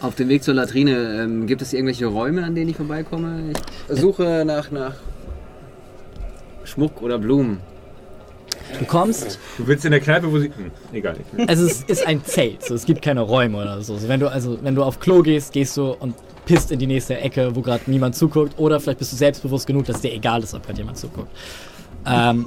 Auf 0.00 0.14
dem 0.14 0.28
Weg 0.28 0.44
zur 0.44 0.54
Latrine, 0.54 1.22
ähm, 1.22 1.46
gibt 1.46 1.60
es 1.60 1.72
irgendwelche 1.72 2.06
Räume, 2.06 2.44
an 2.44 2.54
denen 2.54 2.70
ich 2.70 2.76
vorbeikomme? 2.76 3.52
Ich 3.88 4.00
suche 4.00 4.44
nach, 4.46 4.70
nach 4.70 4.94
Schmuck 6.64 7.02
oder 7.02 7.18
Blumen. 7.18 7.58
Du 8.78 8.84
kommst 8.84 9.38
Du 9.56 9.66
willst 9.66 9.84
in 9.84 9.90
der 9.90 10.00
Kneipe, 10.00 10.30
wo 10.30 10.38
sie. 10.38 10.46
Hm, 10.46 10.70
egal. 10.92 11.16
Ich, 11.36 11.48
Also 11.48 11.66
es 11.66 11.82
ist 11.82 12.06
ein 12.06 12.24
Zelt, 12.24 12.64
so, 12.64 12.74
es 12.74 12.84
gibt 12.84 13.02
keine 13.02 13.22
Räume 13.22 13.58
oder 13.58 13.80
so. 13.80 13.96
so 13.96 14.08
wenn 14.08 14.20
du 14.20 14.28
also 14.28 14.58
wenn 14.62 14.74
du 14.74 14.84
auf 14.84 15.00
Klo 15.00 15.22
gehst, 15.22 15.52
gehst 15.52 15.76
du 15.76 15.92
und 15.92 16.14
pisst 16.44 16.70
in 16.70 16.78
die 16.78 16.86
nächste 16.86 17.18
Ecke, 17.18 17.54
wo 17.56 17.62
gerade 17.62 17.90
niemand 17.90 18.14
zuguckt, 18.14 18.58
oder 18.58 18.78
vielleicht 18.78 18.98
bist 19.00 19.12
du 19.12 19.16
selbstbewusst 19.16 19.66
genug, 19.66 19.86
dass 19.86 20.00
dir 20.00 20.12
egal 20.12 20.42
ist, 20.42 20.54
ob 20.54 20.64
gerade 20.64 20.78
jemand 20.78 20.96
zuguckt. 20.96 21.30
Ähm, 22.06 22.44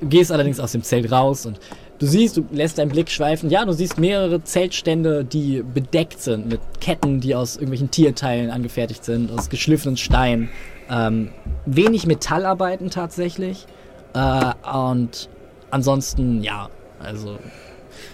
du 0.00 0.06
gehst 0.06 0.30
allerdings 0.30 0.60
aus 0.60 0.72
dem 0.72 0.82
Zelt 0.82 1.10
raus 1.10 1.44
und 1.44 1.58
du 2.04 2.10
siehst, 2.10 2.36
du 2.36 2.44
lässt 2.52 2.76
deinen 2.76 2.90
Blick 2.90 3.10
schweifen. 3.10 3.48
Ja, 3.48 3.64
du 3.64 3.72
siehst 3.72 3.98
mehrere 3.98 4.44
Zeltstände, 4.44 5.24
die 5.24 5.62
bedeckt 5.62 6.20
sind 6.20 6.46
mit 6.48 6.60
Ketten, 6.78 7.20
die 7.20 7.34
aus 7.34 7.56
irgendwelchen 7.56 7.90
Tierteilen 7.90 8.50
angefertigt 8.50 9.04
sind, 9.04 9.32
aus 9.32 9.48
geschliffenen 9.48 9.96
Steinen. 9.96 10.50
Ähm, 10.90 11.30
wenig 11.64 12.06
Metallarbeiten 12.06 12.90
tatsächlich. 12.90 13.66
Äh, 14.12 14.52
und 14.70 15.30
ansonsten, 15.70 16.42
ja, 16.42 16.68
also 16.98 17.38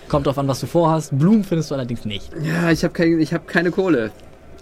kommt 0.09 0.27
drauf 0.27 0.39
an, 0.39 0.47
was 0.47 0.61
du 0.61 0.67
vorhast. 0.67 1.19
Blumen 1.19 1.43
findest 1.43 1.73
du 1.73 1.75
allerdings 1.75 2.05
nicht. 2.05 2.31
Ja, 2.43 2.71
ich 2.71 2.85
habe 2.85 2.95
kein, 2.95 3.19
ich 3.19 3.35
hab 3.35 3.49
keine 3.49 3.73
Kohle. 3.73 4.13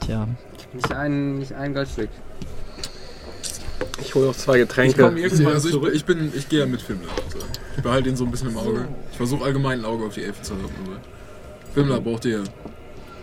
Tja, 0.07 0.27
Nicht 0.73 0.91
ein, 0.93 1.39
nicht 1.39 1.53
ein 1.53 1.75
Goldstück. 1.75 2.09
Ich 4.01 4.15
hole 4.15 4.27
noch 4.27 4.37
zwei 4.37 4.55
ich 4.57 4.61
Getränke. 4.69 5.03
irgendwann 5.03 5.55
Also 5.55 5.87
ich, 5.89 5.95
ich 5.95 6.05
bin, 6.05 6.33
ich 6.35 6.49
gehe 6.49 6.61
ja 6.61 6.67
mit 6.67 6.81
Fimmler. 6.83 7.09
Also 7.27 7.39
ich 7.77 7.83
behalte 7.83 8.09
ihn 8.09 8.17
so 8.17 8.25
ein 8.25 8.31
bisschen 8.31 8.49
im 8.51 8.57
Auge. 8.57 8.89
Ich 9.11 9.17
versuche 9.17 9.45
allgemein 9.45 9.81
ein 9.81 9.85
Auge 9.85 10.07
auf 10.07 10.15
die 10.15 10.25
Elfe 10.25 10.43
zu 10.43 10.55
haben. 10.55 10.65
Aber 10.85 10.97
Fimmler 11.75 12.01
braucht 12.01 12.25
ihr 12.25 12.43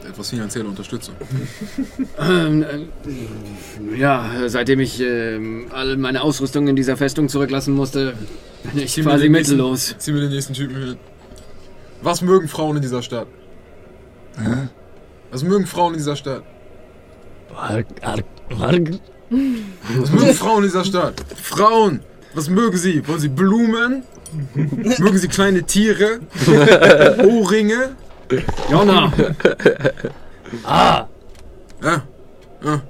etwas 0.07 0.29
finanzielle 0.29 0.67
Unterstützung. 0.67 1.15
Ähm, 2.19 2.63
äh, 2.63 3.97
ja, 3.97 4.29
seitdem 4.47 4.79
ich 4.79 5.01
ähm, 5.01 5.65
all 5.71 5.97
meine 5.97 6.21
Ausrüstung 6.21 6.67
in 6.67 6.75
dieser 6.75 6.95
Festung 6.95 7.27
zurücklassen 7.27 7.73
musste, 7.73 8.13
bin 8.63 8.83
ich 8.83 8.93
Zieh 8.93 9.01
quasi 9.01 9.23
den 9.23 9.31
nächsten- 9.31 9.55
mittellos. 9.55 9.95
Zieh 9.97 10.11
mir 10.11 10.21
den 10.21 10.29
nächsten 10.29 10.53
Typen 10.53 10.89
mit. 10.89 10.97
Was 12.03 12.21
mögen 12.21 12.47
Frauen 12.47 12.75
in 12.75 12.81
dieser 12.83 13.01
Stadt? 13.01 13.27
Was 15.31 15.43
mögen 15.43 15.65
Frauen 15.65 15.93
in 15.93 15.97
dieser 15.99 16.15
Stadt? 16.15 16.43
Was 19.29 20.11
mögen 20.11 20.33
Frauen 20.33 20.57
in 20.57 20.69
dieser 20.69 20.85
Stadt? 20.85 21.15
Frauen! 21.41 22.01
Was 22.33 22.49
mögen 22.49 22.77
sie? 22.77 23.07
Wollen 23.07 23.19
sie 23.19 23.29
Blumen? 23.29 24.03
mögen 24.53 25.17
sie 25.17 25.27
kleine 25.27 25.63
Tiere? 25.63 26.19
Ohrringe? 27.25 27.95
Jonna! 28.69 29.11
Ah! 30.63 31.05
Ja. 31.81 32.03
ja. 32.63 32.81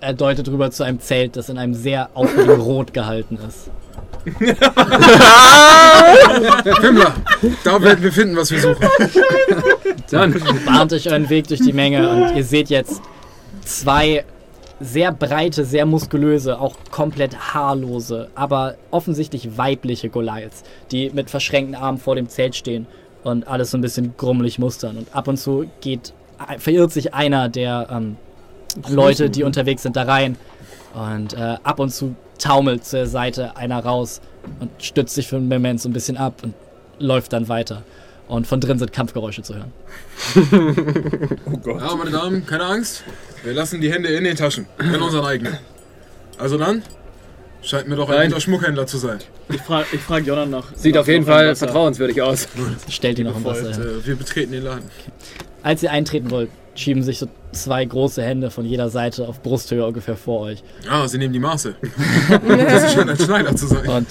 Er 0.00 0.12
deutet 0.12 0.48
rüber 0.48 0.70
zu 0.70 0.82
einem 0.82 1.00
Zelt, 1.00 1.36
das 1.36 1.48
in 1.48 1.58
einem 1.58 1.74
sehr 1.74 2.10
auffälligen 2.14 2.60
Rot 2.60 2.92
gehalten 2.92 3.38
ist. 3.46 3.70
Fimmler, 6.80 7.14
da 7.62 7.80
werden 7.80 8.02
wir 8.02 8.12
finden, 8.12 8.36
was 8.36 8.50
wir 8.50 8.60
suchen. 8.60 8.88
Dann. 10.10 10.34
Bahnt 10.64 10.92
euch 10.92 11.08
euren 11.08 11.30
Weg 11.30 11.46
durch 11.46 11.60
die 11.60 11.72
Menge 11.72 12.10
und 12.10 12.36
ihr 12.36 12.42
seht 12.42 12.68
jetzt 12.68 13.00
zwei 13.64 14.24
sehr 14.80 15.12
breite, 15.12 15.64
sehr 15.64 15.86
muskulöse, 15.86 16.60
auch 16.60 16.74
komplett 16.90 17.54
haarlose, 17.54 18.28
aber 18.34 18.76
offensichtlich 18.90 19.56
weibliche 19.56 20.10
Goliaths, 20.10 20.64
die 20.90 21.10
mit 21.10 21.30
verschränkten 21.30 21.74
Armen 21.74 21.98
vor 21.98 22.14
dem 22.14 22.28
Zelt 22.28 22.54
stehen 22.54 22.86
und 23.24 23.48
alles 23.48 23.70
so 23.70 23.78
ein 23.78 23.80
bisschen 23.80 24.14
grummelig 24.16 24.58
mustern. 24.58 24.98
Und 24.98 25.14
ab 25.14 25.28
und 25.28 25.38
zu 25.38 25.66
geht, 25.80 26.12
verirrt 26.58 26.92
sich 26.92 27.14
einer 27.14 27.48
der 27.48 27.88
ähm, 27.90 28.16
Leute, 28.88 29.30
die 29.30 29.42
unterwegs 29.42 29.82
sind, 29.82 29.96
da 29.96 30.02
rein. 30.02 30.36
Und 30.94 31.34
äh, 31.34 31.56
ab 31.62 31.78
und 31.78 31.90
zu 31.90 32.14
taumelt 32.38 32.84
zur 32.84 33.06
Seite 33.06 33.56
einer 33.56 33.80
raus 33.80 34.20
und 34.60 34.70
stützt 34.82 35.14
sich 35.14 35.26
für 35.26 35.36
einen 35.36 35.48
Moment 35.48 35.80
so 35.80 35.88
ein 35.88 35.92
bisschen 35.92 36.16
ab 36.16 36.34
und 36.42 36.54
läuft 36.98 37.32
dann 37.32 37.48
weiter. 37.48 37.82
Und 38.28 38.46
von 38.46 38.60
drin 38.60 38.78
sind 38.78 38.92
Kampfgeräusche 38.92 39.42
zu 39.42 39.54
hören. 39.54 39.72
Ja, 41.66 41.94
meine 41.96 42.10
Damen, 42.10 42.44
keine 42.46 42.64
Angst. 42.64 43.04
Wir 43.44 43.52
lassen 43.52 43.80
die 43.80 43.92
Hände 43.92 44.08
in 44.08 44.24
den 44.24 44.36
Taschen. 44.36 44.66
In 44.80 45.00
unseren 45.00 45.24
eigenen. 45.24 45.56
Also 46.38 46.58
dann, 46.58 46.82
scheint 47.62 47.88
mir 47.88 47.96
doch 47.96 48.08
ein 48.08 48.16
Nein. 48.16 48.28
guter 48.28 48.40
Schmuckhändler 48.40 48.86
zu 48.86 48.98
sein. 48.98 49.18
Ich 49.48 49.60
frage 49.62 49.86
ich 49.92 50.00
frag 50.00 50.26
Jonna 50.26 50.46
nach. 50.46 50.64
Sieht 50.74 50.94
nach 50.94 51.02
auf 51.02 51.08
jeden 51.08 51.24
noch 51.24 51.32
Fall 51.32 51.48
Wasser. 51.50 51.66
vertrauenswürdig 51.66 52.20
aus. 52.22 52.48
Stellt 52.90 53.18
ihn 53.18 53.26
noch 53.26 53.36
im 53.36 53.44
Wasser 53.44 53.72
hin. 53.72 53.80
äh, 53.82 54.06
wir 54.06 54.16
betreten 54.16 54.52
den 54.52 54.64
Laden. 54.64 54.84
Als 55.62 55.82
ihr 55.82 55.90
eintreten 55.92 56.30
wollt, 56.30 56.50
schieben 56.74 57.02
sich 57.02 57.18
so 57.18 57.28
zwei 57.52 57.84
große 57.84 58.22
Hände 58.22 58.50
von 58.50 58.64
jeder 58.66 58.88
Seite 58.90 59.26
auf 59.28 59.42
Brusthöhe 59.42 59.84
ungefähr 59.86 60.16
vor 60.16 60.40
euch 60.40 60.62
Ah, 60.90 61.06
sie 61.08 61.18
nehmen 61.18 61.32
die 61.32 61.38
Maße. 61.40 61.74
das 62.48 62.92
scheint 62.92 63.10
ein 63.10 63.18
Schneider 63.18 63.54
zu 63.56 63.66
sein. 63.66 63.88
und 63.88 64.06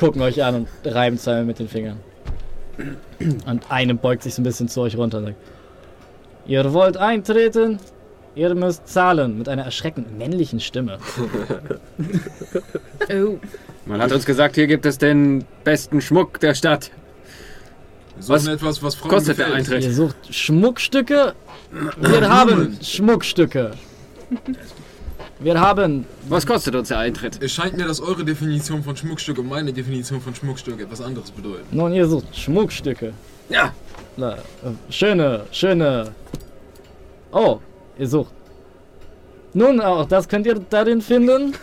gucken 0.00 0.20
euch 0.22 0.42
an 0.42 0.54
und 0.56 0.68
reiben 0.84 1.18
zweimal 1.18 1.44
mit 1.44 1.58
den 1.58 1.68
Fingern. 1.68 1.98
Und 3.46 3.70
eine 3.70 3.94
beugt 3.94 4.22
sich 4.22 4.34
so 4.34 4.40
ein 4.40 4.44
bisschen 4.44 4.68
zu 4.68 4.80
euch 4.80 4.96
runter 4.96 5.18
und 5.18 5.24
sagt: 5.26 5.36
Ihr 6.46 6.72
wollt 6.72 6.96
eintreten? 6.96 7.78
Ihr 8.34 8.54
müsst 8.54 8.88
zahlen. 8.88 9.38
Mit 9.38 9.48
einer 9.48 9.62
erschreckend 9.64 10.16
männlichen 10.18 10.60
Stimme. 10.60 10.98
Oh. 13.12 13.36
Man 13.84 14.00
hat 14.00 14.12
uns 14.12 14.24
gesagt, 14.24 14.54
hier 14.54 14.68
gibt 14.68 14.86
es 14.86 14.96
den 14.96 15.44
besten 15.64 16.00
Schmuck 16.00 16.38
der 16.38 16.54
Stadt. 16.54 16.92
Wir 18.14 18.22
suchen 18.22 18.34
Was 18.34 18.46
etwas, 18.46 18.82
was 18.82 18.94
Frauen 18.94 19.10
kostet 19.10 19.38
der 19.38 19.46
gefällt. 19.46 19.66
Eintritt? 19.66 19.84
Ihr 19.84 19.92
sucht 19.92 20.34
Schmuckstücke? 20.34 21.34
Wir 22.00 22.28
haben 22.28 22.78
Schmuckstücke. 22.80 23.72
Wir 25.40 25.60
haben 25.60 26.06
Was 26.28 26.46
kostet 26.46 26.74
uns 26.74 26.88
der 26.88 26.98
Eintritt? 26.98 27.42
Es 27.42 27.52
scheint 27.52 27.76
mir, 27.76 27.86
dass 27.86 28.00
eure 28.00 28.24
Definition 28.24 28.82
von 28.82 28.96
Schmuckstück 28.96 29.38
und 29.38 29.48
meine 29.48 29.72
Definition 29.72 30.20
von 30.20 30.34
Schmuckstück 30.34 30.80
etwas 30.80 31.00
anderes 31.00 31.30
bedeuten. 31.30 31.66
Nun, 31.70 31.92
ihr 31.92 32.06
sucht 32.06 32.36
Schmuckstücke. 32.36 33.12
Ja. 33.48 33.72
Na, 34.16 34.34
äh, 34.34 34.38
schöne, 34.90 35.46
schöne. 35.50 36.12
Oh, 37.32 37.58
ihr 37.98 38.06
sucht 38.08 38.32
Nun, 39.54 39.80
auch 39.80 40.06
das 40.06 40.28
könnt 40.28 40.46
ihr 40.46 40.60
darin 40.70 41.00
finden. 41.00 41.54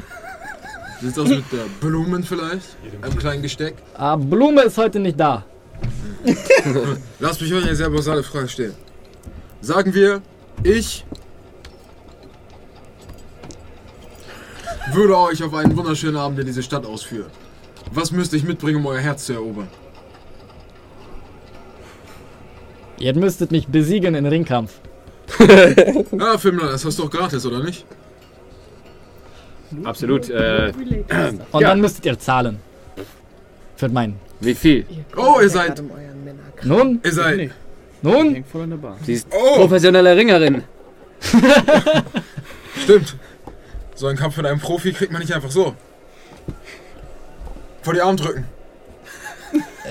Wie 0.99 1.05
sieht's 1.05 1.19
aus 1.19 1.29
mit 1.29 1.43
der 1.51 1.65
Blumen 1.79 2.23
vielleicht? 2.23 2.75
Einem 3.01 3.15
kleinen 3.17 3.41
Gesteck? 3.41 3.75
Ah, 3.95 4.15
Blume 4.15 4.63
ist 4.63 4.77
heute 4.77 4.99
nicht 4.99 5.19
da. 5.19 5.45
Lass 7.19 7.39
mich 7.39 7.53
euch 7.53 7.63
eine 7.63 7.75
sehr 7.75 7.89
basale 7.89 8.23
Frage 8.23 8.47
stellen. 8.49 8.75
Sagen 9.61 9.93
wir, 9.93 10.21
ich 10.63 11.05
würde 14.93 15.17
euch 15.17 15.43
auf 15.43 15.53
einen 15.53 15.75
wunderschönen 15.75 16.17
Abend 16.17 16.39
in 16.39 16.45
diese 16.45 16.63
Stadt 16.63 16.85
ausführen. 16.85 17.29
Was 17.91 18.11
müsste 18.11 18.35
ich 18.37 18.43
mitbringen, 18.43 18.77
um 18.77 18.85
euer 18.85 18.99
Herz 18.99 19.25
zu 19.25 19.33
erobern? 19.33 19.67
Ihr 22.99 23.15
müsstet 23.15 23.51
mich 23.51 23.67
besiegen 23.67 24.15
in 24.15 24.25
Ringkampf. 24.25 24.73
Ah, 26.19 26.37
Fimmler, 26.37 26.71
das 26.71 26.83
hast 26.85 26.97
du 26.99 27.03
doch 27.03 27.11
gratis, 27.11 27.45
oder 27.45 27.63
nicht? 27.63 27.85
Absolut. 29.83 30.29
Äh, 30.29 30.73
Und 31.51 31.61
Ja. 31.61 31.69
dann 31.69 31.79
müsstet 31.81 32.05
ihr 32.05 32.17
zahlen. 32.19 32.59
Für 33.75 33.87
mein. 33.89 34.15
wie 34.41 34.55
viel? 34.55 34.85
Oh, 35.15 35.39
ihr 35.41 35.49
seid. 35.49 35.81
Nun, 36.63 36.99
Ihr 37.03 37.11
seid. 37.13 37.51
nun, 38.01 38.33
Hängt 38.33 38.47
voll 38.47 38.63
an 38.63 38.69
der 38.71 38.77
Bar. 38.77 38.97
Sie 39.05 39.13
ist 39.13 39.27
Oh, 39.31 39.55
professionelle 39.59 40.15
Ringerin. 40.15 40.63
stimmt. 42.83 43.15
So 43.99 44.07
einen 44.07 44.17
Kampf 44.17 44.37
mit 44.37 44.45
einem 44.45 44.61
Profi 44.61 44.93
kriegt 44.93 45.11
man 45.11 45.19
nicht 45.21 45.33
einfach 45.33 45.51
so. 45.51 45.75
Vor 47.81 47.93
die 47.93 47.99
Arme 48.01 48.15
drücken. 48.15 48.45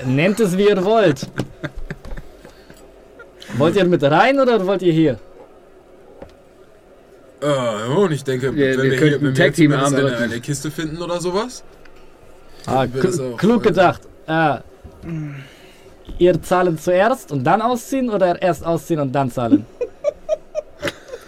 nennt 0.03 0.39
es 0.39 0.57
wie 0.57 0.67
ihr 0.67 0.83
wollt. 0.83 1.27
Wollt 3.55 3.75
ihr 3.75 3.85
mit 3.85 4.01
rein 4.01 4.39
oder 4.39 4.65
wollt 4.65 4.81
ihr 4.81 4.93
hier? 4.93 5.19
Äh, 7.39 7.87
und 7.95 8.11
ich 8.11 8.23
denke, 8.23 8.55
Wir- 8.55 8.79
wenn 8.79 8.83
wir 8.89 8.91
wir, 8.93 8.97
hier 9.09 9.21
wir 9.21 9.33
Tag 9.35 9.53
Team 9.53 9.73
eine, 9.73 10.17
eine 10.17 10.39
Kiste 10.41 10.71
finden 10.71 10.99
oder 11.03 11.21
sowas. 11.21 11.63
Ah, 12.65 12.85
auch, 12.85 13.37
klug 13.37 13.59
also. 13.59 13.59
gedacht. 13.59 14.01
Äh, 14.25 14.57
ihr 16.17 16.41
zahlen 16.41 16.79
zuerst 16.79 17.31
und 17.31 17.43
dann 17.43 17.61
ausziehen 17.61 18.09
oder 18.09 18.41
erst 18.41 18.65
ausziehen 18.65 19.01
und 19.01 19.11
dann 19.11 19.29
zahlen? 19.29 19.67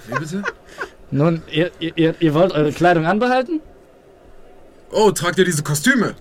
Wie 0.08 0.18
bitte? 0.18 0.42
Nun, 1.11 1.41
ihr, 1.51 1.72
ihr- 1.80 2.15
ihr, 2.19 2.33
wollt 2.33 2.53
eure 2.53 2.72
Kleidung 2.72 3.06
anbehalten? 3.06 3.59
Oh, 4.91 5.11
tragt 5.11 5.38
ihr 5.40 5.45
diese 5.45 5.64
Kostüme? 5.64 6.15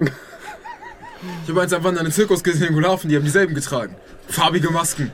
Ich 1.45 1.49
habe 1.51 1.61
eins 1.63 1.73
am 1.73 1.85
wandernden 1.85 2.13
Zirkus 2.13 2.43
gesehen 2.43 2.69
in 2.69 2.75
Gulafen, 2.75 3.09
die 3.11 3.17
haben 3.17 3.25
dieselben 3.25 3.55
getragen. 3.55 3.95
Farbige 4.29 4.71
Masken. 4.71 5.13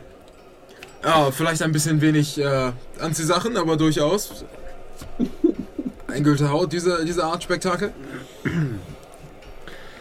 Ja, 1.05 1.31
vielleicht 1.31 1.63
ein 1.63 1.73
bisschen 1.73 2.01
wenig 2.01 2.39
äh, 2.39 2.73
Anziehsachen, 3.01 3.57
aber 3.57 3.77
durchaus. 3.77 4.45
Eingüllte 6.09 6.51
Haut, 6.51 6.73
diese, 6.73 7.05
diese 7.05 7.25
Art 7.25 7.43
Spektakel. 7.43 7.93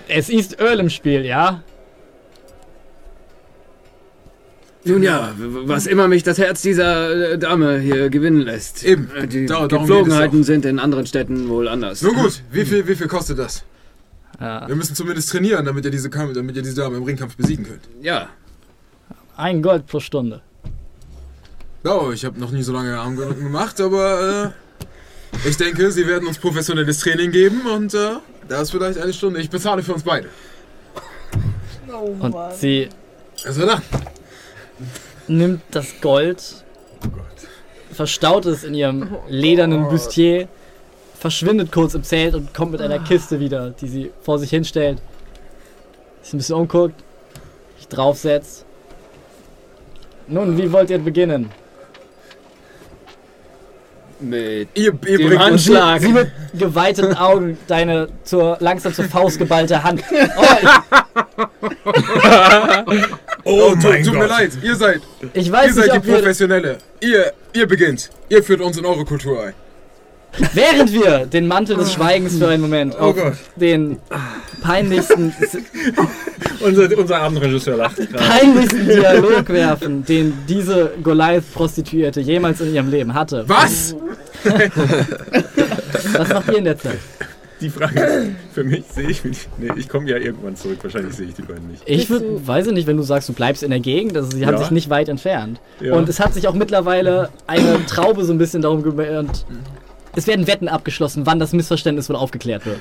Es 0.08 0.30
ist 0.30 0.60
Öl 0.60 0.80
im 0.80 0.90
Spiel, 0.90 1.26
ja? 1.26 1.64
Nun 4.86 5.02
ja, 5.02 5.34
was 5.38 5.88
immer 5.88 6.08
mich 6.08 6.22
das 6.24 6.38
Herz 6.38 6.62
dieser 6.62 7.32
äh, 7.34 7.38
Dame 7.40 7.80
hier 7.80 8.10
gewinnen 8.10 8.42
lässt. 8.42 8.84
Eben. 8.84 9.10
Äh, 9.16 9.28
Die 9.28 9.46
Da- 9.48 9.66
auch. 9.66 10.32
sind 10.44 10.64
in 10.66 10.80
anderen 10.80 11.08
Städten 11.08 11.50
wohl 11.50 11.68
anders. 11.68 12.02
Nun 12.04 12.14
gut, 12.16 12.42
wie 12.52 12.66
viel, 12.66 12.88
wie 12.88 12.96
viel 12.96 13.08
kostet 13.08 13.40
das? 13.40 13.64
ja. 14.40 14.68
Wir 14.68 14.76
müssen 14.76 14.96
zumindest 14.96 15.30
trainieren, 15.32 15.66
damit 15.66 15.86
ihr 15.86 15.92
diese, 15.92 16.10
damit 16.10 16.56
ihr 16.56 16.62
diese 16.62 16.76
Dame 16.76 16.98
im 16.98 17.04
Ringkampf 17.04 17.36
besiegen 17.36 17.66
könnt. 17.66 17.82
Ja, 18.02 18.30
Ein 19.38 19.62
Gold 19.62 19.88
pro 19.88 20.00
Stunde. 20.00 20.42
Oh, 21.84 22.12
ich 22.14 22.24
habe 22.26 22.40
noch 22.40 22.52
nie 22.52 22.64
so 22.64 22.72
lange 22.74 22.98
Armgurten 22.98 23.44
gemacht, 23.44 23.80
aber 23.82 24.54
äh, 25.44 25.48
ich 25.50 25.58
denke, 25.58 25.92
sie 25.92 26.08
werden 26.08 26.28
uns 26.28 26.38
professionelles 26.38 27.00
Training 27.00 27.32
geben 27.32 27.62
und 27.66 27.94
äh, 27.94 28.18
da 28.48 28.62
ist 28.62 28.72
vielleicht 28.72 29.00
eine 29.00 29.14
Stunde. 29.14 29.40
Ich 29.42 29.50
bezahle 29.50 29.82
für 29.84 29.94
uns 29.94 30.04
beide. 30.04 30.30
Und 32.20 32.36
sie 32.54 32.90
Also 33.46 33.66
dann. 33.66 33.82
Nimmt 35.28 35.62
das 35.72 36.02
Gold, 36.02 36.64
verstaut 37.92 38.46
es 38.46 38.64
in 38.64 38.74
ihrem 38.74 39.16
ledernen 39.28 39.88
Bustier, 39.90 40.48
verschwindet 41.18 41.72
kurz 41.72 41.94
im 41.94 42.04
Zelt 42.04 42.36
und 42.36 42.54
kommt 42.54 42.72
mit 42.74 42.82
einer 42.82 43.00
Kiste 43.00 43.40
wieder, 43.40 43.72
die 43.72 43.88
sie 43.88 44.12
vor 44.22 44.38
sich 44.40 44.50
hinstellt. 44.50 45.00
Sich 46.22 46.34
ein 46.34 46.38
bisschen 46.38 46.56
umguckt, 46.56 46.96
sich 47.78 47.88
draufsetzt. 47.88 48.66
Nun, 50.28 50.58
wie 50.58 50.72
wollt 50.72 50.90
ihr 50.90 51.00
beginnen? 51.00 51.52
mit 54.20 54.70
Ihr, 54.74 54.94
ihr 55.08 55.18
dem 55.18 55.38
Anschlag. 55.38 56.02
Sie 56.02 56.12
mit 56.12 56.32
geweiteten 56.54 57.16
Augen 57.16 57.58
deine 57.68 58.08
zur, 58.24 58.58
langsam 58.60 58.94
zur 58.94 59.06
Faust 59.06 59.38
geballte 59.38 59.84
Hand. 59.84 60.04
Oh, 60.38 60.44
Oh, 63.46 63.76
tut, 63.76 64.04
tut 64.04 64.14
mir 64.16 64.26
leid, 64.28 64.52
ihr 64.64 64.76
seid, 64.76 65.02
ich 65.34 65.48
ihr 65.48 65.54
weiß 65.54 65.76
seid 65.76 65.94
nicht, 65.94 66.06
die 66.06 66.12
Professionelle. 66.12 66.78
Ihr, 67.00 67.32
ihr 67.54 67.68
beginnt. 67.68 68.10
Ihr 68.28 68.44
führt 68.44 68.60
uns 68.62 68.78
in 68.78 68.86
eure 68.86 69.06
Kultur 69.06 69.42
ein. 69.44 69.54
während 70.54 70.92
wir 70.92 71.26
den 71.28 71.48
Mantel 71.48 71.78
des 71.78 71.94
Schweigens 71.94 72.38
für 72.38 72.48
einen 72.50 72.62
Moment 72.62 72.96
auf 72.98 73.16
Gott. 73.16 73.34
den 73.56 74.00
peinlichsten 74.62 75.34
Unser, 76.62 76.98
unser 76.98 77.18
Abendregisseur 77.22 77.78
lacht 77.78 77.98
gerade. 77.98 78.14
peinlichsten 78.24 78.88
Dialog 78.88 79.48
werfen, 79.50 80.04
den 80.06 80.34
diese 80.48 80.92
Goliath-Prostituierte 81.04 82.22
jemals 82.22 82.62
in 82.62 82.74
ihrem 82.74 82.90
Leben 82.90 83.14
hatte. 83.14 83.44
Was? 83.48 83.96
Was 86.14 86.30
macht 86.30 86.48
ihr 86.50 86.58
in 86.58 86.66
der 86.66 86.78
Zeit? 86.80 86.98
Die 87.62 87.70
Frage 87.70 88.00
ist, 88.02 88.28
für 88.54 88.64
mich 88.66 88.84
sehe 88.88 89.10
ich 89.10 89.24
mich. 89.24 89.48
Nee, 89.58 89.70
ich 89.78 89.88
komme 89.88 90.10
ja 90.10 90.18
irgendwann 90.18 90.56
zurück. 90.58 90.80
Wahrscheinlich 90.82 91.14
sehe 91.14 91.28
ich 91.28 91.36
die 91.36 91.42
beiden 91.42 91.68
nicht. 91.70 91.84
Ich 91.86 92.10
würd, 92.10 92.46
weiß 92.46 92.68
ich 92.68 92.74
nicht, 92.74 92.86
wenn 92.86 92.98
du 92.98 93.04
sagst, 93.04 93.30
du 93.30 93.34
bleibst 93.34 93.64
in 93.64 93.70
der 93.70 93.80
Gegend, 93.80 94.18
also 94.18 94.30
sie 94.36 94.46
haben 94.46 94.56
Ja. 94.56 94.60
sich 94.60 94.72
nicht 94.72 94.90
weit 94.90 95.08
entfernt. 95.08 95.62
Ja. 95.80 95.94
Und 95.94 96.10
es 96.10 96.20
hat 96.20 96.34
sich 96.34 96.48
auch 96.50 96.54
mittlerweile 96.54 97.30
eine 97.48 97.86
Traube 97.86 98.26
so 98.26 98.34
ein 98.34 98.38
bisschen 98.38 98.62
darum 98.62 98.84
gekümmert. 98.84 99.46
Es 100.18 100.28
werden 100.28 100.48
Wetten 100.48 100.68
abgeschlossen, 100.68 101.26
wann 101.26 101.40
das 101.40 101.54
Missverständnis 101.54 102.10
wohl 102.10 102.16
aufgeklärt 102.18 102.66
wird. 102.66 102.78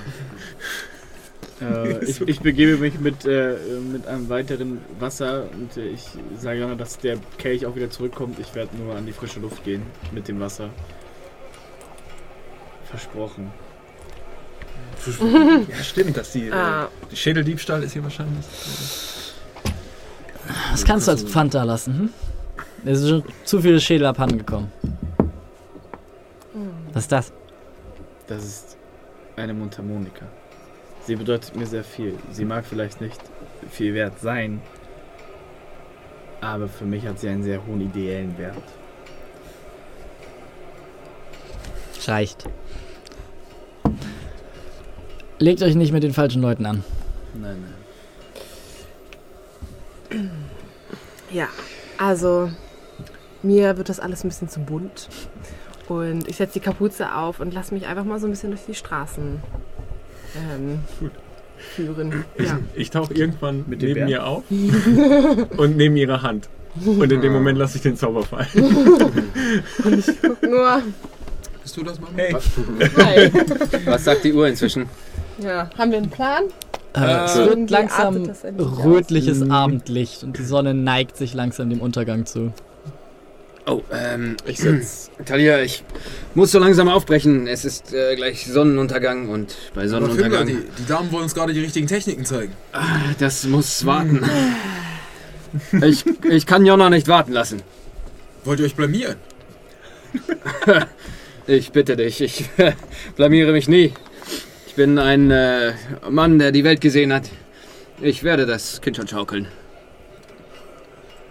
Äh, 1.61 2.05
ich, 2.11 2.21
ich 2.21 2.41
begebe 2.41 2.77
mich 2.77 2.99
mit, 2.99 3.25
äh, 3.27 3.55
mit 3.93 4.07
einem 4.09 4.29
weiteren 4.29 4.79
Wasser 4.99 5.45
und 5.53 5.77
äh, 5.77 5.87
ich 5.89 6.05
sage 6.39 6.59
Jana, 6.61 6.75
dass 6.75 6.99
der 6.99 7.17
Kelch 7.39 7.65
auch 7.67 7.77
wieder 7.77 7.91
zurückkommt. 7.91 8.39
Ich 8.41 8.55
werde 8.57 8.77
nur 8.77 8.97
an 8.97 9.07
die 9.07 9.13
frische 9.13 9.39
Luft 9.39 9.65
gehen 9.65 9.83
mit 10.13 10.27
dem 10.27 10.41
Wasser. 10.41 10.71
Versprochen. 12.91 13.51
Ja, 15.69 15.83
stimmt, 15.83 16.17
dass 16.17 16.33
die, 16.33 16.51
Ah. 16.53 16.85
äh, 16.85 16.87
die 17.11 17.17
Schädeldiebstahl 17.17 17.83
ist 17.83 17.93
hier 17.93 18.03
wahrscheinlich. 18.03 18.45
Das 20.73 20.85
kannst 20.85 21.07
du 21.07 21.13
als 21.13 21.23
Pfand 21.25 21.55
da 21.55 21.63
lassen, 21.65 21.99
hm? 21.99 22.11
Es 22.87 22.99
sind 23.01 23.09
schon 23.25 23.33
zu 23.45 23.61
viele 23.63 23.81
Schädel 23.81 24.07
abhanden 24.07 24.39
gekommen. 24.39 24.71
Was 26.93 27.05
ist 27.05 27.13
das? 27.13 27.33
Das 28.27 28.45
ist 28.45 28.77
eine 29.37 29.55
Mundharmonika. 29.55 30.27
Sie 31.07 31.17
bedeutet 31.17 31.57
mir 31.57 31.67
sehr 31.67 31.83
viel. 31.85 32.17
Sie 32.31 32.45
mag 32.45 32.65
vielleicht 32.65 33.01
nicht 33.01 33.21
viel 33.71 33.95
wert 33.95 34.21
sein, 34.21 34.61
aber 36.41 36.69
für 36.69 36.85
mich 36.85 37.07
hat 37.07 37.19
sie 37.19 37.29
einen 37.29 37.43
sehr 37.43 37.65
hohen 37.67 37.81
ideellen 37.81 38.37
Wert. 38.39 38.57
Reicht. 42.07 42.45
Legt 45.39 45.63
euch 45.63 45.75
nicht 45.75 45.93
mit 45.93 46.03
den 46.03 46.13
falschen 46.13 46.43
Leuten 46.43 46.65
an. 46.67 46.85
Nein, 47.35 47.57
nein. 50.11 50.31
Ja, 51.33 51.49
also 51.99 52.51
mir 53.43 53.77
wird 53.77 53.89
das 53.89 53.99
alles 54.01 54.25
ein 54.25 54.29
bisschen 54.29 54.49
zu 54.49 54.61
bunt. 54.61 55.09
Und 55.89 56.29
ich 56.29 56.37
setze 56.37 56.55
die 56.55 56.61
Kapuze 56.65 57.15
auf 57.15 57.41
und 57.41 57.53
lasse 57.53 57.75
mich 57.75 57.87
einfach 57.87 58.05
mal 58.05 58.19
so 58.19 58.27
ein 58.27 58.31
bisschen 58.31 58.51
durch 58.51 58.63
die 58.67 58.75
Straßen 58.75 59.41
ähm, 60.37 60.79
führen. 61.59 62.25
Ja. 62.39 62.59
Ich 62.75 62.91
tauche 62.91 63.13
irgendwann 63.13 63.65
Mit 63.67 63.83
neben 63.83 63.95
Bären? 63.95 64.09
ihr 64.09 64.25
auf 64.27 64.45
und 65.57 65.77
neben 65.77 65.97
ihre 65.97 66.23
Hand. 66.23 66.49
Und 66.85 67.13
in 67.13 67.21
dem 67.21 67.33
Moment 67.33 67.59
lasse 67.59 67.77
ich 67.77 67.83
den 67.83 67.97
Zauber 67.97 68.23
fallen. 68.25 68.49
Nur, 70.43 70.83
Bist 71.63 71.77
du 71.77 71.83
das, 71.85 72.01
Mama? 72.01 72.13
Hey. 72.17 72.35
nein. 72.97 73.33
Was 73.85 74.05
sagt 74.05 74.25
die 74.25 74.33
Uhr 74.33 74.49
inzwischen? 74.49 74.87
Ja, 75.39 75.69
haben 75.77 75.91
wir 75.91 75.99
einen 75.99 76.11
Plan? 76.11 76.45
Äh, 76.97 77.25
es 77.25 77.37
Irgendwie 77.37 77.61
wird 77.61 77.71
langsam 77.71 78.17
endlich 78.17 78.37
aus. 78.61 78.85
rötliches 78.85 79.51
Abendlicht 79.51 80.23
und 80.23 80.39
die 80.39 80.45
Sonne 80.45 80.75
neigt 80.75 81.17
sich 81.17 81.35
langsam 81.35 81.71
dem 81.71 81.81
Untergang 81.81 82.25
zu. 82.25 82.53
Oh, 83.67 83.81
ähm, 83.93 84.37
Ich 84.47 84.59
setz. 84.59 85.11
Talia, 85.25 85.61
ich 85.63 85.83
muss 86.35 86.53
so 86.53 86.59
langsam 86.59 86.89
aufbrechen. 86.89 87.47
Es 87.47 87.65
ist 87.65 87.93
äh, 87.95 88.15
gleich 88.15 88.47
Sonnenuntergang 88.47 89.29
und 89.29 89.57
bei 89.75 89.89
Sonnenuntergang. 89.89 90.47
die, 90.47 90.59
die 90.79 90.87
Damen 90.87 91.11
wollen 91.11 91.25
uns 91.25 91.35
gerade 91.35 91.53
die 91.55 91.61
richtigen 91.61 91.87
Techniken 91.87 92.25
zeigen. 92.25 92.53
Das 93.19 93.45
muss 93.45 93.85
warten. 93.87 94.23
Ich, 95.85 96.05
ich 96.29 96.47
kann 96.47 96.67
Jonna 96.67 96.91
nicht 96.91 97.07
warten 97.07 97.31
lassen. 97.31 97.63
Wollt 98.43 98.59
ihr 98.59 98.67
euch 98.67 98.75
blamieren? 98.75 99.15
Ich 101.47 101.71
bitte 101.73 101.95
dich, 101.95 102.21
ich 102.23 102.49
blamiere 103.17 103.53
mich 103.53 103.69
nie. 103.69 103.93
Ich 104.75 104.77
bin 104.77 104.99
ein 104.99 105.31
äh, 105.31 105.73
Mann, 106.11 106.41
der 106.41 106.51
die 106.51 106.65
Welt 106.65 106.81
gesehen 106.81 107.13
hat. 107.13 107.31
Ich 108.01 108.25
werde 108.25 108.45
das 108.45 108.81
Kind 108.81 108.97
schon 108.97 109.07
schaukeln. 109.07 109.47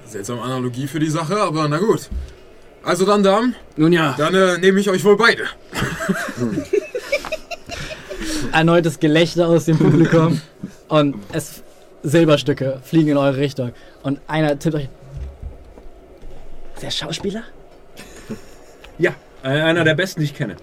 Seltsame 0.05 0.41
Analogie 0.41 0.87
für 0.87 0.99
die 0.99 1.09
Sache, 1.09 1.35
aber 1.35 1.67
na 1.67 1.77
gut. 1.77 2.09
Also 2.85 3.05
dann, 3.05 3.21
Damen, 3.21 3.53
Nun 3.75 3.91
ja, 3.91 4.15
dann 4.17 4.33
äh, 4.33 4.57
nehme 4.59 4.79
ich 4.79 4.89
euch 4.89 5.03
wohl 5.03 5.17
beide. 5.17 5.43
Erneutes 8.53 9.01
Gelächter 9.01 9.49
aus 9.49 9.65
dem 9.65 9.77
Publikum 9.77 10.39
und 10.87 11.17
es 11.33 11.63
Silberstücke 12.01 12.79
fliegen 12.81 13.09
in 13.09 13.17
eure 13.17 13.35
Richtung 13.35 13.73
und 14.03 14.21
einer 14.25 14.57
tippt 14.57 14.75
euch. 14.75 14.89
Ist 16.75 16.83
der 16.83 16.91
Schauspieler? 16.91 17.43
Ja, 18.97 19.11
äh, 19.43 19.49
einer 19.49 19.83
der 19.83 19.95
besten, 19.95 20.21
die 20.21 20.27
ich 20.27 20.33
kenne. 20.33 20.55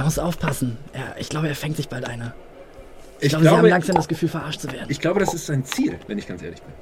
Er 0.00 0.04
muss 0.04 0.18
aufpassen. 0.18 0.78
Er, 0.94 1.14
ich 1.18 1.28
glaube, 1.28 1.48
er 1.48 1.54
fängt 1.54 1.76
sich 1.76 1.90
bald 1.90 2.06
einer. 2.06 2.32
Ich, 3.18 3.24
Ich 3.24 3.28
glaube, 3.28 3.44
sie 3.44 3.50
haben 3.50 3.56
glaube, 3.56 3.68
langsam 3.68 3.96
das 3.96 4.08
Gefühl, 4.08 4.30
verarscht 4.30 4.62
zu 4.62 4.72
werden. 4.72 4.86
ich 4.88 4.98
glaube, 4.98 5.20
das 5.20 5.34
ist 5.34 5.44
sein 5.44 5.62
Ziel, 5.62 5.98
wenn 6.06 6.16
ich 6.16 6.26
ganz 6.26 6.42
ehrlich 6.42 6.62
bin. 6.62 6.72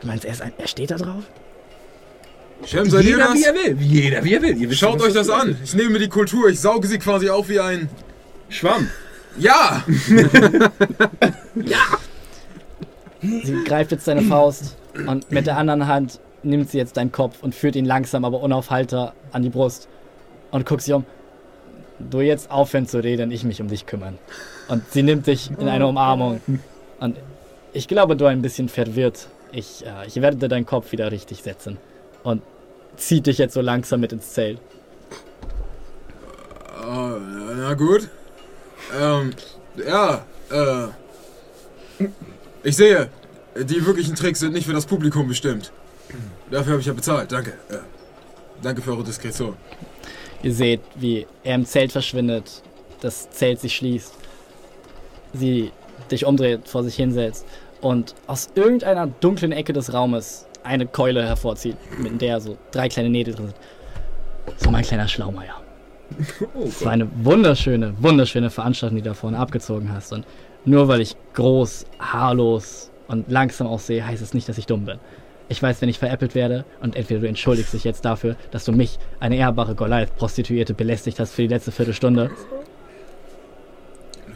Du 0.00 0.08
meinst, 0.08 0.24
er, 0.24 0.32
ist 0.32 0.42
ein, 0.42 0.52
er 0.58 0.66
steht 0.66 0.90
da 0.90 0.96
drauf? 0.96 1.22
Jeder 2.66 3.32
wie 3.32 3.44
er 3.44 3.54
will. 3.54 3.76
Jeder 3.80 4.24
wie 4.24 4.34
er 4.34 4.42
will. 4.42 4.56
Ihr 4.60 4.72
Schaut 4.72 5.00
euch 5.00 5.12
das 5.12 5.30
an. 5.30 5.56
Ich 5.62 5.72
nehme 5.74 6.00
die 6.00 6.08
Kultur, 6.08 6.48
ich 6.48 6.58
sauge 6.58 6.88
sie 6.88 6.98
quasi 6.98 7.30
auf 7.30 7.48
wie 7.48 7.60
ein... 7.60 7.88
Schwamm. 8.48 8.90
Ja! 9.38 9.84
Sie 13.22 13.64
greift 13.64 13.92
jetzt 13.92 14.08
deine 14.08 14.22
Faust 14.22 14.76
und 15.06 15.30
mit 15.30 15.46
der 15.46 15.58
anderen 15.58 15.86
Hand 15.86 16.18
nimmt 16.42 16.70
sie 16.70 16.78
jetzt 16.78 16.96
deinen 16.96 17.12
Kopf 17.12 17.36
und 17.42 17.54
führt 17.54 17.76
ihn 17.76 17.84
langsam, 17.84 18.24
aber 18.24 18.40
unaufhalter 18.40 19.12
an 19.30 19.42
die 19.42 19.50
Brust 19.50 19.88
und 20.50 20.66
guckt 20.66 20.82
sich 20.82 20.92
um. 20.92 21.04
Du 22.08 22.20
jetzt 22.20 22.50
aufhören 22.50 22.86
zu 22.86 23.02
reden, 23.02 23.30
ich 23.30 23.44
mich 23.44 23.60
um 23.60 23.68
dich 23.68 23.86
kümmern. 23.86 24.18
Und 24.68 24.90
sie 24.90 25.02
nimmt 25.02 25.26
dich 25.26 25.50
in 25.50 25.68
eine 25.68 25.86
Umarmung. 25.86 26.40
Und 27.00 27.16
ich 27.72 27.88
glaube, 27.88 28.16
du 28.16 28.26
ein 28.26 28.42
bisschen 28.42 28.68
verwirrt. 28.68 29.28
Ich, 29.52 29.84
äh, 29.84 30.06
ich 30.06 30.16
werde 30.16 30.36
dir 30.36 30.48
deinen 30.48 30.66
Kopf 30.66 30.92
wieder 30.92 31.10
richtig 31.12 31.42
setzen. 31.42 31.76
Und 32.22 32.42
zieht 32.96 33.26
dich 33.26 33.38
jetzt 33.38 33.54
so 33.54 33.60
langsam 33.60 34.00
mit 34.00 34.12
ins 34.12 34.32
Zelt. 34.32 34.58
Oh, 36.82 37.16
na 37.56 37.74
gut. 37.74 38.08
Ähm, 38.98 39.32
ja, 39.86 40.24
äh... 40.50 40.88
Ich 42.62 42.76
sehe, 42.76 43.08
die 43.56 43.84
wirklichen 43.86 44.14
Tricks 44.14 44.40
sind 44.40 44.52
nicht 44.52 44.66
für 44.66 44.72
das 44.72 44.86
Publikum 44.86 45.28
bestimmt. 45.28 45.72
Dafür 46.50 46.72
habe 46.72 46.80
ich 46.80 46.86
ja 46.86 46.92
bezahlt, 46.92 47.32
danke. 47.32 47.50
Äh, 47.68 47.78
danke 48.62 48.82
für 48.82 48.92
eure 48.92 49.04
Diskretion. 49.04 49.56
Ihr 50.42 50.52
seht, 50.54 50.80
wie 50.94 51.26
er 51.44 51.54
im 51.54 51.66
Zelt 51.66 51.92
verschwindet, 51.92 52.62
das 53.00 53.30
Zelt 53.30 53.60
sich 53.60 53.76
schließt, 53.76 54.14
sie 55.34 55.70
dich 56.10 56.24
umdreht, 56.24 56.68
vor 56.68 56.82
sich 56.82 56.96
hinsetzt 56.96 57.46
und 57.80 58.14
aus 58.26 58.50
irgendeiner 58.54 59.06
dunklen 59.06 59.52
Ecke 59.52 59.72
des 59.72 59.92
Raumes 59.92 60.46
eine 60.62 60.86
Keule 60.86 61.26
hervorzieht, 61.26 61.76
mit 61.98 62.20
der 62.20 62.40
so 62.40 62.56
drei 62.70 62.88
kleine 62.88 63.10
Nähte 63.10 63.32
drin 63.32 63.46
sind. 63.46 63.56
So 64.58 64.70
mein 64.70 64.84
kleiner 64.84 65.08
Schlaumeier. 65.08 65.54
Es 66.66 66.84
war 66.84 66.92
eine 66.92 67.08
wunderschöne, 67.22 67.94
wunderschöne 67.98 68.50
Veranstaltung, 68.50 68.96
die 68.96 69.02
du 69.02 69.10
da 69.10 69.14
vorne 69.14 69.38
abgezogen 69.38 69.92
hast. 69.92 70.12
Und 70.12 70.26
nur 70.64 70.88
weil 70.88 71.00
ich 71.00 71.16
groß, 71.34 71.86
haarlos 71.98 72.90
und 73.08 73.30
langsam 73.30 73.66
aussehe, 73.66 74.04
heißt 74.04 74.22
es 74.22 74.34
nicht, 74.34 74.48
dass 74.48 74.58
ich 74.58 74.66
dumm 74.66 74.86
bin. 74.86 74.98
Ich 75.50 75.60
weiß, 75.60 75.82
wenn 75.82 75.88
ich 75.88 75.98
veräppelt 75.98 76.36
werde 76.36 76.64
und 76.80 76.94
entweder 76.94 77.20
du 77.20 77.26
entschuldigst 77.26 77.72
dich 77.72 77.82
jetzt 77.82 78.04
dafür, 78.04 78.36
dass 78.52 78.64
du 78.64 78.70
mich, 78.70 79.00
eine 79.18 79.36
ehrbare 79.36 79.74
Goliath-Prostituierte, 79.74 80.74
belästigt 80.74 81.18
hast 81.18 81.34
für 81.34 81.42
die 81.42 81.48
letzte 81.48 81.72
Viertelstunde, 81.72 82.30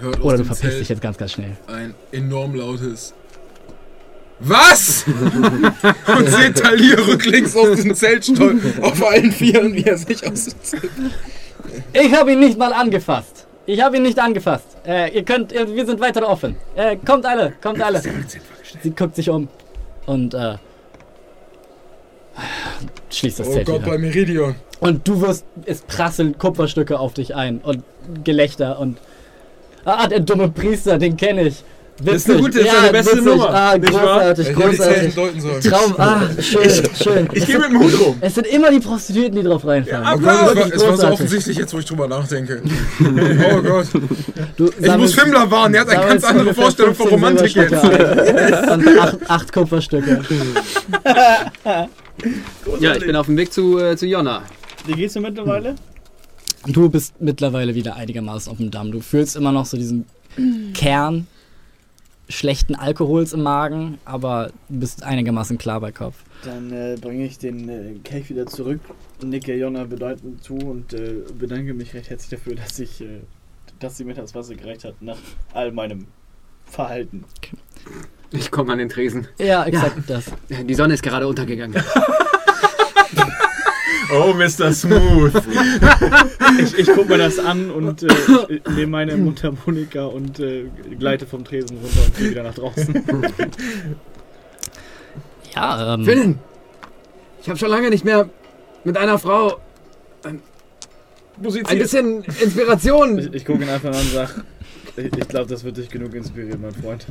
Hört 0.00 0.20
oder 0.20 0.38
du 0.38 0.44
verpisst 0.44 0.62
Zelt 0.62 0.80
dich 0.80 0.88
jetzt 0.88 1.00
ganz, 1.00 1.16
ganz 1.16 1.32
schnell. 1.32 1.56
ein 1.68 1.94
enorm 2.10 2.56
lautes... 2.56 3.14
Was? 4.40 5.04
Und 5.06 6.28
seht 6.28 6.58
Talia 6.58 6.96
rücklings 6.96 7.56
aus 7.56 7.80
dem 7.80 7.94
Zelt 7.94 8.28
auf 8.82 9.08
allen 9.08 9.30
Vieren, 9.30 9.72
wie 9.72 9.84
er 9.84 9.96
sich 9.96 10.26
aus 10.26 10.46
dem 10.46 10.62
Zelt... 10.62 10.90
Ich 11.92 12.12
habe 12.12 12.32
ihn 12.32 12.40
nicht 12.40 12.58
mal 12.58 12.72
angefasst. 12.72 13.46
Ich 13.66 13.80
habe 13.80 13.98
ihn 13.98 14.02
nicht 14.02 14.18
angefasst. 14.18 14.66
Äh, 14.84 15.14
ihr 15.14 15.24
könnt, 15.24 15.52
wir 15.52 15.86
sind 15.86 16.00
weiter 16.00 16.28
offen. 16.28 16.56
Äh, 16.74 16.96
kommt 16.96 17.24
alle, 17.24 17.52
kommt 17.62 17.80
alle. 17.80 18.02
Sie 18.82 18.90
guckt 18.90 19.14
sich 19.14 19.30
um 19.30 19.48
und 20.06 20.34
äh, 20.34 20.56
schließt 23.10 23.40
das 23.40 23.48
Oh 23.48 23.52
Zelt 23.52 23.66
Gott, 23.66 23.80
wieder. 23.82 23.90
bei 23.92 23.98
Meridion. 23.98 24.54
Und 24.80 25.06
du 25.08 25.20
wirst, 25.20 25.44
es 25.66 25.80
prasseln 25.82 26.36
Kupferstücke 26.38 26.98
auf 26.98 27.14
dich 27.14 27.34
ein 27.34 27.58
und 27.58 27.82
Gelächter 28.22 28.78
und 28.78 28.98
ah, 29.84 30.06
der 30.08 30.20
dumme 30.20 30.48
Priester, 30.50 30.98
den 30.98 31.16
kenne 31.16 31.42
ich. 31.48 31.62
Das 32.04 32.16
ist 32.16 32.28
eine 32.30 32.40
gute, 32.40 32.58
das 32.58 32.66
ist 32.66 32.76
eine 32.80 32.90
beste 32.90 33.12
witzig. 33.12 33.24
Nummer, 33.24 33.50
Ah, 33.54 33.76
großartig, 33.78 34.48
Ich 34.48 34.54
großartig. 34.56 35.14
Traum, 35.70 35.94
ah, 35.96 36.22
schön, 36.40 36.68
schön. 37.00 37.28
Ich 37.32 37.42
Es 37.42 37.46
gehe 37.46 37.56
mit 37.60 37.68
dem 37.70 37.78
Hut 37.78 38.00
rum. 38.00 38.16
Es 38.20 38.34
sind 38.34 38.48
immer 38.48 38.72
die 38.72 38.80
Prostituierten, 38.80 39.36
die 39.36 39.42
drauf 39.44 39.64
reinfallen. 39.64 40.04
Oh 40.12 40.18
Gott, 40.18 40.32
es 40.48 40.54
Wirklich 40.56 40.70
war, 40.72 40.74
es 40.74 40.82
war 40.88 40.96
so 40.96 41.06
offensichtlich 41.12 41.56
jetzt, 41.56 41.72
wo 41.72 41.78
ich 41.78 41.84
drüber 41.84 42.08
nachdenke. 42.08 42.62
Oh 43.00 43.62
Gott. 43.62 43.86
Du 44.56 44.66
Ich 44.66 44.72
muss 44.80 44.86
sammelst- 44.88 45.14
Fimmler 45.20 45.48
warnen, 45.48 45.74
er 45.76 45.80
hat 45.82 45.88
eine 45.90 46.06
ganz 46.08 46.24
andere 46.24 46.52
Vorstellung 46.52 46.96
von 46.96 47.08
15 47.08 47.24
Romantik 47.24 47.54
jetzt. 47.54 47.72
Und 48.72 48.98
acht, 48.98 49.18
acht 49.28 49.52
Kupferstücke. 49.52 50.20
Ja, 52.80 52.94
ich 52.96 53.06
bin 53.06 53.16
auf 53.16 53.26
dem 53.26 53.36
Weg 53.36 53.52
zu, 53.52 53.78
äh, 53.78 53.96
zu 53.96 54.06
Jonna. 54.06 54.42
Wie 54.86 54.92
geht's 54.92 55.14
dir 55.14 55.20
mittlerweile? 55.20 55.74
Du 56.66 56.88
bist 56.88 57.20
mittlerweile 57.20 57.74
wieder 57.74 57.96
einigermaßen 57.96 58.50
auf 58.50 58.58
dem 58.58 58.70
Damm. 58.70 58.90
Du 58.90 59.00
fühlst 59.00 59.36
immer 59.36 59.52
noch 59.52 59.66
so 59.66 59.76
diesen 59.76 60.06
Kern 60.74 61.26
schlechten 62.28 62.74
Alkohols 62.74 63.32
im 63.32 63.42
Magen, 63.42 63.98
aber 64.04 64.50
du 64.68 64.80
bist 64.80 65.02
einigermaßen 65.02 65.58
klar 65.58 65.80
bei 65.80 65.92
Kopf. 65.92 66.16
Dann 66.42 66.72
äh, 66.72 66.96
bringe 67.00 67.24
ich 67.24 67.38
den 67.38 67.68
äh, 67.68 67.94
Kelch 68.02 68.30
wieder 68.30 68.46
zurück, 68.46 68.80
nicke 69.22 69.54
Jonna 69.54 69.84
bedeutend 69.84 70.42
zu 70.42 70.54
und 70.54 70.92
äh, 70.94 71.22
bedanke 71.38 71.74
mich 71.74 71.94
recht 71.94 72.10
herzlich 72.10 72.30
dafür, 72.30 72.54
dass 72.54 72.78
ich, 72.78 73.00
äh, 73.00 73.20
dass 73.78 73.96
sie 73.96 74.04
mir 74.04 74.14
das 74.14 74.34
Wasser 74.34 74.54
gereicht 74.54 74.84
hat 74.84 75.00
nach 75.00 75.18
all 75.52 75.72
meinem 75.72 76.06
Verhalten. 76.64 77.24
Ich 78.32 78.50
komme 78.50 78.72
an 78.72 78.78
den 78.78 78.88
Tresen. 78.88 79.28
Ja, 79.38 79.64
exakt 79.64 79.98
das. 80.08 80.24
Die 80.48 80.74
Sonne 80.74 80.94
ist 80.94 81.02
gerade 81.02 81.26
untergegangen. 81.26 81.82
Oh, 84.12 84.32
Mr. 84.32 84.72
Smooth. 84.72 85.32
Ich, 86.60 86.78
ich 86.78 86.86
gucke 86.86 87.06
mir 87.08 87.18
das 87.18 87.38
an 87.38 87.70
und 87.70 88.02
äh, 88.02 88.60
nehme 88.70 88.86
meine 88.86 89.16
Mundharmonika 89.16 90.04
und 90.04 90.38
äh, 90.38 90.66
gleite 90.98 91.26
vom 91.26 91.44
Tresen 91.44 91.78
runter 91.78 92.00
und 92.04 92.16
gehe 92.16 92.30
wieder 92.30 92.42
nach 92.44 92.54
draußen. 92.54 93.04
Ja, 95.54 95.94
ähm, 95.94 96.04
Finn! 96.04 96.38
Ich 97.42 97.48
habe 97.48 97.58
schon 97.58 97.70
lange 97.70 97.90
nicht 97.90 98.04
mehr 98.04 98.28
mit 98.84 98.96
einer 98.96 99.18
Frau 99.18 99.58
ein 100.22 100.40
bisschen 101.40 102.22
Inspiration. 102.24 103.18
Ich, 103.18 103.34
ich 103.34 103.44
gucke 103.44 103.62
ihn 103.62 103.68
einfach 103.68 103.90
an 103.90 104.00
und 104.00 104.12
sage, 104.12 104.44
ich, 104.96 105.06
ich 105.06 105.28
glaube, 105.28 105.48
das 105.48 105.64
wird 105.64 105.76
dich 105.76 105.88
genug 105.88 106.14
inspirieren, 106.14 106.60
mein 106.60 106.74
Freund. 106.74 107.06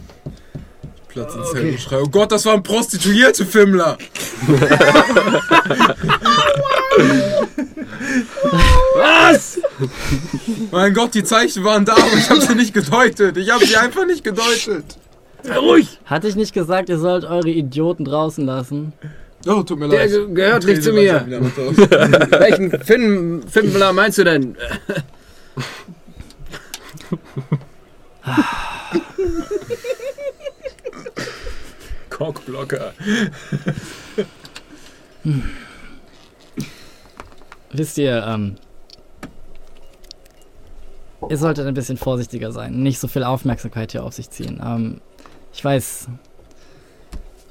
Platz 1.13 1.35
ins 1.35 1.51
Zelt 1.51 1.71
und 1.73 1.79
schrei, 1.79 1.99
oh 2.01 2.07
Gott, 2.09 2.31
das 2.31 2.45
war 2.45 2.53
ein 2.55 2.63
prostituierte 2.63 3.45
Fimmler. 3.45 3.97
Was? 8.95 9.59
Mein 10.71 10.93
Gott, 10.93 11.13
die 11.13 11.23
Zeichen 11.23 11.63
waren 11.63 11.85
da, 11.85 11.93
aber 11.93 12.13
ich 12.17 12.29
habe 12.29 12.41
sie 12.41 12.55
nicht 12.55 12.73
gedeutet. 12.73 13.37
Ich 13.37 13.49
habe 13.51 13.65
sie 13.65 13.75
einfach 13.77 14.05
nicht 14.05 14.23
gedeutet. 14.23 14.97
Sei 15.43 15.57
ruhig! 15.57 15.99
hatte 16.05 16.27
ich 16.27 16.35
nicht 16.35 16.53
gesagt, 16.53 16.89
ihr 16.89 16.97
sollt 16.99 17.25
eure 17.25 17.49
Idioten 17.49 18.05
draußen 18.05 18.45
lassen? 18.45 18.93
Oh, 19.45 19.61
tut 19.61 19.77
mir 19.77 19.89
Der 19.89 19.99
leid. 19.99 20.09
ge- 20.11 20.33
gehört 20.33 20.63
nicht 20.65 20.83
zu 20.83 20.93
mir. 20.93 21.25
Welchen 21.27 22.71
Finn, 22.81 23.43
Finnbler 23.49 23.91
meinst 23.91 24.17
du 24.19 24.23
denn? 24.23 24.55
Cockblocker. 32.13 32.93
Wisst 37.71 37.97
ihr, 37.97 38.23
ähm, 38.27 38.55
ihr 41.29 41.37
solltet 41.37 41.65
ein 41.65 41.73
bisschen 41.73 41.97
vorsichtiger 41.97 42.51
sein, 42.51 42.83
nicht 42.83 42.99
so 42.99 43.07
viel 43.07 43.23
Aufmerksamkeit 43.23 43.93
hier 43.93 44.03
auf 44.03 44.13
sich 44.13 44.29
ziehen. 44.29 44.61
Ähm, 44.63 45.01
ich 45.53 45.63
weiß, 45.65 46.07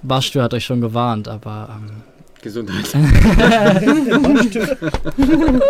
Bastür 0.02 0.44
hat 0.44 0.54
euch 0.54 0.64
schon 0.64 0.80
gewarnt, 0.80 1.26
aber 1.28 1.80
ähm, 1.80 1.90
Gesundheit. 2.40 2.86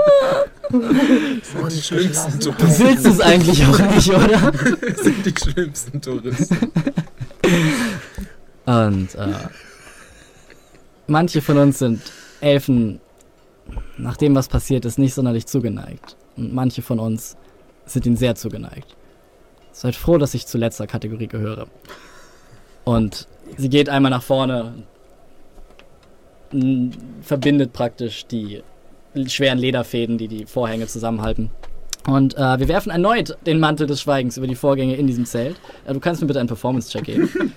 Oh, 0.75 1.67
die 1.69 1.83
schlimmsten 1.83 2.41
du 2.41 2.51
Touristen. 2.51 2.85
willst 2.87 3.05
es 3.07 3.21
eigentlich 3.21 3.63
auch 3.67 3.79
nicht, 3.79 4.09
oder? 4.09 4.53
Das 4.81 5.01
sind 5.03 5.27
die 5.27 5.35
schlimmsten 5.39 6.01
Touristen. 6.01 6.73
Und 8.67 9.15
äh, 9.15 9.35
manche 11.07 11.41
von 11.41 11.59
uns 11.59 11.79
sind 11.81 12.01
Elfen 12.41 13.01
nach 13.97 14.17
dem, 14.17 14.35
was 14.35 14.49
passiert 14.49 14.85
ist, 14.85 14.99
nicht 14.99 15.15
sonderlich 15.15 15.47
zugeneigt. 15.47 16.17
Und 16.37 16.53
manche 16.53 16.83
von 16.83 16.99
uns 16.99 17.37
sind 17.87 18.07
ihnen 18.07 18.17
sehr 18.17 18.35
zugeneigt. 18.35 18.97
Seid 19.73 19.97
froh, 19.97 20.19
dass 20.19 20.35
ich 20.35 20.47
zu 20.47 20.59
letzter 20.59 20.87
Kategorie 20.87 21.27
gehöre. 21.27 21.67
Und 22.85 23.29
sie 23.57 23.69
geht 23.69 23.89
einmal 23.89 24.11
nach 24.11 24.23
vorne, 24.23 24.75
verbindet 27.23 27.73
praktisch 27.73 28.27
die 28.27 28.63
schweren 29.27 29.59
Lederfäden, 29.59 30.19
die 30.19 30.29
die 30.29 30.47
Vorhänge 30.47 30.87
zusammenhalten. 30.87 31.51
Und 32.07 32.37
äh, 32.37 32.59
wir 32.59 32.69
werfen 32.69 32.91
erneut 32.91 33.37
den 33.47 33.61
Mantel 33.61 33.87
des 33.87 34.01
Schweigens 34.01 34.37
über 34.37 34.47
die 34.47 34.57
Vorgänge 34.57 34.97
in 34.97 35.07
diesem 35.07 35.25
Zelt. 35.25 35.57
Äh, 35.85 35.93
du 35.93 36.01
kannst 36.01 36.21
mir 36.21 36.27
bitte 36.27 36.41
einen 36.41 36.49
Performance-Check 36.49 37.05
geben. 37.05 37.53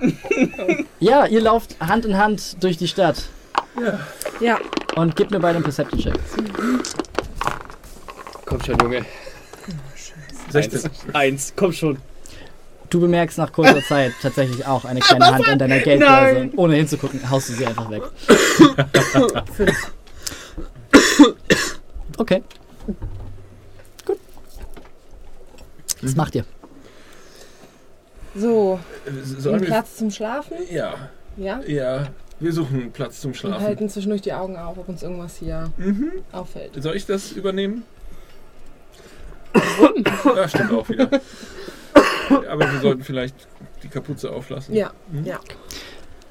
ja, 1.00 1.26
ihr 1.26 1.40
lauft 1.40 1.78
Hand 1.80 2.06
in 2.06 2.16
Hand 2.16 2.62
durch 2.62 2.78
die 2.78 2.88
Stadt. 2.88 3.24
Ja. 4.40 4.58
Und 4.96 5.16
gib 5.16 5.30
mir 5.30 5.40
beide 5.40 5.56
einen 5.56 5.64
Perception-Check. 5.64 6.14
Komm 8.46 8.62
schon, 8.62 8.78
Junge. 8.78 9.04
16. 10.50 10.90
Eins, 11.12 11.52
komm 11.56 11.72
schon. 11.72 11.98
Du 12.90 13.00
bemerkst 13.00 13.38
nach 13.38 13.52
kurzer 13.52 13.82
Zeit 13.88 14.12
tatsächlich 14.22 14.64
auch 14.66 14.84
eine 14.84 15.00
kleine 15.00 15.26
Hand 15.26 15.48
in 15.48 15.58
deiner 15.58 15.80
Geldbörse. 15.80 16.40
Und 16.40 16.58
ohne 16.58 16.76
hinzugucken, 16.76 17.28
haust 17.28 17.48
du 17.48 17.52
sie 17.54 17.66
einfach 17.66 17.90
weg. 17.90 18.02
Okay. 22.16 22.44
Gut. 26.04 26.10
Was 26.10 26.16
macht 26.16 26.34
ihr? 26.34 26.44
So, 28.36 28.80
Sollen 29.38 29.54
einen 29.56 29.62
wir- 29.62 29.68
Platz 29.68 29.96
zum 29.96 30.10
Schlafen. 30.10 30.56
Ja, 30.70 30.94
Ja. 31.36 31.60
ja. 31.66 32.06
Wir 32.40 32.52
suchen 32.52 32.80
einen 32.82 32.92
Platz 32.92 33.20
zum 33.20 33.32
Schlafen. 33.32 33.62
halten 33.64 33.88
zwischendurch 33.88 34.22
die 34.22 34.32
Augen 34.32 34.56
auf, 34.56 34.76
ob 34.76 34.88
uns 34.88 35.02
irgendwas 35.02 35.36
hier 35.36 35.72
Mhm. 35.76 36.10
auffällt. 36.32 36.72
Soll 36.82 36.96
ich 36.96 37.06
das 37.06 37.30
übernehmen? 37.32 37.84
ja, 40.36 40.48
stimmt 40.48 40.72
auch 40.72 40.88
wieder. 40.88 41.08
Aber 42.50 42.72
wir 42.72 42.80
sollten 42.80 43.04
vielleicht 43.04 43.36
die 43.82 43.88
Kapuze 43.88 44.30
auflassen. 44.32 44.74
Ja, 44.74 44.92
Mhm. 45.10 45.24
ja. 45.24 45.38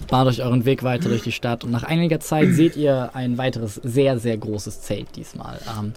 Bahnt 0.10 0.28
euch 0.30 0.42
euren 0.44 0.66
Weg 0.66 0.84
weiter 0.84 1.08
durch 1.08 1.24
die 1.24 1.32
Stadt 1.32 1.64
und 1.64 1.72
nach 1.72 1.84
einiger 1.84 2.20
Zeit 2.20 2.50
seht 2.54 2.76
ihr 2.76 3.12
ein 3.14 3.38
weiteres 3.38 3.76
sehr, 3.84 4.20
sehr 4.20 4.38
großes 4.38 4.82
Zelt 4.82 5.16
diesmal, 5.16 5.60
ähm, 5.80 5.94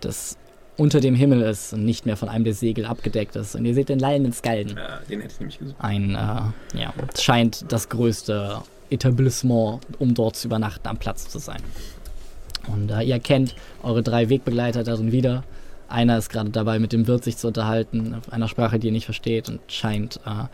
das 0.00 0.38
unter 0.80 1.00
dem 1.00 1.14
Himmel 1.14 1.42
ist 1.42 1.74
und 1.74 1.84
nicht 1.84 2.06
mehr 2.06 2.16
von 2.16 2.30
einem 2.30 2.44
der 2.44 2.54
Segel 2.54 2.86
abgedeckt 2.86 3.36
ist. 3.36 3.54
Und 3.54 3.66
ihr 3.66 3.74
seht 3.74 3.90
den 3.90 3.98
lallenden 3.98 4.32
Skalden. 4.32 4.78
Ja, 4.78 4.98
den 5.10 5.20
hätte 5.20 5.34
ich 5.34 5.40
nämlich 5.40 5.58
gesucht. 5.58 5.76
Ein, 5.78 6.12
äh, 6.12 6.78
ja, 6.80 6.94
es 7.12 7.22
scheint 7.22 7.70
das 7.70 7.90
größte 7.90 8.62
Etablissement, 8.88 9.80
um 9.98 10.14
dort 10.14 10.36
zu 10.36 10.48
übernachten, 10.48 10.88
am 10.88 10.96
Platz 10.96 11.28
zu 11.28 11.38
sein. 11.38 11.60
Und 12.66 12.90
äh, 12.90 13.02
ihr 13.02 13.12
erkennt 13.12 13.54
eure 13.82 14.02
drei 14.02 14.30
Wegbegleiter 14.30 14.82
darin 14.82 15.12
wieder. 15.12 15.44
Einer 15.88 16.16
ist 16.16 16.30
gerade 16.30 16.48
dabei, 16.48 16.78
mit 16.78 16.94
dem 16.94 17.06
Wirt 17.06 17.24
sich 17.24 17.36
zu 17.36 17.48
unterhalten, 17.48 18.14
auf 18.14 18.32
einer 18.32 18.48
Sprache, 18.48 18.78
die 18.78 18.86
ihr 18.86 18.92
nicht 18.92 19.04
versteht 19.04 19.50
und 19.50 19.60
scheint, 19.68 20.18
äh, 20.24 20.44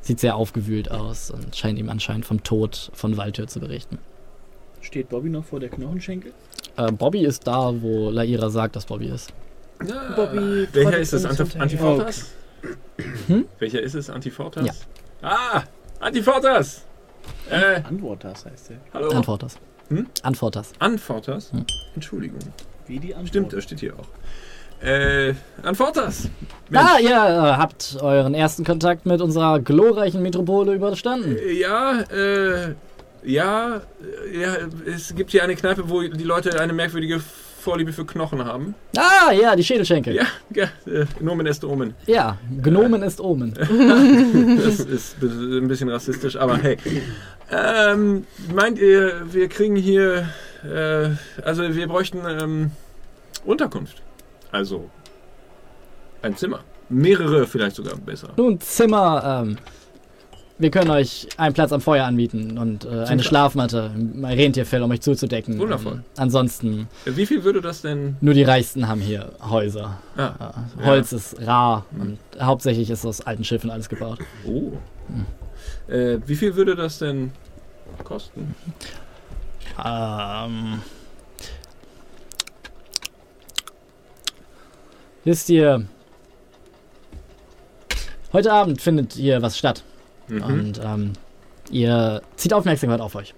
sieht 0.00 0.18
sehr 0.18 0.34
aufgewühlt 0.34 0.90
aus 0.90 1.30
und 1.30 1.54
scheint 1.54 1.78
ihm 1.78 1.90
anscheinend 1.90 2.26
vom 2.26 2.42
Tod 2.42 2.90
von 2.92 3.16
Waltür 3.16 3.46
zu 3.46 3.60
berichten. 3.60 3.98
Steht 4.80 5.10
Bobby 5.10 5.28
noch 5.28 5.44
vor 5.44 5.60
der 5.60 5.68
Knochenschenkel? 5.68 6.32
Äh, 6.76 6.90
Bobby 6.90 7.24
ist 7.24 7.46
da, 7.46 7.72
wo 7.80 8.10
Laira 8.10 8.50
sagt, 8.50 8.74
dass 8.74 8.86
Bobby 8.86 9.06
ist. 9.06 9.32
Ja. 9.84 10.12
Bobby 10.16 10.66
Welcher 10.72 10.90
trottet 10.90 11.00
ist 11.02 11.12
es? 11.12 11.24
Antif. 11.26 11.56
Antifortas? 11.60 12.24
Hm? 13.26 13.44
Welcher 13.58 13.80
ist 13.82 13.94
es? 13.94 14.10
Antifortas? 14.10 14.64
Ja. 14.66 14.72
Ah! 15.22 15.62
Antifortas! 16.00 16.82
Äh, 17.50 17.80
Antwort 17.82 18.24
das 18.24 18.44
heißt 18.46 18.70
der. 18.70 18.76
hallo? 18.94 19.10
Antwort 19.10 19.42
das. 19.42 19.58
Hm? 19.88 20.06
Antwort 20.22 20.56
das. 20.56 20.72
Anfortas? 20.78 21.52
Hm. 21.52 21.64
Entschuldigung. 21.94 22.38
Wie 22.86 22.98
die 22.98 23.14
Antwort. 23.14 23.28
Stimmt, 23.28 23.52
das 23.52 23.64
steht 23.64 23.80
hier 23.80 23.94
auch. 23.94 24.06
Äh, 24.84 25.34
Anfortas! 25.62 26.28
Ah, 26.74 26.98
ihr 27.00 27.10
äh, 27.10 27.14
habt 27.14 27.96
euren 28.00 28.34
ersten 28.34 28.62
Kontakt 28.64 29.06
mit 29.06 29.20
unserer 29.22 29.58
glorreichen 29.60 30.22
Metropole 30.22 30.74
überstanden. 30.74 31.36
Äh, 31.36 31.52
Ja, 31.52 32.00
äh, 32.12 32.74
ja, 33.24 33.76
äh, 33.76 34.40
ja, 34.42 34.56
es 34.86 35.14
gibt 35.14 35.30
hier 35.30 35.42
eine 35.44 35.56
Kneipe, 35.56 35.88
wo 35.88 36.02
die 36.02 36.24
Leute 36.24 36.60
eine 36.60 36.72
merkwürdige 36.74 37.20
Vorliebe 37.66 37.92
für 37.92 38.06
Knochen 38.06 38.44
haben. 38.44 38.76
Ah, 38.96 39.32
ja, 39.32 39.56
die 39.56 39.64
Schädelschenkel. 39.64 40.14
Ja, 40.14 40.26
ja, 40.54 40.66
äh, 40.86 41.04
Nomen 41.18 41.48
est 41.48 41.64
Omen. 41.64 41.94
Ja, 42.06 42.38
Gnomen 42.62 43.02
ist 43.02 43.20
Omen. 43.20 43.54
Das 44.64 44.78
ist 44.78 45.16
ein 45.20 45.66
bisschen 45.66 45.88
rassistisch, 45.88 46.36
aber 46.36 46.58
hey. 46.58 46.76
Ähm, 47.50 48.24
meint 48.54 48.78
ihr, 48.78 49.22
wir 49.32 49.48
kriegen 49.48 49.74
hier, 49.74 50.28
äh, 50.64 51.08
also 51.42 51.74
wir 51.74 51.88
bräuchten 51.88 52.20
ähm, 52.24 52.70
Unterkunft. 53.44 54.00
Also 54.52 54.88
ein 56.22 56.36
Zimmer. 56.36 56.60
Mehrere 56.88 57.48
vielleicht 57.48 57.74
sogar 57.74 57.96
besser. 57.96 58.28
Nun, 58.36 58.60
Zimmer, 58.60 59.42
ähm, 59.44 59.58
wir 60.58 60.70
können 60.70 60.90
euch 60.90 61.28
einen 61.36 61.52
Platz 61.54 61.72
am 61.72 61.80
Feuer 61.80 62.04
anbieten 62.06 62.56
und 62.58 62.84
äh, 62.86 63.04
eine. 63.04 63.22
Schlafmatte, 63.22 63.90
ein 63.94 64.24
Rentierfell, 64.24 64.82
um 64.82 64.90
euch 64.90 65.02
zuzudecken. 65.02 65.58
Wundervoll. 65.58 65.92
Ähm, 65.94 66.04
ansonsten, 66.16 66.88
Äh, 67.04 67.16
Wie 67.16 67.26
viel 67.26 67.44
würde 67.44 67.60
das 67.60 67.82
denn? 67.82 68.16
nur 68.20 68.32
die 68.34 68.42
Reichsten 68.42 68.88
haben 68.88 69.00
hier 69.00 69.32
Häuser. 69.42 69.98
Ah, 70.16 70.54
Äh, 70.80 70.84
Holz 70.86 71.12
ist 71.12 71.46
rar 71.46 71.84
und 71.98 72.18
hauptsächlich 72.40 72.88
ist 72.90 73.04
aus 73.04 73.20
alten 73.20 73.44
Schiffen 73.44 73.70
alles 73.70 73.88
gebaut. 73.88 74.18
oh. 74.46 74.72
Äh, 75.92 76.18
wie 76.26 76.34
viel 76.34 76.56
würde 76.56 76.74
das 76.74 76.98
denn 76.98 77.32
kosten? 78.02 78.54
Ähm. 79.84 80.80
Wisst 85.24 85.48
ihr, 85.50 85.86
heute 88.32 88.52
Abend 88.52 88.80
findet 88.80 89.12
hier 89.14 89.42
was 89.42 89.58
statt. 89.58 89.82
Mhm. 90.28 90.42
Und 90.42 90.80
ähm, 90.84 91.12
ihr 91.70 92.22
zieht 92.36 92.52
Aufmerksamkeit 92.52 93.00
auf 93.00 93.14
euch. 93.14 93.34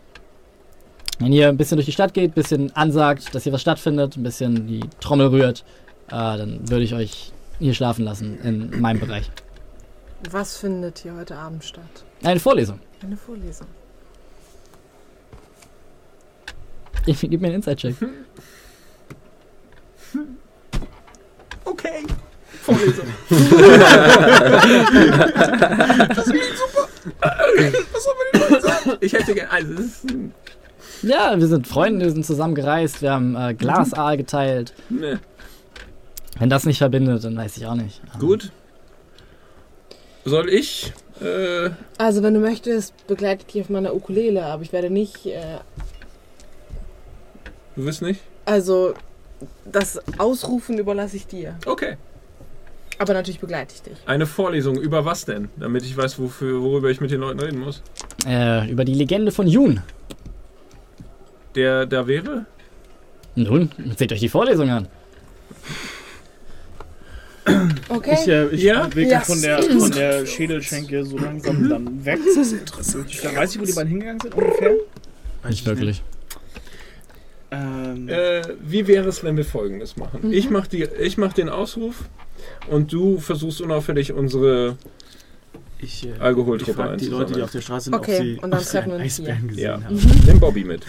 Wenn 1.18 1.32
ihr 1.32 1.48
ein 1.48 1.56
bisschen 1.56 1.76
durch 1.76 1.86
die 1.86 1.92
Stadt 1.92 2.14
geht, 2.14 2.30
ein 2.30 2.34
bisschen 2.34 2.74
ansagt, 2.76 3.34
dass 3.34 3.42
hier 3.42 3.52
was 3.52 3.60
stattfindet, 3.60 4.16
ein 4.16 4.22
bisschen 4.22 4.66
die 4.68 4.80
Trommel 5.00 5.28
rührt, 5.28 5.64
äh, 6.08 6.10
dann 6.10 6.68
würde 6.68 6.84
ich 6.84 6.94
euch 6.94 7.32
hier 7.58 7.74
schlafen 7.74 8.04
lassen 8.04 8.38
in 8.40 8.80
meinem 8.80 9.00
Bereich. 9.00 9.30
Was 10.30 10.56
findet 10.56 10.98
hier 10.98 11.14
heute 11.16 11.36
Abend 11.36 11.64
statt? 11.64 12.04
Eine 12.22 12.40
Vorlesung. 12.40 12.78
Eine 13.02 13.16
Vorlesung. 13.16 13.66
Ich, 17.06 17.20
gib 17.20 17.40
mir 17.40 17.48
einen 17.48 17.56
Inside-Check. 17.56 17.96
Okay. 21.64 22.02
Vorlesung. 22.68 23.06
Ich 29.00 29.12
hätte 29.12 29.34
gerne. 29.34 29.50
Also, 29.50 29.82
Ja, 31.02 31.38
wir 31.38 31.46
sind 31.46 31.66
Freunde, 31.66 32.04
wir 32.06 32.12
sind 32.12 32.24
zusammen 32.26 32.54
gereist, 32.54 33.02
wir 33.02 33.12
haben 33.12 33.36
äh, 33.36 33.54
Glasaal 33.54 34.16
geteilt. 34.16 34.72
ne. 34.88 35.20
Wenn 36.38 36.50
das 36.50 36.64
nicht 36.66 36.78
verbindet, 36.78 37.24
dann 37.24 37.36
weiß 37.36 37.56
ich 37.56 37.66
auch 37.66 37.74
nicht. 37.74 38.00
Ähm, 38.14 38.20
Gut. 38.20 38.52
Soll 40.24 40.48
ich? 40.50 40.92
Äh, 41.20 41.70
Also, 41.96 42.22
wenn 42.22 42.34
du 42.34 42.40
möchtest, 42.40 42.94
begleite 43.08 43.44
ich 43.46 43.52
dich 43.52 43.62
auf 43.62 43.68
meiner 43.70 43.94
Ukulele, 43.94 44.44
aber 44.44 44.62
ich 44.62 44.72
werde 44.72 44.90
nicht. 44.90 45.26
Äh, 45.26 45.58
du 47.76 47.84
wirst 47.84 48.02
nicht? 48.02 48.20
also, 48.44 48.94
das 49.64 50.00
Ausrufen 50.18 50.78
überlasse 50.78 51.16
ich 51.16 51.26
dir. 51.26 51.56
Okay. 51.66 51.96
Aber 52.98 53.12
natürlich 53.14 53.38
begleite 53.40 53.74
ich 53.74 53.82
dich. 53.82 53.96
Eine 54.06 54.26
Vorlesung 54.26 54.76
über 54.80 55.04
was 55.04 55.24
denn? 55.24 55.48
Damit 55.56 55.84
ich 55.84 55.96
weiß, 55.96 56.18
wofür, 56.18 56.60
worüber 56.62 56.90
ich 56.90 57.00
mit 57.00 57.10
den 57.10 57.20
Leuten 57.20 57.38
reden 57.40 57.60
muss. 57.60 57.82
Äh, 58.26 58.68
über 58.70 58.84
die 58.84 58.94
Legende 58.94 59.30
von 59.30 59.46
Jun. 59.46 59.80
Der 61.54 61.86
da 61.86 62.06
wäre? 62.06 62.46
Nun, 63.36 63.70
seht 63.96 64.12
euch 64.12 64.20
die 64.20 64.28
Vorlesung 64.28 64.68
an. 64.70 64.88
Okay. 67.88 68.16
Ich, 68.20 68.28
äh, 68.28 68.48
ich 68.48 68.62
Ja? 68.62 68.86
bewege 68.88 69.10
Ja. 69.10 69.18
mich 69.18 69.26
von 69.26 69.40
der, 69.40 69.62
von 69.62 69.90
der 69.92 70.26
Schädelschenke 70.26 71.04
so 71.04 71.16
langsam 71.16 71.68
dann 71.68 72.04
weg. 72.04 72.18
Das 72.24 72.36
ist 72.36 72.52
interessant. 72.52 73.06
Ich 73.08 73.24
weiß 73.24 73.50
nicht, 73.54 73.60
wo 73.60 73.64
die 73.64 73.72
beiden 73.72 73.88
hingegangen 73.90 74.20
sind 74.20 74.34
ungefähr. 74.34 74.72
Nicht 75.48 75.64
wirklich. 75.64 76.02
Ähm, 77.50 78.08
Äh, 78.08 78.42
wie 78.60 78.86
wäre 78.86 79.08
es, 79.08 79.24
wenn 79.24 79.36
wir 79.38 79.44
folgendes 79.46 79.96
machen? 79.96 80.30
Ich 80.32 80.50
mach 80.50 80.66
die, 80.66 80.82
ich 80.84 81.16
mach 81.16 81.32
den 81.32 81.48
Ausruf 81.48 82.04
und 82.70 82.92
du 82.92 83.18
versuchst 83.18 83.60
unauffällig 83.60 84.12
unsere 84.12 84.76
ich 85.80 86.06
äh, 86.06 86.10
ich 86.14 86.20
Alkoholtruppe 86.20 86.72
frage 86.72 86.96
die 86.96 87.06
Leute, 87.06 87.34
die 87.34 87.42
auf 87.42 87.52
der 87.52 87.60
Straße 87.60 87.84
sind, 87.86 87.94
Okay, 87.94 88.16
ob 88.18 88.22
sie, 88.24 88.34
und 88.42 88.50
dann 88.50 88.60
ob 88.60 88.64
sie 88.66 88.70
treffen 88.72 88.92
einen 88.92 88.98
wir 89.00 89.04
uns 89.04 89.16
hier. 89.16 89.24
Eisbären 89.26 89.48
gesehen 89.48 89.64
Ja. 89.64 89.84
haben. 89.84 90.22
Nimm 90.26 90.40
Bobby 90.40 90.64
mit. 90.64 90.82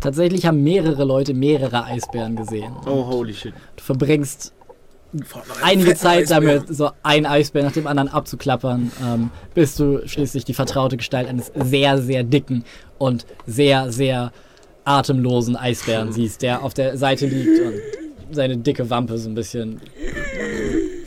Tatsächlich 0.00 0.46
haben 0.46 0.62
mehrere 0.62 1.04
Leute 1.04 1.34
mehrere 1.34 1.84
Eisbären 1.84 2.36
gesehen. 2.36 2.72
Oh, 2.86 3.06
holy 3.06 3.34
shit. 3.34 3.52
Du 3.76 3.82
verbringst 3.82 4.52
einige 5.62 5.94
Zeit 5.94 6.30
damit, 6.30 6.64
so 6.68 6.90
ein 7.02 7.24
Eisbär 7.24 7.62
nach 7.64 7.72
dem 7.72 7.86
anderen 7.86 8.08
abzuklappern, 8.08 8.92
ähm, 9.02 9.30
bis 9.54 9.74
du 9.76 10.06
schließlich 10.06 10.44
die 10.44 10.54
vertraute 10.54 10.96
Gestalt 10.98 11.26
eines 11.28 11.50
sehr, 11.54 11.98
sehr 12.02 12.22
dicken 12.24 12.64
und 12.98 13.26
sehr, 13.46 13.90
sehr 13.90 14.32
atemlosen 14.84 15.56
Eisbären 15.56 16.12
siehst, 16.12 16.42
der 16.42 16.62
auf 16.62 16.74
der 16.74 16.96
Seite 16.98 17.26
liegt 17.26 17.58
und 17.60 17.74
seine 18.34 18.58
dicke 18.58 18.90
Wampe 18.90 19.16
so 19.18 19.28
ein 19.30 19.34
bisschen 19.34 19.80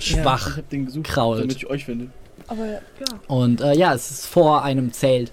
Ja, 0.02 0.22
schwach 0.22 0.50
ich 0.52 0.58
hab 0.58 0.70
den 0.70 0.86
gesucht, 0.86 1.06
krault. 1.08 1.40
damit 1.42 1.56
ich 1.56 1.68
euch 1.68 1.86
finde. 1.86 2.08
Aber 2.48 2.66
ja. 2.66 2.80
Und 3.28 3.62
äh, 3.62 3.74
ja, 3.74 3.94
es 3.94 4.12
ist 4.12 4.26
vor 4.26 4.64
einem 4.64 4.92
Zelt, 4.92 5.32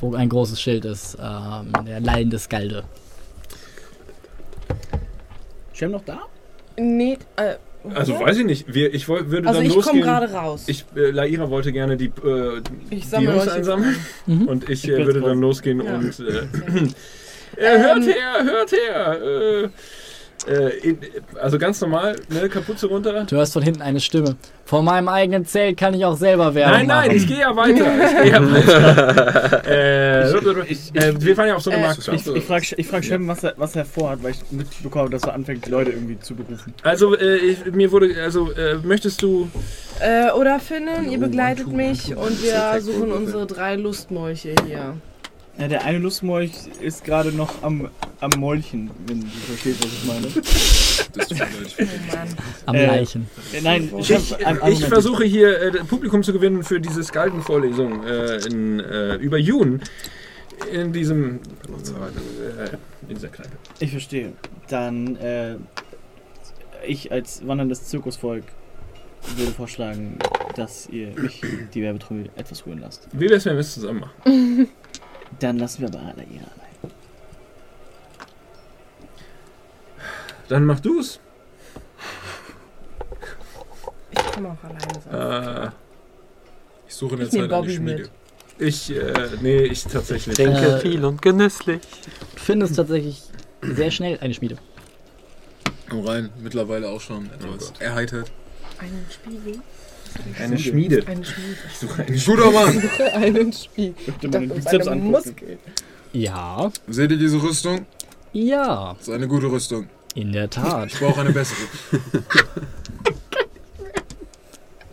wo 0.00 0.14
ein 0.14 0.28
großes 0.28 0.60
Schild 0.60 0.84
ist, 0.84 1.16
ähm, 1.20 1.72
der 1.86 2.00
lallende 2.00 2.38
Skalde. 2.38 2.84
Shem 5.72 5.92
noch 5.92 6.04
da? 6.04 6.22
Nee, 6.76 7.18
äh, 7.36 7.54
Also 7.94 8.18
weiß 8.18 8.38
ich 8.38 8.44
nicht. 8.44 8.72
Wir, 8.74 8.92
ich 8.92 9.08
woll, 9.08 9.30
würde 9.30 9.48
also 9.48 9.60
dann 9.60 9.68
ich 9.68 9.74
losgehen. 9.74 10.02
komme 10.02 10.18
gerade 10.20 10.32
raus. 10.32 10.64
Ich, 10.66 10.84
äh, 10.96 11.10
Laira 11.10 11.48
wollte 11.50 11.72
gerne 11.72 11.96
die, 11.96 12.06
äh, 12.24 12.60
Ich 12.90 13.02
die 13.02 13.08
sammle 13.08 13.32
Jungs 13.32 13.48
einsammeln. 13.48 13.96
Mhm. 14.26 14.42
Und 14.48 14.68
ich, 14.68 14.84
Ich 14.84 14.90
äh, 14.90 15.06
würde 15.06 15.20
dann 15.20 15.40
losgehen 15.40 15.84
Ja. 15.84 15.94
und. 15.96 16.18
Äh, 16.20 16.22
äh, 17.56 17.78
hört 17.78 17.96
Ähm. 17.98 18.02
her, 18.02 18.44
hört 18.44 18.72
her! 18.72 19.70
Äh, 20.46 20.78
in, 20.78 20.98
also 21.40 21.58
ganz 21.58 21.80
normal, 21.80 22.16
ne, 22.28 22.48
Kapuze 22.48 22.86
runter. 22.86 23.24
Du 23.24 23.36
hörst 23.36 23.52
von 23.52 23.62
hinten 23.62 23.82
eine 23.82 24.00
Stimme. 24.00 24.36
Vor 24.64 24.82
meinem 24.82 25.08
eigenen 25.08 25.44
Zelt 25.46 25.76
kann 25.78 25.94
ich 25.94 26.04
auch 26.04 26.16
selber 26.16 26.54
Werbung 26.54 26.72
Nein, 26.78 26.86
nein, 26.86 27.06
machen. 27.06 27.16
ich 27.16 27.26
gehe 27.26 27.40
ja 27.40 27.56
weiter. 27.56 27.86
Ich 28.04 28.22
gehe 28.22 28.32
ja 28.32 28.52
weiter. 28.52 29.66
äh, 29.66 30.30
äh, 30.30 31.14
wir 31.20 31.34
fahren 31.36 31.48
ja 31.48 31.56
auf 31.56 31.62
so 31.62 31.70
eine 31.70 31.80
Äh, 31.80 31.86
Markt. 31.86 32.08
Ich, 32.12 32.26
ich 32.26 32.44
frage 32.44 32.66
ich 32.76 32.86
frag 32.86 33.04
Shem, 33.04 33.26
was 33.26 33.44
er, 33.44 33.54
was 33.56 33.74
er 33.76 33.84
vorhat, 33.84 34.22
weil 34.22 34.32
ich 34.32 34.40
mitbekomme, 34.50 35.10
dass 35.10 35.22
er 35.24 35.34
anfängt, 35.34 35.66
die 35.66 35.70
Leute 35.70 35.90
irgendwie 35.90 36.18
zu 36.20 36.34
berufen. 36.34 36.72
Also, 36.82 37.16
äh, 37.16 37.36
ich, 37.36 37.64
mir 37.72 37.90
wurde, 37.90 38.14
also, 38.22 38.52
äh, 38.52 38.76
möchtest 38.82 39.22
du. 39.22 39.50
Äh, 40.00 40.30
oder 40.32 40.60
Finnen, 40.60 40.96
Hallo, 40.98 41.10
ihr 41.10 41.18
begleitet 41.18 41.68
mich 41.68 42.14
und 42.14 42.42
wir 42.42 42.80
suchen 42.80 43.10
unsere 43.10 43.46
drei 43.46 43.74
Lustmolche 43.76 44.54
hier. 44.66 44.94
Ja, 45.58 45.66
der 45.68 45.84
eine 45.84 45.98
Lustmolch 45.98 46.52
ist 46.80 47.04
gerade 47.04 47.32
noch 47.32 47.62
am, 47.62 47.88
am 48.20 48.30
Molchen, 48.38 48.90
wenn 49.06 49.20
du 49.20 49.26
verstehst, 49.26 49.84
was 49.84 49.92
ich 49.92 50.04
meine. 50.04 50.28
Das 51.14 51.26
tut 51.28 51.38
mir 51.38 51.44
leid. 51.46 51.74
Oh. 52.12 52.42
Am 52.66 52.74
Äh, 52.74 52.86
Leichen. 52.86 53.28
Äh, 53.52 53.60
Nein, 53.62 53.90
ich, 53.98 54.10
Ich, 54.10 54.14
hab 54.32 54.46
ein 54.46 54.56
ich 54.56 54.62
Argument. 54.62 54.84
versuche 54.84 55.24
hier 55.24 55.58
äh, 55.60 55.70
Publikum 55.84 56.22
zu 56.22 56.34
gewinnen 56.34 56.62
für 56.62 56.80
diese 56.80 57.02
Skalden-Vorlesung 57.02 58.04
äh, 58.04 58.36
in, 58.46 58.78
äh, 58.80 59.14
über 59.14 59.38
Jun 59.38 59.80
in 60.70 60.92
diesem 60.92 61.36
äh, 61.36 62.76
in 63.08 63.14
dieser 63.14 63.28
Kneipe. 63.28 63.52
Ich 63.80 63.90
verstehe. 63.90 64.32
Dann, 64.68 65.16
äh, 65.16 65.56
ich 66.86 67.10
als 67.10 67.46
wanderndes 67.46 67.84
Zirkusvolk 67.86 68.44
würde 69.36 69.52
vorschlagen, 69.52 70.18
dass 70.56 70.88
ihr 70.90 71.08
mich 71.18 71.40
die 71.72 71.80
Werbetrommel 71.82 72.28
etwas 72.36 72.66
rühren 72.66 72.80
lasst. 72.80 73.08
Wie 73.12 73.30
wär's, 73.30 73.46
wenn 73.46 73.54
wir 73.54 73.60
es 73.60 73.72
zusammen 73.74 74.00
machen? 74.00 74.68
Dann 75.40 75.58
lassen 75.58 75.82
wir 75.82 75.88
aber 75.88 75.98
alle 76.00 76.22
ihr 76.24 76.40
allein. 76.40 76.92
Dann 80.48 80.64
mach 80.64 80.80
du's. 80.80 81.20
Ich 84.10 84.32
kann 84.32 84.46
auch 84.46 84.56
alleine 84.64 85.00
sein. 85.10 85.66
Äh, 85.66 85.70
Ich 86.88 86.94
suche 86.94 87.12
in 87.14 87.18
der 87.18 87.26
Ich 87.26 87.32
Zeit 87.32 87.40
eine 87.40 87.48
Bobby 87.48 87.74
Schmiede. 87.74 88.02
mit. 88.02 88.10
ich, 88.58 88.90
äh, 88.96 89.28
nee, 89.42 89.62
ich 89.64 89.84
tatsächlich. 89.84 90.36
Denke 90.36 90.58
Äh, 90.76 90.80
viel 90.80 91.04
und 91.04 91.20
genüsslich. 91.20 91.82
Du 92.34 92.40
findest 92.42 92.76
tatsächlich 92.76 93.22
sehr 93.62 93.90
schnell 93.90 94.18
eine 94.20 94.32
Schmiede. 94.34 94.56
Komm 95.90 96.06
rein, 96.06 96.30
mittlerweile 96.38 96.88
auch 96.88 97.00
schon 97.00 97.26
etwas 97.32 97.72
erheitert. 97.78 98.30
Einen 98.78 99.06
Spiegel? 99.10 99.60
Eine 100.38 100.58
Schmiede. 100.58 101.06
Einen 101.06 101.24
Spiegel. 101.24 101.54
Ich 101.68 101.78
suche 101.78 102.02
eine 102.04 102.18
Guter 102.18 102.50
Mann! 102.50 102.90
einen 103.14 103.52
Spiegel. 103.52 103.94
Möchte 104.06 104.28
Das 104.28 104.40
man 104.40 104.48
den 104.48 104.50
ist 104.58 104.64
Bizeps 104.64 104.86
eine 104.88 105.02
angucken. 105.02 105.10
Muskel. 105.10 105.58
Ja, 106.12 106.72
Seht 106.88 107.10
ihr 107.10 107.18
diese 107.18 107.42
Rüstung? 107.42 107.86
ja, 108.32 108.94
Das 108.98 109.08
ist 109.08 109.14
eine 109.14 109.28
gute 109.28 109.46
Rüstung. 109.50 109.88
in 110.14 110.32
der 110.32 110.48
Tat. 110.50 110.92
Ich 110.92 110.98
brauche 110.98 111.20
eine 111.20 111.32
bessere. 111.32 111.58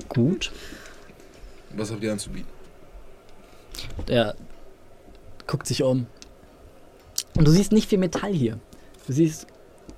Gut. 0.10 0.52
Was 1.76 1.92
habt 1.92 2.04
ihr 2.04 2.12
anzubieten? 2.12 2.48
Der 4.08 4.36
guckt 5.48 5.68
sich 5.68 5.84
um. 5.84 6.08
Und 7.36 7.46
du 7.48 7.52
siehst 7.52 7.72
nicht 7.72 7.90
viel 7.90 7.98
Metall 8.00 8.32
hier. 8.34 8.60
Du 9.08 9.14
siehst 9.14 9.48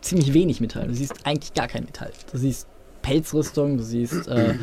ziemlich 0.01 0.33
wenig 0.33 0.59
Metall. 0.59 0.87
Du 0.87 0.93
siehst 0.95 1.13
eigentlich 1.23 1.53
gar 1.53 1.67
kein 1.67 1.83
Metall. 1.85 2.11
Du 2.31 2.37
siehst 2.37 2.67
Pelzrüstung, 3.03 3.77
du 3.77 3.83
siehst 3.83 4.27
äh, 4.27 4.55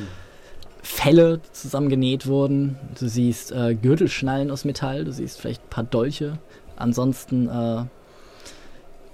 Felle, 0.85 1.39
die 1.39 1.53
zusammengenäht 1.53 2.27
wurden. 2.27 2.77
Du 2.99 3.09
siehst 3.09 3.53
äh, 3.53 3.75
Gürtelschnallen 3.75 4.51
aus 4.51 4.65
Metall. 4.65 5.05
Du 5.05 5.13
siehst 5.13 5.41
vielleicht 5.41 5.63
ein 5.63 5.71
paar 5.71 5.85
Dolche. 5.85 6.39
Ansonsten 6.77 7.49
äh, 7.49 7.85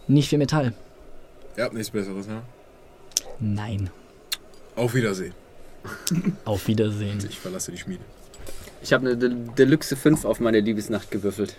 nicht 0.08 0.28
viel 0.28 0.38
Metall. 0.38 0.74
Ihr 1.56 1.64
habt 1.64 1.74
nichts 1.74 1.90
Besseres, 1.90 2.26
ne? 2.26 2.42
Nein. 3.38 3.90
Auf 4.74 4.94
Wiedersehen. 4.94 5.32
Auf 6.44 6.66
Wiedersehen. 6.66 7.18
Ich 7.28 7.38
verlasse 7.38 7.70
die 7.70 7.78
Schmiede. 7.78 8.02
Ich 8.82 8.92
habe 8.92 9.06
eine 9.06 9.16
De 9.16 9.30
Deluxe 9.56 9.94
5 9.94 10.24
auf 10.24 10.40
meine 10.40 10.60
Liebesnacht 10.60 11.10
gewürfelt. 11.10 11.54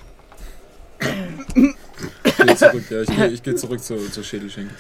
Ich 2.26 2.36
gehe 2.38 2.56
zurück, 2.56 2.84
ja, 2.90 3.02
ich 3.02 3.16
gehe 3.16 3.28
ich 3.28 3.44
geh 3.44 3.56
zurück 3.56 3.84
zur, 3.84 4.12
zur 4.12 4.24
Schädelschenke. 4.24 4.74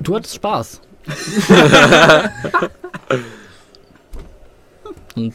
Du 0.00 0.14
hattest 0.14 0.34
Spaß. 0.36 0.80
Und 5.14 5.34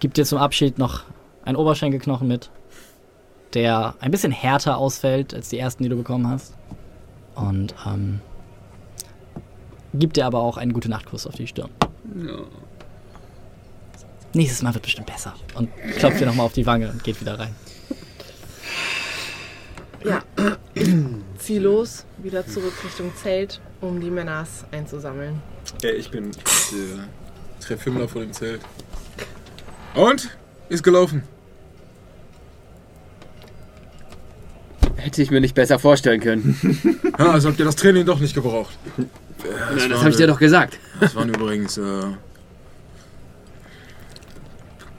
gibt 0.00 0.16
dir 0.16 0.24
zum 0.24 0.38
Abschied 0.38 0.78
noch 0.78 1.02
einen 1.44 1.56
Oberschenkelknochen 1.56 2.26
mit, 2.28 2.50
der 3.54 3.94
ein 4.00 4.10
bisschen 4.10 4.32
härter 4.32 4.78
ausfällt 4.78 5.34
als 5.34 5.48
die 5.48 5.58
ersten, 5.58 5.82
die 5.82 5.88
du 5.88 5.96
bekommen 5.96 6.28
hast. 6.28 6.54
Und 7.34 7.74
ähm, 7.86 8.20
gibt 9.94 10.16
dir 10.16 10.26
aber 10.26 10.40
auch 10.40 10.56
einen 10.56 10.72
gute 10.72 10.88
Nachtkuss 10.88 11.26
auf 11.26 11.34
die 11.34 11.46
Stirn. 11.46 11.70
Ja. 12.26 12.38
Nächstes 14.32 14.62
Mal 14.62 14.74
wird 14.74 14.82
bestimmt 14.82 15.06
besser. 15.06 15.34
Und 15.54 15.70
klopft 15.98 16.20
dir 16.20 16.26
nochmal 16.26 16.46
auf 16.46 16.52
die 16.52 16.66
Wange 16.66 16.90
und 16.90 17.02
geht 17.04 17.20
wieder 17.20 17.38
rein. 17.38 17.54
Ja. 20.04 20.22
Zieh 21.46 21.58
los, 21.58 22.04
wieder 22.18 22.44
zurück 22.44 22.72
Richtung 22.82 23.12
Zelt, 23.14 23.60
um 23.80 24.00
die 24.00 24.10
Männers 24.10 24.64
einzusammeln. 24.72 25.40
Äh, 25.80 25.92
ich 25.92 26.10
bin. 26.10 26.32
Ich 26.32 26.72
äh, 26.72 27.64
treffe 27.64 27.84
Himmler 27.84 28.08
vor 28.08 28.20
dem 28.22 28.32
Zelt. 28.32 28.60
Und? 29.94 30.36
Ist 30.68 30.82
gelaufen. 30.82 31.22
Hätte 34.96 35.22
ich 35.22 35.30
mir 35.30 35.40
nicht 35.40 35.54
besser 35.54 35.78
vorstellen 35.78 36.20
können. 36.20 37.00
Ja, 37.16 37.30
also 37.30 37.48
habt 37.48 37.60
ihr 37.60 37.64
das 37.64 37.76
Training 37.76 38.04
doch 38.04 38.18
nicht 38.18 38.34
gebraucht. 38.34 38.76
Nein, 38.96 39.88
das 39.88 40.00
habe 40.00 40.10
ich 40.10 40.16
dir 40.16 40.26
doch 40.26 40.40
gesagt. 40.40 40.80
Das 40.98 41.14
waren 41.14 41.28
übrigens 41.28 41.78
äh, 41.78 42.02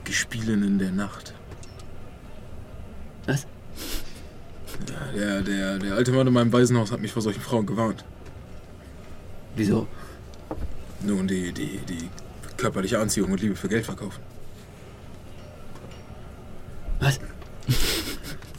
die 0.06 0.14
Spielen 0.14 0.64
in 0.64 0.78
der 0.78 0.92
Nacht. 0.92 1.34
Was? 3.26 3.42
Ja, 3.42 3.48
der, 5.14 5.42
der, 5.42 5.78
der 5.78 5.94
alte 5.94 6.12
Mann 6.12 6.26
in 6.26 6.32
meinem 6.32 6.52
Waisenhaus 6.52 6.92
hat 6.92 7.00
mich 7.00 7.12
vor 7.12 7.22
solchen 7.22 7.40
Frauen 7.40 7.66
gewarnt. 7.66 8.04
Wieso? 9.56 9.86
Nun, 11.00 11.26
die, 11.26 11.52
die, 11.52 11.80
die 11.88 12.08
körperliche 12.56 12.98
Anziehung 12.98 13.32
und 13.32 13.40
Liebe 13.40 13.56
für 13.56 13.68
Geld 13.68 13.84
verkaufen. 13.84 14.20
Was? 17.00 17.20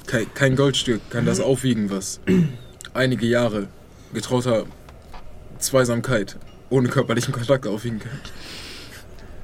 Kein, 0.08 0.34
kein 0.34 0.56
Goldstück 0.56 1.02
kann 1.10 1.26
das 1.26 1.40
aufwiegen, 1.40 1.90
was 1.90 2.20
einige 2.94 3.26
Jahre 3.26 3.68
getrauter 4.14 4.66
Zweisamkeit 5.60 6.38
ohne 6.70 6.90
körperlichen 6.90 7.34
Kontakt 7.34 7.68
aufwiegen 7.68 8.00
kann. 8.00 8.20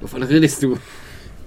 Wovon 0.00 0.22
redest 0.22 0.62
du? 0.62 0.78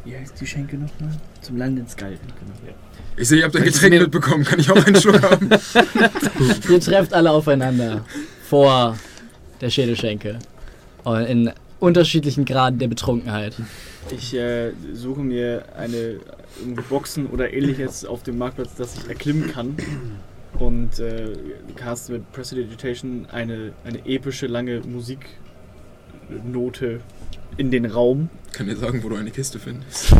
Wie 0.09 0.17
heißt 0.17 0.41
die 0.41 0.47
Schenke 0.47 0.75
nochmal? 0.75 1.11
Zum 1.41 1.57
Land 1.57 1.77
ins 1.77 1.95
Galten. 1.95 2.25
Genau. 2.39 2.75
Ich 3.15 3.27
sehe, 3.27 3.38
ihr 3.39 3.45
habt 3.45 3.55
ein 3.55 3.63
Getränk 3.63 3.93
mitbekommen. 3.93 4.43
Kann 4.43 4.59
ich 4.59 4.71
auch 4.71 4.83
einen 4.83 4.95
Schluck 4.95 5.21
haben? 5.21 5.47
Ihr 6.69 6.79
trefft 6.79 7.13
alle 7.13 7.29
aufeinander 7.29 8.03
vor 8.43 8.97
der 9.61 9.69
Schädelschenke. 9.69 10.39
Und 11.03 11.25
in 11.25 11.51
unterschiedlichen 11.79 12.45
Graden 12.45 12.79
der 12.79 12.88
Betrunkenheit. 12.88 13.55
Ich 14.09 14.33
äh, 14.33 14.71
suche 14.93 15.21
mir 15.21 15.65
eine 15.77 16.19
irgendwie 16.59 16.81
Boxen 16.89 17.27
oder 17.27 17.53
ähnliches 17.53 18.03
auf 18.05 18.23
dem 18.23 18.39
Marktplatz, 18.39 18.73
das 18.75 18.97
ich 18.97 19.07
erklimmen 19.07 19.51
kann. 19.51 19.77
Und 20.57 20.97
äh, 20.97 21.33
cast 21.75 22.09
mit 22.09 22.31
Prestidigitation 22.31 23.27
eine, 23.31 23.73
eine 23.83 24.03
epische 24.07 24.47
lange 24.47 24.81
Musiknote 24.81 27.01
in 27.59 27.71
den 27.71 27.85
Raum. 27.85 28.29
Kann 28.53 28.67
dir 28.67 28.77
sagen, 28.77 29.03
wo 29.03 29.09
du 29.09 29.17
eine 29.17 29.31
Kiste 29.31 29.59
findest. 29.59 30.13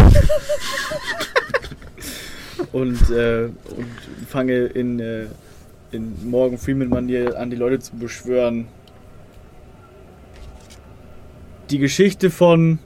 und, 2.74 3.10
äh, 3.10 3.46
und 3.46 3.88
fange 4.28 4.66
in, 4.66 5.00
äh, 5.00 5.28
in 5.92 6.30
Morgan 6.30 6.58
Freeman-Manier 6.58 7.40
an, 7.40 7.50
die 7.50 7.56
Leute 7.56 7.80
zu 7.80 7.96
beschwören. 7.96 8.68
Die 11.70 11.78
Geschichte 11.78 12.30
von. 12.30 12.80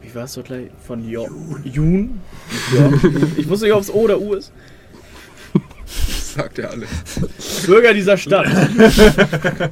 Wie 0.00 0.14
war 0.14 0.24
es 0.24 0.34
doch 0.34 0.44
gleich? 0.44 0.68
Von 0.86 1.08
jo 1.08 1.28
Jun. 1.64 2.20
Ja. 2.76 2.88
Ich 3.36 3.48
wusste 3.48 3.66
nicht, 3.66 3.74
ob 3.74 3.80
es 3.80 3.92
O 3.92 4.02
oder 4.02 4.20
U 4.20 4.34
ist. 4.34 4.52
Das 5.52 6.34
sagt 6.34 6.60
er 6.60 6.70
alles. 6.70 6.88
Bürger 7.66 7.92
dieser 7.92 8.16
Stadt. 8.16 8.46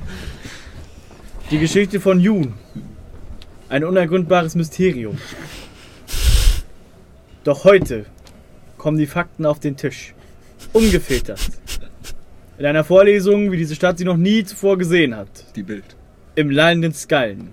Die 1.50 1.58
Geschichte 1.58 2.00
von 2.00 2.18
Jun. 2.18 2.54
Ein 3.70 3.84
unergründbares 3.84 4.56
Mysterium. 4.56 5.16
Doch 7.44 7.62
heute 7.62 8.04
kommen 8.76 8.98
die 8.98 9.06
Fakten 9.06 9.46
auf 9.46 9.60
den 9.60 9.76
Tisch. 9.76 10.12
Ungefiltert. 10.72 11.38
In 12.58 12.66
einer 12.66 12.82
Vorlesung, 12.82 13.52
wie 13.52 13.56
diese 13.56 13.76
Stadt 13.76 13.98
sie 13.98 14.04
noch 14.04 14.16
nie 14.16 14.42
zuvor 14.42 14.76
gesehen 14.76 15.14
hat. 15.14 15.28
Die 15.54 15.62
Bild. 15.62 15.84
Im 16.34 16.50
lallenden 16.50 16.92
Skallen. 16.92 17.50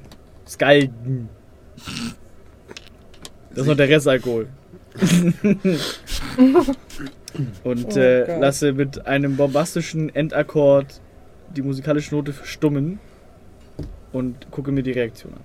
Skalden. 0.48 1.30
Das 3.52 3.60
ist 3.60 3.68
noch 3.68 3.78
der 3.78 3.88
Restalkohol. 3.88 4.48
Und 7.64 7.96
Oh 7.96 8.00
äh, 8.00 8.40
lasse 8.40 8.74
mit 8.74 9.06
einem 9.06 9.36
bombastischen 9.38 10.14
Endakkord 10.16 11.00
die 11.56 11.62
musikalische 11.62 12.16
Note 12.16 12.34
verstummen 12.34 12.98
und 14.12 14.50
gucke 14.50 14.72
mir 14.72 14.82
die 14.82 14.94
Reaktion 14.94 15.34
an. 15.34 15.42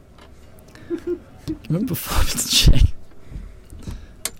Bevor 1.69 2.27
wir 2.27 2.35
es 2.35 2.51
checken. 2.51 2.89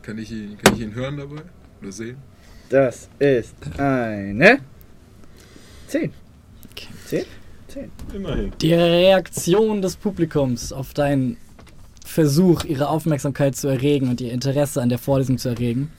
Kann 0.03 0.19
ich, 0.19 0.33
ihn, 0.33 0.59
kann 0.59 0.75
ich 0.75 0.81
ihn 0.83 0.95
hören 0.95 1.17
dabei? 1.17 1.43
Oder 1.81 1.93
sehen? 1.93 2.17
Das 2.69 3.09
ist 3.19 3.55
eine 3.79 4.61
10. 5.89 6.13
10? 7.07 7.25
10. 7.69 7.91
Immerhin. 8.15 8.53
Die 8.61 8.75
Reaktion 8.75 9.83
des 9.83 9.97
Publikums 9.97 10.73
auf 10.73 10.95
deinen 10.95 11.37
Versuch, 12.05 12.65
ihre 12.65 12.89
Aufmerksamkeit 12.89 13.57
zu 13.57 13.69
erregen 13.69 14.09
und 14.09 14.21
ihr 14.21 14.33
Interesse 14.33 14.83
an 14.83 14.89
der 14.89 14.99
Vorlesung 14.99 15.39
zu 15.39 15.51
erregen, 15.51 15.91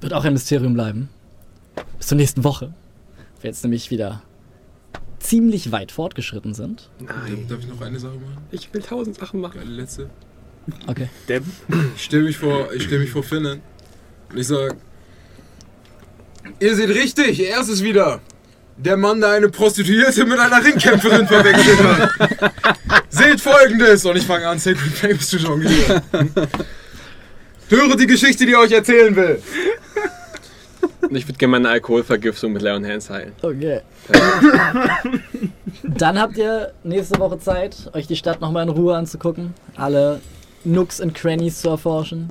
wird 0.00 0.12
auch 0.12 0.24
ein 0.24 0.32
Mysterium 0.32 0.74
bleiben. 0.74 1.08
Bis 1.98 2.08
zur 2.08 2.16
nächsten 2.16 2.44
Woche. 2.44 2.72
Wir 3.40 3.50
jetzt 3.50 3.62
nämlich 3.64 3.90
wieder 3.90 4.22
ziemlich 5.28 5.72
weit 5.72 5.92
fortgeschritten 5.92 6.54
sind. 6.54 6.90
Darf, 7.00 7.16
darf 7.48 7.58
ich 7.60 7.66
noch 7.66 7.80
eine 7.80 7.98
Sache 7.98 8.14
machen? 8.14 8.44
Ich 8.50 8.72
will 8.72 8.82
tausend 8.82 9.16
Sachen 9.16 9.40
machen. 9.40 9.60
Eine 9.60 9.70
letzte. 9.70 10.10
Okay. 10.86 11.08
Ich 11.96 12.04
stelle 12.04 12.24
mich 12.24 12.36
vor, 12.38 12.72
ich 12.72 12.84
stelle 12.84 13.00
mich 13.00 13.10
vor 13.10 13.22
Finnen 13.22 13.60
und 14.30 14.38
ich 14.38 14.46
sag, 14.46 14.74
ihr 16.58 16.74
seht 16.74 16.90
richtig, 16.90 17.40
er 17.40 17.60
ist 17.60 17.68
es 17.68 17.82
wieder. 17.82 18.20
Der 18.76 18.96
Mann, 18.96 19.20
der 19.20 19.30
eine 19.30 19.48
Prostituierte 19.48 20.26
mit 20.26 20.38
einer 20.38 20.62
Ringkämpferin 20.62 21.26
verwechselt 21.26 21.82
hat. 21.82 22.10
Seht 23.08 23.40
folgendes 23.40 24.04
und 24.04 24.16
ich 24.16 24.24
fange 24.26 24.46
an, 24.46 24.58
Sacred 24.58 24.92
Flames 24.92 25.28
zu 25.30 25.38
jonglieren. 25.38 26.02
Höre 27.70 27.96
die 27.96 28.06
Geschichte, 28.06 28.44
die 28.44 28.52
ich 28.52 28.58
euch 28.58 28.72
erzählen 28.72 29.16
will. 29.16 29.40
Und 31.08 31.16
ich 31.16 31.26
würde 31.28 31.38
gerne 31.38 31.52
meine 31.52 31.68
Alkoholvergiftung 31.68 32.52
mit 32.52 32.62
Leon 32.62 32.84
Hands 32.84 33.08
heilen. 33.10 33.32
Okay. 33.42 33.80
Dann 35.84 36.18
habt 36.18 36.36
ihr 36.36 36.72
nächste 36.84 37.18
Woche 37.18 37.38
Zeit, 37.38 37.90
euch 37.92 38.06
die 38.06 38.16
Stadt 38.16 38.40
nochmal 38.40 38.64
in 38.64 38.70
Ruhe 38.70 38.96
anzugucken, 38.96 39.54
alle 39.76 40.20
Nooks 40.64 41.00
und 41.00 41.14
Crannies 41.14 41.60
zu 41.60 41.68
erforschen. 41.68 42.30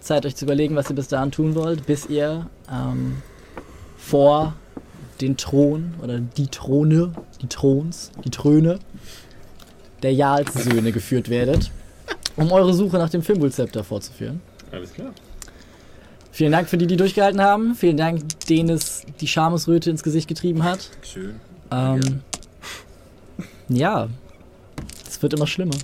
Zeit, 0.00 0.26
euch 0.26 0.34
zu 0.34 0.44
überlegen, 0.44 0.74
was 0.76 0.90
ihr 0.90 0.96
bis 0.96 1.08
dahin 1.08 1.30
tun 1.30 1.54
wollt, 1.54 1.86
bis 1.86 2.06
ihr 2.06 2.46
ähm, 2.72 3.22
vor 3.96 4.54
den 5.20 5.36
Thron 5.36 5.94
oder 6.02 6.18
die 6.18 6.46
Throne, 6.46 7.12
die 7.42 7.48
Throns, 7.48 8.10
die 8.24 8.30
Throne 8.30 8.78
der 10.02 10.14
Jarlssöhne 10.14 10.92
geführt 10.92 11.28
werdet, 11.28 11.70
um 12.36 12.50
eure 12.50 12.72
Suche 12.72 12.96
nach 12.96 13.10
dem 13.10 13.22
Fimbulzepter 13.22 13.84
fortzuführen. 13.84 14.40
Alles 14.72 14.94
klar. 14.94 15.12
Vielen 16.32 16.52
Dank 16.52 16.68
für 16.68 16.76
die, 16.78 16.86
die 16.86 16.96
durchgehalten 16.96 17.40
haben. 17.40 17.74
Vielen 17.74 17.96
Dank, 17.96 18.22
denen 18.48 18.70
es 18.70 19.02
die 19.20 19.26
Schamesröte 19.28 19.90
ins 19.90 20.02
Gesicht 20.02 20.28
getrieben 20.28 20.62
hat. 20.64 20.90
Schön. 21.02 21.34
Ähm, 21.72 22.20
ja, 23.68 24.08
es 25.08 25.20
wird 25.22 25.34
immer 25.34 25.46
schlimmer. 25.46 25.74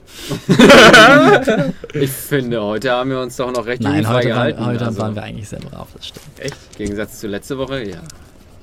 Ich 1.94 2.10
finde, 2.10 2.62
heute 2.62 2.91
haben 2.92 3.10
wir 3.10 3.20
uns 3.20 3.36
doch 3.36 3.52
noch 3.52 3.66
recht 3.66 3.83
Nein, 3.83 4.08
heute, 4.08 4.28
gehalten. 4.28 4.58
waren, 4.60 4.66
heute 4.75 4.86
also, 4.86 4.99
waren 5.00 5.15
wir 5.15 5.23
eigentlich 5.23 5.49
sehr 5.49 5.60
brav, 5.60 5.89
das 5.97 6.08
stimmt. 6.08 6.26
Echt? 6.39 6.57
Im 6.73 6.76
Gegensatz 6.78 7.20
zu 7.20 7.26
letzter 7.26 7.58
Woche, 7.58 7.83
ja. 7.89 8.00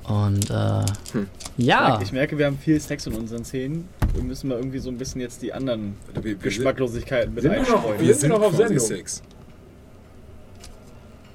Und 0.08 0.50
äh, 0.50 0.84
Hm. 1.12 1.28
ja, 1.56 1.98
Ich 2.02 2.12
merke, 2.12 2.36
wir 2.36 2.46
haben 2.46 2.58
viel 2.58 2.78
Sex 2.80 3.06
in 3.06 3.14
unseren 3.14 3.44
Szenen. 3.44 3.88
Wir 4.14 4.22
müssen 4.22 4.48
mal 4.48 4.58
irgendwie 4.58 4.78
so 4.78 4.90
ein 4.90 4.98
bisschen 4.98 5.20
jetzt 5.22 5.40
die 5.42 5.52
anderen 5.52 5.96
Wir, 6.14 6.24
wir, 6.24 6.34
Geschmacklosigkeiten 6.36 7.32
mit 7.34 7.42
Sind 7.42 7.52
wir 7.52 7.60
noch- 7.62 7.68
einstreuen. 7.74 8.00
wir 8.00 8.14
sind 8.14 8.28
noch 8.30 8.42
auf 8.42 8.54
Sendung. 8.54 8.78
Sex. 8.80 9.22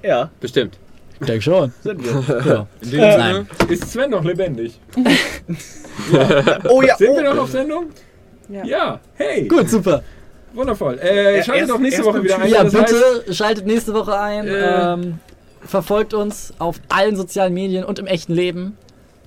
Ja, 0.02 0.30
Bestimmt. 0.40 0.78
ich 1.20 1.26
denke 1.26 1.42
schon. 1.42 1.72
sind 1.82 2.02
wir. 2.04 2.44
Ja. 2.46 2.66
In 2.80 2.90
dem 2.90 3.00
Nein. 3.00 3.46
Sinne, 3.58 3.72
Ist 3.72 3.90
Sven 3.92 4.10
noch 4.10 4.24
lebendig? 4.24 4.80
Oh 6.68 6.82
ja, 6.82 6.96
Sind 6.96 7.10
oh. 7.10 7.16
wir 7.16 7.22
noch 7.34 7.42
auf 7.42 7.50
Sendung? 7.50 7.86
Ja. 8.48 8.64
Ja. 8.64 9.00
Hey. 9.14 9.46
Gut, 9.46 9.68
super. 9.68 10.02
Wundervoll. 10.54 10.98
Äh, 10.98 11.36
Ja, 11.36 11.42
schaltet 11.44 11.60
erst- 11.62 11.70
doch 11.72 11.78
nächste 11.78 12.04
Woche 12.04 12.22
wieder 12.24 12.38
ein. 12.38 12.48
Ja, 12.50 12.64
das 12.64 12.74
heißt, 12.74 12.94
bitte 13.22 13.34
schaltet 13.34 13.66
nächste 13.66 13.94
Woche 13.94 14.18
ein. 14.18 14.46
Äh. 14.48 14.92
Ähm, 14.94 15.18
verfolgt 15.64 16.14
uns 16.14 16.52
auf 16.58 16.80
allen 16.88 17.16
sozialen 17.16 17.52
Medien 17.54 17.84
und 17.84 17.98
im 17.98 18.06
echten 18.06 18.32
Leben. 18.32 18.76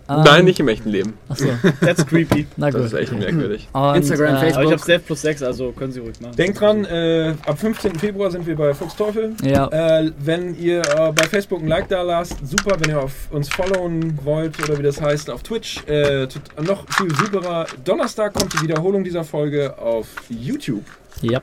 Ähm, 0.10 0.22
Nein, 0.26 0.44
nicht 0.46 0.60
im 0.60 0.68
echten 0.68 0.90
Leben. 0.90 1.14
Achso, 1.30 1.46
That's 1.82 2.06
creepy. 2.06 2.46
na 2.58 2.70
Das 2.72 2.76
gut. 2.76 2.86
ist 2.88 2.94
echt 2.94 3.12
merkwürdig. 3.18 3.70
Und, 3.72 3.96
Instagram, 3.96 4.36
äh, 4.36 4.40
Facebook. 4.40 4.56
Aber 4.58 4.66
ich 4.66 4.72
habe 4.72 4.82
Self 4.84 5.06
plus 5.06 5.22
6, 5.22 5.44
also 5.44 5.72
können 5.72 5.94
Sie 5.94 6.00
ruhig 6.02 6.20
machen. 6.20 6.36
Denkt 6.36 6.60
dran, 6.60 6.84
äh, 6.86 7.34
ab 7.46 7.58
15. 7.58 7.96
Februar 8.00 8.30
sind 8.30 8.46
wir 8.46 8.56
bei 8.58 8.74
Fuchs 8.74 8.96
Teufel. 8.98 9.34
Ja, 9.44 9.68
Äh, 9.70 10.12
wenn 10.20 10.60
ihr 10.60 10.82
äh, 10.82 11.12
bei 11.14 11.24
Facebook 11.24 11.62
ein 11.62 11.68
Like 11.70 11.88
da 11.88 12.02
lasst, 12.02 12.36
super. 12.46 12.76
Wenn 12.80 12.90
ihr 12.90 13.00
auf 13.02 13.14
uns 13.32 13.48
followen 13.48 14.20
wollt 14.24 14.62
oder 14.62 14.78
wie 14.78 14.84
das 14.84 15.02
heißt, 15.02 15.30
auf 15.30 15.42
Twitch, 15.44 15.82
äh, 15.88 16.28
noch 16.62 16.86
viel 16.98 17.16
superer. 17.16 17.66
Donnerstag 17.86 18.34
kommt 18.34 18.54
die 18.54 18.62
Wiederholung 18.62 19.04
dieser 19.06 19.24
Folge 19.24 19.78
auf 19.78 20.08
YouTube. 20.30 20.84
ja. 21.22 21.42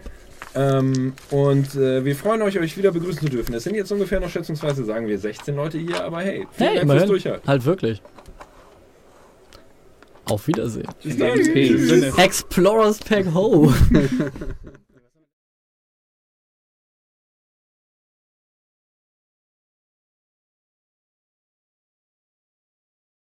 Ähm, 0.52 1.12
und 1.30 1.76
äh, 1.76 2.04
wir 2.04 2.16
freuen 2.16 2.42
euch, 2.42 2.58
euch 2.58 2.76
wieder 2.76 2.90
begrüßen 2.90 3.20
zu 3.22 3.28
dürfen. 3.28 3.54
Es 3.54 3.62
sind 3.62 3.76
jetzt 3.76 3.92
ungefähr 3.92 4.18
noch 4.18 4.28
schätzungsweise, 4.30 4.84
sagen 4.84 5.06
wir, 5.06 5.16
16 5.16 5.54
Leute 5.54 5.78
hier, 5.78 6.02
aber 6.04 6.22
hey, 6.22 6.44
vielen 6.50 6.70
Hey, 6.70 6.78
Dank 6.80 6.90
fürs. 6.90 7.06
Durchhalten. 7.06 7.48
Halt 7.48 7.64
wirklich. 7.64 8.02
Auf 10.30 10.46
Wiedersehen. 10.46 10.86
Explorers 12.16 12.98
Pack 12.98 13.34
Ho. 13.34 13.72